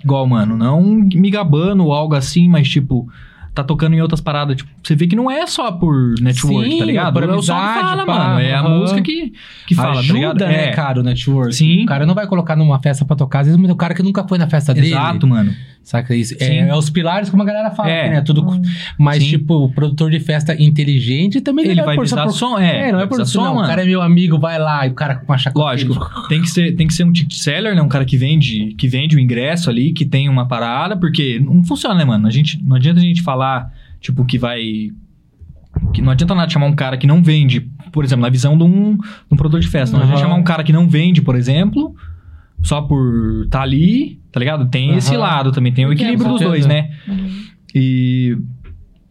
igual, 0.04 0.26
mano, 0.26 0.56
não 0.56 0.82
me 0.82 1.30
gabando 1.30 1.84
ou 1.84 1.92
algo 1.92 2.14
assim, 2.14 2.48
mas, 2.48 2.68
tipo, 2.68 3.08
tá 3.54 3.64
tocando 3.64 3.94
em 3.94 4.00
outras 4.00 4.20
paradas. 4.20 4.56
Tipo, 4.58 4.70
você 4.82 4.94
vê 4.94 5.08
que 5.08 5.16
não 5.16 5.28
é 5.28 5.44
só 5.46 5.72
por 5.72 6.14
network, 6.20 6.70
Sim, 6.70 6.78
tá 6.78 6.84
ligado? 6.84 7.12
por 7.14 7.22
é 7.24 7.26
o 7.26 7.42
som 7.42 7.52
que 7.54 7.58
amizade, 7.60 7.80
fala, 7.88 8.06
pá, 8.06 8.18
mano. 8.28 8.40
É 8.40 8.54
a 8.54 8.62
música 8.62 9.02
que, 9.02 9.32
que 9.66 9.74
fala, 9.74 9.98
Ajuda, 9.98 10.34
tá 10.36 10.46
né, 10.46 10.66
é. 10.66 10.70
cara, 10.70 11.00
o 11.00 11.02
network. 11.02 11.52
Sim. 11.56 11.82
O 11.82 11.86
cara 11.86 12.06
não 12.06 12.14
vai 12.14 12.28
colocar 12.28 12.54
numa 12.54 12.78
festa 12.78 13.04
pra 13.04 13.16
tocar, 13.16 13.40
às 13.40 13.46
vezes 13.48 13.60
o 13.68 13.74
cara 13.76 13.94
que 13.94 14.02
nunca 14.02 14.22
foi 14.28 14.38
na 14.38 14.46
festa 14.48 14.72
dele. 14.72 14.86
Exato, 14.88 15.26
mano. 15.26 15.52
Saca 15.82 16.14
isso? 16.14 16.34
É, 16.38 16.58
é 16.68 16.74
os 16.76 16.90
pilares, 16.90 17.30
como 17.30 17.42
a 17.42 17.46
galera 17.46 17.70
fala, 17.70 17.88
É. 17.88 18.10
né? 18.10 18.20
Tudo, 18.20 18.44
mas, 18.98 19.22
Sim. 19.22 19.30
tipo, 19.30 19.54
o 19.64 19.72
produtor 19.72 20.10
de 20.10 20.20
festa 20.20 20.54
inteligente 20.62 21.40
também 21.40 21.64
Ele 21.64 21.76
não 21.76 21.86
vai 21.86 21.96
por 21.96 22.04
visar 22.04 22.24
por- 22.24 22.32
som, 22.32 22.58
é. 22.58 22.88
É, 22.88 22.92
não 22.92 22.98
é 23.00 23.06
vai 23.06 23.08
por 23.08 23.24
som, 23.26 23.42
não. 23.42 23.54
mano. 23.54 23.64
O 23.64 23.68
cara 23.68 23.82
é 23.82 23.86
meu 23.86 24.02
amigo, 24.02 24.38
vai 24.38 24.58
lá, 24.58 24.86
e 24.86 24.90
o 24.90 24.94
cara 24.94 25.14
com 25.16 25.24
uma 25.32 25.38
chacota. 25.38 25.64
Lógico, 25.64 26.28
tem 26.28 26.42
que 26.42 26.50
ser, 26.50 26.76
tem 26.76 26.86
que 26.86 26.92
ser 26.92 27.04
um 27.04 27.12
ticket 27.12 27.32
seller, 27.38 27.74
né? 27.74 27.80
Um 27.80 27.88
cara 27.88 28.04
que 28.04 28.18
vende, 28.18 28.74
que 28.76 28.86
vende 28.86 29.16
o 29.16 29.18
ingresso 29.18 29.70
ali, 29.70 29.92
que 29.94 30.04
tem 30.04 30.28
uma 30.28 30.46
parada, 30.46 30.94
porque 30.94 31.40
não 31.40 31.64
funciona, 31.64 31.94
né, 31.94 32.04
mano? 32.04 32.26
A 32.26 32.30
gente, 32.30 32.62
não 32.62 32.76
adianta 32.76 33.00
a 33.00 33.02
gente 33.02 33.22
falar, 33.22 33.72
tipo, 33.98 34.24
que 34.26 34.36
vai. 34.36 34.90
Que 35.94 36.02
não 36.02 36.10
adianta 36.12 36.34
nada 36.34 36.50
chamar 36.50 36.66
um 36.66 36.74
cara 36.74 36.98
que 36.98 37.06
não 37.06 37.22
vende, 37.22 37.60
por 37.92 38.04
exemplo, 38.04 38.22
na 38.22 38.28
visão 38.28 38.58
de 38.58 38.64
um, 38.64 38.96
de 38.96 39.02
um 39.32 39.36
produtor 39.36 39.60
de 39.60 39.68
festa. 39.68 39.96
Não 39.96 40.02
adianta 40.02 40.20
chamar 40.20 40.34
um 40.34 40.42
cara 40.42 40.62
que 40.62 40.72
não 40.72 40.86
vende, 40.88 41.22
por 41.22 41.34
exemplo, 41.36 41.94
só 42.62 42.82
por 42.82 43.46
tá 43.48 43.62
ali, 43.62 44.18
tá 44.32 44.40
ligado? 44.40 44.68
Tem 44.68 44.94
esse 44.96 45.14
Aham. 45.14 45.20
lado 45.20 45.52
também, 45.52 45.72
tem 45.72 45.86
o 45.86 45.92
equilíbrio 45.92 46.28
dos 46.28 46.40
dois, 46.40 46.66
né? 46.66 46.90
Uhum. 47.06 47.28
E. 47.74 48.36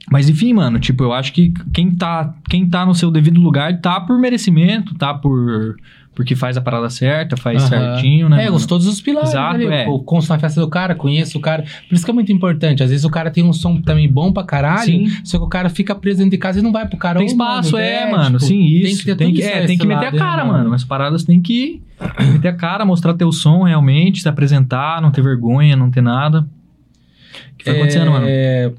Mas 0.10 0.30
enfim, 0.30 0.54
mano, 0.54 0.80
tipo, 0.80 1.04
eu 1.04 1.12
acho 1.12 1.34
que 1.34 1.54
quem 1.74 1.92
tá, 1.92 2.34
quem 2.50 2.70
tá 2.70 2.86
no 2.86 2.96
seu 2.96 3.12
devido 3.12 3.42
lugar 3.42 3.82
tá 3.82 4.00
por 4.00 4.18
merecimento, 4.20 4.96
tá 4.96 5.14
por. 5.14 5.76
Porque 6.18 6.36
faz 6.36 6.58
a 6.58 6.62
parada 6.62 6.90
certa, 6.90 7.38
faz 7.38 7.72
Aham. 7.72 7.94
certinho, 7.94 8.28
né? 8.28 8.46
É, 8.46 8.52
os 8.52 8.66
todos 8.66 8.88
os 8.88 9.00
pilares. 9.00 9.30
Exato, 9.30 9.62
é. 9.62 9.88
Eu 9.88 10.00
consto 10.00 10.30
na 10.30 10.40
festa 10.40 10.60
do 10.60 10.68
cara, 10.68 10.96
conheço 10.96 11.38
o 11.38 11.42
cara. 11.42 11.64
Por 11.88 11.94
isso 11.94 12.04
que 12.04 12.10
é 12.10 12.14
muito 12.14 12.32
importante. 12.32 12.82
Às 12.82 12.90
vezes 12.90 13.06
o 13.06 13.10
cara 13.12 13.30
tem 13.30 13.44
um 13.44 13.54
som 13.54 13.80
também 13.80 14.12
bom 14.12 14.34
pra 14.34 14.44
caralho, 14.44 14.84
Sim. 14.84 15.12
só 15.24 15.38
que 15.38 15.44
o 15.46 15.48
cara 15.48 15.70
fica 15.70 15.94
preso 15.94 16.18
dentro 16.18 16.32
de 16.32 16.40
casa 16.40 16.58
e 16.58 16.64
não 16.64 16.72
vai 16.72 16.88
pro 16.88 16.98
cara. 16.98 17.20
Tem 17.20 17.28
espaço, 17.28 17.74
mano, 17.74 17.86
é, 17.86 18.12
mano. 18.12 18.40
tipo, 18.40 18.40
sim, 18.40 18.64
isso. 18.64 19.06
ter 19.06 19.16
Tem 19.16 19.28
tudo 19.28 19.36
que, 19.36 19.42
isso, 19.44 19.56
é, 19.56 19.68
tem 19.68 19.78
que 19.78 19.86
meter 19.86 20.08
a 20.08 20.12
cara, 20.12 20.44
mano? 20.44 20.64
mano. 20.64 20.74
As 20.74 20.84
paradas 20.84 21.24
tem 21.24 21.40
que 21.40 21.84
meter 22.34 22.48
a 22.48 22.54
cara, 22.54 22.84
mostrar 22.84 23.14
teu 23.14 23.32
som 23.32 23.62
realmente, 23.62 24.24
se 24.24 24.28
apresentar, 24.28 25.00
não 25.00 25.12
ter 25.12 25.22
vergonha, 25.22 25.76
não 25.76 25.92
ter 25.92 26.02
nada. 26.02 26.48
O 27.54 27.58
que 27.60 27.66
tá 27.66 27.74
acontecendo, 27.74 28.10
mano? 28.10 28.26
É, 28.28 28.72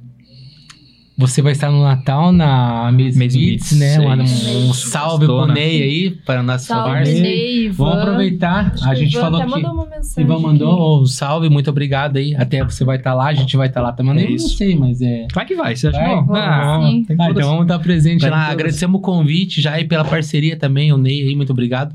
Você 1.19 1.43
vai 1.43 1.51
estar 1.51 1.69
no 1.69 1.83
Natal 1.83 2.31
na 2.31 2.93
Maze 2.93 3.19
Beats, 3.19 3.35
Beats, 3.37 3.73
né? 3.79 3.95
é 3.97 4.01
Um, 4.01 4.23
isso. 4.23 4.49
um 4.57 4.73
salve 4.73 5.27
pro. 5.27 5.47
Ney 5.47 5.83
aí, 5.83 6.11
para 6.25 6.45
nós 6.45 6.63
Salve, 6.63 6.85
falarmos. 6.91 7.09
Ney. 7.09 7.69
Vamos 7.71 7.99
aproveitar. 7.99 8.73
Acho 8.73 8.85
A 8.85 8.89
que 8.91 8.93
o 8.95 8.99
gente 9.05 9.13
Ivan 9.17 9.21
falou 9.23 9.41
até 9.41 9.47
que. 9.47 9.51
mandou 9.57 9.73
uma 9.73 9.87
mensagem. 9.97 10.25
Ivan 10.25 10.39
mandou 10.39 11.03
um 11.03 11.07
salve, 11.07 11.49
muito 11.49 11.71
obrigado 11.71 12.19
aí. 12.19 12.37
Até 12.37 12.63
você 12.63 12.85
vai 12.85 12.99
estar 12.99 13.15
lá, 13.15 13.27
a 13.27 13.35
gente 13.35 13.57
vai 13.57 13.67
estar 13.67 13.81
lá 13.81 13.91
também. 13.93 14.17
É 14.17 14.23
Eu 14.27 14.29
não 14.29 14.37
isso. 14.37 14.57
sei, 14.57 14.77
mas 14.77 15.03
é. 15.03 15.27
Vai 15.35 15.45
que 15.45 15.57
vai, 15.57 15.75
você 15.75 15.89
acha 15.89 15.99
Vai, 15.99 16.09
que 16.09 16.15
não? 16.15 16.25
vamos 16.27 16.41
Ah, 16.41 16.79
Ah, 17.19 17.31
então 17.31 17.49
vamos 17.51 17.67
dar 17.67 17.81
presente 17.81 18.21
Vai 18.21 18.31
lá. 18.31 18.47
Agradecemos 18.47 18.99
o 19.01 19.03
convite 19.03 19.61
já 19.61 19.73
aí 19.73 19.85
pela 19.85 20.05
parceria 20.05 20.57
também, 20.57 20.93
o 20.93 20.97
Ney 20.97 21.23
aí, 21.29 21.35
muito 21.35 21.51
obrigado 21.51 21.95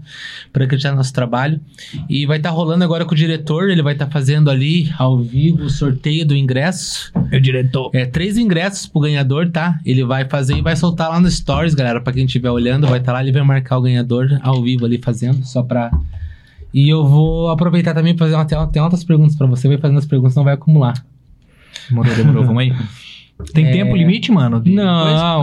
por 0.52 0.62
acreditar 0.64 0.92
no 0.92 0.98
nosso 0.98 1.14
trabalho. 1.14 1.62
E 2.10 2.26
vai 2.26 2.38
estar 2.38 2.50
rolando 2.50 2.84
agora 2.84 3.06
com 3.06 3.14
o 3.14 3.18
diretor, 3.18 3.70
ele 3.70 3.82
vai 3.82 3.94
estar 3.94 4.08
fazendo 4.08 4.50
ali 4.52 4.92
ao 5.00 5.18
vivo 5.20 5.64
o 5.64 5.70
sorteio 5.70 6.26
do 6.26 6.36
ingresso. 6.36 7.10
Meu 7.32 7.40
diretor. 7.40 7.90
É, 7.94 8.06
três 8.06 8.38
ingressos 8.38 8.86
pro 8.86 9.02
ganhador, 9.14 9.50
tá? 9.50 9.80
Ele 9.86 10.04
vai 10.04 10.26
fazer 10.26 10.58
e 10.58 10.62
vai 10.62 10.76
soltar 10.76 11.10
lá 11.10 11.20
no 11.20 11.30
Stories, 11.30 11.74
galera. 11.74 12.02
Pra 12.02 12.12
quem 12.12 12.26
estiver 12.26 12.50
olhando, 12.50 12.88
vai 12.88 13.00
estar 13.00 13.14
lá, 13.14 13.22
ele 13.22 13.32
vai 13.32 13.44
marcar 13.44 13.78
o 13.78 13.82
ganhador 13.82 14.40
ao 14.42 14.62
vivo 14.62 14.86
ali 14.86 14.98
fazendo, 14.98 15.46
só 15.46 15.62
pra. 15.62 15.92
E 16.74 16.90
eu 16.90 17.06
vou 17.06 17.50
aproveitar 17.50 17.94
também 17.94 18.16
pra 18.16 18.26
fazer 18.26 18.36
uma, 18.36 18.68
tem 18.68 18.82
outras 18.82 19.04
perguntas 19.04 19.36
pra 19.36 19.46
você, 19.46 19.68
vai 19.68 19.78
fazendo 19.78 20.00
as 20.00 20.06
perguntas, 20.06 20.36
não 20.36 20.44
vai 20.44 20.56
acumular. 20.56 21.06
Demorou, 21.90 22.16
demorou, 22.16 22.46
vamos 22.46 22.64
aí. 22.64 22.74
Tem 23.54 23.66
É. 23.68 23.72
tempo 23.72 23.96
limite, 23.96 24.32
mano? 24.32 24.62
de? 24.62 24.72
Não, 24.72 24.86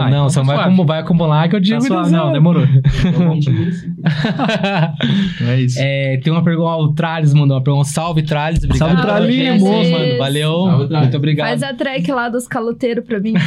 Ah, 0.01 0.09
não, 0.11 0.27
então 0.27 0.31
só 0.31 0.45
tá 0.45 0.69
vai, 0.69 0.85
vai 0.87 1.01
acumular 1.01 1.49
que 1.49 1.57
eu 1.57 1.61
Tá 1.61 1.65
digo. 1.65 1.81
suave, 1.83 2.11
não, 2.11 2.33
demorou. 2.33 2.65
20 2.67 3.51
municípios. 3.51 3.85
É 5.49 5.61
isso. 5.61 5.79
É, 5.81 6.19
tem 6.23 6.33
uma 6.33 6.43
pergunta, 6.45 6.77
o 6.77 6.93
Trales 6.93 7.33
mandou 7.35 7.57
uma 7.57 7.63
pergunta. 7.63 7.89
Salve, 7.89 8.23
Trales. 8.23 8.63
Obrigado. 8.65 8.79
Salve, 8.91 9.03
Trales. 9.03 9.63
mano. 9.63 10.19
Valeu. 10.19 10.53
Salve, 10.53 10.89
Trales. 10.89 11.05
Muito 11.07 11.17
obrigado. 11.17 11.49
Faz 11.49 11.63
a 11.63 11.75
track 11.75 12.11
lá 12.13 12.29
dos 12.29 12.47
caloteiros 12.47 13.05
pra 13.05 13.19
mim. 13.21 13.35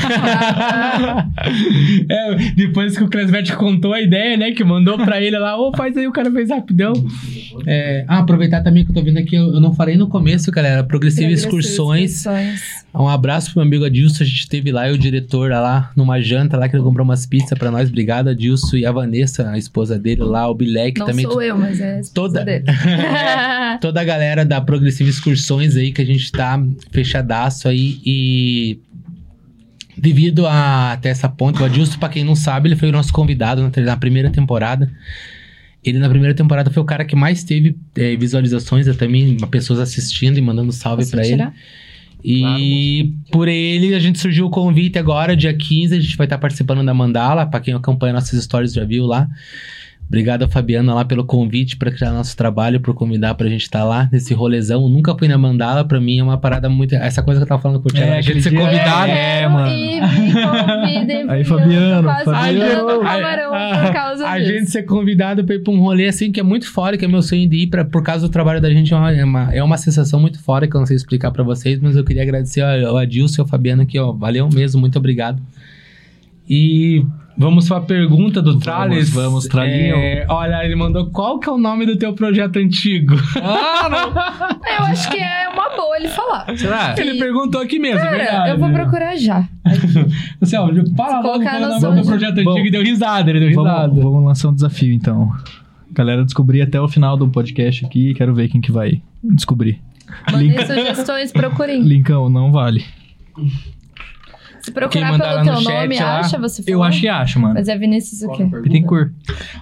É, 2.10 2.36
depois 2.56 2.98
que 2.98 3.04
o 3.04 3.08
Cresvet 3.10 3.54
contou 3.56 3.94
a 3.94 4.02
ideia, 4.02 4.38
né? 4.38 4.52
Que 4.52 4.64
mandou 4.64 4.98
pra 4.98 5.22
ele 5.22 5.38
lá, 5.38 5.58
ô, 5.60 5.76
faz 5.76 5.96
aí, 5.98 6.08
o 6.08 6.12
cara 6.12 6.32
fez 6.32 6.50
rapidão. 6.50 6.94
É, 7.68 8.06
ah, 8.08 8.20
aproveitar 8.20 8.62
também 8.64 8.84
que 8.84 8.92
eu 8.92 8.96
tô 8.96 9.02
vendo 9.04 9.18
aqui, 9.18 9.36
eu, 9.36 9.54
eu 9.54 9.60
não 9.62 9.74
falei 9.74 9.96
no 9.98 10.08
começo, 10.08 10.52
galera. 10.52 10.84
Progressiva 10.84 11.32
Excursões. 11.32 12.12
Excursões. 12.26 12.83
Um 12.96 13.08
abraço 13.08 13.52
pro 13.52 13.60
meu 13.62 13.68
amigo 13.68 13.86
Adilson, 13.86 14.24
a 14.24 14.28
gente 14.28 14.48
teve 14.48 14.72
lá 14.72 14.88
e 14.88 14.94
o 14.94 14.98
diretor 14.98 15.50
lá 15.50 15.92
numa 15.96 16.22
janta 16.22 16.58
lá 16.58 16.70
que 16.70 16.76
ele 16.76 16.84
comprou 16.84 17.04
umas 17.04 17.26
pizzas 17.26 17.58
pra 17.58 17.72
nós. 17.72 17.90
Obrigado, 17.90 18.28
Adilson. 18.30 18.78
E 18.78 18.86
a 18.86 18.92
Vanessa, 18.92 19.50
a 19.50 19.58
esposa 19.58 19.98
dele 19.98 20.22
lá, 20.24 20.48
o 20.48 20.54
Bilek 20.54 21.00
Não 21.00 21.08
também. 21.08 21.26
sou 21.26 21.42
eu, 21.42 21.58
mas 21.58 21.80
é 21.80 21.96
a 21.96 22.00
esposa 22.00 22.34
Toda- 22.40 22.46
dele. 22.46 22.66
Toda 23.82 24.00
a 24.00 24.04
galera 24.04 24.46
da 24.46 24.62
Progressiva 24.62 25.10
Excursões 25.10 25.76
aí 25.76 25.92
que 25.92 26.02
a 26.02 26.06
gente 26.06 26.32
tá 26.32 26.64
fechadaço 26.92 27.68
aí 27.68 28.00
e. 28.06 28.80
Devido 29.96 30.48
a 30.48 30.94
até 30.94 31.10
essa 31.10 31.30
ponte, 31.30 31.62
o 31.62 31.66
Adilson, 31.66 32.00
pra 32.00 32.10
quem 32.10 32.24
não 32.24 32.36
sabe, 32.36 32.68
ele 32.68 32.76
foi 32.76 32.90
o 32.90 32.92
nosso 32.92 33.14
convidado 33.14 33.62
na, 33.62 33.84
na 33.84 33.98
primeira 33.98 34.30
temporada. 34.30 34.92
Ele 35.84 36.00
na 36.00 36.10
primeira 36.10 36.34
temporada 36.34 36.72
foi 36.72 36.82
o 36.82 36.86
cara 36.86 37.06
que 37.06 37.16
mais 37.16 37.44
teve 37.44 37.76
eh, 37.96 38.16
visualizações, 38.16 38.88
eu 38.88 38.96
também, 38.96 39.38
pessoas 39.52 39.80
assistindo 39.80 40.38
e 40.38 40.42
mandando 40.42 40.72
salve 40.72 41.06
pra 41.06 41.26
ele. 41.28 41.44
E 42.24 43.14
por 43.32 43.48
ele 43.48 43.94
a 43.94 44.00
gente 44.00 44.20
surgiu 44.20 44.46
o 44.46 44.50
convite 44.50 44.98
agora, 44.98 45.36
dia 45.36 45.54
15, 45.54 45.96
a 45.96 46.00
gente 46.00 46.16
vai 46.16 46.26
estar 46.26 46.38
participando 46.38 46.86
da 46.86 46.94
Mandala, 46.94 47.46
pra 47.46 47.60
quem 47.60 47.74
acompanha 47.74 48.14
nossas 48.14 48.42
stories 48.44 48.74
já 48.74 48.86
viu 48.86 49.06
lá. 49.06 49.28
Obrigado 50.14 50.44
a 50.44 50.48
Fabiana 50.48 50.94
lá 50.94 51.04
pelo 51.04 51.26
convite 51.26 51.76
pra 51.76 51.90
criar 51.90 52.12
nosso 52.12 52.38
trabalho, 52.38 52.80
por 52.80 52.94
convidar 52.94 53.34
pra 53.34 53.50
gente 53.50 53.64
estar 53.64 53.84
lá 53.84 54.08
nesse 54.12 54.32
rolezão. 54.32 54.88
Nunca 54.88 55.18
fui 55.18 55.28
na 55.28 55.40
Mandala, 55.40 55.84
pra 55.84 56.00
mim 56.00 56.20
é 56.20 56.24
uma 56.24 56.38
parada 56.38 56.70
muito. 56.70 56.94
Essa 56.94 57.24
coisa 57.24 57.40
que 57.40 57.46
eu 57.46 57.48
tava 57.48 57.60
falando 57.60 57.82
com 57.82 57.90
o 57.90 57.92
Thiago, 57.92 58.12
É, 58.12 58.18
a 58.20 58.22
gente 58.22 58.30
aquele 58.38 58.42
ser 58.44 58.56
convidado. 58.56 59.12
É, 59.12 59.48
mano. 59.48 59.74
E 59.74 60.02
me 60.02 60.34
convidem. 60.34 61.30
Aí, 61.32 61.44
Fabiano, 61.44 62.08
eu 62.10 62.24
Fabiano. 62.26 63.02
camarão 63.02 63.52
por 63.86 63.92
causa 63.92 64.28
a 64.28 64.38
disso. 64.38 64.52
gente 64.52 64.70
ser 64.70 64.84
convidado 64.84 65.44
pra 65.44 65.56
ir 65.56 65.64
pra 65.64 65.74
um 65.74 65.80
rolê 65.80 66.06
assim 66.08 66.32
que 66.32 66.40
é 66.40 66.44
muito 66.44 66.72
fora, 66.72 66.96
que 66.96 67.06
é 67.06 67.08
meu 67.08 67.24
sonho 67.24 67.50
de 67.50 67.64
ir 67.64 67.68
pra, 67.68 67.84
por 67.84 68.04
causa 68.04 68.28
do 68.28 68.32
trabalho 68.32 68.62
da 68.62 68.70
gente. 68.70 68.94
É 68.94 68.96
uma, 68.96 69.12
é 69.12 69.24
uma, 69.24 69.56
é 69.56 69.64
uma 69.64 69.78
sensação 69.78 70.20
muito 70.20 70.40
fora 70.44 70.68
que 70.68 70.76
eu 70.76 70.80
não 70.80 70.86
sei 70.86 70.96
explicar 70.96 71.32
pra 71.32 71.42
vocês, 71.44 71.80
mas 71.80 71.96
eu 71.96 72.04
queria 72.04 72.22
agradecer 72.22 72.62
ao, 72.62 72.90
ao 72.92 72.98
Adilson 73.00 73.42
e 73.42 73.42
ao 73.42 73.48
Fabiano 73.48 73.82
aqui, 73.82 73.98
ó. 73.98 74.12
Valeu 74.12 74.48
mesmo, 74.54 74.80
muito 74.80 75.00
obrigado. 75.00 75.42
E 76.48 77.04
vamos 77.38 77.68
pra 77.68 77.82
pergunta 77.82 78.42
do 78.42 78.52
Vamos, 78.52 78.64
Trales. 78.64 79.10
vamos, 79.10 79.46
Tralinho. 79.48 79.96
É, 79.96 80.26
olha, 80.30 80.64
ele 80.66 80.76
mandou 80.76 81.10
qual 81.12 81.40
que 81.40 81.50
é 81.50 81.52
o 81.52 81.58
nome 81.58 81.86
do 81.86 81.98
teu 81.98 82.14
projeto 82.14 82.58
antigo? 82.58 83.16
Eu 83.16 84.86
acho 84.86 85.10
que 85.10 85.18
é 85.18 85.50
uma 85.50 85.70
boa 85.76 85.98
ele 85.98 86.08
falar. 86.10 86.46
Será? 86.58 86.96
ele 86.98 87.18
perguntou 87.20 87.62
aqui 87.62 87.80
mesmo, 87.80 88.00
Cara, 88.00 88.18
verdade. 88.18 88.50
eu 88.52 88.58
vou 88.60 88.70
procurar 88.72 89.16
já. 89.16 89.48
Assim, 90.42 90.56
ó, 90.58 90.68
fala 90.96 91.18
logo 91.18 91.24
colocar 91.34 91.52
qual 91.60 91.62
é 91.62 91.66
o 91.68 91.70
no 91.76 91.80
nome 91.82 92.02
do 92.02 92.08
projeto 92.08 92.32
antigo 92.34 92.52
Vamos- 92.52 92.68
e 92.68 92.72
deu 92.72 92.84
risada, 92.84 93.30
ele 93.30 93.40
deu 93.40 93.50
risada. 93.50 93.88
Vamos, 93.88 94.04
vamos 94.04 94.24
lançar 94.26 94.50
um 94.50 94.54
desafio, 94.56 94.94
então. 94.94 95.32
Galera, 95.92 96.24
descobrir 96.26 96.62
até 96.62 96.82
o 96.82 96.88
final 96.88 97.16
do 97.16 97.28
podcast 97.28 97.86
aqui. 97.86 98.14
Quero 98.16 98.34
ver 98.34 98.48
quem 98.50 98.60
que 98.60 98.72
vai 98.72 99.02
descobrir. 99.24 99.80
Mandem 100.32 100.50
Link- 100.50 100.66
sugestões, 100.66 101.32
procurem. 101.32 101.82
Linkão, 101.84 102.30
não 102.30 102.52
vale. 102.52 102.84
Se 104.64 104.72
procurar 104.72 105.20
pelo 105.20 105.44
teu 105.44 105.54
no 105.54 105.62
chat 105.62 105.74
nome, 105.82 106.00
lá, 106.00 106.20
acha, 106.20 106.40
você 106.40 106.64
falou? 106.64 106.80
Eu 106.80 106.84
acho 106.84 107.02
que 107.02 107.08
acho, 107.10 107.40
mano. 107.40 107.54
Mas 107.56 107.68
é 107.68 107.78
Vinícius 107.78 108.22
o 108.24 108.32
quê? 108.32 108.46
Bittencourt. 108.46 109.12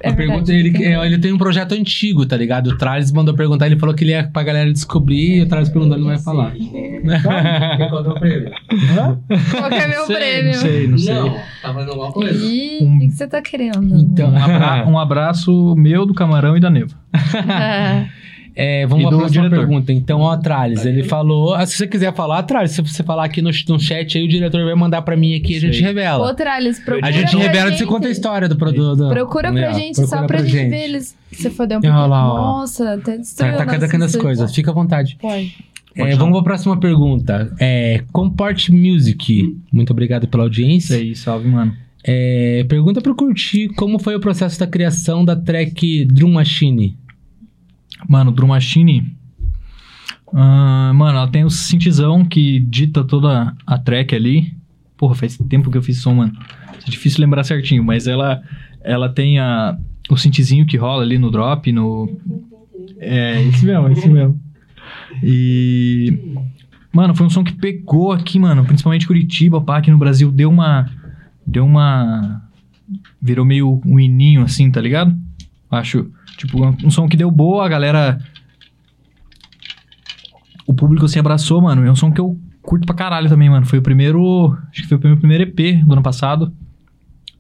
É 0.04 0.10
a 0.10 0.14
pergunta 0.14 0.46
verdade, 0.46 0.60
ele, 0.60 0.72
tem- 0.72 0.94
é, 0.96 1.06
ele 1.08 1.18
tem 1.18 1.34
um 1.34 1.38
projeto 1.40 1.72
antigo, 1.74 2.24
tá 2.26 2.38
ligado? 2.38 2.68
O 2.68 2.78
Trales 2.78 3.12
mandou 3.12 3.34
perguntar, 3.34 3.66
ele 3.66 3.80
falou 3.80 3.96
que 3.96 4.04
ele 4.04 4.12
ia 4.12 4.24
pra 4.32 4.44
galera 4.44 4.72
descobrir 4.72 5.38
e 5.40 5.42
o 5.42 5.48
Trales 5.48 5.70
perguntou, 5.70 5.96
ele 5.98 6.04
não 6.06 6.12
vai 6.12 6.20
falar. 6.20 6.52
Quem 6.52 7.02
contou 7.90 8.14
pra 8.14 8.28
ele? 8.30 8.52
Qual 9.52 9.70
que 9.70 9.76
é 9.76 9.88
meu 9.88 10.06
sei, 10.06 10.16
prêmio? 10.16 10.52
Não 10.54 10.60
sei, 10.62 10.88
não 10.88 10.98
sei. 11.00 11.14
Não, 11.16 11.30
tá 11.34 11.74
fazendo 11.74 11.90
alguma 11.92 12.12
coisa? 12.12 12.46
Ih, 12.46 12.78
Um- 12.84 12.96
o 12.96 13.00
que 13.00 13.08
que 13.08 13.14
você 13.14 13.28
tá 13.28 13.42
querendo? 13.42 13.84
Então, 14.00 14.30
Um, 14.32 14.38
abra- 14.38 14.86
um 14.92 15.00
abraço 15.00 15.76
meu, 15.76 16.06
do 16.06 16.14
Camarão 16.14 16.56
e 16.56 16.60
da 16.60 16.70
Neva. 16.70 16.96
é, 18.56 18.86
vamos 18.86 19.04
E 19.06 19.08
pra 19.08 19.12
do 19.12 19.18
próxima 19.20 19.44
diretor. 19.44 19.66
pergunta. 19.68 19.94
Então, 19.94 20.20
ó, 20.22 20.36
Trales, 20.38 20.86
ele 20.86 21.04
falou. 21.04 21.54
ah, 21.54 21.66
se 21.66 21.78
você 21.78 21.88
quiser 21.88 22.14
falar, 22.14 22.44
Trales, 22.44 22.72
se 22.72 22.82
você 22.82 23.02
falar 23.04 23.26
aqui 23.26 23.42
no, 23.42 23.50
no 23.70 23.80
chat 23.80 24.18
aí, 24.18 24.24
o 24.24 24.28
diretor 24.28 24.64
vai 24.66 24.76
mandar 24.76 25.02
pra 25.04 25.16
mim 25.16 25.36
aqui 25.36 25.54
e 25.54 25.58
a 25.58 25.60
gente 25.60 25.82
revela. 25.82 26.30
Ô, 26.30 26.34
Trales, 26.34 26.80
procura 26.80 27.08
A 27.08 27.12
gente 27.12 27.32
pra 27.32 27.40
revela 27.40 27.68
e 27.68 27.70
gente. 27.72 27.80
você 27.80 27.86
conta 27.86 28.08
a 28.08 28.12
história 28.12 28.48
do 28.50 28.56
produto. 28.56 29.08
Procura 29.10 29.52
pra 29.52 29.74
gente, 29.74 30.06
só 30.06 30.26
pra, 30.26 30.44
gente, 30.44 30.70
ver 30.70 30.84
eles. 30.84 31.16
Você 31.32 31.50
fodeu 31.50 31.78
um 31.78 31.82
Olha 31.82 31.92
pouquinho. 31.92 32.10
lá, 32.10 32.34
ó. 32.34 32.38
Nossa, 32.60 32.94
até 32.94 33.12
Tá, 33.14 33.18
destruiu 33.18 33.52
tá 33.52 33.58
a 33.64 33.66
nossa 33.66 33.78
cadacando 33.80 34.06
as 34.06 34.16
coisas, 34.16 34.54
fica 34.54 34.72
à 34.72 34.74
vontade. 34.74 35.18
Pode. 35.22 35.56
É, 35.96 36.16
vamos 36.16 36.34
pra 36.36 36.44
próxima 36.44 36.78
pergunta. 36.80 37.54
É, 37.60 38.02
Comport 38.14 38.70
Music. 38.70 39.58
Muito 39.72 39.92
obrigado 39.92 40.28
pela 40.28 40.44
audiência. 40.44 40.96
Isso 40.96 41.04
aí, 41.04 41.16
salve, 41.16 41.48
mano. 41.50 41.74
É, 42.04 42.66
pergunta 42.68 43.02
pro 43.02 43.14
Curti 43.14 43.68
como 43.76 44.00
foi 44.00 44.16
o 44.16 44.20
processo 44.20 44.60
da 44.60 44.66
criação 44.66 45.24
da 45.24 45.36
track 45.36 46.06
Drum 46.06 46.32
Machine. 46.32 46.98
Mano, 48.08 48.32
Drum 48.32 48.48
Machine. 48.48 49.16
ah, 50.34 50.92
mano, 50.94 51.18
ela 51.18 51.28
tem 51.28 51.44
o 51.44 51.50
synthzão 51.50 52.26
que 52.26 52.60
dita 52.60 53.04
toda 53.04 53.56
a 53.66 53.78
track 53.78 54.16
ali. 54.16 54.56
Porra, 54.98 55.16
faz 55.16 55.38
tempo 55.50 55.72
que 55.72 55.78
eu 55.78 55.82
fiz 55.82 55.98
som, 55.98 56.14
mano. 56.14 56.34
É 56.86 56.90
difícil 56.90 57.22
lembrar 57.22 57.44
certinho, 57.44 57.84
mas 57.84 58.08
ela, 58.08 58.42
ela 58.84 59.10
tem 59.10 59.40
a, 59.40 59.78
o 60.10 60.18
synthzinho 60.18 60.66
que 60.66 60.78
rola 60.78 61.04
ali 61.04 61.18
no 61.18 61.32
drop, 61.32 61.72
no. 61.72 62.10
É, 63.00 63.42
esse 63.44 63.66
mesmo, 63.66 63.90
esse 63.90 64.10
mesmo. 64.10 64.40
E. 65.24 66.36
Mano, 66.94 67.16
foi 67.16 67.26
um 67.26 67.30
som 67.30 67.44
que 67.44 67.54
pegou 67.54 68.12
aqui, 68.12 68.38
mano. 68.38 68.66
Principalmente 68.66 69.08
Curitiba, 69.08 69.62
pá, 69.62 69.78
aqui 69.78 69.90
no 69.90 69.98
Brasil. 69.98 70.32
Deu 70.32 70.50
uma. 70.50 70.90
Deu 71.46 71.66
uma. 71.66 72.42
Virou 73.22 73.46
meio 73.46 73.82
um 73.86 74.00
ininho 74.00 74.42
assim, 74.42 74.70
tá 74.70 74.82
ligado? 74.82 75.16
Acho. 75.72 76.12
Tipo, 76.38 76.66
um, 76.66 76.78
um 76.86 76.92
som 76.92 77.08
que 77.08 77.16
deu 77.16 77.32
boa, 77.32 77.66
a 77.66 77.70
galera. 77.70 78.20
O 80.68 80.74
público 80.74 81.08
se 81.08 81.18
abraçou, 81.18 81.62
mano. 81.62 81.86
É 81.86 81.92
um 81.92 81.96
som 81.96 82.12
que 82.12 82.20
eu 82.20 82.38
curto 82.62 82.86
pra 82.86 82.96
caralho 82.96 83.30
também, 83.30 83.50
mano. 83.50 83.66
Foi 83.66 83.80
o 83.80 83.82
primeiro. 83.82 84.58
Acho 84.70 84.82
que 84.82 84.88
foi 84.88 84.98
o 84.98 85.02
meu 85.08 85.18
primeiro 85.18 85.44
EP 85.44 85.84
do 85.86 85.94
ano 85.94 86.04
passado. 86.04 86.54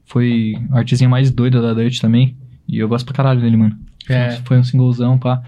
Foi 0.05 0.53
a 0.71 0.79
artezinha 0.79 1.09
mais 1.09 1.29
doida 1.29 1.61
da 1.61 1.73
Dutch 1.73 1.99
também. 1.99 2.37
E 2.67 2.77
eu 2.77 2.87
gosto 2.87 3.05
pra 3.05 3.15
caralho 3.15 3.41
dele, 3.41 3.57
mano. 3.57 3.77
É. 4.09 4.31
Foi 4.45 4.57
um 4.57 4.63
singlezão, 4.63 5.17
pá. 5.17 5.43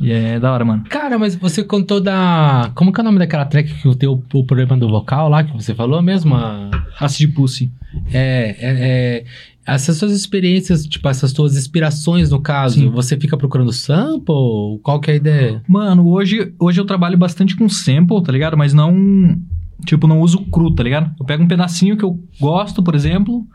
E 0.00 0.12
é 0.12 0.38
da 0.38 0.52
hora, 0.52 0.64
mano. 0.64 0.84
Cara, 0.88 1.18
mas 1.18 1.34
você 1.34 1.64
contou 1.64 2.00
da. 2.00 2.70
Como 2.74 2.92
que 2.92 3.00
é 3.00 3.02
o 3.02 3.04
nome 3.04 3.18
daquela 3.18 3.44
track 3.44 3.72
que 3.74 3.96
tem 3.96 4.08
o, 4.08 4.22
o 4.32 4.44
problema 4.44 4.76
do 4.76 4.88
vocal 4.88 5.28
lá 5.28 5.42
que 5.42 5.52
você 5.52 5.74
falou 5.74 6.00
mesmo? 6.00 6.34
A- 6.34 6.70
Acid 7.00 7.32
Pussy. 7.34 7.70
É, 8.12 8.56
é, 8.58 8.58
é, 8.60 9.24
essas 9.66 9.96
suas 9.96 10.12
experiências, 10.12 10.86
tipo, 10.86 11.08
essas 11.08 11.30
suas 11.32 11.56
inspirações 11.56 12.30
no 12.30 12.40
caso, 12.40 12.80
Sim. 12.80 12.90
você 12.90 13.16
fica 13.18 13.36
procurando 13.36 13.72
sample? 13.72 14.78
Qual 14.82 15.00
que 15.00 15.10
é 15.10 15.14
a 15.14 15.16
ideia? 15.16 15.62
Mano, 15.68 16.06
hoje, 16.08 16.52
hoje 16.58 16.80
eu 16.80 16.84
trabalho 16.84 17.18
bastante 17.18 17.56
com 17.56 17.68
sample, 17.68 18.22
tá 18.22 18.30
ligado? 18.32 18.56
Mas 18.56 18.72
não. 18.72 19.36
Tipo, 19.84 20.06
não 20.06 20.20
uso 20.20 20.40
cru, 20.46 20.72
tá 20.74 20.82
ligado? 20.82 21.12
Eu 21.18 21.24
pego 21.24 21.42
um 21.42 21.48
pedacinho 21.48 21.96
que 21.96 22.04
eu 22.04 22.18
gosto, 22.40 22.82
por 22.82 22.94
exemplo, 22.94 23.46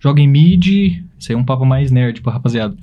jogo 0.00 0.18
em 0.18 0.28
mid. 0.28 0.66
Isso 1.18 1.30
aí 1.30 1.34
é 1.34 1.38
um 1.38 1.44
papo 1.44 1.64
mais 1.64 1.90
nerd, 1.90 2.14
tipo, 2.16 2.30
rapaziada. 2.30 2.74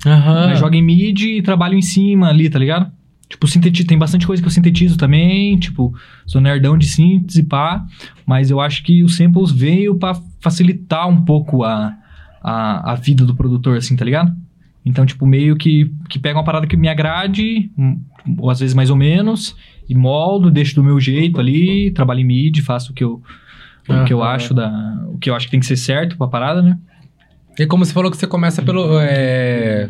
Mas 0.48 0.58
jogo 0.58 0.74
em 0.74 0.82
mid 0.82 1.20
e 1.22 1.42
trabalho 1.42 1.74
em 1.76 1.82
cima 1.82 2.28
ali, 2.28 2.48
tá 2.48 2.58
ligado? 2.58 2.90
Tipo, 3.28 3.46
sinteti 3.46 3.84
tem 3.84 3.98
bastante 3.98 4.26
coisa 4.26 4.42
que 4.42 4.46
eu 4.46 4.52
sintetizo 4.52 4.96
também, 4.96 5.58
tipo, 5.58 5.94
sou 6.24 6.40
nerdão 6.40 6.78
de 6.78 6.86
síntese, 6.86 7.42
pá. 7.42 7.84
Mas 8.26 8.50
eu 8.50 8.60
acho 8.60 8.82
que 8.82 9.04
os 9.04 9.16
samples 9.16 9.50
veio 9.50 9.96
pra 9.96 10.18
facilitar 10.40 11.06
um 11.08 11.22
pouco 11.24 11.62
a, 11.62 11.94
a, 12.42 12.92
a 12.92 12.94
vida 12.94 13.26
do 13.26 13.34
produtor, 13.34 13.76
assim, 13.76 13.96
tá 13.96 14.04
ligado? 14.04 14.34
Então, 14.84 15.04
tipo, 15.04 15.26
meio 15.26 15.56
que, 15.56 15.92
que 16.08 16.18
pega 16.18 16.38
uma 16.38 16.44
parada 16.44 16.66
que 16.66 16.76
me 16.76 16.88
agrade, 16.88 17.70
hum, 17.76 18.00
ou 18.38 18.48
às 18.48 18.60
vezes 18.60 18.74
mais 18.74 18.88
ou 18.88 18.96
menos, 18.96 19.54
e 19.86 19.94
moldo, 19.94 20.50
deixo 20.50 20.74
do 20.74 20.82
meu 20.82 20.98
jeito 20.98 21.38
ali, 21.38 21.90
trabalho 21.90 22.20
em 22.20 22.24
mid, 22.24 22.60
faço 22.60 22.92
o 22.92 22.94
que 22.94 23.04
eu, 23.04 23.22
o 23.86 24.04
que 24.04 24.12
eu 24.12 24.22
acho 24.22 24.54
da... 24.54 24.70
O 25.08 25.18
que 25.18 25.28
eu 25.28 25.34
acho 25.34 25.46
que 25.46 25.50
tem 25.50 25.60
que 25.60 25.66
ser 25.66 25.76
certo 25.76 26.16
pra 26.16 26.28
parada, 26.28 26.62
né? 26.62 26.78
E 27.58 27.66
como 27.66 27.84
você 27.84 27.92
falou 27.92 28.10
que 28.10 28.16
você 28.16 28.26
começa 28.26 28.62
pelo. 28.62 29.00
É... 29.00 29.88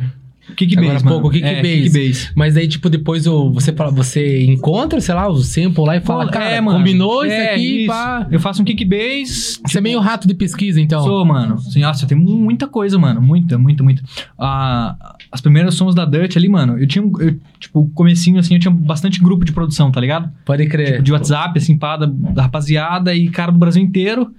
Kickbase, 0.57 0.89
Agora 0.89 1.05
pouco, 1.09 1.31
kickbase. 1.31 1.57
É, 1.69 1.83
kickbase. 1.83 2.31
Mas 2.35 2.57
aí, 2.57 2.67
tipo, 2.67 2.89
depois 2.89 3.27
o, 3.27 3.51
você, 3.53 3.73
fala- 3.73 3.91
você 3.91 4.45
encontra, 4.45 5.01
sei 5.01 5.15
lá, 5.15 5.29
o 5.29 5.37
sample 5.37 5.85
lá 5.85 5.97
e 5.97 6.01
fala, 6.01 6.21
Fala, 6.21 6.33
cara, 6.33 6.51
é, 6.51 6.61
mano. 6.61 6.79
combinou 6.79 7.25
isso 7.25 7.35
É, 7.35 7.55
aqui, 7.55 7.79
isso. 7.81 7.87
pá. 7.89 8.27
Eu 8.31 8.41
faço 8.41 8.63
um 8.63 8.65
kickbase. 8.65 9.61
Você 9.67 9.79
é 9.79 9.81
meio 9.81 10.01
rato 10.01 10.27
de 10.27 10.35
pesquisa, 10.35 10.81
então. 10.81 11.03
Sou, 11.05 11.25
mano. 11.25 11.55
Assim, 11.55 11.81
nossa, 11.81 12.07
tem 12.07 12.17
muita 12.17 12.67
coisa, 12.67 12.99
mano. 12.99 13.21
Muita, 13.21 13.59
muita, 13.59 13.83
muita. 13.83 14.03
Ah, 14.39 14.97
as 15.31 15.41
primeiras 15.41 15.75
sons 15.75 15.95
da 15.95 16.05
Dutch 16.05 16.37
ali, 16.37 16.49
mano, 16.49 16.79
eu 16.79 16.87
tinha, 16.87 17.05
eu, 17.05 17.39
tipo, 17.61 17.91
comecinho, 17.95 18.39
assim, 18.39 18.55
eu 18.55 18.61
tinha 18.61 18.73
bastante 18.73 19.21
grupo 19.21 19.45
de 19.45 19.53
produção, 19.53 19.91
tá 19.91 20.01
ligado? 20.01 20.31
Pode 20.45 20.67
crer. 20.67 20.93
Tipo, 20.93 21.03
de 21.03 21.13
WhatsApp, 21.13 21.59
assim, 21.59 21.77
pá, 21.77 21.97
da, 21.97 22.07
da 22.07 22.43
rapaziada 22.43 23.15
e 23.15 23.29
cara 23.29 23.53
do 23.53 23.59
Brasil 23.59 23.83
inteiro. 23.83 24.33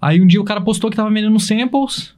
Aí 0.00 0.20
um 0.20 0.26
dia 0.26 0.40
o 0.40 0.44
cara 0.44 0.60
postou 0.60 0.90
que 0.90 0.96
tava 0.96 1.08
vendendo 1.10 1.38
samples. 1.38 2.12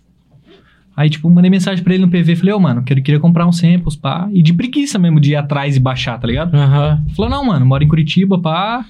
Aí, 0.97 1.11
tipo, 1.11 1.29
mandei 1.29 1.51
mensagem 1.51 1.83
pra 1.83 1.95
ele 1.95 2.05
no 2.05 2.11
PV. 2.11 2.37
Falei, 2.37 2.55
ô, 2.55 2.61
mano, 2.61 2.83
quero, 2.83 3.03
queria 3.03 3.21
comprar 3.21 3.47
uns 3.47 3.59
samples, 3.59 3.97
pá. 3.97 4.29
E 4.33 4.43
de 4.43 4.53
preguiça 4.55 4.99
mesmo 4.99 5.19
de 5.19 5.33
ir 5.33 5.37
atrás 5.37 5.77
e 5.77 5.81
baixar, 5.81 6.19
tá 6.19 6.27
ligado? 6.27 6.55
Aham. 6.55 7.05
Falou, 7.17 7.31
não, 7.31 7.45
mano, 7.45 7.67
moro 7.67 7.83
em 7.83 7.89
Curitiba, 7.89 8.39
pá. 8.39 8.87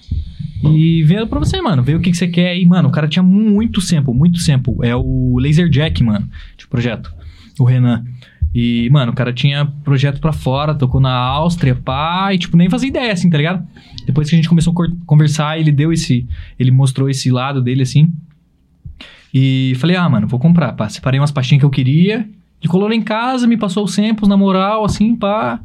E 0.62 1.02
vendo 1.04 1.26
pra 1.26 1.38
você, 1.38 1.60
mano. 1.62 1.82
Vê 1.82 1.94
o 1.94 2.00
que, 2.00 2.10
que 2.10 2.16
você 2.16 2.28
quer. 2.28 2.58
E, 2.58 2.66
mano, 2.66 2.88
o 2.88 2.92
cara 2.92 3.08
tinha 3.08 3.22
muito 3.22 3.80
sample, 3.80 4.12
muito 4.14 4.38
sample. 4.38 4.74
É 4.82 4.94
o 4.94 5.38
Laser 5.38 5.68
Jack, 5.68 6.02
mano, 6.02 6.28
de 6.58 6.66
projeto. 6.66 7.12
O 7.58 7.64
Renan. 7.64 8.04
E, 8.54 8.88
mano, 8.90 9.10
o 9.10 9.14
cara 9.14 9.32
tinha 9.32 9.66
projeto 9.82 10.20
pra 10.20 10.32
fora, 10.32 10.74
tocou 10.74 11.00
na 11.00 11.12
Áustria, 11.12 11.74
pá. 11.74 12.32
E, 12.32 12.38
tipo, 12.38 12.56
nem 12.56 12.70
fazia 12.70 12.88
ideia, 12.88 13.12
assim, 13.12 13.28
tá 13.28 13.36
ligado? 13.38 13.66
Depois 14.06 14.28
que 14.28 14.34
a 14.34 14.38
gente 14.38 14.48
começou 14.48 14.72
a 14.72 15.06
conversar, 15.06 15.58
ele 15.58 15.72
deu 15.72 15.92
esse... 15.92 16.26
Ele 16.58 16.70
mostrou 16.70 17.08
esse 17.08 17.30
lado 17.30 17.60
dele, 17.62 17.82
assim. 17.82 18.12
E 19.34 19.74
falei, 19.80 19.96
ah, 19.96 20.08
mano, 20.08 20.28
vou 20.28 20.38
comprar, 20.38 20.72
pá. 20.74 20.88
Separei 20.88 21.18
umas 21.18 21.32
pastinhas 21.32 21.60
que 21.60 21.66
eu 21.66 21.70
queria. 21.70 22.18
Ele 22.62 22.68
colou 22.70 22.88
lá 22.88 22.94
em 22.94 23.02
casa, 23.02 23.46
me 23.48 23.56
passou 23.56 23.84
os 23.84 23.92
samples 23.92 24.28
na 24.28 24.36
moral, 24.36 24.84
assim, 24.84 25.16
pá. 25.16 25.58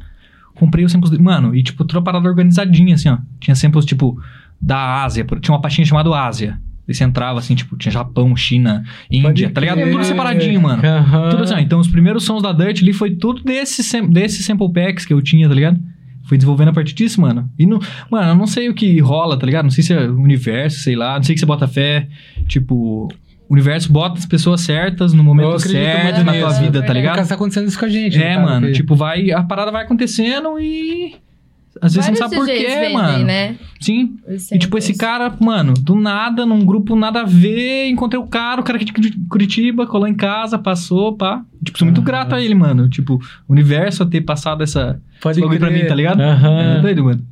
Comprei 0.56 0.84
os 0.84 0.90
samples. 0.90 1.16
Mano, 1.18 1.54
e 1.54 1.62
tipo, 1.62 1.84
toda 1.84 2.02
parada 2.02 2.28
organizadinha, 2.28 2.96
assim, 2.96 3.08
ó. 3.08 3.18
Tinha 3.38 3.54
samples, 3.54 3.84
tipo, 3.84 4.20
da 4.60 5.04
Ásia. 5.04 5.24
Tinha 5.40 5.54
uma 5.54 5.60
pastinha 5.60 5.86
chamada 5.86 6.10
Ásia. 6.10 6.60
Aí 6.88 6.92
você 6.94 7.04
entrava, 7.04 7.38
assim, 7.38 7.54
tipo, 7.54 7.76
tinha 7.76 7.92
Japão, 7.92 8.34
China, 8.36 8.82
Índia, 9.08 9.48
tá 9.50 9.60
ligado? 9.60 9.78
Tudo 9.92 10.04
separadinho, 10.04 10.60
mano. 10.60 10.82
Aham. 10.84 11.28
Tudo 11.30 11.42
assim, 11.44 11.54
ó. 11.54 11.58
Então, 11.58 11.78
os 11.78 11.86
primeiros 11.86 12.24
sons 12.24 12.42
da 12.42 12.52
Dirt 12.52 12.82
ali 12.82 12.92
foi 12.92 13.12
tudo 13.12 13.44
desse, 13.44 13.84
sam- 13.84 14.08
desse 14.08 14.42
sample 14.42 14.72
packs 14.72 15.06
que 15.06 15.14
eu 15.14 15.22
tinha, 15.22 15.48
tá 15.48 15.54
ligado? 15.54 15.78
Fui 16.24 16.36
desenvolvendo 16.36 16.68
a 16.68 16.72
partir 16.72 16.94
disso, 16.94 17.20
mano. 17.20 17.48
E, 17.56 17.64
não, 17.64 17.78
mano, 18.10 18.30
eu 18.30 18.34
não 18.34 18.46
sei 18.48 18.68
o 18.68 18.74
que 18.74 18.98
rola, 18.98 19.38
tá 19.38 19.46
ligado? 19.46 19.64
Não 19.64 19.70
sei 19.70 19.84
se 19.84 19.92
é 19.94 20.00
o 20.08 20.20
universo, 20.20 20.80
sei 20.80 20.96
lá. 20.96 21.14
Não 21.16 21.22
sei 21.22 21.34
que 21.34 21.40
você 21.40 21.46
bota 21.46 21.68
fé. 21.68 22.08
Tipo, 22.48 23.08
o 23.50 23.52
universo 23.52 23.92
bota 23.92 24.16
as 24.18 24.24
pessoas 24.26 24.60
certas 24.60 25.12
no 25.12 25.24
momento 25.24 25.58
certo 25.58 26.22
na 26.24 26.32
tua 26.32 26.50
vida, 26.50 26.80
tá 26.80 26.86
Por 26.86 26.92
ligado? 26.94 27.28
tá 27.28 27.34
acontecendo 27.34 27.66
isso 27.66 27.78
com 27.78 27.84
a 27.84 27.88
gente. 27.88 28.16
É, 28.16 28.36
né, 28.36 28.38
mano, 28.38 28.72
tipo, 28.72 28.94
vai, 28.94 29.32
a 29.32 29.42
parada 29.42 29.72
vai 29.72 29.82
acontecendo 29.84 30.58
e. 30.60 31.16
Às 31.80 31.94
vezes 31.94 32.10
Vários 32.10 32.18
você 32.18 32.24
não 32.24 32.30
sabe 32.30 32.36
por 32.36 32.46
quê, 32.46 32.66
vendem, 32.68 32.92
mano. 32.92 33.24
né? 33.24 33.56
Sim. 33.80 34.16
E 34.52 34.58
tipo, 34.58 34.76
esse 34.76 34.96
cara, 34.96 35.32
mano, 35.40 35.72
do 35.74 35.94
nada, 35.94 36.44
num 36.44 36.64
grupo 36.64 36.96
nada 36.96 37.20
a 37.20 37.24
ver, 37.24 37.88
encontrei 37.88 38.20
o 38.20 38.26
cara, 38.26 38.60
o 38.60 38.64
cara 38.64 38.76
aqui 38.76 38.84
de 38.84 38.92
Curi- 38.92 39.14
Curitiba, 39.28 39.86
colou 39.86 40.06
em 40.08 40.14
casa, 40.14 40.58
passou, 40.58 41.16
pá. 41.16 41.42
Tipo, 41.64 41.78
sou 41.78 41.86
muito 41.86 42.02
grato 42.02 42.34
a 42.34 42.40
ele, 42.42 42.54
mano. 42.56 42.88
Tipo, 42.88 43.14
o 43.48 43.52
universo 43.52 44.02
a 44.02 44.06
ter 44.06 44.20
passado 44.20 44.62
essa. 44.64 45.00
Pode 45.20 45.40
esse 45.40 45.58
pra 45.58 45.70
mim, 45.70 45.84
tá 45.86 45.94
ligado? 45.94 46.20
Aham. 46.20 46.78
É 46.78 46.80
doido, 46.80 47.04
mano. 47.04 47.22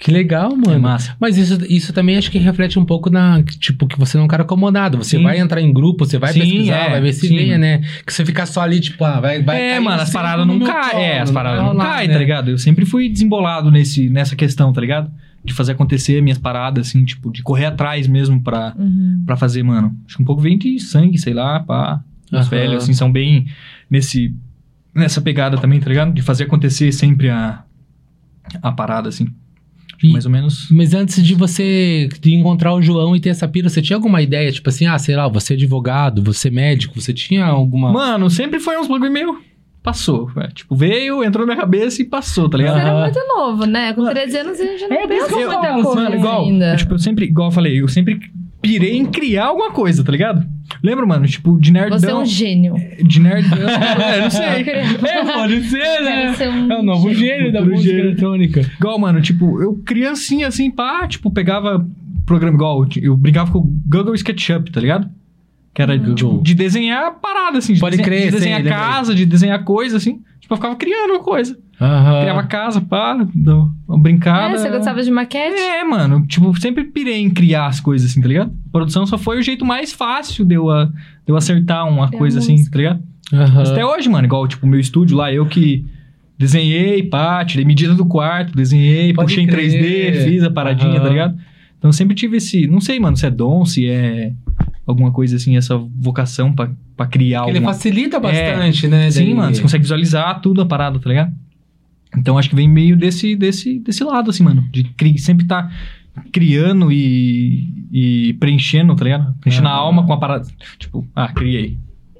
Que 0.00 0.12
legal, 0.12 0.52
É 0.52 0.56
mano. 0.56 0.80
massa. 0.80 1.16
Mas 1.18 1.36
isso, 1.36 1.58
isso 1.68 1.92
também 1.92 2.16
acho 2.16 2.30
que 2.30 2.38
reflete 2.38 2.78
um 2.78 2.84
pouco 2.84 3.10
na. 3.10 3.42
Tipo, 3.42 3.84
que 3.86 3.98
você 3.98 4.16
não 4.16 4.22
é 4.22 4.24
um 4.26 4.28
cara 4.28 4.44
acomodado. 4.44 4.96
Você 4.96 5.16
Sim. 5.16 5.24
vai 5.24 5.38
entrar 5.40 5.60
em 5.60 5.72
grupo, 5.72 6.06
você 6.06 6.18
vai 6.18 6.32
Sim, 6.32 6.38
pesquisar, 6.40 6.76
é, 6.76 6.90
vai 6.90 7.00
ver 7.00 7.12
se 7.12 7.28
ganha, 7.28 7.58
né? 7.58 7.80
Que 8.06 8.12
você 8.12 8.24
ficar 8.24 8.46
só 8.46 8.60
ali, 8.62 8.78
tipo, 8.78 9.04
ah, 9.04 9.18
vai. 9.20 9.42
vai 9.42 9.60
é, 9.60 9.70
cair 9.72 9.80
mano, 9.82 10.00
as 10.00 10.10
paradas 10.10 10.46
não 10.46 10.60
caem. 10.60 11.02
É, 11.04 11.20
as 11.20 11.30
paradas 11.32 11.60
não 11.60 11.72
rolar, 11.72 11.84
caem, 11.96 12.06
né? 12.08 12.14
tá 12.14 12.20
ligado? 12.20 12.48
Eu 12.50 12.58
sempre 12.58 12.84
fui 12.86 13.08
desembolado 13.08 13.70
nesse, 13.72 14.08
nessa 14.08 14.36
questão, 14.36 14.72
tá 14.72 14.80
ligado? 14.80 15.10
De 15.44 15.52
fazer 15.52 15.72
acontecer 15.72 16.22
minhas 16.22 16.38
paradas, 16.38 16.86
assim, 16.88 17.04
tipo, 17.04 17.32
de 17.32 17.42
correr 17.42 17.64
atrás 17.66 18.06
mesmo 18.06 18.40
pra, 18.40 18.74
Uhum. 18.78 19.24
pra 19.26 19.36
fazer, 19.36 19.64
mano. 19.64 19.96
Acho 20.06 20.16
que 20.16 20.22
um 20.22 20.26
pouco 20.26 20.40
vem 20.40 20.56
de 20.56 20.78
sangue, 20.78 21.18
sei 21.18 21.34
lá, 21.34 21.58
pá. 21.60 22.00
Os 22.30 22.46
velhos, 22.46 22.84
assim, 22.84 22.92
são 22.92 23.10
bem 23.10 23.46
nesse, 23.90 24.32
nessa 24.94 25.20
pegada 25.20 25.56
também, 25.58 25.80
tá 25.80 25.88
ligado? 25.88 26.12
De 26.12 26.22
fazer 26.22 26.44
acontecer 26.44 26.92
sempre 26.92 27.30
a, 27.30 27.64
a 28.62 28.70
parada, 28.70 29.08
assim. 29.08 29.26
E- 30.02 30.12
mais 30.12 30.24
ou 30.26 30.30
menos. 30.30 30.68
Mas 30.70 30.94
antes 30.94 31.22
de 31.24 31.34
você 31.34 32.08
de 32.20 32.34
encontrar 32.34 32.72
o 32.74 32.80
João 32.82 33.16
e 33.16 33.20
ter 33.20 33.30
essa 33.30 33.48
pira, 33.48 33.68
você 33.68 33.82
tinha 33.82 33.96
alguma 33.96 34.22
ideia? 34.22 34.50
Tipo 34.52 34.68
assim, 34.68 34.86
ah, 34.86 34.98
sei 34.98 35.16
lá, 35.16 35.26
você 35.28 35.54
é 35.54 35.56
advogado, 35.56 36.22
você 36.22 36.48
é 36.48 36.50
médico, 36.50 37.00
você 37.00 37.12
tinha 37.12 37.44
alguma. 37.44 37.92
Mano, 37.92 38.30
sempre 38.30 38.60
foi 38.60 38.78
uns 38.78 38.86
bagulho 38.88 39.10
meio. 39.10 39.38
Passou. 39.82 40.30
é, 40.36 40.48
tipo, 40.48 40.74
veio, 40.76 41.24
entrou 41.24 41.46
na 41.46 41.54
minha 41.54 41.62
cabeça 41.64 42.02
e 42.02 42.04
passou, 42.04 42.48
tá 42.48 42.58
Você 42.58 42.64
ligado? 42.64 42.78
era 42.80 42.90
Aham. 42.92 43.02
muito 43.04 43.20
novo, 43.28 43.64
né? 43.64 43.92
Com 43.94 44.04
13 44.06 44.36
anos 44.38 44.60
a 44.60 44.64
gente 44.64 44.80
já 44.80 44.88
não 44.88 44.96
É, 44.96 45.06
por 45.06 45.12
isso 45.14 45.26
pensa 45.26 45.36
que 45.38 45.42
eu 45.42 45.48
muita 45.50 45.72
coisa 45.82 45.94
Mano, 46.02 46.16
igual, 46.16 46.44
ainda. 46.44 46.72
eu, 46.72 46.76
tipo, 46.76 46.94
eu 46.94 46.98
sempre, 46.98 47.24
igual 47.24 47.48
eu 47.48 47.52
falei, 47.52 47.80
eu 47.80 47.88
sempre 47.88 48.20
pirei 48.60 48.96
em 48.96 49.06
criar 49.06 49.46
alguma 49.46 49.70
coisa, 49.70 50.04
tá 50.04 50.12
ligado? 50.12 50.46
Lembra, 50.82 51.06
mano? 51.06 51.26
Tipo, 51.26 51.58
de 51.58 51.72
nerdão. 51.72 51.98
Você 51.98 52.10
é 52.10 52.14
um 52.14 52.26
gênio. 52.26 52.74
De 53.02 53.20
nerdão. 53.20 53.58
é, 53.68 54.20
não 54.22 54.30
sei. 54.30 54.44
É, 54.44 55.32
pode 55.32 55.62
ser, 55.64 56.34
ser 56.36 56.48
um 56.48 56.70
É 56.70 56.78
o 56.78 56.82
novo 56.82 57.12
gênio 57.14 57.52
da 57.52 57.60
Futuro 57.60 57.76
música 57.76 57.94
gênio. 57.94 58.08
eletrônica. 58.08 58.60
Igual, 58.78 58.98
mano, 58.98 59.20
tipo, 59.20 59.62
eu 59.62 59.74
criancinha 59.84 60.48
assim, 60.48 60.70
pá, 60.70 61.06
tipo, 61.08 61.30
pegava 61.30 61.86
programa 62.26 62.56
igual, 62.56 62.86
eu 63.00 63.16
brincava 63.16 63.50
com 63.50 63.58
o 63.58 63.62
Google 63.62 64.14
SketchUp, 64.14 64.70
tá 64.70 64.80
ligado? 64.80 65.08
Que 65.72 65.80
era, 65.80 65.98
tipo, 65.98 66.42
de 66.42 66.54
desenhar 66.54 67.14
parada, 67.20 67.58
assim. 67.58 67.72
De 67.72 67.80
Pode 67.80 67.96
desenhar, 67.96 68.18
crer, 68.18 68.30
De 68.30 68.36
desenhar 68.36 68.64
casa, 68.64 69.14
de 69.14 69.24
desenhar 69.24 69.64
coisa, 69.64 69.96
assim. 69.96 70.20
Tipo, 70.48 70.54
eu 70.54 70.56
ficava 70.56 70.76
criando 70.76 71.10
uma 71.10 71.20
coisa. 71.22 71.58
Aham. 71.78 72.20
Criava 72.22 72.42
casa, 72.44 72.80
pá, 72.80 73.14
brincada. 74.00 74.54
É, 74.54 74.58
você 74.58 74.70
gostava 74.70 75.02
de 75.02 75.10
maquete? 75.10 75.60
É, 75.60 75.84
mano, 75.84 76.26
tipo, 76.26 76.58
sempre 76.58 76.84
pirei 76.84 77.20
em 77.20 77.28
criar 77.30 77.66
as 77.66 77.80
coisas, 77.80 78.10
assim, 78.10 78.20
tá 78.22 78.28
ligado? 78.28 78.52
Produção 78.72 79.04
só 79.06 79.18
foi 79.18 79.38
o 79.38 79.42
jeito 79.42 79.64
mais 79.64 79.92
fácil 79.92 80.44
de 80.46 80.54
eu, 80.54 80.70
a- 80.70 80.86
de 80.86 80.92
eu 81.28 81.36
acertar 81.36 81.86
uma 81.86 82.04
É 82.04 82.08
a 82.08 82.18
coisa 82.18 82.38
assim, 82.38 82.56
tá 82.68 82.78
ligado? 82.78 83.02
Aham. 83.32 83.62
Até 83.62 83.84
hoje, 83.84 84.08
mano, 84.08 84.26
igual, 84.26 84.48
tipo, 84.48 84.66
meu 84.66 84.80
estúdio 84.80 85.16
lá, 85.18 85.30
eu 85.32 85.44
que 85.46 85.84
desenhei, 86.38 87.02
pá, 87.02 87.44
tirei 87.44 87.64
medida 87.66 87.94
do 87.94 88.06
quarto, 88.06 88.56
desenhei, 88.56 89.12
Pode 89.12 89.28
puxei 89.28 89.44
em 89.44 89.46
crer. 89.46 89.70
3D, 89.70 90.24
fiz 90.24 90.42
a 90.42 90.50
paradinha, 90.50 90.94
Aham. 90.94 91.02
tá 91.02 91.08
ligado? 91.10 91.38
Então 91.78 91.88
eu 91.90 91.92
sempre 91.92 92.14
tive 92.16 92.38
esse, 92.38 92.66
não 92.66 92.80
sei, 92.80 92.98
mano, 92.98 93.16
se 93.16 93.26
é 93.26 93.30
dom, 93.30 93.64
se 93.64 93.86
é 93.86 94.32
alguma 94.88 95.12
coisa 95.12 95.36
assim, 95.36 95.56
essa 95.56 95.76
vocação 95.76 96.52
pra, 96.52 96.70
pra 96.96 97.06
criar 97.06 97.42
Ele 97.46 97.58
alguma 97.58 97.72
facilita 97.74 98.18
bastante, 98.18 98.88
né? 98.88 99.10
Sim, 99.10 99.26
daí- 99.26 99.34
mano, 99.34 99.54
você 99.54 99.62
consegue 99.62 99.82
visualizar 99.82 100.40
tudo 100.40 100.62
a 100.62 100.66
parada, 100.66 100.98
tá 100.98 101.08
ligado? 101.08 101.32
Então 102.16 102.38
acho 102.38 102.48
que 102.48 102.56
vem 102.56 102.66
meio 102.68 102.96
desse, 102.96 103.36
desse, 103.36 103.78
desse 103.80 104.02
lado, 104.02 104.30
assim, 104.30 104.42
mano. 104.42 104.66
De 104.72 104.82
cri- 104.84 105.18
sempre 105.18 105.46
tá 105.46 105.70
criando 106.32 106.90
e, 106.90 107.68
e 107.92 108.32
preenchendo, 108.40 108.96
tá 108.96 109.04
ligado? 109.04 109.34
Preenchendo 109.40 109.68
a 109.68 109.72
alma 109.72 110.06
com 110.06 110.12
a 110.12 110.16
parada. 110.18 110.48
Tipo, 110.78 111.06
ah, 111.14 111.28
criei. 111.28 111.76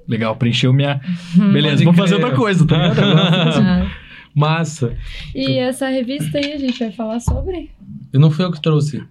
Legal, 0.07 0.37
preencheu 0.37 0.73
minha. 0.73 1.01
Beleza, 1.35 1.77
Pode 1.77 1.85
vamos 1.85 1.99
fazer 2.01 2.15
outra 2.17 2.33
coisa, 2.37 2.67
tá 2.67 2.77
ligado? 2.77 3.01
Ah. 3.65 3.87
Massa. 4.35 4.95
E 5.35 5.59
essa 5.59 5.89
revista 5.89 6.39
aí 6.39 6.53
a 6.53 6.59
gente 6.59 6.79
vai 6.79 6.93
falar 6.93 7.19
sobre? 7.19 7.71
Eu 8.13 8.21
não 8.21 8.31
fui 8.31 8.45
eu 8.45 8.53
que 8.53 8.61
trouxe. 8.63 9.03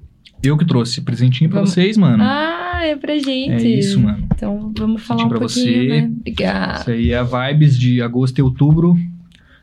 Eu 0.43 0.55
que 0.57 0.65
trouxe 0.65 1.01
presentinho 1.01 1.49
pra 1.49 1.59
Vamos- 1.59 1.71
vocês, 1.73 1.97
mano. 1.97 2.23
Ah, 2.23 2.81
é 2.83 2.95
pra 2.95 3.17
gente. 3.17 3.51
é 3.65 3.79
isso, 3.79 3.99
mano. 3.99 4.27
Então 4.33 4.71
vamos 4.77 5.01
falar 5.01 5.25
um 5.25 5.29
pra 5.29 5.39
pouquinho, 5.39 5.65
você. 5.65 5.87
né? 6.01 6.11
Obrigada. 6.19 6.79
Isso 6.81 6.89
aí 6.91 7.11
é 7.11 7.17
a 7.17 7.23
Vibes 7.23 7.77
de 7.77 8.01
agosto 8.01 8.37
e 8.37 8.41
outubro. 8.41 8.95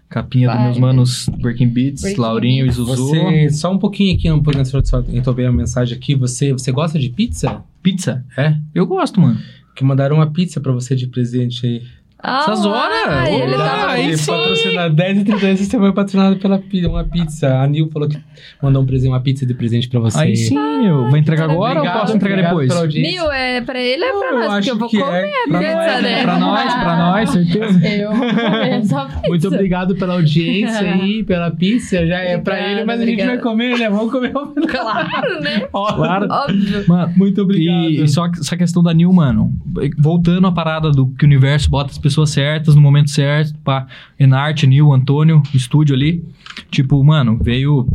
Capinha 0.09 0.49
dos 0.51 0.61
meus 0.61 0.79
manos 0.79 1.29
Breaking 1.41 1.69
Beats, 1.69 2.03
Breaking 2.03 2.21
Laurinho 2.21 2.65
Beats. 2.67 2.79
e 2.79 2.83
Zuzu. 2.85 3.07
Você, 3.09 3.51
só 3.51 3.73
um 3.73 3.79
pouquinho 3.79 4.15
aqui, 4.17 4.31
um 4.31 4.41
de 4.43 4.73
eu 4.93 5.01
interromper 5.17 5.47
a 5.47 5.53
mensagem 5.53 5.97
aqui. 5.97 6.15
Você, 6.15 6.53
você 6.53 6.71
gosta 6.71 6.99
de 6.99 7.09
pizza? 7.09 7.63
Pizza? 7.83 8.25
É? 8.37 8.57
Eu 8.75 8.87
gosto, 8.87 9.21
mano. 9.21 9.39
Que 9.75 9.83
mandaram 9.83 10.17
uma 10.17 10.31
pizza 10.31 10.61
pra 10.61 10.71
você 10.73 10.95
de 10.95 11.07
presente 11.09 11.67
aí. 11.67 11.83
Ah, 12.27 12.41
Essas 12.41 12.65
horas? 12.65 13.07
uai, 13.07 13.35
ele 13.43 13.55
tava 13.55 13.93
aí 13.93 14.17
sim. 14.17 14.33
patrocina 14.33 14.89
10 14.89 15.19
e 15.21 15.25
30 15.25 15.57
você 15.57 15.79
foi 15.79 15.93
patrocinado 15.93 16.37
pela 16.37 16.63
uma 16.89 17.05
pizza. 17.05 17.59
A 17.61 17.67
Nil 17.67 17.91
falou 17.93 18.09
que 18.09 18.19
mandou 18.63 18.83
um 18.83 18.87
presente, 18.87 19.11
uma 19.11 19.21
pizza 19.21 19.45
de 19.45 19.53
presente 19.53 19.89
pra 19.89 20.01
você. 20.01 20.19
Aí 20.19 20.35
sim, 20.37 20.55
meu. 20.55 21.11
Vai 21.11 21.21
entregar 21.21 21.51
agora 21.51 21.75
Obrigado, 21.81 21.95
ou 21.97 22.01
posso 22.01 22.17
entregar 22.17 22.53
obrigado 22.55 22.87
depois? 22.89 22.95
Mil, 22.95 23.31
é 23.31 23.61
pra 23.61 23.79
ele 23.79 24.05
ou 24.05 24.25
é 24.25 24.29
pra 24.29 24.29
Eu 24.31 24.39
nós? 24.39 24.55
Porque 24.55 24.71
eu 24.71 24.79
vou 24.79 24.89
que 24.89 24.99
comer 24.99 25.25
é. 25.27 25.45
a 25.45 25.49
Pra 25.49 25.59
pizza, 25.59 25.75
nós, 25.75 26.03
né? 26.03 26.23
pra 26.23 26.39
nós, 26.39 26.75
pra 26.75 26.97
nós, 27.13 27.31
certeza. 27.31 27.87
Eu 27.89 28.13
vou 28.15 28.27
comer 28.29 28.85
só 28.87 29.05
pizza. 29.07 29.21
Muito 29.29 29.49
obrigado 29.49 29.95
pela 29.97 30.15
audiência 30.15 30.81
aí, 30.95 31.23
pela 31.25 31.51
pizza. 31.51 32.07
Já 32.07 32.19
é 32.21 32.39
pra 32.39 32.55
Obrigada, 32.55 32.73
ele, 32.81 32.85
mas 32.87 33.01
a 33.01 33.05
gente 33.07 33.25
vai 33.27 33.39
comer, 33.39 33.79
né? 33.79 33.91
Vamos 33.91 34.11
comer 34.11 34.33
o 34.35 34.55
Claro, 34.67 35.41
né? 35.43 35.61
Claro. 35.71 36.27
Óbvio. 36.31 36.85
Mano, 36.89 37.13
Muito 37.17 37.43
obrigado. 37.43 37.77
E, 37.91 38.03
e 38.03 38.09
só 38.09 38.29
que- 38.31 38.41
essa 38.41 38.57
questão 38.57 38.83
da 38.83 38.95
Nil, 38.95 39.13
mano, 39.13 39.53
voltando 39.99 40.47
à 40.47 40.53
parada 40.53 40.91
do 40.91 41.07
que 41.09 41.25
o 41.25 41.27
universo 41.27 41.69
bota 41.69 41.91
as 41.91 41.99
pessoas 41.99 42.14
certas 42.27 42.75
no 42.75 42.81
momento 42.81 43.11
certo, 43.11 43.59
pá, 43.65 43.87
Enarte, 44.19 44.67
Nil, 44.67 44.93
Antônio, 44.93 45.43
estúdio 45.55 45.95
ali. 45.95 46.25
Tipo, 46.71 47.03
mano, 47.03 47.39
veio. 47.41 47.87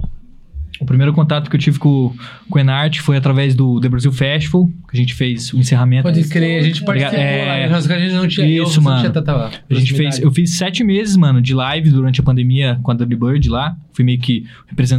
O 0.79 0.85
primeiro 0.85 1.11
contato 1.11 1.49
que 1.49 1.55
eu 1.57 1.59
tive 1.59 1.77
com, 1.77 2.13
com 2.49 2.57
o 2.57 2.61
Enarte 2.61 3.01
foi 3.01 3.17
através 3.17 3.53
do 3.53 3.81
The 3.81 3.89
Brasil 3.89 4.13
Festival, 4.13 4.65
que 4.89 4.95
a 4.95 4.97
gente 4.97 5.13
fez 5.13 5.51
o 5.51 5.57
encerramento. 5.57 6.03
Pode 6.03 6.23
crer, 6.29 6.61
a 6.61 6.63
gente 6.63 6.81
Obrigado. 6.81 7.11
participou 7.11 7.21
É. 7.21 7.67
lá. 7.67 7.77
A 7.77 7.99
gente 7.99 8.13
não 8.13 8.27
tinha 8.29 8.47
Isso, 8.47 8.79
eu, 8.79 8.83
mano. 8.83 8.99
tinha 9.01 9.11
tanta 9.11 9.51
A 9.69 9.73
gente 9.73 9.93
fez, 9.93 10.19
eu 10.19 10.31
fiz 10.31 10.51
sete 10.51 10.81
meses, 10.81 11.17
mano, 11.17 11.41
de 11.41 11.53
live 11.53 11.89
durante 11.89 12.21
a 12.21 12.23
pandemia 12.23 12.79
com 12.81 12.91
a 12.91 12.93
Dirty 12.93 13.13
Bird 13.17 13.49
lá. 13.49 13.75
Fui 13.91 14.05
meio 14.05 14.19
que 14.19 14.45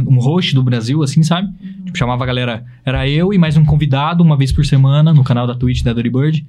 um 0.05 0.19
host 0.19 0.53
do 0.53 0.61
Brasil, 0.61 1.01
assim, 1.01 1.23
sabe? 1.23 1.49
Tipo, 1.85 1.97
chamava 1.97 2.23
a 2.23 2.27
galera. 2.27 2.63
Era 2.85 3.09
eu 3.09 3.33
e 3.33 3.39
mais 3.39 3.57
um 3.57 3.65
convidado 3.65 4.23
uma 4.23 4.37
vez 4.37 4.51
por 4.51 4.63
semana 4.63 5.11
no 5.11 5.23
canal 5.23 5.47
da 5.47 5.55
Twitch 5.55 5.81
da 5.81 5.93
Dirty 5.93 6.11
Bird. 6.11 6.45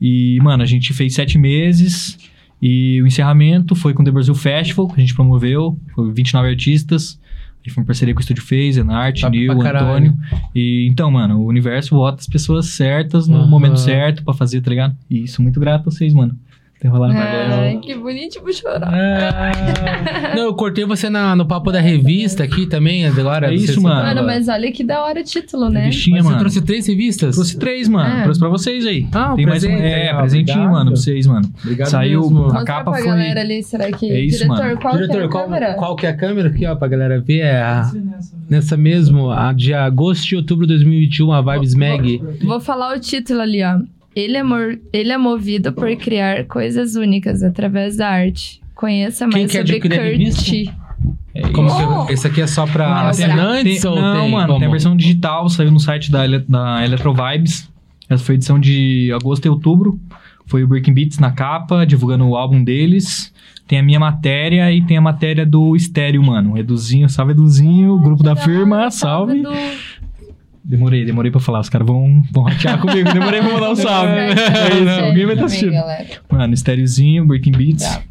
E, 0.00 0.38
mano, 0.42 0.62
a 0.62 0.66
gente 0.66 0.92
fez 0.92 1.14
sete 1.14 1.38
meses. 1.38 2.18
E 2.60 3.00
o 3.02 3.06
encerramento 3.06 3.74
foi 3.74 3.92
com 3.92 4.02
o 4.02 4.04
The 4.04 4.10
Brasil 4.10 4.34
Festival, 4.34 4.88
que 4.88 4.94
a 4.94 5.00
gente 5.00 5.14
promoveu. 5.14 5.78
Foi 5.94 6.10
29 6.12 6.48
artistas. 6.48 7.20
A 7.22 7.68
E 7.68 7.70
foi 7.70 7.82
uma 7.82 7.86
parceria 7.86 8.14
com 8.14 8.20
o 8.20 8.22
Estúdio 8.22 8.42
Phase, 8.42 8.80
Arte, 8.88 9.22
Top 9.22 9.36
Nil. 9.36 9.52
Antônio. 9.52 10.16
E 10.54 10.86
então, 10.90 11.10
mano, 11.10 11.40
o 11.40 11.46
universo 11.46 11.94
bota 11.94 12.20
as 12.20 12.26
pessoas 12.26 12.66
certas 12.66 13.28
no 13.28 13.38
Aham. 13.38 13.46
momento 13.48 13.78
certo 13.78 14.24
pra 14.24 14.32
fazer, 14.32 14.60
tá 14.60 14.70
ligado? 14.70 14.96
E 15.10 15.26
sou 15.28 15.42
muito 15.42 15.60
grato 15.60 15.88
a 15.88 15.90
vocês, 15.90 16.14
mano. 16.14 16.38
Ter 16.78 16.88
rolado 16.88 17.14
Ai, 17.16 17.78
que 17.78 17.94
bonitinho, 17.94 18.44
vou 18.44 18.52
chorar. 18.52 18.92
Ah, 18.92 20.32
não, 20.36 20.42
eu 20.44 20.54
cortei 20.54 20.84
você 20.84 21.08
na- 21.08 21.34
no 21.34 21.46
papo 21.46 21.72
da 21.72 21.80
revista 21.80 22.44
aqui 22.44 22.66
também, 22.66 23.06
agora. 23.06 23.50
É 23.50 23.54
isso, 23.54 23.80
mano. 23.80 24.02
Mano, 24.02 24.26
mas 24.26 24.46
olha 24.46 24.70
que 24.70 24.84
da 24.84 25.02
hora 25.02 25.20
o 25.20 25.24
título, 25.24 25.70
né? 25.70 25.84
Revistinha, 25.84 26.18
você 26.22 26.28
mano. 26.28 26.38
trouxe 26.38 26.60
três 26.60 26.86
revistas? 26.86 27.34
Trouxe 27.34 27.58
três, 27.58 27.88
mano. 27.88 28.18
É. 28.18 28.22
Trouxe 28.24 28.38
pra 28.40 28.50
vocês 28.50 28.84
aí. 28.84 29.08
Ah, 29.12 29.32
um 29.32 29.36
Tem 29.36 29.46
mais 29.46 29.64
um. 29.64 29.68
presente, 29.68 29.86
É, 29.90 29.96
legal, 30.04 30.20
presentinho, 30.20 30.56
obrigado. 30.58 30.72
mano, 30.74 30.90
pra 30.92 31.00
vocês, 31.00 31.26
mano. 31.26 31.50
Obrigado 31.62 31.88
Saiu 31.88 32.20
mesmo. 32.20 32.46
a 32.48 32.64
capa 32.64 32.90
pra 32.90 33.00
foi. 33.00 33.06
galera 33.08 33.40
ali, 33.40 33.62
será 33.62 33.90
que... 33.90 34.10
É 34.10 34.20
isso, 34.20 34.38
Diretor, 34.44 34.58
mano. 34.66 34.78
qual 34.80 34.92
que 34.96 34.98
é 34.98 35.06
Diretor, 35.06 35.24
a 35.24 35.28
qual, 35.30 35.44
câmera? 35.44 35.74
qual 35.74 35.96
que 35.96 36.06
é 36.06 36.08
a 36.10 36.16
câmera 36.16 36.48
aqui, 36.50 36.66
ó, 36.66 36.74
pra 36.76 36.88
galera 36.88 37.20
ver? 37.22 37.38
É 37.40 37.56
a, 37.62 37.90
nessa 38.50 38.76
mesmo, 38.76 39.30
a 39.30 39.50
de 39.54 39.72
agosto 39.72 40.30
e 40.32 40.36
outubro 40.36 40.66
de 40.66 40.74
2021, 40.74 41.32
a 41.32 41.40
Vibes 41.40 41.74
Mag. 41.74 42.22
Vou 42.44 42.60
falar 42.60 42.94
o 42.94 43.00
título 43.00 43.40
ali, 43.40 43.62
ó. 43.64 43.78
Ele 44.16 44.36
é, 44.38 44.42
mor- 44.42 44.78
ele 44.94 45.12
é 45.12 45.18
movido 45.18 45.72
por 45.74 45.94
criar 45.96 46.44
coisas 46.46 46.94
únicas 46.96 47.42
através 47.42 47.98
da 47.98 48.08
arte. 48.08 48.62
Conheça 48.74 49.28
Quem 49.28 49.42
mais 49.42 49.52
quer 49.52 49.58
sobre 49.58 49.72
adquirir 49.76 50.00
a 50.00 50.02
revista? 50.02 50.42
Kurt. 50.42 50.74
É 51.34 51.42
Como 51.50 51.68
Oh! 51.68 52.06
que, 52.06 52.14
esse 52.14 52.26
aqui 52.26 52.40
é 52.40 52.46
só 52.46 52.66
pra 52.66 53.08
assinantes 53.10 53.82
tem- 53.82 53.90
ou 53.90 54.00
não, 54.00 54.22
tem 54.22 54.30
mano, 54.32 54.46
como? 54.48 54.58
tem 54.58 54.68
a 54.68 54.70
versão 54.70 54.96
digital, 54.96 55.48
saiu 55.50 55.70
no 55.70 55.78
site 55.78 56.10
da, 56.10 56.24
Ele- 56.24 56.38
da 56.48 56.82
Electrovibes. 56.82 57.70
Essa 58.08 58.24
foi 58.24 58.34
a 58.34 58.36
edição 58.36 58.58
de 58.58 59.12
agosto 59.14 59.44
e 59.44 59.48
outubro. 59.50 60.00
Foi 60.46 60.62
o 60.64 60.68
Breaking 60.68 60.94
Beats 60.94 61.18
na 61.18 61.30
capa, 61.32 61.84
divulgando 61.84 62.24
o 62.26 62.36
álbum 62.36 62.62
deles. 62.64 63.32
Tem 63.68 63.80
a 63.80 63.82
minha 63.82 63.98
matéria 63.98 64.72
e 64.72 64.80
tem 64.80 64.96
a 64.96 65.00
matéria 65.00 65.44
do 65.44 65.74
Estéreo, 65.74 66.22
mano. 66.22 66.56
Eduzinho, 66.56 67.08
salve 67.08 67.32
Eduzinho, 67.32 67.98
grupo 67.98 68.22
da 68.22 68.36
firma, 68.36 68.88
salve. 68.92 69.42
Do... 69.42 69.50
Demorei, 70.68 71.04
demorei 71.04 71.30
pra 71.30 71.40
falar. 71.40 71.60
Os 71.60 71.68
caras 71.68 71.86
vão, 71.86 72.22
vão 72.32 72.42
ratear 72.44 72.80
comigo. 72.80 73.12
Demorei 73.12 73.40
pra 73.40 73.52
mandar 73.52 73.70
um 73.70 73.76
salve. 73.76 74.10
É 74.16 74.80
isso, 74.82 75.04
alguém 75.06 75.24
vai 75.26 75.34
estar 75.34 75.46
assistindo. 75.46 75.74
Mano, 76.30 76.54
Estériozinho, 76.54 77.24
Breaking 77.24 77.52
Beats. 77.52 77.84
Tá. 77.84 78.02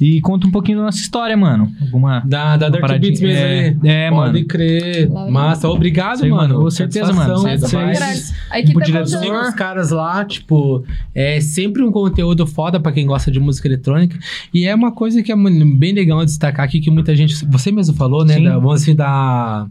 E 0.00 0.20
conta 0.20 0.46
um 0.46 0.50
pouquinho 0.50 0.78
da 0.78 0.84
nossa 0.84 0.98
história, 0.98 1.36
mano. 1.36 1.70
Alguma. 1.80 2.20
Da, 2.26 2.56
da 2.56 2.68
paradinha- 2.80 3.10
Beats 3.12 3.20
mesmo 3.20 3.38
é, 3.40 3.68
ali. 3.68 3.78
é, 3.84 4.10
Pode 4.10 4.32
mano. 4.32 4.46
crer. 4.46 5.08
Laurinha. 5.10 5.32
Massa, 5.32 5.68
obrigado, 5.68 6.24
aí, 6.24 6.30
mano. 6.30 6.48
mano. 6.54 6.64
Com 6.64 6.70
certeza, 6.70 7.12
mano. 7.12 7.40
Um 7.42 7.46
é 7.48 7.56
diretor- 7.56 9.06
Siga 9.06 9.20
contando- 9.20 9.48
os 9.48 9.54
caras 9.54 9.90
lá, 9.92 10.24
tipo, 10.24 10.84
é 11.14 11.40
sempre 11.40 11.82
um 11.82 11.92
conteúdo 11.92 12.44
foda 12.44 12.80
pra 12.80 12.90
quem 12.90 13.06
gosta 13.06 13.30
de 13.30 13.38
música 13.38 13.68
eletrônica. 13.68 14.18
E 14.52 14.66
é 14.66 14.74
uma 14.74 14.90
coisa 14.90 15.22
que 15.22 15.30
é 15.30 15.36
bem 15.36 15.92
legal 15.92 16.24
destacar 16.24 16.64
aqui, 16.66 16.80
que 16.80 16.90
muita 16.90 17.14
gente. 17.14 17.44
Você 17.46 17.70
mesmo 17.70 17.94
falou, 17.94 18.24
né? 18.24 18.34
Sim. 18.34 18.44
Da, 18.44 18.54
vamos 18.58 18.82
assim, 18.82 18.96
da- 18.96 19.66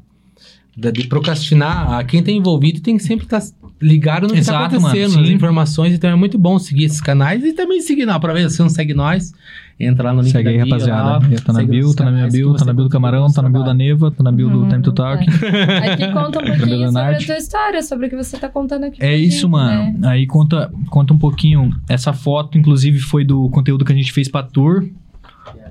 De 0.76 1.08
procrastinar. 1.08 1.94
A 1.94 2.04
Quem 2.04 2.24
tá 2.24 2.32
envolvido 2.32 2.82
tem 2.82 2.98
que 2.98 3.04
sempre 3.04 3.26
estar 3.26 3.42
ligado 3.82 4.24
no 4.24 4.30
que 4.30 4.36
tá 4.36 4.40
Exato, 4.40 4.76
acontecendo, 4.78 5.10
mano, 5.10 5.20
nas 5.22 5.28
sim. 5.28 5.36
informações. 5.36 5.94
Então 5.94 6.10
é 6.10 6.16
muito 6.16 6.38
bom 6.38 6.58
seguir 6.58 6.86
esses 6.86 7.02
canais 7.02 7.44
e 7.44 7.54
também 7.54 7.82
seguir. 7.82 8.06
Não, 8.06 8.16
aproveita, 8.16 8.50
se 8.50 8.56
você 8.56 8.64
não 8.64 8.70
segue 8.70 8.94
nós, 8.94 9.34
entra 9.80 10.06
lá 10.06 10.14
no 10.14 10.22
link 10.22 10.32
Segue 10.32 10.50
aí, 10.50 10.58
rapaziada. 10.58 11.04
lá, 11.04 11.20
tá 11.46 11.54
na 11.54 11.64
bio, 11.64 11.94
tá 11.94 12.06
na 12.06 12.12
minha 12.12 12.28
bio, 12.28 12.56
tá 12.56 12.66
na 12.66 12.74
bio 12.74 12.84
do 12.86 12.90
Camarão, 12.90 13.32
tá 13.32 13.42
na 13.42 13.50
bio 13.50 13.64
da. 13.64 13.74
Neva, 13.74 14.10
tá 14.10 14.24
na 14.24 14.32
bio 14.32 14.50
do 14.50 14.68
Time 14.68 14.82
to 14.82 14.92
Talk. 14.94 15.24
Aqui 15.28 16.12
conta 16.12 16.40
um 16.40 16.46
pouquinho 16.58 16.92
sobre 16.92 17.16
a 17.16 17.18
tua 17.20 17.38
história, 17.38 17.84
sobre 17.84 18.08
o 18.08 18.10
que 18.10 18.16
você 18.16 18.38
tá 18.38 18.48
contando 18.50 18.86
aqui. 18.86 19.04
É 19.04 19.16
isso, 19.16 19.42
gente, 19.42 19.48
mano. 19.52 20.00
né? 20.00 20.08
Aí 20.10 20.26
conta, 20.26 20.72
conta 20.90 21.14
um 21.14 21.18
pouquinho. 21.18 21.72
Essa 21.90 22.14
foto, 22.14 22.58
inclusive, 22.58 23.00
foi 23.00 23.26
do 23.26 23.50
conteúdo 23.50 23.84
que 23.84 23.92
a 23.92 23.96
gente 23.96 24.12
fez 24.14 24.28
pra 24.30 24.44
tour. 24.44 24.86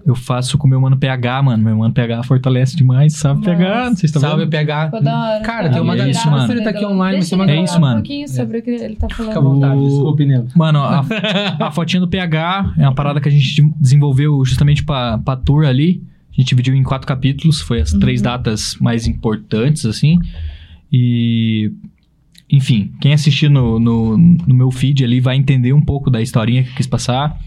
Eu 0.05 0.15
faço 0.15 0.59
com 0.59 0.67
meu 0.69 0.81
mano 0.81 0.97
PH, 0.97 1.43
mano. 1.43 1.63
Meu 1.63 1.77
mano 1.77 1.95
PH 1.95 2.23
fortalece 2.25 2.77
demais. 2.77 3.15
Salve, 3.15 3.47
Nossa. 3.47 3.57
PH. 3.57 3.89
Não 3.91 3.97
sei 3.97 4.09
se 4.09 4.15
tá 4.15 4.21
Salve, 4.21 4.43
vendo. 4.45 4.51
PH. 4.51 4.91
Hora. 4.93 5.41
Cara, 5.43 5.69
tem 5.71 5.81
uma 5.81 5.95
É 5.95 5.97
galera. 5.97 6.11
isso, 6.11 6.31
mano. 6.31 6.47
Se 6.47 6.53
ele 6.53 6.63
tá 6.63 6.71
aqui 6.71 6.85
online, 6.85 7.13
Deixa 7.19 7.29
você 7.29 7.35
é 7.35 7.37
uma 7.39 7.45
ele 7.45 7.53
É 7.53 7.55
falar 7.55 7.65
isso, 7.65 7.81
mano. 7.81 7.93
um 7.93 7.97
pouquinho 8.03 8.29
sobre 8.29 8.59
o 8.59 8.63
que 8.63 8.71
ele 8.71 8.97
tá 8.97 9.09
falando. 9.09 9.29
Fica 9.33 9.39
à 9.39 9.43
vontade, 9.43 9.77
O- 9.81 9.87
desculpe, 9.89 10.25
Nego. 10.27 10.49
Mano, 10.57 10.79
a, 10.81 11.05
a 11.61 11.71
fotinha 11.71 12.01
do 12.01 12.09
PH 12.09 12.75
é 12.79 12.83
uma 12.83 12.95
parada 12.95 13.21
que 13.21 13.29
a 13.29 13.33
gente 13.33 13.63
desenvolveu 13.81 14.45
justamente 14.45 14.85
pra, 14.85 15.19
pra 15.19 15.37
tour 15.37 15.65
ali. 15.65 16.03
A 16.33 16.41
gente 16.41 16.49
dividiu 16.49 16.75
em 16.75 16.83
quatro 16.83 17.07
capítulos, 17.07 17.61
foi 17.61 17.81
as 17.81 17.93
três 17.93 18.21
datas 18.23 18.77
mais 18.81 19.07
importantes, 19.07 19.85
assim. 19.87 20.19
E. 20.93 21.71
Enfim, 22.51 22.93
quem 23.01 23.15
assistir 23.15 23.49
no, 23.49 23.79
no, 23.81 24.19
no 24.19 24.55
meu 24.55 24.71
feed 24.71 25.03
ali 25.03 25.21
vai 25.21 25.37
entender 25.37 25.73
um 25.73 25.81
pouco 25.81 26.11
da 26.11 26.21
historinha 26.21 26.63
que 26.63 26.69
eu 26.71 26.75
quis 26.75 26.87
passar. 26.87 27.39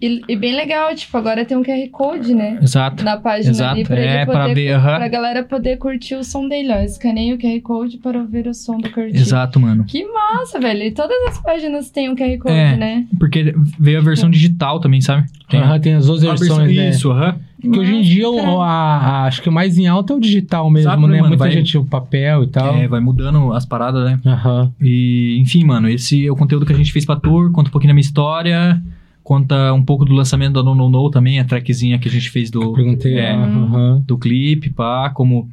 E, 0.00 0.22
e 0.28 0.36
bem 0.36 0.54
legal, 0.54 0.94
tipo, 0.94 1.16
agora 1.16 1.44
tem 1.44 1.56
um 1.56 1.62
QR 1.62 1.88
Code, 1.90 2.34
né? 2.34 2.58
Exato. 2.62 3.02
Na 3.04 3.16
página 3.16 3.50
Exato. 3.50 3.74
ali, 3.74 3.84
pra 3.84 3.98
É, 3.98 4.16
ele 4.18 4.26
pra 4.26 4.40
poder... 4.42 4.54
ver, 4.54 4.72
aham. 4.74 4.96
Pra 4.96 5.08
galera 5.08 5.42
poder 5.42 5.76
curtir 5.78 6.14
o 6.14 6.22
som 6.24 6.48
dele, 6.48 6.72
ó. 6.72 6.80
Escaneia 6.80 7.34
o 7.34 7.38
QR 7.38 7.60
Code 7.62 7.98
para 7.98 8.18
ouvir 8.18 8.46
o 8.46 8.54
som 8.54 8.78
do 8.78 8.88
Kurt. 8.90 9.14
Exato, 9.14 9.58
mano. 9.58 9.84
Que 9.86 10.04
massa, 10.06 10.60
velho. 10.60 10.82
E 10.84 10.90
todas 10.92 11.16
as 11.28 11.38
páginas 11.42 11.90
têm 11.90 12.08
um 12.10 12.14
QR 12.14 12.38
Code, 12.38 12.54
É. 12.54 12.76
né? 12.76 13.06
Porque 13.18 13.54
veio 13.78 13.98
a 13.98 14.02
versão 14.02 14.30
digital 14.30 14.78
também, 14.80 15.00
sabe? 15.00 15.26
Tem 15.48 15.60
Aham, 15.60 15.80
tem 15.80 15.94
as 15.94 16.06
duas 16.06 16.22
a 16.22 16.28
versão- 16.28 16.56
versões, 16.58 16.76
né? 16.76 16.90
Isso, 16.90 17.10
aham. 17.10 17.36
Porque 17.60 17.80
hoje 17.80 17.94
em 17.96 18.02
dia, 18.02 18.28
o- 18.30 18.60
a- 18.60 18.68
a- 18.68 19.24
acho 19.24 19.42
que 19.42 19.48
o 19.48 19.52
mais 19.52 19.76
em 19.76 19.88
alta 19.88 20.12
é 20.12 20.16
o 20.16 20.20
digital 20.20 20.70
mesmo, 20.70 20.90
Exato, 20.90 21.00
né? 21.02 21.08
né, 21.08 21.16
mano? 21.16 21.28
Muita 21.30 21.42
Vai- 21.44 21.50
gente 21.50 21.76
o 21.76 21.84
papel 21.84 22.44
e 22.44 22.46
tal. 22.46 22.76
É, 22.76 22.86
vai 22.86 23.00
mudando 23.00 23.52
as 23.52 23.66
paradas, 23.66 24.04
né? 24.04 24.20
Aham. 24.24 24.72
E, 24.80 25.38
enfim, 25.40 25.64
mano, 25.64 25.88
esse 25.88 26.24
é 26.24 26.30
o 26.30 26.36
conteúdo 26.36 26.64
que 26.64 26.72
a 26.72 26.76
gente 26.76 26.92
fez 26.92 27.04
pra 27.04 27.16
tour, 27.16 27.50
conta 27.50 27.68
um 27.68 27.72
pouquinho 27.72 27.90
da 27.90 27.94
minha 27.94 28.02
história, 28.02 28.80
conta 29.28 29.74
um 29.74 29.82
pouco 29.82 30.06
do 30.06 30.14
lançamento 30.14 30.54
da 30.54 30.62
No 30.62 30.74
No 30.74 30.88
No 30.88 31.10
também, 31.10 31.38
a 31.38 31.44
trackzinha 31.44 31.98
que 31.98 32.08
a 32.08 32.10
gente 32.10 32.30
fez 32.30 32.50
do, 32.50 32.72
Perguntei. 32.72 33.18
É. 33.18 33.34
aham. 33.34 34.02
do 34.06 34.16
clipe, 34.16 34.70
pá, 34.70 35.10
como... 35.10 35.50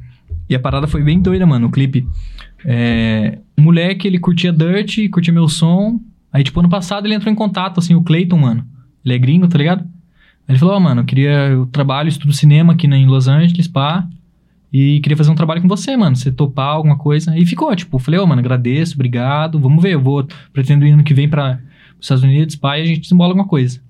E 0.48 0.54
a 0.54 0.58
parada 0.58 0.86
foi 0.86 1.02
bem 1.02 1.20
doida, 1.20 1.44
mano, 1.44 1.66
o 1.66 1.70
clipe. 1.70 2.06
É, 2.64 3.38
o 3.58 3.60
moleque, 3.60 4.08
ele 4.08 4.18
curtia 4.18 4.50
Dirt, 4.50 5.10
curtia 5.10 5.32
meu 5.34 5.46
som, 5.46 6.00
aí, 6.32 6.42
tipo, 6.42 6.58
ano 6.58 6.70
passado 6.70 7.06
ele 7.06 7.14
entrou 7.14 7.30
em 7.30 7.36
contato, 7.36 7.78
assim, 7.78 7.94
o 7.94 8.02
Clayton, 8.02 8.38
mano. 8.38 8.64
Ele 9.04 9.14
é 9.14 9.18
gringo, 9.18 9.46
tá 9.46 9.58
ligado? 9.58 9.80
Aí 9.82 10.52
ele 10.54 10.58
falou, 10.58 10.74
ó, 10.76 10.80
mano, 10.80 11.02
eu 11.02 11.04
queria... 11.04 11.48
Eu 11.48 11.66
trabalho, 11.66 12.08
estudo 12.08 12.32
cinema 12.32 12.72
aqui 12.72 12.88
na- 12.88 12.96
em 12.96 13.06
Los 13.06 13.28
Angeles, 13.28 13.68
pá... 13.68 14.08
E 14.72 15.00
queria 15.00 15.16
fazer 15.16 15.30
um 15.30 15.34
trabalho 15.34 15.62
com 15.62 15.68
você, 15.68 15.96
mano. 15.96 16.16
Você 16.16 16.30
topar 16.30 16.68
alguma 16.68 16.98
coisa. 16.98 17.38
E 17.38 17.46
ficou, 17.46 17.74
tipo, 17.74 17.98
falei, 17.98 18.20
ô, 18.20 18.26
mano, 18.26 18.40
agradeço, 18.40 18.94
obrigado. 18.94 19.58
Vamos 19.58 19.82
ver, 19.82 19.94
eu 19.94 20.00
vou. 20.00 20.26
Pretendo 20.52 20.84
ir 20.84 20.90
ano 20.90 21.04
que 21.04 21.14
vem 21.14 21.28
para 21.28 21.60
os 21.98 22.06
Estados 22.06 22.24
Unidos, 22.24 22.56
pai, 22.56 22.82
a 22.82 22.84
gente 22.84 23.00
desembola 23.00 23.30
alguma 23.30 23.46
coisa. 23.46 23.80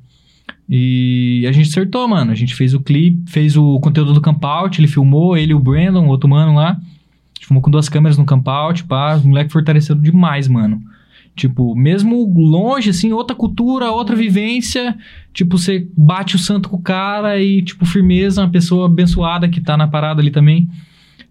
E 0.69 1.45
a 1.49 1.53
gente 1.53 1.69
acertou, 1.69 2.07
mano. 2.09 2.33
A 2.33 2.35
gente 2.35 2.55
fez 2.55 2.75
o 2.75 2.81
clipe, 2.81 3.31
fez 3.31 3.57
o 3.57 3.79
conteúdo 3.81 4.13
do 4.13 4.21
Campout, 4.21 4.81
ele 4.81 4.89
filmou, 4.89 5.37
ele 5.37 5.53
e 5.53 5.55
o 5.55 5.61
Brandon, 5.61 6.07
outro 6.07 6.29
mano 6.29 6.55
lá. 6.55 6.71
A 6.71 7.35
gente 7.35 7.47
filmou 7.47 7.63
com 7.63 7.71
duas 7.71 7.89
câmeras 7.89 8.19
no 8.19 8.25
Campout, 8.25 8.85
pá. 8.85 9.15
Os 9.15 9.25
moleques 9.25 9.53
fortaleceram 9.53 10.01
demais, 10.01 10.49
mano. 10.49 10.83
Tipo, 11.37 11.77
mesmo 11.77 12.33
longe, 12.35 12.91
assim, 12.91 13.13
outra 13.13 13.37
cultura, 13.37 13.91
outra 13.91 14.17
vivência. 14.17 14.97
Tipo, 15.33 15.59
você 15.59 15.87
bate 15.97 16.35
o 16.35 16.39
santo 16.39 16.69
com 16.69 16.77
o 16.77 16.83
cara 16.83 17.41
e, 17.41 17.63
tipo, 17.63 17.85
firmeza, 17.85 18.41
uma 18.41 18.51
pessoa 18.51 18.87
abençoada 18.87 19.49
que 19.49 19.61
tá 19.61 19.77
na 19.77 19.87
parada 19.87 20.21
ali 20.21 20.31
também. 20.31 20.69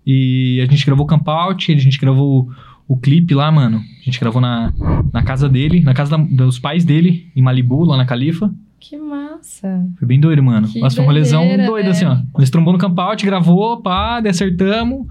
E 0.05 0.61
a 0.61 0.71
gente 0.71 0.85
gravou 0.85 1.05
o 1.05 1.07
Campout, 1.07 1.73
a 1.73 1.77
gente 1.77 1.99
gravou 1.99 2.49
o, 2.87 2.97
clipe 2.97 3.33
lá, 3.33 3.51
mano. 3.51 3.77
A 4.01 4.03
gente 4.03 4.19
gravou 4.19 4.41
na, 4.41 4.73
na 5.13 5.23
casa 5.23 5.47
dele, 5.49 5.81
na 5.81 5.93
casa 5.93 6.17
da- 6.17 6.23
dos 6.23 6.59
pais 6.59 6.83
dele, 6.85 7.27
em 7.35 7.41
Malibu, 7.41 7.83
lá 7.83 7.97
na 7.97 8.05
Califa. 8.05 8.53
Que 8.79 8.97
massa. 8.97 9.83
Foi 9.97 10.07
bem 10.07 10.19
doido, 10.19 10.43
mano. 10.43 10.67
Que 10.67 10.79
Nossa, 10.79 10.95
foi 10.97 11.05
uma 11.05 11.13
lesão 11.13 11.43
doida, 11.65 11.83
né? 11.85 11.89
assim, 11.89 12.05
ó. 12.05 12.17
Nós 12.37 12.49
trombou 12.49 12.71
no 12.73 12.79
Campout, 12.79 13.25
gravou, 13.25 13.81
pá, 13.81 14.21
acertamos. 14.27 15.07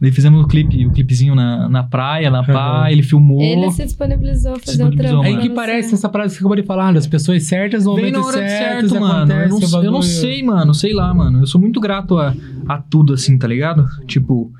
Daí 0.00 0.10
fizemos 0.10 0.42
o 0.44 0.48
clipe, 0.48 0.84
o 0.84 0.90
clipezinho 0.90 1.32
na, 1.32 1.68
na 1.68 1.82
praia, 1.84 2.28
lá, 2.28 2.42
pá, 2.42 2.80
Uhum. 2.80 2.86
ele 2.88 3.02
filmou. 3.04 3.40
Ele 3.40 3.70
se 3.70 3.84
disponibilizou 3.84 4.54
a 4.54 4.58
fazer 4.58 4.72
Disponibilizou, 4.72 5.18
o 5.18 5.22
trampo. 5.22 5.26
Aí 5.26 5.32
mano. 5.34 5.42
que 5.48 5.54
parece 5.54 5.94
essa 5.94 6.08
parada 6.08 6.28
que 6.28 6.34
você 6.34 6.40
acabou 6.40 6.56
de 6.56 6.64
falar, 6.64 6.92
das 6.92 7.06
pessoas 7.06 7.44
certas 7.44 7.84
no 7.84 7.94
Vem 7.94 8.06
momento 8.06 8.20
na 8.20 8.26
hora 8.26 8.38
certo, 8.48 8.88
certo, 8.88 9.00
mano. 9.00 9.32
Eu 9.32 9.48
não, 9.48 9.84
eu 9.84 9.92
não 9.92 10.02
sei, 10.02 10.42
mano. 10.42 10.74
Sei 10.74 10.92
lá, 10.92 11.14
mano. 11.14 11.40
Eu 11.40 11.46
sou 11.46 11.60
muito 11.60 11.78
grato 11.80 12.18
a, 12.18 12.34
a 12.66 12.78
tudo, 12.78 13.12
assim, 13.12 13.38
tá 13.38 13.46
ligado? 13.46 13.86
Tipo, 14.06 14.50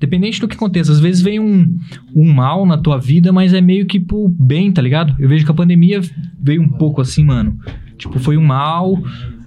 dependente 0.00 0.40
do 0.40 0.48
que 0.48 0.54
aconteça. 0.56 0.92
Às 0.92 1.00
vezes 1.00 1.20
vem 1.22 1.40
um, 1.40 1.76
um 2.14 2.32
mal 2.32 2.64
na 2.66 2.76
tua 2.78 2.98
vida, 2.98 3.32
mas 3.32 3.52
é 3.52 3.60
meio 3.60 3.86
que 3.86 3.98
pro 4.00 4.28
bem, 4.28 4.70
tá 4.72 4.80
ligado? 4.82 5.14
Eu 5.18 5.28
vejo 5.28 5.44
que 5.44 5.50
a 5.50 5.54
pandemia 5.54 6.00
veio 6.40 6.62
um 6.62 6.68
pouco 6.68 7.00
assim, 7.00 7.24
mano. 7.24 7.58
Tipo, 7.96 8.18
foi 8.18 8.36
um 8.36 8.44
mal. 8.44 8.96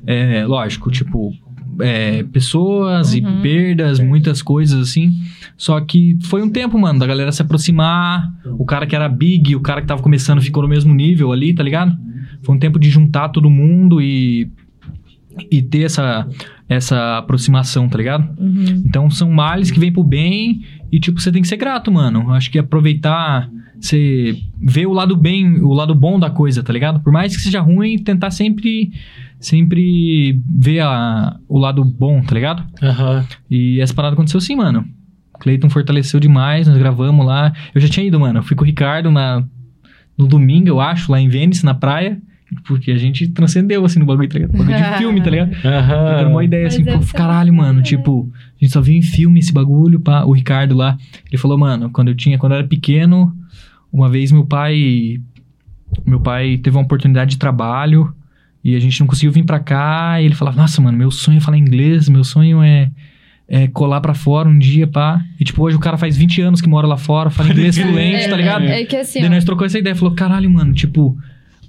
É, 0.05 0.45
lógico, 0.45 0.89
tipo. 0.91 1.31
é, 1.79 2.23
pessoas 2.23 3.13
e 3.15 3.21
Uhum. 3.21 3.41
perdas, 3.41 3.99
muitas 3.99 4.41
coisas 4.41 4.79
assim. 4.89 5.11
Só 5.57 5.79
que 5.79 6.17
foi 6.23 6.41
um 6.43 6.49
tempo, 6.49 6.77
mano, 6.77 6.99
da 6.99 7.07
galera 7.07 7.31
se 7.31 7.41
aproximar. 7.41 8.29
O 8.59 8.65
cara 8.65 8.85
que 8.85 8.95
era 8.95 9.07
big, 9.07 9.55
o 9.55 9.61
cara 9.61 9.81
que 9.81 9.87
tava 9.87 10.01
começando 10.01 10.41
ficou 10.41 10.61
no 10.61 10.69
mesmo 10.69 10.93
nível 10.93 11.31
ali, 11.31 11.53
tá 11.53 11.63
ligado? 11.63 11.95
Foi 12.43 12.55
um 12.55 12.59
tempo 12.59 12.77
de 12.77 12.89
juntar 12.89 13.29
todo 13.29 13.49
mundo 13.49 14.01
e, 14.01 14.49
e 15.49 15.61
ter 15.61 15.83
essa, 15.83 16.27
essa 16.71 17.17
aproximação, 17.17 17.89
tá 17.89 17.97
ligado? 17.97 18.23
Uhum. 18.39 18.83
Então 18.85 19.09
são 19.09 19.29
males 19.29 19.69
que 19.69 19.77
vêm 19.79 19.91
pro 19.91 20.05
bem 20.05 20.61
E, 20.89 21.01
tipo, 21.01 21.19
você 21.19 21.29
tem 21.29 21.41
que 21.41 21.47
ser 21.47 21.57
grato, 21.57 21.91
mano. 21.91 22.31
Acho 22.31 22.49
que 22.49 22.57
aproveitar, 22.57 23.49
você 23.77 24.37
ver 24.57 24.85
o 24.85 24.93
lado 24.93 25.17
bem, 25.17 25.59
o 25.61 25.73
lado 25.73 25.93
bom 25.93 26.17
da 26.17 26.29
coisa, 26.29 26.63
tá 26.63 26.71
ligado? 26.71 27.01
Por 27.01 27.11
mais 27.11 27.35
que 27.35 27.41
seja 27.41 27.59
ruim, 27.59 27.97
tentar 27.97 28.31
sempre, 28.31 28.89
sempre 29.37 30.41
ver 30.47 30.79
a, 30.79 31.35
o 31.49 31.59
lado 31.59 31.83
bom, 31.83 32.21
tá 32.21 32.33
ligado? 32.35 32.63
Aham. 32.81 33.25
E 33.49 33.81
essa 33.81 33.93
parada 33.93 34.13
aconteceu 34.13 34.39
sim, 34.39 34.55
mano. 34.55 34.85
Cleiton 35.41 35.69
fortaleceu 35.69 36.21
demais, 36.21 36.69
nós 36.69 36.77
gravamos 36.77 37.25
lá. 37.25 37.51
Eu 37.75 37.81
já 37.81 37.89
tinha 37.89 38.05
ido, 38.05 38.17
mano. 38.17 38.39
Eu 38.39 38.43
fui 38.43 38.55
com 38.55 38.63
o 38.63 38.65
Ricardo 38.65 39.11
na, 39.11 39.43
no 40.17 40.25
domingo, 40.25 40.69
eu 40.69 40.79
acho, 40.79 41.11
lá 41.11 41.19
em 41.19 41.27
Vênice, 41.27 41.65
na 41.65 41.73
praia. 41.73 42.17
Porque 42.65 42.91
a 42.91 42.97
gente 42.97 43.27
transcendeu, 43.29 43.83
assim, 43.85 43.99
no 43.99 44.05
bagulho, 44.05 44.27
tá 44.27 44.39
ligado? 44.39 44.57
Bagulho 44.57 44.77
de 44.77 44.97
filme, 44.97 45.21
tá 45.21 45.29
ligado? 45.29 45.55
Era 45.63 46.27
uma 46.27 46.43
ideia, 46.43 46.65
Mas 46.65 46.73
assim, 46.73 46.83
pô, 46.83 46.99
caralho, 47.17 47.53
mano, 47.53 47.79
né? 47.79 47.83
tipo, 47.83 48.29
a 48.59 48.63
gente 48.63 48.73
só 48.73 48.81
viu 48.81 48.95
em 48.95 49.01
filme 49.01 49.39
esse 49.39 49.53
bagulho, 49.53 49.99
pá. 49.99 50.23
O 50.23 50.33
Ricardo 50.33 50.75
lá, 50.75 50.97
ele 51.29 51.37
falou, 51.37 51.57
mano, 51.57 51.89
quando 51.89 52.09
eu 52.09 52.15
tinha, 52.15 52.37
quando 52.37 52.51
eu 52.51 52.59
era 52.59 52.67
pequeno, 52.67 53.33
uma 53.91 54.09
vez 54.09 54.31
meu 54.31 54.45
pai, 54.45 55.19
meu 56.05 56.19
pai 56.19 56.57
teve 56.57 56.75
uma 56.75 56.83
oportunidade 56.83 57.31
de 57.31 57.37
trabalho 57.37 58.13
e 58.63 58.75
a 58.75 58.79
gente 58.79 58.99
não 58.99 59.07
conseguiu 59.07 59.31
vir 59.31 59.43
pra 59.43 59.59
cá 59.59 60.21
e 60.21 60.25
ele 60.25 60.35
falava, 60.35 60.57
nossa, 60.57 60.81
mano, 60.81 60.97
meu 60.97 61.09
sonho 61.09 61.37
é 61.37 61.41
falar 61.41 61.57
inglês, 61.57 62.07
meu 62.07 62.23
sonho 62.23 62.61
é, 62.61 62.91
é 63.47 63.67
colar 63.67 64.01
pra 64.01 64.13
fora 64.13 64.47
um 64.47 64.57
dia, 64.57 64.85
pá. 64.87 65.21
E, 65.39 65.43
tipo, 65.43 65.63
hoje 65.63 65.75
o 65.75 65.79
cara 65.79 65.97
faz 65.97 66.15
20 66.15 66.41
anos 66.41 66.61
que 66.61 66.69
mora 66.69 66.85
lá 66.85 66.97
fora, 66.97 67.29
fala 67.29 67.49
inglês 67.49 67.77
fluente, 67.77 68.25
é, 68.25 68.29
tá 68.29 68.35
ligado? 68.35 68.63
É, 68.65 68.81
é 68.81 68.85
que 68.85 68.95
assim, 68.95 69.19
Daí 69.21 69.29
nós 69.29 69.43
trocou 69.43 69.65
essa 69.65 69.79
ideia, 69.79 69.95
falou, 69.95 70.13
caralho, 70.13 70.49
mano, 70.49 70.73
tipo, 70.73 71.17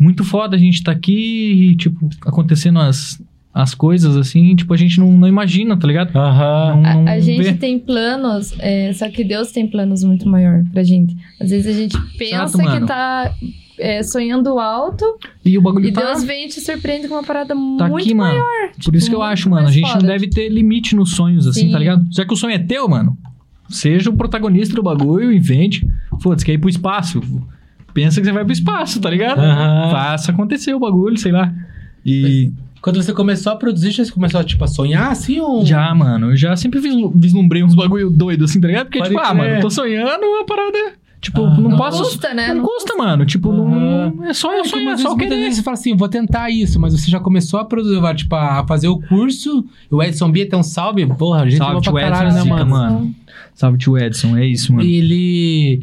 muito 0.02 0.24
foda 0.24 0.56
a 0.56 0.58
gente 0.58 0.82
tá 0.82 0.90
aqui 0.92 1.70
e, 1.70 1.76
tipo, 1.76 2.08
acontecendo 2.26 2.80
as, 2.80 3.22
as 3.54 3.74
coisas 3.74 4.16
assim, 4.16 4.54
tipo, 4.56 4.72
a 4.74 4.76
gente 4.76 4.98
não, 4.98 5.12
não 5.12 5.28
imagina, 5.28 5.76
tá 5.76 5.86
ligado? 5.86 6.16
Aham. 6.16 6.76
Não, 6.82 6.90
A, 6.90 6.94
não 6.94 7.08
a 7.12 7.20
gente 7.20 7.42
vê. 7.42 7.52
tem 7.54 7.78
planos, 7.78 8.54
é, 8.58 8.92
só 8.92 9.08
que 9.10 9.22
Deus 9.22 9.52
tem 9.52 9.66
planos 9.66 10.02
muito 10.02 10.28
maior 10.28 10.64
pra 10.72 10.82
gente. 10.82 11.16
Às 11.40 11.50
vezes 11.50 11.66
a 11.76 11.78
gente 11.78 11.96
pensa 12.18 12.58
que 12.58 12.64
mano. 12.64 12.86
tá 12.86 13.32
é, 13.78 14.02
sonhando 14.02 14.58
alto 14.58 15.04
E 15.44 15.56
o 15.56 15.62
bagulho 15.62 15.86
e 15.88 15.92
tá, 15.92 16.02
Deus 16.02 16.24
vem 16.24 16.46
e 16.46 16.48
te 16.48 16.60
surpreende 16.60 17.08
com 17.08 17.14
uma 17.14 17.24
parada 17.24 17.54
tá 17.54 17.54
muito 17.54 17.96
aqui, 17.96 18.14
mano. 18.14 18.34
maior. 18.34 18.72
Por 18.84 18.94
isso 18.94 19.08
que 19.08 19.14
eu 19.14 19.22
acho, 19.22 19.48
mano, 19.50 19.68
a 19.68 19.70
gente 19.70 19.84
não 19.84 19.92
foda. 20.00 20.06
deve 20.06 20.28
ter 20.28 20.48
limite 20.48 20.94
nos 20.96 21.12
sonhos, 21.12 21.46
assim, 21.46 21.66
Sim. 21.66 21.72
tá 21.72 21.78
ligado? 21.78 22.06
Já 22.10 22.24
que 22.24 22.32
o 22.32 22.36
sonho 22.36 22.54
é 22.54 22.58
teu, 22.58 22.88
mano, 22.88 23.16
seja 23.68 24.10
o 24.10 24.16
protagonista 24.16 24.74
do 24.74 24.82
bagulho, 24.82 25.32
invente. 25.32 25.86
Foda-se, 26.20 26.44
quer 26.44 26.52
ir 26.52 26.58
pro 26.58 26.68
espaço. 26.70 27.20
Pensa 27.94 28.20
que 28.20 28.26
você 28.26 28.32
vai 28.32 28.44
pro 28.44 28.52
espaço, 28.52 29.00
tá 29.00 29.10
ligado? 29.10 29.38
Aham. 29.40 29.90
Faça 29.90 30.32
acontecer 30.32 30.74
o 30.74 30.80
bagulho, 30.80 31.16
sei 31.18 31.32
lá. 31.32 31.52
E 32.04 32.50
Quando 32.80 33.02
você 33.02 33.12
começou 33.12 33.52
a 33.52 33.56
produzir, 33.56 33.90
já 33.92 34.04
você 34.04 34.10
começou 34.10 34.42
tipo, 34.42 34.64
a 34.64 34.66
sonhar 34.66 35.12
assim 35.12 35.38
ou. 35.40 35.64
já, 35.64 35.94
mano, 35.94 36.30
eu 36.30 36.36
já 36.36 36.56
sempre 36.56 36.80
vislu- 36.80 37.12
vislumbrei 37.14 37.62
uns 37.62 37.74
bagulho 37.74 38.10
doido, 38.10 38.44
assim, 38.44 38.60
tá 38.60 38.66
ligado? 38.66 38.86
Porque, 38.86 38.98
Pode 38.98 39.10
tipo, 39.10 39.22
ah, 39.24 39.32
mano, 39.34 39.50
eu 39.50 39.60
tô 39.60 39.70
sonhando 39.70 40.24
uma 40.24 40.44
parada. 40.44 40.94
Tipo, 41.20 41.44
Ah. 41.44 41.50
não, 41.54 41.70
Não 41.70 41.76
posso. 41.76 42.02
custa, 42.02 42.34
né? 42.34 42.48
Não, 42.48 42.56
Não 42.56 42.62
custa, 42.64 42.96
mano. 42.96 43.24
Tipo, 43.24 43.52
não. 43.52 44.24
É 44.24 44.32
só 44.34 44.52
eu 44.58 44.64
sonhar, 44.64 44.84
muitas 44.86 45.02
só 45.02 45.14
querer. 45.14 45.36
vezes 45.36 45.58
você 45.58 45.62
fala 45.62 45.74
assim, 45.74 45.94
vou 45.94 46.08
tentar 46.08 46.50
isso, 46.50 46.80
mas 46.80 46.92
você 46.92 47.08
já 47.08 47.20
começou 47.20 47.60
a 47.60 47.64
produzir, 47.64 48.00
vai, 48.00 48.12
tipo, 48.16 48.34
a 48.34 48.66
fazer 48.66 48.88
o 48.88 48.98
curso. 49.02 49.64
O 49.88 50.02
Edson 50.02 50.32
Bia 50.32 50.48
tem 50.48 50.58
um 50.58 50.64
salve, 50.64 51.06
porra, 51.06 51.42
a 51.42 51.48
gente 51.48 51.58
Salve, 51.58 51.80
pra 51.88 51.92
Edson, 52.08 52.12
caralho, 52.12 52.34
né, 52.34 52.42
mano? 52.44 52.70
mano. 52.70 53.14
Salve, 53.54 53.78
tio 53.78 53.96
Edson. 53.96 54.36
É 54.36 54.44
isso, 54.46 54.72
mano. 54.72 54.82
Ele. 54.88 55.80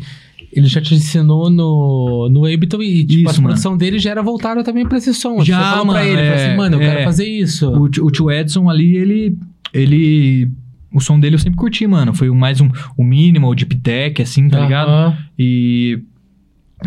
Ele 0.52 0.68
já 0.68 0.82
te 0.82 0.96
ensinou 0.96 1.50
no, 1.50 2.28
no 2.30 2.46
Ableton 2.46 2.82
e, 2.82 3.06
tipo, 3.06 3.30
Isso, 3.30 3.40
a 3.40 3.44
produção 3.44 3.78
dele 3.78 4.00
já 4.00 4.12
era 4.12 4.22
voltada 4.24 4.64
também 4.64 4.86
pra 4.88 4.98
esse 4.98 5.14
som. 5.14 5.44
Já, 5.44 5.58
você 5.58 5.70
falou 5.70 5.86
pra 5.94 6.04
mano, 6.04 6.08
ele, 6.20 6.30
assim, 6.30 6.44
é, 6.44 6.56
mano, 6.58 6.76
eu 6.78 6.82
é. 6.82 6.86
quero 6.92 7.04
fazer 7.04 7.28
isso. 7.28 7.70
O, 7.70 7.88
tio- 7.90 8.06
o 8.06 8.12
tio 8.12 8.32
Edson 8.32 8.70
ali, 8.70 8.98
ele. 8.98 9.38
Ele. 9.74 10.50
O 10.92 11.00
som 11.00 11.20
dele 11.20 11.36
eu 11.36 11.40
sempre 11.40 11.58
curti, 11.58 11.86
mano. 11.86 12.14
Foi 12.16 12.30
o 12.30 12.36
mais 12.36 12.60
um. 12.60 12.70
O 12.98 13.04
minimal, 13.04 13.54
deep 13.54 13.76
tech, 13.76 14.22
assim, 14.22 14.50
tá 14.50 14.60
ligado? 14.62 15.16
E. 15.38 16.00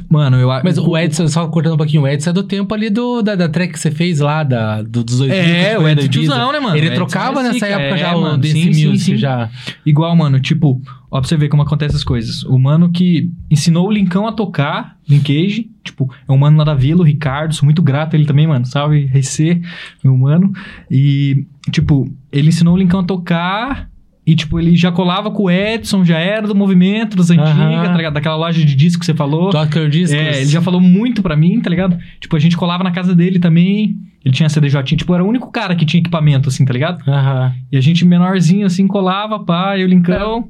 Mano, 0.09 0.39
eu 0.39 0.51
acho. 0.51 0.65
Mas 0.65 0.79
o 0.79 0.97
Edson, 0.97 1.29
só 1.29 1.47
cortando 1.49 1.75
um 1.75 1.77
pouquinho, 1.77 2.03
o 2.03 2.09
Edson 2.09 2.31
é 2.31 2.33
do 2.33 2.43
tempo 2.43 2.73
ali 2.75 2.89
do, 2.89 3.21
da, 3.21 3.35
da 3.35 3.49
track 3.49 3.75
que 3.75 3.79
você 3.79 3.91
fez 3.91 4.21
lá, 4.21 4.43
da, 4.43 4.83
do, 4.83 5.05
dos 5.05 5.21
80. 5.21 5.37
É, 5.37 5.79
o 5.79 5.87
Edson 5.87 6.09
tiozão, 6.09 6.53
né, 6.53 6.61
mano? 6.61 6.77
Ele 6.77 6.91
trocava 6.93 7.41
é 7.41 7.43
nessa 7.45 7.67
época 7.67 7.95
é, 7.95 7.99
já 7.99 8.17
o 8.17 8.23
mano. 8.23 8.39
desse 8.39 8.55
Sim, 8.55 8.73
sim, 8.73 8.89
music 8.89 9.05
sim. 9.13 9.17
já. 9.17 9.51
Igual, 9.85 10.17
mano, 10.17 10.41
tipo, 10.41 10.81
ó, 11.11 11.21
pra 11.21 11.29
você 11.29 11.37
ver 11.37 11.49
como 11.49 11.63
acontecem 11.63 11.97
as 11.97 12.05
coisas. 12.05 12.43
O 12.45 12.59
mano 12.59 12.91
que 12.91 13.31
ensinou 13.51 13.87
o 13.87 13.93
Linkão 13.93 14.27
a 14.27 14.33
tocar, 14.33 14.97
Linkage, 15.07 15.71
tipo, 15.85 16.11
é 16.27 16.33
um 16.33 16.39
mano 16.39 16.57
lá 16.57 16.65
da 16.65 16.75
Vila, 16.75 17.01
o 17.03 17.05
Ricardo, 17.05 17.55
sou 17.55 17.67
muito 17.67 17.83
grato 17.83 18.15
a 18.15 18.19
ele 18.19 18.27
também, 18.27 18.47
mano. 18.47 18.65
Salve, 18.65 19.11
RC, 19.13 19.61
meu 20.03 20.17
mano. 20.17 20.53
E, 20.91 21.45
tipo, 21.71 22.11
ele 22.33 22.49
ensinou 22.49 22.75
o 22.75 22.79
Linkão 22.79 23.01
a 23.01 23.05
tocar. 23.05 23.92
E, 24.25 24.37
tipo, 24.37 24.59
ele 24.61 24.77
já 24.77 24.93
colava 24.93 25.33
com 25.33 25.45
o 25.45 25.51
Edson, 25.51 26.05
já 26.05 26.17
era 26.19 26.47
do 26.47 26.55
movimento 26.55 27.17
das 27.17 27.29
antigas, 27.31 27.51
Aham. 27.51 27.85
tá 27.85 27.97
ligado? 27.97 28.15
Daquela 28.15 28.37
loja 28.37 28.65
de 28.65 28.75
disco 28.77 29.01
que 29.01 29.07
você 29.07 29.15
falou. 29.15 29.51
Docker 29.51 29.89
Discos. 29.89 30.17
É, 30.17 30.41
ele 30.41 30.51
já 30.51 30.63
falou 30.63 30.81
muito 30.81 31.23
pra 31.23 31.35
mim, 31.35 31.61
tá 31.61 31.69
ligado? 31.69 31.99
Tipo, 32.21 32.37
a 32.37 32.39
gente 32.39 32.57
colava 32.57 32.85
na 32.85 32.93
casa 32.93 33.17
dele 33.17 33.41
também. 33.41 33.97
Ele 34.25 34.33
tinha 34.33 34.49
CDJ, 34.49 34.97
tipo, 34.97 35.13
era 35.13 35.25
o 35.25 35.27
único 35.27 35.51
cara 35.51 35.75
que 35.75 35.85
tinha 35.85 36.01
equipamento, 36.01 36.49
assim, 36.49 36.65
tá 36.65 36.73
ligado? 36.73 37.03
Aham. 37.09 37.53
E 37.73 37.77
a 37.77 37.81
gente 37.81 38.05
menorzinho, 38.05 38.65
assim, 38.65 38.87
colava, 38.87 39.41
pá, 39.41 39.77
eu 39.77 39.89
linkão, 39.89 40.49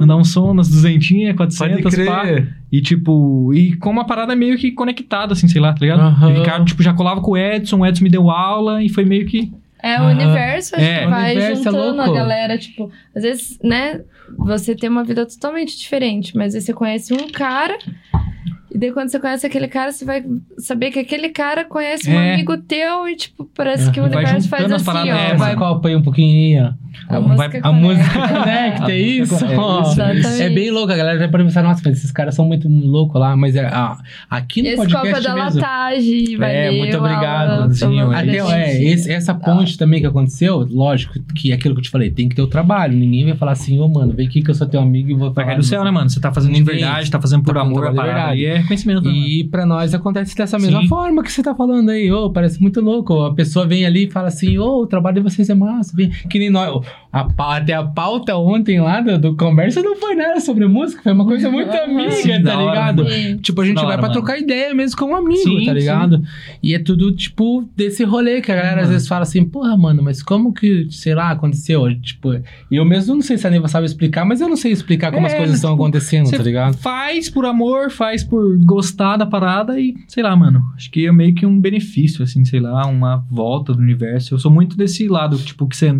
mandar 0.00 0.16
um 0.16 0.24
som 0.24 0.52
nas 0.52 0.68
duzentinhas, 0.68 1.36
400, 1.36 1.94
pá. 2.04 2.24
E, 2.72 2.80
tipo, 2.80 3.54
e 3.54 3.76
com 3.76 3.90
uma 3.90 4.04
parada 4.04 4.34
meio 4.34 4.58
que 4.58 4.72
conectada, 4.72 5.34
assim, 5.34 5.46
sei 5.46 5.60
lá, 5.60 5.72
tá 5.72 5.78
ligado? 5.80 6.00
Aham. 6.00 6.30
E 6.30 6.32
o 6.32 6.36
Ricardo, 6.38 6.64
tipo, 6.64 6.82
já 6.82 6.92
colava 6.92 7.20
com 7.20 7.30
o 7.30 7.36
Edson, 7.36 7.78
o 7.78 7.86
Edson 7.86 8.02
me 8.02 8.10
deu 8.10 8.28
aula 8.28 8.82
e 8.82 8.88
foi 8.88 9.04
meio 9.04 9.24
que... 9.26 9.52
É 9.82 9.98
o 9.98 10.04
Aham. 10.04 10.12
universo, 10.12 10.76
acho 10.76 10.84
É. 10.84 11.00
que 11.04 11.06
vai 11.10 11.30
universo 11.32 11.52
é 11.52 11.56
juntando 11.72 12.00
a 12.02 12.12
galera, 12.12 12.56
tipo, 12.56 12.90
às 13.14 13.22
vezes, 13.22 13.58
né, 13.62 14.00
você 14.38 14.74
tem 14.74 14.88
uma 14.88 15.02
vida 15.04 15.26
totalmente 15.26 15.76
diferente, 15.76 16.36
mas 16.36 16.54
aí 16.54 16.60
você 16.60 16.72
conhece 16.72 17.12
um 17.12 17.28
cara, 17.28 17.76
e 18.74 18.78
daí 18.78 18.92
quando 18.92 19.08
você 19.08 19.18
conhece 19.20 19.46
aquele 19.46 19.68
cara, 19.68 19.92
você 19.92 20.04
vai 20.04 20.24
saber 20.58 20.90
que 20.90 20.98
aquele 20.98 21.28
cara 21.30 21.64
conhece 21.64 22.08
um 22.10 22.18
É. 22.18 22.34
amigo 22.34 22.56
teu, 22.58 23.08
e 23.08 23.16
tipo, 23.16 23.44
parece 23.54 23.90
que 23.90 24.00
o 24.00 24.08
Vai 24.08 24.12
universo 24.22 24.48
faz 24.48 24.64
as 24.64 24.72
assim, 24.72 24.84
paradas, 24.84 25.12
ó. 25.14 25.16
é, 25.16 25.30
É, 25.30 25.34
vai 25.36 25.54
copa 25.56 25.88
aí 25.88 25.96
um 25.96 26.02
pouquinho. 26.02 26.74
A 27.08 27.18
Vai- 27.18 27.48
música 27.50 27.60
A 27.68 27.72
música 27.72 28.28
conecta. 28.28 28.84
é 28.92 28.94
A 28.94 28.98
isso? 28.98 29.38
conecta. 29.46 30.28
É 30.42 30.50
bem 30.50 30.70
louco, 30.70 30.92
a 30.92 30.96
galera 30.96 31.18
já 31.18 31.28
pode 31.28 31.44
pensar, 31.44 31.62
nossa, 31.62 31.80
mas 31.84 31.98
esses 31.98 32.12
caras 32.12 32.34
são 32.34 32.44
muito 32.46 32.68
loucos 32.68 33.18
lá, 33.20 33.34
mas 33.36 33.56
é, 33.56 33.64
ah, 33.66 33.96
aqui 34.30 34.60
no 34.62 34.68
Esse 34.68 34.76
podcast 34.76 35.06
copo 35.06 35.16
é 35.16 35.20
da 35.20 35.34
mesmo. 35.44 35.60
latagem, 35.60 36.36
valeu. 36.36 36.54
É, 36.54 36.70
muito 36.70 36.96
obrigado, 36.98 37.72
é 37.72 38.14
Até, 38.14 38.36
é, 38.38 38.82
esse- 38.84 39.10
essa 39.10 39.34
ponte 39.34 39.76
também 39.78 40.00
que 40.00 40.06
aconteceu, 40.06 40.66
lógico, 40.70 41.14
que 41.34 41.50
é 41.50 41.54
aquilo 41.54 41.74
que 41.74 41.80
eu 41.80 41.84
te 41.84 41.90
falei, 41.90 42.10
tem 42.10 42.28
que 42.28 42.36
ter 42.36 42.42
o 42.42 42.46
trabalho. 42.46 42.94
Ninguém 42.96 43.24
vai 43.24 43.36
falar 43.36 43.52
assim, 43.52 43.78
ô 43.80 43.88
mano, 43.88 44.12
vem 44.12 44.26
aqui 44.26 44.42
que 44.42 44.50
eu 44.50 44.54
sou 44.54 44.66
teu 44.66 44.80
amigo 44.80 45.10
e 45.10 45.14
vou 45.14 45.32
Vai 45.32 45.44
falar 45.44 45.46
cair 45.54 45.56
do 45.58 45.64
céu, 45.64 45.84
né, 45.84 45.90
mano? 45.90 46.08
Você 46.10 46.20
tá 46.20 46.32
fazendo 46.32 46.54
de 46.54 46.62
verdade, 46.62 47.10
tá 47.10 47.20
fazendo 47.20 47.42
por 47.42 47.54
tá 47.54 47.60
amor 47.62 47.86
a 47.86 47.92
parada. 47.92 48.36
é 48.38 48.61
reconhecimento, 48.62 49.02
né? 49.02 49.12
E 49.12 49.44
pra 49.44 49.64
nós 49.66 49.94
acontece 49.94 50.36
dessa 50.36 50.58
mesma 50.58 50.80
Sim. 50.82 50.88
forma 50.88 51.22
que 51.22 51.30
você 51.32 51.42
tá 51.42 51.54
falando 51.54 51.90
aí. 51.90 52.10
Ô, 52.10 52.30
parece 52.30 52.60
muito 52.60 52.80
louco. 52.80 53.20
A 53.22 53.34
pessoa 53.34 53.66
vem 53.66 53.84
ali 53.84 54.06
e 54.06 54.10
fala 54.10 54.28
assim, 54.28 54.58
ô, 54.58 54.80
o 54.82 54.86
trabalho 54.86 55.16
de 55.16 55.20
vocês 55.22 55.48
é 55.50 55.54
massa. 55.54 55.94
Vem. 55.96 56.10
Que 56.30 56.38
nem 56.38 56.50
nós. 56.50 56.84
A, 57.12 57.28
até 57.56 57.74
a 57.74 57.82
pauta 57.84 58.36
ontem 58.36 58.80
lá 58.80 59.00
do, 59.00 59.18
do 59.18 59.36
conversa 59.36 59.82
não 59.82 59.96
foi 59.96 60.14
nada 60.14 60.40
sobre 60.40 60.66
música, 60.66 61.02
foi 61.02 61.12
uma 61.12 61.26
coisa 61.26 61.50
muito 61.52 61.70
amiga, 61.70 62.10
Sim, 62.12 62.32
tá 62.32 62.38
da 62.38 62.58
hora, 62.58 62.70
ligado? 62.70 63.10
Sim. 63.10 63.36
Tipo, 63.36 63.60
a 63.60 63.64
gente 63.66 63.74
Da 63.74 63.82
vai 63.82 63.90
hora, 63.92 63.98
pra 63.98 64.08
mano. 64.08 64.20
trocar 64.20 64.38
ideia 64.38 64.72
mesmo 64.74 64.96
como 64.96 65.14
amigo, 65.14 65.42
Sim, 65.42 65.66
tá 65.66 65.72
sim. 65.72 65.78
ligado? 65.78 66.22
E 66.62 66.74
é 66.74 66.78
tudo, 66.78 67.12
tipo, 67.12 67.68
desse 67.76 68.02
rolê 68.04 68.40
que 68.40 68.50
a 68.50 68.56
galera 68.56 68.82
às 68.82 68.88
vezes 68.88 69.06
fala 69.06 69.22
assim, 69.22 69.44
porra, 69.44 69.76
mano, 69.76 70.02
mas 70.02 70.22
como 70.22 70.52
que, 70.54 70.86
sei 70.90 71.14
lá, 71.14 71.30
aconteceu? 71.30 71.82
Tipo, 72.00 72.40
eu 72.70 72.84
mesmo 72.84 73.14
não 73.14 73.22
sei 73.22 73.36
se 73.36 73.46
a 73.46 73.50
Neiva 73.50 73.68
sabe 73.68 73.84
explicar, 73.84 74.24
mas 74.24 74.40
eu 74.40 74.48
não 74.48 74.56
sei 74.56 74.72
explicar 74.72 75.12
como 75.12 75.26
É, 75.26 75.30
as 75.30 75.36
coisas 75.36 75.56
estão 75.56 75.72
tipo, 75.72 75.82
acontecendo, 75.82 76.30
tá 76.30 76.38
ligado? 76.42 76.76
faz 76.78 77.28
por 77.28 77.44
amor, 77.44 77.90
faz 77.90 78.24
por 78.24 78.51
gostar 78.64 79.16
da 79.16 79.26
parada 79.26 79.78
e, 79.80 79.94
sei 80.08 80.22
lá, 80.22 80.34
mano. 80.36 80.62
Acho 80.76 80.90
que 80.90 81.06
é 81.06 81.12
meio 81.12 81.34
que 81.34 81.44
um 81.46 81.60
benefício, 81.60 82.22
assim, 82.22 82.44
sei 82.44 82.60
lá, 82.60 82.86
uma 82.86 83.24
volta 83.30 83.72
do 83.72 83.80
universo. 83.80 84.34
Eu 84.34 84.38
sou 84.38 84.50
muito 84.50 84.76
desse 84.76 85.08
lado, 85.08 85.36
tipo, 85.38 85.66
que 85.66 85.76
você 85.76 85.94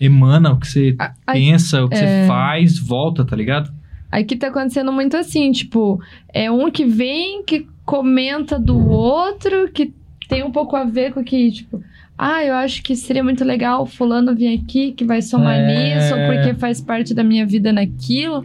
emana, 0.00 0.52
o 0.52 0.58
que 0.58 0.68
você 0.68 0.96
A- 0.98 1.12
a- 1.26 1.32
pensa, 1.32 1.84
o 1.84 1.88
que 1.88 1.96
é. 1.96 1.98
você 2.22 2.28
faz, 2.28 2.78
volta, 2.78 3.24
tá 3.24 3.34
ligado? 3.34 3.70
Aqui 4.10 4.36
tá 4.36 4.48
acontecendo 4.48 4.90
muito 4.92 5.16
assim, 5.16 5.50
tipo, 5.52 6.00
é 6.32 6.50
um 6.50 6.70
que 6.70 6.84
vem, 6.84 7.42
que 7.42 7.66
comenta 7.84 8.58
do 8.58 8.78
outro, 8.88 9.68
que 9.72 9.92
tem 10.28 10.42
um 10.44 10.50
pouco 10.50 10.76
a 10.76 10.84
ver 10.84 11.12
com 11.12 11.20
o 11.20 11.24
que, 11.24 11.50
tipo, 11.50 11.82
ah, 12.16 12.42
eu 12.44 12.54
acho 12.54 12.82
que 12.82 12.96
seria 12.96 13.22
muito 13.22 13.44
legal 13.44 13.86
fulano 13.86 14.34
vir 14.34 14.54
aqui, 14.58 14.92
que 14.92 15.04
vai 15.04 15.20
somar 15.22 15.56
É. 15.56 15.94
nisso, 15.94 16.14
porque 16.26 16.54
faz 16.58 16.80
parte 16.80 17.12
da 17.14 17.22
minha 17.22 17.44
vida 17.46 17.72
naquilo. 17.72 18.42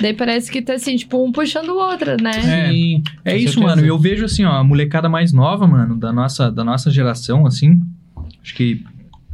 Daí 0.00 0.14
parece 0.14 0.50
que 0.50 0.62
tá 0.62 0.74
assim, 0.74 0.96
tipo, 0.96 1.22
um 1.24 1.30
puxando 1.32 1.68
o 1.70 1.78
outro, 1.78 2.16
né? 2.22 2.30
É. 2.36 2.70
Sim, 2.72 3.02
É 3.24 3.32
com 3.32 3.36
isso, 3.36 3.54
certeza. 3.54 3.76
mano. 3.76 3.86
Eu 3.86 3.98
vejo 3.98 4.24
assim, 4.24 4.44
ó, 4.44 4.52
a 4.52 4.64
molecada 4.64 5.08
mais 5.08 5.32
nova, 5.32 5.66
mano, 5.66 5.96
da 5.98 6.12
nossa, 6.12 6.50
da 6.50 6.64
nossa 6.64 6.90
geração, 6.90 7.46
assim. 7.46 7.80
Acho 8.42 8.54
que, 8.54 8.82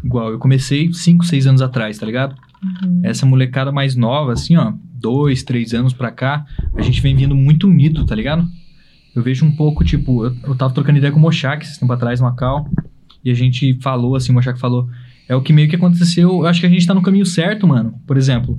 igual, 0.05 0.31
eu 0.31 0.39
comecei 0.39 0.93
5, 0.93 1.25
6 1.25 1.47
anos 1.47 1.63
atrás, 1.63 1.99
tá 1.99 2.07
ligado? 2.07 2.35
Essa 3.03 3.25
molecada 3.27 3.71
mais 3.71 3.95
nova, 3.95 4.33
assim, 4.33 4.57
ó, 4.57 4.73
dois, 4.95 5.43
três 5.45 5.73
anos 5.73 5.93
pra 5.93 6.11
cá, 6.11 6.45
a 6.75 6.83
gente 6.83 7.01
vem 7.01 7.15
vindo 7.15 7.35
muito 7.37 7.69
unido, 7.69 8.05
tá 8.05 8.15
ligado? 8.15 8.47
Eu 9.15 9.23
vejo 9.23 9.45
um 9.47 9.55
pouco, 9.55 9.85
tipo, 9.85 10.25
eu, 10.25 10.37
eu 10.43 10.55
tava 10.57 10.75
trocando 10.75 10.99
ideia 10.99 11.13
com 11.13 11.19
o 11.19 11.23
Mochak 11.23 11.65
esse 11.65 11.79
tempo 11.79 11.93
atrás, 11.93 12.21
Macau, 12.21 12.69
e 13.25 13.31
a 13.31 13.35
gente 13.35 13.79
falou, 13.81 14.17
assim, 14.17 14.33
o 14.33 14.35
Mochak 14.35 14.59
falou, 14.59 14.89
é 15.29 15.37
o 15.37 15.41
que 15.43 15.53
meio 15.53 15.69
que 15.69 15.77
aconteceu, 15.77 16.31
eu 16.31 16.47
acho 16.47 16.61
que 16.61 16.67
a 16.67 16.71
gente 16.71 16.87
tá 16.87 16.95
no 16.95 17.03
caminho 17.03 17.27
certo, 17.27 17.67
mano. 17.69 17.95
Por 18.07 18.17
exemplo, 18.17 18.59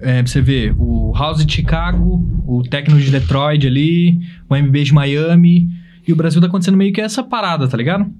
É, 0.00 0.22
você 0.22 0.40
ver, 0.40 0.74
o 0.78 1.12
House 1.16 1.44
de 1.44 1.52
Chicago, 1.52 2.26
o 2.46 2.62
Tecno 2.62 2.98
de 2.98 3.10
Detroit 3.10 3.66
ali, 3.66 4.18
o 4.48 4.56
MB 4.56 4.84
de 4.84 4.94
Miami. 4.94 5.68
E 6.06 6.12
o 6.12 6.16
Brasil 6.16 6.40
tá 6.40 6.46
acontecendo 6.46 6.76
meio 6.76 6.92
que 6.92 7.00
essa 7.00 7.22
parada, 7.22 7.68
tá 7.68 7.76
ligado? 7.76 8.10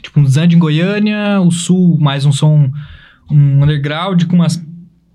Tipo, 0.00 0.20
um 0.20 0.26
Zand 0.26 0.54
em 0.54 0.58
Goiânia, 0.58 1.40
o 1.40 1.50
Sul, 1.50 1.98
mais 2.00 2.24
um 2.24 2.32
som, 2.32 2.70
um 3.30 3.62
underground 3.62 4.24
com 4.24 4.36
umas. 4.36 4.64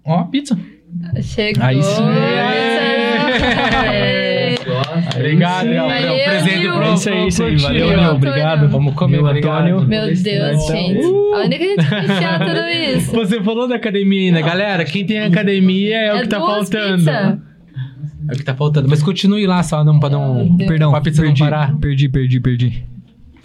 Ó, 0.04 0.24
pizza. 0.26 0.58
Chegou. 1.22 1.64
Aí 1.64 1.82
sim. 1.82 2.04
É. 2.04 2.76
É 3.88 4.35
o- 5.14 5.74
é 5.74 5.84
o 5.84 5.88
Valeu, 5.88 6.24
presente 6.26 6.68
pro 6.68 6.84
É 6.84 6.94
isso 6.94 7.10
aí, 7.10 7.28
isso 7.28 7.44
aí. 7.44 7.58
Valeu, 7.58 7.88
meu. 7.88 8.12
Obrigado. 8.12 8.68
Vamos 8.70 8.94
comer, 8.96 9.18
Meu 9.18 9.26
obrigado. 9.26 9.66
Antônio. 9.68 9.88
Meu 9.88 10.06
Deus, 10.08 10.20
Então, 10.26 10.68
gente. 10.68 11.06
A 11.06 11.40
única 11.46 11.64
gente 11.64 11.88
que 11.88 11.96
enfiar 12.14 12.40
tudo 12.46 12.60
isso. 12.98 13.12
Você 13.12 13.42
falou 13.44 13.68
da 13.68 13.76
academia, 13.76 14.32
né? 14.32 14.42
Galera, 14.42 14.84
quem 14.86 15.06
tem 15.06 15.20
academia 15.20 15.98
é, 15.98 16.14
o 16.16 16.22
que 16.22 16.28
tá 16.28 16.40
faltando. 16.40 16.98
pizza. 16.98 17.42
É 18.28 18.34
o 18.34 18.38
que 18.38 18.44
tá 18.44 18.56
faltando. 18.56 18.90
Mas 18.90 19.04
continue 19.04 19.46
lá, 19.46 19.62
só 19.62 19.84
não, 19.84 20.00
pra 20.00 20.10
não... 20.10 20.58
Perdão, 20.58 20.92
Pra 20.92 21.02
pizza 21.02 21.22
não 21.22 21.28
perdi, 21.28 21.44
parar. 21.44 21.76
perdi, 21.78 22.10
perdi, 22.10 22.40
perdi. 22.40 22.84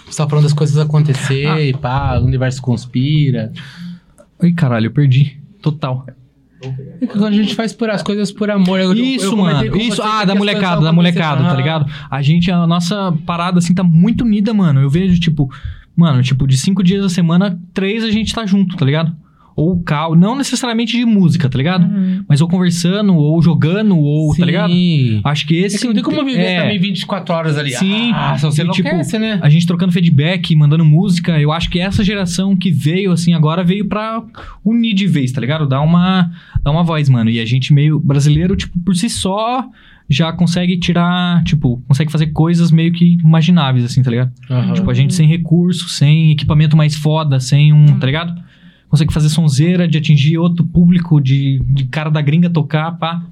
Só 0.08 0.26
falando 0.28 0.44
das 0.44 0.52
coisas 0.54 0.78
acontecer 0.78 1.46
Ah. 1.46 1.60
e 1.60 1.72
pá, 1.72 2.18
o 2.18 2.24
universo 2.24 2.60
conspira. 2.62 3.52
Ai, 4.42 4.52
caralho, 4.52 4.86
eu 4.86 4.90
perdi. 4.90 5.38
Total. 5.62 6.06
E 7.00 7.06
quando 7.06 7.26
a 7.26 7.30
gente 7.32 7.54
faz 7.54 7.72
por 7.72 7.88
as 7.90 8.02
coisas 8.02 8.30
por 8.30 8.50
amor. 8.50 8.78
eu- 8.80 8.92
Isso, 8.94 9.26
eu 9.26 9.36
mano. 9.36 9.76
Isso, 9.76 10.02
ah, 10.02 10.24
da 10.24 10.34
molecada, 10.34 10.80
da 10.82 10.92
molecada, 10.92 11.42
tá 11.42 11.54
ligado? 11.56 11.86
A 12.10 12.20
gente, 12.22 12.50
a 12.50 12.66
nossa 12.66 13.12
parada, 13.24 13.58
assim, 13.58 13.74
tá 13.74 13.82
muito 13.82 14.24
unida, 14.24 14.52
mano. 14.52 14.80
Eu 14.80 14.90
vejo, 14.90 15.18
tipo, 15.18 15.48
mano, 15.96 16.22
tipo, 16.22 16.46
de 16.46 16.56
cinco 16.58 16.82
dias 16.82 17.02
da 17.02 17.08
semana, 17.08 17.58
três 17.72 18.04
a 18.04 18.10
gente 18.10 18.34
tá 18.34 18.44
junto, 18.44 18.76
tá 18.76 18.84
ligado? 18.84 19.14
Ou 19.60 19.82
cal, 19.82 20.16
não 20.16 20.34
necessariamente 20.34 20.96
de 20.96 21.04
música, 21.04 21.48
tá 21.48 21.58
ligado? 21.58 21.84
Uhum. 21.84 22.24
Mas 22.26 22.40
ou 22.40 22.48
conversando, 22.48 23.14
ou 23.14 23.42
jogando, 23.42 23.98
ou, 23.98 24.34
tá 24.34 24.46
ligado? 24.46 24.72
Sim. 24.72 25.20
Acho 25.22 25.46
que 25.46 25.62
É 25.62 25.66
esse. 25.66 25.78
que 25.78 25.86
não 25.86 25.92
tem 25.92 26.02
como 26.02 26.24
viver 26.24 26.42
é, 26.42 26.60
também 26.62 26.78
24 26.78 27.34
horas 27.34 27.58
ali. 27.58 27.72
Sim. 27.72 28.12
Ah, 28.14 28.38
só 28.38 28.50
você 28.50 28.62
E, 28.62 28.70
tipo, 28.70 28.88
né? 29.18 29.38
A 29.42 29.50
gente 29.50 29.66
trocando 29.66 29.92
feedback, 29.92 30.56
mandando 30.56 30.84
música. 30.84 31.38
Eu 31.38 31.52
acho 31.52 31.68
que 31.68 31.78
essa 31.78 32.02
geração 32.02 32.56
que 32.56 32.70
veio, 32.70 33.12
assim, 33.12 33.34
agora 33.34 33.62
veio 33.62 33.86
pra 33.86 34.22
unir 34.64 34.94
de 34.94 35.06
vez, 35.06 35.30
tá 35.30 35.40
ligado? 35.40 35.68
Dar 35.68 35.82
uma, 35.82 36.30
dar 36.62 36.70
uma 36.70 36.82
voz, 36.82 37.08
mano. 37.10 37.28
E 37.28 37.38
a 37.38 37.44
gente 37.44 37.74
meio 37.74 38.00
brasileiro, 38.00 38.56
tipo, 38.56 38.78
por 38.80 38.96
si 38.96 39.10
só, 39.10 39.68
já 40.08 40.32
consegue 40.32 40.76
tirar, 40.78 41.44
tipo, 41.44 41.82
consegue 41.86 42.10
fazer 42.10 42.28
coisas 42.28 42.70
meio 42.72 42.92
que 42.92 43.18
imagináveis, 43.22 43.84
assim, 43.84 44.02
tá 44.02 44.10
ligado? 44.10 44.32
Aham. 44.50 44.72
Tipo, 44.72 44.90
a 44.90 44.94
gente 44.94 45.14
sem 45.14 45.28
recurso, 45.28 45.88
sem 45.88 46.32
equipamento 46.32 46.76
mais 46.76 46.96
foda, 46.96 47.38
sem 47.38 47.72
um, 47.72 47.98
tá 47.98 48.06
ligado? 48.06 48.34
Consegue 48.90 49.12
fazer 49.12 49.30
sonzeira 49.30 49.88
de 49.88 49.96
atingir 49.96 50.36
outro 50.36 50.64
público, 50.64 51.20
de, 51.20 51.60
de 51.60 51.84
cara 51.84 52.10
da 52.10 52.20
gringa 52.20 52.50
tocar, 52.50 52.92
pá. 52.98 53.24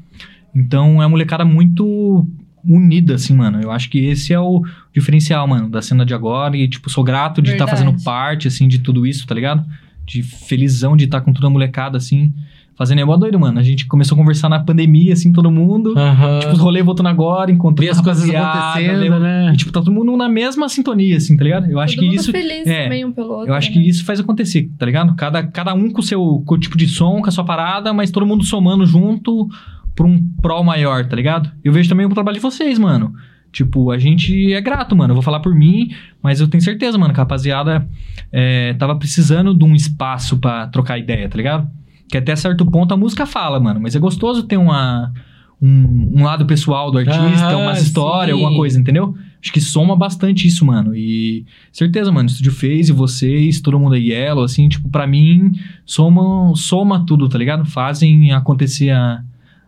Então 0.55 1.03
é 1.03 1.05
uma 1.05 1.09
molecada 1.11 1.45
muito 1.45 2.27
unida, 2.65 3.17
assim, 3.17 3.35
mano. 3.35 3.61
Eu 3.61 3.71
acho 3.71 3.91
que 3.91 3.99
esse 3.99 4.33
é 4.33 4.39
o 4.39 4.63
diferencial, 4.95 5.47
mano, 5.47 5.69
da 5.69 5.83
cena 5.83 6.07
de 6.07 6.15
agora. 6.15 6.57
E, 6.57 6.69
tipo, 6.69 6.89
sou 6.89 7.03
grato 7.03 7.43
de 7.43 7.51
estar 7.53 7.67
Verdade. 7.67 7.85
fazendo 7.85 8.05
parte, 8.05 8.49
assim, 8.49 8.69
de 8.69 8.79
tudo 8.79 9.07
isso, 9.07 9.27
tá 9.27 9.35
ligado? 9.35 9.65
De 10.07 10.23
felizão 10.23 10.97
de 10.97 11.05
estar 11.05 11.21
com 11.21 11.33
toda 11.33 11.49
a 11.49 11.51
molecada, 11.51 11.99
assim. 11.99 12.33
Fazendo 12.79 13.01
é 13.01 13.05
mó 13.05 13.17
doido, 13.17 13.41
mano. 13.41 13.59
A 13.59 13.63
gente 13.65 13.87
começou 13.87 14.15
a 14.15 14.19
conversar 14.19 14.49
na 14.49 14.61
pandemia, 14.61 15.13
assim, 15.13 15.33
todo 15.33 15.51
mundo. 15.51 15.99
Aham. 15.99 16.39
Tipo, 16.39 16.53
os 16.53 16.61
rolês 16.61 16.87
voltando 16.87 17.09
agora, 17.09 17.51
encontrando 17.51 17.85
Ver 17.85 17.91
as 17.91 18.01
coisas 18.01 18.31
acontecendo, 18.33 19.19
né? 19.19 19.51
E, 19.53 19.57
tipo, 19.57 19.73
tá 19.73 19.81
todo 19.81 19.91
mundo 19.91 20.17
na 20.17 20.29
mesma 20.29 20.69
sintonia, 20.69 21.17
assim, 21.17 21.37
tá 21.37 21.43
ligado? 21.43 21.67
Eu 21.69 21.81
acho 21.81 21.97
Todo 21.97 22.05
que 22.05 22.11
mundo 22.11 22.21
isso. 22.21 22.31
feliz 22.31 22.65
é, 22.69 22.85
também 22.85 23.05
um 23.05 23.11
pelo 23.11 23.31
outro. 23.33 23.49
Eu 23.49 23.55
acho 23.55 23.69
né? 23.71 23.75
que 23.75 23.89
isso 23.89 24.05
faz 24.05 24.21
acontecer, 24.21 24.71
tá 24.79 24.87
ligado? 24.87 25.13
Cada, 25.17 25.43
cada 25.43 25.75
um 25.75 25.91
com 25.91 25.99
o 25.99 26.05
seu 26.05 26.41
com 26.47 26.55
o 26.55 26.59
tipo 26.59 26.79
de 26.79 26.87
som, 26.87 27.21
com 27.21 27.29
a 27.29 27.33
sua 27.33 27.43
parada, 27.43 27.93
mas 27.93 28.13
todo 28.13 28.25
mundo 28.25 28.45
somando 28.45 28.87
junto 28.87 29.49
pra 29.97 30.07
um 30.07 30.23
prol 30.41 30.63
maior, 30.63 31.05
tá 31.05 31.17
ligado? 31.17 31.51
Eu 31.65 31.73
vejo 31.73 31.89
também 31.89 32.07
o 32.07 32.11
trabalho 32.11 32.37
de 32.37 32.41
vocês, 32.41 32.79
mano. 32.79 33.13
Tipo, 33.51 33.91
a 33.91 33.99
gente 33.99 34.53
é 34.53 34.61
grato, 34.61 34.95
mano. 34.95 35.11
Eu 35.11 35.15
vou 35.17 35.23
falar 35.23 35.41
por 35.41 35.53
mim, 35.53 35.91
mas 36.23 36.41
eu 36.41 36.47
tenho 36.47 36.63
certeza, 36.63 36.97
mano, 36.97 37.13
que 37.13 37.19
a 37.19 37.25
rapaziada 37.25 37.89
é, 38.31 38.75
tava 38.75 38.95
precisando 38.95 39.53
de 39.53 39.65
um 39.65 39.75
espaço 39.75 40.39
pra 40.39 40.69
trocar 40.69 40.97
ideia, 40.97 41.29
tá 41.29 41.37
ligado? 41.37 41.69
Que 42.09 42.17
até 42.19 42.35
certo 42.37 42.65
ponto 42.67 42.93
a 42.95 42.97
música 42.97 43.27
fala, 43.27 43.61
mano. 43.61 43.81
Mas 43.81 43.95
é 43.95 43.99
gostoso 43.99 44.43
ter 44.45 44.57
uma, 44.57 45.13
um, 45.61 46.13
um 46.21 46.25
lado 46.25 46.47
pessoal 46.47 46.91
do 46.91 46.99
artista, 46.99 47.49
Ah, 47.51 47.57
umas 47.57 47.83
histórias, 47.83 48.37
sim. 48.37 48.43
alguma 48.43 48.57
coisa, 48.59 48.81
entendeu? 48.81 49.15
Acho 49.43 49.53
que 49.53 49.61
soma 49.61 49.95
bastante 49.95 50.49
isso, 50.49 50.65
mano. 50.65 50.97
E 50.97 51.45
certeza, 51.71 52.11
mano, 52.11 52.29
o 52.29 52.33
Estúdio 52.33 52.51
fez 52.53 52.89
e 52.89 52.93
vocês, 52.93 53.61
todo 53.61 53.79
mundo 53.79 53.95
aí, 53.95 54.11
Yellow, 54.11 54.43
assim, 54.43 54.69
tipo, 54.69 54.89
pra 54.89 55.07
mim, 55.07 55.53
soma, 55.87 56.53
soma 56.57 57.05
tudo, 57.07 57.29
tá 57.29 57.39
ligado? 57.39 57.65
Fazem 57.65 58.33
acontecer 58.33 58.91
a, 58.91 59.23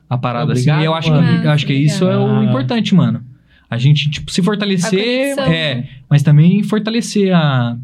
a 0.08 0.18
parada, 0.18 0.50
Obrigado, 0.52 0.76
assim. 0.76 0.82
E 0.82 0.86
eu 0.86 0.94
acho, 0.94 1.10
mano. 1.10 1.40
que, 1.40 1.46
eu 1.46 1.50
acho 1.52 1.66
que 1.66 1.72
isso 1.74 2.04
é 2.04 2.16
o 2.16 2.22
Obrigado. 2.22 2.44
importante, 2.48 2.94
mano. 2.94 3.22
A 3.70 3.78
gente, 3.78 4.10
tipo, 4.10 4.32
se 4.32 4.42
fortalecer, 4.42 5.38
é, 5.38 5.84
mas 6.08 6.24
também 6.24 6.64
fortalecer 6.64 7.32
a, 7.32 7.76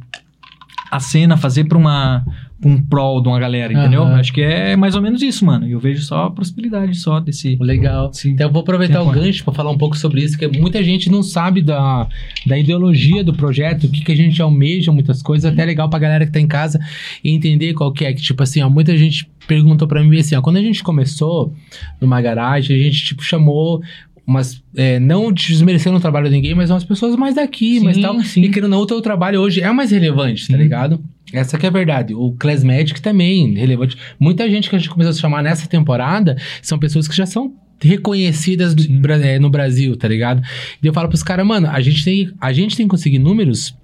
a 0.90 0.98
cena, 0.98 1.36
fazer 1.36 1.64
pra 1.64 1.78
uma 1.78 2.26
um 2.64 2.80
prol 2.80 3.20
de 3.20 3.28
uma 3.28 3.38
galera, 3.38 3.72
entendeu? 3.72 4.02
Aham. 4.02 4.14
Acho 4.18 4.32
que 4.32 4.40
é 4.40 4.76
mais 4.76 4.94
ou 4.94 5.02
menos 5.02 5.20
isso, 5.20 5.44
mano. 5.44 5.66
E 5.66 5.72
eu 5.72 5.80
vejo 5.80 6.02
só 6.02 6.24
a 6.24 6.30
prosperidade 6.30 6.96
só 6.96 7.20
desse. 7.20 7.56
Legal. 7.60 8.10
Então 8.24 8.46
eu 8.46 8.52
vou 8.52 8.62
aproveitar 8.62 9.00
Tempo. 9.00 9.10
o 9.10 9.12
gancho 9.12 9.44
para 9.44 9.52
falar 9.52 9.70
um 9.70 9.78
pouco 9.78 9.96
sobre 9.96 10.22
isso, 10.22 10.38
que 10.38 10.48
muita 10.48 10.82
gente 10.82 11.10
não 11.10 11.22
sabe 11.22 11.60
da, 11.60 12.08
da 12.46 12.58
ideologia 12.58 13.22
do 13.22 13.34
projeto, 13.34 13.84
o 13.84 13.88
que, 13.90 14.02
que 14.02 14.12
a 14.12 14.16
gente 14.16 14.40
almeja, 14.40 14.90
muitas 14.90 15.22
coisas, 15.22 15.50
até 15.50 15.62
é 15.62 15.66
legal 15.66 15.90
pra 15.90 15.98
galera 15.98 16.24
que 16.24 16.32
tá 16.32 16.40
em 16.40 16.46
casa 16.46 16.80
entender 17.22 17.74
qual 17.74 17.92
que 17.92 18.04
é. 18.04 18.12
Que, 18.12 18.22
tipo 18.22 18.42
assim, 18.42 18.62
ó, 18.62 18.70
muita 18.70 18.96
gente 18.96 19.28
perguntou 19.46 19.86
pra 19.86 20.02
mim 20.02 20.18
assim, 20.18 20.34
ó, 20.34 20.40
quando 20.40 20.56
a 20.56 20.62
gente 20.62 20.82
começou 20.82 21.54
numa 22.00 22.20
garagem, 22.20 22.78
a 22.78 22.82
gente, 22.82 23.04
tipo, 23.04 23.22
chamou 23.22 23.82
umas, 24.26 24.62
é, 24.76 24.98
não 24.98 25.30
desmerecendo 25.32 25.96
o 25.96 26.00
trabalho 26.00 26.26
de 26.28 26.34
ninguém, 26.34 26.54
mas 26.54 26.70
umas 26.70 26.84
pessoas 26.84 27.14
mais 27.16 27.34
daqui, 27.36 27.78
Sim, 27.78 27.84
mas 27.84 27.98
tal. 27.98 28.20
sim. 28.22 28.42
E 28.42 28.48
querendo 28.48 28.64
ou 28.64 28.70
não, 28.70 28.80
o 28.80 28.86
teu 28.86 29.00
trabalho 29.00 29.40
hoje 29.40 29.60
é 29.60 29.70
o 29.70 29.74
mais 29.74 29.90
relevante, 29.92 30.48
tá 30.48 30.54
Sim. 30.56 30.62
ligado? 30.62 31.00
Essa 31.32 31.56
que 31.58 31.66
é 31.66 31.68
a 31.68 31.72
verdade. 31.72 32.14
O 32.14 32.32
Class 32.32 32.62
Magic 32.64 33.00
também, 33.00 33.54
relevante. 33.54 33.96
Muita 34.18 34.48
gente 34.50 34.68
que 34.70 34.76
a 34.76 34.78
gente 34.78 34.90
começou 34.90 35.10
a 35.10 35.14
chamar 35.14 35.42
nessa 35.42 35.66
temporada 35.68 36.36
são 36.62 36.78
pessoas 36.78 37.06
que 37.08 37.16
já 37.16 37.26
são 37.26 37.52
reconhecidas 37.80 38.74
do- 38.74 39.12
é, 39.12 39.38
no 39.38 39.50
Brasil, 39.50 39.96
tá 39.96 40.08
ligado? 40.08 40.42
E 40.82 40.86
eu 40.86 40.92
falo 40.92 41.08
pros 41.08 41.22
caras, 41.22 41.46
mano, 41.46 41.68
a 41.70 41.80
gente 41.80 42.04
tem, 42.04 42.30
a 42.40 42.52
gente 42.52 42.76
tem 42.76 42.86
que 42.86 42.90
conseguir 42.90 43.18
números 43.18 43.74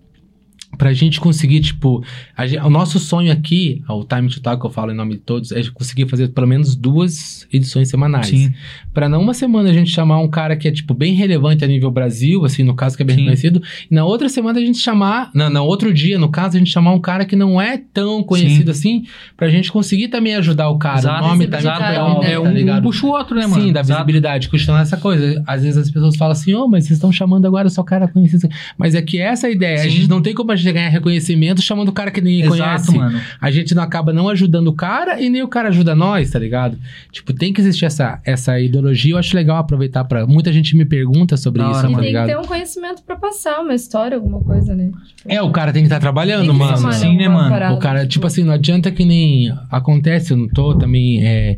pra 0.79 0.93
gente 0.93 1.21
conseguir, 1.21 1.61
tipo, 1.61 2.03
a 2.37 2.47
gen- 2.47 2.61
o 2.61 2.71
nosso 2.71 2.99
sonho 2.99 3.31
aqui, 3.33 3.83
o 3.89 4.05
Time 4.05 4.29
to 4.29 4.41
Talk 4.41 4.61
que 4.61 4.67
eu 4.67 4.71
falo 4.71 4.91
em 4.91 4.95
nome 4.95 5.15
de 5.15 5.21
todos, 5.21 5.53
é 5.53 5.63
conseguir 5.73 6.09
fazer 6.09 6.29
pelo 6.29 6.47
menos 6.47 6.75
duas 6.75 7.47
edições 7.53 7.89
semanais. 7.89 8.27
Sim. 8.29 8.53
Pra 8.95 9.09
não 9.09 9.21
uma 9.23 9.35
semana 9.35 9.71
a 9.71 9.73
gente 9.73 9.91
chamar 9.91 10.19
um 10.21 10.29
cara 10.29 10.57
que 10.57 10.67
é, 10.67 10.71
tipo, 10.73 10.95
bem 10.95 11.15
relevante 11.15 11.65
a 11.65 11.69
nível 11.69 11.91
Brasil, 11.91 12.45
assim, 12.45 12.63
no 12.63 12.75
caso 12.75 12.97
que 12.97 13.03
é 13.03 13.07
bem 13.07 13.17
Sim. 13.17 13.23
reconhecido, 13.23 13.63
e 13.91 13.95
na 13.95 14.05
outra 14.05 14.29
semana 14.29 14.59
a 14.59 14.63
gente 14.65 14.79
chamar, 14.79 15.31
na, 15.35 15.49
na 15.51 15.63
outro 15.63 15.93
dia, 15.93 16.19
no 16.19 16.29
caso, 16.31 16.57
a 16.57 16.59
gente 16.59 16.71
chamar 16.71 16.93
um 16.93 17.01
cara 17.01 17.25
que 17.25 17.37
não 17.37 17.61
é 17.61 17.77
tão 17.93 18.23
conhecido 18.23 18.71
assim, 18.71 19.05
pra 19.37 19.49
gente 19.49 19.71
conseguir 19.71 20.09
também 20.09 20.35
ajudar 20.37 20.69
o 20.71 20.79
cara. 20.79 20.99
Exato, 20.99 21.25
o 21.25 21.29
nome 21.29 21.47
tá 21.47 21.59
exato, 21.59 21.83
é 21.83 22.03
um- 22.03 22.23
É 22.23 22.33
tá 22.35 22.41
um, 22.41 22.47
um 22.49 22.53
ligado? 22.53 22.83
puxa 22.83 23.07
o 23.07 23.11
outro, 23.11 23.37
né, 23.37 23.47
mano? 23.47 23.63
Sim, 23.63 23.73
da 23.73 23.81
Exato. 23.81 24.01
visibilidade, 24.01 24.49
questionar 24.49 24.81
essa 24.81 24.97
coisa. 24.97 25.43
Às 25.47 25.63
vezes 25.63 25.77
as 25.77 25.91
pessoas 25.91 26.17
falam 26.17 26.33
assim, 26.33 26.55
ô, 26.55 26.67
mas 26.67 26.85
vocês 26.85 26.97
estão 26.97 27.13
chamando 27.13 27.47
agora 27.47 27.69
só 27.69 27.83
cara 27.83 28.09
conhecido. 28.09 28.49
Mas 28.79 28.95
é 28.95 29.03
que 29.03 29.19
essa 29.21 29.47
é 29.47 29.51
a 29.51 29.53
ideia. 29.53 29.75
A 29.77 29.83
Sim. 29.85 29.91
gente 29.91 30.09
não 30.09 30.21
tem 30.23 30.33
como 30.35 30.51
a 30.53 30.57
gente 30.63 30.73
ganhar 30.75 30.89
reconhecimento 30.89 31.61
chamando 31.63 31.89
o 31.89 31.93
cara 31.93 32.11
que 32.11 32.21
ninguém 32.21 32.43
Exato, 32.47 32.87
conhece. 32.87 32.97
mano. 32.99 33.21
A 33.41 33.51
gente 33.51 33.75
não 33.75 33.83
acaba 33.83 34.13
não 34.13 34.29
ajudando 34.29 34.69
o 34.69 34.73
cara 34.73 35.21
e 35.21 35.29
nem 35.29 35.43
o 35.43 35.49
cara 35.49 35.69
ajuda 35.69 35.95
nós, 35.95 36.31
tá 36.31 36.39
ligado? 36.39 36.79
Tipo, 37.11 37.33
tem 37.33 37.53
que 37.53 37.61
existir 37.61 37.85
essa, 37.85 38.21
essa 38.25 38.59
ideologia. 38.61 39.15
Eu 39.15 39.19
acho 39.19 39.37
legal 39.37 39.57
aproveitar 39.59 40.05
pra. 40.05 40.27
Muita 40.27 40.53
gente 40.53 40.77
me 40.77 40.85
pergunta 40.85 41.37
sobre 41.37 41.63
isso, 41.63 41.71
hora, 41.71 41.83
tá 41.83 41.89
E 41.93 41.95
tem 41.97 42.05
ligado? 42.07 42.27
que 42.29 42.33
ter 42.35 42.39
um 42.39 42.45
conhecimento 42.45 43.03
pra 43.03 43.17
passar, 43.17 43.61
uma 43.61 43.75
história, 43.75 44.17
alguma 44.17 44.41
coisa, 44.41 44.75
né? 44.75 44.91
Tipo, 45.17 45.33
É, 45.33 45.43
o 45.43 45.51
cara 45.51 45.73
tem 45.73 45.83
que 45.83 45.87
estar 45.87 45.99
trabalhando, 46.01 46.47
tem 46.47 46.53
que 46.53 46.59
mano. 46.59 46.93
Sim, 46.93 47.17
né, 47.17 47.29
mano? 47.29 47.51
parada, 47.51 47.75
O 47.75 47.79
cara, 47.79 48.07
tipo 48.07 48.27
assim, 48.27 48.45
não 48.45 48.53
adianta 48.53 48.91
que 48.91 49.05
nem 49.05 49.53
acontece, 49.71 50.33
eu 50.33 50.37
não 50.37 50.49
tô 50.49 50.75
também, 50.75 51.25
é, 51.25 51.57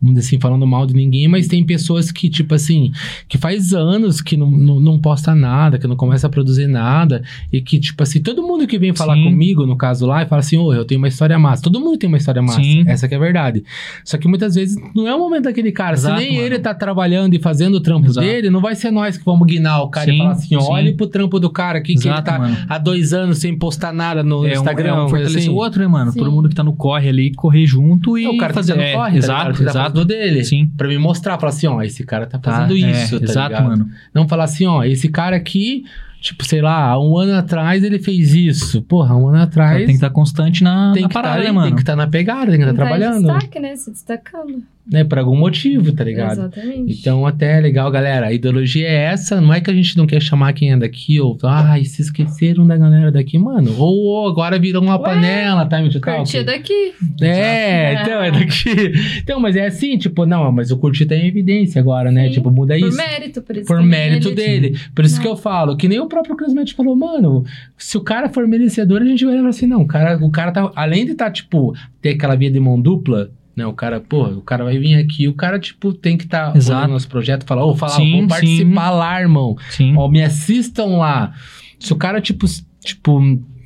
vamos 0.00 0.16
dizer 0.16 0.26
assim, 0.28 0.40
falando 0.40 0.66
mal 0.66 0.86
de 0.86 0.94
ninguém, 0.94 1.28
mas 1.28 1.46
tem 1.46 1.64
pessoas 1.64 2.10
que, 2.10 2.28
tipo 2.28 2.54
assim, 2.54 2.90
que 3.28 3.36
faz 3.38 3.72
anos 3.74 4.20
que 4.20 4.36
não, 4.36 4.50
não, 4.50 4.80
não 4.80 4.98
posta 4.98 5.34
nada, 5.34 5.78
que 5.78 5.86
não 5.86 5.96
começa 5.96 6.26
a 6.26 6.30
produzir 6.30 6.66
nada, 6.66 7.22
e 7.52 7.60
que, 7.60 7.78
tipo 7.78 8.02
assim, 8.02 8.20
todo 8.20 8.42
mundo 8.42 8.66
que 8.66 8.78
vem 8.78 8.94
falar 8.94 9.14
Sim. 9.14 9.24
comigo, 9.24 9.66
no 9.66 9.76
caso 9.76 10.06
lá, 10.06 10.22
e 10.22 10.26
fala 10.26 10.40
assim, 10.40 10.56
ô, 10.56 10.72
eu 10.72 10.84
tenho 10.84 10.98
uma 11.00 11.08
história 11.08 11.38
massa. 11.38 11.62
Todo 11.62 11.78
mundo 11.80 11.98
tem 11.98 12.08
uma 12.08 12.16
história 12.16 12.40
massa, 12.40 12.60
Sim. 12.62 12.84
essa 12.86 13.06
que 13.08 13.14
é 13.14 13.16
a 13.16 13.20
verdade. 13.20 13.62
Só 14.04 14.16
que 14.16 14.26
muitas 14.26 14.54
vezes 14.54 14.76
não 14.94 15.06
é 15.06 15.14
o 15.14 15.18
momento 15.18 15.44
daquele 15.44 15.72
cara. 15.72 15.94
Exato, 15.94 16.18
Se 16.18 16.24
nem 16.24 16.34
mano. 16.36 16.46
ele 16.46 16.58
tá 16.58 16.72
trabalhando 16.74 17.34
e 17.34 17.38
fazendo 17.38 17.74
o 17.74 17.80
trampo 17.80 18.06
Exato. 18.08 18.26
dele, 18.26 18.50
não 18.50 18.60
vai 18.60 18.74
ser 18.74 18.90
nós 18.90 19.16
que 19.18 19.24
vamos 19.24 19.46
guinar 19.46 19.82
o 19.82 19.88
cara 19.88 20.08
e 20.10 20.12
Sim, 20.12 20.18
falar 20.18 20.30
assim, 20.32 20.48
sim. 20.48 20.56
olhe 20.56 20.92
pro 20.92 21.06
trampo 21.06 21.38
do 21.38 21.50
cara 21.50 21.78
aqui, 21.78 21.94
que 21.94 22.00
ele 22.08 22.14
Exato, 22.14 22.24
tá 22.30 22.38
mano. 22.38 22.56
há 22.68 22.78
dois 22.78 23.12
anos 23.12 23.38
sem 23.38 23.56
postar 23.56 23.92
nada 23.92 24.22
no 24.22 24.46
É 24.46 24.50
um, 24.50 24.52
Instagram. 24.54 24.88
é 24.88 25.02
um 25.04 25.08
fortalecer 25.08 25.40
assim. 25.40 25.50
o 25.50 25.54
outro, 25.54 25.80
né, 25.82 25.86
mano? 25.88 26.12
Sim. 26.12 26.18
Todo 26.18 26.32
mundo 26.32 26.48
que 26.48 26.54
tá 26.54 26.64
no 26.64 26.72
corre 26.72 27.08
ali, 27.08 27.32
correr 27.34 27.66
junto 27.66 28.16
e 28.18 28.24
É, 28.24 28.28
o 28.28 28.36
cara 28.36 28.52
fazendo 28.54 28.80
é, 28.80 28.92
corre, 28.92 29.12
tá 29.12 29.16
exato, 29.18 29.64
tá 29.64 29.70
exato. 29.70 29.89
Fazendo 29.92 30.04
dele. 30.04 30.44
Sim. 30.44 30.70
Pra 30.76 30.88
me 30.88 30.98
mostrar, 30.98 31.38
falar 31.38 31.50
assim, 31.50 31.66
ó, 31.66 31.82
esse 31.82 32.04
cara 32.04 32.26
tá 32.26 32.38
Tá, 32.38 32.52
fazendo 32.52 32.74
é, 32.76 32.90
isso, 32.90 33.18
tá 33.18 33.24
Exato, 33.24 33.48
ligado? 33.50 33.64
mano. 33.68 33.88
Não 34.14 34.26
falar 34.28 34.44
assim, 34.44 34.66
ó, 34.66 34.82
esse 34.84 35.08
cara 35.08 35.36
aqui, 35.36 35.84
tipo, 36.20 36.44
sei 36.44 36.60
lá, 36.62 36.88
há 36.88 37.00
um 37.00 37.16
ano 37.16 37.34
atrás 37.34 37.82
ele 37.84 37.98
fez 37.98 38.34
isso. 38.34 38.82
Porra, 38.82 39.14
um 39.16 39.28
ano 39.28 39.38
atrás 39.42 39.78
tem 39.78 39.86
que 39.88 39.92
estar 39.92 40.10
constante 40.10 40.62
na, 40.64 40.92
tem 40.92 41.02
na 41.02 41.08
que 41.08 41.14
parada, 41.14 41.38
tá, 41.38 41.44
né, 41.44 41.52
mano? 41.52 41.66
Tem 41.66 41.74
que 41.74 41.82
estar 41.82 41.96
na 41.96 42.06
pegada, 42.06 42.50
tem 42.50 42.60
que 42.60 42.64
estar 42.66 42.72
tá 42.72 42.76
trabalhando. 42.76 43.26
destaque, 43.26 43.60
né? 43.60 43.76
Se 43.76 43.90
destacando. 43.90 44.62
Né? 44.90 45.04
Por 45.04 45.18
algum 45.18 45.36
motivo, 45.36 45.92
tá 45.92 46.02
ligado? 46.04 46.32
Exatamente. 46.32 46.98
Então, 47.00 47.26
até 47.26 47.58
é 47.58 47.60
legal, 47.60 47.90
galera. 47.90 48.26
A 48.26 48.32
ideologia 48.32 48.88
é 48.88 49.04
essa. 49.04 49.40
Não 49.40 49.52
é 49.54 49.60
que 49.60 49.70
a 49.70 49.74
gente 49.74 49.96
não 49.96 50.06
quer 50.06 50.20
chamar 50.20 50.52
quem 50.52 50.72
é 50.72 50.76
daqui, 50.76 51.20
ou, 51.20 51.38
ai, 51.44 51.84
se 51.84 52.02
esqueceram 52.02 52.66
da 52.66 52.76
galera 52.76 53.12
daqui, 53.12 53.38
mano. 53.38 53.74
Ou, 53.78 53.96
ou 54.04 54.28
agora 54.28 54.58
virou 54.58 54.82
uma 54.82 54.96
Ué, 54.98 55.02
panela, 55.04 55.64
tá, 55.66 55.80
meu 55.80 55.90
Curtir 56.00 56.44
daqui. 56.44 56.92
É, 57.22 58.02
então, 58.02 58.22
é 58.22 58.30
daqui. 58.30 58.70
Então, 59.22 59.38
mas 59.38 59.54
é 59.56 59.66
assim, 59.66 59.96
tipo, 59.98 60.24
não, 60.26 60.50
mas 60.50 60.70
o 60.70 60.76
curtir 60.78 61.06
tá 61.06 61.14
em 61.14 61.26
evidência 61.26 61.80
agora, 61.80 62.10
né? 62.10 62.26
Sim. 62.28 62.34
Tipo, 62.34 62.50
muda 62.50 62.76
Por 62.78 62.88
isso. 62.88 62.96
mérito, 62.96 63.42
por 63.42 63.56
isso. 63.56 63.66
Por 63.66 63.76
também 63.76 63.90
mérito 63.90 64.28
ele- 64.28 64.34
dele. 64.34 64.78
Por 64.94 65.04
isso 65.04 65.16
Não. 65.16 65.22
que 65.22 65.28
eu 65.28 65.36
falo, 65.36 65.76
que 65.76 65.88
nem 65.88 66.00
o 66.00 66.06
próprio 66.06 66.36
Chris 66.36 66.52
Matt 66.54 66.72
falou, 66.72 66.96
mano, 66.96 67.44
se 67.76 67.96
o 67.96 68.00
cara 68.00 68.28
for 68.28 68.46
merecedor, 68.46 69.02
a 69.02 69.04
gente 69.04 69.24
vai 69.24 69.34
lembrar 69.34 69.50
assim, 69.50 69.66
não, 69.66 69.82
o 69.82 69.86
cara, 69.86 70.16
o 70.24 70.30
cara 70.30 70.52
tá, 70.52 70.70
além 70.74 71.06
de 71.06 71.14
tá, 71.14 71.30
tipo, 71.30 71.74
ter 72.00 72.10
aquela 72.10 72.34
via 72.34 72.50
de 72.50 72.58
mão 72.60 72.80
dupla, 72.80 73.30
né, 73.60 73.66
o 73.66 73.72
cara, 73.72 74.00
pô, 74.00 74.24
o 74.24 74.42
cara 74.42 74.64
vai 74.64 74.78
vir 74.78 74.94
aqui, 74.94 75.28
o 75.28 75.34
cara, 75.34 75.58
tipo, 75.58 75.92
tem 75.92 76.16
que 76.16 76.26
tá 76.26 76.52
Exato. 76.54 76.78
olhando 76.78 76.92
nosso 76.92 77.08
projeto, 77.08 77.44
falar, 77.46 77.64
ô, 77.64 77.76
falar, 77.76 77.92
Sim, 77.92 78.20
vou 78.20 78.28
participar 78.28 78.90
lá, 78.90 79.20
irmão, 79.20 79.56
Sim. 79.70 79.94
ó, 79.96 80.08
me 80.08 80.22
assistam 80.22 80.96
lá. 80.96 81.32
Se 81.78 81.92
o 81.92 81.96
cara, 81.96 82.20
tipo, 82.20 82.46
tipo, 82.82 83.20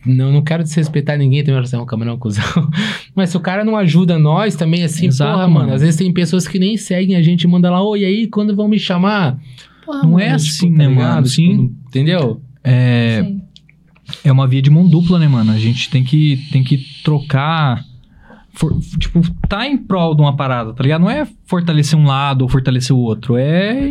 não, 0.05 0.33
não 0.33 0.43
quero 0.43 0.63
desrespeitar 0.63 1.17
ninguém, 1.17 1.43
tem 1.43 1.55
uma 1.55 1.59
relação 1.59 1.87
com 1.87 1.97
não, 1.97 2.19
cuzão. 2.19 2.45
Mas 3.15 3.31
se 3.31 3.37
o 3.37 3.41
cara 3.41 3.65
não 3.65 3.77
ajuda 3.77 4.19
nós 4.19 4.57
também, 4.57 4.83
assim, 4.83 5.07
Exato, 5.07 5.33
porra, 5.33 5.49
mano. 5.49 5.61
mano. 5.61 5.75
Às 5.75 5.81
vezes 5.81 5.97
tem 5.97 6.13
pessoas 6.13 6.47
que 6.47 6.59
nem 6.59 6.77
seguem 6.77 7.17
a 7.17 7.23
gente 7.23 7.43
e 7.43 7.47
manda 7.47 7.71
lá, 7.71 7.83
oi, 7.83 8.01
e 8.01 8.05
aí, 8.05 8.27
quando 8.27 8.55
vão 8.55 8.69
me 8.69 8.79
chamar? 8.79 9.39
Porra, 9.85 10.03
Não 10.03 10.19
é 10.19 10.31
assim, 10.31 10.71
né, 10.71 10.89
mano? 10.89 11.27
Sim. 11.27 11.51
Tipo, 11.51 11.63
entendeu? 11.89 12.41
É, 12.63 13.23
Sim. 13.23 13.43
é 14.25 14.33
uma 14.33 14.47
via 14.47 14.61
de 14.61 14.71
mão 14.71 14.87
dupla, 14.89 15.19
né, 15.19 15.29
mano? 15.29 15.53
A 15.53 15.59
gente 15.59 15.89
tem 15.89 16.03
que, 16.05 16.41
tem 16.53 16.63
que 16.63 16.79
trocar. 17.03 17.85
For- 18.55 18.79
tipo, 18.99 19.21
tá 19.49 19.67
em 19.67 19.77
prol 19.77 20.15
de 20.15 20.23
uma 20.23 20.37
parada, 20.37 20.73
tá 20.73 20.83
ligado? 20.83 21.03
Não 21.03 21.11
é 21.11 21.27
fortalecer 21.47 21.99
um 21.99 22.07
lado 22.07 22.43
ou 22.43 22.49
fortalecer 22.49 22.95
o 22.95 22.99
outro. 23.01 23.37
É 23.37 23.89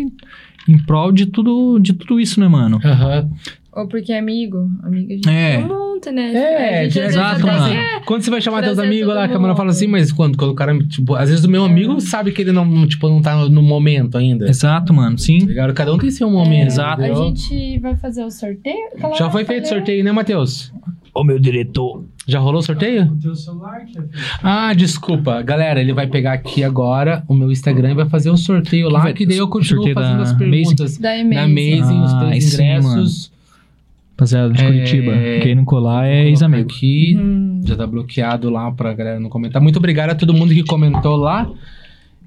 em, 0.67 0.77
prol 0.85 1.11
de 1.11 1.25
tudo, 1.25 1.77
de 1.79 1.93
tudo 1.93 2.19
isso, 2.19 2.39
né, 2.39 2.47
mano? 2.47 2.79
Aham. 2.83 3.29
Ou 3.75 3.87
porque 3.87 4.11
é 4.13 4.19
amigo. 4.19 4.69
Amigo 4.83 5.11
a 5.11 5.15
gente 5.15 5.29
É. 5.29 5.57
um 5.57 5.67
monte, 5.67 6.11
né? 6.11 6.31
É, 6.33 6.79
a 6.81 6.83
gente, 6.83 6.99
exato, 6.99 7.45
mano. 7.45 7.69
quer- 7.73 8.01
Quando 8.05 8.21
você 8.21 8.29
vai 8.29 8.39
chamar 8.39 8.61
teus 8.61 8.77
amigos 8.77 9.07
lá, 9.15 9.23
a 9.23 9.27
câmera 9.27 9.55
fala 9.55 9.71
assim, 9.71 9.87
mas 9.87 10.11
quando, 10.11 10.37
quando 10.37 10.51
o 10.51 10.55
cara, 10.55 10.77
tipo, 10.87 11.15
às 11.15 11.29
vezes 11.29 11.43
o 11.43 11.49
meu 11.49 11.63
amigo 11.65 11.99
sabe 11.99 12.31
que 12.31 12.41
ele 12.43 12.51
não, 12.51 12.85
tipo, 12.87 13.09
não 13.09 13.19
tá 13.21 13.35
no, 13.35 13.49
no 13.49 13.63
momento 13.63 14.15
ainda. 14.17 14.47
Exato, 14.47 14.93
mano. 14.93 15.17
Sim. 15.17 15.39
Tá 15.39 15.45
ligado? 15.47 15.73
Cada 15.73 15.91
um 15.91 15.97
tem 15.97 16.11
seu 16.11 16.29
momento. 16.29 16.67
Exato. 16.67 17.01
A 17.01 17.13
gente 17.13 17.79
vai 17.79 17.95
fazer 17.95 18.23
o 18.23 18.29
sorteio? 18.29 18.75
Já 19.17 19.29
foi 19.31 19.43
feito 19.43 19.63
falei, 19.67 19.79
sorteio, 19.79 20.03
né, 20.03 20.11
Matheus? 20.11 20.71
Ô, 21.13 21.23
meu 21.23 21.37
diretor. 21.37 22.03
Já 22.27 22.39
rolou 22.39 22.59
o 22.59 22.63
sorteio? 22.63 23.03
O 23.03 23.15
teu 23.19 23.35
celular 23.35 23.81
que 23.85 23.93
feito. 23.93 24.09
Ah, 24.41 24.73
desculpa. 24.73 25.41
Galera, 25.43 25.79
ele 25.79 25.93
vai 25.93 26.07
pegar 26.07 26.33
aqui 26.33 26.63
agora 26.63 27.23
o 27.27 27.33
meu 27.35 27.51
Instagram 27.51 27.91
e 27.91 27.93
vai 27.93 28.09
fazer 28.09 28.29
o 28.31 28.37
sorteio 28.37 28.89
lá, 28.89 29.01
Vai- 29.01 29.13
que 29.13 29.25
daí 29.25 29.37
eu 29.37 29.47
continuo 29.47 29.83
sorteio 29.83 29.93
fazendo 29.95 30.17
da 30.17 30.23
as 30.23 30.33
perguntas. 30.33 30.97
Da 30.97 31.09
Da 31.09 31.21
Amazing. 31.21 31.37
Amazing, 31.83 32.01
os 32.03 32.13
Ah, 32.13 32.19
aí 32.21 32.27
três 32.29 32.43
sim, 32.45 32.63
ingressos. 32.63 33.31
Rapaziada 34.11 34.53
de 34.53 34.61
É, 34.61 34.65
Curitiba. 34.65 35.11
Quem 35.41 35.55
não 35.55 35.65
colar 35.65 36.07
é 36.07 36.27
ex-amigo. 36.29 36.69
Aqui, 36.71 37.15
Hum. 37.19 37.61
já 37.65 37.75
tá 37.75 37.85
bloqueado 37.85 38.49
lá 38.49 38.71
pra 38.71 38.93
galera 38.93 39.19
não 39.19 39.29
comentar. 39.29 39.61
Muito 39.61 39.77
obrigado 39.77 40.11
a 40.11 40.15
todo 40.15 40.33
mundo 40.33 40.53
que 40.53 40.63
comentou 40.63 41.15
lá. 41.15 41.49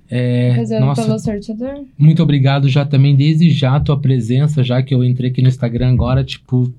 É, 0.09 0.55
nossa, 0.79 1.03
pelo 1.03 1.19
sorteador? 1.19 1.85
muito 1.99 2.23
obrigado 2.23 2.69
já 2.69 2.85
também, 2.85 3.17
desde 3.17 3.51
já 3.51 3.75
a 3.77 3.81
tua 3.81 3.99
presença, 3.99 4.63
já 4.63 4.81
que 4.83 4.95
eu 4.95 5.03
entrei 5.03 5.31
aqui 5.31 5.43
no 5.43 5.49
Instagram 5.49 5.91
agora, 5.93 6.23
tipo, 6.23 6.73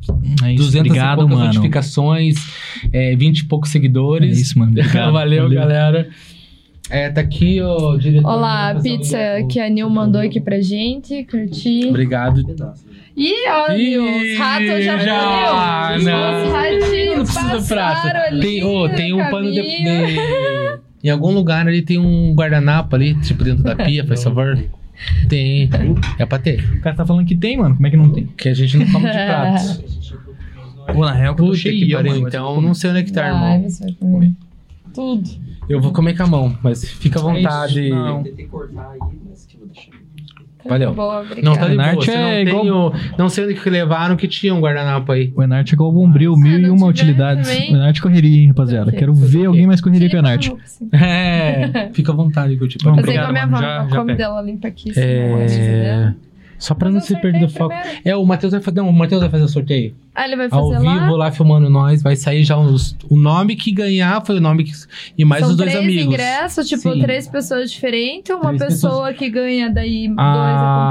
É 0.43 0.53
isso. 0.53 0.63
200 0.63 0.73
e 0.75 0.79
Obrigado, 0.91 1.17
poucas 1.19 1.35
mano. 1.37 1.47
notificações, 1.47 2.35
é, 2.93 3.15
20 3.15 3.39
e 3.39 3.45
poucos 3.45 3.69
É 3.69 3.71
seguidores. 3.73 4.39
isso, 4.39 4.57
mano. 4.57 4.71
Obrigado. 4.79 5.11
Valeu, 5.11 5.49
galera. 5.49 6.07
É, 6.89 7.09
tá 7.09 7.19
aqui 7.19 7.61
o 7.61 7.97
diretor. 7.97 8.29
Olá, 8.29 8.69
a 8.69 8.75
pizza 8.75 9.17
o- 9.43 9.47
que 9.49 9.59
a 9.59 9.69
Nil 9.69 9.89
mandou 9.89 10.21
aqui 10.21 10.39
pra 10.39 10.61
gente. 10.61 11.21
Curti. 11.25 11.87
Obrigado. 11.89 12.39
Ih, 13.17 13.33
Nil, 13.75 14.03
os 14.05 14.37
ratos 14.37 14.85
já, 14.85 14.97
já. 14.97 15.97
Os 15.97 16.05
ratinhos 16.05 17.17
Não 17.17 17.23
precisa 17.25 17.57
do 17.59 17.67
prato. 17.67 18.39
Tem, 18.39 18.61
no 18.61 18.89
tem 18.89 19.13
um 19.13 19.29
pano 19.29 19.51
de, 19.51 19.57
caminho. 19.61 20.07
de- 20.07 20.86
Em 21.07 21.09
algum 21.09 21.31
lugar 21.31 21.65
ali 21.65 21.81
tem 21.81 21.97
um 21.97 22.33
guardanapo 22.35 22.93
ali, 22.95 23.15
tipo 23.21 23.41
dentro 23.43 23.63
da 23.63 23.75
pia, 23.77 24.05
faz 24.05 24.21
favor. 24.25 24.61
Tem. 25.29 25.69
É 26.19 26.25
pra 26.25 26.37
ter. 26.37 26.59
O 26.77 26.81
cara 26.81 26.95
tá 26.95 27.05
falando 27.05 27.25
que 27.25 27.35
tem, 27.35 27.55
mano. 27.57 27.75
Como 27.75 27.87
é 27.87 27.89
que 27.89 27.95
não 27.95 28.09
tem? 28.11 28.25
Que 28.25 28.49
a 28.49 28.53
gente 28.53 28.77
não 28.77 28.85
come 28.91 29.05
de 29.05 29.13
prato. 29.25 29.83
Pô, 30.93 31.05
na 31.05 31.13
real, 31.13 31.33
que 31.35 31.41
eu 31.41 31.45
tô 31.47 31.53
cheio, 31.55 31.95
mano. 31.97 32.09
eu 32.09 32.27
Então 32.27 32.61
não 32.61 32.73
sei 32.73 32.89
onde 32.89 32.99
é 32.99 33.03
que 33.03 33.11
tá, 33.13 33.21
Vai, 33.21 33.55
irmão. 33.55 33.69
você 33.69 33.83
vai 33.85 33.93
comer. 33.93 34.33
Tudo. 34.93 35.29
Eu 35.69 35.81
vou 35.81 35.91
comer 35.93 36.15
com 36.17 36.23
a 36.23 36.27
mão, 36.27 36.57
mas 36.63 36.83
fica 36.89 37.19
à 37.19 37.21
vontade. 37.21 37.79
É 37.79 37.85
isso, 37.85 37.95
não. 37.95 38.23
Tentei 38.23 38.45
cortar 38.47 38.89
aí, 38.91 38.99
mas 39.29 39.45
que 39.45 39.55
eu 39.55 39.59
vou 39.61 39.69
deixar. 39.69 39.91
Valeu. 40.67 40.93
Boa, 40.93 41.21
obrigada. 41.21 41.41
Não, 41.41 41.55
tá 41.55 41.67
de 41.67 41.75
boa. 41.75 41.95
Você 41.95 42.11
não, 42.17 42.27
é 42.27 42.45
tem 42.45 42.47
igual- 42.59 42.87
o- 42.89 42.93
não 43.17 43.29
sei 43.29 43.45
onde 43.45 43.53
que 43.55 43.69
levaram 43.69 44.15
que 44.15 44.27
tinha 44.27 44.53
um 44.53 44.59
guardanapo 44.59 45.11
aí. 45.11 45.31
O 45.35 45.41
Enart 45.43 45.71
é 45.71 45.73
igual 45.73 45.89
o 45.89 45.93
Bombril, 45.93 46.35
mil 46.35 46.59
e 46.59 46.69
uma 46.69 46.87
utilidades. 46.87 47.47
também. 47.49 47.73
O 47.73 47.75
Enart 47.77 47.99
correria, 48.01 48.41
hein, 48.41 48.47
rapaziada. 48.49 48.91
Quero 48.91 49.13
ver 49.13 49.45
alguém 49.45 49.65
mais 49.67 49.81
correria 49.81 50.09
que 50.09 50.15
o 50.15 50.19
Enart. 50.19 50.49
É. 50.93 51.89
Fica 51.93 52.11
à 52.11 52.15
vontade, 52.15 52.55
Guti. 52.55 52.77
Vamos 52.83 53.01
Fazer 53.01 53.19
Obrigado, 53.19 53.23
com 53.25 53.29
a 53.29 53.33
minha 53.33 53.43
avó, 53.43 53.57
Já- 53.57 53.83
não 53.83 53.89
já 53.89 53.95
come 53.97 54.15
dela 54.15 54.41
limpa 54.41 54.67
aqui. 54.67 54.91
É. 54.95 56.13
Só 56.59 56.73
pra 56.73 56.89
não 56.89 56.99
se 56.99 57.13
perder 57.21 57.39
do 57.45 57.49
sorteio 57.49 57.69
foco. 57.69 57.75
primeiro. 57.81 58.01
É, 58.03 58.15
o 58.15 58.25
Matheus 58.25 58.51
vai 58.51 58.61
fazer. 58.61 58.81
Não, 58.81 58.89
o 58.89 58.93
Matheus 58.93 59.21
vai 59.21 59.29
fazer 59.29 59.43
o 59.43 59.47
sorteio. 59.47 59.95
Ah, 60.15 60.25
ele 60.25 60.35
vai 60.35 60.47
Ao 60.49 60.71
fazer 60.71 60.83
lá? 60.83 60.99
vivo 60.99 61.15
lá 61.15 61.31
filmando 61.31 61.69
nós. 61.69 62.01
Vai 62.01 62.15
sair 62.15 62.43
já 62.43 62.57
os, 62.57 62.95
o 63.09 63.15
nome 63.15 63.55
que 63.55 63.71
ganhar 63.71 64.25
foi 64.25 64.37
o 64.37 64.41
nome 64.41 64.63
que. 64.63 64.71
E 65.17 65.23
mais 65.23 65.41
São 65.41 65.51
os 65.51 65.55
dois 65.57 65.69
três 65.71 65.83
amigos. 65.83 66.05
ingressos, 66.13 66.67
tipo, 66.67 66.93
Sim. 66.93 66.99
três 67.01 67.27
pessoas 67.27 67.71
diferentes, 67.71 68.35
uma 68.35 68.57
pessoa 68.57 69.13
que 69.13 69.29
ganha 69.29 69.69
daí 69.71 70.07
dois 70.07 70.17
A... 70.17 70.81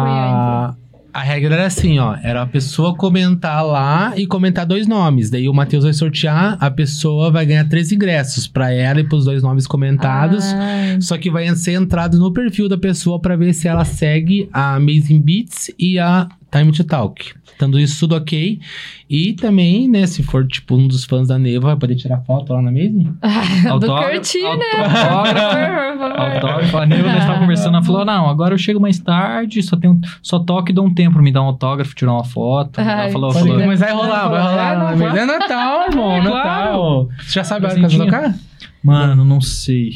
acompanhantes. 0.69 0.86
A 1.17 1.23
regra 1.23 1.55
era 1.55 1.67
assim, 1.67 1.99
ó. 1.99 2.15
Era 2.23 2.43
a 2.43 2.47
pessoa 2.47 2.95
comentar 2.95 3.65
lá 3.65 4.13
e 4.17 4.27
comentar 4.27 4.67
dois 4.67 4.87
nomes. 4.87 5.31
Daí 5.31 5.49
o 5.49 5.55
Matheus 5.55 5.85
vai 5.85 5.95
sortear, 5.95 6.59
a 6.61 6.71
pessoa 6.71 7.31
vai 7.31 7.47
ganhar 7.47 7.67
três 7.67 7.91
ingressos 7.91 8.47
pra 8.47 8.71
ela 8.71 9.01
e 9.01 9.05
pros 9.05 9.25
dois 9.25 9.43
nomes 9.43 9.67
comentados. 9.67 10.45
Ah, 10.45 10.99
Só 11.01 11.17
que 11.17 11.31
vai 11.31 11.49
ser 11.57 11.73
entrado 11.73 12.19
no 12.19 12.33
perfil 12.33 12.69
da 12.69 12.77
pessoa 12.77 13.19
pra 13.19 13.35
ver 13.35 13.55
se 13.55 13.67
ela 13.67 13.85
segue 13.85 14.49
a 14.53 14.75
Amazing 14.75 15.23
Beats 15.23 15.71
e 15.79 15.99
a 15.99 16.29
Time 16.59 16.73
to 16.73 16.85
Talk. 16.85 17.33
Estando 17.53 17.79
isso 17.81 18.01
tudo 18.01 18.15
ok. 18.17 18.61
E 19.09 19.33
também, 19.33 19.89
né, 19.89 20.07
se 20.07 20.23
for 20.23 20.47
tipo 20.47 20.77
um 20.77 20.87
dos 20.87 21.05
fãs 21.05 21.29
da 21.29 21.39
Neva, 21.39 21.69
vai 21.69 21.77
poder 21.77 21.95
tirar 21.95 22.19
foto 22.21 22.53
lá 22.53 22.61
na 22.61 22.69
Amazing? 22.69 23.15
do 23.65 23.69
Autógrafo- 23.71 24.11
Curti, 24.11 24.43
né? 24.43 24.85
autógrafo-. 24.85 26.77
A 26.77 26.85
Neiva, 26.87 27.09
nós 27.13 27.25
tava 27.25 27.39
conversando, 27.41 27.77
ela 27.77 27.83
falou, 27.85 28.05
não, 28.05 28.29
agora 28.29 28.53
eu 28.55 28.59
chego 28.59 28.79
mais 28.81 28.99
tarde, 28.99 29.63
só, 29.63 29.77
tenho, 29.77 29.99
só 30.23 30.39
toque 30.39 30.71
e 30.73 30.75
dou 30.75 30.85
um 30.87 30.93
tempo 30.93 31.15
pra 31.15 31.23
me 31.23 31.33
dar 31.33 31.43
um 31.43 31.47
autógrafo, 31.47 31.95
tirar 31.95 32.13
uma 32.13 32.25
foto. 32.25 32.81
ela 32.81 32.93
Ai, 33.05 33.11
falou, 33.13 33.31
pode 33.31 33.41
falou, 33.41 33.57
crer. 33.57 33.67
Mas 33.69 33.81
vai 33.81 33.93
rolar, 33.93 34.29
vai 34.29 34.41
rolar. 34.43 34.73
É, 34.73 34.79
não, 34.79 34.89
Amazing. 34.89 35.19
É 35.19 35.27
Natal, 35.27 35.83
irmão, 35.89 36.21
Claro. 36.23 36.35
Natal. 36.35 37.09
Você 37.21 37.33
já 37.33 37.45
sabe 37.45 37.67
a 37.67 37.69
hora 37.71 37.81
que 37.81 37.89
você 37.89 37.97
vai 37.97 38.07
tocar? 38.07 38.35
mano, 38.83 39.25
não 39.25 39.41
sei. 39.41 39.91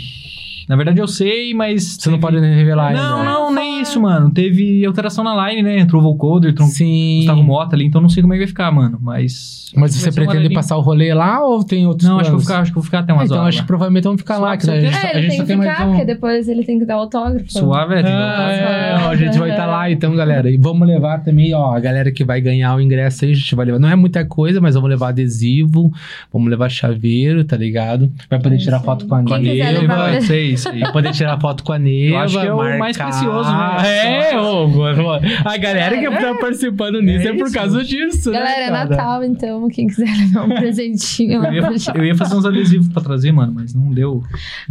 Na 0.71 0.77
verdade 0.77 1.01
eu 1.01 1.09
sei, 1.09 1.53
mas... 1.53 1.97
Você 1.99 2.09
não 2.09 2.21
pode 2.21 2.41
nem 2.41 2.55
revelar 2.55 2.93
Não, 2.95 3.19
ainda. 3.19 3.31
não, 3.31 3.53
nem 3.53 3.81
isso, 3.83 4.01
mano. 4.01 4.31
Teve 4.31 4.85
alteração 4.87 5.25
na 5.25 5.49
line, 5.51 5.63
né? 5.63 5.81
Entrou 5.81 6.01
o 6.01 6.05
vocoder, 6.05 6.53
entrou 6.53 6.69
o 6.69 6.71
Sim. 6.71 7.17
Gustavo 7.19 7.43
Mota 7.43 7.75
ali, 7.75 7.85
então 7.87 8.01
não 8.01 8.09
sei 8.09 8.23
como 8.23 8.33
é 8.35 8.37
que 8.37 8.43
vai 8.45 8.49
ficar, 8.49 8.71
mano. 8.71 8.99
Mas... 9.03 9.59
Mas 9.77 9.95
você 9.95 10.11
pretende 10.11 10.53
passar 10.53 10.77
o 10.77 10.81
rolê 10.81 11.15
lá 11.15 11.45
ou 11.47 11.63
tem 11.63 11.87
outros 11.87 12.09
Não, 12.09 12.17
acho 12.19 12.25
que, 12.25 12.35
eu 12.35 12.39
vou 12.39 12.41
ficar, 12.41 12.59
acho 12.61 12.73
que 12.73 12.79
eu 12.79 12.83
vou 12.83 12.85
ficar 12.85 12.99
até 13.01 13.13
Ah, 13.13 13.15
umas 13.15 13.25
então 13.27 13.39
horas. 13.39 13.49
acho 13.55 13.63
que 13.63 13.67
provavelmente 13.69 14.03
vamos 14.05 14.21
ficar 14.21 14.39
lá, 14.39 14.57
que 14.57 14.69
a 14.69 14.81
gente, 14.81 14.95
É, 14.95 15.07
a 15.07 15.19
ele 15.19 15.23
gente 15.23 15.29
tem 15.31 15.37
só 15.39 15.43
que 15.43 15.47
tem 15.49 15.57
mais 15.57 15.71
ficar, 15.71 15.87
um. 15.87 15.91
porque 15.91 16.05
depois 16.07 16.49
ele 16.49 16.65
tem 16.65 16.79
que 16.79 16.85
dar 16.85 16.95
autógrafo. 16.95 17.53
Suave, 17.53 17.95
é, 17.95 17.97
tem 18.03 18.07
que 18.07 18.11
dar 18.11 18.19
Ah, 18.19 18.31
autógrafo. 18.33 19.05
é, 19.05 19.07
ó, 19.07 19.11
a 19.11 19.17
gente 19.17 19.39
vai 19.39 19.51
estar 19.51 19.67
lá 19.67 19.89
então, 19.91 20.17
galera. 20.17 20.51
E 20.51 20.57
vamos 20.57 20.89
levar 20.89 21.19
também, 21.23 21.55
ó, 21.55 21.73
a 21.73 21.79
galera 21.79 22.11
que 22.11 22.25
vai 22.25 22.41
ganhar 22.41 22.75
o 22.75 22.81
ingresso 22.81 23.25
aí, 23.25 23.31
a 23.31 23.35
gente 23.35 23.55
vai 23.55 23.67
levar. 23.67 23.79
Não 23.79 23.89
é 23.89 23.95
muita 23.95 24.25
coisa, 24.25 24.61
mas 24.61 24.75
vamos 24.75 24.91
levar 24.91 25.11
adesivo, 25.11 25.93
vamos 26.33 26.51
levar 26.51 26.69
chaveiro, 26.69 27.45
tá 27.45 27.57
ligado? 27.57 28.11
Vai 28.29 28.41
poder 28.41 28.57
É 28.57 28.59
tirar 28.59 28.81
foto 28.81 29.07
com 29.07 29.15
a 29.15 29.23
Neiva, 29.23 30.21
sei, 30.23 30.57
isso 30.61 30.69
aí. 30.69 30.93
Poder 30.93 31.13
tirar 31.13 31.41
foto 31.41 31.65
com 31.65 31.73
a 31.73 31.79
Neva. 31.79 32.15
Eu 32.15 32.19
acho 32.19 32.41
que 32.41 32.47
é 32.47 32.53
o 32.53 32.57
marcar. 32.57 32.79
mais 32.79 32.97
precioso, 32.97 33.51
né? 33.51 34.31
É, 34.33 34.39
ô, 34.39 34.69
mano, 34.69 35.03
A 35.45 35.57
galera 35.57 35.99
que 35.99 36.11
tá 36.11 36.35
participando 36.35 37.01
nisso 37.03 37.27
é, 37.27 37.31
É 37.31 37.37
por 37.37 37.47
isso. 37.47 37.55
causa 37.55 37.85
disso, 37.85 38.31
Galera, 38.31 38.57
né, 38.59 38.63
é 38.65 38.71
cara? 38.71 38.89
Natal, 38.89 39.25
então, 39.25 39.69
quem 39.69 39.87
quiser 39.87 40.09
levar 40.17 40.45
um 40.45 40.49
presentinho 40.55 41.41
lá 41.41 41.49
Eu 41.55 41.63
ia, 41.73 41.79
eu 41.95 42.05
ia 42.05 42.15
fazer 42.15 42.37
uns 42.37 42.45
adesivos 42.45 42.89
pra 42.89 43.03
trazer, 43.03 43.33
mano, 43.33 43.53
mas 43.55 43.75
não 43.75 43.91
deu. 43.91 44.23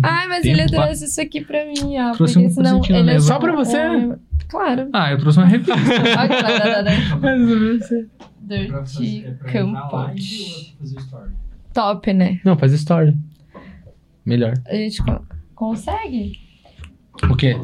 Ai, 0.02 0.28
mas 0.28 0.44
Tempo, 0.44 0.60
ele 0.60 0.70
trouxe 0.70 1.06
isso 1.06 1.20
aqui 1.22 1.42
pra 1.42 1.66
mim, 1.66 1.98
ó. 1.98 2.12
Trouxe 2.14 2.40
um 2.40 2.50
senão 2.50 2.80
presentinho 2.82 3.00
ele 3.00 3.12
é. 3.12 3.20
Só 3.20 3.40
pra 3.40 3.54
você? 3.54 3.78
um- 3.88 4.16
Claro. 4.48 4.90
Ah, 4.94 5.12
eu 5.12 5.20
trouxe 5.20 5.38
uma 5.38 5.46
revista. 5.46 5.74
Olha 6.18 6.28
que 6.28 6.34
é 6.34 6.40
é 9.60 11.00
story? 11.00 11.32
Top, 11.74 12.14
né? 12.14 12.40
Não, 12.44 12.58
faz 12.58 12.74
story. 12.74 13.16
Melhor. 14.26 14.54
A 14.68 14.74
gente 14.76 15.04
co- 15.04 15.22
consegue? 15.60 16.40
O 17.30 17.36
quê? 17.36 17.56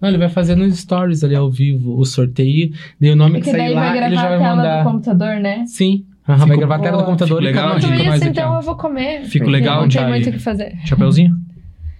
Não, 0.00 0.08
ele 0.08 0.18
vai 0.18 0.28
fazer 0.30 0.56
nos 0.56 0.76
stories 0.78 1.22
ali 1.22 1.34
ao 1.36 1.50
vivo 1.50 1.96
o 1.98 2.04
sorteio. 2.04 2.72
Daí 3.00 3.10
o 3.10 3.16
nome 3.16 3.34
que 3.40 3.44
Porque 3.44 3.50
sair 3.50 3.66
daí 3.66 3.74
vai 3.74 3.86
lá, 3.88 3.92
gravar 3.92 4.06
ele 4.06 4.16
já 4.16 4.22
a 4.26 4.28
vai 4.30 4.38
tela 4.38 4.56
mandar. 4.56 4.82
do 4.82 4.90
computador, 4.90 5.36
né? 5.40 5.64
Sim. 5.66 6.06
Aham, 6.28 6.46
vai 6.46 6.56
gravar 6.56 6.76
a 6.76 6.78
tela 6.78 6.98
do 6.98 7.04
computador 7.04 7.38
Fico 7.38 7.44
legal, 7.44 7.78
isso, 7.78 7.88
nós 7.90 8.20
aqui, 8.22 8.28
então 8.30 8.52
ó. 8.52 8.56
eu 8.58 8.62
vou 8.62 8.76
comer. 8.76 9.24
Fico 9.24 9.50
legal, 9.50 9.82
Não 9.82 9.88
tem 9.88 10.08
muito 10.08 10.28
o 10.28 10.32
que 10.32 10.38
fazer. 10.38 10.74
Chapeuzinho? 10.86 11.36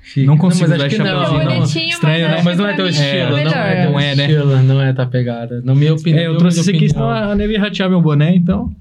Fica. 0.01 0.27
Não 0.27 0.37
consigo 0.39 0.69
mas 0.71 0.79
usar 0.79 0.87
acho 0.87 0.97
que 0.97 1.03
chapéuzinho, 1.03 1.45
não. 1.45 1.59
Não. 1.59 1.63
Estranho, 1.65 2.01
mas 2.01 2.31
né? 2.31 2.35
acho 2.35 2.45
Mas 2.45 2.59
não 2.59 2.67
é 2.67 2.71
que 2.71 2.77
teu 2.77 2.89
estilo, 2.89 3.13
é 3.15 3.29
não 3.31 3.37
é 3.37 3.45
melhor. 3.45 3.53
teu 3.83 3.91
Não 3.93 4.01
é, 4.01 4.15
né? 4.17 4.23
estilo, 4.25 4.63
não 4.63 4.83
é 4.83 4.93
tua 4.93 5.07
pegada. 5.07 5.63
Na 5.63 5.75
minha 5.75 5.95
opinião. 5.95 6.23
É, 6.23 6.27
eu 6.27 6.37
trouxe 6.39 6.61
esse 6.61 6.71
aqui, 6.71 6.89
senão 6.89 7.09
opinião. 7.09 7.31
a 7.31 7.35
Neve 7.37 7.53
ia 7.53 7.61
ratear 7.61 7.89
meu 7.91 8.01
boné, 8.01 8.35
então. 8.35 8.75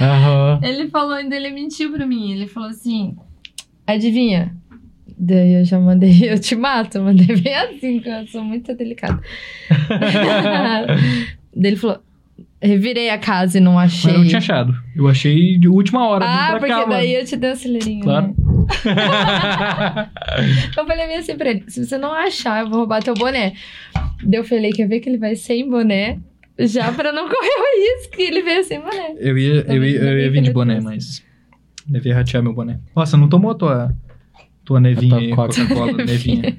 Aham. 0.00 0.60
Ele 0.62 0.88
falou, 0.88 1.12
ainda 1.14 1.34
ele 1.34 1.50
mentiu 1.50 1.90
pra 1.92 2.06
mim. 2.06 2.32
Ele 2.32 2.46
falou 2.46 2.68
assim: 2.68 3.16
adivinha? 3.86 4.54
Daí 5.16 5.54
eu 5.54 5.64
já 5.64 5.78
mandei, 5.78 6.10
eu 6.30 6.38
te 6.38 6.56
mato, 6.56 7.00
mandei 7.00 7.36
bem 7.36 7.54
assim, 7.54 8.00
que 8.00 8.08
eu 8.08 8.26
sou 8.26 8.42
muito 8.42 8.74
delicada. 8.74 9.20
Daí 11.56 11.70
ele 11.70 11.76
falou: 11.76 12.00
revirei 12.60 13.10
a 13.10 13.18
casa 13.18 13.58
e 13.58 13.60
não 13.60 13.78
achei. 13.78 14.10
Mas 14.10 14.14
eu 14.14 14.20
não 14.20 14.26
tinha 14.26 14.38
achado. 14.38 14.74
Eu 14.96 15.06
achei 15.06 15.58
de 15.58 15.68
última 15.68 16.08
hora. 16.08 16.24
Ah, 16.26 16.52
porque 16.58 16.68
cá, 16.68 16.84
daí 16.84 17.12
mano. 17.12 17.20
eu 17.20 17.26
te 17.26 17.36
dei 17.36 17.50
um 17.50 17.52
acelerinho. 17.52 18.02
Claro. 18.02 18.26
né? 18.28 18.34
Eu 20.76 20.86
falei 20.86 21.06
bem 21.06 21.16
assim 21.18 21.36
pra 21.36 21.50
ele: 21.50 21.64
se 21.68 21.84
você 21.84 21.98
não 21.98 22.12
achar, 22.12 22.64
eu 22.64 22.70
vou 22.70 22.78
roubar 22.78 23.02
teu 23.02 23.14
boné. 23.14 23.52
Daí 24.22 24.40
eu 24.40 24.44
falei: 24.44 24.72
quer 24.72 24.88
ver 24.88 25.00
que 25.00 25.08
ele 25.08 25.18
vai 25.18 25.36
sem 25.36 25.68
boné? 25.68 26.18
Já 26.58 26.92
pra 26.92 27.12
não 27.12 27.24
correr 27.28 27.36
o 27.36 27.98
risco 27.98 28.16
que 28.16 28.22
ele 28.22 28.42
veio 28.42 28.64
sem 28.64 28.80
boné. 28.80 29.14
Eu 29.18 29.36
ia, 29.36 29.64
eu 29.68 29.84
ia, 29.84 30.00
eu 30.00 30.18
ia 30.20 30.30
vir 30.30 30.42
de 30.42 30.52
boné, 30.52 30.80
trouxe. 30.80 30.96
mas. 30.96 31.24
Devia 31.86 32.14
ratear 32.14 32.42
meu 32.42 32.54
boné. 32.54 32.78
Nossa, 32.96 33.16
não 33.16 33.28
tomou 33.28 33.50
a 33.50 33.54
tua, 33.54 33.94
tua 34.64 34.80
nevinha 34.80 35.10
tua 35.10 35.18
aí, 35.20 35.30
Coca. 35.30 35.54
Coca-Cola, 35.66 35.92
nevinha. 36.04 36.56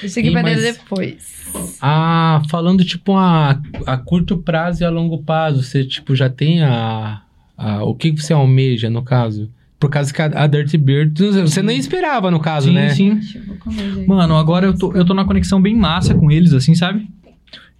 Deixa 0.00 0.20
aqui 0.20 0.30
pra 0.30 0.42
mas- 0.42 0.62
depois. 0.62 1.40
Ah, 1.82 2.42
falando 2.48 2.84
tipo 2.84 3.16
a, 3.16 3.60
a 3.86 3.96
curto 3.96 4.38
prazo 4.38 4.82
e 4.82 4.86
a 4.86 4.90
longo 4.90 5.18
prazo, 5.22 5.62
você 5.62 5.84
tipo 5.84 6.14
já 6.14 6.28
tem 6.30 6.62
a, 6.62 7.22
a 7.58 7.82
o 7.84 7.94
que 7.94 8.12
você 8.12 8.32
almeja 8.32 8.88
no 8.88 9.02
caso? 9.02 9.50
Por 9.78 9.90
causa 9.90 10.12
que 10.12 10.20
a, 10.22 10.26
a 10.26 10.46
Dirty 10.46 10.76
Bird, 10.76 11.20
você 11.40 11.62
nem 11.62 11.78
esperava 11.78 12.30
no 12.30 12.38
caso, 12.38 12.68
sim, 12.68 12.74
né? 12.74 12.90
sim. 12.90 13.18
Comer, 13.58 13.94
gente. 13.94 14.06
Mano, 14.06 14.36
agora 14.36 14.66
eu 14.66 14.76
tô, 14.78 14.92
eu 14.92 15.04
tô 15.04 15.12
numa 15.14 15.24
conexão 15.26 15.60
bem 15.60 15.74
massa 15.74 16.14
com 16.14 16.30
eles, 16.30 16.52
assim, 16.52 16.74
sabe? 16.74 17.08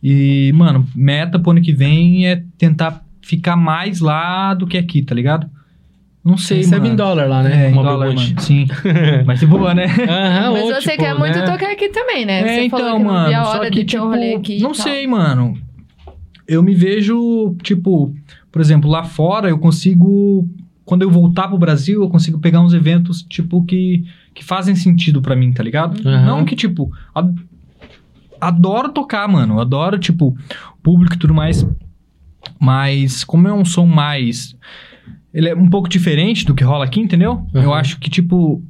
E, 0.02 0.50
mano, 0.54 0.88
meta 0.96 1.38
pro 1.38 1.50
ano 1.50 1.60
que 1.60 1.72
vem 1.74 2.26
é 2.26 2.42
tentar 2.56 3.04
ficar 3.20 3.54
mais 3.54 4.00
lá 4.00 4.54
do 4.54 4.66
que 4.66 4.78
aqui, 4.78 5.02
tá 5.02 5.14
ligado? 5.14 5.48
Não 6.22 6.36
sei, 6.36 6.58
Recebe 6.58 6.82
mano. 6.82 6.92
em 6.92 6.96
dólar 6.96 7.26
lá, 7.28 7.42
né? 7.42 7.66
É, 7.66 7.70
em 7.70 7.72
Uma 7.72 7.82
dólar, 7.82 8.14
mano. 8.14 8.40
Sim. 8.40 8.66
Mas 9.26 9.40
de 9.40 9.46
boa, 9.46 9.72
né? 9.74 9.86
Aham, 9.86 10.52
Mas 10.52 10.62
ou, 10.64 10.74
você 10.74 10.90
tipo, 10.90 11.02
quer 11.02 11.14
muito 11.18 11.38
né? 11.38 11.46
tocar 11.46 11.70
aqui 11.72 11.88
também, 11.88 12.26
né? 12.26 12.40
É, 12.40 12.54
você 12.56 12.60
então, 12.66 12.78
falou 12.78 12.96
que 12.98 13.04
não 13.04 13.10
mano. 13.12 13.28
via 13.28 13.40
a 13.40 13.44
só 13.44 13.50
hora 13.58 13.70
que, 13.70 13.76
de 13.78 13.84
tipo, 13.84 14.02
um 14.04 14.08
rolê 14.08 14.34
aqui. 14.34 14.60
não 14.60 14.74
sei, 14.74 15.06
mano. 15.06 15.54
Eu 16.46 16.62
me 16.62 16.74
vejo, 16.74 17.54
tipo, 17.62 18.14
por 18.52 18.60
exemplo, 18.60 18.90
lá 18.90 19.02
fora 19.04 19.48
eu 19.48 19.58
consigo. 19.58 20.46
Quando 20.84 21.02
eu 21.02 21.10
voltar 21.10 21.46
pro 21.48 21.56
Brasil, 21.56 22.02
eu 22.02 22.08
consigo 22.10 22.38
pegar 22.40 22.60
uns 22.60 22.74
eventos, 22.74 23.22
tipo, 23.22 23.64
que, 23.64 24.04
que 24.34 24.44
fazem 24.44 24.74
sentido 24.74 25.22
pra 25.22 25.36
mim, 25.36 25.52
tá 25.52 25.62
ligado? 25.62 26.06
Aham. 26.06 26.26
Não 26.26 26.44
que, 26.44 26.54
tipo. 26.56 26.90
ad- 27.14 27.34
Adoro 28.40 28.88
tocar, 28.90 29.28
mano. 29.28 29.60
Adoro, 29.60 29.98
tipo, 29.98 30.36
público 30.82 31.14
e 31.14 31.18
tudo 31.18 31.32
mais. 31.34 31.66
Mas, 32.58 33.22
como 33.24 33.46
é 33.48 33.52
um 33.52 33.64
som 33.64 33.86
mais. 33.86 34.56
Ele 35.32 35.48
é 35.48 35.54
um 35.54 35.68
pouco 35.68 35.88
diferente 35.88 36.44
do 36.44 36.54
que 36.54 36.64
rola 36.64 36.84
aqui, 36.84 37.00
entendeu? 37.00 37.46
Aham. 37.54 37.64
Eu 37.64 37.74
acho 37.74 37.98
que, 37.98 38.10
tipo, 38.10 38.62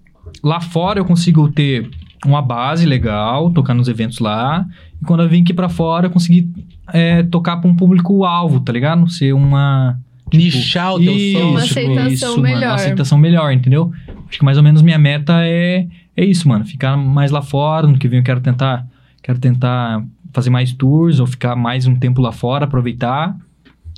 lá 0.43 0.61
fora 0.61 1.01
eu 1.01 1.05
consigo 1.05 1.51
ter 1.51 1.89
uma 2.25 2.43
base 2.43 2.85
legal, 2.85 3.51
tocar 3.51 3.75
nos 3.75 3.89
eventos 3.89 4.19
lá. 4.19 4.67
E 5.01 5.05
quando 5.05 5.23
eu 5.23 5.29
vim 5.29 5.43
aqui 5.43 5.55
pra 5.55 5.69
fora, 5.69 6.07
eu 6.07 6.11
consegui 6.11 6.49
é, 6.93 7.23
tocar 7.23 7.57
pra 7.57 7.71
um 7.71 7.75
público-alvo, 7.75 8.61
tá 8.61 8.73
ligado? 8.73 9.09
Ser 9.09 9.33
uma. 9.33 9.99
tipo, 10.31 10.37
Nichar 10.37 10.95
o 10.95 11.01
teu 11.01 11.13
isso, 11.13 11.39
som. 11.39 11.51
Uma 11.51 11.61
aceitação 11.61 12.09
isso, 12.09 12.27
mano, 12.29 12.43
melhor. 12.43 12.69
uma 12.69 12.75
aceitação 12.75 13.19
melhor, 13.19 13.53
entendeu? 13.53 13.93
Acho 14.29 14.39
que 14.39 14.45
mais 14.45 14.57
ou 14.57 14.63
menos 14.63 14.83
minha 14.83 14.99
meta 14.99 15.45
é, 15.45 15.87
é 16.17 16.25
isso, 16.25 16.47
mano. 16.49 16.65
Ficar 16.65 16.97
mais 16.97 17.31
lá 17.31 17.43
fora. 17.43 17.87
No 17.87 17.99
que 17.99 18.09
vem 18.09 18.19
eu 18.19 18.25
quero 18.25 18.41
tentar. 18.41 18.87
Quero 19.23 19.39
tentar 19.39 20.03
fazer 20.33 20.51
mais 20.51 20.73
tours 20.73 21.21
ou 21.21 21.27
ficar 21.27 21.57
mais 21.57 21.87
um 21.87 21.95
tempo 21.95 22.21
lá 22.21 22.33
fora, 22.33 22.65
aproveitar. 22.65 23.37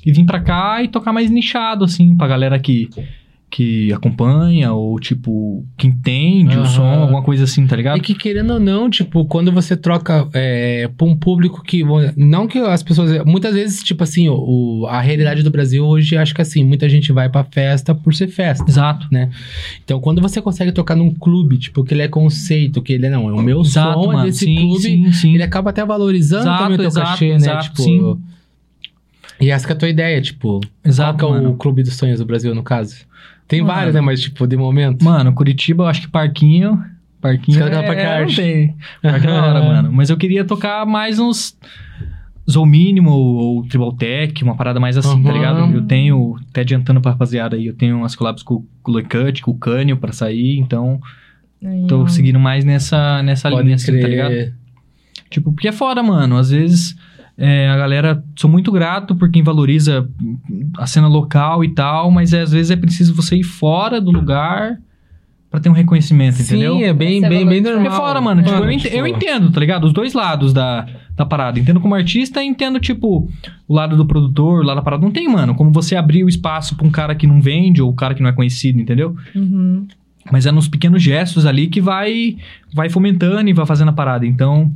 E 0.05 0.11
vir 0.11 0.25
pra 0.25 0.39
cá 0.39 0.81
e 0.83 0.87
tocar 0.87 1.13
mais 1.13 1.29
nichado, 1.29 1.85
assim, 1.85 2.15
pra 2.17 2.27
galera 2.27 2.59
que, 2.59 2.89
que 3.49 3.93
acompanha, 3.93 4.73
ou 4.73 4.99
tipo, 4.99 5.63
que 5.77 5.85
entende 5.87 6.55
Aham. 6.55 6.63
o 6.63 6.65
som, 6.65 6.83
alguma 6.83 7.21
coisa 7.21 7.43
assim, 7.43 7.65
tá 7.67 7.75
ligado? 7.75 7.97
E 7.99 8.01
que 8.01 8.15
querendo 8.15 8.53
ou 8.53 8.59
não, 8.59 8.89
tipo, 8.89 9.23
quando 9.25 9.51
você 9.51 9.77
troca 9.77 10.27
é, 10.33 10.89
pra 10.97 11.05
um 11.07 11.15
público 11.15 11.61
que. 11.63 11.83
Não 12.17 12.47
que 12.47 12.57
as 12.57 12.81
pessoas. 12.81 13.23
Muitas 13.25 13.53
vezes, 13.53 13.83
tipo 13.83 14.03
assim, 14.03 14.27
o, 14.27 14.85
a 14.89 14.99
realidade 14.99 15.43
do 15.43 15.51
Brasil 15.51 15.85
hoje, 15.85 16.17
acho 16.17 16.33
que 16.33 16.41
assim, 16.41 16.63
muita 16.63 16.89
gente 16.89 17.11
vai 17.13 17.29
pra 17.29 17.43
festa 17.43 17.93
por 17.95 18.13
ser 18.13 18.27
festa. 18.27 18.65
Exato. 18.67 19.07
Então, 19.85 19.99
quando 20.01 20.19
você 20.21 20.41
consegue 20.41 20.71
tocar 20.71 20.95
num 20.95 21.13
clube, 21.13 21.57
tipo, 21.59 21.83
que 21.83 21.93
ele 21.93 22.01
é 22.01 22.07
conceito, 22.07 22.81
que 22.81 22.91
ele 22.93 23.05
é, 23.05 23.09
não, 23.09 23.29
é 23.29 23.33
o 23.33 23.41
meu 23.41 23.61
Exato, 23.61 24.01
som 24.03 24.11
é 24.11 24.15
mano. 24.15 24.25
desse 24.25 24.45
sim, 24.45 24.55
clube, 24.55 24.81
sim, 24.81 25.11
sim. 25.13 25.33
ele 25.35 25.43
acaba 25.43 25.69
até 25.69 25.85
valorizando 25.85 26.43
Exato, 26.43 26.63
também 26.63 26.75
o 26.75 26.79
teu 26.79 26.87
exato, 26.87 27.07
cachê, 27.11 27.29
né? 27.29 27.35
exato, 27.35 27.63
Tipo. 27.69 27.81
sim. 27.83 28.17
E 29.39 29.49
essa 29.49 29.65
que 29.65 29.73
é 29.73 29.75
a 29.75 29.79
tua 29.79 29.89
ideia, 29.89 30.21
tipo. 30.21 30.59
Exato, 30.83 31.19
qual 31.19 31.31
que 31.33 31.37
é 31.37 31.41
mano. 31.41 31.53
o 31.53 31.57
clube 31.57 31.83
dos 31.83 31.95
sonhos 31.95 32.19
do 32.19 32.25
Brasil, 32.25 32.53
no 32.53 32.63
caso? 32.63 33.05
Tem 33.47 33.61
Mano. 33.61 33.73
vários, 33.73 33.93
né? 33.95 34.01
Mas, 34.01 34.21
tipo, 34.21 34.47
de 34.47 34.55
momento. 34.55 35.03
Mano, 35.03 35.33
Curitiba, 35.33 35.83
eu 35.83 35.87
acho 35.87 36.01
que 36.01 36.07
Parquinho. 36.07 36.83
Parquinho. 37.21 37.57
Os 37.57 37.63
caras 37.63 37.79
querem 37.79 37.91
pra 37.93 38.01
é, 38.01 38.19
cá, 38.19 38.25
não 38.25 38.33
tem. 38.35 38.75
Parque 39.01 39.27
é 39.27 39.29
da 39.29 39.43
hora, 39.45 39.61
mano. 39.63 39.91
Mas 39.91 40.09
eu 40.09 40.17
queria 40.17 40.43
tocar 40.45 40.85
mais 40.85 41.19
uns. 41.19 41.57
Zou 42.49 42.65
Mínimo 42.65 43.11
ou 43.11 43.65
Tribal 43.67 43.93
Tech, 43.93 44.43
uma 44.43 44.55
parada 44.55 44.77
mais 44.77 44.97
assim, 44.97 45.23
tá 45.23 45.29
Uhum. 45.29 45.35
ligado? 45.35 45.73
Eu 45.75 45.81
tenho, 45.83 46.35
até 46.49 46.59
adiantando 46.59 46.99
pra 46.99 47.11
rapaziada 47.11 47.55
aí, 47.55 47.67
eu 47.67 47.73
tenho 47.73 47.95
umas 47.97 48.17
collabs 48.17 48.43
com, 48.43 48.65
com 48.81 48.91
o 48.91 48.93
Loicut, 48.95 49.41
com 49.41 49.51
o 49.51 49.57
Cânio 49.57 49.95
pra 49.95 50.11
sair, 50.11 50.59
então 50.59 50.99
Aí, 51.63 51.87
tô 51.87 52.05
seguindo 52.07 52.37
mais 52.37 52.65
nessa, 52.65 53.23
nessa 53.23 53.49
Pode 53.49 53.63
linha, 53.63 53.75
assim, 53.75 53.97
tá 53.97 54.07
ligado? 54.09 54.53
Tipo, 55.29 55.53
porque 55.53 55.69
é 55.69 55.71
foda, 55.71 56.03
mano. 56.03 56.35
Às 56.37 56.49
vezes 56.49 56.97
é, 57.37 57.69
a 57.69 57.77
galera. 57.77 58.23
Sou 58.35 58.49
muito 58.49 58.71
grato 58.71 59.15
por 59.15 59.29
quem 59.31 59.41
valoriza 59.43 60.07
a 60.77 60.85
cena 60.87 61.07
local 61.07 61.63
e 61.63 61.69
tal, 61.69 62.11
mas 62.11 62.33
é, 62.33 62.41
às 62.41 62.51
vezes 62.51 62.71
é 62.71 62.75
preciso 62.75 63.13
você 63.15 63.35
ir 63.37 63.43
fora 63.43 63.99
do 63.99 64.11
lugar 64.11 64.77
pra 65.49 65.59
ter 65.59 65.69
um 65.69 65.73
reconhecimento, 65.73 66.41
entendeu? 66.41 66.75
Sim, 66.77 66.83
é 66.83 66.93
bem, 66.93 67.17
Esse 67.17 67.25
é 67.25 67.29
bem, 67.29 67.45
bem 67.45 67.61
normal. 67.61 67.83
Porque 67.83 67.95
fora, 67.95 68.19
mano. 68.19 68.41
Tipo, 68.41 68.55
eu, 68.55 68.71
ent- 68.71 68.81
tipo, 68.81 68.95
eu 68.95 69.05
entendo, 69.07 69.51
tá 69.51 69.59
ligado? 69.59 69.83
Os 69.85 69.93
dois 69.93 70.13
lados 70.13 70.51
da, 70.51 70.87
da 71.15 71.25
parada. 71.27 71.59
Entendo 71.59 71.79
como 71.79 71.93
artista 71.93 72.41
e 72.43 72.47
entendo, 72.47 72.79
tipo, 72.79 73.29
o 73.67 73.73
lado 73.73 73.95
do 73.95 74.03
produtor, 74.05 74.61
o 74.61 74.65
lado 74.65 74.77
da 74.77 74.81
parada. 74.81 75.03
Não 75.03 75.11
tem, 75.11 75.27
mano, 75.27 75.53
como 75.53 75.71
você 75.71 75.95
abrir 75.95 76.23
o 76.23 76.29
espaço 76.29 76.75
pra 76.75 76.87
um 76.87 76.89
cara 76.89 77.13
que 77.13 77.27
não 77.27 77.39
vende 77.39 77.81
ou 77.83 77.91
um 77.91 77.95
cara 77.95 78.15
que 78.15 78.21
não 78.23 78.29
é 78.29 78.33
conhecido, 78.33 78.79
entendeu? 78.79 79.15
Uhum. 79.35 79.85
Mas 80.31 80.45
é 80.47 80.51
nos 80.51 80.67
pequenos 80.67 81.03
gestos 81.03 81.45
ali 81.45 81.67
que 81.67 81.79
vai, 81.81 82.35
vai 82.73 82.89
fomentando 82.89 83.47
e 83.47 83.53
vai 83.53 83.65
fazendo 83.65 83.89
a 83.89 83.93
parada. 83.93 84.25
Então, 84.25 84.71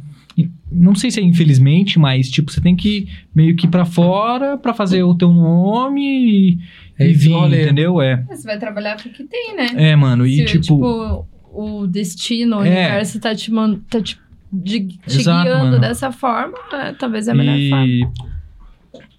não 0.72 0.94
sei 0.94 1.10
se 1.10 1.20
é 1.20 1.24
infelizmente, 1.24 1.98
mas, 1.98 2.30
tipo, 2.30 2.52
você 2.52 2.62
tem 2.62 2.76
que 2.76 3.08
meio 3.34 3.56
que 3.56 3.66
ir 3.66 3.70
pra 3.70 3.86
fora 3.86 4.58
pra 4.58 4.74
fazer 4.74 5.02
o 5.04 5.16
teu 5.16 5.32
nome 5.32 6.02
e, 6.02 6.58
É 7.00 7.10
e 7.10 7.14
vir, 7.14 7.32
rolê. 7.34 7.64
entendeu? 7.64 8.02
É. 8.02 8.24
Você 8.30 8.44
vai 8.48 8.60
trabalhar 8.60 9.02
com 9.02 9.10
o 9.10 9.12
que 9.12 9.24
tem, 9.24 9.56
né? 9.56 9.68
É, 9.76 9.96
mano. 9.96 10.26
E, 10.26 10.48
Se, 10.48 10.60
tipo, 10.60 11.26
o 11.52 11.88
destino, 11.88 12.58
o 12.58 12.66
É. 12.66 12.70
universo 12.70 13.20
tá 13.20 13.34
te, 13.34 13.52
man- 13.52 13.80
tá 13.90 14.00
te, 14.02 14.20
de- 14.52 14.88
te 14.88 15.20
Exato, 15.20 15.44
guiando 15.46 15.66
mano. 15.66 15.80
dessa 15.80 16.12
forma, 16.12 16.54
é, 16.74 16.94
talvez 16.94 17.28
é 17.28 17.32
a 17.32 17.36
melhor 17.36 17.58
forma. 17.70 17.88
E, 17.88 18.08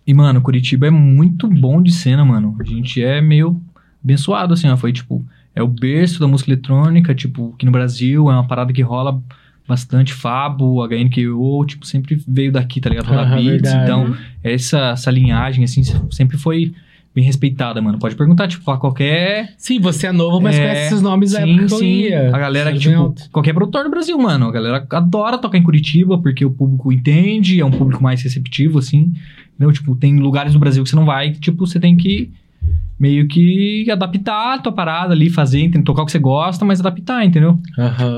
e, 0.06 0.14
mano, 0.14 0.40
Curitiba 0.40 0.86
é 0.86 0.90
muito 0.90 1.48
bom 1.48 1.82
de 1.82 1.92
cena, 1.92 2.24
mano. 2.24 2.56
A 2.60 2.64
gente 2.64 3.02
é 3.02 3.20
meio 3.20 3.60
abençoado, 4.02 4.54
assim, 4.54 4.68
ó. 4.68 4.76
Foi, 4.76 4.92
tipo, 4.92 5.24
é 5.54 5.62
o 5.62 5.68
berço 5.68 6.20
da 6.20 6.28
música 6.28 6.50
eletrônica, 6.52 7.14
tipo, 7.14 7.52
aqui 7.54 7.66
no 7.66 7.72
Brasil, 7.72 8.30
é 8.30 8.32
uma 8.34 8.46
parada 8.46 8.72
que 8.72 8.82
rola 8.82 9.20
bastante. 9.68 10.12
Fabo, 10.12 10.82
HNKO, 10.86 11.64
tipo, 11.66 11.86
sempre 11.86 12.20
veio 12.26 12.50
daqui, 12.50 12.80
tá 12.80 12.88
ligado? 12.90 13.06
Aham, 13.12 13.36
beats. 13.36 13.72
Então, 13.74 14.16
essa, 14.42 14.90
essa 14.90 15.10
linhagem, 15.10 15.62
assim, 15.64 15.82
sempre 16.10 16.36
foi 16.38 16.72
bem 17.14 17.24
respeitada, 17.24 17.82
mano. 17.82 17.98
Pode 17.98 18.14
perguntar, 18.14 18.48
tipo, 18.48 18.64
pra 18.64 18.76
qualquer 18.76 19.52
Sim, 19.56 19.80
você 19.80 20.06
é 20.06 20.12
novo, 20.12 20.40
mas 20.40 20.56
É, 20.56 20.60
conhece 20.60 20.86
esses 20.86 21.02
nomes 21.02 21.32
da 21.32 21.42
Sim, 21.42 21.50
época 21.52 21.68
que 21.68 21.76
sim. 21.76 21.86
ia. 22.02 22.28
A 22.34 22.38
galera, 22.38 22.70
Sabe 22.70 22.78
tipo, 22.80 23.14
qualquer 23.32 23.52
produtor 23.52 23.84
do 23.84 23.90
Brasil, 23.90 24.16
mano. 24.18 24.46
A 24.46 24.52
galera 24.52 24.86
adora 24.90 25.36
tocar 25.38 25.58
em 25.58 25.62
Curitiba 25.62 26.18
porque 26.18 26.44
o 26.44 26.50
público 26.50 26.92
entende, 26.92 27.60
é 27.60 27.64
um 27.64 27.70
público 27.70 28.02
mais 28.02 28.22
receptivo, 28.22 28.78
assim. 28.78 29.12
Entendeu? 29.54 29.72
Tipo, 29.72 29.96
tem 29.96 30.16
lugares 30.18 30.52
do 30.52 30.58
Brasil 30.58 30.82
que 30.84 30.90
você 30.90 30.96
não 30.96 31.04
vai, 31.04 31.32
que, 31.32 31.40
tipo, 31.40 31.66
você 31.66 31.80
tem 31.80 31.96
que 31.96 32.30
meio 32.98 33.28
que 33.28 33.88
adaptar 33.90 34.54
a 34.54 34.58
tua 34.58 34.72
parada 34.72 35.12
ali, 35.14 35.30
fazer, 35.30 35.62
entende? 35.62 35.84
tocar 35.84 36.02
o 36.02 36.06
que 36.06 36.12
você 36.12 36.18
gosta, 36.18 36.64
mas 36.64 36.80
adaptar, 36.80 37.24
entendeu? 37.24 37.60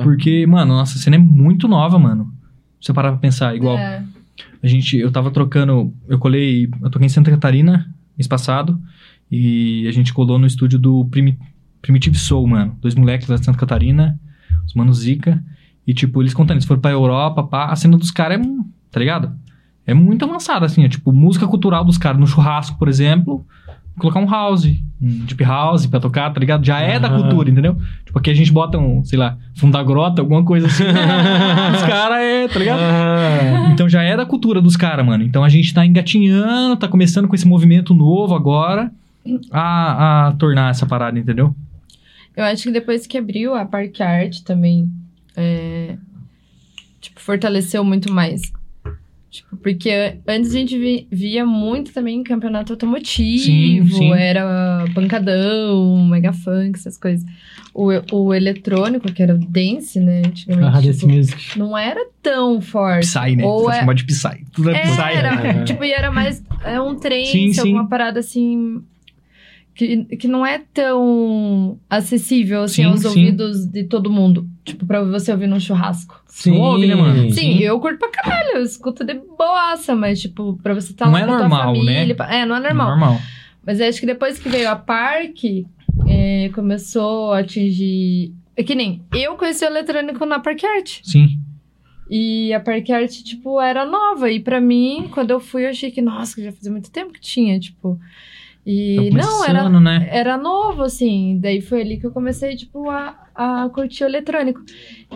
Porque, 0.03 0.47
mano, 0.47 0.75
nossa 0.75 0.99
cena 0.99 1.17
é 1.17 1.19
muito 1.19 1.69
nova, 1.69 1.99
mano. 1.99 2.33
Se 2.81 2.87
você 2.87 2.93
parar 2.93 3.11
pra 3.11 3.19
pensar, 3.21 3.55
igual. 3.55 3.77
É. 3.77 4.03
A 4.63 4.67
gente, 4.67 4.97
eu 4.97 5.11
tava 5.11 5.31
trocando, 5.31 5.93
eu 6.09 6.19
colei, 6.19 6.69
eu 6.83 6.91
toquei 6.91 7.07
em 7.07 7.11
Santa 7.11 7.31
Catarina 7.31 7.93
mês 8.17 8.27
passado 8.27 8.79
e 9.31 9.87
a 9.89 9.93
gente 9.93 10.13
colou 10.13 10.39
no 10.39 10.47
estúdio 10.47 10.79
do 10.79 11.05
Primi- 11.07 11.39
Primitive 11.81 12.17
Soul, 12.19 12.47
mano. 12.47 12.77
Dois 12.81 12.95
moleques 12.95 13.29
lá 13.29 13.37
de 13.37 13.45
Santa 13.45 13.59
Catarina, 13.59 14.19
os 14.67 14.75
manos 14.75 14.99
Zica. 14.99 15.43
E 15.87 15.95
tipo, 15.95 16.23
eles 16.23 16.35
contando, 16.35 16.57
eles 16.57 16.67
foram 16.67 16.81
pra 16.81 16.91
Europa, 16.91 17.43
pá, 17.43 17.67
a 17.67 17.77
cena 17.77 17.97
dos 17.97 18.11
caras 18.11 18.39
é, 18.39 18.43
tá 18.91 19.01
ligado? 19.01 19.33
É 19.87 19.95
muito 19.95 20.25
avançada, 20.25 20.67
assim, 20.67 20.85
é 20.85 20.89
tipo, 20.89 21.11
música 21.13 21.47
cultural 21.49 21.85
dos 21.85 21.97
caras 21.99 22.21
no 22.21 22.27
churrasco, 22.27 22.79
por 22.79 22.87
exemplo, 22.89 23.45
colocar 23.99 24.21
um 24.21 24.29
house, 24.29 24.65
um 25.01 25.25
deep 25.25 25.43
house 25.45 25.87
pra 25.87 26.01
tocar, 26.01 26.31
tá 26.33 26.41
ligado? 26.41 26.65
Já 26.65 26.81
é 26.81 26.99
da 26.99 27.09
Aham. 27.09 27.21
cultura, 27.23 27.51
entendeu? 27.51 27.77
Tipo, 28.05 28.19
aqui 28.19 28.31
a 28.31 28.35
gente 28.35 28.53
bota 28.53 28.79
um, 28.79 29.05
sei 29.05 29.19
lá, 29.19 29.37
fundo 29.55 29.73
da 29.73 29.83
grota, 29.83 30.23
alguma 30.23 30.45
coisa 30.45 30.67
assim. 30.67 30.85
Os 31.75 31.83
caras 31.83 32.19
é, 32.19 32.49
tá 32.49 32.59
ligado? 32.59 32.81
Ah, 32.81 33.71
Então 33.73 33.89
já 33.89 34.03
é 34.03 34.17
da 34.17 34.25
cultura 34.27 34.61
dos 34.61 34.77
caras, 34.77 35.05
mano. 35.05 35.23
Então 35.25 35.45
a 35.45 35.49
gente 35.49 35.73
tá 35.75 35.85
engatinhando, 35.85 36.77
tá 36.77 36.89
começando 36.89 37.29
com 37.29 37.35
esse 37.35 37.47
movimento 37.47 37.93
novo 37.95 38.35
agora 38.35 38.91
a, 39.53 40.29
a 40.29 40.33
tornar 40.33 40.71
essa 40.71 40.87
parada, 40.87 41.19
entendeu? 41.19 41.55
Eu 42.37 42.45
acho 42.45 42.63
que 42.65 42.71
depois 42.71 43.07
que 43.07 43.19
abriu 43.19 43.55
a 43.55 43.65
Parque 43.65 44.03
Arte 44.03 44.43
também, 44.45 44.91
é, 45.37 45.97
tipo, 47.01 47.21
fortaleceu 47.21 47.85
muito 47.85 48.11
mais. 48.13 48.41
Tipo, 49.31 49.57
porque 49.59 49.91
antes 50.27 50.51
a 50.51 50.59
gente 50.59 50.77
vi- 50.77 51.07
via 51.11 51.47
muito 51.47 51.93
também 51.93 52.21
campeonato 52.25 52.73
automotivo, 52.73 53.45
Sim, 53.45 53.87
sim. 53.87 54.13
era 54.13 54.85
pancadão, 54.93 56.05
mega 56.09 56.33
funk, 56.33 56.77
essas 56.77 56.99
coisas. 56.99 57.25
O, 57.73 57.91
o 58.13 58.35
eletrônico, 58.35 59.13
que 59.13 59.23
era 59.23 59.33
o 59.35 59.39
dance, 59.39 60.01
né, 60.01 60.23
antigamente, 60.27 60.77
Ah, 60.89 60.93
tipo, 60.93 61.07
Music. 61.09 61.57
não 61.57 61.79
era 61.79 62.05
tão 62.21 62.61
forte. 62.61 63.07
Psy, 63.07 63.37
né? 63.37 63.45
Ou 63.45 63.65
Você 63.67 63.79
é- 63.79 63.95
de 63.95 64.05
Psy. 64.05 64.45
Tudo 64.53 64.71
é, 64.71 64.83
Psy. 64.83 65.01
Era, 65.01 65.37
né? 65.37 65.65
tipo, 65.65 65.85
e 65.85 65.93
era 65.93 66.11
mais 66.11 66.43
é 66.65 66.81
um 66.81 66.97
trem, 66.97 67.53
alguma 67.61 67.89
parada 67.89 68.19
assim. 68.19 68.83
Que, 69.81 70.05
que 70.19 70.29
não 70.29 70.45
é 70.45 70.59
tão 70.75 71.79
acessível 71.89 72.65
assim 72.65 72.83
Sim, 72.83 72.89
aos 72.91 73.01
sim. 73.01 73.07
ouvidos 73.09 73.65
de 73.65 73.85
todo 73.85 74.11
mundo. 74.11 74.47
Tipo, 74.63 74.85
pra 74.85 75.03
você 75.03 75.33
ouvir 75.33 75.47
num 75.47 75.59
churrasco. 75.59 76.23
Sim. 76.27 76.59
ouve, 76.59 76.87
né, 76.87 76.95
mano? 76.95 77.31
Sim, 77.33 77.59
eu 77.61 77.81
curto 77.81 77.99
pra 77.99 78.11
caralho, 78.11 78.57
eu 78.59 78.63
escuto 78.63 79.03
de 79.05 79.15
boaça, 79.15 79.95
mas, 79.97 80.21
tipo, 80.21 80.59
pra 80.63 80.75
você 80.75 80.93
estar 80.93 81.07
Não 81.07 81.13
lá 81.15 81.21
é 81.21 81.25
com 81.25 81.33
a 81.33 81.37
tua 81.39 81.49
normal, 81.49 81.65
família. 81.75 82.05
né? 82.15 82.15
É, 82.29 82.45
não 82.45 82.57
é 82.57 82.61
normal. 82.61 82.89
Normal. 82.91 83.21
Mas 83.65 83.81
eu 83.81 83.89
acho 83.89 84.01
que 84.01 84.07
depois 84.07 84.39
que 84.39 84.51
veio 84.51 84.69
a 84.69 84.77
Parque, 84.77 85.67
é, 86.07 86.51
começou 86.53 87.33
a 87.33 87.39
atingir. 87.39 88.35
É 88.55 88.63
que 88.63 88.75
nem 88.75 89.03
eu 89.15 89.35
conheci 89.37 89.65
o 89.65 89.69
eletrônico 89.69 90.27
na 90.27 90.41
Parque 90.41 90.67
Arte. 90.67 91.01
Sim. 91.05 91.39
E 92.11 92.53
a 92.53 92.61
Parque 92.61 92.93
Arte, 92.93 93.25
tipo, 93.25 93.59
era 93.59 93.87
nova. 93.87 94.31
E 94.31 94.41
pra 94.41 94.61
mim, 94.61 95.09
quando 95.11 95.31
eu 95.31 95.41
fui, 95.41 95.65
eu 95.65 95.71
achei 95.71 95.91
que, 95.91 96.03
nossa, 96.03 96.35
que 96.35 96.45
já 96.45 96.53
fazia 96.53 96.71
muito 96.71 96.91
tempo 96.91 97.15
que 97.15 97.21
tinha, 97.21 97.59
tipo. 97.59 97.99
E 98.67 99.11
não, 99.11 99.45
era, 99.45 99.69
né? 99.69 100.09
era 100.11 100.37
novo, 100.37 100.83
assim. 100.83 101.39
Daí 101.41 101.61
foi 101.61 101.81
ali 101.81 101.97
que 101.99 102.07
eu 102.07 102.11
comecei, 102.11 102.55
tipo, 102.57 102.89
a, 102.91 103.17
a 103.35 103.69
curtir 103.73 104.05
o 104.05 104.07
eletrônico. 104.07 104.61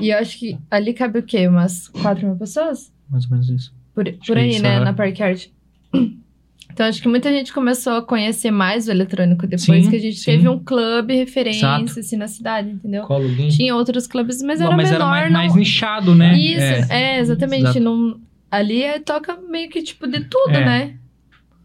E 0.01 0.09
eu 0.11 0.19
acho 0.19 0.39
que 0.39 0.59
ali 0.71 0.95
cabe 0.95 1.19
o 1.19 1.23
quê? 1.23 1.47
Umas 1.47 1.89
4 1.89 2.27
mil 2.27 2.37
pessoas? 2.37 2.93
Mais 3.11 3.25
ou 3.25 3.31
menos 3.33 3.49
isso. 3.51 3.75
Por, 3.95 4.11
por 4.27 4.37
é 4.37 4.41
aí, 4.41 4.51
isso, 4.51 4.63
né? 4.63 4.77
é. 4.77 4.81
Na 4.81 4.93
Parque 4.93 5.23
Arte. 5.23 5.53
Então, 6.73 6.87
acho 6.87 7.01
que 7.01 7.07
muita 7.07 7.31
gente 7.31 7.53
começou 7.53 7.93
a 7.93 8.03
conhecer 8.03 8.51
mais 8.51 8.89
o 8.89 8.91
eletrônico 8.91 9.43
depois 9.47 9.63
Sim, 9.85 9.89
que 9.91 9.95
a 9.95 10.01
gente 10.01 10.17
sim. 10.17 10.25
teve 10.25 10.49
um 10.49 10.59
clube 10.59 11.15
referência, 11.15 11.59
Exato. 11.67 12.01
assim, 12.01 12.17
na 12.17 12.27
cidade, 12.27 12.69
entendeu? 12.69 13.07
Tinha 13.51 13.77
outros 13.77 14.09
clubes, 14.09 14.43
mas 14.43 14.59
Não, 14.59 14.67
era 14.67 14.77
mas 14.77 14.91
menor, 14.91 15.05
era 15.05 15.09
mais, 15.11 15.33
não... 15.33 15.39
mais 15.39 15.55
nichado, 15.55 16.17
né? 16.17 16.37
Isso, 16.37 16.93
É. 16.93 17.17
é, 17.17 17.21
exatamente. 17.21 17.63
Exato. 17.63 17.79
Não, 17.81 18.19
ali 18.51 18.83
é, 18.83 18.99
toca 18.99 19.39
meio 19.49 19.71
que 19.71 19.83
tipo 19.85 20.09
de 20.09 20.25
tudo, 20.25 20.51
É. 20.51 20.65
né? 20.65 20.95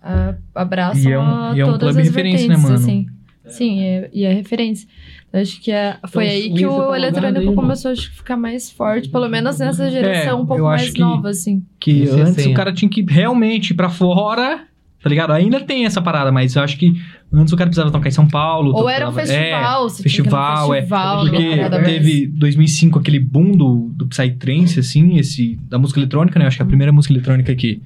A, 0.01 0.33
abraçam 0.55 1.09
E 1.09 1.13
é 1.13 1.19
um- 1.19 1.21
a 1.21 1.53
e 1.55 1.59
é 1.59 1.65
um 1.65 1.67
todas 1.71 1.79
clube 1.95 2.01
as 2.01 2.07
referência, 2.07 2.47
vertentes, 2.47 2.63
né, 2.63 2.69
mano? 2.69 2.75
assim. 2.83 3.07
Sim, 3.47 3.81
é, 3.81 4.09
e 4.13 4.23
é 4.25 4.33
referência. 4.33 4.87
Eu 5.33 5.41
acho 5.41 5.61
que 5.61 5.71
é, 5.71 5.97
foi 6.07 6.25
Então, 6.25 6.35
aí 6.35 6.51
o 6.51 6.55
que 6.55 6.61
tá 6.61 6.67
o 6.69 6.71
alugado 6.73 6.95
eletrônico 6.97 7.49
aí, 7.49 7.55
começou 7.55 7.93
que, 7.93 8.09
ficar 8.09 8.37
mais 8.37 8.69
forte, 8.71 9.09
pelo 9.09 9.27
menos 9.27 9.59
nessa 9.59 9.89
geração 9.89 10.41
um 10.41 10.45
pouco 10.45 10.61
É, 10.61 10.65
eu 10.65 10.67
acho 10.67 10.83
mais 10.85 10.93
que- 10.93 11.01
nova, 11.01 11.29
assim. 11.29 11.63
Que 11.79 12.07
é 12.07 12.11
antes 12.21 12.45
o 12.45 12.53
cara 12.53 12.71
tinha 12.73 12.89
que 12.89 13.03
realmente 13.07 13.71
ir 13.71 13.73
pra 13.75 13.89
fora, 13.89 14.61
tá 15.01 15.09
ligado? 15.09 15.31
Ainda 15.33 15.59
tem 15.61 15.85
essa 15.85 16.01
parada, 16.01 16.31
mas 16.31 16.55
eu 16.55 16.61
acho 16.63 16.77
que 16.77 16.93
antes 17.33 17.51
o 17.53 17.57
cara 17.57 17.67
precisava 17.69 17.91
tocar 17.91 18.07
em 18.07 18.11
São 18.11 18.27
Paulo. 18.27 18.71
Ou 18.75 18.87
era 18.89 19.07
um 19.07 19.11
tocava- 19.11 19.27
festival, 19.27 19.79
É, 19.79 19.83
num 19.83 19.89
festival, 19.89 20.73
é. 20.73 20.77
festival, 20.77 21.19
Porque 21.25 21.69
teve 21.85 22.27
2005 22.27 22.99
aquele 22.99 23.19
boom 23.19 23.51
do, 23.51 23.91
do 23.95 24.07
Psytrance, 24.07 24.79
assim, 24.79 25.17
esse, 25.17 25.59
da 25.67 25.77
música 25.79 25.99
eletrônica, 25.99 26.37
né? 26.39 26.45
Acho 26.45 26.57
que 26.57 26.63
a 26.63 26.67
primeira 26.67 26.91
música 26.91 27.13
eletrônica 27.13 27.53
que, 27.55 27.81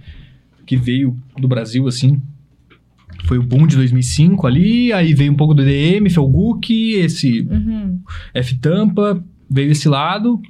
que 0.66 0.75
veio 0.77 1.17
do 1.38 1.48
Brasil, 1.48 1.88
assim, 1.88 2.22
foi 3.25 3.38
o 3.38 3.43
boom 3.43 3.66
de 3.67 3.75
2005 3.75 4.45
ali, 4.48 4.92
aí 4.92 5.14
veio 5.14 5.32
um 5.32 5.35
pouco 5.35 5.53
do 5.53 5.61
EDM, 5.67 6.09
foi 6.09 6.24
o 6.24 6.27
Guk, 6.27 6.93
esse 6.95 7.42
Uhum. 7.42 8.00
F-Tampa, 8.33 9.24
veio 9.50 9.72
esse 9.72 9.88
lado. 9.88 10.42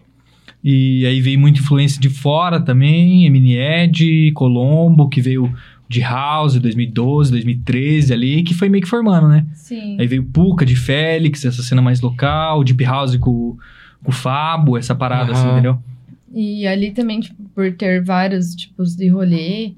E 0.63 1.05
aí 1.05 1.19
veio 1.19 1.37
muita 1.37 1.59
influência 1.59 1.99
de 1.99 2.09
fora 2.09 2.59
também, 2.59 3.27
Ed, 3.57 4.31
Colombo, 4.33 5.09
que 5.09 5.19
veio 5.21 5.53
de 5.89 5.99
House 5.99 6.57
2012, 6.57 7.29
2013 7.31 8.13
ali, 8.13 8.43
que 8.43 8.53
foi 8.53 8.69
meio 8.69 8.81
que 8.81 8.89
formando, 8.89 9.27
né? 9.27 9.45
Sim. 9.53 9.97
Aí 9.99 10.07
veio 10.07 10.23
Puka 10.23 10.65
de 10.65 10.75
Félix, 10.75 11.43
essa 11.43 11.61
cena 11.61 11.81
mais 11.81 11.99
local, 11.99 12.63
Deep 12.63 12.81
House 12.85 13.17
com, 13.17 13.57
com 14.01 14.09
o 14.09 14.11
Fabo, 14.11 14.77
essa 14.77 14.95
parada 14.95 15.33
assim, 15.33 15.43
Aham. 15.43 15.51
entendeu? 15.51 15.79
E 16.33 16.65
ali 16.65 16.91
também, 16.91 17.19
tipo, 17.19 17.43
por 17.53 17.71
ter 17.73 18.01
vários 18.01 18.55
tipos 18.55 18.95
de 18.95 19.07
rolê, 19.09 19.73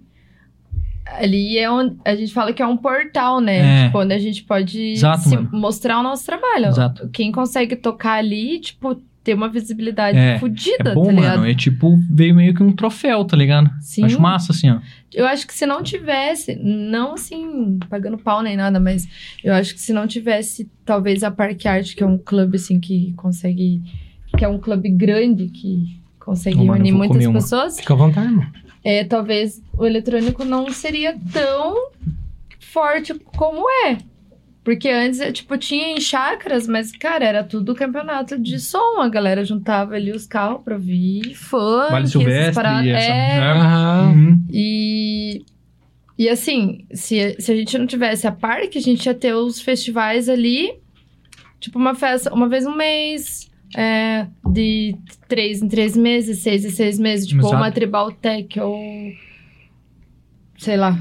ali 1.06 1.58
é 1.58 1.69
onde 1.69 1.95
a 2.03 2.16
gente 2.16 2.34
fala 2.34 2.51
que 2.53 2.61
é 2.61 2.67
um 2.67 2.77
portal, 2.77 3.40
né? 3.40 3.84
É. 3.84 3.85
Tipo, 3.88 4.00
onde 4.00 4.14
a 4.14 4.19
gente 4.19 4.43
pode 4.43 4.80
Exato, 4.93 5.50
mostrar 5.51 6.00
o 6.00 6.03
nosso 6.03 6.25
trabalho. 6.25 6.67
Exato. 6.67 7.09
Quem 7.14 7.32
consegue 7.32 7.75
tocar 7.75 8.14
ali, 8.14 8.59
tipo, 8.59 8.95
ter 9.24 9.34
uma 9.34 9.50
visibilidade 9.50 10.17
É, 10.17 10.38
fodida, 10.40 10.92
É 10.92 10.93
bom, 10.93 11.06
tá 11.06 11.11
ligado? 11.11 11.38
mano. 11.40 11.50
É 11.50 11.53
tipo, 11.56 11.98
veio 12.09 12.35
meio 12.35 12.53
que 12.53 12.61
um 12.61 12.72
troféu, 12.72 13.25
tá 13.25 13.35
ligado? 13.35 13.69
Sim. 13.82 14.03
Acho 14.06 14.22
massa, 14.22 14.51
assim, 14.51 14.69
ó. 14.69 14.80
Eu 15.14 15.25
acho 15.25 15.48
que 15.48 15.53
se 15.53 15.66
não 15.66 15.82
tivesse, 15.82 16.56
não 16.61 17.14
assim, 17.14 17.80
pagando 17.90 18.17
pau 18.17 18.42
nem 18.43 18.56
nada, 18.56 18.80
mas 18.80 19.08
eu 19.43 19.53
acho 19.53 19.74
que 19.74 19.80
se 19.82 19.93
não 19.93 20.06
tivesse, 20.08 20.69
talvez 20.85 21.24
a 21.24 21.32
Parque 21.32 21.67
Arte, 21.67 21.95
que 21.95 22.03
é 22.03 22.06
um 22.06 22.17
clube, 22.17 22.58
assim, 22.58 22.80
que 22.80 23.14
consegue. 23.17 23.82
que 24.38 24.43
é 24.43 24.48
um 24.48 24.59
clube 24.59 24.90
grande, 24.90 25.48
que 25.48 26.00
consegue 26.19 26.58
eu 26.59 26.64
reunir 26.66 26.92
muitas 26.92 27.16
comer 27.17 27.27
uma. 27.27 27.40
pessoas. 27.40 27.80
Fica 27.80 27.93
à 27.93 27.98
vontade, 27.98 28.27
mano. 28.32 28.51
É, 28.85 29.03
talvez 29.03 29.59
o 29.75 29.83
eletrônico 29.83 30.45
não 30.45 30.69
seria 30.69 31.17
tão 31.33 31.89
forte 32.59 33.15
como 33.35 33.67
é. 33.88 33.97
Porque 34.64 34.88
antes, 34.89 35.19
é, 35.19 35.31
tipo, 35.31 35.57
tinha 35.57 35.89
em 35.89 35.99
chácaras, 35.99 36.67
mas, 36.67 36.91
cara, 36.91 37.25
era 37.25 37.43
tudo 37.43 37.75
campeonato 37.75 38.38
de 38.39 38.59
som. 38.59 39.01
A 39.01 39.09
galera 39.09 39.43
juntava 39.43 39.95
ali 39.95 40.11
os 40.11 40.27
carros 40.27 40.61
pra 40.64 40.75
ouvir 40.75 41.33
funk, 41.33 41.91
Vale 41.91 42.03
essas 42.03 42.11
Silvestre, 42.11 42.53
paradas. 42.55 42.88
essa. 42.88 43.11
É. 43.11 44.01
Uhum. 44.03 44.45
e... 44.51 45.45
E 46.17 46.30
assim, 46.30 46.85
se, 46.93 47.35
se 47.39 47.51
a 47.51 47.55
gente 47.57 47.77
não 47.77 47.85
tivesse 47.85 48.25
a 48.25 48.31
parque, 48.31 48.77
a 48.77 48.81
gente 48.81 49.05
ia 49.05 49.14
ter 49.14 49.33
os 49.33 49.59
festivais 49.59 50.30
ali, 50.30 50.73
tipo 51.59 51.77
uma 51.77 51.93
festa 51.93 52.33
uma 52.33 52.47
vez 52.47 52.64
no 52.64 52.73
mês, 52.73 53.51
é, 53.75 54.27
de 54.47 54.95
três 55.27 55.61
em 55.61 55.67
três 55.67 55.95
meses, 55.97 56.39
seis 56.39 56.63
em 56.63 56.69
seis 56.69 56.97
meses, 56.97 57.27
tipo 57.27 57.47
uma 57.47 57.71
Tribal 57.71 58.11
Tech 58.11 58.59
ou 58.59 58.77
sei 60.57 60.77
lá, 60.77 60.97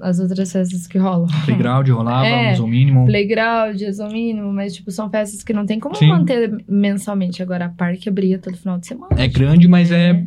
as 0.00 0.20
outras 0.20 0.52
festas 0.52 0.86
que 0.86 0.96
rolam. 0.98 1.26
Playground 1.44 1.88
rolava, 1.88 2.24
É. 2.26 2.54
é. 2.54 2.60
o 2.60 2.66
mínimo. 2.66 3.04
Playground, 3.06 3.80
ao 4.00 4.10
mínimo, 4.10 4.52
mas 4.52 4.74
tipo, 4.74 4.90
são 4.90 5.10
festas 5.10 5.42
que 5.42 5.52
não 5.52 5.66
tem 5.66 5.80
como 5.80 5.94
Sim. 5.96 6.08
manter 6.08 6.64
mensalmente. 6.68 7.42
Agora 7.42 7.66
a 7.66 7.68
parque 7.68 8.08
abria 8.08 8.38
todo 8.38 8.56
final 8.56 8.78
de 8.78 8.86
semana. 8.86 9.20
É 9.20 9.26
grande, 9.26 9.66
mas 9.66 9.90
é 9.90 10.24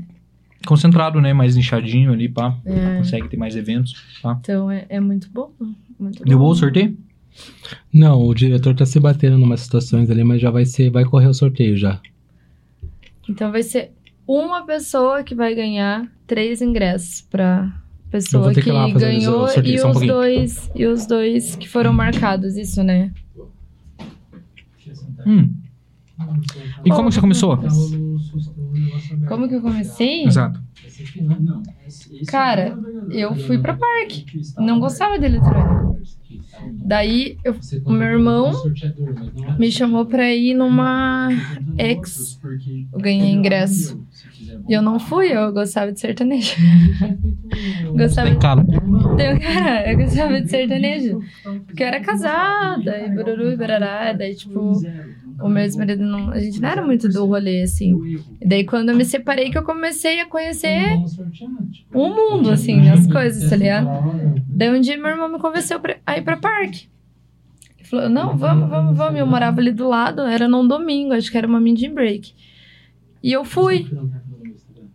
concentrado, 0.66 1.22
né? 1.22 1.34
Mais 1.34 1.56
nichadinho 1.56 2.12
ali, 2.12 2.28
pá. 2.28 2.56
É, 2.66 2.98
Consegue 2.98 3.30
ter 3.30 3.38
mais 3.38 3.56
eventos, 3.56 3.96
tá? 4.22 4.38
então 4.42 4.70
é, 4.70 4.86
é 4.90 5.00
muito 5.00 5.30
bom. 5.32 5.52
Muito 6.00 6.24
Deu 6.24 6.38
bom 6.38 6.50
o 6.50 6.56
sorteio? 6.56 6.98
Não, 7.94 8.22
o 8.22 8.34
diretor 8.34 8.76
tá 8.76 8.86
se 8.86 9.00
batendo 9.00 9.38
em 9.40 9.44
umas 9.44 9.62
situações 9.62 10.10
ali, 10.10 10.24
mas 10.24 10.42
já 10.42 10.50
vai 10.52 10.66
ser, 10.66 10.90
vai 10.90 11.06
correr 11.06 11.28
o 11.28 11.34
sorteio 11.34 11.78
já. 11.78 12.00
Então 13.30 13.52
vai 13.52 13.64
ser 13.64 13.92
uma 14.28 14.66
pessoa 14.66 15.24
que 15.24 15.36
vai 15.36 15.54
ganhar 15.56 16.12
três 16.28 16.62
ingressos 16.62 17.22
Eu 18.06 18.12
pessoa 18.12 18.54
que, 18.54 18.62
que 18.62 18.70
ganhou 18.72 19.48
sorteio, 19.48 19.76
e 19.76 19.82
um 19.82 19.88
os 19.88 19.92
pouquinho. 19.94 20.14
dois 20.14 20.72
e 20.76 20.86
os 20.86 21.06
dois 21.06 21.56
que 21.56 21.68
foram 21.68 21.94
marcados, 21.94 22.58
isso, 22.58 22.84
né? 22.84 23.12
Hum. 25.26 25.54
E 26.84 26.90
como 26.90 27.12
você 27.12 27.22
começou? 27.22 27.58
Como 29.28 29.48
que 29.48 29.56
eu 29.56 29.62
comecei? 29.62 30.26
Exato. 30.26 30.62
Cara, 32.28 32.78
eu 33.10 33.36
fui 33.36 33.58
pra 33.58 33.76
parque. 33.76 34.26
Não 34.58 34.80
gostava 34.80 35.18
de 35.18 35.26
eletrônico. 35.26 35.98
Daí 36.84 37.38
eu, 37.44 37.56
o 37.86 37.92
meu 37.92 38.08
irmão 38.08 38.52
me 39.58 39.72
chamou 39.72 40.06
pra 40.06 40.32
ir 40.34 40.54
numa 40.54 41.30
ex. 41.78 42.40
Eu 42.94 43.00
ganhei 43.00 43.32
ingresso. 43.32 44.00
E 44.68 44.74
eu 44.74 44.82
não 44.82 45.00
fui, 45.00 45.28
eu 45.36 45.52
gostava 45.54 45.92
de 45.92 46.00
sertanejo. 46.00 46.56
gostava 47.96 48.30
Tem 49.18 49.40
cara, 49.40 49.92
eu 49.92 49.98
gostava 49.98 50.42
de 50.42 50.50
sertanejo. 50.50 51.20
Porque 51.66 51.84
eu 51.84 51.88
era 51.88 52.02
casada, 52.02 53.00
e 53.00 53.10
bururu 53.10 53.52
e 53.52 53.58
barará. 53.58 54.14
Daí, 54.14 54.36
tipo, 54.36 54.88
o 55.42 55.50
meu 55.50 55.64
ex-marido 55.64 56.04
não. 56.04 56.30
A 56.30 56.40
gente 56.40 56.62
não 56.62 56.70
era 56.70 56.82
muito 56.82 57.10
do 57.10 57.26
rolê, 57.26 57.62
assim. 57.62 57.98
E 58.40 58.48
daí, 58.48 58.64
quando 58.64 58.90
eu 58.90 58.96
me 58.96 59.06
separei, 59.06 59.50
que 59.50 59.58
eu 59.58 59.64
comecei 59.64 60.20
a 60.20 60.26
conhecer 60.26 60.98
o 61.94 62.10
mundo, 62.10 62.50
assim, 62.52 62.90
as 62.90 63.08
coisas, 63.08 63.50
tá 63.50 63.56
ligado? 63.56 63.88
Daí, 64.48 64.70
um 64.70 64.80
dia, 64.80 64.98
meu 64.98 65.08
irmão 65.08 65.32
me 65.32 65.40
convenceu 65.40 65.80
pra, 65.80 65.98
a 66.06 66.18
ir 66.18 66.22
pra 66.24 66.38
parque. 66.38 66.88
falou, 67.84 68.10
não, 68.10 68.38
vamos, 68.38 68.70
vamos, 68.70 68.98
vamos. 68.98 69.20
Eu 69.20 69.28
morava 69.28 69.60
ali 69.60 69.72
do 69.72 69.88
lado, 69.88 70.22
era 70.22 70.48
num 70.48 70.68
domingo, 70.68 71.14
acho 71.14 71.32
que 71.32 71.38
era 71.38 71.48
uma 71.48 71.60
Mindin 71.60 71.94
Break. 71.94 72.34
E 73.24 73.32
eu 73.32 73.44
fui. 73.44 73.88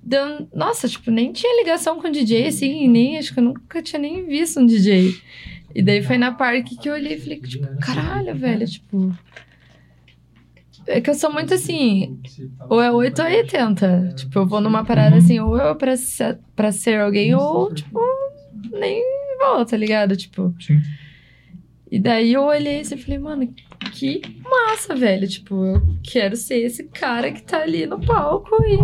Deu, 0.02 0.48
nossa, 0.54 0.88
tipo, 0.88 1.10
nem 1.10 1.32
tinha 1.32 1.62
ligação 1.62 2.00
com 2.00 2.10
DJ, 2.10 2.46
assim, 2.46 2.86
nem, 2.86 3.18
acho 3.18 3.34
que 3.34 3.40
eu 3.40 3.44
nunca 3.44 3.82
tinha 3.82 4.00
nem 4.00 4.24
visto 4.24 4.60
um 4.60 4.66
DJ. 4.66 5.12
E 5.74 5.82
daí 5.82 6.02
foi 6.02 6.16
na 6.16 6.32
parque 6.32 6.76
que 6.76 6.88
eu 6.88 6.94
olhei 6.94 7.16
e 7.16 7.20
falei, 7.20 7.40
tipo, 7.40 7.66
caralho, 7.80 8.34
velho, 8.34 8.66
tipo... 8.66 9.12
É 10.86 11.00
que 11.00 11.10
eu 11.10 11.14
sou 11.14 11.32
muito 11.32 11.52
assim, 11.52 12.18
ou 12.70 12.80
é 12.80 12.90
8 12.92 13.20
ou 13.20 13.26
é 13.28 13.38
80. 13.38 14.14
Tipo, 14.16 14.38
eu 14.40 14.46
vou 14.46 14.60
numa 14.60 14.84
parada 14.84 15.16
assim, 15.16 15.40
ou 15.40 15.58
eu 15.58 15.74
pra 15.74 15.96
ser, 15.96 16.38
pra 16.54 16.70
ser 16.70 17.00
alguém, 17.00 17.34
ou, 17.34 17.74
tipo, 17.74 17.98
nem 18.72 19.02
vou, 19.40 19.64
tá 19.64 19.76
ligado? 19.76 20.16
Tipo. 20.16 20.54
Sim. 20.60 20.80
E 21.90 21.98
daí 22.00 22.32
eu 22.32 22.42
olhei 22.42 22.80
assim 22.80 22.96
e 22.96 22.98
falei, 22.98 23.18
mano, 23.18 23.54
que 23.92 24.20
massa, 24.42 24.94
velho. 24.94 25.26
Tipo, 25.28 25.64
eu 25.64 25.82
quero 26.02 26.36
ser 26.36 26.58
esse 26.58 26.84
cara 26.84 27.30
que 27.30 27.42
tá 27.42 27.62
ali 27.62 27.86
no 27.86 28.00
palco 28.04 28.50
e 28.64 28.74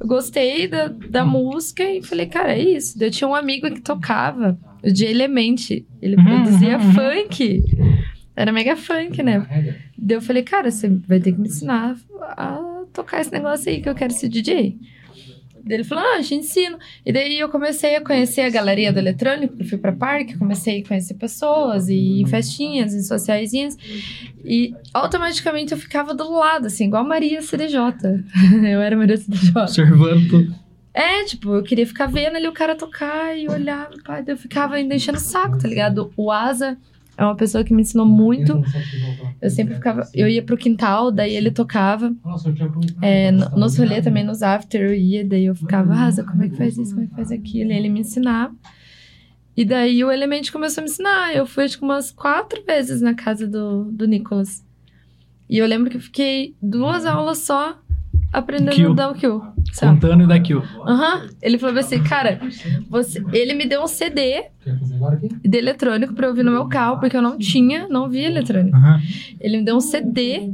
eu 0.00 0.06
gostei 0.06 0.66
da, 0.66 0.88
da 0.88 1.24
música 1.26 1.82
e 1.84 2.02
falei, 2.02 2.26
cara, 2.26 2.54
é 2.54 2.62
isso. 2.62 2.96
Eu 3.02 3.10
tinha 3.10 3.28
um 3.28 3.34
amigo 3.34 3.70
que 3.70 3.80
tocava, 3.82 4.58
o 4.82 4.90
de 4.90 5.04
Elemente. 5.04 5.86
Ele 6.00 6.16
Uhum, 6.16 6.24
produzia 6.24 6.78
uhum, 6.78 6.84
uhum. 6.86 6.92
funk. 6.94 7.62
Era 8.36 8.52
mega 8.52 8.76
funk, 8.76 9.22
né? 9.22 9.46
Daí 9.96 10.16
eu 10.18 10.20
falei, 10.20 10.42
cara, 10.42 10.70
você 10.70 10.88
vai 10.88 11.18
ter 11.18 11.32
que 11.32 11.40
me 11.40 11.48
ensinar 11.48 11.96
a 12.20 12.84
tocar 12.92 13.22
esse 13.22 13.32
negócio 13.32 13.70
aí 13.70 13.80
que 13.80 13.88
eu 13.88 13.94
quero 13.94 14.12
ser 14.12 14.28
DJ. 14.28 14.78
Daí 15.64 15.78
ele 15.78 15.84
falou, 15.84 16.04
ah, 16.04 16.18
eu 16.18 16.22
te 16.22 16.34
ensino. 16.34 16.78
E 17.04 17.12
daí 17.12 17.40
eu 17.40 17.48
comecei 17.48 17.96
a 17.96 18.00
conhecer 18.00 18.42
a 18.42 18.50
galeria 18.50 18.92
do 18.92 18.98
eletrônico, 18.98 19.64
fui 19.64 19.78
pra 19.78 19.90
parque, 19.90 20.38
comecei 20.38 20.80
a 20.80 20.86
conhecer 20.86 21.14
pessoas, 21.14 21.88
e 21.88 22.20
em 22.20 22.26
festinhas, 22.26 22.94
em 22.94 23.02
sociaizinhas. 23.02 23.76
E 24.44 24.74
automaticamente 24.94 25.72
eu 25.72 25.78
ficava 25.78 26.14
do 26.14 26.30
lado, 26.30 26.66
assim, 26.66 26.84
igual 26.84 27.04
Maria 27.04 27.42
CDJ. 27.42 27.78
eu 28.70 28.80
era 28.80 28.96
Maria 28.96 29.16
CDJ. 29.16 29.62
Observando 29.62 30.28
tudo. 30.28 30.54
É, 30.94 31.24
tipo, 31.24 31.54
eu 31.54 31.62
queria 31.62 31.86
ficar 31.86 32.06
vendo 32.06 32.36
ali 32.36 32.46
o 32.46 32.52
cara 32.52 32.74
tocar 32.74 33.36
e 33.36 33.48
olhar, 33.48 33.90
daí 34.06 34.24
eu 34.28 34.36
ficava 34.36 34.76
ainda 34.76 34.94
enchendo 34.94 35.18
o 35.18 35.20
saco, 35.20 35.58
tá 35.58 35.66
ligado? 35.66 36.12
O 36.16 36.30
Asa 36.30 36.78
é 37.16 37.24
uma 37.24 37.34
pessoa 37.36 37.64
que 37.64 37.72
me 37.74 37.82
ensinou 37.82 38.06
muito. 38.06 38.62
Eu 39.40 39.50
sempre 39.50 39.74
ficava. 39.74 40.08
Eu 40.14 40.28
ia 40.28 40.42
pro 40.42 40.56
quintal, 40.56 41.10
daí 41.10 41.34
ele 41.34 41.50
tocava. 41.50 42.14
É, 43.02 43.30
no- 43.30 43.50
nos 43.56 43.76
rolê 43.78 44.02
também, 44.02 44.24
nos 44.24 44.42
after 44.42 44.80
eu 44.82 44.94
ia, 44.94 45.24
daí 45.24 45.44
eu 45.46 45.54
ficava, 45.54 45.94
Asa, 45.94 46.22
como 46.24 46.42
é 46.44 46.48
que 46.48 46.56
faz 46.56 46.76
isso, 46.76 46.92
como 46.94 47.04
é 47.04 47.08
que 47.08 47.14
faz 47.14 47.32
aquilo? 47.32 47.70
E 47.72 47.74
ele 47.76 47.88
me 47.88 48.00
ensinava. 48.00 48.54
E 49.56 49.64
daí 49.64 50.04
o 50.04 50.10
Element 50.12 50.50
começou 50.52 50.82
a 50.82 50.84
me 50.84 50.90
ensinar. 50.90 51.34
Eu 51.34 51.46
fui, 51.46 51.64
acho 51.64 51.78
que 51.78 51.84
umas 51.84 52.10
quatro 52.10 52.62
vezes 52.64 53.00
na 53.00 53.14
casa 53.14 53.46
do, 53.46 53.84
do 53.84 54.06
Nicolas. 54.06 54.62
E 55.48 55.56
eu 55.58 55.66
lembro 55.66 55.88
que 55.90 55.96
eu 55.96 56.00
fiquei 56.00 56.54
duas 56.60 57.06
aulas 57.06 57.38
só 57.38 57.78
aprendendo 58.32 58.74
Kill. 58.74 58.92
a 58.92 58.94
dar 58.94 59.10
o 59.10 59.14
kill. 59.14 59.40
Sabe? 59.76 60.00
Contando 60.00 60.22
e. 60.22 60.62
Aham. 60.86 61.28
Ele 61.42 61.58
falou 61.58 61.78
assim, 61.78 62.02
cara, 62.02 62.40
você... 62.88 63.22
ele 63.32 63.54
me 63.54 63.66
deu 63.66 63.82
um 63.82 63.86
CD 63.86 64.44
de 65.44 65.58
eletrônico 65.58 66.14
pra 66.14 66.26
eu 66.26 66.30
ouvir 66.30 66.42
no 66.42 66.50
meu 66.50 66.66
carro, 66.66 66.98
porque 66.98 67.16
eu 67.16 67.22
não 67.22 67.38
tinha, 67.38 67.86
não 67.88 68.08
via 68.08 68.26
eletrônico. 68.26 68.76
Aham. 68.76 69.00
Ele 69.38 69.58
me 69.58 69.64
deu 69.64 69.76
um 69.76 69.80
CD, 69.80 70.50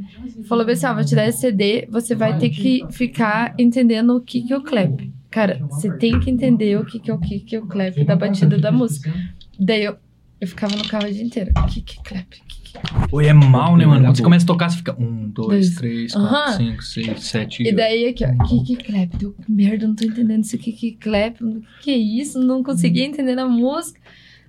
falou 0.49 0.69
assim, 0.69 0.87
ó, 0.87 0.95
vou 0.95 1.05
te 1.05 1.15
dar 1.15 1.27
esse 1.27 1.39
CD, 1.39 1.87
você 1.91 2.15
vai 2.15 2.37
ter 2.37 2.51
que 2.51 2.85
ficar 2.91 3.55
entendendo 3.59 4.17
o 4.17 4.21
que 4.21 4.43
que 4.43 4.53
é 4.53 4.57
o 4.57 4.63
clap. 4.63 5.11
Cara, 5.31 5.61
você 5.71 5.91
tem 5.97 6.19
que 6.21 6.31
entender 6.31 6.79
o 6.79 6.85
que 6.85 6.99
que 6.99 7.11
é 7.11 7.15
o 7.15 7.19
que 7.19 7.41
que 7.41 7.57
é 7.57 7.59
o 7.59 7.67
clap 7.67 8.05
da 8.05 8.17
batida 8.17 8.59
da 8.59 8.71
música. 8.73 9.13
Daí 9.59 9.85
eu, 9.85 9.97
eu 10.41 10.49
ficava 10.49 10.77
no 10.77 10.87
carro 10.89 11.07
o 11.07 11.13
dia 11.13 11.23
inteiro. 11.23 11.53
O 11.57 11.67
que 11.67 11.81
que 11.81 11.99
é 11.99 12.03
clap? 12.03 12.27
O 12.27 12.45
que 12.47 12.62
é 12.75 12.81
Oi, 13.11 13.27
é 13.27 13.33
mal, 13.33 13.77
né, 13.77 13.85
mano? 13.87 14.05
Quando 14.05 14.17
você 14.17 14.23
começa 14.23 14.45
a 14.45 14.47
tocar, 14.47 14.71
você 14.71 14.79
fica 14.79 14.95
um, 15.01 15.29
dois, 15.29 15.49
Dois. 15.49 15.75
três, 15.75 16.17
Aham. 16.17 16.29
quatro, 16.29 16.57
cinco, 16.65 16.83
seis, 16.83 17.23
sete. 17.25 17.63
E 17.63 17.73
daí 17.73 18.07
aqui, 18.09 18.25
ó, 18.25 18.45
que 18.47 18.65
que 18.65 18.77
clap? 18.85 19.17
Deu 19.17 19.35
merda, 19.49 19.87
não 19.87 19.95
tô 19.95 20.05
entendendo 20.05 20.41
esse 20.41 20.57
que 20.59 20.73
que 20.73 20.93
clap, 20.93 21.43
o 21.43 21.61
que 21.61 21.67
que 21.83 21.91
é 21.91 21.97
isso? 21.97 22.39
Não 22.41 22.63
conseguia 22.63 23.05
entender 23.05 23.39
a 23.39 23.47
música. 23.49 24.01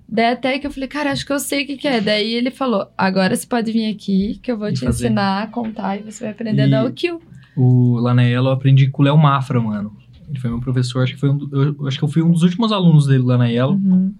Daí 0.07 0.31
até 0.33 0.59
que 0.59 0.67
eu 0.67 0.71
falei, 0.71 0.87
cara, 0.87 1.11
acho 1.11 1.25
que 1.25 1.33
eu 1.33 1.39
sei 1.39 1.63
o 1.63 1.67
que 1.67 1.77
que 1.77 1.87
é. 1.87 1.99
Daí 1.99 2.33
ele 2.33 2.51
falou, 2.51 2.87
agora 2.97 3.35
você 3.35 3.47
pode 3.47 3.71
vir 3.71 3.89
aqui, 3.89 4.39
que 4.43 4.51
eu 4.51 4.57
vou 4.57 4.69
E 4.69 4.73
te 4.73 4.81
fazer. 4.85 5.05
ensinar 5.07 5.43
a 5.43 5.47
contar 5.47 5.97
e 5.97 6.03
você 6.03 6.23
vai 6.25 6.33
aprender 6.33 6.61
a 6.63 6.67
E- 6.67 6.69
dar 6.69 6.85
o 6.85 6.91
kill. 6.91 7.21
O, 7.55 7.97
lá 7.99 8.13
na 8.13 8.23
Yellow 8.23 8.49
eu 8.51 8.55
aprendi 8.55 8.87
com 8.87 9.01
o 9.01 9.05
Léo 9.05 9.17
Mafra, 9.17 9.59
mano. 9.61 9.95
Ele 10.29 10.39
foi 10.39 10.49
meu 10.49 10.59
professor, 10.59 11.03
acho 11.03 11.13
que 11.13 11.19
foi 11.19 11.29
um, 11.29 11.47
eu, 11.51 11.87
acho 11.87 11.97
que 11.97 12.03
eu 12.03 12.07
fui 12.07 12.21
um 12.21 12.31
dos 12.31 12.41
últimos 12.43 12.71
alunos 12.71 13.05
dele 13.07 13.23
lá 13.23 13.37
na 13.37 13.45
Yellow. 13.47 13.75
Uhum. 13.75 14.13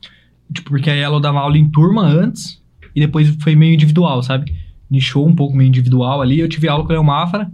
Tipo, 0.54 0.70
porque 0.70 0.90
a 0.90 0.94
Yellow 0.94 1.20
dava 1.20 1.40
aula 1.40 1.58
em 1.58 1.70
turma 1.70 2.04
antes 2.06 2.62
e 2.96 3.00
depois 3.00 3.30
foi 3.42 3.56
meio 3.56 3.74
individual, 3.74 4.22
sabe? 4.24 4.54
Nichou 4.90 5.28
um 5.28 5.36
pouco 5.36 5.56
meio 5.56 5.68
individual 5.68 6.22
ali. 6.22 6.40
Eu 6.40 6.48
tive 6.50 6.68
aula 6.68 6.84
com 6.84 6.90
o 6.90 6.94
Léo 6.94 7.04
Mafra 7.04 7.52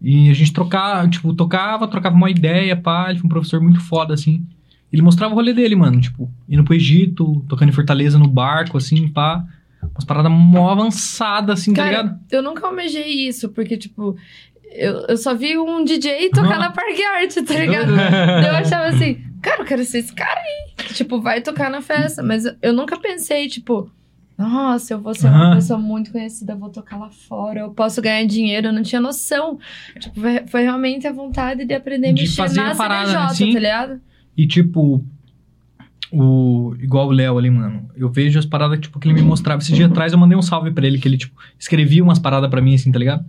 e 0.00 0.30
a 0.30 0.34
gente 0.34 0.52
trocava, 0.52 1.06
tipo, 1.08 1.32
tocava, 1.34 1.86
trocava 1.86 2.16
uma 2.16 2.30
ideia, 2.30 2.74
pá. 2.76 3.06
Ele 3.10 3.18
foi 3.18 3.26
um 3.26 3.30
professor 3.30 3.60
muito 3.60 3.80
foda, 3.80 4.14
assim. 4.14 4.44
Ele 4.92 5.02
mostrava 5.02 5.32
o 5.32 5.36
rolê 5.36 5.52
dele, 5.52 5.74
mano. 5.76 6.00
Tipo, 6.00 6.30
indo 6.48 6.64
pro 6.64 6.74
Egito, 6.74 7.44
tocando 7.48 7.68
em 7.68 7.72
Fortaleza 7.72 8.18
no 8.18 8.26
barco, 8.28 8.76
assim, 8.78 9.08
pá. 9.08 9.44
Umas 9.94 10.04
paradas 10.04 10.30
mó 10.30 10.70
avançadas, 10.70 11.60
assim, 11.60 11.72
tá 11.74 11.82
Cara, 11.82 12.02
ligado? 12.02 12.20
eu 12.30 12.42
nunca 12.42 12.66
almejei 12.66 13.26
isso, 13.28 13.48
porque, 13.48 13.76
tipo, 13.76 14.16
eu, 14.70 15.06
eu 15.08 15.16
só 15.16 15.34
vi 15.34 15.58
um 15.58 15.84
DJ 15.84 16.30
tocar 16.30 16.58
na 16.58 16.70
Park 16.70 16.96
Art, 17.16 17.34
tá 17.46 17.54
ligado? 17.54 17.90
Eu 17.90 18.54
achava 18.56 18.84
assim, 18.86 19.18
cara, 19.42 19.62
eu 19.62 19.66
quero 19.66 19.84
ser 19.84 19.98
esse 19.98 20.12
cara 20.14 20.38
aí, 20.40 20.74
que, 20.76 20.94
tipo, 20.94 21.20
vai 21.20 21.40
tocar 21.40 21.68
na 21.70 21.80
festa. 21.82 22.22
Mas 22.22 22.44
eu- 22.44 22.54
eu 22.62 22.72
nunca 22.72 22.96
pensei, 22.98 23.48
tipo, 23.48 23.90
nossa, 24.42 24.94
eu 24.94 25.00
vou 25.00 25.14
ser 25.14 25.28
uma 25.28 25.46
Aham. 25.46 25.54
pessoa 25.56 25.78
muito 25.78 26.12
conhecida, 26.12 26.54
vou 26.54 26.68
tocar 26.70 26.96
lá 26.98 27.10
fora, 27.10 27.60
eu 27.60 27.70
posso 27.70 28.00
ganhar 28.02 28.24
dinheiro, 28.26 28.68
eu 28.68 28.72
não 28.72 28.82
tinha 28.82 29.00
noção. 29.00 29.58
Tipo, 29.98 30.20
foi, 30.20 30.46
foi 30.46 30.62
realmente 30.62 31.06
a 31.06 31.12
vontade 31.12 31.64
de 31.64 31.74
aprender 31.74 32.08
a 32.08 32.12
De 32.12 32.22
mexer 32.22 32.36
fazer 32.36 32.62
na 32.62 32.72
a 32.72 32.74
parada, 32.76 33.24
assim? 33.24 33.52
tá 33.52 33.58
ligado? 33.58 34.00
E 34.36 34.46
tipo, 34.46 35.04
o 36.12 36.74
igual 36.80 37.08
o 37.08 37.12
Léo 37.12 37.38
ali, 37.38 37.50
mano. 37.50 37.88
Eu 37.96 38.10
vejo 38.10 38.38
as 38.38 38.44
paradas 38.46 38.78
tipo 38.80 38.98
que 38.98 39.08
ele 39.08 39.14
me 39.14 39.22
mostrava 39.22 39.62
esse 39.62 39.72
dia 39.72 39.86
atrás, 39.86 40.12
eu 40.12 40.18
mandei 40.18 40.36
um 40.36 40.42
salve 40.42 40.70
pra 40.70 40.86
ele 40.86 40.98
que 40.98 41.08
ele 41.08 41.16
tipo 41.16 41.34
escrevia 41.58 42.02
umas 42.02 42.18
paradas 42.18 42.50
pra 42.50 42.60
mim 42.60 42.74
assim, 42.74 42.92
tá 42.92 42.98
ligado? 42.98 43.24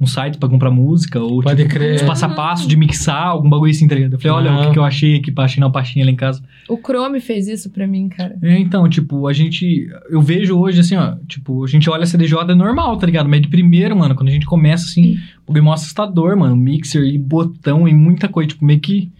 Um 0.00 0.06
site 0.06 0.38
pra 0.38 0.48
comprar 0.48 0.70
música 0.70 1.20
ou 1.20 1.42
Pode 1.42 1.60
tipo, 1.62 1.74
crer. 1.74 1.96
os 1.96 2.02
passo 2.02 2.24
a 2.24 2.28
passo 2.28 2.68
de 2.68 2.76
mixar, 2.76 3.26
algum 3.26 3.50
bagulho 3.50 3.70
assim, 3.72 3.88
tá 3.88 3.96
ligado? 3.96 4.12
Eu 4.12 4.20
falei, 4.20 4.36
olha 4.36 4.50
Aham. 4.52 4.60
o 4.60 4.66
que, 4.66 4.72
que 4.74 4.78
eu 4.78 4.84
achei 4.84 5.16
aqui 5.16 5.32
achinar 5.36 5.66
uma 5.66 5.72
pastinha 5.72 6.04
lá 6.04 6.10
em 6.12 6.14
casa. 6.14 6.40
O 6.68 6.76
Chrome 6.76 7.18
fez 7.18 7.48
isso 7.48 7.68
pra 7.70 7.84
mim, 7.84 8.08
cara. 8.08 8.36
É, 8.40 8.58
então, 8.58 8.88
tipo, 8.88 9.26
a 9.26 9.32
gente. 9.32 9.88
Eu 10.08 10.22
vejo 10.22 10.56
hoje, 10.56 10.78
assim, 10.80 10.94
ó. 10.94 11.16
Tipo, 11.26 11.64
a 11.64 11.66
gente 11.66 11.90
olha 11.90 12.04
a 12.04 12.06
CDJ 12.06 12.52
é 12.52 12.54
normal, 12.54 12.96
tá 12.96 13.06
ligado? 13.06 13.28
Mas 13.28 13.40
de 13.42 13.48
primeiro, 13.48 13.96
mano, 13.96 14.14
quando 14.14 14.28
a 14.28 14.32
gente 14.32 14.46
começa, 14.46 14.84
assim, 14.84 15.16
o 15.44 15.48
bagulho 15.48 15.64
mó 15.64 15.72
assustador, 15.72 16.36
mano. 16.36 16.54
Mixer 16.54 17.02
e 17.02 17.18
botão 17.18 17.88
e 17.88 17.92
muita 17.92 18.28
coisa. 18.28 18.50
Tipo, 18.50 18.64
meio 18.64 18.78
que. 18.78 19.10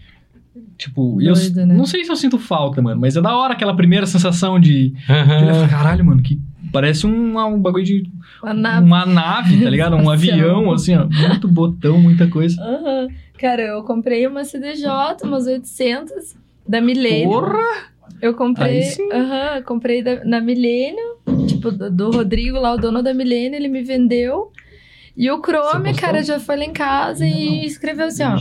Tipo, 0.77 1.21
eu 1.21 1.33
Doido, 1.33 1.65
né? 1.65 1.75
não 1.75 1.85
sei 1.85 2.05
se 2.05 2.11
eu 2.11 2.15
sinto 2.15 2.39
falta, 2.39 2.81
mano, 2.81 3.01
mas 3.01 3.17
é 3.17 3.21
da 3.21 3.35
hora 3.35 3.51
aquela 3.51 3.75
primeira 3.75 4.05
sensação 4.05 4.57
de. 4.57 4.91
de 4.91 5.11
olhar 5.11 5.41
e 5.41 5.55
falar, 5.55 5.67
caralho, 5.67 6.05
mano, 6.05 6.21
que 6.21 6.39
parece 6.71 7.05
um, 7.07 7.37
um 7.37 7.59
bagulho 7.59 7.83
de. 7.83 8.03
A 8.43 8.53
nave. 8.53 8.85
Uma 8.85 9.05
nave, 9.05 9.63
tá 9.63 9.69
ligado? 9.69 9.95
Um 9.95 10.09
avião, 10.11 10.71
assim, 10.71 10.95
ó. 10.95 11.05
Muito 11.07 11.47
botão, 11.47 11.99
muita 11.99 12.27
coisa. 12.27 12.61
Aham. 12.61 13.07
Cara, 13.37 13.61
eu 13.61 13.83
comprei 13.83 14.27
uma 14.27 14.43
CDJ, 14.43 14.87
umas 15.23 15.47
800, 15.47 16.35
da 16.67 16.81
Milênio. 16.81 17.29
Porra! 17.29 17.57
Eu 18.21 18.33
comprei, 18.33 18.81
aham, 19.13 19.55
eu 19.57 19.63
comprei 19.63 20.01
da- 20.03 20.25
na 20.25 20.41
Milênio, 20.41 21.15
tipo, 21.47 21.71
do, 21.71 21.89
do 21.89 22.11
Rodrigo 22.11 22.59
lá, 22.59 22.73
o 22.73 22.77
dono 22.77 23.01
da 23.01 23.13
Milênio, 23.13 23.55
ele 23.55 23.69
me 23.69 23.81
vendeu. 23.81 24.51
E 25.15 25.29
o 25.29 25.41
Chrome, 25.41 25.93
cara, 25.93 26.23
já 26.23 26.39
foi 26.39 26.57
lá 26.57 26.63
em 26.63 26.73
casa 26.73 27.25
e 27.25 27.65
escreveu 27.65 28.07
assim, 28.07 28.23
ó. 28.23 28.37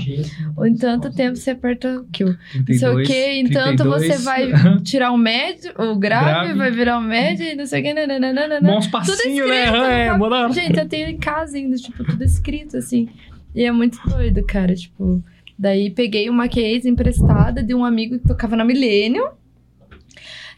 Ou 0.57 0.67
em 0.67 0.75
tanto 0.77 1.13
tempo 1.13 1.37
você 1.37 1.51
aperta 1.51 2.01
o 2.01 2.05
kill. 2.05 2.29
Não 2.29 2.79
sei 2.79 2.89
o 2.89 2.95
32, 2.95 3.09
que, 3.09 3.15
em 3.15 3.49
tanto 3.49 3.85
32. 3.85 4.07
você 4.07 4.23
vai 4.23 4.53
tirar 4.83 5.11
o 5.11 5.17
médio, 5.17 5.73
o 5.79 5.97
grave, 5.97 6.25
Grave. 6.25 6.55
vai 6.55 6.71
virar 6.71 6.99
o 6.99 7.03
médio 7.03 7.47
e 7.47 7.55
não 7.55 7.67
sei 7.67 7.81
o 7.81 7.85
que, 7.85 7.95
nananana. 7.95 8.61
Bons 8.61 8.87
passinhos, 8.87 9.49
né? 9.49 10.07
É. 10.09 10.53
Gente, 10.53 10.79
eu 10.79 10.89
tenho 10.89 11.09
em 11.09 11.19
casa 11.19 11.57
ainda, 11.57 11.77
tipo, 11.77 12.05
tudo 12.05 12.23
escrito, 12.23 12.77
assim. 12.77 13.09
E 13.55 13.65
é 13.65 13.73
muito 13.73 13.99
doido, 14.09 14.45
cara, 14.45 14.75
tipo... 14.75 15.23
Daí 15.59 15.91
peguei 15.91 16.31
uma 16.31 16.47
case 16.47 16.89
emprestada 16.89 17.65
de 17.65 17.75
um 17.75 17.85
amigo 17.85 18.17
que 18.17 18.29
tocava 18.29 18.55
na 18.55 18.65
Milênio. 18.65 19.29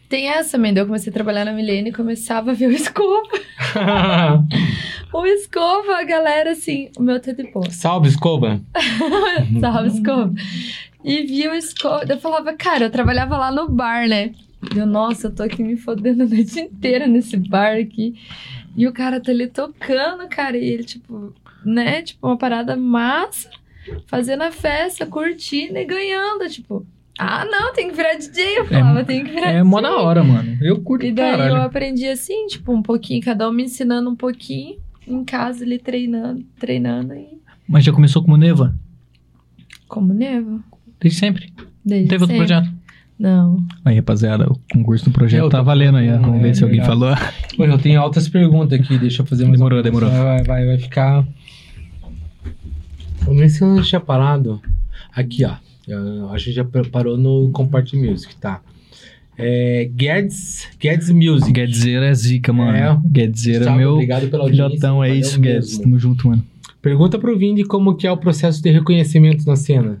Tem 0.07 0.27
essa, 0.27 0.57
Mendes. 0.57 0.81
Eu 0.81 0.85
comecei 0.85 1.09
a 1.09 1.13
trabalhar 1.13 1.45
na 1.45 1.53
Milênio 1.53 1.89
e 1.89 1.93
começava 1.93 2.51
a 2.51 2.53
ver 2.53 2.67
o 2.67 2.71
escova. 2.75 3.21
O 5.13 5.25
escova, 5.25 5.97
a 5.99 6.03
galera, 6.03 6.51
assim... 6.51 6.89
O 6.97 7.03
meu 7.03 7.19
de 7.19 7.33
boa. 7.51 7.69
Salve, 7.69 8.07
escova. 8.07 8.61
Salve, 9.59 9.87
escova. 9.89 10.33
E 11.03 11.23
vi 11.23 11.47
o 11.47 11.53
escova. 11.53 12.05
Eu 12.07 12.19
falava, 12.19 12.53
cara, 12.53 12.85
eu 12.85 12.89
trabalhava 12.89 13.37
lá 13.37 13.51
no 13.51 13.67
bar, 13.69 14.07
né? 14.07 14.31
Eu, 14.75 14.85
nossa, 14.85 15.27
eu 15.27 15.35
tô 15.35 15.43
aqui 15.43 15.63
me 15.63 15.75
fodendo 15.75 16.23
a 16.23 16.25
noite 16.25 16.59
inteira 16.59 17.07
nesse 17.07 17.35
bar 17.35 17.75
aqui. 17.77 18.15
E 18.77 18.87
o 18.87 18.93
cara 18.93 19.19
tá 19.19 19.31
ali 19.31 19.47
tocando, 19.47 20.27
cara. 20.29 20.57
E 20.57 20.63
ele, 20.63 20.83
tipo, 20.83 21.33
né? 21.65 22.01
Tipo, 22.03 22.27
uma 22.27 22.37
parada 22.37 22.75
massa. 22.77 23.49
Fazendo 24.05 24.43
a 24.43 24.51
festa, 24.51 25.05
curtindo 25.05 25.77
e 25.77 25.83
ganhando, 25.85 26.47
tipo. 26.47 26.85
Ah, 27.17 27.43
não, 27.45 27.73
tem 27.73 27.89
que 27.89 27.95
virar 27.95 28.13
DJ. 28.13 28.59
Eu 28.59 28.65
falava, 28.65 29.03
tem 29.03 29.23
que 29.25 29.31
virar 29.31 29.47
É 29.47 29.51
DJ. 29.53 29.63
mó 29.63 29.81
da 29.81 29.97
hora, 29.97 30.23
mano. 30.23 30.57
Eu 30.61 30.81
curto 30.81 31.05
E 31.05 31.11
daí 31.11 31.31
eu 31.31 31.37
caralho. 31.37 31.61
aprendi 31.63 32.07
assim, 32.07 32.47
tipo, 32.47 32.71
um 32.71 32.81
pouquinho, 32.81 33.21
cada 33.21 33.49
um 33.49 33.51
me 33.51 33.63
ensinando 33.63 34.09
um 34.09 34.15
pouquinho, 34.15 34.77
em 35.13 35.23
casa 35.25 35.63
ele 35.63 35.77
treinando, 35.79 36.43
treinando 36.59 37.13
e 37.13 37.27
Mas 37.67 37.83
já 37.83 37.91
começou 37.91 38.21
como 38.23 38.37
Neva? 38.37 38.75
como 39.87 40.13
nevo. 40.13 40.63
Desde 40.99 41.19
sempre. 41.19 41.51
Desde 41.83 42.03
Não 42.05 42.09
teve 42.09 42.23
outro 42.23 42.37
sempre. 42.37 42.53
projeto? 42.55 42.73
Não. 43.19 43.57
Aí, 43.85 43.95
rapaziada, 43.97 44.51
o 44.51 44.57
concurso 44.71 45.05
do 45.05 45.11
projeto 45.11 45.41
Eu 45.43 45.49
tá 45.49 45.61
valendo 45.61 45.97
aí. 45.97 46.07
Vamos 46.09 46.39
É 46.39 46.41
ver 46.41 46.55
se 46.55 46.63
alguém 46.63 46.83
falou. 46.83 47.13
Pô, 47.57 47.65
eu 47.65 47.77
tenho 47.77 47.99
altas 48.01 48.27
perguntas 48.29 48.79
aqui, 48.79 48.97
deixa 48.97 49.21
eu 49.21 49.25
fazer 49.25 49.43
mais 49.45 49.57
Demorou, 49.57 49.77
uma- 49.79 49.83
demorou. 49.83 50.09
Vai, 50.09 50.43
vai, 50.43 50.65
vai 50.65 50.77
ficar. 50.77 51.27
Eu 53.27 53.33
nem 53.33 53.49
sei 53.49 53.67
onde 53.67 53.81
eu 53.81 53.85
tinha 53.85 54.01
parado. 54.01 54.61
Aqui, 55.13 55.43
ó. 55.45 55.55
A 56.31 56.37
gente 56.37 56.53
já 56.53 56.63
parou 56.91 57.17
no 57.17 57.49
Comport 57.51 57.93
Music, 57.93 58.35
tá? 58.37 58.61
É, 59.37 59.89
Guedes, 59.93 60.67
Guedes 60.79 61.09
Music. 61.09 61.51
Guedzeira 61.51 62.07
é 62.07 62.13
zica, 62.13 62.53
mano. 62.53 62.77
É. 62.77 62.97
Guedzeira 63.05 63.65
é 63.65 63.75
meu 63.75 63.93
obrigado 63.93 64.29
pela. 64.29 65.07
É 65.07 65.15
isso, 65.15 65.39
Guedes. 65.39 65.69
mesmo. 65.69 65.83
Tamo 65.83 65.99
junto, 65.99 66.27
mano. 66.27 66.43
Pergunta 66.81 67.19
pro 67.19 67.37
Vini 67.37 67.63
como 67.63 67.95
que 67.95 68.07
é 68.07 68.11
o 68.11 68.17
processo 68.17 68.61
de 68.61 68.71
reconhecimento 68.71 69.45
na 69.45 69.55
cena. 69.55 69.99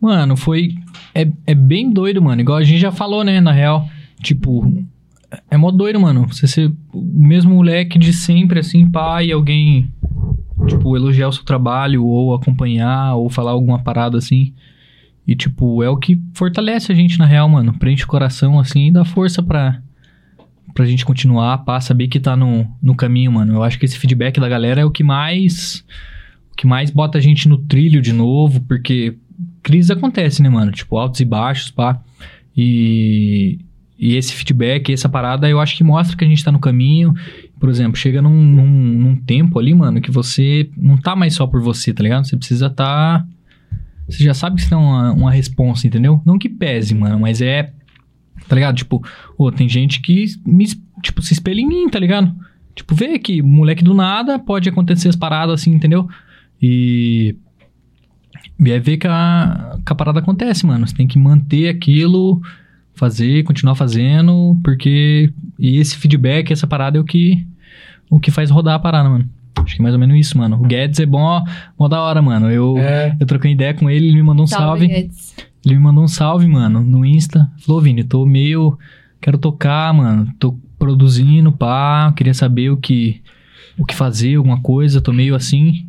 Mano, 0.00 0.36
foi. 0.36 0.74
É, 1.14 1.26
é 1.46 1.54
bem 1.54 1.90
doido, 1.90 2.20
mano. 2.20 2.40
Igual 2.40 2.58
a 2.58 2.64
gente 2.64 2.78
já 2.78 2.92
falou, 2.92 3.24
né, 3.24 3.40
na 3.40 3.52
real. 3.52 3.88
Tipo, 4.22 4.70
é 5.50 5.56
mó 5.56 5.70
doido, 5.70 5.98
mano. 5.98 6.26
Você 6.28 6.46
ser 6.46 6.72
o 6.92 7.00
mesmo 7.00 7.54
moleque 7.54 7.98
de 7.98 8.12
sempre, 8.12 8.60
assim, 8.60 8.88
pai, 8.90 9.32
alguém, 9.32 9.90
tipo, 10.68 10.96
elogiar 10.96 11.28
o 11.28 11.32
seu 11.32 11.44
trabalho, 11.44 12.04
ou 12.04 12.34
acompanhar, 12.34 13.14
ou 13.16 13.30
falar 13.30 13.52
alguma 13.52 13.82
parada 13.82 14.18
assim. 14.18 14.52
E, 15.26 15.34
tipo, 15.34 15.82
é 15.82 15.88
o 15.88 15.96
que 15.96 16.20
fortalece 16.34 16.92
a 16.92 16.94
gente, 16.94 17.18
na 17.18 17.26
real, 17.26 17.48
mano. 17.48 17.76
Preenche 17.78 18.04
o 18.04 18.08
coração, 18.08 18.60
assim, 18.60 18.88
e 18.88 18.92
dá 18.92 19.04
força 19.04 19.42
pra, 19.42 19.82
pra 20.72 20.84
gente 20.84 21.04
continuar, 21.04 21.58
pá, 21.58 21.80
saber 21.80 22.06
que 22.06 22.20
tá 22.20 22.36
no, 22.36 22.66
no 22.80 22.94
caminho, 22.94 23.32
mano. 23.32 23.54
Eu 23.54 23.62
acho 23.62 23.78
que 23.78 23.84
esse 23.84 23.98
feedback 23.98 24.38
da 24.38 24.48
galera 24.48 24.82
é 24.82 24.84
o 24.84 24.90
que 24.90 25.02
mais. 25.02 25.84
O 26.52 26.56
que 26.56 26.66
mais 26.66 26.90
bota 26.90 27.18
a 27.18 27.20
gente 27.20 27.48
no 27.48 27.58
trilho 27.58 28.00
de 28.00 28.12
novo, 28.12 28.60
porque 28.62 29.16
crise 29.62 29.92
acontece, 29.92 30.42
né, 30.42 30.48
mano? 30.48 30.70
Tipo, 30.70 30.96
altos 30.96 31.20
e 31.20 31.24
baixos, 31.24 31.70
pá. 31.70 32.00
E, 32.56 33.58
e 33.98 34.14
esse 34.14 34.32
feedback, 34.32 34.92
essa 34.92 35.08
parada, 35.08 35.48
eu 35.48 35.58
acho 35.58 35.76
que 35.76 35.82
mostra 35.82 36.16
que 36.16 36.24
a 36.24 36.28
gente 36.28 36.44
tá 36.44 36.52
no 36.52 36.60
caminho. 36.60 37.14
Por 37.58 37.68
exemplo, 37.68 37.96
chega 37.96 38.22
num, 38.22 38.30
num, 38.30 38.66
num 38.66 39.16
tempo 39.16 39.58
ali, 39.58 39.74
mano, 39.74 40.00
que 40.00 40.10
você 40.10 40.70
não 40.76 40.96
tá 40.96 41.16
mais 41.16 41.34
só 41.34 41.46
por 41.46 41.60
você, 41.60 41.92
tá 41.92 42.02
ligado? 42.02 42.26
Você 42.26 42.36
precisa 42.36 42.70
tá. 42.70 43.26
Você 44.08 44.22
já 44.22 44.34
sabe 44.34 44.56
que 44.56 44.62
você 44.62 44.68
tem 44.68 44.78
uma, 44.78 45.12
uma 45.12 45.30
responsa, 45.32 45.86
entendeu? 45.86 46.22
Não 46.24 46.38
que 46.38 46.48
pese, 46.48 46.94
mano, 46.94 47.18
mas 47.18 47.40
é. 47.40 47.72
Tá 48.48 48.54
ligado? 48.54 48.76
Tipo, 48.76 49.02
ô, 49.36 49.50
tem 49.50 49.68
gente 49.68 50.00
que 50.00 50.26
me, 50.46 50.66
tipo, 51.02 51.20
se 51.22 51.32
espelha 51.32 51.60
em 51.60 51.66
mim, 51.66 51.88
tá 51.88 51.98
ligado? 51.98 52.32
Tipo, 52.74 52.94
vê 52.94 53.18
que 53.18 53.42
moleque 53.42 53.82
do 53.82 53.94
nada 53.94 54.38
pode 54.38 54.68
acontecer 54.68 55.08
as 55.08 55.16
paradas 55.16 55.60
assim, 55.60 55.72
entendeu? 55.72 56.08
E. 56.62 57.34
E 58.58 58.70
é 58.70 58.78
ver 58.78 58.96
que 58.96 59.06
a, 59.06 59.78
que 59.84 59.92
a 59.92 59.96
parada 59.96 60.20
acontece, 60.20 60.64
mano. 60.64 60.86
Você 60.86 60.94
tem 60.94 61.06
que 61.06 61.18
manter 61.18 61.68
aquilo, 61.68 62.40
fazer, 62.94 63.42
continuar 63.44 63.74
fazendo, 63.74 64.56
porque. 64.62 65.32
E 65.58 65.78
esse 65.78 65.96
feedback, 65.96 66.52
essa 66.52 66.66
parada 66.66 66.98
é 66.98 67.00
o 67.00 67.04
que. 67.04 67.46
O 68.08 68.20
que 68.20 68.30
faz 68.30 68.50
rodar 68.50 68.74
a 68.74 68.78
parada, 68.78 69.08
mano. 69.08 69.28
Acho 69.62 69.74
que 69.76 69.80
é 69.80 69.82
mais 69.82 69.94
ou 69.94 70.00
menos 70.00 70.16
isso, 70.18 70.38
mano. 70.38 70.56
O 70.56 70.66
Guedes 70.66 71.00
é 71.00 71.06
bom, 71.06 71.42
mó 71.78 71.88
da 71.88 72.00
hora, 72.00 72.20
mano. 72.22 72.50
Eu, 72.50 72.76
É. 72.78 73.16
eu 73.18 73.26
troquei 73.26 73.52
ideia 73.52 73.74
com 73.74 73.88
ele, 73.90 74.06
ele 74.06 74.14
me 74.16 74.22
mandou 74.22 74.44
um 74.44 74.46
salve. 74.46 74.86
Guedes. 74.86 75.34
Ele 75.64 75.74
me 75.76 75.80
mandou 75.82 76.04
um 76.04 76.08
salve, 76.08 76.46
mano, 76.46 76.80
no 76.82 77.04
Insta. 77.04 77.50
Falou, 77.58 77.80
Vini, 77.80 78.04
tô 78.04 78.24
meio. 78.24 78.78
Quero 79.20 79.36
tocar, 79.38 79.92
mano. 79.92 80.32
Tô 80.38 80.56
produzindo, 80.78 81.50
pá. 81.50 82.12
Queria 82.16 82.34
saber 82.34 82.70
o 82.70 82.76
que. 82.76 83.20
O 83.78 83.84
que 83.84 83.94
fazer, 83.94 84.36
alguma 84.36 84.60
coisa. 84.60 85.00
Tô 85.00 85.12
meio 85.12 85.34
assim. 85.34 85.84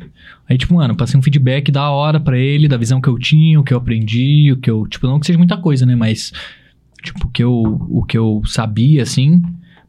Aí, 0.48 0.58
tipo, 0.58 0.74
mano, 0.74 0.96
passei 0.96 1.18
um 1.18 1.22
feedback 1.22 1.70
da 1.70 1.90
hora 1.90 2.18
pra 2.18 2.36
ele, 2.36 2.66
da 2.68 2.76
visão 2.76 3.00
que 3.00 3.08
eu 3.08 3.18
tinha, 3.18 3.60
o 3.60 3.62
que 3.64 3.72
eu 3.72 3.78
aprendi, 3.78 4.50
o 4.52 4.56
que 4.56 4.70
eu. 4.70 4.86
Tipo, 4.86 5.06
não 5.06 5.20
que 5.20 5.26
seja 5.26 5.38
muita 5.38 5.56
coisa, 5.56 5.86
né? 5.86 5.94
Mas. 5.94 6.32
Tipo, 7.02 7.26
o 7.26 7.30
que 7.30 7.44
eu, 7.44 7.86
o 7.88 8.02
que 8.04 8.18
eu 8.18 8.42
sabia, 8.46 9.02
assim. 9.04 9.40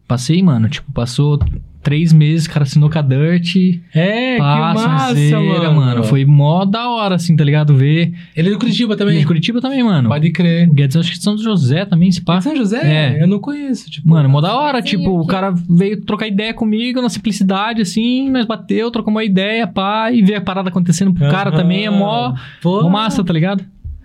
Passei, 0.08 0.42
mano. 0.44 0.70
Tipo, 0.70 0.92
passou 0.92 1.40
três 1.82 2.12
meses, 2.14 2.48
cara, 2.48 2.64
assinou 2.64 2.90
com 2.90 3.00
a 3.00 3.02
Dirt. 3.02 3.56
É, 3.94 4.38
Pá, 4.38 4.54
que 4.54 4.60
massa, 4.84 5.08
sonzeira, 5.08 5.72
mano. 5.72 6.04
Foi 6.04 6.26
mó 6.26 6.66
da 6.66 6.90
hora, 6.90 7.16
assim, 7.16 7.36
tá 7.36 7.44
ligado? 7.44 7.76
Ver. 7.76 8.14
Ele 8.36 8.50
é 8.50 8.52
do 8.52 8.60
Curitiba 8.60 8.96
também. 8.96 9.20
de 9.20 9.26
Curitiba 9.26 9.62
também, 9.62 9.84
mano. 9.84 10.10
Pode 10.10 10.30
crer. 10.32 10.68
O 10.70 10.74
Guedes, 10.74 10.96
acho 10.98 11.12
que 11.12 11.18
São 11.20 11.38
José 11.38 11.86
também, 11.86 12.12
se 12.12 12.22
pá. 12.22 12.40
São 12.42 12.56
José? 12.56 12.82
É. 13.18 13.24
Eu 13.24 13.28
não 13.28 13.40
conheço. 13.40 13.90
Tipo, 13.90 14.10
Mano, 14.10 14.28
mó 14.30 14.42
da 14.42 14.56
hora, 14.56 14.82
tipo, 14.82 15.10
o 15.10 15.20
aqui. 15.20 15.28
cara 15.30 15.54
veio 15.70 16.02
trocar 16.02 16.28
ideia 16.28 16.54
comigo 16.54 17.02
na 17.02 17.10
simplicidade, 17.10 17.82
assim, 17.82 18.30
nós 18.30 18.46
bateu, 18.46 18.92
trocou 18.92 19.12
uma 19.12 19.24
ideia, 19.24 19.66
pá, 19.68 20.12
e 20.12 20.22
ver 20.22 20.36
a 20.36 20.42
parada 20.42 20.70
acontecendo 20.70 21.14
pro 21.14 21.30
cara 21.30 21.50
Aham. 21.50 21.58
também 21.58 21.86
é 21.86 21.90
mó, 21.90 22.34
Pô, 22.62 22.82
mó 22.84 22.90
massa, 22.90 23.24
tá 23.24 23.32
ligado? 23.34 23.64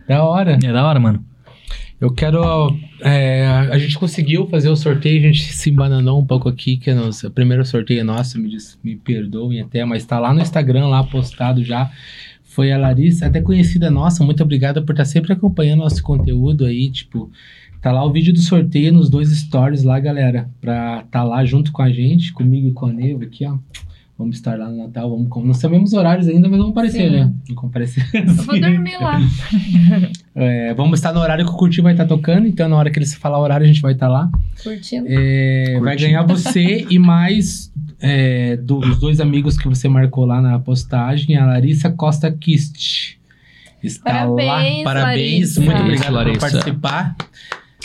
Da 0.09 0.23
hora. 0.23 0.59
É 0.63 0.73
da 0.73 0.87
hora, 0.87 1.01
mano. 1.01 1.25
Eu 2.05 2.11
quero. 2.13 2.43
é, 3.01 3.47
a 3.47 3.79
gente 3.79 3.99
conseguiu 3.99 4.47
fazer 4.47 4.69
o 4.69 4.77
sorteio, 4.77 5.19
a 5.21 5.23
gente 5.33 5.53
se 5.55 5.71
embananou 5.71 6.21
um 6.21 6.27
pouco 6.27 6.49
aqui, 6.51 6.77
que 6.77 6.91
é 6.91 6.95
nosso, 6.95 7.27
o 7.27 7.31
primeiro 7.31 7.65
sorteio 7.65 8.01
é 8.01 8.05
nosso, 8.05 8.39
me, 8.39 8.49
des- 8.51 8.79
me 8.85 8.95
perdoem 8.95 9.63
até, 9.63 9.85
mas 9.87 10.05
tá 10.05 10.19
lá 10.19 10.35
no 10.35 10.41
Instagram, 10.41 10.87
lá 10.89 11.03
postado 11.03 11.65
já. 11.65 11.91
Foi 12.43 12.71
a 12.71 12.77
Larissa, 12.79 13.27
até 13.27 13.41
conhecida 13.41 13.91
nossa, 13.91 14.23
muito 14.23 14.43
obrigada 14.43 14.83
por 14.83 14.93
estar 14.93 15.07
sempre 15.07 15.33
acompanhando 15.33 15.81
nosso 15.81 16.03
conteúdo 16.03 16.67
aí, 16.67 16.91
tipo. 16.91 17.31
Tá 17.81 17.91
lá 17.91 18.05
o 18.05 18.13
vídeo 18.13 18.33
do 18.33 18.41
sorteio 18.41 18.93
nos 18.93 19.09
dois 19.11 19.31
stories 19.31 19.83
lá, 19.83 19.99
galera. 19.99 20.49
Pra 20.61 21.05
tá 21.11 21.23
lá 21.25 21.45
junto 21.45 21.73
com 21.73 21.83
a 21.83 21.91
gente, 21.91 22.33
comigo 22.33 22.69
e 22.69 22.73
com 22.73 22.87
a 22.87 22.93
Neva 22.93 23.25
aqui, 23.25 23.45
ó. 23.47 23.57
Vamos 24.17 24.37
estar 24.37 24.59
lá 24.59 24.69
no 24.71 24.77
Natal, 24.77 25.11
vamos, 25.11 25.29
não 25.47 25.55
sabemos 25.55 25.91
os 25.93 25.99
horários 25.99 26.29
ainda, 26.29 26.49
mas 26.49 26.59
vamos 26.59 26.73
aparecer, 26.73 27.11
Sim. 27.11 27.17
né? 27.17 27.33
Vamos 27.49 27.61
comparecer. 27.61 28.09
Eu 28.15 28.27
vou 28.35 28.55
dormir 28.61 28.97
lá. 29.01 29.21
É, 30.37 30.75
vamos 30.75 30.99
estar 30.99 31.13
no 31.13 31.21
horário 31.21 31.45
que 31.45 31.51
o 31.53 31.55
Curti 31.55 31.81
vai 31.81 31.93
estar 31.93 32.07
tocando, 32.07 32.47
então 32.49 32.69
na 32.69 32.77
hora 32.77 32.91
que 32.91 32.99
eles 32.99 33.15
falar 33.15 33.39
o 33.39 33.43
horário 33.43 33.65
a 33.65 33.67
gente 33.69 33.81
vai 33.81 33.93
estar 33.93 34.09
lá. 34.09 34.29
Curtindo. 34.63 35.07
É, 35.09 35.79
vai 35.81 35.93
Curtindo. 35.95 36.01
ganhar 36.11 36.23
você 36.23 36.87
e 36.91 36.99
mais 36.99 37.73
é, 38.01 38.57
do- 38.57 38.79
os 38.79 38.99
dois 38.99 39.21
amigos 39.21 39.57
que 39.57 39.69
você 39.69 39.89
marcou 39.89 40.25
lá 40.27 40.41
na 40.41 40.59
postagem, 40.59 41.37
a 41.37 41.47
Larissa 41.47 41.89
Costa 41.91 42.31
Kist. 42.33 43.17
Está 43.83 44.13
Parabéns, 44.27 44.79
lá. 44.79 44.85
Parabéns, 44.85 45.57
Larissa. 45.57 45.61
muito 45.61 45.81
obrigado 45.83 46.13
Larissa. 46.15 46.41
por 46.41 46.51
participar. 46.53 47.17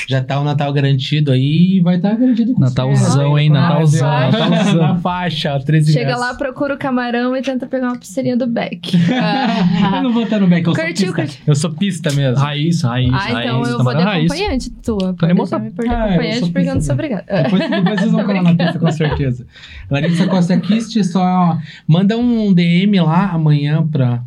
Já 0.07 0.23
tá 0.23 0.39
o 0.39 0.43
Natal 0.43 0.71
garantido 0.73 1.31
aí 1.31 1.77
e 1.77 1.81
vai 1.81 1.97
estar 1.97 2.15
garantido 2.15 2.53
com 2.53 2.61
Natalzão, 2.61 3.37
hein? 3.37 3.49
Natalzão, 3.49 4.07
Na 4.07 4.31
faixa, 4.31 4.49
Natalzão. 4.49 4.75
Na 4.81 4.95
faixa, 4.99 5.59
13 5.59 5.93
Chega 5.93 6.15
lá, 6.15 6.33
procura 6.33 6.73
o 6.75 6.77
camarão 6.77 7.35
e 7.35 7.41
tenta 7.41 7.67
pegar 7.67 7.87
uma 7.89 7.95
pulseirinha 7.97 8.37
do 8.37 8.47
Beck. 8.47 8.91
Eu 9.95 10.03
não 10.03 10.13
vou 10.13 10.23
estar 10.23 10.39
no 10.39 10.47
back, 10.47 10.67
eu 10.67 10.73
sou 10.75 10.83
Curtiu, 10.83 11.05
pista. 11.07 11.21
curtiu. 11.21 11.41
Eu 11.47 11.55
sou 11.55 11.71
pista 11.71 12.11
mesmo. 12.13 12.37
Raiz, 12.37 12.81
raiz, 12.81 13.13
ah, 13.13 13.17
raiz. 13.17 13.39
então 13.39 13.57
eu 13.63 13.63
tá 13.63 13.69
vou 13.69 13.77
de 13.77 13.83
mandando 13.83 14.03
raiz. 14.05 14.31
acompanhante 14.31 14.69
tua. 14.71 15.13
Podem 15.13 15.35
Pode 15.35 15.49
deixar 15.49 15.59
me 15.59 15.71
pôr 15.71 15.83
de 15.85 15.89
Ah, 15.89 15.93
eu 15.93 16.05
acompanhante 16.05 16.39
sou 16.39 16.51
porque 16.51 16.69
eu 16.69 16.75
não 16.75 16.81
sou 16.81 16.93
obrigada. 16.93 17.25
Depois, 17.43 17.69
depois 17.69 17.99
vocês 17.99 18.11
vão 18.11 18.23
colar 18.25 18.41
na 18.43 18.55
pista, 18.55 18.79
com 18.79 18.91
certeza. 18.91 19.47
Larissa 19.89 20.27
Costa 20.27 20.57
Kist, 20.59 21.03
só 21.03 21.57
manda 21.87 22.17
um 22.17 22.53
DM 22.53 22.99
lá 23.01 23.31
amanhã 23.31 23.85
pra, 23.87 24.23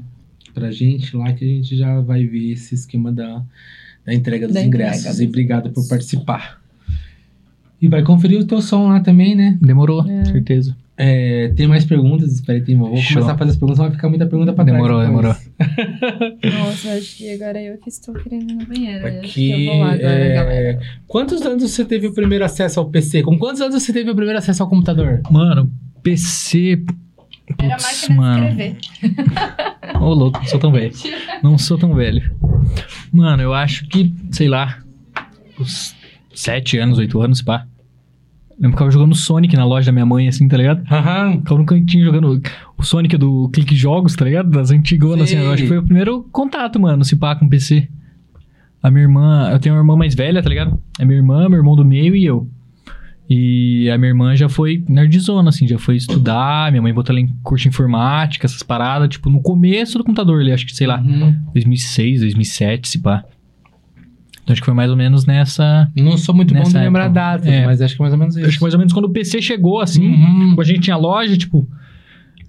pra 0.55 0.71
gente 0.71 1.17
lá, 1.17 1.33
que 1.33 1.45
a 1.45 1.49
gente 1.49 1.77
já 1.77 2.01
vai 2.01 2.25
ver 2.25 2.53
esse 2.53 2.75
esquema 2.75 3.11
da, 3.13 3.43
da 4.07 4.15
entrega 4.15 4.47
dos 4.47 4.55
Da 4.55 4.63
ingressos. 4.63 5.05
entrega. 5.07 5.23
E 5.25 5.27
obrigado 5.29 5.71
por 5.71 5.87
participar. 5.89 6.61
E 7.81 7.89
vai 7.89 8.03
conferir 8.03 8.39
o 8.41 8.45
teu 8.47 8.61
som 8.63 8.89
lá 8.89 9.01
também, 9.01 9.35
né? 9.35 9.59
Demorou, 9.61 10.05
certeza. 10.25 10.77
É, 10.97 11.49
tem 11.57 11.67
mais 11.67 11.85
perguntas? 11.85 12.33
Espera 12.33 12.59
aí, 12.59 12.65
tem, 12.65 12.77
vou 12.77 12.95
Show. 12.97 13.15
começar 13.15 13.33
a 13.33 13.39
fazer 13.39 13.51
as 13.53 13.57
perguntas, 13.57 13.79
vai 13.79 13.91
ficar 13.91 14.09
muita 14.09 14.27
pergunta 14.27 14.53
pra 14.53 14.65
trás. 14.65 14.81
Demorou, 14.81 15.05
depois. 15.05 15.51
Nossa, 16.59 16.93
acho 16.93 17.17
que 17.17 17.33
agora 17.33 17.61
eu 17.61 17.77
que 17.79 17.89
estou 17.89 18.15
querendo 18.15 18.51
ir 18.51 18.55
no 18.55 18.67
banheiro. 18.67 19.07
Eu 19.09 19.21
acho 19.21 19.33
que 19.35 19.53
Aqui, 19.53 19.67
eu 19.67 19.73
vou 19.73 19.81
lá 19.83 19.93
agora, 19.95 20.09
é, 20.13 20.35
galera. 20.35 20.81
Quantos 21.09 21.43
anos 21.43 21.63
você 21.63 21.85
teve 21.85 22.07
o 22.07 22.15
primeiro 22.15 22.45
acesso 22.45 22.79
ao 22.79 22.89
PC? 22.89 23.23
Com 23.23 23.37
quantos 23.39 23.61
anos 23.63 23.83
você 23.83 23.93
teve 23.93 24.11
o 24.11 24.15
primeiro 24.15 24.39
acesso 24.39 24.63
ao 24.63 24.69
computador? 24.69 25.21
Mano, 25.31 25.69
PC. 26.05 26.85
Era 27.59 27.75
a 27.75 27.77
Putz, 27.77 28.09
máquina 28.09 28.11
de 28.11 28.21
mano. 28.21 28.49
escrever. 28.49 28.77
Ô, 30.01 30.13
louco, 30.15 30.39
não 30.39 30.47
sou 30.47 30.61
tão 30.61 30.73
velho. 30.73 30.93
Não 31.43 31.59
sou 31.59 31.79
tão 31.79 31.95
velho. 31.95 32.31
Mano, 33.13 33.43
eu 33.43 33.53
acho 33.55 33.87
que, 33.89 34.15
sei 34.31 34.49
lá, 34.49 34.79
uns 35.61 35.95
7 36.35 36.79
anos, 36.79 36.99
8 36.99 37.21
anos, 37.21 37.43
pá. 37.43 37.67
Eu 38.61 38.71
ficava 38.71 38.91
jogando 38.91 39.15
Sonic 39.15 39.57
na 39.57 39.65
loja 39.65 39.87
da 39.87 39.93
minha 39.93 40.07
mãe, 40.07 40.29
assim, 40.29 40.47
tá 40.47 40.57
ligado? 40.57 40.83
Aham. 40.91 41.39
Ficava 41.39 41.61
no 41.61 41.67
cantinho 41.67 42.05
jogando 42.05 42.41
o 42.79 42.83
Sonic 42.85 43.17
do 43.17 43.49
Clique 43.49 43.75
Jogos, 43.75 44.15
tá 44.15 44.25
ligado? 44.25 44.51
Das 44.51 44.71
antigonas, 44.71 45.25
assim. 45.25 45.37
Eu 45.43 45.51
acho 45.51 45.63
que 45.63 45.69
foi 45.69 45.79
o 45.79 45.83
primeiro 45.83 46.23
contato, 46.31 46.79
mano, 46.79 47.05
se 47.05 47.17
pá, 47.17 47.35
com 47.35 47.49
PC. 47.49 47.89
A 48.83 48.91
minha 48.91 49.03
irmã, 49.03 49.49
eu 49.51 49.59
tenho 49.59 49.75
uma 49.75 49.81
irmã 49.81 49.97
mais 49.97 50.15
velha, 50.15 50.43
tá 50.43 50.49
ligado? 50.49 50.79
É 50.99 51.05
minha 51.05 51.19
irmã, 51.19 51.49
meu 51.49 51.59
irmão 51.59 51.75
do 51.75 51.85
meio 51.85 52.15
e 52.15 52.25
eu. 52.25 52.49
E 53.35 53.89
a 53.91 53.97
minha 53.97 54.11
irmã 54.11 54.37
já 54.37 54.47
foi 54.49 54.85
nerdzona, 54.87 55.49
assim, 55.49 55.67
já 55.67 55.79
foi 55.79 55.97
estudar. 55.97 56.71
Minha 56.71 56.83
mãe 56.83 56.93
botou 56.93 57.15
ela 57.15 57.21
em 57.21 57.29
curso 57.43 57.63
de 57.63 57.69
informática, 57.71 58.45
essas 58.47 58.63
paradas, 58.63 59.09
tipo, 59.09 59.31
no 59.31 59.41
começo 59.41 59.97
do 59.97 60.05
computador 60.05 60.41
ali, 60.43 60.53
acho 60.53 60.67
que, 60.67 60.77
sei 60.77 60.87
lá, 60.87 61.01
Uhum. 61.01 61.35
2006, 61.55 62.21
2007, 62.21 62.89
se 62.89 62.99
pá. 62.99 63.25
Então 64.43 64.53
acho 64.53 64.61
que 64.61 64.67
foi 64.67 64.75
mais 64.75 64.91
ou 64.91 64.97
menos 64.97 65.25
nessa. 65.25 65.91
Não 65.97 66.19
sou 66.19 66.35
muito 66.35 66.53
bom 66.53 66.63
de 66.63 66.75
lembrar 66.77 67.09
datas, 67.09 67.47
É. 67.47 67.65
mas 67.65 67.81
acho 67.81 67.95
que 67.97 68.03
é 68.03 68.05
mais 68.05 68.13
ou 68.13 68.19
menos 68.19 68.37
isso. 68.37 68.47
Acho 68.47 68.57
que 68.59 68.63
mais 68.63 68.75
ou 68.75 68.79
menos 68.79 68.93
quando 68.93 69.07
o 69.07 69.11
PC 69.11 69.41
chegou, 69.41 69.81
assim. 69.81 70.07
Uhum. 70.09 70.49
Tipo, 70.51 70.61
a 70.61 70.65
gente 70.65 70.81
tinha 70.81 70.97
loja, 70.97 71.35
tipo, 71.37 71.67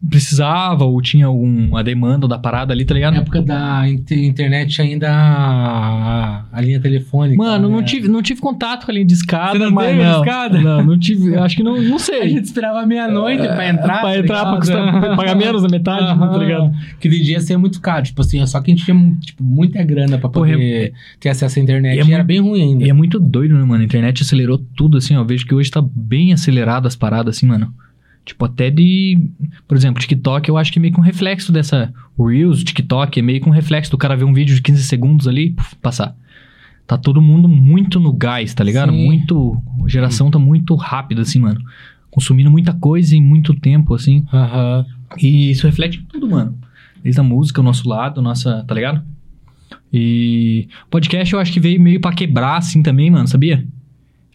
precisava 0.10 0.84
ou 0.86 1.02
tinha 1.02 1.26
alguma 1.28 1.84
demanda 1.84 2.28
da 2.28 2.38
parada 2.38 2.74
ali, 2.74 2.84
tá 2.86 2.94
ligado? 2.94 3.14
Na 3.14 3.22
época 3.22 3.42
da 3.42 3.88
inter- 3.90 4.18
internet 4.24 4.82
ainda 4.82 5.10
a, 5.12 6.44
a 6.52 6.62
linha 6.62 6.80
telefônica. 6.80 7.38
Mano, 7.38 7.70
não 7.70 7.78
né? 7.80 7.84
tive, 7.84 8.08
não 8.08 8.22
tive 8.22 8.42
contato 8.42 8.86
com 8.86 8.92
a 8.92 8.94
linha 8.94 9.06
de 9.06 9.14
escada, 9.14 9.54
Você 9.58 9.66
não 9.66 9.72
mas 9.72 9.88
teve 9.88 10.04
não, 10.04 10.20
escada? 10.24 10.62
Não, 10.62 10.84
não 10.84 11.00
tive. 11.00 11.36
Acho 11.36 11.56
que 11.56 11.64
não, 11.64 11.82
não 11.82 11.96
A 11.96 12.00
sei. 12.00 12.30
gente 12.30 12.46
esperava 12.46 12.86
meia-noite 12.86 13.44
pra 13.44 13.70
entrar. 13.70 14.02
pra 14.02 14.10
tá 14.12 14.18
entrar, 14.18 14.46
pra, 14.46 14.58
custar, 14.58 15.00
pra 15.00 15.16
pagar 15.16 15.36
menos 15.36 15.62
da 15.62 15.70
metade, 15.70 16.04
Aham. 16.04 16.32
tá 16.32 16.38
ligado? 16.38 16.72
Que 17.00 17.10
de 17.10 17.24
dia 17.24 17.40
ser 17.42 17.58
muito 17.58 17.80
caro. 17.82 18.04
Tipo 18.04 18.22
assim, 18.22 18.46
só 18.46 18.62
quem 18.62 18.76
tinha 18.76 18.96
tipo, 19.22 19.44
muita 19.44 19.82
grana 19.84 20.18
pra 20.18 20.30
Porra, 20.30 20.52
poder 20.52 20.94
ter 21.20 21.30
acesso 21.30 21.60
à 21.60 21.62
internet. 21.62 21.96
e 21.96 22.00
é 22.00 22.02
era 22.02 22.10
muito- 22.16 22.26
bem 22.26 22.40
ruim 22.42 22.62
ainda. 22.62 22.84
E 22.86 22.90
é 22.90 22.94
muito 22.94 23.20
doido, 23.20 23.56
né, 23.58 23.64
mano? 23.64 23.82
A 23.82 23.86
internet 23.86 24.22
acelerou 24.24 24.58
tudo, 24.76 24.98
assim, 24.98 25.16
ó. 25.16 25.22
Eu 25.22 25.26
vejo 25.26 25.46
que 25.46 25.56
hoje 25.56 25.72
tá 25.72 25.82
bem 25.82 26.34
acelerado 26.34 26.88
as 26.88 26.96
paradas, 26.96 27.38
assim, 27.38 27.46
mano. 27.46 27.74
Tipo, 28.26 28.46
até 28.46 28.70
de. 28.70 29.20
Por 29.68 29.76
exemplo, 29.76 30.02
TikTok, 30.02 30.48
eu 30.48 30.58
acho 30.58 30.72
que 30.72 30.80
é 30.80 30.82
meio 30.82 30.94
que 30.94 31.00
um 31.00 31.04
reflexo 31.04 31.52
dessa. 31.52 31.94
O 32.18 32.28
Reels, 32.28 32.62
o 32.62 32.66
TikTok, 32.66 33.20
é 33.20 33.22
meio 33.22 33.42
que 33.42 33.50
um 33.50 33.52
reflexo 33.52 33.92
do 33.92 33.98
cara 33.98 34.16
ver 34.16 34.24
um 34.24 34.34
vídeo 34.34 34.56
de 34.56 34.62
15 34.62 34.84
segundos 34.84 35.28
ali, 35.28 35.52
puf, 35.52 35.76
passar. 35.76 36.16
Tá 36.88 36.98
todo 36.98 37.22
mundo 37.22 37.48
muito 37.48 38.00
no 38.00 38.14
gás, 38.14 38.54
tá 38.54 38.64
ligado? 38.64 38.92
Sim. 38.92 39.06
Muito. 39.06 39.62
A 39.84 39.88
geração 39.88 40.32
tá 40.32 40.40
muito 40.40 40.76
rápida, 40.76 41.22
assim, 41.22 41.40
mano. 41.40 41.62
Consumindo 42.10 42.52
muita 42.52 42.74
coisa 42.74 43.16
em 43.16 43.22
muito 43.22 43.54
tempo, 43.56 43.94
assim. 43.94 44.26
Aham. 44.32 44.86
E 45.18 45.52
isso 45.52 45.66
reflete 45.68 46.00
em 46.00 46.04
tudo, 46.04 46.30
mano. 46.30 46.58
Desde 47.04 47.20
a 47.20 47.24
música, 47.24 47.60
o 47.60 47.64
nosso 47.64 47.88
lado, 47.88 48.22
nossa. 48.22 48.64
Tá 48.66 48.74
ligado? 48.74 49.04
E. 49.92 50.68
Podcast 50.90 51.34
eu 51.34 51.40
acho 51.40 51.52
que 51.52 51.60
veio 51.60 51.82
meio 51.82 52.00
pra 52.00 52.14
quebrar, 52.14 52.58
assim, 52.58 52.82
também, 52.82 53.10
mano, 53.10 53.28
sabia? 53.28 53.66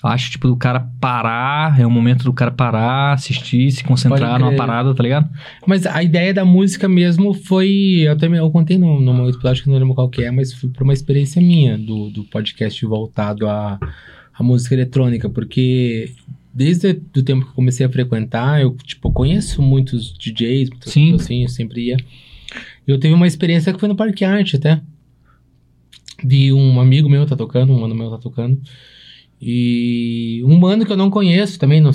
Acho, 0.03 0.31
tipo, 0.31 0.47
do 0.47 0.57
cara 0.57 0.89
parar, 1.01 1.81
é 1.81 1.85
o 1.85 1.91
momento 1.91 2.23
do 2.23 2.33
cara 2.33 2.53
parar, 2.53 3.15
assistir, 3.15 3.69
se 3.73 3.83
concentrar 3.83 4.39
numa 4.39 4.55
parada, 4.55 4.95
tá 4.95 5.03
ligado? 5.03 5.29
Mas 5.67 5.87
a 5.87 6.01
ideia 6.03 6.33
da 6.33 6.45
música 6.45 6.89
mesmo 6.89 7.35
foi. 7.35 8.03
Eu 8.05 8.17
também 8.17 8.39
eu 8.39 8.49
contei 8.51 8.79
no, 8.79 9.01
no 9.01 9.13
meu 9.13 9.29
episódio 9.29 9.63
que 9.63 9.69
eu 9.69 9.73
não 9.73 9.81
lembro 9.81 9.97
qual 9.97 10.09
que 10.09 10.23
é, 10.23 10.31
mas 10.31 10.53
foi 10.53 10.71
por 10.71 10.85
uma 10.85 10.93
experiência 10.93 11.43
minha 11.43 11.77
do, 11.77 12.11
do 12.11 12.23
podcast 12.25 12.87
voltado 12.87 13.49
à, 13.49 13.77
à 14.33 14.43
música 14.43 14.73
eletrônica, 14.73 15.29
porque 15.29 16.13
desde 16.55 16.91
o 17.17 17.23
tempo 17.23 17.45
que 17.45 17.51
eu 17.51 17.55
comecei 17.55 17.85
a 17.85 17.89
frequentar, 17.89 18.61
eu 18.61 18.77
tipo, 18.85 19.11
conheço 19.11 19.61
muitos 19.61 20.13
DJs, 20.17 20.71
muitas 20.71 20.93
Sim. 20.93 21.07
pessoas 21.07 21.23
assim, 21.23 21.43
eu 21.43 21.49
sempre 21.49 21.87
ia. 21.87 21.97
Eu 22.87 22.99
teve 22.99 23.15
uma 23.15 23.27
experiência 23.27 23.73
que 23.73 23.81
foi 23.81 23.89
no 23.89 23.97
Parque 23.97 24.25
Arte 24.25 24.57
até. 24.57 24.81
Vi 26.23 26.53
um 26.53 26.81
amigo 26.81 27.09
meu 27.09 27.27
tá 27.27 27.35
tocando, 27.37 27.73
um 27.73 27.81
mano 27.81 27.97
meu 27.97 28.11
tá 28.11 28.19
tocando. 28.19 28.61
E 29.41 30.43
um 30.45 30.57
mano 30.59 30.85
que 30.85 30.93
eu 30.93 30.97
não 30.97 31.11
conheço 31.11 31.59
também, 31.61 31.81
não, 31.81 31.93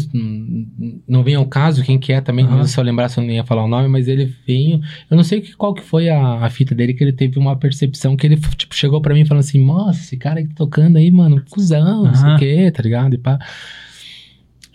não 1.07 1.23
vem 1.23 1.35
ao 1.35 1.45
caso 1.45 1.83
quem 1.83 1.99
que 1.99 2.13
é 2.13 2.21
também, 2.21 2.45
mesmo 2.45 2.65
se 2.67 2.79
eu 2.79 2.83
lembrasse 2.83 3.17
eu 3.17 3.23
não 3.23 3.31
ia 3.31 3.43
falar 3.43 3.65
o 3.65 3.67
nome, 3.67 3.87
mas 3.89 4.07
ele 4.07 4.33
veio. 4.47 4.79
Eu 5.11 5.17
não 5.17 5.23
sei 5.23 5.41
que- 5.41 5.53
qual 5.55 5.73
que 5.73 5.81
foi 5.83 6.07
a, 6.09 6.35
a 6.45 6.49
fita 6.49 6.73
dele, 6.73 6.93
que 6.93 7.03
ele 7.03 7.11
teve 7.11 7.37
uma 7.37 7.55
percepção 7.57 8.15
que 8.15 8.25
ele 8.25 8.37
tipo, 8.55 8.73
chegou 8.73 9.01
pra 9.01 9.13
mim 9.13 9.25
falando 9.25 9.41
assim: 9.43 9.63
Nossa, 9.63 9.99
esse 9.99 10.15
cara 10.17 10.41
que 10.41 10.49
tá 10.49 10.55
tocando 10.55 10.97
aí, 10.97 11.11
mano, 11.11 11.43
cuzão, 11.49 12.03
não 12.05 12.13
sei 12.15 12.29
o 12.35 12.37
que, 12.37 12.71
tá 12.71 12.81
ligado? 12.81 13.13
E 13.15 13.17
pá. 13.17 13.37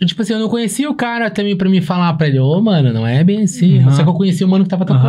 E, 0.01 0.05
tipo 0.05 0.21
assim, 0.21 0.33
eu 0.33 0.39
não 0.39 0.47
conhecia 0.47 0.89
o 0.89 0.95
cara 0.95 1.29
também 1.29 1.57
pra 1.57 1.67
me 1.69 1.81
falar 1.81 2.13
pra 2.13 2.27
ele, 2.27 2.39
ô, 2.39 2.61
mano, 2.61 2.93
não 2.93 3.05
é 3.05 3.21
bem 3.23 3.41
assim. 3.41 3.79
Aham. 3.79 3.91
Só 3.91 4.03
que 4.03 4.09
eu 4.09 4.13
conhecia 4.13 4.45
o 4.47 4.49
mano 4.49 4.63
que 4.63 4.69
tava 4.69 4.85
tocando. 4.85 5.07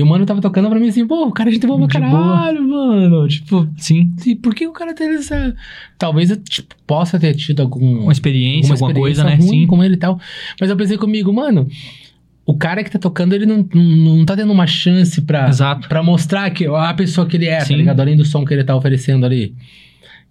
E 0.00 0.02
o 0.02 0.06
mano 0.06 0.24
tava 0.24 0.40
tocando 0.40 0.70
pra 0.70 0.80
mim 0.80 0.88
assim, 0.88 1.06
pô, 1.06 1.26
o 1.26 1.30
cara 1.30 1.50
é 1.50 1.52
gente 1.52 1.66
boa 1.66 1.86
pra 1.86 2.00
De 2.00 2.06
boa. 2.06 2.22
caralho, 2.36 2.66
mano. 2.66 3.28
Tipo, 3.28 3.68
Sim. 3.76 4.10
e 4.24 4.34
por 4.34 4.54
que 4.54 4.66
o 4.66 4.72
cara 4.72 4.94
teve 4.94 5.16
essa. 5.16 5.54
Talvez 5.98 6.30
eu 6.30 6.38
tipo, 6.38 6.74
possa 6.86 7.20
ter 7.20 7.34
tido 7.34 7.60
algum. 7.60 8.04
Uma 8.04 8.12
experiência, 8.12 8.72
alguma, 8.72 8.94
coisa, 8.94 9.22
né? 9.22 9.38
Sim. 9.38 9.66
com 9.66 9.84
ele 9.84 9.96
e 9.96 9.98
tal. 9.98 10.18
Mas 10.58 10.70
eu 10.70 10.76
pensei 10.76 10.96
comigo, 10.96 11.30
mano. 11.34 11.68
O 12.46 12.56
cara 12.56 12.82
que 12.82 12.90
tá 12.90 12.98
tocando, 12.98 13.34
ele 13.34 13.44
não, 13.44 13.58
não, 13.74 14.16
não 14.16 14.24
tá 14.24 14.34
tendo 14.34 14.50
uma 14.50 14.66
chance 14.66 15.20
pra, 15.20 15.50
Exato. 15.50 15.86
pra 15.86 16.02
mostrar 16.02 16.48
que 16.48 16.66
a 16.66 16.94
pessoa 16.94 17.26
que 17.26 17.36
ele 17.36 17.46
é, 17.46 17.60
Sim. 17.60 17.74
tá 17.74 17.76
ligado? 17.76 18.00
Além 18.00 18.16
do 18.16 18.24
som 18.24 18.42
que 18.42 18.54
ele 18.54 18.64
tá 18.64 18.74
oferecendo 18.74 19.26
ali. 19.26 19.54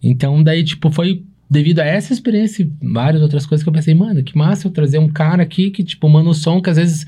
Então, 0.01 0.41
daí, 0.41 0.63
tipo, 0.63 0.89
foi 0.89 1.23
devido 1.49 1.79
a 1.79 1.85
essa 1.85 2.13
experiência 2.13 2.61
e 2.63 2.71
várias 2.93 3.21
outras 3.23 3.45
coisas 3.45 3.63
que 3.63 3.69
eu 3.69 3.73
pensei, 3.73 3.93
mano, 3.95 4.21
que 4.23 4.37
massa 4.37 4.67
eu 4.67 4.71
trazer 4.71 4.99
um 4.99 5.09
cara 5.09 5.41
aqui 5.41 5.71
que, 5.71 5.83
tipo, 5.83 6.07
manda 6.07 6.29
um 6.29 6.33
som 6.33 6.61
que 6.61 6.69
às 6.69 6.77
vezes. 6.77 7.05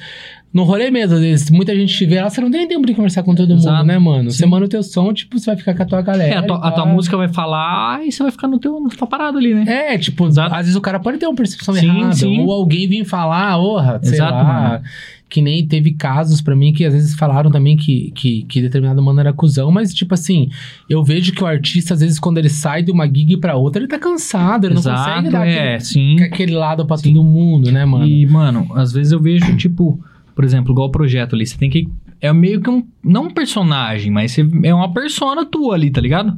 No 0.54 0.64
rolê 0.64 0.92
mesmo, 0.92 1.16
às 1.16 1.22
vezes, 1.22 1.50
muita 1.50 1.74
gente 1.74 1.96
te 1.96 2.06
vê 2.06 2.22
lá, 2.22 2.30
você 2.30 2.42
não 2.42 2.52
tem 2.52 2.68
tempo 2.68 2.86
de 2.86 2.94
conversar 2.94 3.24
com 3.24 3.34
todo 3.34 3.54
Exato. 3.54 3.78
mundo, 3.78 3.88
né, 3.88 3.98
mano? 3.98 4.30
Você 4.30 4.44
Sim. 4.44 4.50
manda 4.50 4.66
o 4.66 4.68
teu 4.68 4.84
som, 4.84 5.14
tipo, 5.14 5.40
você 5.40 5.46
vai 5.46 5.56
ficar 5.56 5.74
com 5.74 5.84
a 5.84 5.86
tua 5.86 6.02
galera. 6.02 6.34
É, 6.34 6.38
a 6.40 6.44
tua, 6.44 6.58
a 6.58 6.72
tua 6.72 6.86
música 6.86 7.16
vai 7.16 7.30
falar 7.30 8.06
e 8.06 8.12
você 8.12 8.22
vai 8.22 8.34
ficar 8.34 8.50
no 8.50 8.60
teu, 8.60 8.78
na 8.82 8.90
tua 8.90 9.08
parada 9.08 9.38
ali, 9.38 9.54
né? 9.54 9.94
É, 9.94 9.98
tipo, 9.98 10.28
Exato. 10.28 10.54
às 10.54 10.62
vezes 10.64 10.76
o 10.76 10.82
cara 10.82 11.00
pode 11.00 11.20
ter 11.20 11.26
uma 11.26 11.36
percepção 11.36 11.74
Sim, 11.74 11.88
errada. 11.88 12.14
sim. 12.14 12.42
Ou 12.42 12.52
alguém 12.52 12.86
vir 12.86 13.06
falar, 13.06 13.58
orra, 13.60 13.98
sei 14.04 14.16
Exato, 14.16 14.34
lá. 14.34 14.44
mano. 14.44 14.84
Que 15.32 15.42
nem 15.42 15.66
teve 15.66 15.94
casos 15.94 16.42
pra 16.42 16.58
mim 16.58 16.74
que 16.74 16.84
às 16.84 16.94
vezes 16.94 17.16
falaram 17.16 17.50
também 17.50 17.78
que, 17.78 18.12
que, 18.12 18.44
que 18.44 18.62
determinado 18.62 19.02
mano 19.02 19.22
era 19.22 19.32
cuzão, 19.32 19.72
mas 19.72 19.94
tipo 19.94 20.14
assim, 20.14 20.50
eu 20.90 21.02
vejo 21.06 21.32
que 21.32 21.42
o 21.42 21.48
artista, 21.48 21.94
às 21.94 22.02
vezes, 22.02 22.20
quando 22.20 22.38
ele 22.38 22.50
sai 22.50 22.84
de 22.84 22.92
uma 22.92 23.08
gig 23.08 23.38
pra 23.38 23.56
outra, 23.56 23.82
ele 23.82 23.88
tá 23.88 23.98
cansado, 23.98 24.68
ele 24.68 24.74
não 24.74 24.84
consegue 24.84 25.30
dar 25.30 25.48
é, 25.48 25.76
aquele, 25.76 26.24
aquele 26.24 26.52
lado 26.52 26.86
pra 26.86 26.98
Sim. 26.98 27.14
todo 27.14 27.24
mundo, 27.24 27.72
né, 27.72 27.86
mano? 27.86 28.06
E, 28.06 28.26
mano, 28.26 28.68
às 28.76 28.92
vezes 28.92 29.14
eu 29.14 29.22
vejo, 29.22 29.56
tipo, 29.56 30.04
por 30.36 30.44
exemplo, 30.44 30.74
igual 30.74 30.90
o 30.90 30.92
projeto 30.92 31.34
ali, 31.34 31.46
você 31.46 31.58
tem 31.58 31.70
que. 31.70 31.88
É 32.20 32.32
meio 32.34 32.60
que 32.60 32.70
um. 32.70 32.86
Não 33.02 33.28
um 33.28 33.32
personagem, 33.32 34.12
mas 34.12 34.34
você, 34.34 34.46
é 34.64 34.74
uma 34.74 34.94
persona 34.94 35.46
tua 35.46 35.76
ali, 35.76 35.90
tá 35.90 36.02
ligado? 36.02 36.38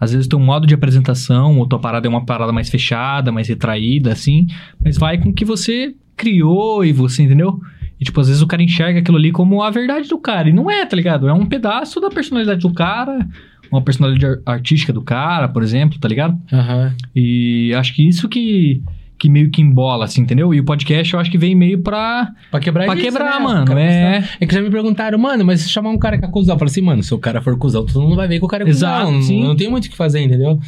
Às 0.00 0.12
vezes 0.12 0.28
teu 0.28 0.38
modo 0.38 0.66
de 0.66 0.74
apresentação, 0.74 1.58
ou 1.58 1.66
tua 1.66 1.80
parada 1.80 2.06
é 2.06 2.10
uma 2.10 2.24
parada 2.24 2.52
mais 2.52 2.68
fechada, 2.70 3.32
mais 3.32 3.48
retraída, 3.48 4.12
assim. 4.12 4.46
Mas 4.82 4.96
vai 4.96 5.18
com 5.18 5.30
o 5.30 5.32
que 5.32 5.44
você 5.44 5.94
criou 6.16 6.84
e 6.84 6.92
você, 6.92 7.24
entendeu? 7.24 7.60
E, 8.00 8.04
tipo, 8.04 8.20
às 8.20 8.28
vezes 8.28 8.42
o 8.42 8.46
cara 8.46 8.62
enxerga 8.62 9.00
aquilo 9.00 9.16
ali 9.16 9.32
como 9.32 9.62
a 9.62 9.70
verdade 9.70 10.08
do 10.08 10.18
cara. 10.18 10.48
E 10.48 10.52
não 10.52 10.70
é, 10.70 10.84
tá 10.86 10.94
ligado? 10.96 11.28
É 11.28 11.32
um 11.32 11.44
pedaço 11.46 12.00
da 12.00 12.08
personalidade 12.10 12.60
do 12.60 12.72
cara, 12.72 13.26
uma 13.72 13.82
personalidade 13.82 14.24
ar- 14.46 14.54
artística 14.54 14.92
do 14.92 15.02
cara, 15.02 15.48
por 15.48 15.62
exemplo, 15.62 15.98
tá 15.98 16.06
ligado? 16.08 16.38
Aham. 16.52 16.94
E 17.14 17.72
acho 17.74 17.94
que 17.94 18.06
isso 18.08 18.28
que, 18.28 18.80
que 19.18 19.28
meio 19.28 19.50
que 19.50 19.60
embola, 19.60 20.04
assim, 20.04 20.20
entendeu? 20.22 20.54
E 20.54 20.60
o 20.60 20.64
podcast 20.64 21.12
eu 21.12 21.18
acho 21.18 21.28
que 21.30 21.36
vem 21.36 21.56
meio 21.56 21.82
pra, 21.82 22.28
Pra 22.52 22.60
quebrar 22.60 22.84
pra 22.84 22.94
isso, 22.94 23.04
quebrar, 23.04 23.40
né? 23.40 23.44
mano. 23.44 23.78
É. 23.78 24.28
É 24.40 24.46
que 24.46 24.54
já 24.54 24.60
me 24.62 24.70
perguntaram, 24.70 25.18
mano, 25.18 25.44
mas 25.44 25.62
se 25.62 25.68
chamar 25.68 25.90
um 25.90 25.98
cara 25.98 26.16
que 26.16 26.24
é 26.24 26.28
cuzão, 26.28 26.54
eu 26.54 26.58
falei 26.58 26.70
assim, 26.70 26.80
mano, 26.82 27.02
se 27.02 27.12
o 27.12 27.18
cara 27.18 27.42
for 27.42 27.58
cuzão, 27.58 27.84
todo 27.84 28.00
mundo 28.00 28.14
vai 28.14 28.28
ver 28.28 28.38
que 28.38 28.44
o 28.44 28.48
cara 28.48 28.62
é 28.64 28.68
Exato, 28.68 29.06
cuzão. 29.06 29.22
sim. 29.22 29.40
Não, 29.40 29.48
não 29.48 29.56
tem 29.56 29.68
muito 29.68 29.86
o 29.86 29.90
que 29.90 29.96
fazer, 29.96 30.20
entendeu? 30.20 30.60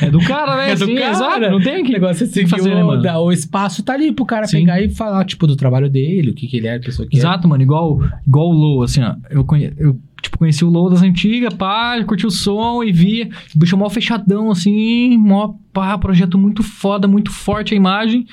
É 0.00 0.10
do 0.10 0.18
cara, 0.20 0.56
né? 0.56 0.70
É 0.72 0.74
do 0.76 0.86
Sim, 0.86 0.94
cara. 0.94 1.10
exato. 1.10 1.40
Não 1.50 1.60
tem 1.60 1.82
O 1.82 1.86
que. 1.86 1.92
negócio 1.92 2.24
é 2.24 2.26
tem 2.26 2.32
seguir 2.46 2.48
fazer, 2.50 2.70
o, 2.72 2.74
né, 2.74 2.82
mano? 2.82 3.02
da- 3.02 3.20
o 3.20 3.32
espaço 3.32 3.82
tá 3.82 3.94
ali 3.94 4.12
pro 4.12 4.24
cara 4.24 4.46
Sim. 4.46 4.60
pegar 4.60 4.80
e 4.80 4.88
falar, 4.88 5.24
tipo, 5.24 5.46
do 5.46 5.56
trabalho 5.56 5.90
dele, 5.90 6.30
o 6.30 6.34
que 6.34 6.46
que 6.46 6.56
ele 6.58 6.66
é, 6.68 6.76
a 6.76 6.80
pessoa 6.80 7.06
que 7.08 7.16
Exato, 7.16 7.48
mano. 7.48 7.62
Igual, 7.62 8.00
igual 8.26 8.48
o 8.48 8.52
Low, 8.52 8.82
assim, 8.82 9.02
ó. 9.02 9.14
Eu, 9.30 9.44
conhe... 9.44 9.72
eu 9.76 9.98
tipo, 10.22 10.38
conheci 10.38 10.64
o 10.64 10.70
Low 10.70 10.88
das 10.88 11.02
antigas, 11.02 11.52
pá, 11.54 12.02
curti 12.04 12.26
o 12.26 12.30
som 12.30 12.82
e 12.82 12.92
via. 12.92 13.28
O 13.54 13.58
bicho 13.58 13.76
mó 13.76 13.90
fechadão, 13.90 14.50
assim, 14.50 15.18
mó, 15.18 15.54
pá, 15.72 15.98
projeto 15.98 16.38
muito 16.38 16.62
foda, 16.62 17.06
muito 17.08 17.30
forte 17.30 17.74
a 17.74 17.76
imagem. 17.76 18.26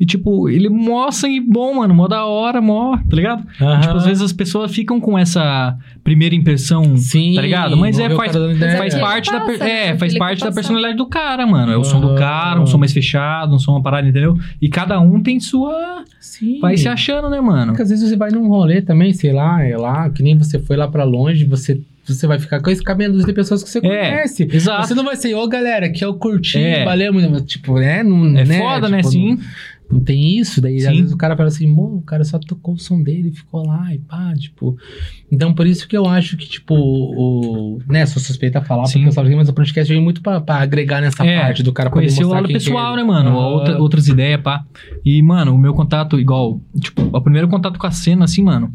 E, 0.00 0.04
tipo, 0.06 0.48
ele 0.48 0.68
mó 0.68 1.08
sangue 1.12 1.38
bom, 1.40 1.74
mano, 1.74 1.94
mó 1.94 2.08
da 2.08 2.24
hora, 2.24 2.60
mó, 2.60 2.96
tá 2.96 3.14
ligado? 3.16 3.46
é. 3.60 3.64
Aham. 3.64 3.80
Tipo, 3.82 3.94
às 3.98 4.04
vezes 4.04 4.20
as 4.22 4.32
pessoas 4.32 4.72
ficam 4.74 5.00
com 5.00 5.16
essa 5.16 5.76
primeira 6.02 6.34
impressão 6.34 6.96
Sim, 6.96 7.34
tá 7.36 7.42
ligado? 7.42 7.76
Mas 7.76 8.00
é, 8.00 8.10
faz, 8.10 8.32
faz 8.76 8.94
É. 8.94 8.98
parte 9.00 9.30
da, 9.30 9.40
Passa, 9.40 9.64
é, 9.64 9.92
né? 9.92 9.98
faz 9.98 10.18
parte 10.18 10.40
da 10.40 10.46
passar. 10.46 10.54
personalidade 10.56 10.96
do 10.96 11.06
cara, 11.06 11.46
mano. 11.46 11.70
É 11.70 11.76
o 11.76 11.84
som 11.84 12.00
do 12.00 12.16
cara, 12.16 12.60
um 12.60 12.66
som 12.66 12.78
mais 12.78 12.92
fechado, 12.92 13.54
um 13.54 13.58
som 13.60 13.72
uma 13.72 13.82
parada, 13.82 14.08
entendeu? 14.08 14.36
E 14.60 14.68
cada 14.68 14.98
um 14.98 15.22
tem 15.22 15.38
sua. 15.38 16.02
Sim. 16.18 16.58
Vai 16.60 16.76
se 16.76 16.88
achando, 16.88 17.30
né, 17.30 17.40
mano? 17.40 17.66
Porque 17.68 17.82
às 17.82 17.90
vezes 17.90 18.08
você 18.08 18.16
vai 18.16 18.30
num 18.32 18.48
rolê 18.48 18.82
também, 18.82 19.12
sei 19.12 19.32
lá, 19.32 19.62
é 19.64 19.76
lá, 19.76 20.10
que 20.10 20.22
nem 20.22 20.36
você 20.36 20.58
foi 20.58 20.76
lá 20.76 20.88
pra 20.88 21.04
longe, 21.04 21.44
você, 21.44 21.80
você 22.04 22.26
vai 22.26 22.38
ficar 22.40 22.60
com 22.60 22.70
esse 22.70 22.82
caminho 22.82 23.12
de 23.24 23.32
pessoas 23.32 23.62
que 23.62 23.70
você 23.70 23.80
conhece. 23.80 24.48
Exato. 24.50 24.88
Você 24.88 24.94
não 24.94 25.04
vai 25.04 25.14
ser, 25.14 25.34
ô 25.34 25.46
galera, 25.46 25.88
que 25.90 26.04
eu 26.04 26.14
curti, 26.14 26.58
É. 26.58 26.84
valeu, 26.84 27.12
mas, 27.12 27.42
tipo, 27.42 27.74
né? 27.78 28.02
Não, 28.02 28.36
É 28.36 28.44
né? 28.44 28.58
foda, 28.58 28.88
né? 28.88 28.98
Tipo, 28.98 29.10
Sim. 29.10 29.34
Não, 29.34 29.44
não 29.92 30.00
tem 30.00 30.38
isso, 30.38 30.60
daí 30.60 30.78
às 30.78 30.84
Sim. 30.84 30.96
vezes 31.00 31.12
o 31.12 31.16
cara 31.16 31.36
fala 31.36 31.48
assim, 31.48 31.66
"Mô, 31.66 31.96
o 31.96 32.02
cara 32.02 32.24
só 32.24 32.38
tocou 32.38 32.74
o 32.74 32.78
som 32.78 33.02
dele, 33.02 33.30
ficou 33.30 33.66
lá 33.66 33.94
e 33.94 33.98
pá, 33.98 34.32
tipo. 34.36 34.76
Então 35.30 35.52
por 35.54 35.66
isso 35.66 35.86
que 35.86 35.96
eu 35.96 36.06
acho 36.06 36.36
que, 36.36 36.48
tipo, 36.48 36.74
o. 36.74 37.78
Né, 37.86 38.06
sou 38.06 38.20
suspeita 38.22 38.58
a 38.58 38.62
falar, 38.62 38.86
Sim. 38.86 38.94
porque 39.00 39.08
eu 39.08 39.12
falo 39.12 39.26
assim, 39.28 39.36
mas 39.36 39.48
o 39.48 39.52
podcast 39.52 39.92
veio 39.92 40.02
muito 40.02 40.22
pra, 40.22 40.40
pra 40.40 40.56
agregar 40.56 41.00
nessa 41.00 41.24
É, 41.26 41.40
parte 41.40 41.62
do 41.62 41.72
cara 41.72 41.90
poder 41.90 42.06
Conhecer 42.06 42.24
o 42.24 42.28
lado 42.28 42.48
pessoal, 42.48 42.96
né, 42.96 43.02
mano? 43.02 43.30
Aham. 43.30 43.46
Outra- 43.48 43.78
outras 43.80 44.08
ideias, 44.08 44.40
pá. 44.40 44.64
E, 45.04 45.22
mano, 45.22 45.54
o 45.54 45.58
meu 45.58 45.74
contato, 45.74 46.18
igual, 46.18 46.60
tipo, 46.80 47.02
o 47.16 47.20
primeiro 47.20 47.48
contato 47.48 47.78
com 47.78 47.86
a 47.86 47.90
cena, 47.90 48.24
assim, 48.24 48.42
mano, 48.42 48.72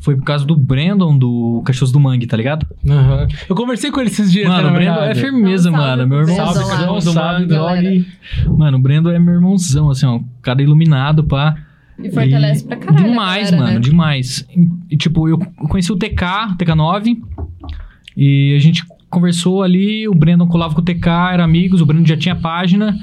foi 0.00 0.16
por 0.16 0.24
causa 0.24 0.44
do 0.44 0.56
Brandon 0.56 1.16
do 1.16 1.62
Cachorros 1.64 1.90
do 1.92 1.98
Mangue, 2.00 2.26
tá 2.26 2.36
ligado? 2.36 2.66
Aham. 2.88 3.26
Eu 3.48 3.56
conversei 3.56 3.90
com 3.90 4.00
ele 4.00 4.10
esses 4.10 4.30
dias, 4.30 4.48
Mano, 4.48 4.68
o 4.68 4.72
Brandon 4.72 5.02
é 5.02 5.14
firmeza, 5.14 5.70
um 5.70 5.72
salve 5.72 5.86
mano. 5.86 6.06
Meu 6.08 6.24
pro 6.24 6.32
irmão 6.32 6.52
Brandon 6.52 6.60
lá. 6.68 6.76
salve, 6.76 7.04
do 7.04 7.12
salve, 7.12 7.46
Mangue, 7.46 7.54
dog. 7.54 8.06
Mano, 8.58 8.78
o 8.78 8.80
Brandon 8.80 9.10
é 9.10 9.18
meu 9.18 9.34
irmãozão, 9.34 9.90
assim, 9.90 10.06
ó. 10.06 10.20
Cara 10.42 10.62
iluminado, 10.62 11.24
pá. 11.24 11.56
E 11.98 12.10
fortalece 12.10 12.64
E 12.64 12.68
pra 12.68 12.76
caralho. 12.76 13.04
Demais, 13.08 13.50
galera, 13.50 13.64
mano, 13.66 13.74
né? 13.80 13.80
demais. 13.80 14.46
E, 14.88 14.96
tipo, 14.96 15.28
eu 15.28 15.38
conheci 15.68 15.90
o 15.92 15.96
TK, 15.96 16.52
o 16.52 16.56
TK9, 16.56 17.18
e 18.16 18.54
a 18.56 18.60
gente 18.60 18.84
conversou 19.10 19.62
ali, 19.62 20.06
o 20.08 20.14
Brandon 20.14 20.46
colava 20.46 20.74
com 20.74 20.80
o 20.80 20.84
TK, 20.84 21.06
era 21.32 21.44
amigos, 21.44 21.80
o 21.80 21.86
Brandon 21.86 22.06
já 22.06 22.16
tinha 22.16 22.36
página. 22.36 22.96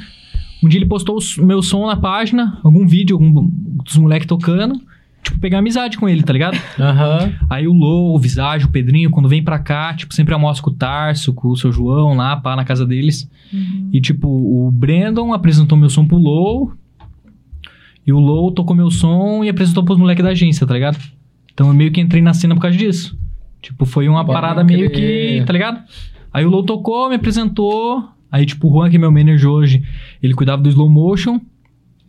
Um 0.63 0.67
dia 0.69 0.79
ele 0.79 0.87
postou 0.87 1.17
o 1.17 1.45
meu 1.45 1.61
som 1.61 1.85
na 1.87 1.95
página, 1.97 2.57
algum 2.63 2.87
vídeo, 2.87 3.15
algum 3.15 3.49
dos 3.83 3.97
moleques 3.97 4.27
tocando. 4.27 4.79
Tipo, 5.25 5.39
pegar 5.39 5.57
amizade 5.57 5.97
com 5.97 6.07
ele, 6.07 6.21
tá 6.21 6.31
ligado? 6.31 6.55
Aham. 6.79 7.33
Aí 7.49 7.67
o 7.67 7.73
Lou, 7.73 8.15
o 8.15 8.19
Visage, 8.19 8.65
o 8.65 8.69
Pedrinho, 8.69 9.09
quando 9.09 9.27
vem 9.27 9.43
pra 9.43 9.57
cá, 9.57 9.91
tipo, 9.95 10.13
sempre 10.13 10.35
almoça 10.35 10.61
com 10.61 10.69
o 10.69 10.73
Tarso, 10.73 11.33
com 11.33 11.47
o 11.47 11.57
seu 11.57 11.71
João 11.71 12.15
lá, 12.15 12.37
pá, 12.37 12.55
na 12.55 12.63
casa 12.63 12.85
deles. 12.85 13.27
E, 13.91 13.99
tipo, 13.99 14.27
o 14.27 14.69
Brandon 14.71 15.33
apresentou 15.33 15.75
meu 15.77 15.89
som 15.89 16.05
pro 16.05 16.17
Lou. 16.17 16.71
E 18.05 18.13
o 18.13 18.19
Lou 18.19 18.51
tocou 18.51 18.75
meu 18.75 18.91
som 18.91 19.43
e 19.43 19.49
apresentou 19.49 19.83
pros 19.83 19.97
moleques 19.97 20.23
da 20.23 20.29
agência, 20.29 20.67
tá 20.67 20.75
ligado? 20.75 20.99
Então 21.51 21.69
eu 21.69 21.73
meio 21.73 21.91
que 21.91 21.99
entrei 21.99 22.21
na 22.21 22.33
cena 22.35 22.53
por 22.53 22.61
causa 22.61 22.77
disso. 22.77 23.17
Tipo, 23.63 23.83
foi 23.83 24.07
uma 24.07 24.23
Pode 24.23 24.39
parada 24.39 24.63
meio 24.63 24.91
crer. 24.91 25.39
que, 25.39 25.45
tá 25.45 25.51
ligado? 25.53 25.81
Aí 26.31 26.45
o 26.45 26.49
Lou 26.49 26.61
tocou, 26.63 27.09
me 27.09 27.15
apresentou. 27.15 28.07
Aí, 28.31 28.45
tipo, 28.45 28.67
o 28.67 28.71
Juan, 28.71 28.91
que 28.91 28.97
é 28.97 28.99
meu 28.99 29.11
manager 29.11 29.49
hoje, 29.49 29.83
ele 30.21 30.35
cuidava 30.35 30.61
do 30.61 30.69
slow 30.69 30.87
motion. 30.89 31.39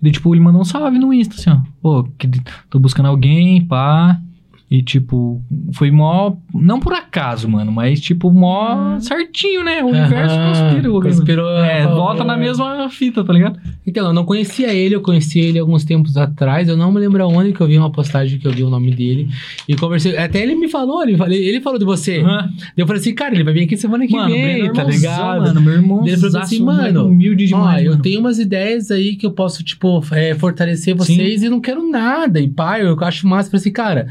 E, 0.03 0.11
tipo, 0.11 0.35
ele 0.35 0.43
mandou 0.43 0.61
um 0.61 0.65
salve 0.65 0.99
no 0.99 1.13
Insta, 1.13 1.35
assim, 1.35 1.51
ó. 1.51 1.61
Pô, 1.81 2.05
que 2.19 2.29
tô 2.71 2.79
buscando 2.79 3.07
alguém, 3.07 3.67
pá. 3.67 4.21
E, 4.69 4.83
tipo, 4.83 5.41
foi 5.75 5.93
mó. 5.93 6.35
Não 6.53 6.81
por 6.81 6.93
acaso, 6.93 7.49
mano, 7.49 7.71
mas, 7.71 8.01
tipo, 8.01 8.33
mó 8.33 8.99
certinho, 8.99 9.63
né? 9.63 9.81
O 9.81 9.87
universo 9.87 10.35
Aham, 10.35 10.49
conspirou. 10.71 11.03
conspirou 11.03 11.49
a 11.49 11.67
É, 11.67 11.83
favor. 11.85 11.95
volta 11.97 12.25
na 12.25 12.37
mesma 12.37 12.89
fita, 12.91 13.23
tá 13.23 13.33
ligado? 13.33 13.61
Então, 13.87 14.09
eu 14.09 14.13
não 14.13 14.25
conhecia 14.25 14.75
ele, 14.75 14.97
eu 14.97 15.01
conheci 15.01 15.39
ele 15.39 15.61
alguns 15.61 15.85
tempos 15.85 16.17
atrás. 16.17 16.69
Eu 16.69 16.77
não 16.77 16.91
me 16.91 16.99
lembro 16.99 17.23
aonde 17.23 17.53
que 17.53 17.61
eu 17.61 17.67
vi 17.69 17.79
uma 17.79 17.93
postagem 17.93 18.41
que 18.41 18.47
eu 18.49 18.51
vi 18.51 18.65
o 18.65 18.69
nome 18.69 18.91
dele. 18.91 19.29
E 19.69 19.77
conversei. 19.77 20.17
Até 20.19 20.43
ele 20.43 20.57
me 20.57 20.67
falou, 20.69 21.01
ele, 21.01 21.17
falou- 21.17 21.33
ele 21.33 21.61
falou 21.61 21.79
de 21.79 21.85
você. 21.85 22.19
Aham. 22.19 22.51
Eu 22.77 22.89
falei 22.89 23.01
assim, 23.01 23.15
cara, 23.15 23.35
ele 23.37 23.45
vai 23.45 23.55
vir 23.55 23.63
aqui 23.67 23.77
semana 23.77 24.05
que 24.05 24.15
Mano, 24.17 24.31
o 24.31 24.33
vem, 24.33 24.43
Breno 24.43 24.59
é 24.67 24.73
tá 24.73 24.83
irmãozão, 24.83 24.91
ligado? 24.91 25.41
Mano, 25.43 25.61
meu 25.61 25.75
irmão 25.75 26.05
Ele 26.05 26.17
falou 26.17 26.39
assim, 26.41 26.61
mano, 26.65 27.07
humilde 27.07 27.47
demais, 27.47 27.83
Ó, 27.83 27.85
eu 27.85 27.91
mano. 27.93 28.03
tenho 28.03 28.19
umas 28.19 28.41
ideias 28.41 28.91
aí 28.91 29.15
que 29.15 29.25
eu 29.27 29.31
posso, 29.31 29.63
tipo, 29.63 30.03
é, 30.11 30.35
fortalecer 30.35 30.97
vocês 30.97 31.45
e 31.45 31.49
não 31.49 31.61
quero 31.61 31.89
nada. 31.89 32.41
E 32.41 32.49
pai, 32.49 32.83
eu 32.85 32.97
acho 33.05 33.29
massa. 33.29 33.47
Eu 33.47 33.53
falei 33.53 33.61
assim, 33.61 33.73
cara. 33.73 34.09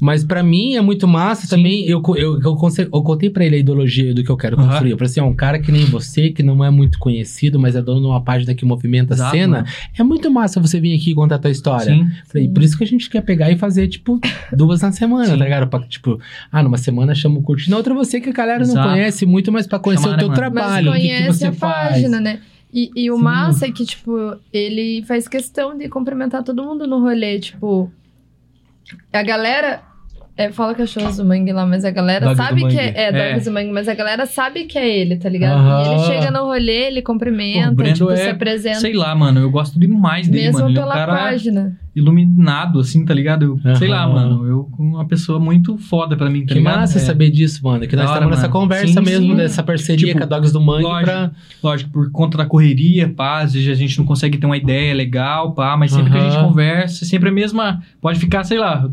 Mas 0.00 0.22
pra 0.24 0.42
mim 0.42 0.74
é 0.76 0.80
muito 0.80 1.08
massa 1.08 1.42
Sim. 1.42 1.56
também. 1.56 1.84
Eu, 1.86 2.00
eu, 2.16 2.40
eu, 2.40 2.56
eu 2.92 3.02
contei 3.02 3.30
pra 3.30 3.44
ele 3.44 3.56
a 3.56 3.58
ideologia 3.58 4.14
do 4.14 4.22
que 4.22 4.30
eu 4.30 4.36
quero 4.36 4.56
Aham. 4.56 4.68
construir. 4.68 4.90
Eu 4.92 4.98
falei 4.98 5.10
assim: 5.10 5.20
ó, 5.20 5.26
um 5.26 5.34
cara 5.34 5.58
que 5.58 5.72
nem 5.72 5.84
você, 5.86 6.30
que 6.30 6.42
não 6.42 6.64
é 6.64 6.70
muito 6.70 6.98
conhecido, 6.98 7.58
mas 7.58 7.74
é 7.74 7.82
dono 7.82 8.00
de 8.00 8.06
uma 8.06 8.22
página 8.22 8.54
que 8.54 8.64
movimenta 8.64 9.14
a 9.14 9.16
Exato, 9.16 9.36
cena. 9.36 9.56
mano. 9.58 9.68
É 9.98 10.02
muito 10.02 10.30
massa 10.30 10.60
você 10.60 10.80
vir 10.80 10.94
aqui 10.96 11.10
e 11.10 11.14
contar 11.14 11.34
a 11.36 11.38
tua 11.38 11.50
história. 11.50 11.92
Sim. 11.94 12.08
Falei, 12.26 12.48
por 12.48 12.62
isso 12.62 12.76
que 12.78 12.84
a 12.84 12.86
gente 12.86 13.10
quer 13.10 13.22
pegar 13.22 13.50
e 13.50 13.56
fazer, 13.58 13.88
tipo, 13.88 14.20
duas 14.52 14.80
na 14.82 14.92
semana, 14.92 15.24
Sim. 15.26 15.36
tá 15.38 15.44
ligado? 15.44 15.68
Pra, 15.68 15.80
tipo, 15.80 16.20
ah, 16.52 16.62
numa 16.62 16.78
semana 16.78 17.14
chama 17.14 17.38
o 17.38 17.42
curtir. 17.42 17.70
Na 17.70 17.76
outra 17.76 17.92
você 17.94 18.20
que 18.20 18.28
a 18.28 18.32
galera 18.32 18.60
não 18.64 18.70
Exato. 18.70 18.88
conhece 18.88 19.26
muito, 19.26 19.50
mas 19.50 19.66
pra 19.66 19.78
conhecer 19.78 20.04
Chamar, 20.04 20.16
o 20.16 20.18
teu 20.18 20.28
né, 20.28 20.34
mano? 20.36 20.52
trabalho, 20.52 20.88
o 20.88 20.90
Mas 20.90 21.02
que, 21.02 21.08
que 21.08 21.14
conhece 21.16 21.38
você 21.38 21.46
a 21.46 21.52
faz. 21.52 21.88
página, 21.94 22.20
né? 22.20 22.40
E, 22.72 22.90
e 22.94 23.10
o 23.10 23.16
Sim. 23.16 23.22
massa 23.22 23.66
é 23.66 23.72
que, 23.72 23.84
tipo, 23.84 24.36
ele 24.52 25.02
faz 25.08 25.26
questão 25.26 25.76
de 25.76 25.88
cumprimentar 25.88 26.42
todo 26.44 26.62
mundo 26.62 26.86
no 26.86 27.00
rolê. 27.00 27.38
Tipo, 27.40 27.90
a 29.12 29.22
galera. 29.22 29.82
É, 30.38 30.52
fala 30.52 30.72
cachorros 30.72 31.16
do 31.16 31.24
mangue 31.24 31.52
lá, 31.52 31.66
mas 31.66 31.84
a 31.84 31.90
galera 31.90 32.26
Dogs 32.26 32.40
do 32.40 32.46
sabe 32.46 32.68
que 32.68 32.78
é. 32.78 32.92
É, 32.94 33.32
É. 33.32 33.40
Do 33.40 33.50
mangue, 33.50 33.72
mas 33.72 33.88
a 33.88 33.94
galera 33.94 34.24
sabe 34.24 34.64
que 34.66 34.78
é 34.78 34.88
ele, 34.88 35.16
tá 35.16 35.28
ligado? 35.28 35.58
Aham. 35.58 35.92
Ele 35.92 35.98
chega 36.06 36.30
no 36.30 36.44
rolê, 36.44 36.86
ele 36.86 37.02
Pô, 37.02 37.12
cumprimenta, 37.12 37.72
Brendo 37.72 37.94
tipo, 37.94 38.10
é- 38.12 38.16
se 38.16 38.28
apresenta. 38.28 38.78
Sei 38.78 38.94
lá, 38.94 39.12
mano, 39.16 39.40
eu 39.40 39.50
gosto 39.50 39.78
demais 39.80 40.28
dele, 40.28 40.44
mesmo 40.44 40.60
mano. 40.60 40.70
Ele 40.70 40.78
é 40.78 40.80
um 40.80 40.84
pela 40.84 40.94
cara 40.94 41.12
página. 41.16 41.76
Iluminado, 41.98 42.80
assim, 42.80 43.04
tá 43.04 43.12
ligado? 43.14 43.58
Eu, 43.64 43.76
Sei 43.76 43.88
lá, 43.88 44.06
mano, 44.06 44.46
eu 44.46 44.68
uma 44.78 45.04
pessoa 45.06 45.38
muito 45.38 45.76
foda 45.76 46.16
pra 46.16 46.30
mim, 46.30 46.40
tá 46.42 46.48
Que 46.48 46.54
ligado? 46.60 46.76
massa 46.80 46.98
É, 46.98 47.00
saber 47.00 47.30
disso, 47.30 47.60
mano. 47.62 47.86
Que 47.86 47.94
Da 47.96 48.02
nós 48.02 48.10
hora, 48.10 48.18
estamos 48.20 48.36
nessa 48.36 48.48
mano. 48.48 48.60
conversa 48.60 48.86
Sim, 49.00 49.00
mesmo, 49.04 49.26
sim. 49.30 49.36
dessa 49.36 49.62
parceria 49.62 50.06
Tipo, 50.08 50.18
com 50.18 50.24
a 50.24 50.26
Dogs 50.26 50.52
do 50.52 50.60
Mangue 50.60 50.82
lógico. 50.84 51.04
pra. 51.04 51.30
Lógico, 51.62 51.90
por 51.90 52.10
conta 52.10 52.38
da 52.38 52.46
correria, 52.46 53.08
pá, 53.08 53.40
às 53.42 53.52
vezes 53.52 53.68
a 53.68 53.74
gente 53.74 53.98
não 53.98 54.04
consegue 54.06 54.38
ter 54.38 54.46
uma 54.46 54.56
ideia 54.56 54.94
legal, 54.94 55.52
pá, 55.52 55.76
mas 55.76 55.92
sempre 55.92 56.10
que 56.12 56.18
a 56.18 56.30
gente 56.30 56.40
conversa, 56.42 57.04
sempre 57.04 57.28
a 57.28 57.32
mesma. 57.32 57.82
Pode 58.00 58.18
ficar, 58.18 58.44
sei 58.44 58.58
lá, 58.58 58.88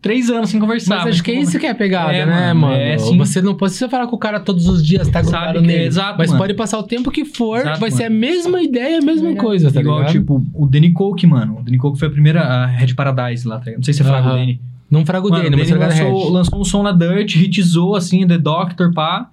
três 0.00 0.30
anos 0.30 0.50
sem 0.50 0.60
conversar. 0.60 0.98
Mas 1.04 1.14
acho 1.14 1.22
que 1.24 1.30
é 1.30 1.40
isso 1.40 1.58
que 1.58 1.66
é 1.66 1.70
a 1.70 1.74
pegada, 1.74 2.12
É, 2.12 2.24
né, 2.24 2.52
mano, 2.52 2.60
mano? 2.72 2.74
é, 2.74 2.98
sim. 2.98 3.16
Você 3.18 3.40
não 3.42 3.54
precisa 3.54 3.88
falar 3.88 4.06
com 4.06 4.14
o 4.16 4.18
cara 4.18 4.38
todos 4.40 4.66
os 4.68 4.84
dias, 4.84 5.08
tá 5.08 5.20
grudado 5.22 5.46
Sabe 5.46 5.60
que- 5.60 5.66
nele. 5.66 5.84
exato, 5.84 6.16
mas 6.18 6.28
mano. 6.30 6.40
pode 6.40 6.54
passar 6.54 6.78
o 6.78 6.82
tempo 6.84 7.10
que 7.10 7.24
for, 7.24 7.58
Exato, 7.60 7.80
vai 7.80 7.90
ser 7.90 8.04
a 8.04 8.08
mano. 8.10 8.20
mesma 8.20 8.62
ideia, 8.62 8.98
a 8.98 9.02
mesma 9.02 9.34
coisa, 9.34 9.70
tá 9.72 9.80
Igual, 9.80 9.98
ligado? 10.00 10.12
tipo, 10.12 10.44
o 10.54 10.66
Danny 10.66 10.92
Coke, 10.92 11.26
mano. 11.26 11.58
O 11.60 11.62
Danny 11.62 11.78
Coke 11.78 11.98
foi 11.98 12.08
a 12.08 12.10
primeira 12.10 12.42
a 12.48 12.66
Red 12.66 12.94
Paradise 12.94 13.46
lá, 13.46 13.58
tá 13.58 13.66
ligado? 13.66 13.78
Não 13.78 13.84
sei 13.84 13.94
se 13.94 14.02
é 14.02 14.04
fraco 14.04 14.26
o 14.26 14.30
Aham. 14.30 14.38
Danny. 14.38 14.60
não 14.90 15.04
frago 15.04 15.28
Mano, 15.28 15.42
dele, 15.42 15.54
o 15.54 15.58
mas 15.58 15.70
vai 15.70 15.78
lançou, 15.78 16.30
lançou 16.30 16.60
um 16.60 16.64
som 16.64 16.82
na 16.82 16.92
Dirt, 16.92 17.36
hitizou, 17.36 17.94
assim, 17.94 18.26
The 18.26 18.38
Doctor, 18.38 18.92
pá. 18.92 19.28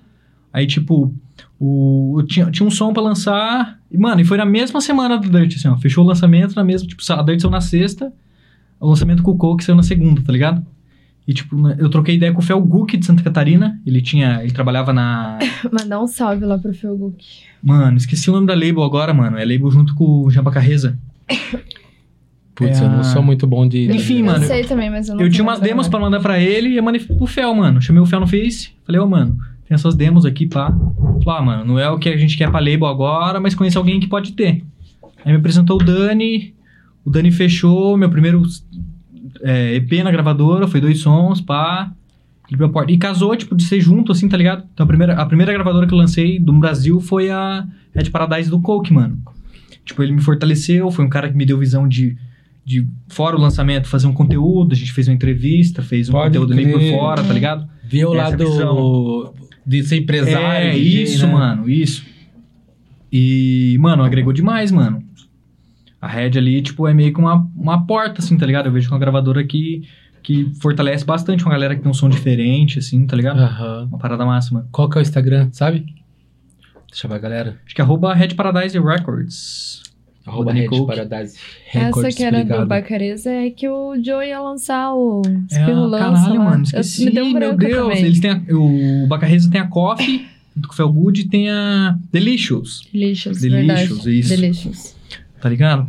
Aí, 0.52 0.68
tipo, 0.68 1.14
o, 1.60 2.22
tinha, 2.28 2.50
tinha 2.52 2.68
um 2.68 2.72
som 2.72 2.94
pra 2.94 3.02
lançar. 3.02 3.80
E, 3.92 3.98
mano, 3.98 4.22
e 4.22 4.26
foi 4.26 4.38
na 4.38 4.46
mesma 4.46 4.82
semana 4.82 5.18
do 5.18 5.30
Dirt, 5.30 5.56
assim, 5.56 5.68
ó. 5.68 5.78
Fechou 5.78 6.04
o 6.04 6.08
lançamento 6.08 6.56
na 6.56 6.64
mesma, 6.64 6.88
tipo, 6.88 7.02
a 7.12 7.22
Dirt 7.22 7.42
saiu 7.42 7.52
na 7.52 7.62
sexta, 7.62 8.12
o 8.80 8.90
lançamento 8.90 9.24
com 9.24 9.32
o 9.32 9.38
Coke 9.38 9.64
saiu 9.64 9.76
na 9.76 9.84
segunda, 9.84 10.22
tá 10.22 10.32
ligado? 10.32 10.66
E, 11.28 11.34
tipo, 11.34 11.56
eu 11.80 11.90
troquei 11.90 12.16
ideia 12.16 12.32
com 12.32 12.40
o 12.40 12.44
Fel 12.44 12.62
Guk 12.62 12.96
de 12.96 13.06
Santa 13.06 13.24
Catarina. 13.24 13.82
Ele 13.86 14.00
tinha. 14.00 14.44
Ele 14.44 14.52
trabalhava 14.52 14.94
na. 14.94 15.40
Mandar 15.72 16.00
um 16.00 16.06
salve 16.06 16.46
lá 16.46 16.58
pro 16.58 16.72
Felguk. 16.72 17.26
Mano, 17.64 17.98
esqueci 17.98 18.30
o 18.30 18.34
nome 18.34 18.46
da 18.46 18.54
label 18.54 18.84
agora, 18.84 19.12
mano. 19.12 19.36
É 19.38 19.44
label 19.44 19.72
junto 19.72 19.96
com 19.96 20.24
o 20.24 20.30
Jean 20.30 20.44
Carreza. 20.44 21.00
Putz, 22.56 22.80
É 22.80 22.86
eu 22.86 22.90
não 22.90 23.04
sou 23.04 23.22
muito 23.22 23.46
bom 23.46 23.68
de. 23.68 23.92
Enfim, 23.92 24.20
eu 24.20 24.26
mano, 24.26 24.46
sei 24.46 24.64
também, 24.64 24.90
mas 24.90 25.10
eu 25.10 25.16
não 25.16 25.22
Eu 25.22 25.30
tinha 25.30 25.44
umas 25.44 25.60
demos 25.60 25.90
pra 25.90 26.00
mandar 26.00 26.22
pra 26.22 26.40
ele 26.40 26.70
e 26.70 26.78
eu 26.78 26.84
mandei 26.84 27.02
pro 27.02 27.28
Fel, 27.28 27.54
mano. 27.54 27.82
Chamei 27.82 28.02
o 28.02 28.06
Fel 28.06 28.22
no 28.22 28.28
Face. 28.28 28.70
Falei, 28.86 29.02
ô, 29.02 29.08
mano, 29.08 29.38
tem 29.68 29.76
essas 29.76 29.94
demos 29.94 30.26
aqui, 30.26 30.48
pá. 30.48 30.72
Falei, 31.24 31.40
ah, 31.40 31.42
mano, 31.42 31.66
não 31.66 31.80
é 31.80 31.90
o 31.90 32.00
que 32.00 32.08
a 32.08 32.18
gente 32.18 32.38
quer 32.38 32.50
pra 32.50 32.60
label 32.60 32.86
agora, 32.86 33.42
mas 33.42 33.54
conheço 33.54 33.78
alguém 33.78 34.00
que 34.00 34.08
pode 34.08 34.32
ter. 34.32 34.64
Aí 35.26 35.34
me 35.34 35.38
apresentou 35.40 35.82
o 35.82 35.84
Dani. 35.84 36.54
O 37.04 37.10
Dani 37.10 37.30
fechou 37.30 37.98
meu 37.98 38.10
primeiro 38.10 38.42
é, 39.42 39.76
EP 39.76 39.92
na 40.04 40.12
gravadora, 40.12 40.68
foi 40.68 40.80
dois 40.80 41.00
sons, 41.00 41.42
pá. 41.42 41.92
Ele 42.48 42.56
abriu 42.56 42.68
a 42.68 42.70
porta. 42.70 42.92
E 42.92 42.98
casou, 42.98 43.36
tipo, 43.36 43.56
de 43.56 43.64
ser 43.64 43.82
junto, 43.82 44.12
assim, 44.12 44.30
tá 44.30 44.38
ligado? 44.38 44.64
Então 44.74 44.84
a 44.86 44.88
primeira, 44.88 45.14
a 45.14 45.26
primeira 45.26 45.52
gravadora 45.52 45.88
que 45.88 45.94
eu 45.94 45.98
lancei 45.98 46.40
do 46.40 46.54
Brasil 46.54 47.00
foi 47.02 47.30
a 47.30 47.68
Red 47.94 48.10
Paradise 48.12 48.50
do 48.50 48.62
Coke, 48.62 48.94
mano. 48.94 49.18
Tipo, 49.84 50.04
ele 50.04 50.14
me 50.14 50.22
fortaleceu, 50.22 50.90
foi 50.90 51.04
um 51.04 51.10
cara 51.10 51.30
que 51.30 51.36
me 51.36 51.46
deu 51.46 51.58
visão 51.58 51.88
de, 51.88 52.18
de 52.66 52.88
fora 53.10 53.36
o 53.38 53.40
lançamento, 53.40 53.88
fazer 53.88 54.08
um 54.08 54.14
conteúdo. 54.14 54.74
A 54.74 54.76
gente 54.76 54.92
fez 54.92 55.08
uma 55.08 55.14
entrevista, 55.14 55.82
fez 55.84 56.10
um 56.10 56.14
Pode 56.14 56.38
conteúdo 56.40 56.56
meio 56.56 56.72
por 56.72 56.80
crer. 56.80 56.94
fora, 56.98 57.24
tá 57.24 57.32
ligado? 57.34 57.70
Ver 57.84 58.06
o 58.06 58.14
Essa 58.16 58.24
lado 58.30 58.46
visão. 58.52 59.34
de 59.66 59.84
ser 59.84 59.98
empresário. 59.98 60.70
é, 60.70 60.72
DJ, 60.72 61.04
isso, 61.04 61.28
né? 61.28 61.34
mano, 61.34 61.70
isso. 61.70 62.04
E, 63.12 63.78
mano, 63.80 64.04
agregou 64.04 64.34
demais, 64.34 64.72
mano. 64.72 65.04
A 66.02 66.08
Red 66.08 66.38
ali, 66.38 66.62
tipo, 66.62 66.88
é 66.88 66.94
meio 66.94 67.14
que 67.14 67.20
uma, 67.20 67.48
uma 67.56 67.86
porta, 67.86 68.22
assim, 68.22 68.38
tá 68.38 68.46
ligado? 68.46 68.66
Eu 68.68 68.72
vejo 68.72 68.88
é 68.90 68.92
uma 68.92 69.00
gravadora 69.00 69.44
que, 69.44 69.84
que 70.22 70.52
fortalece 70.62 71.06
bastante 71.06 71.44
uma 71.44 71.52
galera 71.52 71.76
que 71.76 71.82
tem 71.82 71.90
um 71.90 71.94
som 71.94 72.10
diferente, 72.10 72.80
assim, 72.80 73.06
tá 73.06 73.16
ligado? 73.16 73.40
Aham. 73.40 73.86
Uma 73.90 73.98
parada 73.98 74.26
máxima. 74.26 74.68
Qual 74.72 74.90
que 74.90 74.98
é 74.98 75.02
o 75.02 75.04
Instagram, 75.04 75.50
sabe? 75.52 75.86
Deixa 76.92 77.08
eu 77.08 77.12
ver, 77.12 77.20
galera. 77.20 77.58
Acho 77.66 77.74
que 77.76 77.82
é 77.82 77.84
arroba 77.84 78.14
Red 78.14 78.30
Paradise 78.30 78.78
Records. 78.80 79.82
Arroba 80.26 80.52
Red 80.54 80.66
Coke. 80.68 80.88
Paradise 80.88 81.38
Essa 81.68 81.86
Records, 81.86 82.16
que 82.16 82.24
era 82.24 82.38
do 82.38 82.44
obrigado. 82.44 82.68
Bacareza 82.68 83.30
é 83.32 83.50
que 83.52 83.70
o 83.70 83.96
Joe 84.04 84.26
ia 84.28 84.40
lançar 84.42 84.94
o 84.96 85.22
É, 85.26 85.56
Espirrulança 85.60 86.04
caralho, 86.26 86.40
lá. 86.40 86.46
mano, 86.46 86.58
Eu- 86.74 86.80
esqueci, 86.82 87.06
me 87.06 87.12
deu 87.12 87.26
um 87.26 87.30
meu 87.32 87.40
branco 87.40 87.58
Deus. 87.60 87.88
também. 87.90 88.06
Eles 88.06 88.20
têm 88.20 88.32
a- 88.32 88.42
o 88.52 89.08
Bacarreza 89.08 89.50
tem 89.52 89.62
a 89.62 89.68
Coffee, 89.68 90.26
junto 90.56 90.68
com 90.68 90.74
o 90.74 90.78
Felgood, 90.78 91.22
e 91.22 91.28
tem 91.30 91.50
a 91.52 91.98
Delicious, 92.12 92.82
Delicious, 92.92 93.40
Delicious, 93.42 93.68
verdade. 94.00 94.20
isso. 94.20 94.30
Delicious. 94.30 94.96
tá 95.42 95.50
ligado? 95.50 95.88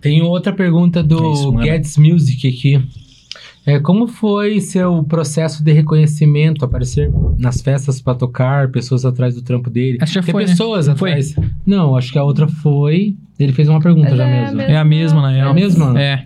Tem 0.00 0.22
outra 0.22 0.52
pergunta 0.52 1.02
do 1.02 1.18
É 1.22 1.32
isso, 1.32 1.52
mano. 1.52 1.66
Gets 1.66 1.98
Music 1.98 2.48
aqui. 2.48 2.82
É, 3.66 3.78
como 3.78 4.06
foi 4.06 4.60
seu 4.60 5.02
processo 5.04 5.62
de 5.62 5.72
reconhecimento, 5.72 6.64
aparecer 6.64 7.10
nas 7.38 7.60
festas 7.60 8.00
pra 8.00 8.14
tocar, 8.14 8.70
pessoas 8.70 9.04
atrás 9.04 9.34
do 9.34 9.42
trampo 9.42 9.68
dele? 9.68 9.98
Essa 10.00 10.14
já 10.14 10.22
Tem 10.22 10.32
foi, 10.32 10.44
né? 10.44 10.50
pessoas 10.50 10.86
Não 10.88 10.96
foi? 10.96 11.10
atrás. 11.10 11.34
Não, 11.66 11.94
acho 11.94 12.10
que 12.10 12.18
a 12.18 12.24
outra 12.24 12.48
foi. 12.48 13.14
Ele 13.38 13.52
fez 13.52 13.68
uma 13.68 13.78
pergunta 13.80 14.08
Mas 14.08 14.16
já 14.18 14.26
é 14.26 14.40
mesmo. 14.44 14.60
É 14.62 14.76
a 14.76 14.84
mesma, 14.84 15.20
na 15.22 15.32
É 15.32 15.36
real. 15.36 15.50
a 15.50 15.54
mesma? 15.54 16.00
É. 16.00 16.24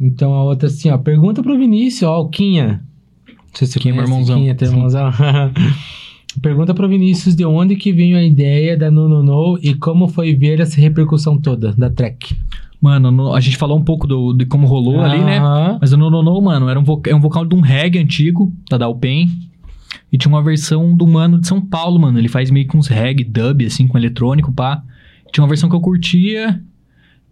Então 0.00 0.32
a 0.32 0.42
outra 0.44 0.68
assim, 0.68 0.88
ó. 0.90 0.96
Pergunta 0.96 1.42
pro 1.42 1.58
Vinícius, 1.58 2.04
ó, 2.08 2.20
o 2.22 2.28
Quinha. 2.30 2.82
Não 3.28 3.34
sei 3.54 3.66
se 3.66 3.74
você 3.74 3.78
Quinha, 3.80 3.94
meu 3.94 4.04
conhece, 4.04 4.12
irmãozão. 4.22 4.38
Quinha, 4.40 4.54
teu 4.54 4.68
irmãozão. 4.68 5.10
Pergunta 6.40 6.72
pro 6.72 6.88
Vinícius 6.88 7.34
de 7.34 7.44
onde 7.44 7.74
que 7.76 7.92
veio 7.92 8.16
a 8.16 8.22
ideia 8.22 8.76
da 8.76 8.90
No 8.90 9.08
No 9.08 9.22
No 9.22 9.58
e 9.60 9.74
como 9.74 10.06
foi 10.08 10.32
ver 10.34 10.60
essa 10.60 10.80
repercussão 10.80 11.36
toda 11.36 11.72
da 11.72 11.90
track. 11.90 12.36
Mano, 12.80 13.10
no- 13.10 13.34
a 13.34 13.40
gente 13.40 13.56
falou 13.56 13.78
um 13.78 13.84
pouco 13.84 14.06
do, 14.06 14.32
de 14.32 14.46
como 14.46 14.66
rolou 14.66 15.00
ali, 15.02 15.18
né? 15.22 15.38
Mas 15.80 15.92
o 15.92 15.96
No 15.98 16.08
No 16.10 16.22
No, 16.22 16.40
mano, 16.40 16.68
era 16.68 16.80
um, 16.80 16.84
é 17.06 17.14
um 17.14 17.20
vocal 17.20 17.44
de 17.44 17.54
um 17.54 17.60
reggae 17.60 17.98
antigo, 17.98 18.52
da 18.70 18.78
Dalpen. 18.78 19.28
E 20.12 20.16
tinha 20.18 20.32
uma 20.32 20.42
versão 20.42 20.94
do 20.96 21.06
mano 21.06 21.38
de 21.40 21.46
São 21.46 21.60
Paulo, 21.60 22.00
mano. 22.00 22.18
Ele 22.18 22.28
faz 22.28 22.50
meio 22.50 22.66
que 22.66 22.76
uns 22.76 22.86
reggae, 22.88 23.22
dub, 23.24 23.64
assim, 23.66 23.86
com 23.86 23.98
eletrônico, 23.98 24.52
pá. 24.52 24.82
Tinha 25.32 25.42
uma 25.42 25.48
versão 25.48 25.68
que 25.68 25.76
eu 25.76 25.80
curtia. 25.80 26.60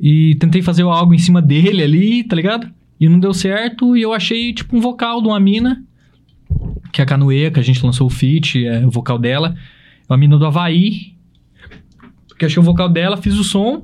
E 0.01 0.37
tentei 0.37 0.63
fazer 0.63 0.83
algo 0.83 1.13
em 1.15 1.19
cima 1.19 1.41
dele 1.43 1.83
ali, 1.83 2.23
tá 2.25 2.37
ligado? 2.37 2.69
E 3.01 3.09
não 3.09 3.19
deu 3.19 3.33
certo. 3.35 3.97
E 3.97 4.03
eu 4.03 4.13
achei, 4.13 4.53
tipo, 4.53 4.77
um 4.77 4.81
vocal 4.81 5.21
de 5.23 5.29
uma 5.29 5.41
mina. 5.41 5.83
que 6.93 7.01
é 7.01 7.05
a 7.05 7.07
Canoe, 7.07 7.51
que 7.51 7.59
a 7.61 7.63
gente 7.63 7.85
lançou 7.85 8.07
o 8.07 8.11
feat, 8.11 8.65
é, 8.67 8.87
o 8.87 8.91
vocal 8.91 9.19
dela. 9.19 9.55
É 10.09 10.13
uma 10.13 10.19
mina 10.19 10.39
do 10.39 10.47
Havaí. 10.47 11.15
Que 12.39 12.45
achei 12.45 12.61
o 12.61 12.65
vocal 12.65 12.89
dela, 12.89 13.17
fiz 13.17 13.35
o 13.35 13.43
som. 13.45 13.83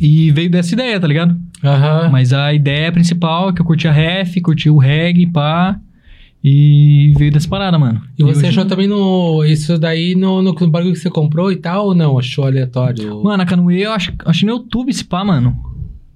E 0.00 0.30
veio 0.32 0.50
dessa 0.50 0.74
ideia, 0.74 0.98
tá 0.98 1.06
ligado? 1.06 1.36
Aham. 1.64 2.08
Mas 2.10 2.32
a 2.32 2.52
ideia 2.52 2.90
principal 2.90 3.50
é 3.50 3.52
que 3.52 3.60
eu 3.60 3.64
curti 3.66 3.86
a 3.86 3.92
ref, 3.92 4.40
curti 4.40 4.68
o 4.68 4.78
reggae, 4.78 5.26
pá. 5.26 5.78
E 6.44 7.12
veio 7.16 7.30
dessa 7.30 7.48
parada, 7.48 7.78
mano. 7.78 8.02
E 8.18 8.22
você 8.24 8.38
hoje- 8.40 8.46
achou 8.48 8.64
também 8.64 8.88
no. 8.88 9.44
Isso 9.44 9.78
daí 9.78 10.16
no, 10.16 10.42
no 10.42 10.52
bagulho 10.68 10.92
que 10.92 10.98
você 10.98 11.08
comprou 11.08 11.52
e 11.52 11.56
tal, 11.56 11.86
ou 11.86 11.94
não? 11.94 12.18
Achou 12.18 12.44
aleatório? 12.44 13.22
Mano, 13.22 13.42
a 13.42 13.46
Canoe 13.46 13.80
eu 13.80 13.92
acho, 13.92 14.12
acho 14.24 14.44
no 14.44 14.52
YouTube 14.52 14.90
esse 14.90 15.04
pá, 15.04 15.24
mano. 15.24 15.56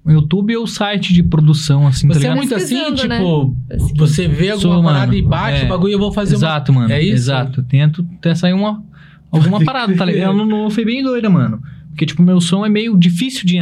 O 0.04 0.10
YouTube 0.10 0.52
é 0.52 0.58
o 0.58 0.66
site 0.66 1.12
de 1.12 1.22
produção, 1.22 1.86
assim, 1.86 2.06
tá 2.08 2.14
você 2.14 2.20
é 2.20 2.22
ligado? 2.22 2.36
muito 2.36 2.54
assim, 2.54 2.74
né? 2.90 2.92
tipo, 2.92 3.56
Pesquisa. 3.68 3.94
você 3.98 4.28
vê 4.28 4.50
alguma 4.50 4.74
Sou, 4.74 4.82
parada 4.84 5.06
mano. 5.06 5.14
e 5.18 5.22
bate 5.22 5.62
É. 5.62 5.64
o 5.64 5.68
bagulho 5.68 5.90
e 5.90 5.94
eu 5.94 5.98
vou 5.98 6.12
fazer 6.12 6.34
Exato, 6.36 6.70
uma... 6.72 6.82
mano. 6.82 6.92
É 6.92 7.02
isso? 7.02 7.14
Exato. 7.14 7.62
Tento 7.64 8.06
até 8.18 8.32
sair 8.34 8.52
uma, 8.52 8.84
alguma 9.32 9.64
parada, 9.64 9.94
tá 9.96 10.04
ligado? 10.04 10.30
Ano 10.30 10.44
novo 10.46 10.70
foi 10.70 10.84
bem 10.84 11.02
doida, 11.02 11.28
mano. 11.28 11.60
Porque, 11.96 12.04
tipo, 12.04 12.22
meu 12.22 12.42
som 12.42 12.62
é 12.62 12.68
meio 12.68 12.94
difícil 12.94 13.46
de, 13.46 13.56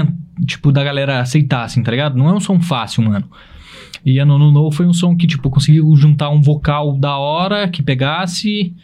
tipo, 0.44 0.72
da 0.72 0.82
galera 0.82 1.20
aceitar, 1.20 1.62
assim, 1.62 1.84
tá 1.84 1.92
ligado? 1.92 2.18
Não 2.18 2.28
é 2.28 2.32
um 2.32 2.40
som 2.40 2.60
fácil, 2.60 3.04
mano. 3.04 3.30
E 4.04 4.18
ano 4.18 4.36
novo 4.50 4.72
foi 4.74 4.86
um 4.86 4.92
som 4.92 5.16
que, 5.16 5.24
tipo, 5.24 5.48
conseguiu 5.48 5.94
juntar 5.94 6.30
um 6.30 6.42
vocal 6.42 6.98
da 6.98 7.16
hora, 7.16 7.68
que 7.68 7.80
pegasse, 7.80 8.74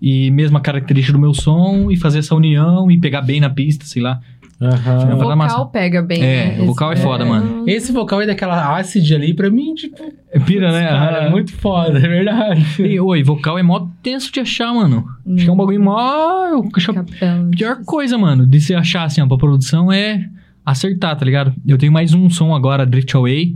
e 0.00 0.30
mesma 0.30 0.58
característica 0.58 1.12
do 1.12 1.20
meu 1.20 1.34
som, 1.34 1.90
e 1.90 1.98
fazer 1.98 2.20
essa 2.20 2.34
união, 2.34 2.90
e 2.90 2.98
pegar 2.98 3.20
bem 3.20 3.40
na 3.40 3.50
pista, 3.50 3.84
sei 3.84 4.00
lá. 4.00 4.22
Aham. 4.64 4.96
O 5.04 5.06
dar 5.08 5.14
vocal 5.16 5.36
massa. 5.36 5.64
pega 5.66 6.02
bem. 6.02 6.22
É, 6.22 6.56
né? 6.56 6.62
o 6.62 6.66
vocal 6.66 6.92
é 6.92 6.96
foda, 6.96 7.24
mano. 7.24 7.64
Esse 7.68 7.92
vocal 7.92 8.20
aí 8.20 8.26
daquela 8.26 8.76
acid 8.78 9.10
ali, 9.12 9.34
pra 9.34 9.50
mim, 9.50 9.74
tipo... 9.74 9.96
É 10.32 10.38
pira, 10.38 10.72
né? 10.72 10.88
Cara, 10.88 11.18
é 11.18 11.26
Ah. 11.26 11.30
muito 11.30 11.52
foda, 11.52 11.98
é 11.98 12.08
verdade. 12.08 12.64
E, 12.82 12.98
oi, 13.00 13.22
vocal 13.22 13.58
é 13.58 13.62
mó 13.62 13.86
tenso 14.02 14.32
de 14.32 14.40
achar, 14.40 14.72
mano. 14.72 15.04
Acho 15.34 15.44
que 15.44 15.50
é 15.50 15.52
um 15.52 15.56
bagulho 15.56 15.82
mó. 15.82 15.96
a 15.98 16.94
Capela. 16.94 17.48
pior 17.50 17.76
coisa, 17.84 18.16
mano, 18.18 18.46
de 18.46 18.60
se 18.60 18.74
achar 18.74 19.04
assim, 19.04 19.20
ó, 19.20 19.26
pra 19.26 19.36
produção 19.36 19.90
é 19.92 20.28
acertar, 20.64 21.14
tá 21.16 21.24
ligado? 21.24 21.52
Eu 21.66 21.76
tenho 21.78 21.92
mais 21.92 22.14
um 22.14 22.28
som 22.30 22.54
agora, 22.54 22.86
Drift 22.86 23.14
Away. 23.16 23.54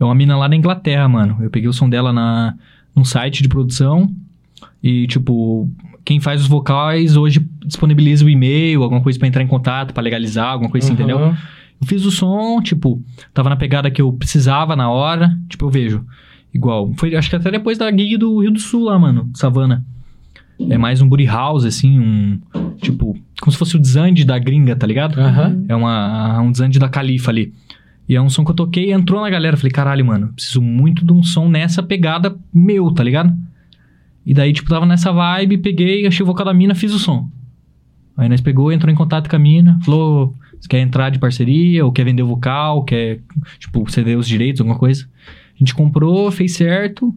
É 0.00 0.04
uma 0.04 0.14
mina 0.14 0.36
lá 0.36 0.46
da 0.46 0.54
Inglaterra, 0.54 1.08
mano. 1.08 1.36
Eu 1.40 1.50
peguei 1.50 1.68
o 1.68 1.72
som 1.72 1.88
dela 1.88 2.12
na, 2.12 2.54
num 2.94 3.04
site 3.04 3.42
de 3.42 3.48
produção. 3.48 4.08
E, 4.82 5.06
tipo, 5.06 5.70
quem 6.04 6.20
faz 6.20 6.42
os 6.42 6.46
vocais 6.46 7.16
hoje 7.16 7.46
disponibiliza 7.64 8.24
o 8.24 8.28
e-mail, 8.28 8.82
alguma 8.82 9.00
coisa 9.00 9.18
pra 9.18 9.28
entrar 9.28 9.42
em 9.42 9.46
contato, 9.46 9.92
pra 9.92 10.02
legalizar, 10.02 10.52
alguma 10.52 10.70
coisa 10.70 10.86
assim, 10.86 10.94
entendeu? 10.94 11.18
Aham. 11.18 11.36
Eu 11.80 11.86
fiz 11.86 12.04
o 12.04 12.10
som, 12.10 12.60
tipo, 12.60 13.00
tava 13.32 13.48
na 13.48 13.56
pegada 13.56 13.90
que 13.90 14.02
eu 14.02 14.12
precisava 14.12 14.74
na 14.74 14.90
hora, 14.90 15.38
tipo, 15.48 15.64
eu 15.64 15.70
vejo. 15.70 16.04
Igual, 16.52 16.92
foi 16.96 17.14
acho 17.14 17.30
que 17.30 17.36
até 17.36 17.50
depois 17.50 17.78
da 17.78 17.90
gig 17.90 18.16
do 18.16 18.40
Rio 18.40 18.50
do 18.50 18.58
Sul 18.58 18.84
lá, 18.84 18.98
mano, 18.98 19.30
Savana. 19.34 19.84
É 20.68 20.76
mais 20.76 21.00
um 21.00 21.08
booty 21.08 21.24
house, 21.26 21.64
assim, 21.64 22.00
um. 22.00 22.40
Tipo, 22.78 23.16
como 23.40 23.52
se 23.52 23.58
fosse 23.58 23.76
o 23.76 23.78
desande 23.78 24.24
da 24.24 24.38
gringa, 24.38 24.74
tá 24.74 24.86
ligado? 24.86 25.20
Aham. 25.20 25.64
É 25.68 25.76
uma, 25.76 26.40
um 26.40 26.50
desande 26.50 26.80
da 26.80 26.88
Califa 26.88 27.30
ali. 27.30 27.52
E 28.08 28.16
é 28.16 28.20
um 28.20 28.28
som 28.28 28.44
que 28.44 28.50
eu 28.50 28.56
toquei, 28.56 28.92
entrou 28.92 29.20
na 29.20 29.30
galera. 29.30 29.56
Falei, 29.56 29.70
caralho, 29.70 30.04
mano, 30.04 30.32
preciso 30.34 30.60
muito 30.60 31.04
de 31.04 31.12
um 31.12 31.22
som 31.22 31.48
nessa 31.48 31.82
pegada 31.82 32.34
meu, 32.52 32.90
tá 32.90 33.04
ligado? 33.04 33.32
E 34.28 34.34
daí, 34.34 34.52
tipo, 34.52 34.68
tava 34.68 34.84
nessa 34.84 35.10
vibe, 35.10 35.56
peguei, 35.56 36.06
achei 36.06 36.22
o 36.22 36.26
vocal 36.26 36.44
da 36.44 36.52
mina, 36.52 36.74
fiz 36.74 36.92
o 36.92 36.98
som. 36.98 37.30
Aí 38.14 38.28
nós 38.28 38.42
pegou, 38.42 38.70
entrou 38.70 38.92
em 38.92 38.94
contato 38.94 39.26
com 39.26 39.34
a 39.34 39.38
mina, 39.38 39.80
falou, 39.82 40.34
você 40.60 40.68
quer 40.68 40.80
entrar 40.80 41.08
de 41.08 41.18
parceria, 41.18 41.82
ou 41.82 41.90
quer 41.90 42.04
vender 42.04 42.22
o 42.22 42.26
vocal, 42.26 42.84
quer, 42.84 43.20
tipo, 43.58 43.90
ceder 43.90 44.18
os 44.18 44.28
direitos, 44.28 44.60
alguma 44.60 44.78
coisa. 44.78 45.08
A 45.54 45.58
gente 45.58 45.74
comprou, 45.74 46.30
fez 46.30 46.52
certo, 46.52 47.10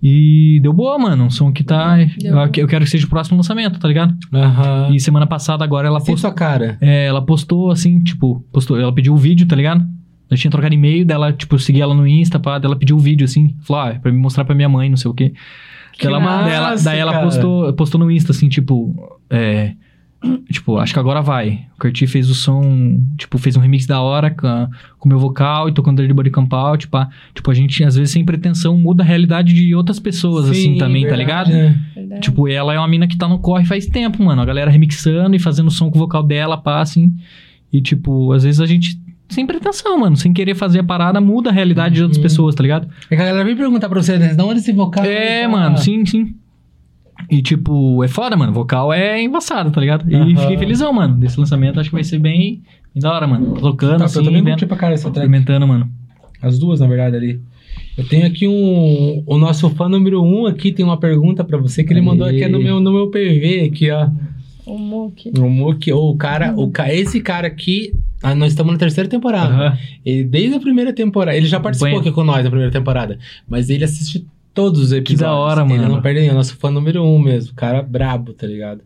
e 0.00 0.60
deu 0.62 0.72
boa, 0.72 0.96
mano. 0.96 1.24
Um 1.24 1.30
som 1.30 1.52
que 1.52 1.64
tá... 1.64 1.96
Deu 1.96 2.36
Eu, 2.36 2.50
eu 2.56 2.68
quero 2.68 2.84
que 2.84 2.90
seja 2.92 3.04
o 3.04 3.10
próximo 3.10 3.36
lançamento, 3.36 3.80
tá 3.80 3.88
ligado? 3.88 4.16
Aham. 4.32 4.90
E 4.94 5.00
semana 5.00 5.26
passada 5.26 5.64
agora 5.64 5.88
ela 5.88 5.98
postou... 5.98 6.18
sua 6.18 6.32
cara. 6.32 6.78
É, 6.80 7.06
ela 7.06 7.20
postou 7.20 7.72
assim, 7.72 8.00
tipo, 8.00 8.46
postou, 8.52 8.78
ela 8.78 8.94
pediu 8.94 9.12
o 9.12 9.16
vídeo, 9.16 9.44
tá 9.48 9.56
ligado? 9.56 9.84
Eu 10.30 10.36
tinha 10.36 10.52
trocado 10.52 10.72
e-mail 10.72 11.04
dela, 11.04 11.32
tipo, 11.32 11.56
eu 11.56 11.58
segui 11.58 11.80
ela 11.80 11.96
no 11.96 12.06
Insta, 12.06 12.38
pá, 12.38 12.60
dela 12.60 12.76
pediu 12.76 12.94
o 12.94 13.00
vídeo, 13.00 13.24
assim, 13.24 13.56
falou, 13.62 13.82
ah, 13.82 13.88
é 13.88 13.98
pra 13.98 14.12
me 14.12 14.18
mostrar 14.18 14.44
pra 14.44 14.54
minha 14.54 14.68
mãe, 14.68 14.88
não 14.88 14.96
sei 14.96 15.10
o 15.10 15.14
quê. 15.14 15.32
Que 15.98 16.06
ela, 16.06 16.20
massa, 16.20 16.44
daí 16.44 16.54
ela, 16.54 16.76
daí 16.76 16.98
ela 16.98 17.12
cara. 17.12 17.24
postou, 17.24 17.72
postou 17.74 18.00
no 18.00 18.10
Insta, 18.10 18.32
assim, 18.32 18.48
tipo, 18.48 18.94
é, 19.30 19.74
tipo, 20.50 20.78
acho 20.78 20.92
que 20.92 20.98
agora 20.98 21.20
vai. 21.20 21.66
O 21.76 21.80
Curti 21.80 22.06
fez 22.06 22.28
o 22.30 22.34
som, 22.34 23.00
tipo, 23.16 23.38
fez 23.38 23.56
um 23.56 23.60
remix 23.60 23.86
da 23.86 24.00
hora 24.00 24.30
com 24.30 24.68
com 24.98 25.06
o 25.06 25.08
meu 25.08 25.18
vocal 25.18 25.68
e 25.68 25.72
tocando 25.72 25.98
Dirty 25.98 26.14
Body 26.14 26.30
Camp 26.30 26.52
Out, 26.52 26.88
pá. 26.88 27.08
Tipo, 27.34 27.50
a 27.50 27.54
gente, 27.54 27.84
às 27.84 27.94
vezes, 27.94 28.10
sem 28.10 28.24
pretensão, 28.24 28.76
muda 28.76 29.02
a 29.02 29.06
realidade 29.06 29.52
de 29.52 29.74
outras 29.74 30.00
pessoas, 30.00 30.48
assim, 30.48 30.72
Sim, 30.72 30.78
também, 30.78 31.02
tá 31.02 31.14
verdade, 31.14 31.50
ligado? 31.50 31.52
né? 31.52 31.80
Verdade. 31.94 32.20
Tipo, 32.22 32.48
ela 32.48 32.72
é 32.74 32.78
uma 32.78 32.88
mina 32.88 33.06
que 33.06 33.18
tá 33.18 33.28
no 33.28 33.38
corre 33.38 33.66
faz 33.66 33.86
tempo, 33.86 34.22
mano. 34.22 34.40
A 34.40 34.44
galera 34.44 34.70
remixando 34.70 35.36
e 35.36 35.38
fazendo 35.38 35.70
som 35.70 35.90
com 35.90 35.98
o 35.98 36.00
vocal 36.00 36.22
dela, 36.22 36.56
pá, 36.56 36.80
assim. 36.80 37.14
E, 37.72 37.80
tipo, 37.82 38.32
às 38.32 38.44
vezes 38.44 38.60
a 38.60 38.66
gente, 38.66 38.98
sem 39.28 39.46
pretensão, 39.46 39.98
mano, 39.98 40.16
sem 40.16 40.32
querer 40.32 40.54
fazer 40.54 40.80
a 40.80 40.84
parada, 40.84 41.20
muda 41.20 41.50
a 41.50 41.52
realidade 41.52 41.94
de 41.96 42.02
outras 42.02 42.16
Uhum. 42.18 42.22
pessoas, 42.22 42.54
tá 42.54 42.62
ligado? 42.62 42.88
É 43.10 43.16
que 43.16 43.22
a 43.22 43.26
galera 43.26 43.44
vem 43.44 43.56
perguntar 43.56 43.88
pra 43.88 44.00
você, 44.02 44.18
né? 44.18 44.34
De 44.34 44.42
onde 44.42 44.60
esse 44.60 44.72
vocal? 44.72 45.04
é, 45.04 45.42
tá? 45.42 45.48
mano, 45.48 45.78
sim, 45.78 46.04
sim. 46.06 46.34
E, 47.30 47.40
tipo, 47.40 48.02
é 48.04 48.08
foda, 48.08 48.36
mano. 48.36 48.52
Vocal 48.52 48.92
é 48.92 49.20
embaçado, 49.22 49.70
tá 49.70 49.80
ligado? 49.80 50.10
E 50.10 50.14
Aham. 50.14 50.36
fiquei 50.36 50.58
felizão, 50.58 50.92
mano. 50.92 51.16
Desse 51.16 51.38
lançamento, 51.38 51.80
acho 51.80 51.88
que 51.88 51.94
vai 51.94 52.04
ser 52.04 52.18
bem, 52.18 52.62
bem 52.92 53.00
da 53.02 53.12
hora, 53.12 53.26
mano. 53.26 53.54
Tocando, 53.54 53.98
Tá, 54.00 54.04
assim, 54.06 54.18
eu 54.18 54.24
também 54.24 54.42
vendo, 54.42 54.52
curti 54.54 54.66
pra 54.66 54.76
cara 54.76 54.94
essa 54.94 55.10
track. 55.10 55.18
experimentando, 55.26 55.66
mano. 55.66 55.88
As 56.42 56.58
duas, 56.58 56.80
na 56.80 56.86
verdade, 56.86 57.16
ali. 57.16 57.40
Eu 57.96 58.06
tenho 58.06 58.26
aqui 58.26 58.46
um. 58.46 59.22
O 59.26 59.38
nosso 59.38 59.70
fã 59.70 59.88
número 59.88 60.22
um 60.22 60.46
aqui 60.46 60.70
tem 60.72 60.84
uma 60.84 60.98
pergunta 60.98 61.42
pra 61.44 61.56
você 61.56 61.82
que 61.82 61.92
ele 61.92 62.00
Aê. 62.00 62.06
mandou 62.06 62.26
aqui 62.26 62.42
é 62.42 62.48
no 62.48 62.58
meu, 62.60 62.78
no 62.80 62.92
meu 62.92 63.08
PV 63.08 63.70
aqui, 63.72 63.90
ó. 63.90 64.08
O 64.66 64.76
Mook. 64.78 65.30
O 65.38 65.48
Mook, 65.48 65.92
ou 65.92 66.10
o 66.12 66.16
cara, 66.16 66.52
o, 66.56 66.70
ca- 66.70 66.92
esse 66.92 67.20
cara 67.20 67.46
aqui. 67.46 67.92
Ah, 68.24 68.34
nós 68.34 68.52
estamos 68.52 68.72
na 68.72 68.78
terceira 68.78 69.08
temporada. 69.08 69.52
Aham. 69.54 69.78
Ele, 70.04 70.24
desde 70.24 70.56
a 70.56 70.60
primeira 70.60 70.92
temporada. 70.92 71.36
Ele 71.36 71.46
já 71.46 71.60
participou 71.60 71.98
aqui 72.00 72.10
com 72.10 72.24
nós 72.24 72.42
na 72.42 72.50
primeira 72.50 72.72
temporada. 72.72 73.18
Mas 73.48 73.68
ele 73.70 73.84
assiste 73.84 74.26
todos 74.54 74.80
os 74.80 74.92
episódios. 74.92 75.20
da 75.20 75.32
hora, 75.34 75.60
Ele 75.62 75.74
mano. 75.78 75.88
não 75.96 76.02
perde 76.02 76.20
nenhum. 76.20 76.32
É 76.32 76.34
nosso 76.34 76.56
fã 76.56 76.70
número 76.70 77.04
um 77.04 77.18
mesmo. 77.18 77.54
Cara 77.54 77.82
brabo, 77.82 78.32
tá 78.32 78.46
ligado? 78.46 78.80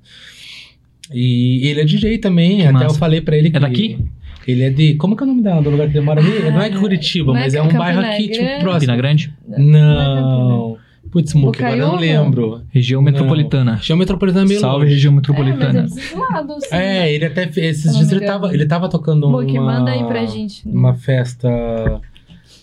E 1.13 1.67
ele 1.69 1.81
é 1.81 1.85
DJ 1.85 2.19
também. 2.19 2.57
Que 2.59 2.63
até 2.65 2.73
massa. 2.73 2.87
eu 2.87 2.95
falei 2.95 3.21
pra 3.21 3.37
ele 3.37 3.51
que. 3.51 3.57
É 3.57 3.61
daqui? 3.61 3.99
Ele 4.47 4.63
é 4.63 4.71
de. 4.71 4.95
Como 4.95 5.15
que 5.17 5.23
é 5.23 5.27
o 5.27 5.29
nome 5.29 5.43
da- 5.43 5.61
do 5.61 5.71
lugar 5.71 5.89
que 5.91 5.97
ele 5.99 6.05
mora 6.05 6.21
ali? 6.21 6.51
não 6.51 6.61
é 6.61 6.71
Curitiba, 6.71 7.33
Não 7.33 7.39
é 7.39 7.45
mas 7.45 7.55
é 7.55 7.61
um 7.63 7.65
Campina 7.69 7.81
bairro 7.85 8.01
aqui, 8.01 8.29
tipo, 8.29 8.45
próximo. 8.61 8.73
Campina 8.73 8.97
Grande? 8.97 9.33
Não. 9.47 10.77
Putz, 11.11 11.35
Muque, 11.35 11.63
agora 11.65 11.81
eu 11.81 11.87
não 11.89 11.97
lembro. 11.97 12.63
Região 12.71 13.01
Não. 13.01 13.11
metropolitana. 13.11 13.75
Região 13.77 13.97
Metropolitana 13.99 14.45
é 14.45 14.49
meio 14.49 14.61
Salve, 14.61 14.83
longe. 14.85 14.95
região 14.95 15.13
É, 15.13 15.17
metropolitana. 15.17 15.83
mas 15.83 15.97
é 15.97 16.01
dos 16.11 16.13
lados. 16.19 16.65
sim. 16.65 16.75
É, 16.77 17.13
ele 17.13 17.25
até 17.25 17.47
fez. 17.49 17.79
Esses 17.79 17.97
dias 17.97 18.13
ele 18.13 18.25
tava, 18.27 18.53
ele 18.55 18.67
tava 18.67 18.89
tocando 18.89 19.27
uma. 19.27 19.41
Mook, 19.41 19.53
manda 19.59 19.91
aí 19.91 20.05
pra 20.05 20.27
gente. 20.27 20.69
Uma 20.69 20.95
festa 20.95 21.49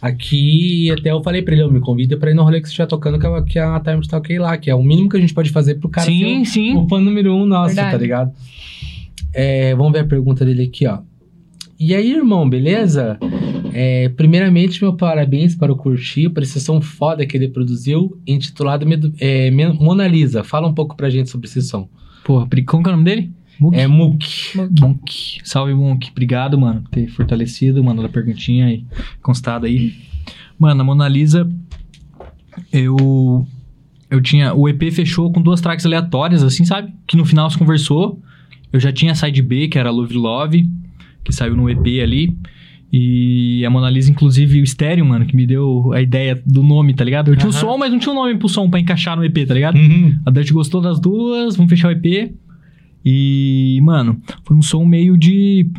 aqui 0.01 0.85
e 0.87 0.91
até 0.91 1.11
eu 1.11 1.23
falei 1.23 1.41
pra 1.41 1.53
ele, 1.53 1.63
eu 1.63 1.71
me 1.71 1.79
convida 1.79 2.15
pra 2.17 2.29
ir 2.29 2.33
no 2.35 2.43
rolê 2.43 2.59
que 2.61 2.67
você 2.67 2.71
estiver 2.71 2.85
tocando, 2.87 3.17
que 3.19 3.25
é, 3.25 3.41
que 3.43 3.59
é 3.59 3.63
a 3.63 3.79
Time 3.79 4.07
Talk 4.07 4.37
lá, 4.37 4.57
que 4.57 4.69
é 4.69 4.75
o 4.75 4.83
mínimo 4.83 5.09
que 5.09 5.17
a 5.17 5.19
gente 5.19 5.33
pode 5.33 5.49
fazer 5.49 5.75
pro 5.75 5.89
cara 5.89 6.05
sim, 6.05 6.45
ser 6.45 6.51
sim. 6.51 6.75
o, 6.75 6.83
o 6.83 6.87
fã 6.89 6.99
número 6.99 7.33
um 7.33 7.45
nosso, 7.45 7.73
Verdade. 7.73 7.91
tá 7.91 7.97
ligado? 7.97 8.31
É, 9.33 9.73
vamos 9.75 9.91
ver 9.93 9.99
a 9.99 10.05
pergunta 10.05 10.45
dele 10.45 10.63
aqui, 10.63 10.85
ó. 10.85 10.99
E 11.79 11.93
aí, 11.95 12.11
irmão, 12.13 12.47
beleza? 12.49 13.17
É, 13.77 14.07
primeiramente, 14.09 14.81
meu 14.81 14.93
parabéns 14.93 15.53
para 15.53 15.69
o 15.71 15.75
Curti, 15.75 16.29
por 16.29 16.41
esse 16.41 16.61
som 16.61 16.79
foda 16.79 17.25
que 17.25 17.35
ele 17.35 17.49
produziu, 17.49 18.17
intitulado 18.25 18.85
é, 19.19 19.51
Mona 19.51 20.07
Lisa. 20.07 20.45
Fala 20.45 20.65
um 20.67 20.73
pouco 20.73 20.95
pra 20.95 21.09
gente 21.09 21.29
sobre 21.29 21.47
esse 21.47 21.61
som. 21.61 21.89
Pri- 22.47 22.63
como 22.63 22.81
que 22.83 22.89
é 22.89 22.93
o 22.93 22.95
nome 22.95 23.03
dele? 23.09 23.31
Muk? 23.59 23.75
É 23.77 23.85
Mook. 23.87 24.25
Monk. 24.79 25.39
Salve, 25.43 25.73
Monk. 25.73 26.09
Obrigado, 26.11 26.57
mano, 26.57 26.81
por 26.83 26.89
ter 26.91 27.07
fortalecido, 27.07 27.83
mandado 27.83 28.05
a 28.05 28.09
perguntinha 28.09 28.69
e 28.71 28.85
constado 29.21 29.65
aí. 29.65 29.93
Mano, 30.57 30.79
a 30.81 30.83
Mona 30.85 31.07
Lisa, 31.09 31.45
eu. 32.71 33.45
Eu 34.09 34.21
tinha. 34.21 34.53
O 34.53 34.69
EP 34.69 34.91
fechou 34.91 35.31
com 35.31 35.41
duas 35.41 35.59
tracks 35.61 35.85
aleatórias, 35.85 36.43
assim, 36.43 36.63
sabe? 36.63 36.93
Que 37.07 37.17
no 37.17 37.25
final 37.25 37.49
se 37.49 37.57
conversou. 37.57 38.21
Eu 38.71 38.79
já 38.79 38.91
tinha 38.91 39.11
a 39.11 39.15
side 39.15 39.41
B, 39.41 39.67
que 39.67 39.77
era 39.77 39.89
Love 39.89 40.13
Love, 40.15 40.69
que 41.23 41.31
saiu 41.33 41.55
no 41.55 41.69
EP 41.69 41.85
ali. 42.03 42.35
E 42.97 43.65
a 43.65 43.69
Mona 43.69 43.89
Lisa, 43.89 44.09
inclusive, 44.09 44.61
o 44.61 44.63
estéreo, 44.63 45.05
mano, 45.05 45.25
que 45.25 45.35
me 45.35 45.45
deu 45.45 45.91
a 45.91 46.01
ideia 46.01 46.41
do 46.45 46.63
nome, 46.63 46.93
tá 46.93 47.03
ligado? 47.03 47.29
Eu 47.29 47.35
tinha 47.35 47.49
o 47.49 47.51
Aham. 47.51 47.59
som, 47.59 47.77
mas 47.77 47.91
não 47.91 47.99
tinha 47.99 48.13
o 48.13 48.15
nome 48.15 48.37
pro 48.37 48.47
som 48.47 48.69
pra 48.69 48.79
encaixar 48.79 49.17
no 49.17 49.25
EP, 49.25 49.45
tá 49.45 49.53
ligado? 49.53 49.75
Uhum. 49.75 50.17
A 50.25 50.31
Dutch 50.31 50.51
gostou 50.51 50.79
das 50.79 50.97
duas, 50.97 51.57
vamos 51.57 51.69
fechar 51.69 51.89
o 51.89 51.91
EP. 51.91 52.31
E, 53.03 53.81
mano, 53.83 54.17
foi 54.45 54.55
um 54.55 54.61
som 54.61 54.85
meio 54.85 55.17
de, 55.17 55.69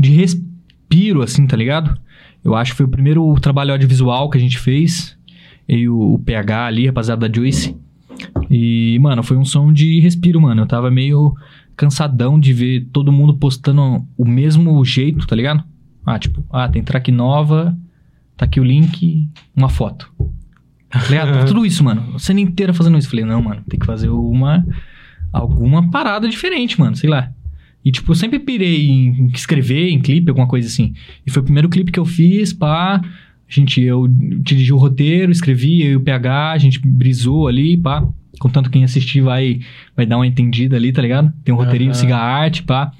de 0.00 0.12
respiro, 0.12 1.20
assim, 1.20 1.46
tá 1.46 1.58
ligado? 1.58 1.94
Eu 2.42 2.54
acho 2.54 2.70
que 2.70 2.78
foi 2.78 2.86
o 2.86 2.88
primeiro 2.88 3.34
trabalho 3.38 3.72
audiovisual 3.72 4.30
que 4.30 4.38
a 4.38 4.40
gente 4.40 4.58
fez. 4.58 5.14
E 5.68 5.86
o, 5.86 6.14
o 6.14 6.18
PH 6.20 6.64
ali, 6.64 6.86
rapaziada 6.86 7.28
da 7.28 7.34
Juice. 7.34 7.76
E, 8.48 8.98
mano, 8.98 9.22
foi 9.22 9.36
um 9.36 9.44
som 9.44 9.70
de 9.70 10.00
respiro, 10.00 10.40
mano. 10.40 10.62
Eu 10.62 10.66
tava 10.66 10.90
meio 10.90 11.34
cansadão 11.76 12.40
de 12.40 12.54
ver 12.54 12.88
todo 12.94 13.12
mundo 13.12 13.34
postando 13.34 14.06
o 14.16 14.24
mesmo 14.24 14.82
jeito, 14.86 15.26
tá 15.26 15.36
ligado? 15.36 15.62
Ah, 16.04 16.18
tipo, 16.18 16.44
ah, 16.50 16.68
tem 16.68 16.82
track 16.82 17.10
nova, 17.12 17.76
tá 18.36 18.44
aqui 18.44 18.60
o 18.60 18.64
link, 18.64 19.28
uma 19.54 19.68
foto. 19.68 20.10
Tá 20.90 21.00
ligado? 21.08 21.32
Tava 21.32 21.46
tudo 21.46 21.64
isso, 21.64 21.82
mano. 21.82 22.12
A 22.14 22.18
cena 22.18 22.40
inteira 22.40 22.74
fazendo 22.74 22.98
isso. 22.98 23.08
Falei, 23.08 23.24
não, 23.24 23.40
mano, 23.40 23.62
tem 23.68 23.80
que 23.80 23.86
fazer 23.86 24.10
uma. 24.10 24.64
Alguma 25.32 25.90
parada 25.90 26.28
diferente, 26.28 26.78
mano. 26.78 26.94
Sei 26.94 27.08
lá. 27.08 27.32
E, 27.84 27.90
tipo, 27.90 28.12
eu 28.12 28.14
sempre 28.14 28.38
pirei 28.38 28.88
em 28.88 29.26
escrever, 29.34 29.88
em 29.88 30.00
clipe, 30.00 30.28
alguma 30.28 30.46
coisa 30.46 30.68
assim. 30.68 30.92
E 31.26 31.30
foi 31.30 31.40
o 31.40 31.44
primeiro 31.44 31.68
clipe 31.68 31.90
que 31.90 31.98
eu 31.98 32.04
fiz, 32.04 32.52
pá. 32.52 33.00
A 33.00 33.54
gente, 33.54 33.80
eu 33.80 34.06
dirigi 34.08 34.72
o 34.72 34.76
roteiro, 34.76 35.32
escrevi, 35.32 35.82
eu 35.82 35.92
e 35.92 35.96
o 35.96 36.00
PH, 36.00 36.52
a 36.52 36.58
gente 36.58 36.78
brisou 36.78 37.48
ali, 37.48 37.76
pá. 37.76 38.06
Contanto 38.38 38.70
quem 38.70 38.84
assistir 38.84 39.20
vai, 39.20 39.60
vai 39.96 40.06
dar 40.06 40.16
uma 40.16 40.26
entendida 40.26 40.76
ali, 40.76 40.92
tá 40.92 41.02
ligado? 41.02 41.32
Tem 41.44 41.54
um 41.54 41.58
roteirinho, 41.58 41.90
Aham. 41.90 41.98
siga 41.98 42.16
a 42.16 42.22
arte, 42.22 42.62
pá. 42.62 42.92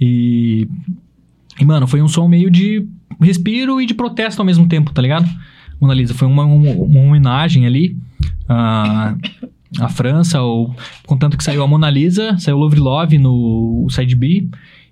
E. 0.00 0.66
E, 1.60 1.64
mano, 1.64 1.86
foi 1.86 2.00
um 2.00 2.08
som 2.08 2.28
meio 2.28 2.50
de 2.50 2.86
respiro 3.20 3.80
e 3.80 3.86
de 3.86 3.94
protesto 3.94 4.40
ao 4.40 4.46
mesmo 4.46 4.68
tempo, 4.68 4.92
tá 4.92 5.02
ligado? 5.02 5.28
Mona 5.80 5.94
Lisa, 5.94 6.14
foi 6.14 6.26
uma, 6.26 6.44
uma, 6.44 6.70
uma 6.70 7.00
homenagem 7.00 7.66
ali 7.66 7.96
à, 8.48 9.14
à 9.80 9.88
França, 9.88 10.40
ou, 10.40 10.74
contanto 11.06 11.36
que 11.36 11.44
saiu 11.44 11.62
a 11.62 11.66
Mona 11.66 11.90
Lisa, 11.90 12.36
saiu 12.38 12.56
o 12.56 12.60
Love 12.60 12.78
Love 12.78 13.18
no 13.18 13.86
Side 13.90 14.14
B, 14.14 14.48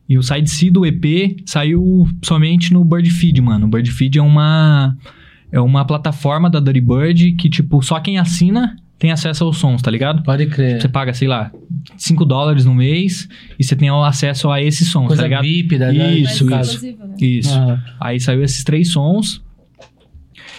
e 0.09 0.17
o 0.17 0.23
Side 0.23 0.49
C 0.49 0.71
do 0.71 0.87
EP 0.87 1.37
saiu 1.45 2.09
somente 2.23 2.73
no 2.73 2.85
Bird 2.85 3.11
Feed, 3.11 3.41
mano. 3.41 3.67
O 3.67 3.69
Bird 3.69 3.91
Feed 3.91 4.19
é 4.19 4.23
uma, 4.23 4.97
é 5.51 5.61
uma 5.61 5.85
plataforma 5.85 6.49
da 6.49 6.61
Dirty 6.61 6.81
Bird 6.81 7.33
que, 7.33 7.51
tipo, 7.51 7.83
só 7.83 7.99
quem 7.99 8.19
assina 8.19 8.77
tem 8.99 9.11
acesso 9.11 9.45
aos 9.45 9.59
sons, 9.59 9.83
tá 9.83 9.91
ligado? 9.91 10.23
Pode 10.23 10.47
crer. 10.47 10.81
Você 10.81 10.89
paga, 10.89 11.13
sei 11.13 11.29
lá, 11.29 11.51
5 11.97 12.25
dólares 12.25 12.65
no 12.65 12.75
mês 12.75 13.29
e 13.59 13.65
você 13.65 13.77
tem 13.77 13.89
acesso 13.91 14.51
a 14.51 14.63
esses 14.63 14.89
sons, 14.89 15.09
Coisa 15.09 15.23
tá 15.23 15.29
ligado? 15.29 15.43
VIP 15.45 15.79
da 15.79 15.87
da- 15.93 15.93
Isso, 16.13 16.47
caso. 16.47 16.73
exclusivo, 16.73 17.07
né? 17.07 17.15
Isso. 17.21 17.53
Ah, 17.55 17.79
Aí 18.01 18.19
saiu 18.21 18.43
esses 18.43 18.65
três 18.65 18.89
sons. 18.89 19.45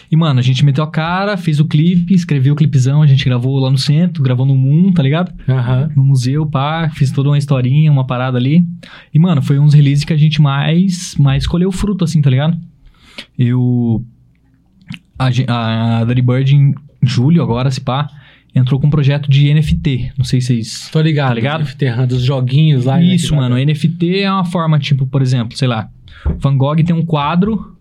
E, 0.10 0.16
mano, 0.16 0.40
a 0.40 0.44
gente 0.44 0.64
meteu 0.64 0.84
a 0.86 0.90
cara, 0.90 1.36
fez 1.36 1.60
o 1.60 1.66
clipe, 1.66 2.14
escreveu 2.14 2.54
o 2.54 2.56
clipezão, 2.56 3.02
a 3.02 3.08
gente 3.08 3.26
gravou 3.26 3.60
lá 3.60 3.70
no 3.70 3.78
centro, 3.78 4.24
gravou 4.24 4.46
no 4.46 4.56
Moon, 4.56 4.94
tá 4.94 5.04
ligado? 5.04 5.34
Aham. 5.50 5.92
No 5.98 6.04
museu, 6.04 6.46
pá, 6.46 6.90
fiz 6.94 7.12
toda 7.12 7.28
uma 7.30 7.38
historinha, 7.38 7.92
uma 7.92 8.08
parada 8.08 8.38
ali. 8.38 8.66
E, 9.14 9.20
mano, 9.20 9.42
foi 9.42 9.60
uns 9.60 9.74
releases 9.74 10.06
que 10.06 10.14
a 10.14 10.18
gente 10.18 10.42
mais, 10.42 11.14
mais 11.20 11.46
colheu 11.46 11.72
fruto, 11.74 12.06
assim, 12.06 12.22
tá 12.22 12.30
ligado? 12.30 12.58
Eu. 13.38 14.02
A, 15.20 15.30
gen- 15.32 15.46
a 15.50 16.04
Dirty 16.06 16.22
Bird, 16.22 16.56
em 16.56 16.74
julho 17.02 17.42
agora, 17.44 17.70
se 17.70 17.82
pá, 17.82 18.08
entrou 18.58 18.80
com 18.80 18.88
um 18.88 18.90
projeto 18.90 19.30
de 19.30 19.54
NFT. 19.54 20.12
Não 20.18 20.26
sei 20.26 20.42
se 20.42 20.48
vocês. 20.48 20.90
Tô 20.92 21.02
ligado. 21.02 21.30
Tá 21.30 21.34
ligado? 21.36 21.66
FT, 21.66 21.86
dos 22.08 22.24
joguinhos 22.24 22.86
lá. 22.86 22.98
né, 22.98 23.16
Isso, 23.16 23.36
mano. 23.36 23.56
vai- 23.56 23.64
NFT 23.66 24.20
é 24.20 24.32
uma 24.32 24.46
forma, 24.46 24.78
tipo, 24.80 25.06
por 25.06 25.22
exemplo, 25.22 25.58
sei 25.58 25.68
lá. 25.68 25.90
Van 26.40 26.58
Gogh 26.58 26.76
tem 26.84 26.96
um 26.96 27.06
quadro, 27.06 27.76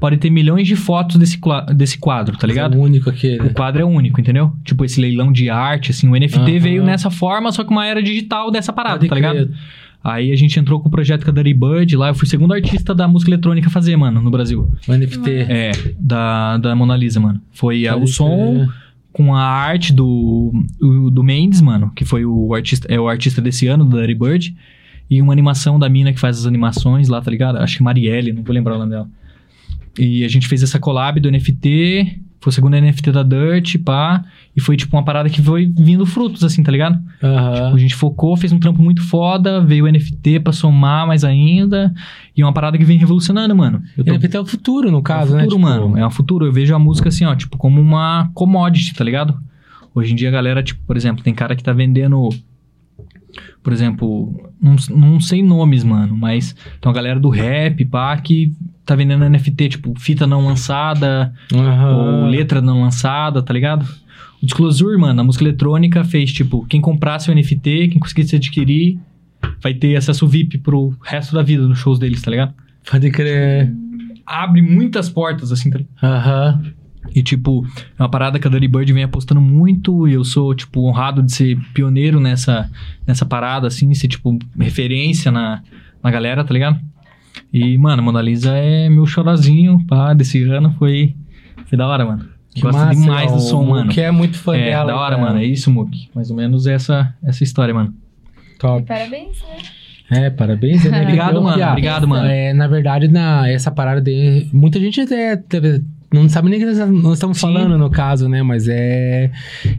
pode 0.00 0.16
ter 0.16 0.30
milhões 0.30 0.66
de 0.66 0.74
fotos 0.76 1.16
desse, 1.16 1.38
desse 1.74 1.98
quadro, 1.98 2.36
tá 2.36 2.46
ligado? 2.46 2.74
É 2.74 2.78
o 2.78 2.82
único 2.82 3.08
aquele. 3.10 3.40
O 3.42 3.52
quadro 3.54 3.80
é 3.82 3.84
único, 3.84 4.20
entendeu? 4.20 4.52
Tipo, 4.64 4.84
esse 4.84 5.00
leilão 5.00 5.30
de 5.30 5.48
arte, 5.50 5.90
assim, 5.92 6.08
o 6.08 6.16
NFT 6.16 6.38
Aham. 6.52 6.58
veio 6.60 6.84
nessa 6.84 7.10
forma, 7.10 7.52
só 7.52 7.62
que 7.62 7.70
uma 7.70 7.86
era 7.86 8.02
digital 8.02 8.50
dessa 8.50 8.72
parada, 8.72 8.98
Pode 8.98 9.08
tá 9.08 9.16
crer. 9.16 9.32
ligado? 9.32 9.54
Aí 10.02 10.30
a 10.30 10.36
gente 10.36 10.58
entrou 10.60 10.78
com 10.78 10.86
o 10.86 10.90
projeto 10.90 11.24
com 11.24 11.30
a 11.30 11.34
Dirty 11.34 11.52
Bird, 11.52 11.96
lá 11.96 12.08
eu 12.08 12.14
fui 12.14 12.26
o 12.26 12.30
segundo 12.30 12.54
artista 12.54 12.94
da 12.94 13.08
música 13.08 13.30
eletrônica 13.32 13.66
a 13.66 13.70
fazer, 13.70 13.96
mano, 13.96 14.20
no 14.22 14.30
Brasil. 14.30 14.70
O 14.86 14.92
NFT. 14.92 15.30
É, 15.48 15.72
da, 15.98 16.58
da 16.58 16.76
Mona 16.76 16.96
Lisa, 16.96 17.18
mano. 17.18 17.40
Foi 17.52 17.84
Pode 17.88 18.04
o 18.04 18.06
som. 18.06 18.68
Com 19.16 19.34
a 19.34 19.40
arte 19.42 19.94
do, 19.94 20.52
o- 20.78 21.10
do 21.10 21.22
Mendes, 21.24 21.62
mano, 21.62 21.90
que 21.96 22.04
foi 22.04 22.26
o 22.26 22.52
artista, 22.54 22.86
é 22.92 23.00
o 23.00 23.08
artista 23.08 23.40
desse 23.40 23.66
ano, 23.66 23.82
do 23.82 23.96
Dirty 23.98 24.14
Bird. 24.14 24.54
E 25.08 25.22
uma 25.22 25.32
animação 25.32 25.78
da 25.78 25.88
mina 25.88 26.12
que 26.12 26.20
faz 26.20 26.38
as 26.38 26.44
animações 26.44 27.08
lá, 27.08 27.22
tá 27.22 27.30
ligado? 27.30 27.56
Acho 27.56 27.78
que 27.78 27.82
Marielle, 27.82 28.32
não 28.34 28.42
vou 28.42 28.52
lembrar 28.54 28.74
o 28.74 28.78
nome 28.78 28.90
dela. 28.90 29.08
E 29.98 30.22
a 30.22 30.28
gente 30.28 30.46
fez 30.46 30.62
essa 30.62 30.78
collab 30.78 31.18
do 31.18 31.30
NFT, 31.30 32.20
foi 32.40 32.50
o 32.50 32.52
segundo 32.52 32.78
NFT 32.80 33.12
da 33.12 33.22
Dirt, 33.22 33.78
pá. 33.82 34.24
E 34.54 34.60
foi 34.60 34.76
tipo 34.76 34.96
uma 34.96 35.04
parada 35.04 35.28
que 35.28 35.42
foi 35.42 35.66
vindo 35.76 36.06
frutos, 36.06 36.44
assim, 36.44 36.62
tá 36.62 36.70
ligado? 36.70 36.98
Aham. 37.22 37.74
A 37.74 37.78
gente 37.78 37.94
focou, 37.94 38.36
fez 38.36 38.52
um 38.52 38.58
trampo 38.58 38.82
muito 38.82 39.02
foda, 39.02 39.60
veio 39.60 39.84
o 39.84 39.90
NFT 39.90 40.40
pra 40.40 40.52
somar 40.52 41.06
mais 41.06 41.24
ainda. 41.24 41.92
E 42.36 42.42
é 42.42 42.44
uma 42.44 42.52
parada 42.52 42.78
que 42.78 42.84
vem 42.84 42.98
revolucionando, 42.98 43.54
mano. 43.54 43.82
Eu 43.96 44.04
tô 44.04 44.12
NFT 44.12 44.36
é 44.36 44.40
o 44.40 44.46
futuro, 44.46 44.90
no 44.90 45.02
caso, 45.02 45.32
é 45.32 45.34
o 45.34 45.36
né? 45.38 45.44
futuro, 45.44 45.60
Tipo, 45.60 45.70
mano. 45.70 45.98
É 45.98 46.06
o 46.06 46.10
futuro. 46.10 46.46
Eu 46.46 46.52
vejo 46.52 46.74
a 46.74 46.78
música 46.78 47.08
assim, 47.08 47.24
ó, 47.24 47.34
tipo, 47.34 47.56
como 47.56 47.80
uma 47.80 48.30
commodity, 48.34 48.94
tá 48.94 49.02
ligado? 49.04 49.36
Hoje 49.94 50.12
em 50.12 50.16
dia 50.16 50.28
a 50.28 50.32
galera, 50.32 50.62
tipo, 50.62 50.82
por 50.86 50.96
exemplo, 50.96 51.24
tem 51.24 51.34
cara 51.34 51.56
que 51.56 51.62
tá 51.64 51.72
vendendo. 51.72 52.28
Por 53.62 53.72
exemplo, 53.72 54.50
não, 54.60 54.76
não 54.90 55.20
sei 55.20 55.42
nomes, 55.42 55.82
mano, 55.84 56.16
mas 56.16 56.52
tem 56.80 56.88
uma 56.88 56.94
galera 56.94 57.18
do 57.18 57.28
rap, 57.28 57.84
pá, 57.84 58.16
que 58.16 58.52
tá 58.84 58.94
vendendo 58.94 59.28
NFT, 59.28 59.68
tipo, 59.70 59.98
fita 59.98 60.26
não 60.26 60.46
lançada, 60.46 61.32
Aham. 61.52 61.96
ou 61.96 62.26
letra 62.26 62.60
não 62.60 62.82
lançada, 62.82 63.42
tá 63.42 63.52
ligado? 63.52 63.84
O 64.42 64.46
Disclosure, 64.46 64.96
mano, 64.96 65.20
a 65.20 65.24
música 65.24 65.44
eletrônica 65.44 66.04
fez, 66.04 66.32
tipo, 66.32 66.64
quem 66.66 66.80
comprasse 66.80 67.30
o 67.30 67.34
NFT, 67.34 67.88
quem 67.88 67.98
conseguisse 67.98 68.36
adquirir, 68.36 68.98
vai 69.60 69.74
ter 69.74 69.96
acesso 69.96 70.26
VIP 70.26 70.58
pro 70.58 70.94
resto 71.02 71.34
da 71.34 71.42
vida 71.42 71.66
nos 71.66 71.78
shows 71.78 71.98
deles, 71.98 72.22
tá 72.22 72.30
ligado? 72.30 72.54
Pode 72.88 73.10
crer. 73.10 73.72
Abre 74.24 74.62
muitas 74.62 75.08
portas, 75.08 75.50
assim, 75.50 75.70
tá 75.70 75.78
ligado? 75.78 75.96
Aham. 76.02 76.62
E, 77.14 77.22
tipo, 77.22 77.64
é 77.98 78.02
uma 78.02 78.08
parada 78.10 78.38
que 78.38 78.46
a 78.46 78.50
Dirty 78.50 78.68
Bird 78.68 78.92
vem 78.92 79.02
apostando 79.04 79.40
muito 79.40 80.06
e 80.06 80.12
eu 80.14 80.24
sou, 80.24 80.54
tipo, 80.54 80.80
honrado 80.86 81.22
de 81.22 81.32
ser 81.32 81.58
pioneiro 81.72 82.20
nessa, 82.20 82.70
nessa 83.06 83.24
parada, 83.24 83.66
assim, 83.66 83.92
ser, 83.94 84.08
tipo, 84.08 84.38
referência 84.58 85.30
na, 85.32 85.62
na 86.02 86.10
galera, 86.10 86.44
tá 86.44 86.52
ligado? 86.52 86.78
E, 87.52 87.76
mano, 87.78 88.02
Mona 88.02 88.20
Lisa 88.20 88.52
é 88.56 88.88
meu 88.88 89.06
chorazinho, 89.06 89.78
pá, 89.86 90.12
desse 90.14 90.42
ano, 90.44 90.74
foi, 90.78 91.14
foi 91.66 91.78
da 91.78 91.86
hora, 91.86 92.04
mano. 92.04 92.28
Que 92.54 92.62
Gosto 92.62 92.78
massa, 92.78 92.98
demais 93.00 93.32
do 93.32 93.40
som, 93.40 93.62
o 93.62 93.68
mano. 93.70 93.90
Que 93.90 94.00
é 94.00 94.10
muito 94.10 94.38
fã 94.38 94.56
É, 94.56 94.64
dela. 94.70 94.86
da 94.92 94.96
hora, 94.98 95.16
cara. 95.16 95.26
mano, 95.28 95.40
é 95.40 95.44
isso, 95.44 95.70
Muk. 95.70 96.08
Mais 96.14 96.30
ou 96.30 96.36
menos 96.36 96.66
essa, 96.66 97.14
essa 97.22 97.44
história, 97.44 97.74
mano. 97.74 97.94
Top. 98.58 98.82
Parabéns, 98.86 99.42
né? 99.42 100.24
É, 100.26 100.30
parabéns. 100.30 100.84
né? 100.84 101.00
Obrigado, 101.02 101.42
mano, 101.42 101.62
obrigado, 101.70 102.08
mano. 102.08 102.26
É, 102.28 102.54
na 102.54 102.66
verdade, 102.66 103.08
na, 103.08 103.46
essa 103.50 103.70
parada 103.70 104.00
de. 104.00 104.46
Muita 104.52 104.78
gente 104.80 105.00
até 105.02 105.36
teve- 105.36 105.84
não 106.12 106.28
sabe 106.28 106.48
nem 106.50 106.58
o 106.62 106.66
que 106.74 106.80
nós 107.02 107.14
estamos 107.14 107.36
Sim. 107.38 107.40
falando, 107.42 107.76
no 107.76 107.90
caso, 107.90 108.28
né? 108.28 108.42
Mas 108.42 108.68
é, 108.68 109.30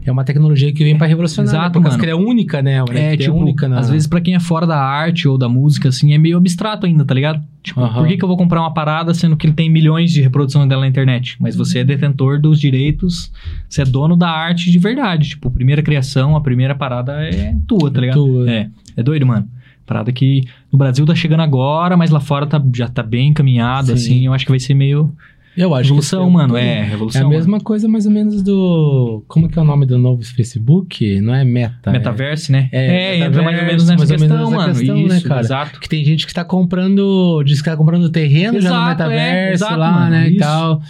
é 0.04 0.12
uma 0.12 0.24
tecnologia 0.24 0.72
que 0.72 0.84
vem 0.84 0.96
pra 0.96 1.06
revolucionar. 1.06 1.52
Exato, 1.52 1.66
né? 1.68 1.72
Por 1.72 1.82
causa 1.82 1.98
que 1.98 2.04
ela 2.04 2.12
é 2.12 2.14
única, 2.14 2.60
né? 2.62 2.74
Ela 2.74 2.92
É, 2.98 3.16
tipo, 3.16 3.34
única 3.36 3.68
na... 3.68 3.78
às 3.78 3.90
vezes 3.90 4.06
pra 4.06 4.20
quem 4.20 4.34
é 4.34 4.40
fora 4.40 4.66
da 4.66 4.78
arte 4.80 5.26
ou 5.26 5.38
da 5.38 5.48
música, 5.48 5.88
assim, 5.88 6.12
é 6.12 6.18
meio 6.18 6.36
abstrato 6.36 6.86
ainda, 6.86 7.04
tá 7.04 7.14
ligado? 7.14 7.42
Tipo, 7.62 7.80
Aham. 7.80 7.94
por 8.00 8.08
que, 8.08 8.16
que 8.16 8.24
eu 8.24 8.28
vou 8.28 8.36
comprar 8.36 8.60
uma 8.60 8.72
parada 8.72 9.12
sendo 9.12 9.36
que 9.36 9.46
ele 9.46 9.54
tem 9.54 9.68
milhões 9.70 10.10
de 10.12 10.22
reprodução 10.22 10.66
dela 10.66 10.82
na 10.82 10.88
internet? 10.88 11.36
Mas 11.40 11.56
você 11.56 11.80
é 11.80 11.84
detentor 11.84 12.40
dos 12.40 12.60
direitos, 12.60 13.32
você 13.68 13.82
é 13.82 13.84
dono 13.84 14.16
da 14.16 14.30
arte 14.30 14.70
de 14.70 14.78
verdade. 14.78 15.30
Tipo, 15.30 15.48
a 15.48 15.50
primeira 15.50 15.82
criação, 15.82 16.36
a 16.36 16.40
primeira 16.40 16.74
parada 16.74 17.12
é 17.24 17.54
tua, 17.66 17.90
tá 17.90 17.98
É 17.98 18.00
ligado? 18.02 18.14
tua. 18.24 18.50
É, 18.50 18.68
é 18.96 19.02
doido, 19.02 19.26
mano. 19.26 19.48
Parada 19.84 20.12
que 20.12 20.42
no 20.70 20.78
Brasil 20.78 21.04
tá 21.06 21.14
chegando 21.14 21.40
agora, 21.40 21.96
mas 21.96 22.10
lá 22.10 22.20
fora 22.20 22.46
tá, 22.46 22.62
já 22.74 22.88
tá 22.88 23.02
bem 23.02 23.28
encaminhado, 23.30 23.86
Sim. 23.88 23.92
assim. 23.94 24.26
Eu 24.26 24.34
acho 24.34 24.44
que 24.44 24.52
vai 24.52 24.60
ser 24.60 24.74
meio 24.74 25.10
Eu 25.58 25.74
acho 25.74 25.84
revolução, 25.88 26.26
que 26.26 26.32
mano. 26.32 26.56
É, 26.56 26.78
É 26.78 26.82
revolução. 26.84 27.20
a 27.20 27.24
mano. 27.24 27.36
mesma 27.36 27.58
coisa, 27.60 27.88
mais 27.88 28.06
ou 28.06 28.12
menos, 28.12 28.42
do. 28.42 29.24
Como 29.26 29.48
que 29.48 29.58
é 29.58 29.62
o 29.62 29.64
nome 29.64 29.84
do 29.86 29.98
novo 29.98 30.22
Facebook? 30.24 31.20
Não 31.20 31.34
é 31.34 31.44
Meta. 31.44 31.90
Metaverse, 31.90 32.52
né? 32.52 32.68
É, 32.72 33.16
É, 33.16 33.18
entra 33.26 33.42
mais 33.42 33.58
ou 33.58 33.64
menos 33.66 33.86
nessa 33.88 33.98
mais 33.98 34.10
ou 34.10 34.16
questão, 34.16 34.36
menos 34.36 34.50
nessa 34.52 34.62
mano. 34.66 34.78
questão, 34.78 34.96
né, 34.96 35.16
Isso, 35.16 35.28
cara? 35.28 35.40
exato. 35.40 35.80
Que 35.80 35.88
tem 35.88 36.04
gente 36.04 36.26
que 36.26 36.32
tá 36.32 36.44
comprando. 36.44 37.42
Diz 37.44 37.60
que 37.60 37.68
tá 37.68 37.76
comprando 37.76 38.08
terreno 38.08 38.60
já 38.60 38.70
no 38.70 38.76
Exato, 38.76 39.02
é, 39.02 39.06
metaverso 39.08 39.64
exato, 39.64 39.78
lá, 39.80 39.92
mano, 39.92 40.10
né? 40.10 40.28
E 40.28 40.30
isso. 40.30 40.38
tal. 40.38 40.82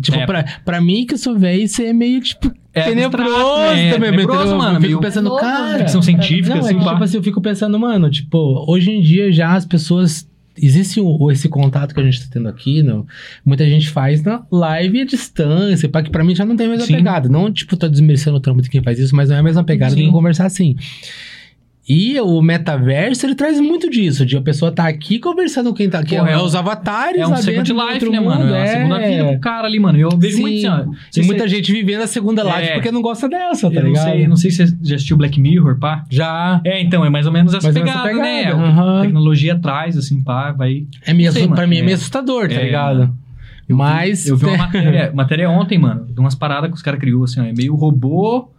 Tipo, 0.00 0.18
É. 0.18 0.26
pra, 0.26 0.44
pra 0.64 0.80
mim 0.80 1.06
que 1.06 1.14
eu 1.14 1.18
sou 1.18 1.38
velho, 1.38 1.62
isso 1.62 1.80
é 1.80 1.92
meio, 1.92 2.20
tipo, 2.20 2.52
É 2.72 2.82
tenebroso 2.82 3.30
né? 3.72 3.92
também. 3.92 4.10
Tenebroso, 4.10 4.56
mano, 4.56 4.78
Eu 4.78 4.82
fico 4.82 5.00
pensando, 5.00 5.36
cara. 5.36 5.78
Ficção 5.78 6.02
científica, 6.02 6.54
Não, 6.56 6.60
assim, 6.64 6.74
é 6.74 6.78
que, 6.78 6.84
pá. 6.84 6.90
tipo 6.92 7.04
assim, 7.04 7.16
eu 7.16 7.22
fico 7.22 7.40
pensando, 7.40 7.78
mano, 7.78 8.10
tipo, 8.10 8.64
hoje 8.68 8.90
em 8.90 9.00
dia 9.00 9.30
já 9.32 9.54
as 9.54 9.64
pessoas. 9.64 10.28
Existe 10.56 11.00
o, 11.00 11.30
esse 11.30 11.48
contato 11.48 11.94
que 11.94 12.00
a 12.00 12.04
gente 12.04 12.20
tá 12.20 12.26
tendo 12.30 12.48
aqui, 12.48 12.82
não? 12.82 13.06
muita 13.44 13.66
gente 13.68 13.88
faz 13.90 14.22
na 14.22 14.44
live 14.50 15.00
à 15.00 15.04
distância, 15.04 15.88
que 15.88 16.10
pra 16.10 16.24
mim 16.24 16.34
já 16.34 16.44
não 16.44 16.56
tem 16.56 16.66
a 16.66 16.70
mesma 16.70 16.86
Sim. 16.86 16.96
pegada. 16.96 17.28
Não, 17.28 17.52
tipo, 17.52 17.76
tô 17.76 17.88
desmerecendo 17.88 18.36
o 18.36 18.40
trampo 18.40 18.62
de 18.62 18.70
quem 18.70 18.82
faz 18.82 18.98
isso, 18.98 19.14
mas 19.14 19.28
não 19.28 19.36
é 19.36 19.40
a 19.40 19.42
mesma 19.42 19.64
pegada 19.64 19.94
Sim. 19.94 20.06
de 20.06 20.10
conversar 20.10 20.46
assim. 20.46 20.76
E 21.86 22.18
o 22.18 22.40
metaverso, 22.40 23.26
ele 23.26 23.34
traz 23.34 23.60
muito 23.60 23.90
disso, 23.90 24.24
de 24.24 24.36
a 24.38 24.40
pessoa 24.40 24.72
tá 24.72 24.88
aqui 24.88 25.18
conversando 25.18 25.68
com 25.68 25.76
quem 25.76 25.90
tá 25.90 25.98
aqui. 25.98 26.16
É, 26.16 26.18
é 26.32 26.38
os 26.38 26.54
avatares 26.54 27.20
É 27.20 27.26
um 27.26 27.36
second 27.36 27.70
life, 27.72 28.08
né, 28.08 28.20
mano? 28.20 28.40
mundo, 28.40 28.54
É 28.54 28.58
uma 28.58 28.66
segunda 28.66 28.98
vida 29.00 29.24
pro 29.32 29.40
cara 29.40 29.66
ali, 29.66 29.78
mano. 29.78 29.98
Eu 29.98 30.08
vejo 30.16 30.36
Sim. 30.36 30.42
muito 30.42 30.66
assim, 30.66 30.68
ó. 30.68 31.20
E 31.20 31.26
muita 31.26 31.42
você- 31.42 31.48
gente 31.50 31.70
vivendo 31.72 32.00
a 32.00 32.06
segunda 32.06 32.42
life 32.42 32.70
É. 32.70 32.74
porque 32.74 32.90
não 32.90 33.02
gosta 33.02 33.28
dessa, 33.28 33.68
tá 33.70 33.76
eu 33.76 33.82
não 33.82 33.88
ligado? 33.90 34.04
sei, 34.12 34.26
não 34.26 34.36
sei 34.36 34.50
se 34.50 34.66
você 34.66 34.76
já 34.82 34.94
assistiu 34.94 35.16
Black 35.18 35.38
Mirror, 35.38 35.78
pá. 35.78 36.04
Já. 36.10 36.60
É, 36.64 36.80
então, 36.80 37.04
é 37.04 37.10
mais 37.10 37.26
ou 37.26 37.32
menos 37.32 37.52
essa 37.52 37.66
Mais 37.70 37.76
pegada, 37.78 38.04
né? 38.04 38.12
pegada, 38.14 38.28
É 38.48 38.54
o 38.54 38.56
que 38.56 38.62
aham. 38.64 38.98
a 38.98 39.02
tecnologia 39.02 39.58
traz, 39.58 39.98
assim, 39.98 40.22
pá, 40.22 40.52
vai... 40.52 40.86
É 41.06 41.12
meio, 41.12 41.30
Sei, 41.32 41.42
mano, 41.42 41.54
pra 41.54 41.66
mim 41.66 41.76
é 41.76 41.80
é. 41.80 41.82
meio 41.82 41.96
assustador, 41.96 42.48
tá 42.48 42.54
É, 42.54 42.64
ligado? 42.64 43.12
Mas. 43.68 44.26
Eu 44.26 44.36
vi 44.36 44.46
uma 44.46 44.56
matéria, 44.68 45.12
matéria 45.14 45.50
ontem, 45.50 45.78
mano, 45.78 46.06
de 46.06 46.18
umas 46.20 46.34
paradas 46.34 46.70
que 46.70 46.76
os 46.76 46.82
caras 46.82 47.00
criou, 47.00 47.24
assim, 47.24 47.40
ó. 47.40 47.44
É 47.44 47.52
meio 47.52 47.74
robô 47.74 48.48
É 48.48 48.53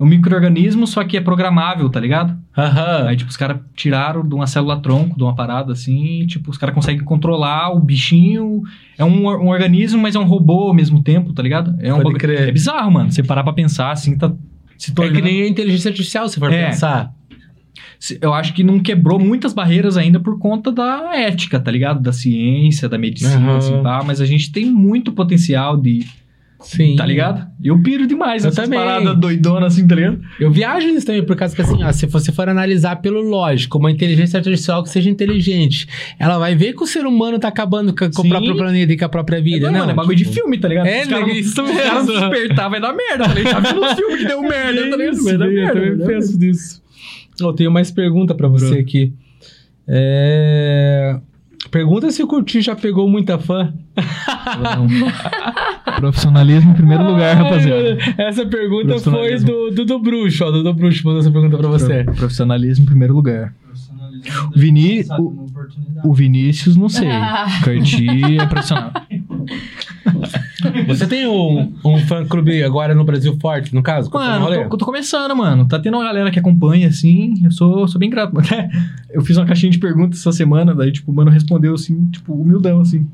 um 0.00 0.06
micro-organismo, 0.06 0.86
só 0.86 1.04
que 1.04 1.16
é 1.18 1.20
programável, 1.20 1.88
tá 1.90 2.00
ligado? 2.00 2.34
Aham. 2.56 3.06
Aí, 3.06 3.16
tipo, 3.16 3.30
os 3.30 3.36
caras 3.36 3.58
tiraram 3.76 4.26
de 4.26 4.34
uma 4.34 4.46
célula-tronco, 4.46 5.14
de 5.14 5.22
uma 5.22 5.34
parada 5.34 5.72
assim, 5.74 6.22
e, 6.22 6.26
tipo, 6.26 6.50
os 6.50 6.56
caras 6.56 6.74
conseguem 6.74 7.04
controlar 7.04 7.70
o 7.70 7.78
bichinho. 7.78 8.62
É 8.96 9.04
um, 9.04 9.26
um 9.28 9.48
organismo, 9.48 10.00
mas 10.00 10.14
é 10.14 10.18
um 10.18 10.24
robô 10.24 10.68
ao 10.68 10.74
mesmo 10.74 11.02
tempo, 11.02 11.34
tá 11.34 11.42
ligado? 11.42 11.76
É 11.80 11.92
um 11.92 12.00
Pode. 12.02 12.24
É 12.26 12.50
bizarro, 12.50 12.90
mano. 12.90 13.12
Você 13.12 13.22
parar 13.22 13.44
pra 13.44 13.52
pensar, 13.52 13.90
assim, 13.92 14.16
tá 14.16 14.32
se 14.78 14.90
É 14.90 14.94
tornando... 14.94 15.16
que 15.16 15.22
nem 15.22 15.42
a 15.42 15.48
inteligência 15.48 15.90
artificial, 15.90 16.26
se 16.28 16.40
for 16.40 16.50
É. 16.50 16.68
pensar. 16.70 17.12
Eu 18.22 18.32
acho 18.32 18.54
que 18.54 18.64
não 18.64 18.80
quebrou 18.80 19.18
muitas 19.18 19.52
barreiras 19.52 19.98
ainda 19.98 20.18
por 20.18 20.38
conta 20.38 20.72
da 20.72 21.14
ética, 21.14 21.60
tá 21.60 21.70
ligado? 21.70 22.00
Da 22.00 22.12
ciência, 22.14 22.88
da 22.88 22.96
medicina, 22.96 23.36
Aham. 23.36 23.56
assim, 23.58 23.82
pá. 23.82 24.02
Mas 24.02 24.22
a 24.22 24.24
gente 24.26 24.50
tem 24.50 24.64
muito 24.64 25.12
potencial 25.12 25.76
de... 25.76 26.06
Sim. 26.60 26.94
Tá 26.96 27.06
ligado? 27.06 27.46
Eu 27.62 27.82
piro 27.82 28.06
demais 28.06 28.44
Eu 28.44 28.52
também. 28.54 28.78
paradas 28.78 29.18
doidonas, 29.18 29.72
assim, 29.72 29.86
tá 29.88 29.94
ligado? 29.94 30.20
Eu 30.38 30.50
viajo 30.50 30.86
nisso 30.88 31.06
também, 31.06 31.24
por 31.24 31.34
causa 31.34 31.56
que 31.56 31.62
assim, 31.62 31.82
ó, 31.82 31.90
se 31.90 32.06
você 32.06 32.30
for 32.30 32.48
analisar 32.48 32.96
pelo 32.96 33.20
lógico, 33.22 33.78
uma 33.78 33.90
inteligência 33.90 34.36
artificial 34.36 34.82
que 34.82 34.90
seja 34.90 35.08
inteligente, 35.08 35.86
ela 36.18 36.38
vai 36.38 36.54
ver 36.54 36.74
que 36.74 36.82
o 36.82 36.86
ser 36.86 37.06
humano 37.06 37.38
tá 37.38 37.48
acabando 37.48 37.94
com, 37.94 38.10
com 38.10 38.22
o 38.22 38.28
próprio 38.28 38.56
planeta 38.56 38.92
e 38.92 38.96
com 38.98 39.04
a 39.04 39.08
própria 39.08 39.40
vida, 39.40 39.66
não, 39.66 39.72
né? 39.72 39.78
mano, 39.80 39.92
é 39.92 39.94
bagulho 39.94 40.16
de 40.16 40.24
filme, 40.26 40.58
tá 40.58 40.68
ligado? 40.68 40.86
É, 40.86 41.02
Os 41.02 41.08
caras 41.08 41.26
né, 41.26 41.32
isso 41.34 41.62
mesmo. 41.62 42.12
despertar, 42.12 42.68
vai 42.68 42.80
dar 42.80 42.92
merda. 42.92 43.24
Tá 43.24 43.34
ligado? 43.34 43.64
Já 43.64 43.72
viu 43.72 43.80
no 43.80 43.96
filme 43.96 44.16
que 44.18 44.24
deu 44.26 44.42
merda, 44.46 44.90
tá 44.90 44.96
ligado? 44.96 45.14
Isso, 45.14 45.24
Vai 45.24 45.38
dar 45.38 45.46
eu 45.46 45.52
merda. 45.52 45.72
também 45.72 45.88
vai 45.90 45.98
dar 45.98 46.06
penso 46.06 46.38
nisso. 46.38 46.82
Eu 47.40 47.52
tenho 47.54 47.70
mais 47.70 47.90
pergunta 47.90 48.34
pra 48.34 48.48
você 48.48 48.66
Pronto. 48.66 48.80
aqui. 48.80 49.12
É... 49.88 51.18
Pergunta 51.70 52.10
se 52.10 52.22
o 52.22 52.26
Curti 52.26 52.60
já 52.60 52.74
pegou 52.74 53.08
muita 53.08 53.38
fã. 53.38 53.72
Profissionalismo 55.96 56.72
em 56.72 56.74
primeiro 56.74 57.04
lugar, 57.04 57.36
rapaziada. 57.36 57.98
Essa 58.18 58.46
pergunta 58.46 58.98
foi 58.98 59.12
Profissionalismo. 59.12 59.46
do 59.48 59.70
Dudu 59.70 59.98
Bruxo, 59.98 60.44
ó. 60.44 60.50
Dudu 60.50 60.72
Bruxo 60.74 61.02
mandou 61.04 61.20
essa 61.20 61.30
pergunta 61.30 61.56
pra 61.58 61.68
você. 61.68 62.04
Pro- 62.04 62.14
Profissionalismo 62.14 62.84
em 62.84 62.86
primeiro 62.86 63.14
lugar. 63.14 63.54
O- 65.18 65.28
uma 65.28 65.42
oportunidade. 65.44 66.06
O 66.08 66.12
Vinícius, 66.14 66.76
não 66.76 66.88
sei. 66.88 67.08
Curti 67.64 68.38
é 68.38 68.46
profissional. 68.46 68.92
Você 70.86 71.06
tem 71.06 71.26
um, 71.26 71.72
um 71.84 71.98
fã-clube 72.06 72.62
agora 72.62 72.94
no 72.94 73.04
Brasil 73.04 73.36
forte, 73.40 73.74
no 73.74 73.82
caso? 73.82 74.10
O 74.10 74.14
Mano, 74.14 74.48
eu 74.52 74.68
tô, 74.68 74.76
tô 74.78 74.84
começando, 74.84 75.34
mano. 75.34 75.66
Tá 75.66 75.78
tendo 75.78 75.96
uma 75.96 76.04
galera 76.04 76.30
que 76.30 76.38
acompanha, 76.38 76.88
assim. 76.88 77.34
Eu 77.44 77.50
sou, 77.50 77.88
sou 77.88 77.98
bem 77.98 78.10
grato. 78.10 78.38
Até 78.38 78.68
eu 79.10 79.22
fiz 79.22 79.36
uma 79.36 79.46
caixinha 79.46 79.70
de 79.72 79.78
perguntas 79.78 80.20
essa 80.20 80.32
semana, 80.32 80.74
daí, 80.74 80.92
tipo, 80.92 81.10
o 81.10 81.14
mano 81.14 81.30
respondeu, 81.30 81.74
assim, 81.74 82.06
tipo, 82.10 82.34
humildão, 82.34 82.80
assim. 82.80 83.06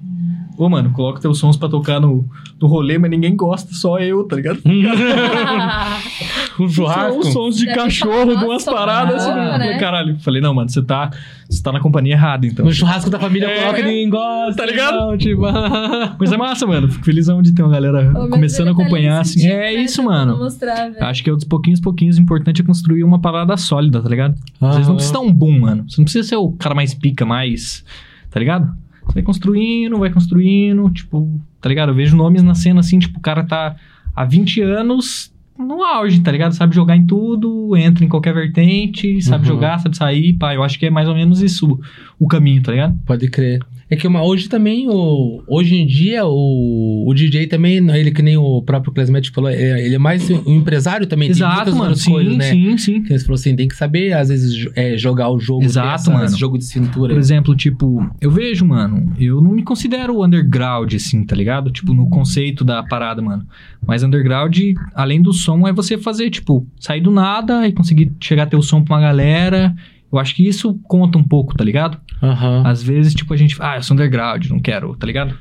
Ô, 0.56 0.68
mano, 0.68 0.90
coloca 0.90 1.20
teus 1.20 1.38
sons 1.38 1.56
pra 1.56 1.68
tocar 1.68 2.00
no, 2.00 2.26
no 2.60 2.66
rolê, 2.66 2.98
mas 2.98 3.10
ninguém 3.10 3.36
gosta, 3.36 3.72
só 3.74 3.98
eu, 3.98 4.24
tá 4.24 4.36
ligado? 4.36 4.60
Um 6.58 6.68
churrasco? 6.68 7.22
São 7.24 7.32
sons 7.32 7.56
de 7.56 7.66
Deve 7.66 7.78
cachorro, 7.78 8.34
de 8.36 8.44
umas 8.44 8.64
paradas, 8.64 9.26
assim. 9.26 9.34
né? 9.34 9.50
Falei, 9.52 9.78
caralho. 9.78 10.16
Falei, 10.20 10.40
não, 10.40 10.54
mano, 10.54 10.70
você 10.70 10.82
tá, 10.82 11.10
você 11.48 11.62
tá 11.62 11.70
na 11.70 11.80
companhia 11.80 12.14
errada, 12.14 12.46
então. 12.46 12.64
No 12.64 12.72
churrasco 12.72 13.10
da 13.10 13.18
família 13.18 13.46
É. 13.46 13.60
coloca 13.60 13.82
ninguém 13.82 14.08
gosta. 14.08 14.56
Tá 14.56 14.66
ligado? 14.66 14.96
Não, 14.96 15.18
tipo... 15.18 15.42
Mas 16.18 16.32
é 16.32 16.36
massa, 16.36 16.66
mano. 16.66 16.90
Fico 16.90 17.04
felizão 17.04 17.42
de 17.42 17.52
ter 17.52 17.62
uma 17.62 17.70
galera 17.70 18.10
começando 18.30 18.68
a 18.68 18.74
tá 18.74 18.80
acompanhar, 18.80 19.20
assim. 19.20 19.46
É 19.46 19.56
né, 19.56 19.74
isso, 19.74 20.02
mano. 20.02 20.38
Mostrar, 20.38 20.90
velho. 20.90 21.04
Acho 21.04 21.22
que 21.22 21.30
é 21.30 21.32
dos 21.32 21.44
pouquinhos, 21.44 21.80
pouquinhos, 21.80 22.16
o 22.16 22.20
importante 22.22 22.62
é 22.62 22.64
construir 22.64 23.04
uma 23.04 23.20
parada 23.20 23.56
sólida, 23.56 24.00
tá 24.00 24.08
ligado? 24.08 24.34
Às 24.60 24.76
vezes 24.76 24.88
não 24.88 24.96
precisa 24.96 25.14
dar 25.14 25.20
um 25.20 25.32
boom, 25.32 25.60
mano. 25.60 25.84
Você 25.88 26.00
não 26.00 26.04
precisa 26.04 26.26
ser 26.26 26.36
o 26.36 26.52
cara 26.52 26.74
mais 26.74 26.94
pica, 26.94 27.26
mais. 27.26 27.84
Tá 28.30 28.40
ligado? 28.40 28.74
Vai 29.16 29.22
construindo, 29.22 29.96
vai 29.98 30.10
construindo, 30.10 30.90
tipo, 30.90 31.40
tá 31.58 31.70
ligado? 31.70 31.88
Eu 31.88 31.94
vejo 31.94 32.14
nomes 32.14 32.42
na 32.42 32.54
cena 32.54 32.80
assim, 32.80 32.98
tipo, 32.98 33.18
o 33.18 33.22
cara 33.22 33.42
tá 33.42 33.74
há 34.14 34.24
20 34.26 34.60
anos 34.60 35.32
no 35.58 35.82
auge, 35.82 36.20
tá 36.20 36.30
ligado? 36.30 36.52
Sabe 36.52 36.74
jogar 36.74 36.98
em 36.98 37.06
tudo, 37.06 37.74
entra 37.78 38.04
em 38.04 38.08
qualquer 38.08 38.34
vertente, 38.34 39.22
sabe 39.22 39.48
Uhum. 39.48 39.54
jogar, 39.54 39.78
sabe 39.78 39.96
sair, 39.96 40.34
pá. 40.34 40.54
Eu 40.54 40.62
acho 40.62 40.78
que 40.78 40.84
é 40.84 40.90
mais 40.90 41.08
ou 41.08 41.14
menos 41.14 41.40
isso 41.40 41.80
o 42.18 42.28
caminho, 42.28 42.62
tá 42.62 42.72
ligado? 42.72 42.94
Pode 43.06 43.26
crer. 43.30 43.62
É 43.88 43.94
que 43.94 44.06
uma, 44.06 44.22
hoje 44.24 44.48
também, 44.48 44.88
o, 44.88 45.44
hoje 45.46 45.76
em 45.76 45.86
dia, 45.86 46.26
o, 46.26 47.04
o 47.06 47.14
DJ 47.14 47.46
também, 47.46 47.76
ele 47.96 48.10
que 48.10 48.20
nem 48.20 48.36
o 48.36 48.60
próprio 48.60 48.92
Klesmet 48.92 49.30
falou, 49.30 49.48
é- 49.48 49.84
ele 49.84 49.94
é 49.94 49.98
mais 49.98 50.28
um 50.28 50.56
empresário 50.56 51.06
também. 51.06 51.30
Exato, 51.30 51.74
mano. 51.74 51.94
Sim, 51.94 52.10
coisas, 52.10 52.36
né? 52.36 52.50
sim, 52.50 52.76
sim. 52.78 53.02
Que 53.02 53.16
você 53.16 53.24
falou 53.24 53.36
assim, 53.36 53.54
tem 53.54 53.68
que 53.68 53.76
saber, 53.76 54.12
às 54.12 54.28
vezes, 54.28 54.68
é, 54.74 54.96
jogar 54.98 55.30
o 55.30 55.38
jogo 55.38 55.62
Exato, 55.62 55.88
dessa, 55.90 56.10
mano. 56.10 56.24
esse 56.24 56.36
jogo 56.36 56.58
de 56.58 56.64
cintura. 56.64 57.14
Por 57.14 57.20
exemplo, 57.20 57.54
tipo, 57.54 58.04
eu 58.20 58.30
vejo, 58.30 58.66
mano, 58.66 59.14
eu 59.20 59.40
não 59.40 59.52
me 59.52 59.62
considero 59.62 60.24
underground, 60.24 60.92
assim, 60.92 61.24
tá 61.24 61.36
ligado? 61.36 61.70
Tipo, 61.70 61.94
no 61.94 62.08
conceito 62.08 62.64
da 62.64 62.82
parada, 62.82 63.22
mano. 63.22 63.46
Mas 63.86 64.02
underground, 64.02 64.58
além 64.96 65.22
do 65.22 65.32
som, 65.32 65.66
é 65.68 65.72
você 65.72 65.96
fazer, 65.96 66.28
tipo, 66.30 66.66
sair 66.80 67.00
do 67.00 67.12
nada 67.12 67.68
e 67.68 67.72
conseguir 67.72 68.10
chegar 68.20 68.42
a 68.42 68.46
ter 68.46 68.56
o 68.56 68.62
som 68.62 68.82
pra 68.82 68.96
uma 68.96 69.00
galera. 69.00 69.72
Eu 70.16 70.20
acho 70.20 70.34
que 70.34 70.46
isso 70.46 70.78
conta 70.84 71.18
um 71.18 71.22
pouco, 71.22 71.54
tá 71.54 71.64
ligado? 71.64 71.98
Aham. 72.22 72.62
Às 72.64 72.82
vezes, 72.82 73.14
tipo, 73.14 73.32
a 73.32 73.36
gente, 73.36 73.56
ah, 73.60 73.76
eu 73.76 73.82
sou 73.82 73.94
underground, 73.94 74.46
não 74.46 74.58
quero, 74.58 74.96
tá 74.96 75.06
ligado? 75.06 75.36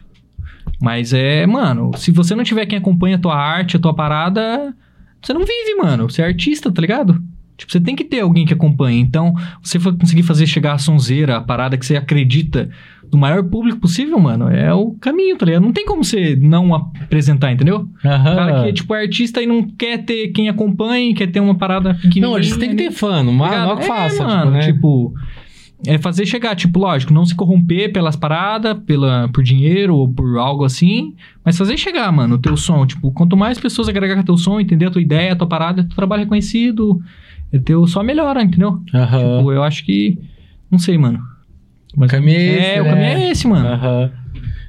Mas 0.81 1.13
é, 1.13 1.45
mano, 1.45 1.91
se 1.95 2.11
você 2.11 2.35
não 2.35 2.43
tiver 2.43 2.65
quem 2.65 2.77
acompanha 2.77 3.15
a 3.15 3.19
tua 3.19 3.35
arte, 3.35 3.77
a 3.77 3.79
tua 3.79 3.93
parada, 3.93 4.75
você 5.21 5.33
não 5.33 5.41
vive, 5.41 5.75
mano. 5.77 6.09
Você 6.09 6.21
é 6.21 6.25
artista, 6.25 6.71
tá 6.71 6.81
ligado? 6.81 7.21
Tipo, 7.57 7.71
você 7.71 7.79
tem 7.79 7.95
que 7.95 8.03
ter 8.03 8.19
alguém 8.19 8.45
que 8.45 8.53
acompanhe. 8.53 8.99
Então, 8.99 9.33
você 9.63 9.79
for 9.79 9.97
conseguir 9.97 10.23
fazer 10.23 10.45
chegar 10.45 10.73
a 10.73 10.77
sonzeira, 10.77 11.37
a 11.37 11.41
parada 11.41 11.77
que 11.77 11.85
você 11.85 11.95
acredita 11.95 12.69
do 13.11 13.17
maior 13.17 13.43
público 13.43 13.80
possível, 13.80 14.19
mano, 14.19 14.50
é 14.50 14.74
o 14.74 14.92
caminho, 15.00 15.38
tá 15.38 15.45
ligado? 15.45 15.64
Não 15.64 15.72
tem 15.74 15.85
como 15.85 16.03
você 16.03 16.35
não 16.35 16.74
apresentar, 16.74 17.51
entendeu? 17.51 17.88
O 18.00 18.01
cara 18.01 18.64
que, 18.66 18.74
tipo, 18.74 18.93
é 18.93 19.01
artista 19.01 19.42
e 19.42 19.45
não 19.45 19.64
quer 19.64 20.03
ter 20.03 20.30
quem 20.30 20.50
acompanhe, 20.50 21.14
quer 21.14 21.27
ter 21.27 21.40
uma 21.40 21.56
parada 21.56 21.93
pequenininha. 21.93 22.27
Não, 22.27 22.35
eles 22.38 22.56
têm 22.58 22.69
que 22.69 22.75
ter 22.75 22.92
fã, 22.92 23.24
não, 23.24 23.38
Tá 23.38 23.45
ligado? 23.45 23.67
mal 23.67 23.77
que 23.77 23.85
faça. 23.85 24.24
É, 24.24 24.25
mano, 24.25 24.51
né? 24.51 24.59
tipo, 24.59 25.14
é 25.85 25.98
fazer 25.98 26.25
chegar, 26.25 26.56
tipo, 26.56 26.80
lógico, 26.80 27.14
não 27.14 27.25
se 27.25 27.35
corromper 27.35 27.92
pelas 27.93 28.16
paradas, 28.16 28.77
pela, 28.85 29.30
por 29.34 29.43
dinheiro 29.43 29.95
ou 29.95 30.08
por 30.11 30.38
algo 30.38 30.64
assim, 30.64 31.14
mas 31.43 31.58
fazer 31.58 31.77
chegar, 31.77 32.11
mano, 32.11 32.35
o 32.35 32.40
teu 32.40 32.58
som. 32.58 32.85
Tipo, 32.85 33.11
quanto 33.11 33.38
mais 33.38 33.59
pessoas 33.59 33.88
agregar 33.88 34.24
teu 34.24 34.38
som, 34.38 34.59
entender 34.59 34.85
a 34.85 34.92
tua 34.92 35.01
ideia, 35.01 35.34
a 35.34 35.35
tua 35.35 35.48
parada, 35.48 35.84
teu 35.84 35.95
trabalho 35.95 36.24
reconhecido, 36.24 37.01
é 37.51 37.59
teu 37.59 37.85
só 37.88 38.01
melhora, 38.03 38.42
entendeu? 38.42 38.82
Aham. 38.93 39.38
Tipo, 39.38 39.51
eu 39.51 39.64
acho 39.64 39.85
que. 39.85 40.17
Não 40.72 40.80
sei, 40.80 40.98
mano. 40.98 41.19
Mas, 41.95 42.11
caminho 42.11 42.38
é 42.38 42.43
é, 42.43 42.72
esse, 42.72 42.80
o 42.80 42.83
né? 42.83 42.90
caminho 42.90 43.07
é 43.07 43.32
esse, 43.32 43.48
mano. 43.48 43.67
Aham. 43.67 44.11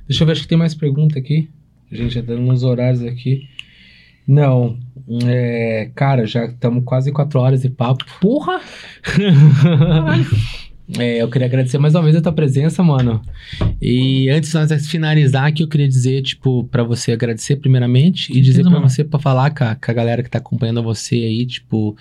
Deixa 0.09 0.23
eu 0.23 0.27
ver, 0.27 0.33
acho 0.33 0.43
que 0.43 0.49
tem 0.49 0.59
mais 0.59 0.75
pergunta 0.75 1.19
aqui. 1.19 1.51
Gente, 1.91 2.15
já 2.15 2.21
dando 2.21 2.43
uns 2.43 2.63
horários 2.63 3.03
aqui. 3.03 3.49
Não. 4.27 4.79
É, 5.25 5.91
cara, 5.95 6.27
já 6.27 6.47
estamos 6.47 6.85
quase 6.85 7.13
quatro 7.13 7.41
horas 7.41 7.63
de 7.63 7.71
papo. 7.71 8.05
Porra! 8.21 8.61
É, 10.99 11.21
eu 11.21 11.29
queria 11.29 11.47
agradecer 11.47 11.79
mais 11.79 11.95
uma 11.95 12.03
vez 12.05 12.15
a 12.15 12.21
tua 12.21 12.33
presença, 12.33 12.83
mano. 12.83 13.21
E 13.83 14.31
antes 14.31 14.51
de 14.51 14.57
nós 14.57 14.87
finalizar 14.87 15.47
aqui, 15.47 15.63
eu 15.63 15.69
queria 15.69 15.89
dizer, 15.89 16.23
tipo, 16.23 16.65
pra 16.65 16.85
você 16.85 17.13
agradecer 17.13 17.57
primeiramente 17.57 18.33
e 18.33 18.41
dizer 18.41 18.63
pra 18.63 18.71
mano. 18.71 18.89
você, 18.89 19.03
pra 19.03 19.19
falar 19.19 19.51
com 19.51 19.65
a, 19.65 19.75
com 19.75 19.91
a 19.91 19.95
galera 19.95 20.23
que 20.23 20.31
tá 20.31 20.39
acompanhando 20.39 20.83
você 20.83 21.17
aí, 21.17 21.45
tipo, 21.45 21.97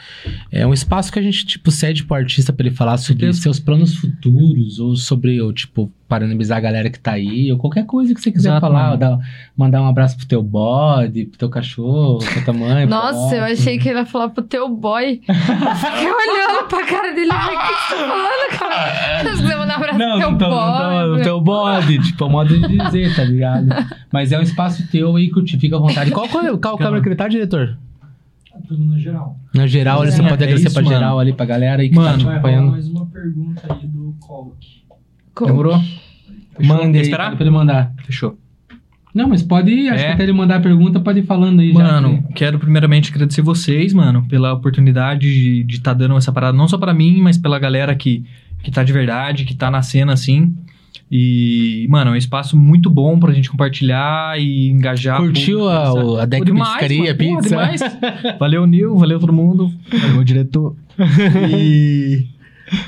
é 0.52 0.66
um 0.68 0.74
espaço 0.74 1.12
que 1.12 1.18
a 1.18 1.22
gente, 1.22 1.46
tipo, 1.46 1.72
cede 1.72 2.04
pro 2.04 2.16
artista 2.16 2.54
pra 2.54 2.68
ele 2.68 2.76
falar 2.76 2.98
sobre 2.98 3.32
seus 3.34 3.60
planos 3.60 3.96
futuros 3.96 4.80
ou 4.80 4.96
sobre, 4.96 5.42
ou, 5.42 5.52
tipo, 5.52 5.92
parabenizar 6.08 6.58
a 6.58 6.62
galera 6.62 6.90
que 6.90 7.00
tá 7.00 7.14
aí 7.14 7.52
ou 7.52 7.58
qualquer 7.58 7.86
coisa 7.86 8.14
que 8.14 8.22
você 8.22 8.32
quiser 8.32 8.50
Exato, 8.50 8.62
falar, 8.62 8.86
mano. 8.90 8.98
dar- 8.98 9.20
mandar 9.58 9.82
um 9.82 9.88
abraço 9.88 10.16
pro 10.18 10.26
teu 10.28 10.44
bode, 10.44 11.26
pro 11.26 11.38
teu 11.40 11.50
cachorro, 11.50 12.20
pra 12.20 12.42
tua 12.44 12.54
mãe. 12.54 12.86
Nossa, 12.86 13.36
eu 13.36 13.44
achei 13.44 13.78
que 13.80 13.90
ele 13.90 14.00
ia 14.00 14.06
falar 14.06 14.30
pro 14.30 14.44
teu 14.44 14.70
boy. 14.70 15.22
Eu 15.28 15.36
Fiquei 15.76 16.12
olhando 16.12 16.68
pra 16.70 16.86
cara 16.86 17.12
dele. 17.14 17.30
O 17.32 17.34
que 17.34 17.40
você 17.40 17.96
tá 17.96 18.08
falando, 18.08 18.60
cara? 18.60 19.24
Você 19.24 19.42
quiser 19.42 19.58
mandar 19.58 19.74
um 19.74 19.78
abraço 19.84 19.98
Não, 20.00 20.10
pro 20.10 20.20
teu 20.20 20.32
não 20.32 20.38
tô, 20.38 20.50
boy. 20.50 21.10
não 21.18 21.22
teu 21.24 21.42
bode, 21.42 22.00
tipo, 22.04 22.24
é 22.24 22.28
o 22.28 22.30
modo 22.30 22.60
de 22.60 22.78
dizer, 22.78 23.16
tá 23.16 23.24
ligado? 23.24 23.68
Mas 24.14 24.32
é 24.32 24.38
um 24.40 24.42
espaço 24.44 24.88
teu 24.92 25.16
aí, 25.16 25.30
curtir, 25.32 25.58
fica 25.58 25.76
à 25.76 25.80
vontade. 25.80 26.12
Qual, 26.12 26.28
qual, 26.30 26.58
qual 26.60 26.78
câmera 26.78 27.02
que 27.02 27.08
ele 27.10 27.16
tá, 27.16 27.28
diretor? 27.28 27.78
Tudo 28.68 28.84
no 28.86 28.98
geral. 28.98 29.38
Na 29.54 29.68
geral, 29.68 30.02
ele 30.04 30.10
É, 30.10 30.12
você 30.12 30.22
pode 30.22 30.32
é 30.32 30.46
agradecer 30.46 30.68
isso, 30.68 30.74
pra 30.74 30.84
mano. 30.84 30.96
geral 30.96 31.20
ali, 31.20 31.34
pra 31.34 31.46
galera 31.46 31.82
aí 31.82 31.90
que 31.90 31.96
Mano, 31.96 32.12
tá 32.12 32.18
te 32.18 32.24
Vai 32.24 32.34
rolar 32.36 32.38
acompanhando. 32.40 32.72
mais 32.72 32.88
uma 32.88 33.06
pergunta 33.08 33.62
aí 33.74 33.88
do 33.88 34.16
Colk. 34.20 34.75
Co- 35.36 35.46
Demorou? 35.46 35.80
Fechou? 36.58 36.82
Aí, 36.82 36.98
esperar? 37.02 37.36
pra 37.36 37.42
ele 37.44 37.50
mandar. 37.52 37.94
Fechou. 38.06 38.38
Não, 39.14 39.30
mas 39.30 39.42
pode 39.44 39.72
ir, 39.72 39.90
acho 39.90 40.04
É. 40.04 40.08
que 40.08 40.14
até 40.14 40.24
ele 40.24 40.34
mandar 40.34 40.58
a 40.58 40.60
pergunta, 40.60 41.00
pode 41.00 41.20
ir 41.20 41.26
falando 41.26 41.62
aí 41.62 41.72
já. 41.72 41.80
Mano, 41.80 42.24
quero 42.36 42.60
primeiramente 42.60 43.12
agradecer 43.12 43.42
vocês, 43.42 43.94
mano, 43.94 44.26
pela 44.28 44.52
oportunidade 44.54 45.64
de 45.64 45.76
estar 45.76 45.94
dando 45.94 46.18
essa 46.18 46.34
parada, 46.34 46.58
não 46.58 46.68
só 46.68 46.78
pra 46.78 46.94
mim, 46.94 47.22
mas 47.22 47.38
pela 47.38 47.58
galera 47.58 47.96
que, 47.96 48.26
que 48.62 48.70
tá 48.72 48.84
de 48.84 48.92
verdade, 48.92 49.46
que 49.46 49.56
tá 49.56 49.72
na 49.72 49.82
cena, 49.82 50.12
assim. 50.14 50.54
E, 51.10 51.86
mano, 51.90 52.12
é 52.12 52.14
um 52.14 52.18
espaço 52.18 52.58
muito 52.58 52.90
bom 52.90 53.18
pra 53.18 53.32
gente 53.32 53.50
compartilhar 53.50 54.38
e 54.38 54.70
engajar. 54.70 55.18
Curtiu 55.20 55.60
público, 55.60 55.70
a, 55.78 55.94
o- 55.94 56.18
a 56.20 56.26
Deck 56.26 56.44
demais, 56.46 56.72
Piscaria, 56.72 57.00
mano, 57.04 57.18
pô, 57.18 57.38
pizza? 57.42 57.50
demais. 57.50 57.82
Valeu, 58.40 58.66
Nil, 58.66 58.98
valeu 58.98 59.20
todo 59.20 59.32
mundo, 59.32 59.72
valeu, 59.92 60.24
diretor. 60.26 60.76
E, 61.58 62.26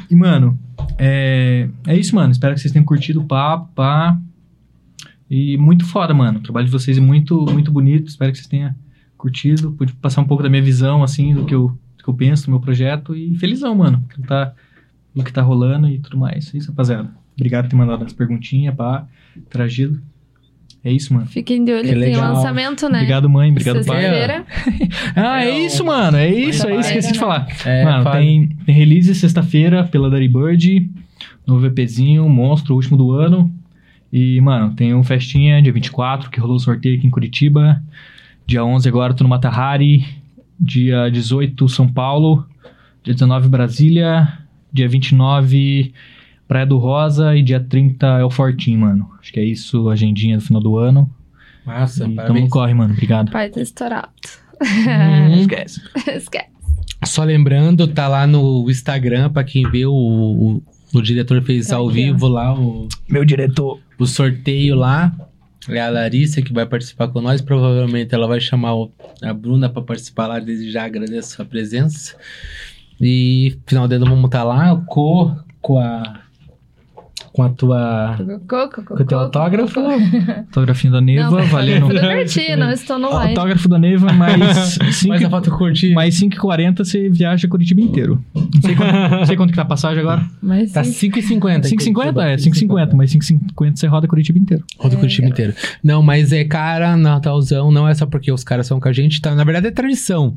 e 0.09 0.15
mano, 0.15 0.57
é, 0.97 1.69
é 1.85 1.97
isso, 1.97 2.15
mano. 2.15 2.31
Espero 2.31 2.53
que 2.53 2.61
vocês 2.61 2.71
tenham 2.71 2.85
curtido 2.85 3.21
o 3.21 3.25
papo, 3.25 3.69
pá. 3.73 4.19
E 5.29 5.57
muito 5.57 5.85
foda, 5.85 6.13
mano. 6.13 6.39
O 6.39 6.41
trabalho 6.41 6.65
de 6.65 6.71
vocês 6.71 6.97
é 6.97 7.01
muito, 7.01 7.45
muito 7.51 7.71
bonito. 7.71 8.07
Espero 8.07 8.31
que 8.31 8.37
vocês 8.37 8.47
tenham 8.47 8.73
curtido, 9.17 9.71
pude 9.71 9.93
passar 9.93 10.21
um 10.21 10.25
pouco 10.25 10.43
da 10.43 10.49
minha 10.49 10.61
visão, 10.61 11.03
assim, 11.03 11.33
do 11.33 11.45
que 11.45 11.53
eu, 11.53 11.69
do 11.97 12.03
que 12.03 12.09
eu 12.09 12.13
penso 12.13 12.45
do 12.45 12.51
meu 12.51 12.59
projeto 12.59 13.15
e 13.15 13.35
felizão, 13.35 13.75
mano, 13.75 14.03
que 14.13 14.21
tá, 14.21 14.53
do 15.13 15.23
que 15.23 15.33
tá 15.33 15.41
rolando 15.41 15.89
e 15.89 15.99
tudo 15.99 16.17
mais. 16.17 16.53
É 16.53 16.57
isso, 16.57 16.69
rapaziada. 16.69 17.09
Obrigado 17.35 17.65
por 17.65 17.69
ter 17.71 17.75
mandado 17.75 18.03
as 18.03 18.13
perguntinhas, 18.13 18.75
pá, 18.75 19.07
tragido. 19.49 20.01
É 20.83 20.91
isso, 20.91 21.13
mano. 21.13 21.25
Fiquem 21.25 21.65
de 21.65 21.73
olho, 21.73 21.81
Que 21.83 21.89
tem 21.89 21.97
legal. 21.99 22.33
lançamento, 22.33 22.87
né? 22.87 22.99
Obrigado, 22.99 23.29
mãe. 23.29 23.49
Obrigado, 23.51 23.83
pai. 23.85 24.01
Sexta-feira. 24.01 24.45
Ah, 25.15 25.43
é 25.43 25.59
isso, 25.59 25.83
mano. 25.85 26.17
É 26.17 26.29
isso, 26.33 26.67
é 26.67 26.71
isso. 26.79 26.87
Esqueci 26.89 27.11
de 27.13 27.19
falar. 27.19 27.47
É, 27.65 27.83
Mano, 27.83 28.03
fala. 28.03 28.17
tem, 28.17 28.49
tem 28.65 28.73
release 28.75 29.13
sexta-feira 29.15 29.83
pela 29.83 30.09
Dirty 30.09 30.27
Bird. 30.29 30.89
Novo 31.45 31.65
EPzinho, 31.65 32.27
monstro, 32.29 32.75
último 32.75 32.95
do 32.95 33.11
ano. 33.11 33.51
E, 34.13 34.39
mano, 34.39 34.73
tem 34.75 34.93
um 34.93 35.03
festinha 35.03 35.61
dia 35.61 35.73
24, 35.73 36.29
que 36.29 36.39
rolou 36.39 36.55
o 36.55 36.59
sorteio 36.59 36.97
aqui 36.97 37.05
em 37.07 37.09
Curitiba. 37.09 37.81
Dia 38.45 38.63
11 38.63 38.87
agora 38.87 39.13
tô 39.13 39.23
no 39.23 39.29
Matahari. 39.29 40.05
Dia 40.59 41.09
18, 41.09 41.67
São 41.67 41.87
Paulo. 41.87 42.45
Dia 43.03 43.13
19, 43.13 43.49
Brasília. 43.49 44.27
Dia 44.71 44.87
29, 44.87 45.91
Praia 46.47 46.65
do 46.65 46.77
Rosa. 46.77 47.35
E 47.35 47.41
dia 47.43 47.59
30 47.59 48.05
é 48.19 48.23
o 48.23 48.29
Fortim, 48.29 48.77
mano. 48.77 49.09
Acho 49.19 49.31
que 49.33 49.39
é 49.39 49.43
isso, 49.43 49.89
a 49.89 49.93
agendinha 49.93 50.37
do 50.37 50.43
final 50.43 50.61
do 50.61 50.77
ano. 50.77 51.09
Massa, 51.65 51.97
e 51.97 51.99
tamo 52.03 52.09
no 52.11 52.15
parabéns. 52.15 52.49
corre, 52.49 52.73
mano. 52.73 52.93
Obrigado. 52.93 53.31
Pai 53.31 53.49
tá 53.49 53.61
estourado. 53.61 54.09
Uhum. 54.61 55.39
Esquece. 55.41 55.81
Esquece. 56.07 56.47
Só 57.05 57.23
lembrando, 57.23 57.87
tá 57.87 58.07
lá 58.07 58.25
no 58.25 58.69
Instagram, 58.69 59.29
pra 59.29 59.43
quem 59.43 59.69
vê, 59.69 59.85
o, 59.85 59.91
o, 59.93 60.63
o 60.95 61.01
diretor 61.01 61.41
fez 61.43 61.67
Tá 61.67 61.75
ao 61.75 61.89
aqui, 61.89 61.99
ó. 61.99 62.13
vivo 62.13 62.27
lá 62.27 62.57
o, 62.59 62.87
Meu 63.07 63.23
diretor. 63.23 63.79
o 63.99 64.05
sorteio 64.07 64.75
lá. 64.75 65.13
É 65.69 65.81
a 65.81 65.89
Larissa 65.89 66.41
que 66.41 66.53
vai 66.53 66.65
participar 66.65 67.09
com 67.09 67.19
nós. 67.21 67.41
Provavelmente 67.41 68.15
ela 68.15 68.25
vai 68.27 68.39
chamar 68.39 68.73
o- 68.73 68.91
a 69.21 69.33
Bruna 69.33 69.67
pra 69.69 69.81
participar 69.81 70.25
lá. 70.27 70.39
Desde 70.39 70.71
já 70.71 70.85
agradeço 70.85 71.41
a 71.41 71.45
presença. 71.45 72.15
E 72.99 73.57
final 73.67 73.87
de 73.87 73.95
ano 73.95 74.05
vamos 74.05 74.25
estar 74.25 74.43
lá. 74.45 74.75
Com, 74.87 75.35
com 75.61 75.77
a. 75.77 76.21
Com 77.37 77.43
a 77.43 77.49
tua. 77.49 78.17
Coco, 78.49 78.83
Com 78.83 78.95
o 78.95 79.05
teu 79.05 79.19
autógrafo. 79.19 79.79
Autografinho 79.79 80.93
da 80.93 80.99
Neva, 81.01 81.29
Não, 81.39 81.45
valendo. 81.45 81.85
Tudo 81.93 81.99
curtir, 82.01 82.55
não 82.55 82.71
estou 82.71 82.97
no 82.97 83.11
live. 83.13 83.29
Autógrafo 83.37 83.69
da 83.69 83.77
Neva, 83.77 84.11
mais 84.13 84.79
Mas 85.07 85.23
a 85.23 85.29
foto 85.29 85.51
curtir. 85.51 85.93
mais 85.93 86.19
5,40 86.19 86.77
você 86.79 87.07
viaja 87.09 87.47
Curitiba 87.47 87.79
inteiro. 87.79 88.19
Não 88.33 88.49
sei 88.61 88.75
quanto, 88.75 88.91
não 89.11 89.25
sei 89.27 89.35
quanto 89.37 89.49
que 89.51 89.55
tá 89.55 89.61
a 89.61 89.65
passagem 89.65 89.99
agora. 89.99 90.25
Mas 90.41 90.71
Tá 90.71 90.83
sim. 90.83 91.11
5,50. 91.11 91.61
5,50? 91.69 92.21
É, 92.23 92.35
5,50, 92.37 92.93
mas 92.95 93.11
5,50 93.13 93.75
você 93.77 93.85
roda 93.85 94.07
Curitiba 94.07 94.39
inteiro. 94.39 94.63
Roda 94.79 94.95
o 94.95 94.97
É. 94.97 94.99
Curitiba 94.99 95.27
inteiro. 95.27 95.53
Não, 95.83 96.01
mas 96.01 96.33
é 96.33 96.43
cara, 96.43 96.97
Natalzão, 96.97 97.69
não 97.71 97.87
é 97.87 97.93
só 97.93 98.07
porque 98.07 98.31
os 98.31 98.43
caras 98.43 98.65
são 98.65 98.79
com 98.79 98.87
a 98.89 98.91
gente, 98.93 99.21
tá? 99.21 99.35
Na 99.35 99.43
verdade 99.43 99.67
é 99.67 99.71
tradição. 99.71 100.33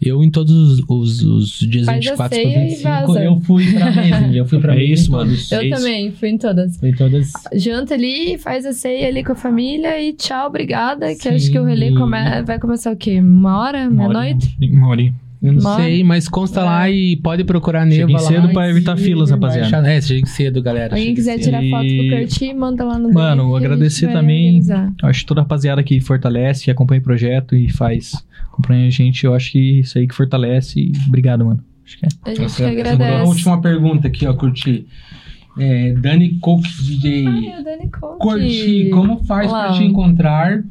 Eu, 0.00 0.22
em 0.22 0.30
todos 0.30 0.52
os, 0.54 0.84
os, 0.88 1.20
os 1.22 1.58
dias 1.68 1.86
Faz 1.86 1.98
a 2.06 2.10
24 2.10 2.36
por 2.38 2.42
ceia 2.44 2.56
e 2.58 2.68
25, 2.68 2.88
vaza. 3.06 3.24
eu 3.24 3.40
fui 3.40 3.72
pra 3.72 3.90
mesa. 3.90 4.26
Eu 4.36 4.46
fui 4.46 4.60
pra 4.60 4.72
É 4.72 4.76
mesa. 4.76 4.92
isso, 4.92 5.08
em 5.08 5.10
mano. 5.10 5.32
Eu 5.50 5.58
É 5.58 5.64
isso. 5.66 5.76
também, 5.76 6.12
fui 6.12 6.28
em 6.28 6.38
todas. 6.48 6.76
Foi 6.76 6.92
todas. 6.92 7.32
Janta 7.54 7.94
ali, 7.94 8.36
faz 8.38 8.66
a 8.66 8.72
ceia 8.72 9.08
ali 9.08 9.24
com 9.24 9.32
a 9.32 9.36
família 9.36 10.00
e 10.00 10.12
tchau, 10.12 10.48
obrigada. 10.48 11.08
Que 11.14 11.22
Sim. 11.22 11.28
acho 11.30 11.50
que 11.50 11.58
o 11.58 11.64
relé 11.64 11.90
come... 11.92 12.42
vai 12.44 12.58
começar 12.58 12.92
o 12.92 12.96
quê? 12.96 13.18
Uma 13.20 13.58
hora? 13.58 13.88
Meia-noite? 13.88 14.56
Uma 14.72 14.88
horinha. 14.88 15.14
Eu 15.42 15.52
não 15.52 15.62
Mano. 15.62 15.82
sei, 15.82 16.02
mas 16.02 16.26
consta 16.26 16.64
lá 16.64 16.88
e 16.90 17.16
pode 17.16 17.44
procurar 17.44 17.84
Neva 17.84 18.00
Cheguem 18.00 18.14
lá. 18.16 18.20
cedo 18.22 18.48
pra 18.48 18.68
evitar 18.70 18.96
filas, 18.96 19.30
rapaziada. 19.30 19.66
achar- 19.66 19.84
É, 19.86 20.00
cheguem 20.00 20.24
cedo, 20.24 20.62
galera. 20.62 20.94
Alguém 20.94 21.14
quiser 21.14 21.32
cedo. 21.38 21.44
tirar 21.44 21.62
foto 21.68 21.86
pro 22.08 22.18
Curti, 22.18 22.54
manda 22.54 22.84
lá 22.84 22.98
no 22.98 23.12
Mano, 23.12 23.44
gente 23.52 23.56
agradecer 23.64 24.06
também. 24.10 24.46
organizar. 24.46 24.92
Acho 25.02 25.20
que 25.20 25.26
toda 25.26 25.40
a 25.40 25.44
rapaziada 25.44 25.82
que 25.82 26.00
fortalece, 26.00 26.64
que 26.64 26.70
acompanha 26.70 26.98
o 27.00 27.04
projeto 27.04 27.54
e 27.54 27.70
faz. 27.70 28.12
Acompanha 28.50 28.86
a 28.86 28.90
gente, 28.90 29.24
eu 29.24 29.34
acho 29.34 29.52
que 29.52 29.80
isso 29.80 29.98
aí 29.98 30.06
que 30.08 30.14
fortalece. 30.14 30.80
e 30.80 30.92
Obrigado, 31.08 31.44
mano. 31.44 31.60
Acho 31.84 31.98
que 31.98 32.06
é. 32.06 32.08
A 32.30 32.34
gente 32.34 32.56
que 32.56 32.62
agradece. 32.64 33.12
A 33.20 33.24
última 33.24 33.60
pergunta 33.60 34.08
aqui, 34.08 34.26
ó, 34.26 34.32
curti. 34.32 34.86
É, 35.58 35.92
Dani 35.92 36.38
Cook 36.40 36.62
DJ. 36.62 37.26
Ai, 37.26 37.60
o 37.60 37.64
Dani 37.64 37.90
Cook. 37.90 38.18
Curti, 38.18 38.90
como 38.92 39.24
faz 39.24 39.50
pra 39.50 39.72
te 39.72 39.84
encontrar? 39.84 40.64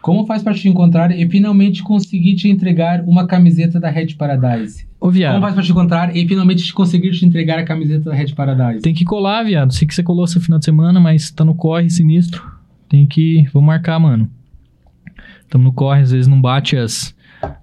Como 0.00 0.26
faz 0.26 0.42
pra 0.42 0.52
te 0.52 0.68
encontrar 0.68 1.16
e 1.16 1.28
finalmente 1.28 1.82
conseguir 1.82 2.34
te 2.34 2.48
entregar 2.48 3.04
uma 3.06 3.24
camiseta 3.24 3.78
da 3.78 3.88
Red 3.88 4.14
Paradise? 4.14 4.84
Ô, 5.00 5.10
viado. 5.10 5.34
Como 5.34 5.42
faz 5.42 5.54
pra 5.54 5.62
te 5.62 5.70
encontrar 5.70 6.16
e 6.16 6.26
finalmente 6.26 6.64
te 6.64 6.74
conseguir 6.74 7.12
te 7.12 7.24
entregar 7.24 7.58
a 7.60 7.64
camiseta 7.64 8.10
da 8.10 8.16
Red 8.16 8.34
Paradise? 8.34 8.82
Tem 8.82 8.92
que 8.92 9.04
colar, 9.04 9.44
viado. 9.44 9.72
Sei 9.72 9.86
que 9.86 9.94
você 9.94 10.02
colou 10.02 10.24
esse 10.24 10.40
final 10.40 10.58
de 10.58 10.64
semana, 10.64 10.98
mas 10.98 11.30
tá 11.30 11.44
no 11.44 11.54
corre 11.54 11.88
sinistro. 11.88 12.42
Tem 12.88 13.06
que. 13.06 13.48
Vou 13.52 13.62
marcar, 13.62 14.00
mano. 14.00 14.28
Tamo 15.48 15.64
no 15.64 15.72
corre, 15.72 16.02
às 16.02 16.10
vezes 16.10 16.26
não 16.26 16.40
bate 16.40 16.76
as, 16.76 17.14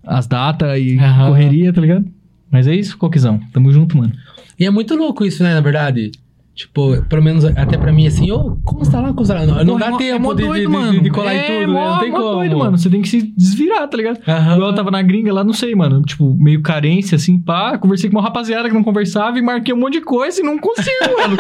as 0.06 0.26
datas 0.26 0.80
e 0.80 0.98
Aham. 0.98 1.28
correria, 1.28 1.74
tá 1.74 1.82
ligado? 1.82 2.06
Mas 2.50 2.68
é 2.68 2.76
isso, 2.76 2.98
Coquizão. 2.98 3.40
Tamo 3.52 3.72
junto, 3.72 3.98
mano. 3.98 4.14
E 4.58 4.66
é 4.66 4.70
muito 4.70 4.96
louco 4.96 5.26
isso, 5.26 5.44
né, 5.44 5.54
na 5.54 5.62
verdade? 5.62 6.12
Tipo, 6.60 7.02
pelo 7.08 7.24
menos 7.24 7.46
até 7.46 7.78
pra 7.78 7.90
mim, 7.94 8.06
assim, 8.06 8.30
ô, 8.32 8.58
como 8.66 8.82
está 8.82 9.00
lá, 9.00 9.08
como 9.14 9.22
está 9.22 9.36
lá? 9.36 9.46
Não, 9.46 9.64
não 9.64 9.78
dá 9.78 9.94
é 9.94 9.98
tempo 9.98 10.34
é 10.34 10.36
de, 10.36 10.44
doido, 10.44 10.62
de- 10.62 10.68
mano. 10.68 11.02
de 11.02 11.10
colar 11.10 11.34
é, 11.34 11.38
em 11.38 11.62
tudo, 11.62 11.74
né? 11.74 11.80
mó- 11.80 11.90
Não 11.92 12.00
tem 12.00 12.12
como. 12.12 12.24
doido, 12.34 12.58
mano. 12.58 12.78
Você 12.78 12.90
tem 12.90 13.02
que 13.02 13.08
se 13.08 13.22
desvirar, 13.22 13.88
tá 13.88 13.96
ligado? 13.96 14.20
Igual 14.20 14.72
eu 14.72 14.76
tava 14.76 14.92
na 14.92 15.02
gringa 15.02 15.32
lá, 15.32 15.42
não 15.42 15.54
sei, 15.54 15.74
mano. 15.74 16.02
Tipo, 16.02 16.36
meio 16.36 16.62
carência, 16.62 17.16
assim, 17.16 17.40
pá. 17.40 17.78
Conversei 17.78 18.10
com 18.10 18.18
uma 18.18 18.22
rapaziada 18.22 18.68
que 18.68 18.76
não 18.76 18.84
conversava 18.84 19.40
e 19.40 19.42
marquei 19.42 19.74
um 19.74 19.78
monte 19.78 19.94
de 19.94 20.02
coisa 20.02 20.42
e 20.42 20.44
não 20.44 20.58
consigo, 20.60 20.90
mano. 21.18 21.38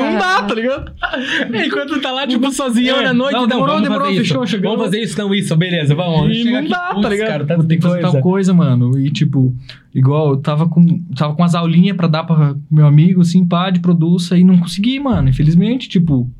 Não 0.00 0.18
dá, 0.18 0.42
tá 0.42 0.52
ligado? 0.56 0.90
Enquanto 1.64 2.00
tá 2.00 2.10
lá, 2.10 2.26
tipo, 2.26 2.50
sozinho 2.50 2.96
É. 2.96 3.04
na 3.04 3.14
noite, 3.14 3.34
Não, 3.34 3.42
não, 3.42 3.46
demorou, 3.48 3.74
vamos 3.76 3.88
demorou, 3.88 4.08
fechou, 4.08 4.42
isso. 4.42 4.50
chegou. 4.50 4.70
Vamos 4.72 4.86
fazer 4.86 5.00
isso, 5.00 5.16
não, 5.16 5.32
isso, 5.32 5.54
beleza, 5.54 5.94
vamos. 5.94 6.36
E 6.36 6.42
não 6.50 6.58
aqui, 6.58 6.68
dá, 6.70 6.94
tá 7.00 7.08
ligado? 7.08 7.28
Cara, 7.28 7.46
tá, 7.46 7.56
tem 7.58 7.66
tem 7.68 7.78
que 7.78 7.82
fazer 7.86 8.00
tal 8.00 8.20
coisa, 8.20 8.52
mano. 8.52 8.98
E 8.98 9.10
tipo, 9.12 9.54
igual, 9.96 10.30
eu 10.30 10.36
tava 10.36 10.68
com, 10.68 11.00
tava 11.16 11.34
com 11.34 11.42
umas 11.42 11.54
aulinhas 11.54 11.96
pra 11.96 12.06
dar 12.06 12.24
pra 12.24 12.54
meu 12.70 12.86
amigo, 12.86 13.22
assim, 13.22 13.46
pá, 13.46 13.70
de 13.70 13.80
produça, 13.80 14.36
e 14.36 14.44
não 14.44 14.58
consegui, 14.58 15.00
mano. 15.00 15.28
Infelizmente, 15.28 15.88
tipo. 15.88 16.30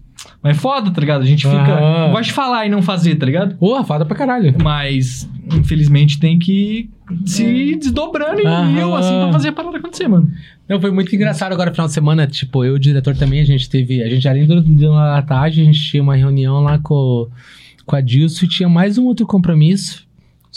Mas 0.43 0.57
é 0.57 0.61
foda, 0.61 0.91
tá 0.91 1.01
ligado? 1.01 1.23
A 1.23 1.27
gente 1.27 1.47
fica. 1.47 1.73
Aham. 1.73 2.11
Gosta 2.11 2.25
de 2.25 2.33
falar 2.33 2.67
e 2.67 2.69
não 2.69 2.83
fazer, 2.83 3.15
tá 3.17 3.25
ligado? 3.25 3.57
Porra, 3.57 3.85
fada 3.85 4.05
pra 4.05 4.17
caralho. 4.17 4.55
Mas, 4.63 5.29
infelizmente, 5.55 6.19
tem 6.19 6.39
que 6.39 6.91
se 7.25 7.77
desdobrando 7.77 8.41
em 8.41 8.47
Aham. 8.47 8.73
mil, 8.73 8.95
assim, 8.95 9.15
pra 9.15 9.33
fazer 9.33 9.49
a 9.49 9.53
parada 9.53 9.79
acontecer, 9.79 10.09
mano. 10.09 10.31
Não, 10.69 10.81
foi 10.81 10.91
muito 10.91 11.15
engraçado 11.15 11.53
agora, 11.53 11.71
final 11.71 11.87
de 11.87 11.93
semana, 11.93 12.27
tipo, 12.27 12.65
eu 12.65 12.75
e 12.75 12.77
o 12.77 12.81
diretor 12.81 13.17
também, 13.17 13.41
a 13.41 13.45
gente 13.45 13.71
teve, 13.71 14.03
a 14.03 14.09
gente 14.09 14.29
além 14.29 14.47
do, 14.47 14.61
do 14.61 14.93
da 14.93 15.23
tarde, 15.23 15.61
a 15.61 15.65
gente 15.65 15.81
tinha 15.81 16.03
uma 16.03 16.17
reunião 16.17 16.61
lá 16.61 16.79
com, 16.79 17.29
com 17.85 17.97
a 17.97 18.01
Dilson 18.01 18.47
e 18.47 18.49
tinha 18.49 18.69
mais 18.69 18.99
um 18.99 19.05
outro 19.05 19.27
compromisso, 19.27 20.06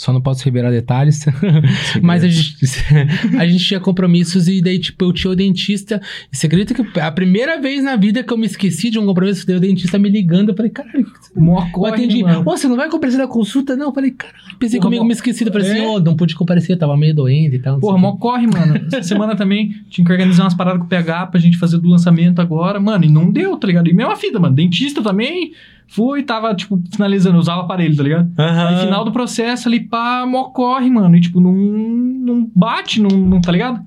só 0.00 0.14
não 0.14 0.20
posso 0.22 0.42
revelar 0.46 0.70
detalhes, 0.70 1.26
mas 2.00 2.24
a 2.24 2.28
gente, 2.28 2.56
a 3.38 3.46
gente 3.46 3.62
tinha 3.64 3.78
compromissos 3.78 4.48
e 4.48 4.62
daí, 4.62 4.78
tipo, 4.78 5.04
eu 5.04 5.12
tinha 5.12 5.30
o 5.30 5.36
dentista, 5.36 6.00
e 6.32 6.36
você 6.36 6.46
acredita 6.46 6.72
que 6.72 6.98
a 7.00 7.12
primeira 7.12 7.60
vez 7.60 7.84
na 7.84 7.96
vida 7.96 8.22
que 8.22 8.32
eu 8.32 8.38
me 8.38 8.46
esqueci 8.46 8.88
de 8.88 8.98
um 8.98 9.04
compromisso, 9.04 9.46
daí 9.46 9.56
o 9.56 9.60
dentista 9.60 9.98
me 9.98 10.08
ligando, 10.08 10.48
eu 10.50 10.56
falei, 10.56 10.70
caralho, 10.70 11.04
você 11.20 11.38
Mó 11.38 11.62
eu 11.66 11.70
corre, 11.70 11.92
atendi. 11.92 12.22
mano. 12.22 12.40
Ô, 12.40 12.56
você 12.56 12.66
não 12.66 12.76
vai 12.76 12.88
comparecer 12.88 13.20
na 13.20 13.26
consulta? 13.28 13.76
Não. 13.76 13.88
Eu 13.88 13.92
falei, 13.92 14.10
caralho, 14.12 14.56
pensei 14.58 14.78
Porra, 14.78 14.86
comigo, 14.88 15.02
mó- 15.04 15.08
me 15.08 15.12
esqueci. 15.14 15.44
Eu 15.44 15.52
falei 15.52 15.70
assim, 15.70 15.80
É. 15.80 15.86
ô, 15.88 16.00
não 16.00 16.16
pude 16.16 16.34
comparecer, 16.34 16.74
eu 16.76 16.78
tava 16.78 16.96
meio 16.96 17.14
doente 17.14 17.56
e 17.56 17.58
tal. 17.58 17.78
Porra, 17.78 17.98
mó 17.98 18.16
corre, 18.16 18.46
mano. 18.46 18.76
Essa 18.88 19.02
semana 19.02 19.36
também 19.36 19.74
tinha 19.90 20.04
que 20.04 20.10
organizar 20.12 20.44
umas 20.44 20.54
paradas 20.54 20.80
com 20.80 20.86
o 20.86 20.88
PH 20.88 21.26
pra 21.26 21.38
gente 21.40 21.58
fazer 21.58 21.78
do 21.78 21.88
lançamento 21.88 22.40
agora. 22.40 22.80
Mano, 22.80 23.04
e 23.04 23.08
não 23.10 23.30
deu, 23.30 23.56
tá 23.58 23.66
ligado? 23.66 23.88
E 23.88 23.92
mesma 23.92 24.16
fita, 24.16 24.40
mano. 24.40 24.54
Dentista 24.56 25.02
também. 25.02 25.52
Fui, 25.90 26.22
tava, 26.22 26.54
tipo, 26.54 26.80
finalizando, 26.92 27.36
usava 27.36 27.62
aparelho, 27.62 27.96
tá 27.96 28.02
ligado? 28.04 28.30
Aham. 28.38 28.68
Aí 28.68 28.76
final 28.84 29.04
do 29.04 29.10
processo 29.10 29.66
ali, 29.66 29.80
pá, 29.80 30.24
mó 30.24 30.44
corre, 30.44 30.88
mano. 30.88 31.16
E, 31.16 31.20
tipo, 31.20 31.40
não, 31.40 31.52
não 31.52 32.48
bate, 32.54 33.00
não, 33.00 33.10
não, 33.10 33.40
tá 33.40 33.50
ligado? 33.50 33.80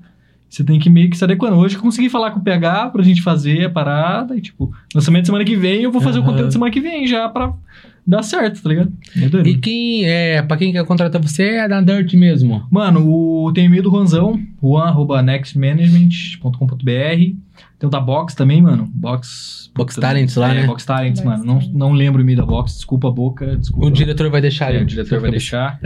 Você 0.46 0.62
tem 0.62 0.78
que 0.78 0.90
meio 0.90 1.08
que 1.08 1.16
se 1.16 1.24
adequando. 1.24 1.56
Hoje 1.56 1.76
eu 1.76 1.80
consegui 1.80 2.10
falar 2.10 2.30
com 2.30 2.40
o 2.40 2.42
PH 2.42 2.90
pra 2.90 3.02
gente 3.02 3.22
fazer 3.22 3.64
a 3.64 3.70
parada. 3.70 4.36
E, 4.36 4.42
tipo, 4.42 4.70
lançamento 4.94 5.24
semana 5.24 5.46
que 5.46 5.56
vem, 5.56 5.80
eu 5.82 5.90
vou 5.90 6.02
fazer 6.02 6.18
o 6.18 6.22
Aham. 6.22 6.32
conteúdo 6.32 6.52
semana 6.52 6.70
que 6.70 6.80
vem 6.80 7.06
já 7.06 7.26
pra 7.26 7.54
dar 8.06 8.22
certo, 8.22 8.62
tá 8.62 8.68
ligado? 8.68 8.92
É. 9.16 9.48
E 9.48 9.56
quem, 9.56 10.04
é, 10.04 10.42
pra 10.42 10.58
quem 10.58 10.72
quer 10.72 10.84
contratar 10.84 11.22
você, 11.22 11.44
é 11.44 11.66
da 11.66 11.80
Dirt 11.80 12.12
mesmo. 12.12 12.66
Mano, 12.70 13.00
o, 13.08 13.50
tem 13.54 13.64
e-mail 13.64 13.82
do 13.82 13.90
Juanzão, 13.90 14.38
juan.nextmanagement.com.br. 14.62 17.43
Tem 17.84 17.88
o 17.88 17.90
da 17.90 18.00
Box 18.00 18.34
também, 18.34 18.62
mano. 18.62 18.88
Box. 18.94 19.70
Box 19.74 19.96
Talents 19.96 20.36
lá, 20.36 20.52
é, 20.54 20.60
né? 20.62 20.66
Box 20.66 20.86
Talents, 20.86 21.20
Box 21.20 21.38
mano. 21.44 21.44
Não, 21.72 21.88
não 21.88 21.92
lembro 21.92 22.20
o 22.20 22.24
e-mail 22.24 22.38
da 22.38 22.46
Box, 22.46 22.76
desculpa 22.76 23.08
a 23.08 23.10
boca, 23.10 23.56
desculpa. 23.58 23.86
O 23.86 23.90
diretor 23.90 24.30
vai 24.30 24.40
deixar 24.40 24.72
É, 24.74 24.80
o 24.80 24.86
diretor 24.86 25.20
vai 25.20 25.30
deixar. 25.30 25.78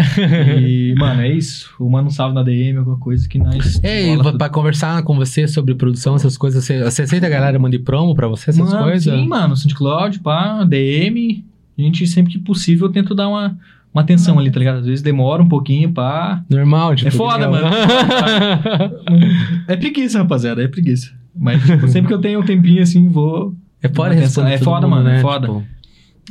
e, 0.60 0.94
mano, 0.96 1.22
é 1.22 1.28
isso. 1.32 1.74
O 1.80 1.88
mano 1.90 2.06
um 2.08 2.10
salve 2.10 2.34
na 2.34 2.42
DM, 2.44 2.78
alguma 2.78 2.98
coisa 2.98 3.28
que 3.28 3.38
nós. 3.38 3.80
É, 3.82 4.12
e 4.14 4.18
pra- 4.18 4.32
pra 4.34 4.48
conversar 4.48 5.02
com 5.02 5.16
você 5.16 5.48
sobre 5.48 5.74
produção, 5.74 6.14
essas 6.14 6.36
coisas, 6.38 6.64
você, 6.64 6.82
você 6.84 7.02
aceita 7.02 7.26
a 7.26 7.30
galera 7.30 7.58
mandar 7.58 7.78
promo 7.80 8.14
pra 8.14 8.28
você, 8.28 8.50
essas 8.50 8.70
Mano, 8.72 8.84
coisas? 8.84 9.12
Sim, 9.12 9.26
mano. 9.26 9.56
SoundCloud, 9.56 10.20
pá, 10.20 10.62
DM. 10.64 11.44
A 11.76 11.82
gente, 11.82 12.06
sempre 12.06 12.32
que 12.32 12.38
possível, 12.38 12.88
tenta 12.90 13.14
dar 13.14 13.28
uma, 13.28 13.56
uma 13.94 14.02
atenção 14.02 14.38
ali, 14.38 14.50
tá 14.50 14.58
ligado? 14.58 14.78
Às 14.80 14.86
vezes 14.86 15.00
demora 15.02 15.42
um 15.42 15.48
pouquinho, 15.48 15.92
pá. 15.92 16.42
Normal, 16.50 16.94
tipo. 16.94 17.08
É 17.08 17.10
foda, 17.10 17.48
mano. 17.50 17.68
É 19.66 19.76
preguiça, 19.76 20.18
rapaziada, 20.18 20.62
é 20.62 20.68
preguiça. 20.68 21.12
Mas, 21.39 21.62
tipo, 21.65 21.86
sempre 21.89 22.08
que 22.08 22.15
eu 22.15 22.20
tenho 22.20 22.41
um 22.41 22.44
tempinho 22.44 22.83
assim, 22.83 23.08
vou. 23.08 23.55
É 23.83 23.89
foda 23.89 24.15
é 24.15 24.58
foda, 24.58 24.86
mundo, 24.86 24.97
mano, 24.97 25.08
é 25.08 25.12
né? 25.15 25.20
foda. 25.20 25.47
Tipo, 25.47 25.65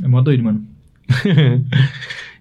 É 0.03 0.07
mó 0.07 0.21
doido, 0.21 0.43
mano. 0.43 0.63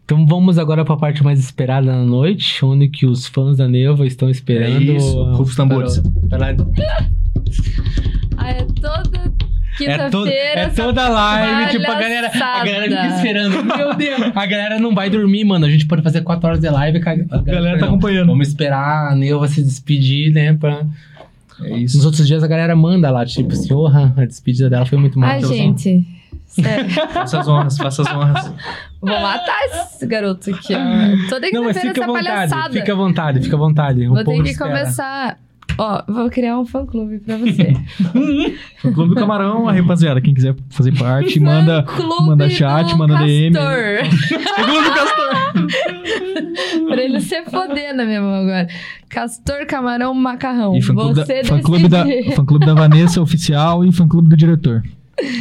Então 0.07 0.25
vamos 0.25 0.57
agora 0.57 0.85
pra 0.85 0.97
parte 0.97 1.25
mais 1.25 1.41
esperada 1.41 1.89
da 1.89 2.05
noite, 2.05 2.65
onde 2.65 2.89
que 2.89 3.05
os 3.05 3.27
fãs 3.27 3.57
da 3.57 3.67
Neva 3.67 4.07
estão 4.07 4.31
esperando. 4.31 4.93
É 4.93 4.95
isso, 4.95 5.21
rufa 5.33 5.43
os 5.43 5.57
tambores. 5.57 6.01
Ah, 8.37 8.51
é 8.55 8.63
toda 8.63 9.19
é, 9.19 9.31
quinta-feira. 9.77 10.31
é 10.33 10.59
essa 10.61 10.85
toda 10.85 11.09
live, 11.09 11.71
tipo, 11.73 11.91
a 11.91 11.95
galera, 12.01 12.31
a 12.33 12.65
galera 12.65 12.85
fica 12.85 13.17
esperando. 13.17 13.65
Meu 13.65 13.95
Deus, 13.97 14.21
a 14.33 14.47
galera 14.47 14.79
não 14.79 14.95
vai 14.95 15.11
dormir, 15.11 15.45
mano. 15.45 15.67
A 15.67 15.71
gente 15.71 15.87
pode 15.87 16.03
fazer 16.03 16.21
4 16.21 16.47
horas 16.47 16.61
de 16.61 16.71
live. 16.71 17.03
A, 17.05 17.11
a 17.11 17.39
A 17.39 17.43
galera 17.43 17.77
tá 17.77 17.87
não, 17.87 17.95
acompanhando. 17.95 18.29
Vamos 18.29 18.47
esperar 18.47 19.11
a 19.11 19.15
Neuva 19.17 19.49
se 19.49 19.61
despedir, 19.61 20.33
né? 20.33 20.55
Pra... 20.55 20.87
É 21.63 21.79
isso. 21.79 21.97
Nos 21.97 22.07
outros 22.07 22.27
dias 22.27 22.43
a 22.43 22.47
galera 22.47 22.75
manda 22.77 23.11
lá, 23.11 23.25
tipo 23.25 23.53
assim, 23.53 23.69
porra, 23.69 24.13
a 24.17 24.25
despedida 24.25 24.69
dela 24.69 24.85
foi 24.87 24.99
muito 24.99 25.23
Ai, 25.23 25.41
massa. 25.41 25.55
gente. 25.55 26.05
Sério. 26.47 26.89
Faça 27.13 27.41
as 27.41 27.49
honras, 27.49 27.77
faça 27.77 28.03
as 28.03 28.09
honras. 28.15 28.53
Vou 29.01 29.21
matar 29.21 29.59
esse 29.67 30.07
garoto 30.07 30.51
aqui, 30.51 30.75
ó. 30.75 31.29
Toda 31.29 31.51
Não, 31.51 31.65
mas 31.65 31.77
quinta-feira 31.77 31.95
fica 31.95 32.01
à 32.01 32.05
essa 32.05 32.07
vontade, 32.07 32.27
palhaçada. 32.27 32.73
fica 32.73 32.93
à 32.93 32.97
vontade, 32.97 33.41
fica 33.43 33.57
à 33.57 33.59
vontade. 33.59 34.07
O 34.07 34.15
Vou 34.15 34.25
ter 34.25 34.43
que 34.43 34.51
espera. 34.51 34.71
começar. 34.71 35.39
Ó, 35.79 36.03
vou 36.09 36.31
criar 36.31 36.59
um 36.59 36.65
fã-clube 36.65 37.19
pra 37.19 37.37
você. 37.37 37.75
O 38.85 38.93
Clube 38.93 39.11
do 39.11 39.15
Camarão, 39.15 39.69
a 39.69 39.73
rapaziada, 39.73 40.21
quem 40.21 40.33
quiser 40.33 40.55
fazer 40.71 40.93
parte, 40.93 41.39
manda. 41.39 41.85
Fã-clube 41.85 42.27
manda 42.27 42.49
chat, 42.49 42.95
manda 42.97 43.19
DM. 43.19 43.53
Castor. 43.53 44.65
Clube 44.65 44.85
do 44.85 44.95
Castor. 44.95 45.27
pra 46.89 47.03
ele 47.03 47.21
se 47.21 47.43
foder 47.45 47.95
na 47.95 48.05
minha 48.05 48.21
mão 48.21 48.35
agora. 48.35 48.69
Castor, 49.09 49.67
camarão, 49.67 50.15
macarrão. 50.15 50.77
E 50.77 50.83
fã-clube 50.83 51.15
você 51.15 51.43
da, 51.43 51.49
fã-clube 51.49 51.89
da, 51.89 52.05
fã-clube 52.35 52.67
da 52.67 52.75
Vanessa 52.75 53.21
oficial 53.21 53.85
e 53.85 53.93
fã-clube 53.93 54.29
do 54.29 54.37
diretor. 54.37 54.83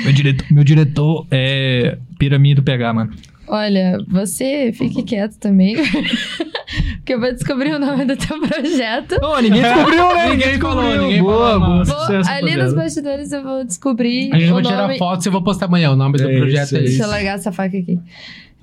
Meu 0.03 0.13
diretor, 0.13 0.45
meu 0.51 0.63
diretor 0.63 1.27
é 1.31 1.97
Pirâmide 2.17 2.55
do 2.55 2.63
PH, 2.63 2.93
mano. 2.93 3.11
Olha, 3.47 3.97
você 4.07 4.71
fique 4.73 5.03
quieto 5.03 5.37
também. 5.37 5.75
que 7.05 7.13
eu 7.13 7.19
vou 7.19 7.31
descobrir 7.31 7.73
o 7.73 7.79
nome 7.79 8.05
do 8.05 8.17
teu 8.17 8.39
projeto. 8.41 9.23
Ô, 9.23 9.39
ninguém 9.39 9.61
descobriu, 9.61 10.15
né? 10.15 10.29
Ninguém 10.35 10.59
falou, 10.59 10.81
descobriu. 10.81 11.01
ninguém 11.03 11.21
boa, 11.21 11.85
falou, 11.85 11.85
boa. 11.85 12.21
ali 12.31 12.55
nos 12.55 12.73
bastidores 12.73 13.31
eu 13.31 13.43
vou 13.43 13.63
descobrir 13.63 14.33
A 14.33 14.39
gente 14.39 14.51
o 14.51 14.55
vai 14.55 14.63
tirar 14.63 14.81
nome. 14.81 14.97
fotos 14.97 15.25
e 15.25 15.29
eu 15.29 15.33
vou 15.33 15.43
postar 15.43 15.67
amanhã. 15.67 15.91
O 15.91 15.95
nome 15.95 16.17
do 16.17 16.27
É 16.29 16.37
projeto 16.37 16.63
isso, 16.65 16.75
é 16.75 16.79
é 16.79 16.81
esse. 16.83 16.89
Deixa 16.89 17.03
eu 17.03 17.09
largar 17.09 17.35
essa 17.35 17.51
faca 17.51 17.77
aqui. 17.77 17.99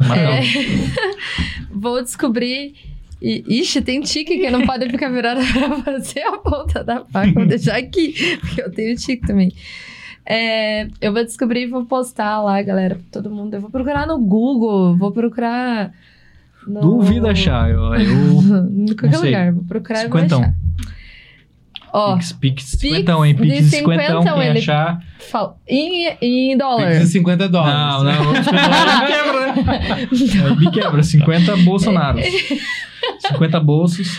É, 0.01 0.41
vou 1.71 2.03
descobrir. 2.03 2.75
E, 3.21 3.45
ixi, 3.61 3.81
tem 3.81 4.01
tique 4.01 4.37
que 4.37 4.51
não 4.51 4.67
pode 4.67 4.89
ficar 4.91 5.09
virada 5.09 5.41
pra 5.53 5.77
fazer 5.83 6.23
a 6.23 6.39
ponta 6.39 6.83
da 6.83 7.05
faca. 7.05 7.33
Vou 7.33 7.47
deixar 7.47 7.77
aqui, 7.77 8.37
porque 8.41 8.61
eu 8.63 8.71
tenho 8.73 8.97
tique 8.97 9.25
também. 9.25 9.53
É, 10.25 10.87
eu 11.01 11.13
vou 11.13 11.25
descobrir 11.25 11.63
e 11.63 11.67
vou 11.67 11.85
postar 11.85 12.41
lá, 12.43 12.61
galera, 12.63 12.95
pra 12.95 13.05
todo 13.11 13.31
mundo. 13.35 13.55
Eu 13.55 13.61
vou 13.61 13.71
procurar 13.71 14.07
no 14.07 14.19
Google, 14.19 14.97
vou 14.97 15.11
procurar. 15.11 15.93
No... 16.67 16.81
Duvida 16.81 17.31
achar. 17.33 17.69
Eu, 17.71 17.95
eu, 17.95 18.01
em 18.71 18.87
qualquer 18.95 19.11
não 19.13 19.21
sei. 19.21 19.31
lugar, 19.31 19.53
vou 19.53 19.65
procurar 19.65 20.05
e 20.05 20.09
vou 20.09 20.21
Cinquentão. 20.21 20.41
achar. 20.41 20.55
Ó, 21.95 22.15
Pix, 22.17 22.33
Pix, 22.33 22.65
cinquentão, 22.65 23.27
hein? 23.27 23.35
de 23.35 23.43
Pix, 23.43 23.67
cinquentão, 23.67 24.23
cinquentão, 24.23 24.39
quem 24.39 24.47
ele- 24.49 24.59
achar. 24.61 25.05
fala, 25.19 25.57
em, 25.69 26.17
em 26.23 26.57
dólar. 26.57 26.87
Pix 26.93 27.01
de 27.01 27.07
50 27.09 27.49
dólares. 27.51 28.19
Não, 28.19 28.33
não. 28.33 28.33
quebra, 29.07 29.53
né? 29.57 30.57
Me 30.59 30.71
quebra. 30.71 31.03
50 31.03 31.57
Bolsonaros. 31.59 32.25
50 33.29 33.61
bolsos 33.61 34.19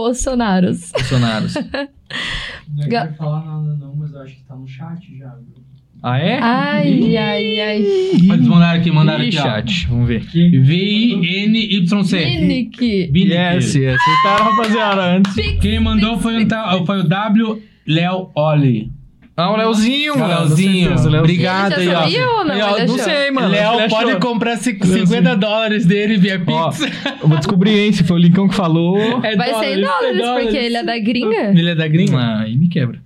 Bolsonaros. 0.00 0.92
Bolsonaros. 0.92 1.54
Não 2.68 2.88
Ga- 2.88 3.06
quero 3.06 3.14
falar 3.14 3.44
nada 3.44 3.76
não, 3.76 3.96
mas 3.96 4.12
eu 4.12 4.20
acho 4.20 4.34
que 4.36 4.42
tá 4.44 4.54
no 4.54 4.66
chat 4.68 5.00
já. 5.18 5.28
viu? 5.34 5.56
Ah, 6.02 6.18
é? 6.18 6.38
Ai, 6.38 7.16
ai, 7.16 7.60
ai. 7.60 7.76
Eles 7.82 8.46
mandaram 8.46 8.78
aqui, 8.78 8.90
mandaram 8.90 9.24
Ih, 9.24 9.28
aqui, 9.28 9.38
ó. 9.38 9.42
chat. 9.42 9.86
Vamos 9.88 10.06
ver. 10.06 10.20
V-I-N-Y-C. 10.20 12.18
Vinic. 12.24 13.06
Vinic. 13.10 13.32
Yes, 13.32 13.74
yes. 13.74 13.96
Acertaram, 14.00 14.50
rapaziada, 14.50 15.02
antes. 15.16 15.34
Quem 15.60 15.80
mandou 15.80 16.18
foi, 16.18 16.44
um 16.44 16.46
tal- 16.48 16.84
foi 16.84 17.00
o 17.00 17.08
W. 17.08 17.62
Léo 17.86 18.30
Oli. 18.34 18.92
Ah, 19.36 19.50
o 19.52 19.56
Leozinho, 19.56 20.18
mano. 20.18 20.28
Léozinho. 20.28 20.72
com 20.72 20.96
certeza, 20.96 21.08
o 21.08 21.12
Leozinho. 21.12 21.20
Obrigado 21.20 21.72
Ele 21.80 21.94
aí, 21.94 22.16
ó. 22.24 22.44
não? 22.44 22.54
Ó, 22.72 22.76
Ele 22.78 22.86
Não 22.86 22.98
sei, 22.98 23.30
mano. 23.30 23.48
Léo 23.48 23.80
Ele 23.80 23.88
pode 23.90 24.16
comprar 24.16 24.56
ci- 24.56 24.78
50 24.82 25.36
dólares 25.36 25.84
dele 25.84 26.16
via 26.16 26.42
Ó, 26.48 26.70
Pix. 26.70 26.80
eu 27.20 27.28
vou 27.28 27.36
descobrir, 27.36 27.78
hein, 27.78 27.92
se 27.92 28.02
foi 28.02 28.16
o 28.16 28.20
Lincão 28.20 28.48
que 28.48 28.54
falou. 28.54 28.98
É 29.22 29.36
Vai 29.36 29.52
ser 29.54 29.78
em 29.78 29.82
dólares, 29.82 30.22
porque 30.42 30.56
ele 30.56 30.76
é 30.78 30.82
da 30.82 30.98
gringa. 30.98 31.50
Ele 31.58 31.68
é 31.70 31.74
da 31.74 31.86
gringa? 31.86 32.16
Ah, 32.18 32.40
aí 32.40 32.56
me 32.56 32.68
quebra. 32.68 32.98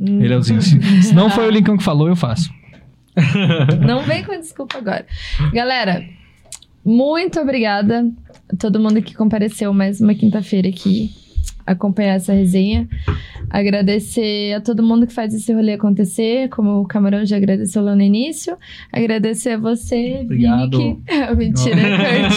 Hum. 0.00 0.18
Leozinho, 0.20 0.62
se, 0.62 0.80
se 1.02 1.12
não 1.14 1.28
foi 1.30 1.48
o 1.48 1.50
Lincão 1.50 1.76
que 1.76 1.82
falou, 1.82 2.06
eu 2.08 2.16
faço. 2.16 2.48
Não 3.86 4.02
vem 4.02 4.22
com 4.22 4.38
desculpa 4.38 4.76
agora. 4.76 5.06
Galera, 5.52 6.04
muito 6.84 7.40
obrigada 7.40 8.04
a 8.52 8.56
todo 8.56 8.78
mundo 8.78 9.00
que 9.00 9.14
compareceu 9.14 9.72
mais 9.72 10.00
uma 10.02 10.14
quinta-feira 10.14 10.68
aqui 10.68 11.10
acompanhar 11.66 12.14
essa 12.14 12.32
resenha. 12.32 12.88
Agradecer 13.50 14.54
a 14.54 14.60
todo 14.60 14.82
mundo 14.82 15.06
que 15.06 15.12
faz 15.12 15.32
esse 15.34 15.52
rolê 15.52 15.74
acontecer, 15.74 16.48
como 16.48 16.80
o 16.80 16.86
Camarão 16.86 17.24
já 17.24 17.36
agradeceu 17.36 17.82
lá 17.82 17.94
no 17.94 18.02
início. 18.02 18.56
Agradecer 18.92 19.50
a 19.50 19.58
você, 19.58 20.20
Obrigado. 20.22 20.78
Vini, 20.78 20.98
que... 21.06 21.34
Mentira, 21.36 21.76
Curti. 21.76 22.36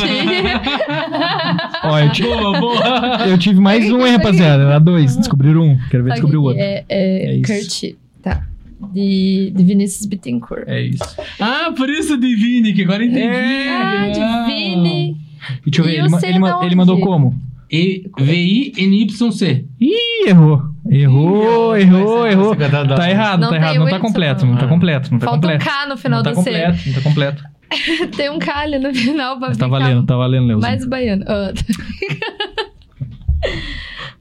Ti- 2.14 2.24
Boa, 2.24 2.60
boa. 2.60 3.26
eu 3.30 3.38
tive 3.38 3.60
mais 3.60 3.92
um, 3.92 4.06
hein, 4.06 4.14
rapaziada. 4.14 4.64
Era 4.64 4.80
dois. 4.80 5.16
Descobriram 5.16 5.62
um. 5.64 5.78
Quero 5.90 6.04
ver 6.04 6.12
descobrir 6.14 6.38
o 6.38 6.44
outro. 6.44 6.62
É, 6.62 6.84
é, 6.90 7.38
É. 7.38 7.42
Curti, 7.42 7.98
tá. 8.22 8.46
De, 8.94 9.52
de 9.56 9.64
Vinícius 9.64 10.06
Bittencourt. 10.06 10.64
É 10.68 10.82
isso. 10.82 11.04
Ah, 11.40 11.74
por 11.76 11.90
isso 11.90 12.18
de 12.18 12.36
Vini, 12.36 12.74
que 12.74 12.84
agora 12.84 13.04
entendi. 13.04 13.28
Ah, 13.28 14.10
de 14.10 14.54
Vini. 14.54 15.18
E 15.66 15.70
deixa 15.70 15.82
eu 15.82 15.86
ver, 15.86 15.92
E 15.92 15.98
ele, 16.00 16.46
ele, 16.46 16.66
ele 16.66 16.76
mandou 16.76 17.00
como? 17.00 17.36
E- 17.72 18.10
V-I-N-Y-C. 18.20 19.66
Ih, 19.80 20.28
errou. 20.28 20.62
Errou, 20.90 21.78
errou, 21.78 22.26
errou. 22.28 22.56
Tá 22.56 22.66
errado, 22.66 23.42
Não 23.42 23.50
tá 23.50 23.56
errado. 23.56 23.80
Não 23.80 23.88
tá 23.90 24.00
completo, 24.00 24.46
não. 24.46 24.58
tá 24.58 24.68
completo, 24.68 25.12
não 25.12 25.20
tá 25.20 25.26
Falta 25.28 25.48
um. 25.48 25.58
K 25.60 25.86
no 25.88 25.98
final 25.98 26.18
Não 26.20 26.24
tá 26.24 26.32
do 26.32 26.36
C. 26.44 26.50
completo, 26.52 26.88
não 26.88 26.94
tá 26.94 27.02
completo. 27.02 27.44
Tem 28.18 28.30
um 28.32 28.40
K 28.40 28.52
ali 28.62 28.80
no 28.80 28.94
final 28.96 29.38
pra 29.38 29.52
tá 29.52 29.68
valendo, 29.68 30.04
tá 30.04 30.16
valendo, 30.18 30.48
Leozinho. 30.48 30.60
mais 30.72 30.86
baiano. 30.88 31.24
Ah, 31.28 31.54
tá. 31.54 32.70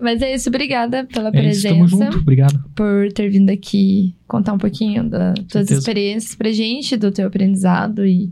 Mas 0.01 0.23
é 0.23 0.33
isso, 0.35 0.49
obrigada 0.49 1.05
pela 1.12 1.28
É 1.31 1.33
isso, 1.33 1.62
presença, 1.62 1.68
tamo 1.75 1.89
junto. 1.89 2.18
Obrigado. 2.18 2.62
por 2.77 3.10
ter 3.12 3.28
vindo 3.28 3.51
aqui 3.51 4.15
contar 4.28 4.52
um 4.52 4.59
pouquinho 4.59 5.09
das 5.09 5.35
tuas 5.49 5.70
experiências 5.70 6.35
pra 6.36 6.52
gente, 6.52 6.97
do 6.97 7.10
teu 7.10 7.27
aprendizado 7.27 8.07
e 8.07 8.31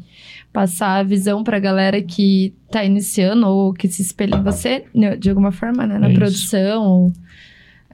passar 0.56 1.00
a 1.00 1.02
visão 1.02 1.44
pra 1.44 1.58
galera 1.58 2.00
que 2.00 2.54
tá 2.70 2.82
iniciando 2.82 3.46
ou 3.46 3.74
que 3.74 3.86
se 3.88 4.00
espelha 4.00 4.36
em 4.36 4.42
você, 4.42 4.84
né, 4.94 5.14
de 5.14 5.28
alguma 5.28 5.52
forma, 5.52 5.86
né? 5.86 5.98
Na 5.98 6.08
É 6.08 6.14
produção, 6.14 6.82
ou 6.82 7.12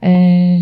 é, 0.01 0.61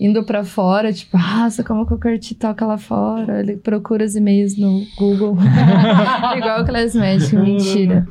indo 0.00 0.24
pra 0.24 0.44
fora, 0.44 0.90
tipo, 0.94 1.18
nossa, 1.18 1.62
como 1.62 1.86
que 1.86 1.92
o 1.92 2.00
Kurt 2.00 2.32
toca 2.38 2.64
lá 2.64 2.78
fora? 2.78 3.40
Ele 3.40 3.58
procura 3.58 4.02
os 4.02 4.16
e-mails 4.16 4.56
no 4.56 4.82
Google. 4.96 5.36
Igual 6.38 6.62
o 6.62 6.64
Class 6.64 6.94
Magic, 6.94 7.36
mentira. 7.36 8.08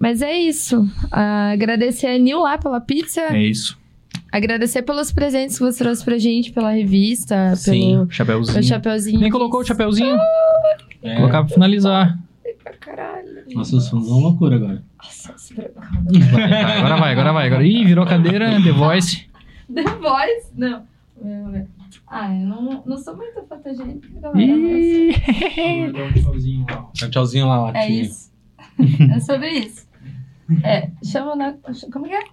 Mas 0.00 0.20
é 0.20 0.36
isso. 0.36 0.84
Ah, 1.12 1.50
agradecer 1.52 2.08
a 2.08 2.18
Nil 2.18 2.40
lá 2.40 2.58
pela 2.58 2.80
pizza. 2.80 3.20
É 3.20 3.40
isso. 3.40 3.78
Agradecer 4.32 4.82
pelos 4.82 5.12
presentes 5.12 5.56
que 5.56 5.62
você 5.64 5.78
trouxe 5.84 6.04
pra 6.04 6.18
gente, 6.18 6.50
pela 6.50 6.72
revista, 6.72 7.54
Sim. 7.54 7.92
pelo, 7.98 8.10
Chapeuzinho. 8.10 8.52
pelo 8.54 8.66
chapeuzinho. 8.66 9.20
Nem 9.20 9.30
colocou 9.30 9.60
o 9.60 9.64
chapeuzinho. 9.64 10.16
É. 11.04 11.14
Colocar 11.14 11.44
pra 11.44 11.54
finalizar. 11.54 12.18
Caralho. 12.84 13.44
Nossa, 13.54 13.76
os 13.76 13.88
fãs 13.88 14.06
vão 14.06 14.20
loucura 14.20 14.56
agora. 14.56 14.84
Nossa, 15.02 15.38
se 15.38 15.54
Vai, 15.54 15.64
agora 16.78 16.96
vai, 16.96 17.12
agora 17.12 17.32
vai. 17.32 17.46
Agora... 17.46 17.66
Ih, 17.66 17.84
virou 17.84 18.04
cadeira, 18.04 18.62
The 18.62 18.72
Voice. 18.72 19.26
The 19.72 19.82
Voice? 19.82 20.52
Não. 20.54 20.84
Ah, 22.06 22.34
eu 22.34 22.46
não, 22.46 22.82
não 22.84 22.98
sou 22.98 23.16
muito 23.16 23.42
fotogênica, 23.48 24.08
galera, 24.20 24.56
mas 24.56 24.84
Ih, 24.84 25.12
Vou 25.84 25.92
dar 25.92 26.04
um 26.04 26.12
tchauzinho 26.12 26.66
lá. 26.68 26.90
Dá 27.00 27.06
um 27.06 27.10
Tchauzinho 27.10 27.46
lá, 27.48 27.72
é 27.74 27.90
isso. 27.90 28.32
É 29.10 29.20
sobre 29.20 29.50
isso. 29.50 29.88
É, 30.62 30.90
chama 31.02 31.34
na... 31.34 31.54
Como 31.90 32.06
que 32.06 32.12
é? 32.12 32.24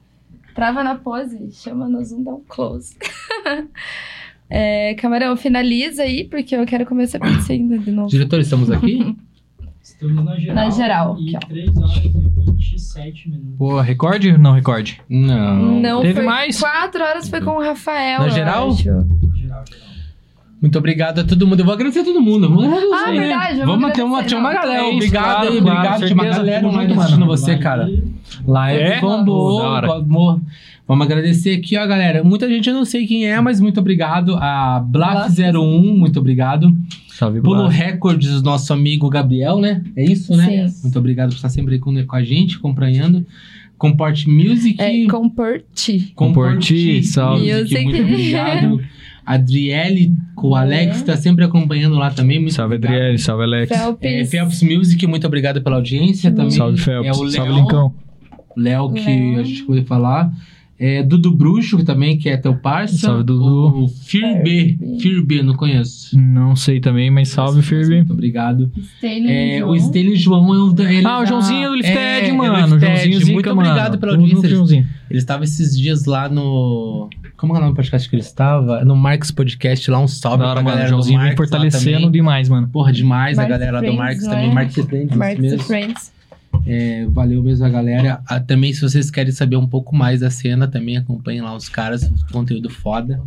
Trava 0.53 0.83
na 0.83 0.95
pose, 0.95 1.49
chama 1.53 1.87
no 1.87 2.03
zoom, 2.03 2.23
dá 2.23 2.31
um 2.31 2.43
close. 2.47 2.97
É, 4.53 4.95
Camarão, 4.95 5.37
finaliza 5.37 6.03
aí, 6.03 6.25
porque 6.25 6.53
eu 6.53 6.65
quero 6.65 6.85
comer 6.85 7.03
essa 7.03 7.17
pizza 7.17 7.53
ainda 7.53 7.79
de 7.79 7.89
novo. 7.89 8.09
Diretor, 8.09 8.37
estamos 8.41 8.69
aqui? 8.69 9.15
Estamos 10.01 10.25
na 10.25 10.35
geral. 10.39 10.55
Na 10.55 10.69
geral, 10.71 11.17
E 11.19 11.35
aqui, 11.35 11.45
ó. 11.45 11.49
3 11.49 11.77
horas 11.77 11.95
e 11.97 12.09
27 12.09 13.29
minutos. 13.29 13.55
Pô, 13.57 13.79
recorde? 13.81 14.35
Não, 14.37 14.53
recorde. 14.53 14.99
Não. 15.07 15.79
Não, 15.79 16.01
Teve 16.01 16.15
foi 16.15 16.23
mais? 16.25 16.59
quatro 16.59 17.03
horas 17.03 17.29
foi 17.29 17.39
com 17.41 17.51
o 17.51 17.61
Rafael. 17.61 18.21
Na 18.21 18.29
geral? 18.29 18.71
Geral, 18.73 19.05
geral. 19.35 19.63
Muito 20.59 20.77
obrigado 20.77 21.19
a 21.19 21.23
todo 21.23 21.45
mundo. 21.47 21.59
Eu 21.59 21.65
vou 21.65 21.73
agradecer 21.73 21.99
a 21.99 22.03
todo 22.03 22.21
mundo. 22.21 22.47
Vamos 22.49 22.65
agradecer, 22.65 22.93
Ah, 22.93 23.11
verdade, 23.11 23.59
vamos 23.59 23.81
Vamos 23.81 23.91
ter 23.95 24.03
uma, 24.03 24.17
agradecer, 24.17 24.27
tinha 24.29 24.39
uma 24.39 24.53
galera. 24.53 24.85
Obrigado 24.85 25.23
claro, 25.23 25.39
aí, 25.51 25.61
claro, 25.61 25.77
obrigado. 25.79 25.99
Tinha 26.05 26.13
uma 26.13 26.25
galera 26.25 26.67
online 26.67 26.93
assistindo 26.93 27.19
mano. 27.19 27.31
você, 27.37 27.57
cara. 27.57 27.89
Live 28.47 28.81
É? 28.83 28.99
bombou. 29.01 30.39
Vamos 30.91 31.05
agradecer 31.05 31.51
aqui, 31.51 31.77
ó, 31.77 31.87
galera. 31.87 32.21
Muita 32.21 32.49
gente 32.49 32.67
eu 32.67 32.75
não 32.75 32.83
sei 32.83 33.07
quem 33.07 33.25
é, 33.25 33.39
mas 33.39 33.61
muito 33.61 33.79
obrigado. 33.79 34.35
A 34.35 34.85
Blaf01, 34.91 35.97
muito 35.97 36.19
obrigado. 36.19 36.75
Salve, 37.07 37.39
Pulo. 37.39 37.65
Records, 37.69 38.41
nosso 38.41 38.73
amigo 38.73 39.09
Gabriel, 39.09 39.57
né? 39.57 39.85
É 39.95 40.03
isso, 40.03 40.35
né? 40.35 40.67
Sim. 40.67 40.81
Muito 40.83 40.99
obrigado 40.99 41.29
por 41.29 41.35
estar 41.35 41.47
sempre 41.47 41.75
aí 41.75 41.79
com, 41.79 42.05
com 42.05 42.15
a 42.17 42.21
gente, 42.21 42.57
acompanhando. 42.57 43.25
Comport 43.77 44.25
Music. 44.27 44.81
É 44.81 45.07
Comporti. 45.07 46.11
Comporti, 46.13 47.01
salve. 47.05 47.53
Music. 47.53 47.83
Muito 47.85 48.01
obrigado. 48.01 48.81
Adriele, 49.25 50.13
com 50.35 50.49
o 50.49 50.55
Alex, 50.55 51.03
É. 51.03 51.05
tá 51.05 51.15
sempre 51.15 51.45
acompanhando 51.45 51.95
lá 51.95 52.11
também. 52.11 52.37
Muito 52.37 52.53
Salve, 52.53 52.75
obrigado. 52.75 52.97
Adriele. 52.97 53.17
Salve, 53.17 53.43
Alex. 53.43 53.71
É, 53.71 53.77
Felps. 53.77 54.29
Felps 54.29 54.63
Music, 54.63 55.07
muito 55.07 55.25
obrigado 55.25 55.61
pela 55.61 55.77
audiência 55.77 56.29
também. 56.31 56.51
Salve, 56.51 56.77
Felps. 56.79 57.07
É 57.07 57.11
o 57.11 57.29
Salve, 57.29 57.53
Lincão. 57.53 57.93
Léo 58.57 58.91
que 58.91 59.05
Léo. 59.05 59.39
a 59.39 59.43
gente 59.43 59.63
pôde 59.63 59.85
falar. 59.85 60.29
É, 60.83 61.03
Dudu 61.03 61.31
Bruxo, 61.31 61.77
que 61.77 61.83
também, 61.83 62.17
que 62.17 62.27
é 62.27 62.35
teu 62.37 62.55
parça. 62.55 62.95
Salve, 62.97 63.23
Dudu. 63.23 63.83
O 63.83 63.87
Firb, 63.87 64.79
Firb, 64.99 65.43
não 65.43 65.53
conheço. 65.53 66.17
Não 66.19 66.55
sei 66.55 66.79
também, 66.79 67.11
mas 67.11 67.29
salve, 67.29 67.61
Firby. 67.61 67.97
Muito 67.97 68.13
obrigado. 68.13 68.71
Stanley 68.95 69.27
É, 69.31 69.59
João. 69.59 69.69
o 69.71 69.75
Stanley 69.75 70.15
João 70.15 70.53
é 70.55 70.57
o 70.57 70.73
da, 70.73 70.83
Ah, 70.85 71.17
o 71.19 71.19
da- 71.21 71.25
Joãozinho 71.25 71.69
do 71.69 71.75
Lifted, 71.75 71.97
é, 71.99 72.27
é 72.29 72.33
mano. 72.33 72.51
do 72.51 72.57
O 72.57 72.63
Lifted. 72.77 72.79
Joãozinho 72.95 73.19
zica, 73.19 73.31
Muito 73.33 73.55
mano. 73.55 73.69
obrigado 73.69 73.97
pela 73.99 74.11
audiência. 74.13 74.47
Ele, 74.47 74.55
Joãozinho. 74.55 74.87
ele 75.09 75.19
estava 75.19 75.43
esses 75.43 75.77
dias 75.79 76.05
lá 76.05 76.27
no. 76.27 77.09
Como 77.37 77.53
é 77.53 77.57
o 77.57 77.59
nome 77.59 77.73
do 77.73 77.75
podcast 77.75 78.09
que 78.09 78.15
ele 78.15 78.23
estava? 78.23 78.83
No 78.83 78.95
Marx 78.95 79.29
Podcast, 79.29 79.89
lá 79.91 79.99
um 79.99 80.07
salve 80.07 80.39
Da 80.39 80.45
hora, 80.49 80.53
pra 80.55 80.63
mano. 80.63 80.67
O 80.69 80.77
galera 80.77 80.89
Joãozinho 80.89 81.19
do 81.19 81.21
vem 81.21 81.27
Marx 81.35 81.39
lá 81.39 81.45
fortalecendo 81.59 82.11
demais, 82.11 82.49
mano. 82.49 82.67
Porra, 82.69 82.91
demais 82.91 83.37
a 83.37 83.45
galera 83.45 83.73
do 83.81 83.85
Friends, 83.85 83.97
Marx 83.97 84.23
não 84.23 84.29
também. 84.31 84.49
é? 84.49 84.53
Marx 84.53 84.73
Friends, 84.73 85.53
and 85.53 85.59
Friends. 85.59 86.20
É, 86.65 87.05
valeu 87.07 87.41
mesmo 87.43 87.65
a 87.65 87.69
galera. 87.69 88.21
Ah, 88.27 88.39
também, 88.39 88.73
se 88.73 88.81
vocês 88.81 89.09
querem 89.09 89.31
saber 89.31 89.55
um 89.55 89.67
pouco 89.67 89.95
mais 89.95 90.19
da 90.19 90.29
cena, 90.29 90.67
também 90.67 90.97
acompanhem 90.97 91.41
lá 91.41 91.55
os 91.55 91.69
caras, 91.69 92.11
conteúdo 92.31 92.69
foda. 92.69 93.21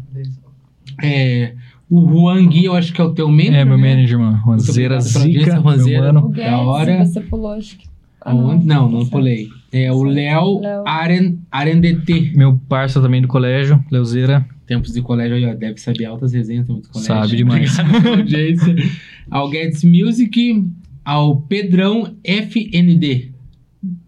É, 1.02 1.54
o 1.90 2.08
Juan 2.08 2.46
Gui, 2.48 2.64
eu 2.64 2.74
acho 2.74 2.92
que 2.92 3.00
é 3.00 3.04
o 3.04 3.12
teu 3.12 3.28
mentor. 3.28 3.54
É, 3.54 3.64
meu 3.64 3.78
né? 3.78 3.94
manager, 3.94 4.18
mano. 4.18 4.40
Juanzeira 4.44 5.00
Zica, 5.00 5.60
Juanzeira. 5.60 6.12
Da 6.12 6.58
hora. 6.58 7.04
você 7.04 7.20
pulou, 7.20 7.52
acho 7.52 7.76
que... 7.76 7.88
Ah, 8.20 8.30
Aonde? 8.30 8.66
Não, 8.66 8.90
não 8.90 9.04
Tá 9.04 9.10
pulei. 9.10 9.48
É 9.70 9.92
o 9.92 10.02
Léo. 10.02 10.62
Aren, 10.86 11.36
Arendete. 11.50 12.32
Meu 12.34 12.58
parça 12.68 13.00
também 13.00 13.20
do 13.20 13.28
colégio, 13.28 13.84
Leuzeira. 13.90 14.46
Tempos 14.66 14.92
de 14.92 15.02
colégio 15.02 15.36
aí, 15.36 15.44
ó. 15.44 15.54
Deve 15.54 15.78
saber 15.78 16.06
altas 16.06 16.32
resenhas 16.32 16.66
tempos 16.66 16.84
de 16.84 16.88
colégio. 16.88 17.14
Sabe 17.14 17.36
demais. 17.36 17.76
Audiência. 17.78 18.74
ao 19.30 19.50
Guedes 19.50 19.84
Music, 19.84 20.64
ao 21.04 21.36
Pedrão 21.36 22.14
FND. 22.24 23.32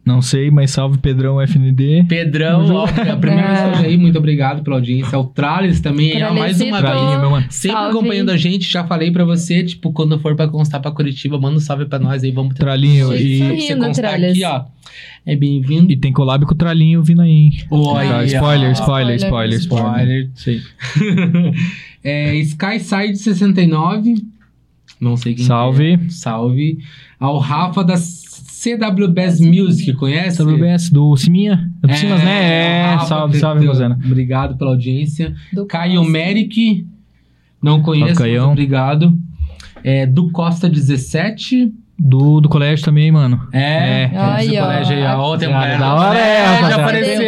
Não 0.07 0.23
sei, 0.23 0.50
mas 0.52 0.70
salve 0.70 0.99
Pedrão 0.99 1.39
FND. 1.42 2.05
Pedrão, 2.08 2.65
ó, 2.73 2.84
a 2.84 3.16
primeira 3.16 3.42
É. 3.42 3.50
mensagem 3.50 3.86
aí, 3.86 3.97
muito 3.99 4.16
obrigado 4.16 4.62
pela 4.62 4.76
audiência. 4.76 5.16
Ao 5.16 5.25
Trales 5.26 5.81
também, 5.81 6.12
é 6.12 6.31
mais 6.31 6.60
uma 6.60 6.81
vez. 6.81 6.92
Tralinho, 6.94 7.20
meu 7.20 7.31
mano. 7.33 7.47
Sempre 7.50 7.76
Salve. 7.76 7.99
acompanhando 7.99 8.31
a 8.31 8.36
gente, 8.36 8.70
já 8.70 8.84
falei 8.84 9.10
pra 9.10 9.25
você, 9.25 9.65
tipo, 9.65 9.92
quando 9.92 10.18
for 10.20 10.34
pra 10.36 10.47
constar 10.49 10.81
pra 10.81 10.92
Curitiba, 10.92 11.39
manda 11.39 11.57
um 11.57 11.60
salve 11.60 11.84
pra 11.86 11.99
nós 11.99 12.23
aí, 12.23 12.31
vamos 12.31 12.55
ter 12.55 12.60
Tralinho. 12.60 13.12
E, 13.15 13.60
você 13.60 13.76
constar 13.76 14.15
aqui, 14.15 14.44
ó. 14.44 14.62
É 15.26 15.34
bem-vindo. 15.36 15.92
e 15.92 15.97
tem 15.97 16.12
collab 16.12 16.47
com 16.47 16.55
o 16.55 16.57
Tralinho 16.57 17.02
vindo 17.02 17.20
aí, 17.20 17.31
hein? 17.31 17.50
Oi, 17.68 18.07
Tá, 18.07 18.25
spoiler, 18.25 18.70
spoiler, 18.70 18.73
Spoiler. 18.73 19.16
spoiler, 19.16 19.58
spoiler. 19.58 20.31
Spoiler. 20.31 20.31
Sei. 20.36 20.60
é, 22.05 22.34
Skyside 22.36 23.16
69. 23.16 24.15
Não 25.00 25.16
sei 25.16 25.34
quem 25.34 25.44
Salve. 25.44 25.99
que 25.99 26.05
é. 26.07 26.08
Salve. 26.10 26.78
Ao 27.20 27.39
Rafa 27.39 27.84
da 27.84 27.97
CWBS 27.97 29.41
Music, 29.41 29.92
conhece? 29.94 30.42
WBS 30.42 30.91
do 30.91 31.16
Siminha? 31.16 31.70
É 31.83 31.86
do 31.86 31.94
Simas, 31.94 32.23
né? 32.25 32.42
É, 32.42 32.94
Rafa, 32.94 33.07
salve, 33.07 33.39
salve, 33.39 33.66
Rosana. 33.66 33.99
Obrigado 34.05 34.57
pela 34.57 34.70
audiência. 34.70 35.34
Do 35.52 35.66
Caio. 35.66 36.02
Merrick. 36.05 36.86
Não 37.62 37.81
conheço, 37.83 38.20
mas 38.20 38.42
obrigado. 38.42 39.16
É, 39.84 40.07
do 40.07 40.31
Costa 40.31 40.68
17. 40.68 41.73
Do, 41.99 42.41
do 42.42 42.49
colégio 42.49 42.84
também, 42.84 43.10
mano. 43.10 43.41
É, 43.52 44.05
É. 44.05 44.08
do 44.08 44.20
Aí, 44.20 44.58
ó. 44.58 44.62
colégio 44.65 44.97
aí, 44.97 45.02
ó. 45.05 45.18
Ó, 45.18 45.36
tem 45.36 45.49
uma 45.49 45.66
Da 45.78 45.94
hora 45.94 46.18
é, 46.18 46.44
já 46.60 46.76
rapaziada. 46.76 47.23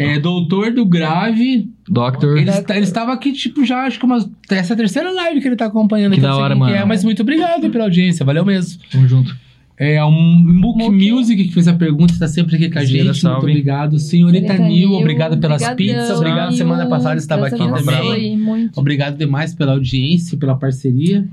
É, 0.00 0.18
doutor 0.18 0.72
do 0.72 0.84
Grave. 0.84 1.68
Doctor. 1.88 2.38
Ele, 2.38 2.50
está- 2.50 2.74
ele 2.76 2.84
estava 2.84 3.12
aqui, 3.12 3.32
tipo, 3.32 3.64
já 3.64 3.84
acho 3.86 3.98
que 3.98 4.04
umas, 4.04 4.28
essa 4.50 4.72
é 4.72 4.74
a 4.74 4.76
terceira 4.76 5.10
live 5.10 5.40
que 5.40 5.48
ele 5.48 5.56
tá 5.56 5.66
acompanhando. 5.66 6.12
Que 6.12 6.18
aqui, 6.18 6.22
da 6.22 6.28
não 6.28 6.34
sei 6.36 6.44
hora, 6.44 6.54
que 6.54 6.60
mano. 6.60 6.74
É, 6.76 6.84
mas 6.84 7.02
muito 7.04 7.22
obrigado 7.22 7.68
pela 7.70 7.84
audiência, 7.84 8.24
valeu 8.24 8.44
mesmo. 8.44 8.80
Tamo 8.92 9.08
junto. 9.08 9.36
É, 9.80 10.02
o 10.02 10.10
Mook 10.10 10.76
Mook. 10.78 10.90
Music 11.12 11.44
que 11.44 11.52
fez 11.54 11.68
a 11.68 11.72
pergunta, 11.72 12.12
está 12.12 12.26
sempre 12.26 12.56
aqui 12.56 12.68
com 12.68 12.78
a 12.80 12.84
gente. 12.84 13.16
salve. 13.18 13.36
Muito 13.42 13.50
obrigado. 13.50 13.98
Senhorita 13.98 14.54
Nil, 14.58 14.92
obrigado 14.92 15.38
pelas 15.38 15.66
pizzas. 15.74 16.16
Obrigado. 16.18 16.52
Semana 16.52 16.86
passada 16.88 17.16
estava 17.16 17.46
aqui 17.46 17.58
também. 17.58 18.36
Muito. 18.36 18.78
Obrigado 18.78 19.16
demais 19.16 19.54
pela 19.54 19.72
audiência, 19.72 20.36
pela 20.36 20.56
parceria. 20.56 21.24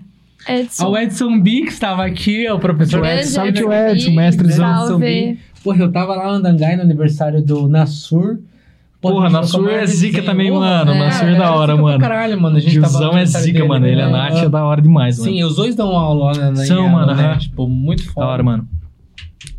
Edson. 0.48 0.84
Ao 0.86 0.96
Edson 0.96 1.40
Bix 1.40 1.74
estava 1.74 2.06
aqui, 2.06 2.48
o 2.48 2.60
professor 2.60 3.02
Grande 3.02 3.22
Edson. 3.22 3.32
salve, 3.34 3.50
Edson 3.50 3.74
Edson, 3.74 4.12
mestrezão. 4.12 4.88
Salve. 4.88 5.40
Porra, 5.64 5.80
eu 5.80 5.92
tava 5.92 6.14
lá 6.16 6.26
no 6.26 6.34
Andangai 6.38 6.76
no 6.76 6.84
aniversário 6.84 7.42
do 7.42 7.68
Nassur. 7.68 8.38
Porra, 9.02 9.30
Nassur 9.30 9.70
é 9.70 9.86
zica 9.86 10.24
também, 10.24 10.50
Porra, 10.50 10.86
mano. 10.86 10.92
É, 10.92 11.00
Nassur 11.00 11.28
é 11.28 11.36
da 11.36 11.54
hora, 11.54 11.78
mano. 11.78 12.00
Caralho, 12.00 12.42
mano. 12.42 12.58
A 12.58 12.60
gente 12.60 12.74
Tiozão 12.74 13.18
é 13.18 13.26
zica, 13.26 13.60
dele, 13.60 13.68
mano. 13.68 13.88
Ele 13.88 14.02
a 14.02 14.08
né? 14.08 14.12
Nath 14.12 14.44
é 14.44 14.50
da 14.50 14.64
hora 14.66 14.82
demais, 14.82 15.20
mano. 15.20 15.32
Sim, 15.32 15.44
os 15.44 15.56
dois 15.56 15.76
dão 15.76 15.96
aula 15.96 16.34
lá 16.34 16.52
na 16.52 16.66
São, 16.66 16.90
mano, 16.90 17.14
né? 17.14 17.38
Tipo, 17.38 17.68
muito 17.68 18.04
foda. 18.12 18.26
Da 18.26 18.32
hora, 18.34 18.44
mano. 18.44 18.68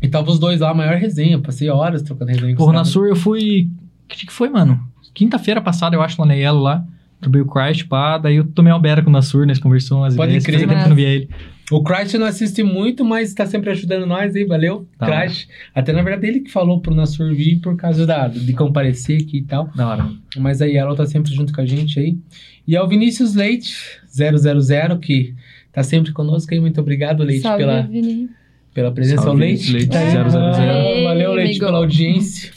E 0.01 0.07
tava 0.07 0.29
os 0.29 0.37
dois 0.37 0.59
lá, 0.59 0.71
a 0.71 0.73
maior 0.73 0.97
resenha. 0.97 1.39
Passei 1.39 1.69
horas 1.69 2.01
trocando 2.01 2.31
resenha 2.31 2.53
com 2.53 2.57
Porra, 2.57 2.69
os 2.69 2.73
na 2.73 2.79
caras. 2.79 2.89
Sur 2.89 3.07
eu 3.07 3.15
fui. 3.15 3.69
Que 4.07 4.17
dia 4.17 4.27
que 4.27 4.33
foi, 4.33 4.49
mano? 4.49 4.79
Quinta-feira 5.13 5.61
passada, 5.61 5.95
eu 5.95 6.01
acho, 6.01 6.21
lá 6.21 6.27
na 6.27 6.33
Yellow 6.33 6.61
lá. 6.61 6.83
Trubei 7.19 7.41
o 7.41 7.45
Christ, 7.45 7.87
pá. 7.87 8.17
Daí 8.17 8.35
eu 8.35 8.43
tomei 8.45 8.71
uma 8.71 8.79
beira 8.79 9.01
com 9.01 9.09
o 9.09 9.13
Nassur, 9.13 9.45
nós 9.47 9.59
conversamos 9.59 10.03
umas 10.03 10.15
Pode 10.15 10.29
ideias. 10.29 10.43
crer. 10.45 10.59
Fazia 10.59 10.67
tempo 10.67 10.79
que 10.79 10.85
eu 10.85 10.89
não 10.89 10.95
via 10.95 11.09
ele. 11.09 11.29
O 11.69 11.83
Christ 11.83 12.13
não 12.13 12.25
assiste 12.27 12.63
muito, 12.63 13.03
mas 13.03 13.33
tá 13.33 13.45
sempre 13.45 13.69
ajudando 13.71 14.05
nós 14.05 14.33
aí, 14.35 14.45
valeu? 14.45 14.87
Da 14.97 15.05
Christ. 15.07 15.49
Até 15.75 15.91
na 15.91 16.01
verdade 16.01 16.25
ele 16.27 16.39
que 16.39 16.49
falou 16.51 16.79
pro 16.79 16.95
Nassur 16.95 17.33
vir 17.35 17.59
por 17.59 17.75
causa 17.75 18.05
da, 18.05 18.27
de 18.29 18.53
comparecer 18.53 19.21
aqui 19.21 19.39
e 19.39 19.43
tal. 19.43 19.69
Da 19.75 19.87
hora. 19.89 20.09
Mas 20.37 20.61
aí 20.61 20.77
ela 20.77 20.95
tá 20.95 21.05
sempre 21.05 21.33
junto 21.33 21.51
com 21.51 21.59
a 21.59 21.65
gente 21.65 21.99
aí. 21.99 22.17
E 22.65 22.75
ao 22.75 22.87
Vinícius 22.87 23.35
Leite, 23.35 23.73
000, 24.07 24.97
que 24.99 25.33
tá 25.73 25.83
sempre 25.83 26.13
conosco 26.13 26.53
aí. 26.53 26.59
Muito 26.59 26.79
obrigado, 26.79 27.21
Leite, 27.23 27.41
Salve, 27.41 27.57
pela, 27.65 27.81
Vini. 27.81 28.29
pela 28.73 28.91
presença. 28.91 29.23
Salve, 29.23 29.29
ao 29.43 29.47
Leite. 29.47 29.71
Leite, 29.73 29.89
Tá 29.89 29.99
aí. 29.99 30.11
000. 30.11 30.23
Ah, 30.23 31.03
Valeu, 31.03 31.33
Leite, 31.33 31.49
Amigo. 31.49 31.65
pela 31.65 31.77
audiência. 31.79 32.51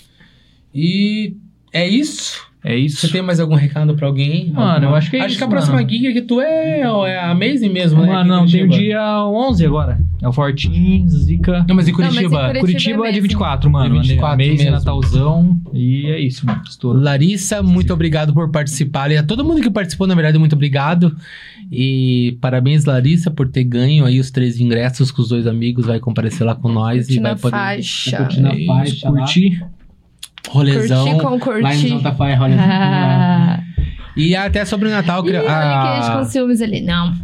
E 0.74 1.34
é 1.72 1.88
isso. 1.88 2.48
É 2.62 2.76
isso. 2.76 3.00
Você 3.06 3.08
tem 3.12 3.22
mais 3.22 3.40
algum 3.40 3.54
recado 3.54 3.94
pra 3.94 4.06
alguém? 4.06 4.50
Mano, 4.52 4.70
Alguma- 4.70 4.90
eu 4.90 4.94
acho 4.96 5.10
que 5.10 5.16
é 5.16 5.20
Acho 5.20 5.28
isso, 5.30 5.38
que 5.38 5.44
a 5.44 5.48
próxima 5.48 5.76
mano. 5.76 5.88
gig 5.88 6.12
que 6.12 6.20
tu 6.20 6.40
é, 6.42 6.80
é 6.80 7.18
a 7.18 7.30
Amazing 7.30 7.70
mesmo, 7.70 8.02
né? 8.02 8.08
Mano, 8.08 8.18
aqui 8.20 8.26
em 8.26 8.28
não, 8.28 8.46
tem 8.46 8.62
o 8.64 8.68
Curitiba. 8.68 8.82
dia 8.82 9.24
11 9.28 9.64
agora. 9.66 9.98
É 10.22 10.28
o 10.28 10.32
Fortin, 10.32 11.08
Zica. 11.08 11.64
Não, 11.66 11.74
mas 11.74 11.88
em 11.88 11.92
Não, 11.92 11.98
mas 11.98 12.18
em 12.18 12.20
Curitiba. 12.20 12.28
Curitiba- 12.28 12.60
Curitiba 12.60 12.92
é 13.06 13.08
de 13.08 13.12
mesmo. 13.14 13.22
24, 13.22 13.70
mano. 13.70 13.94
De 14.02 14.08
24 14.08 14.36
Mês 14.36 14.58
mesmo. 14.58 14.70
Natalzão. 14.72 15.56
E 15.72 16.06
é 16.10 16.20
isso, 16.20 16.44
mano. 16.44 16.60
Estouro. 16.68 17.00
Larissa, 17.00 17.62
muito 17.62 17.94
obrigado 17.94 18.34
por 18.34 18.50
participar. 18.50 19.10
E 19.10 19.16
a 19.16 19.22
todo 19.22 19.42
mundo 19.42 19.62
que 19.62 19.70
participou, 19.70 20.06
na 20.06 20.14
verdade, 20.14 20.36
muito 20.38 20.52
obrigado. 20.54 21.16
E 21.72 22.36
parabéns, 22.42 22.84
Larissa, 22.84 23.30
por 23.30 23.48
ter 23.48 23.64
ganho 23.64 24.04
aí 24.04 24.20
os 24.20 24.30
três 24.30 24.60
ingressos 24.60 25.10
com 25.10 25.22
os 25.22 25.28
dois 25.28 25.46
amigos. 25.46 25.86
Vai 25.86 25.98
comparecer 25.98 26.46
lá 26.46 26.54
com 26.54 26.68
nós 26.68 27.06
Curtir 27.06 27.18
e 27.18 27.22
vai 27.22 27.36
poder 27.36 27.56
faixa. 27.56 28.16
curtir 28.18 28.40
na 28.40 28.50
É 28.52 28.66
faixa. 28.66 29.08
lá. 29.10 29.20
Curti. 30.48 30.70
Rolezão. 30.72 31.18
Curtir 31.18 31.40
com 31.44 31.50
Lá 31.60 31.74
em. 31.74 31.88
Santa 31.88 32.12
Fé, 32.14 32.34
rolezão. 32.34 32.64
Ah. 32.68 33.60
E 34.16 34.34
até 34.34 34.64
sobre 34.64 34.88
o 34.88 34.90
Natal, 34.90 35.24
Ih, 35.26 35.36
olha 35.36 35.40
a 35.40 35.96
gente 36.00 36.10
a- 36.10 36.18
com 36.18 36.24
ciúmes 36.24 36.60
ali. 36.60 36.80
Não. 36.80 37.14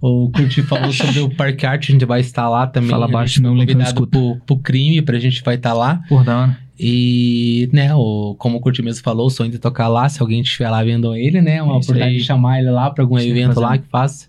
o 0.00 0.30
Curti 0.30 0.62
falou 0.62 0.92
sobre 0.92 1.20
o 1.20 1.28
Parque 1.28 1.66
Arte, 1.66 1.90
a 1.90 1.92
gente 1.92 2.04
vai 2.04 2.20
estar 2.20 2.48
lá 2.48 2.66
também. 2.66 2.88
Fala 2.90 3.08
baixo, 3.08 3.42
não, 3.42 3.54
Link 3.54 3.74
não 3.74 3.82
escuta. 3.82 4.16
pro, 4.18 4.36
pro 4.46 4.56
crime, 4.58 5.02
pra 5.02 5.18
gente 5.18 5.42
vai 5.42 5.56
estar 5.56 5.72
lá. 5.74 6.00
Porra, 6.08 6.24
da 6.24 6.38
hora. 6.42 6.58
E, 6.80 7.68
né, 7.72 7.92
o, 7.94 8.36
como 8.38 8.58
o 8.58 8.60
Curti 8.60 8.80
mesmo 8.82 9.02
falou, 9.02 9.26
o 9.26 9.30
sonho 9.30 9.50
de 9.50 9.58
tocar 9.58 9.88
lá, 9.88 10.08
se 10.08 10.22
alguém 10.22 10.40
estiver 10.40 10.70
lá 10.70 10.82
vendo 10.84 11.12
ele, 11.14 11.40
né, 11.42 11.60
uma 11.60 11.72
isso 11.72 11.90
oportunidade 11.90 12.12
aí. 12.12 12.18
de 12.18 12.24
chamar 12.24 12.60
ele 12.60 12.70
lá 12.70 12.88
pra 12.90 13.02
algum 13.02 13.18
Sim, 13.18 13.30
evento 13.30 13.58
lá 13.58 13.76
que 13.76 13.88
faça. 13.90 14.28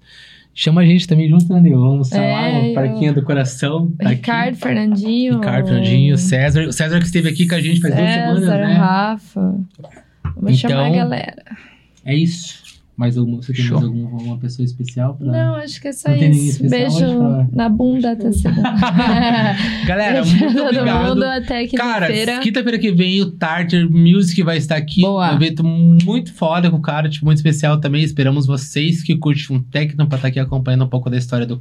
Chama 0.53 0.81
a 0.81 0.85
gente 0.85 1.07
também 1.07 1.29
junto, 1.29 1.51
né, 1.53 1.61
Nil? 1.61 1.79
Vamos 1.79 2.11
É, 2.11 2.19
lá, 2.31 2.59
o 2.59 2.65
eu- 2.65 2.73
Parquinho 2.73 3.13
do 3.13 3.23
Coração. 3.23 3.91
Tá 3.97 4.09
Ricardo, 4.09 4.55
Fernandinho. 4.57 5.33
Aqui. 5.37 5.45
Ricardo, 5.45 5.67
Fernandinho, 5.67 6.17
César. 6.17 6.63
O 6.67 6.73
César 6.73 6.99
que 6.99 7.05
esteve 7.05 7.29
aqui 7.29 7.47
com 7.47 7.55
a 7.55 7.61
gente 7.61 7.79
faz 7.79 7.95
duas 7.95 8.05
César, 8.09 8.35
semanas, 8.41 8.67
né? 8.67 8.73
Rafa. 8.73 9.55
Vamos 10.35 10.57
chamar 10.59 10.83
a 10.83 10.89
Então- 10.89 10.95
galera. 10.99 11.43
É 12.03 12.13
isso. 12.15 12.61
Mais 12.99 13.17
alguma, 13.17 13.41
você 13.41 13.53
tem 13.53 13.63
Show. 13.63 13.79
mais 13.79 13.87
alguma 13.89 14.21
uma 14.21 14.37
pessoa 14.37 14.65
especial? 14.65 15.15
Pra... 15.15 15.25
Não, 15.31 15.55
acho 15.55 15.79
que 15.79 15.87
é 15.87 15.93
só 15.93 16.11
isso. 16.13 16.67
Beijo 16.69 16.97
pra- 16.97 17.47
na 17.53 17.69
bunda 17.69 18.11
até 18.11 18.29
segunda. 18.33 18.61
Galera, 19.87 20.21
Beijo 20.21 20.37
muito 20.37 20.61
obrigado. 20.61 21.09
mundo 21.15 21.23
até 21.23 21.67
Cara, 21.67 22.07
quinta-feira. 22.07 22.77
que 22.77 22.91
vem 22.91 23.21
o 23.21 23.31
Tartar 23.31 23.89
Music 23.89 24.43
vai 24.43 24.57
estar 24.57 24.75
aqui. 24.75 25.01
Boa. 25.01 25.31
Um 25.31 25.35
evento 25.35 25.63
muito 25.63 26.33
foda 26.33 26.69
com 26.69 26.77
o 26.77 26.81
cara, 26.81 27.07
tipo, 27.09 27.25
muito 27.25 27.37
especial 27.37 27.79
também. 27.79 28.03
Esperamos 28.03 28.45
vocês 28.45 29.01
que 29.01 29.15
curtem 29.15 29.55
um 29.55 29.61
techno 29.61 30.05
pra 30.07 30.17
estar 30.17 30.27
aqui 30.27 30.39
acompanhando 30.39 30.83
um 30.83 30.89
pouco 30.89 31.09
da 31.09 31.17
história 31.17 31.45
do 31.45 31.55
cara. 31.55 31.59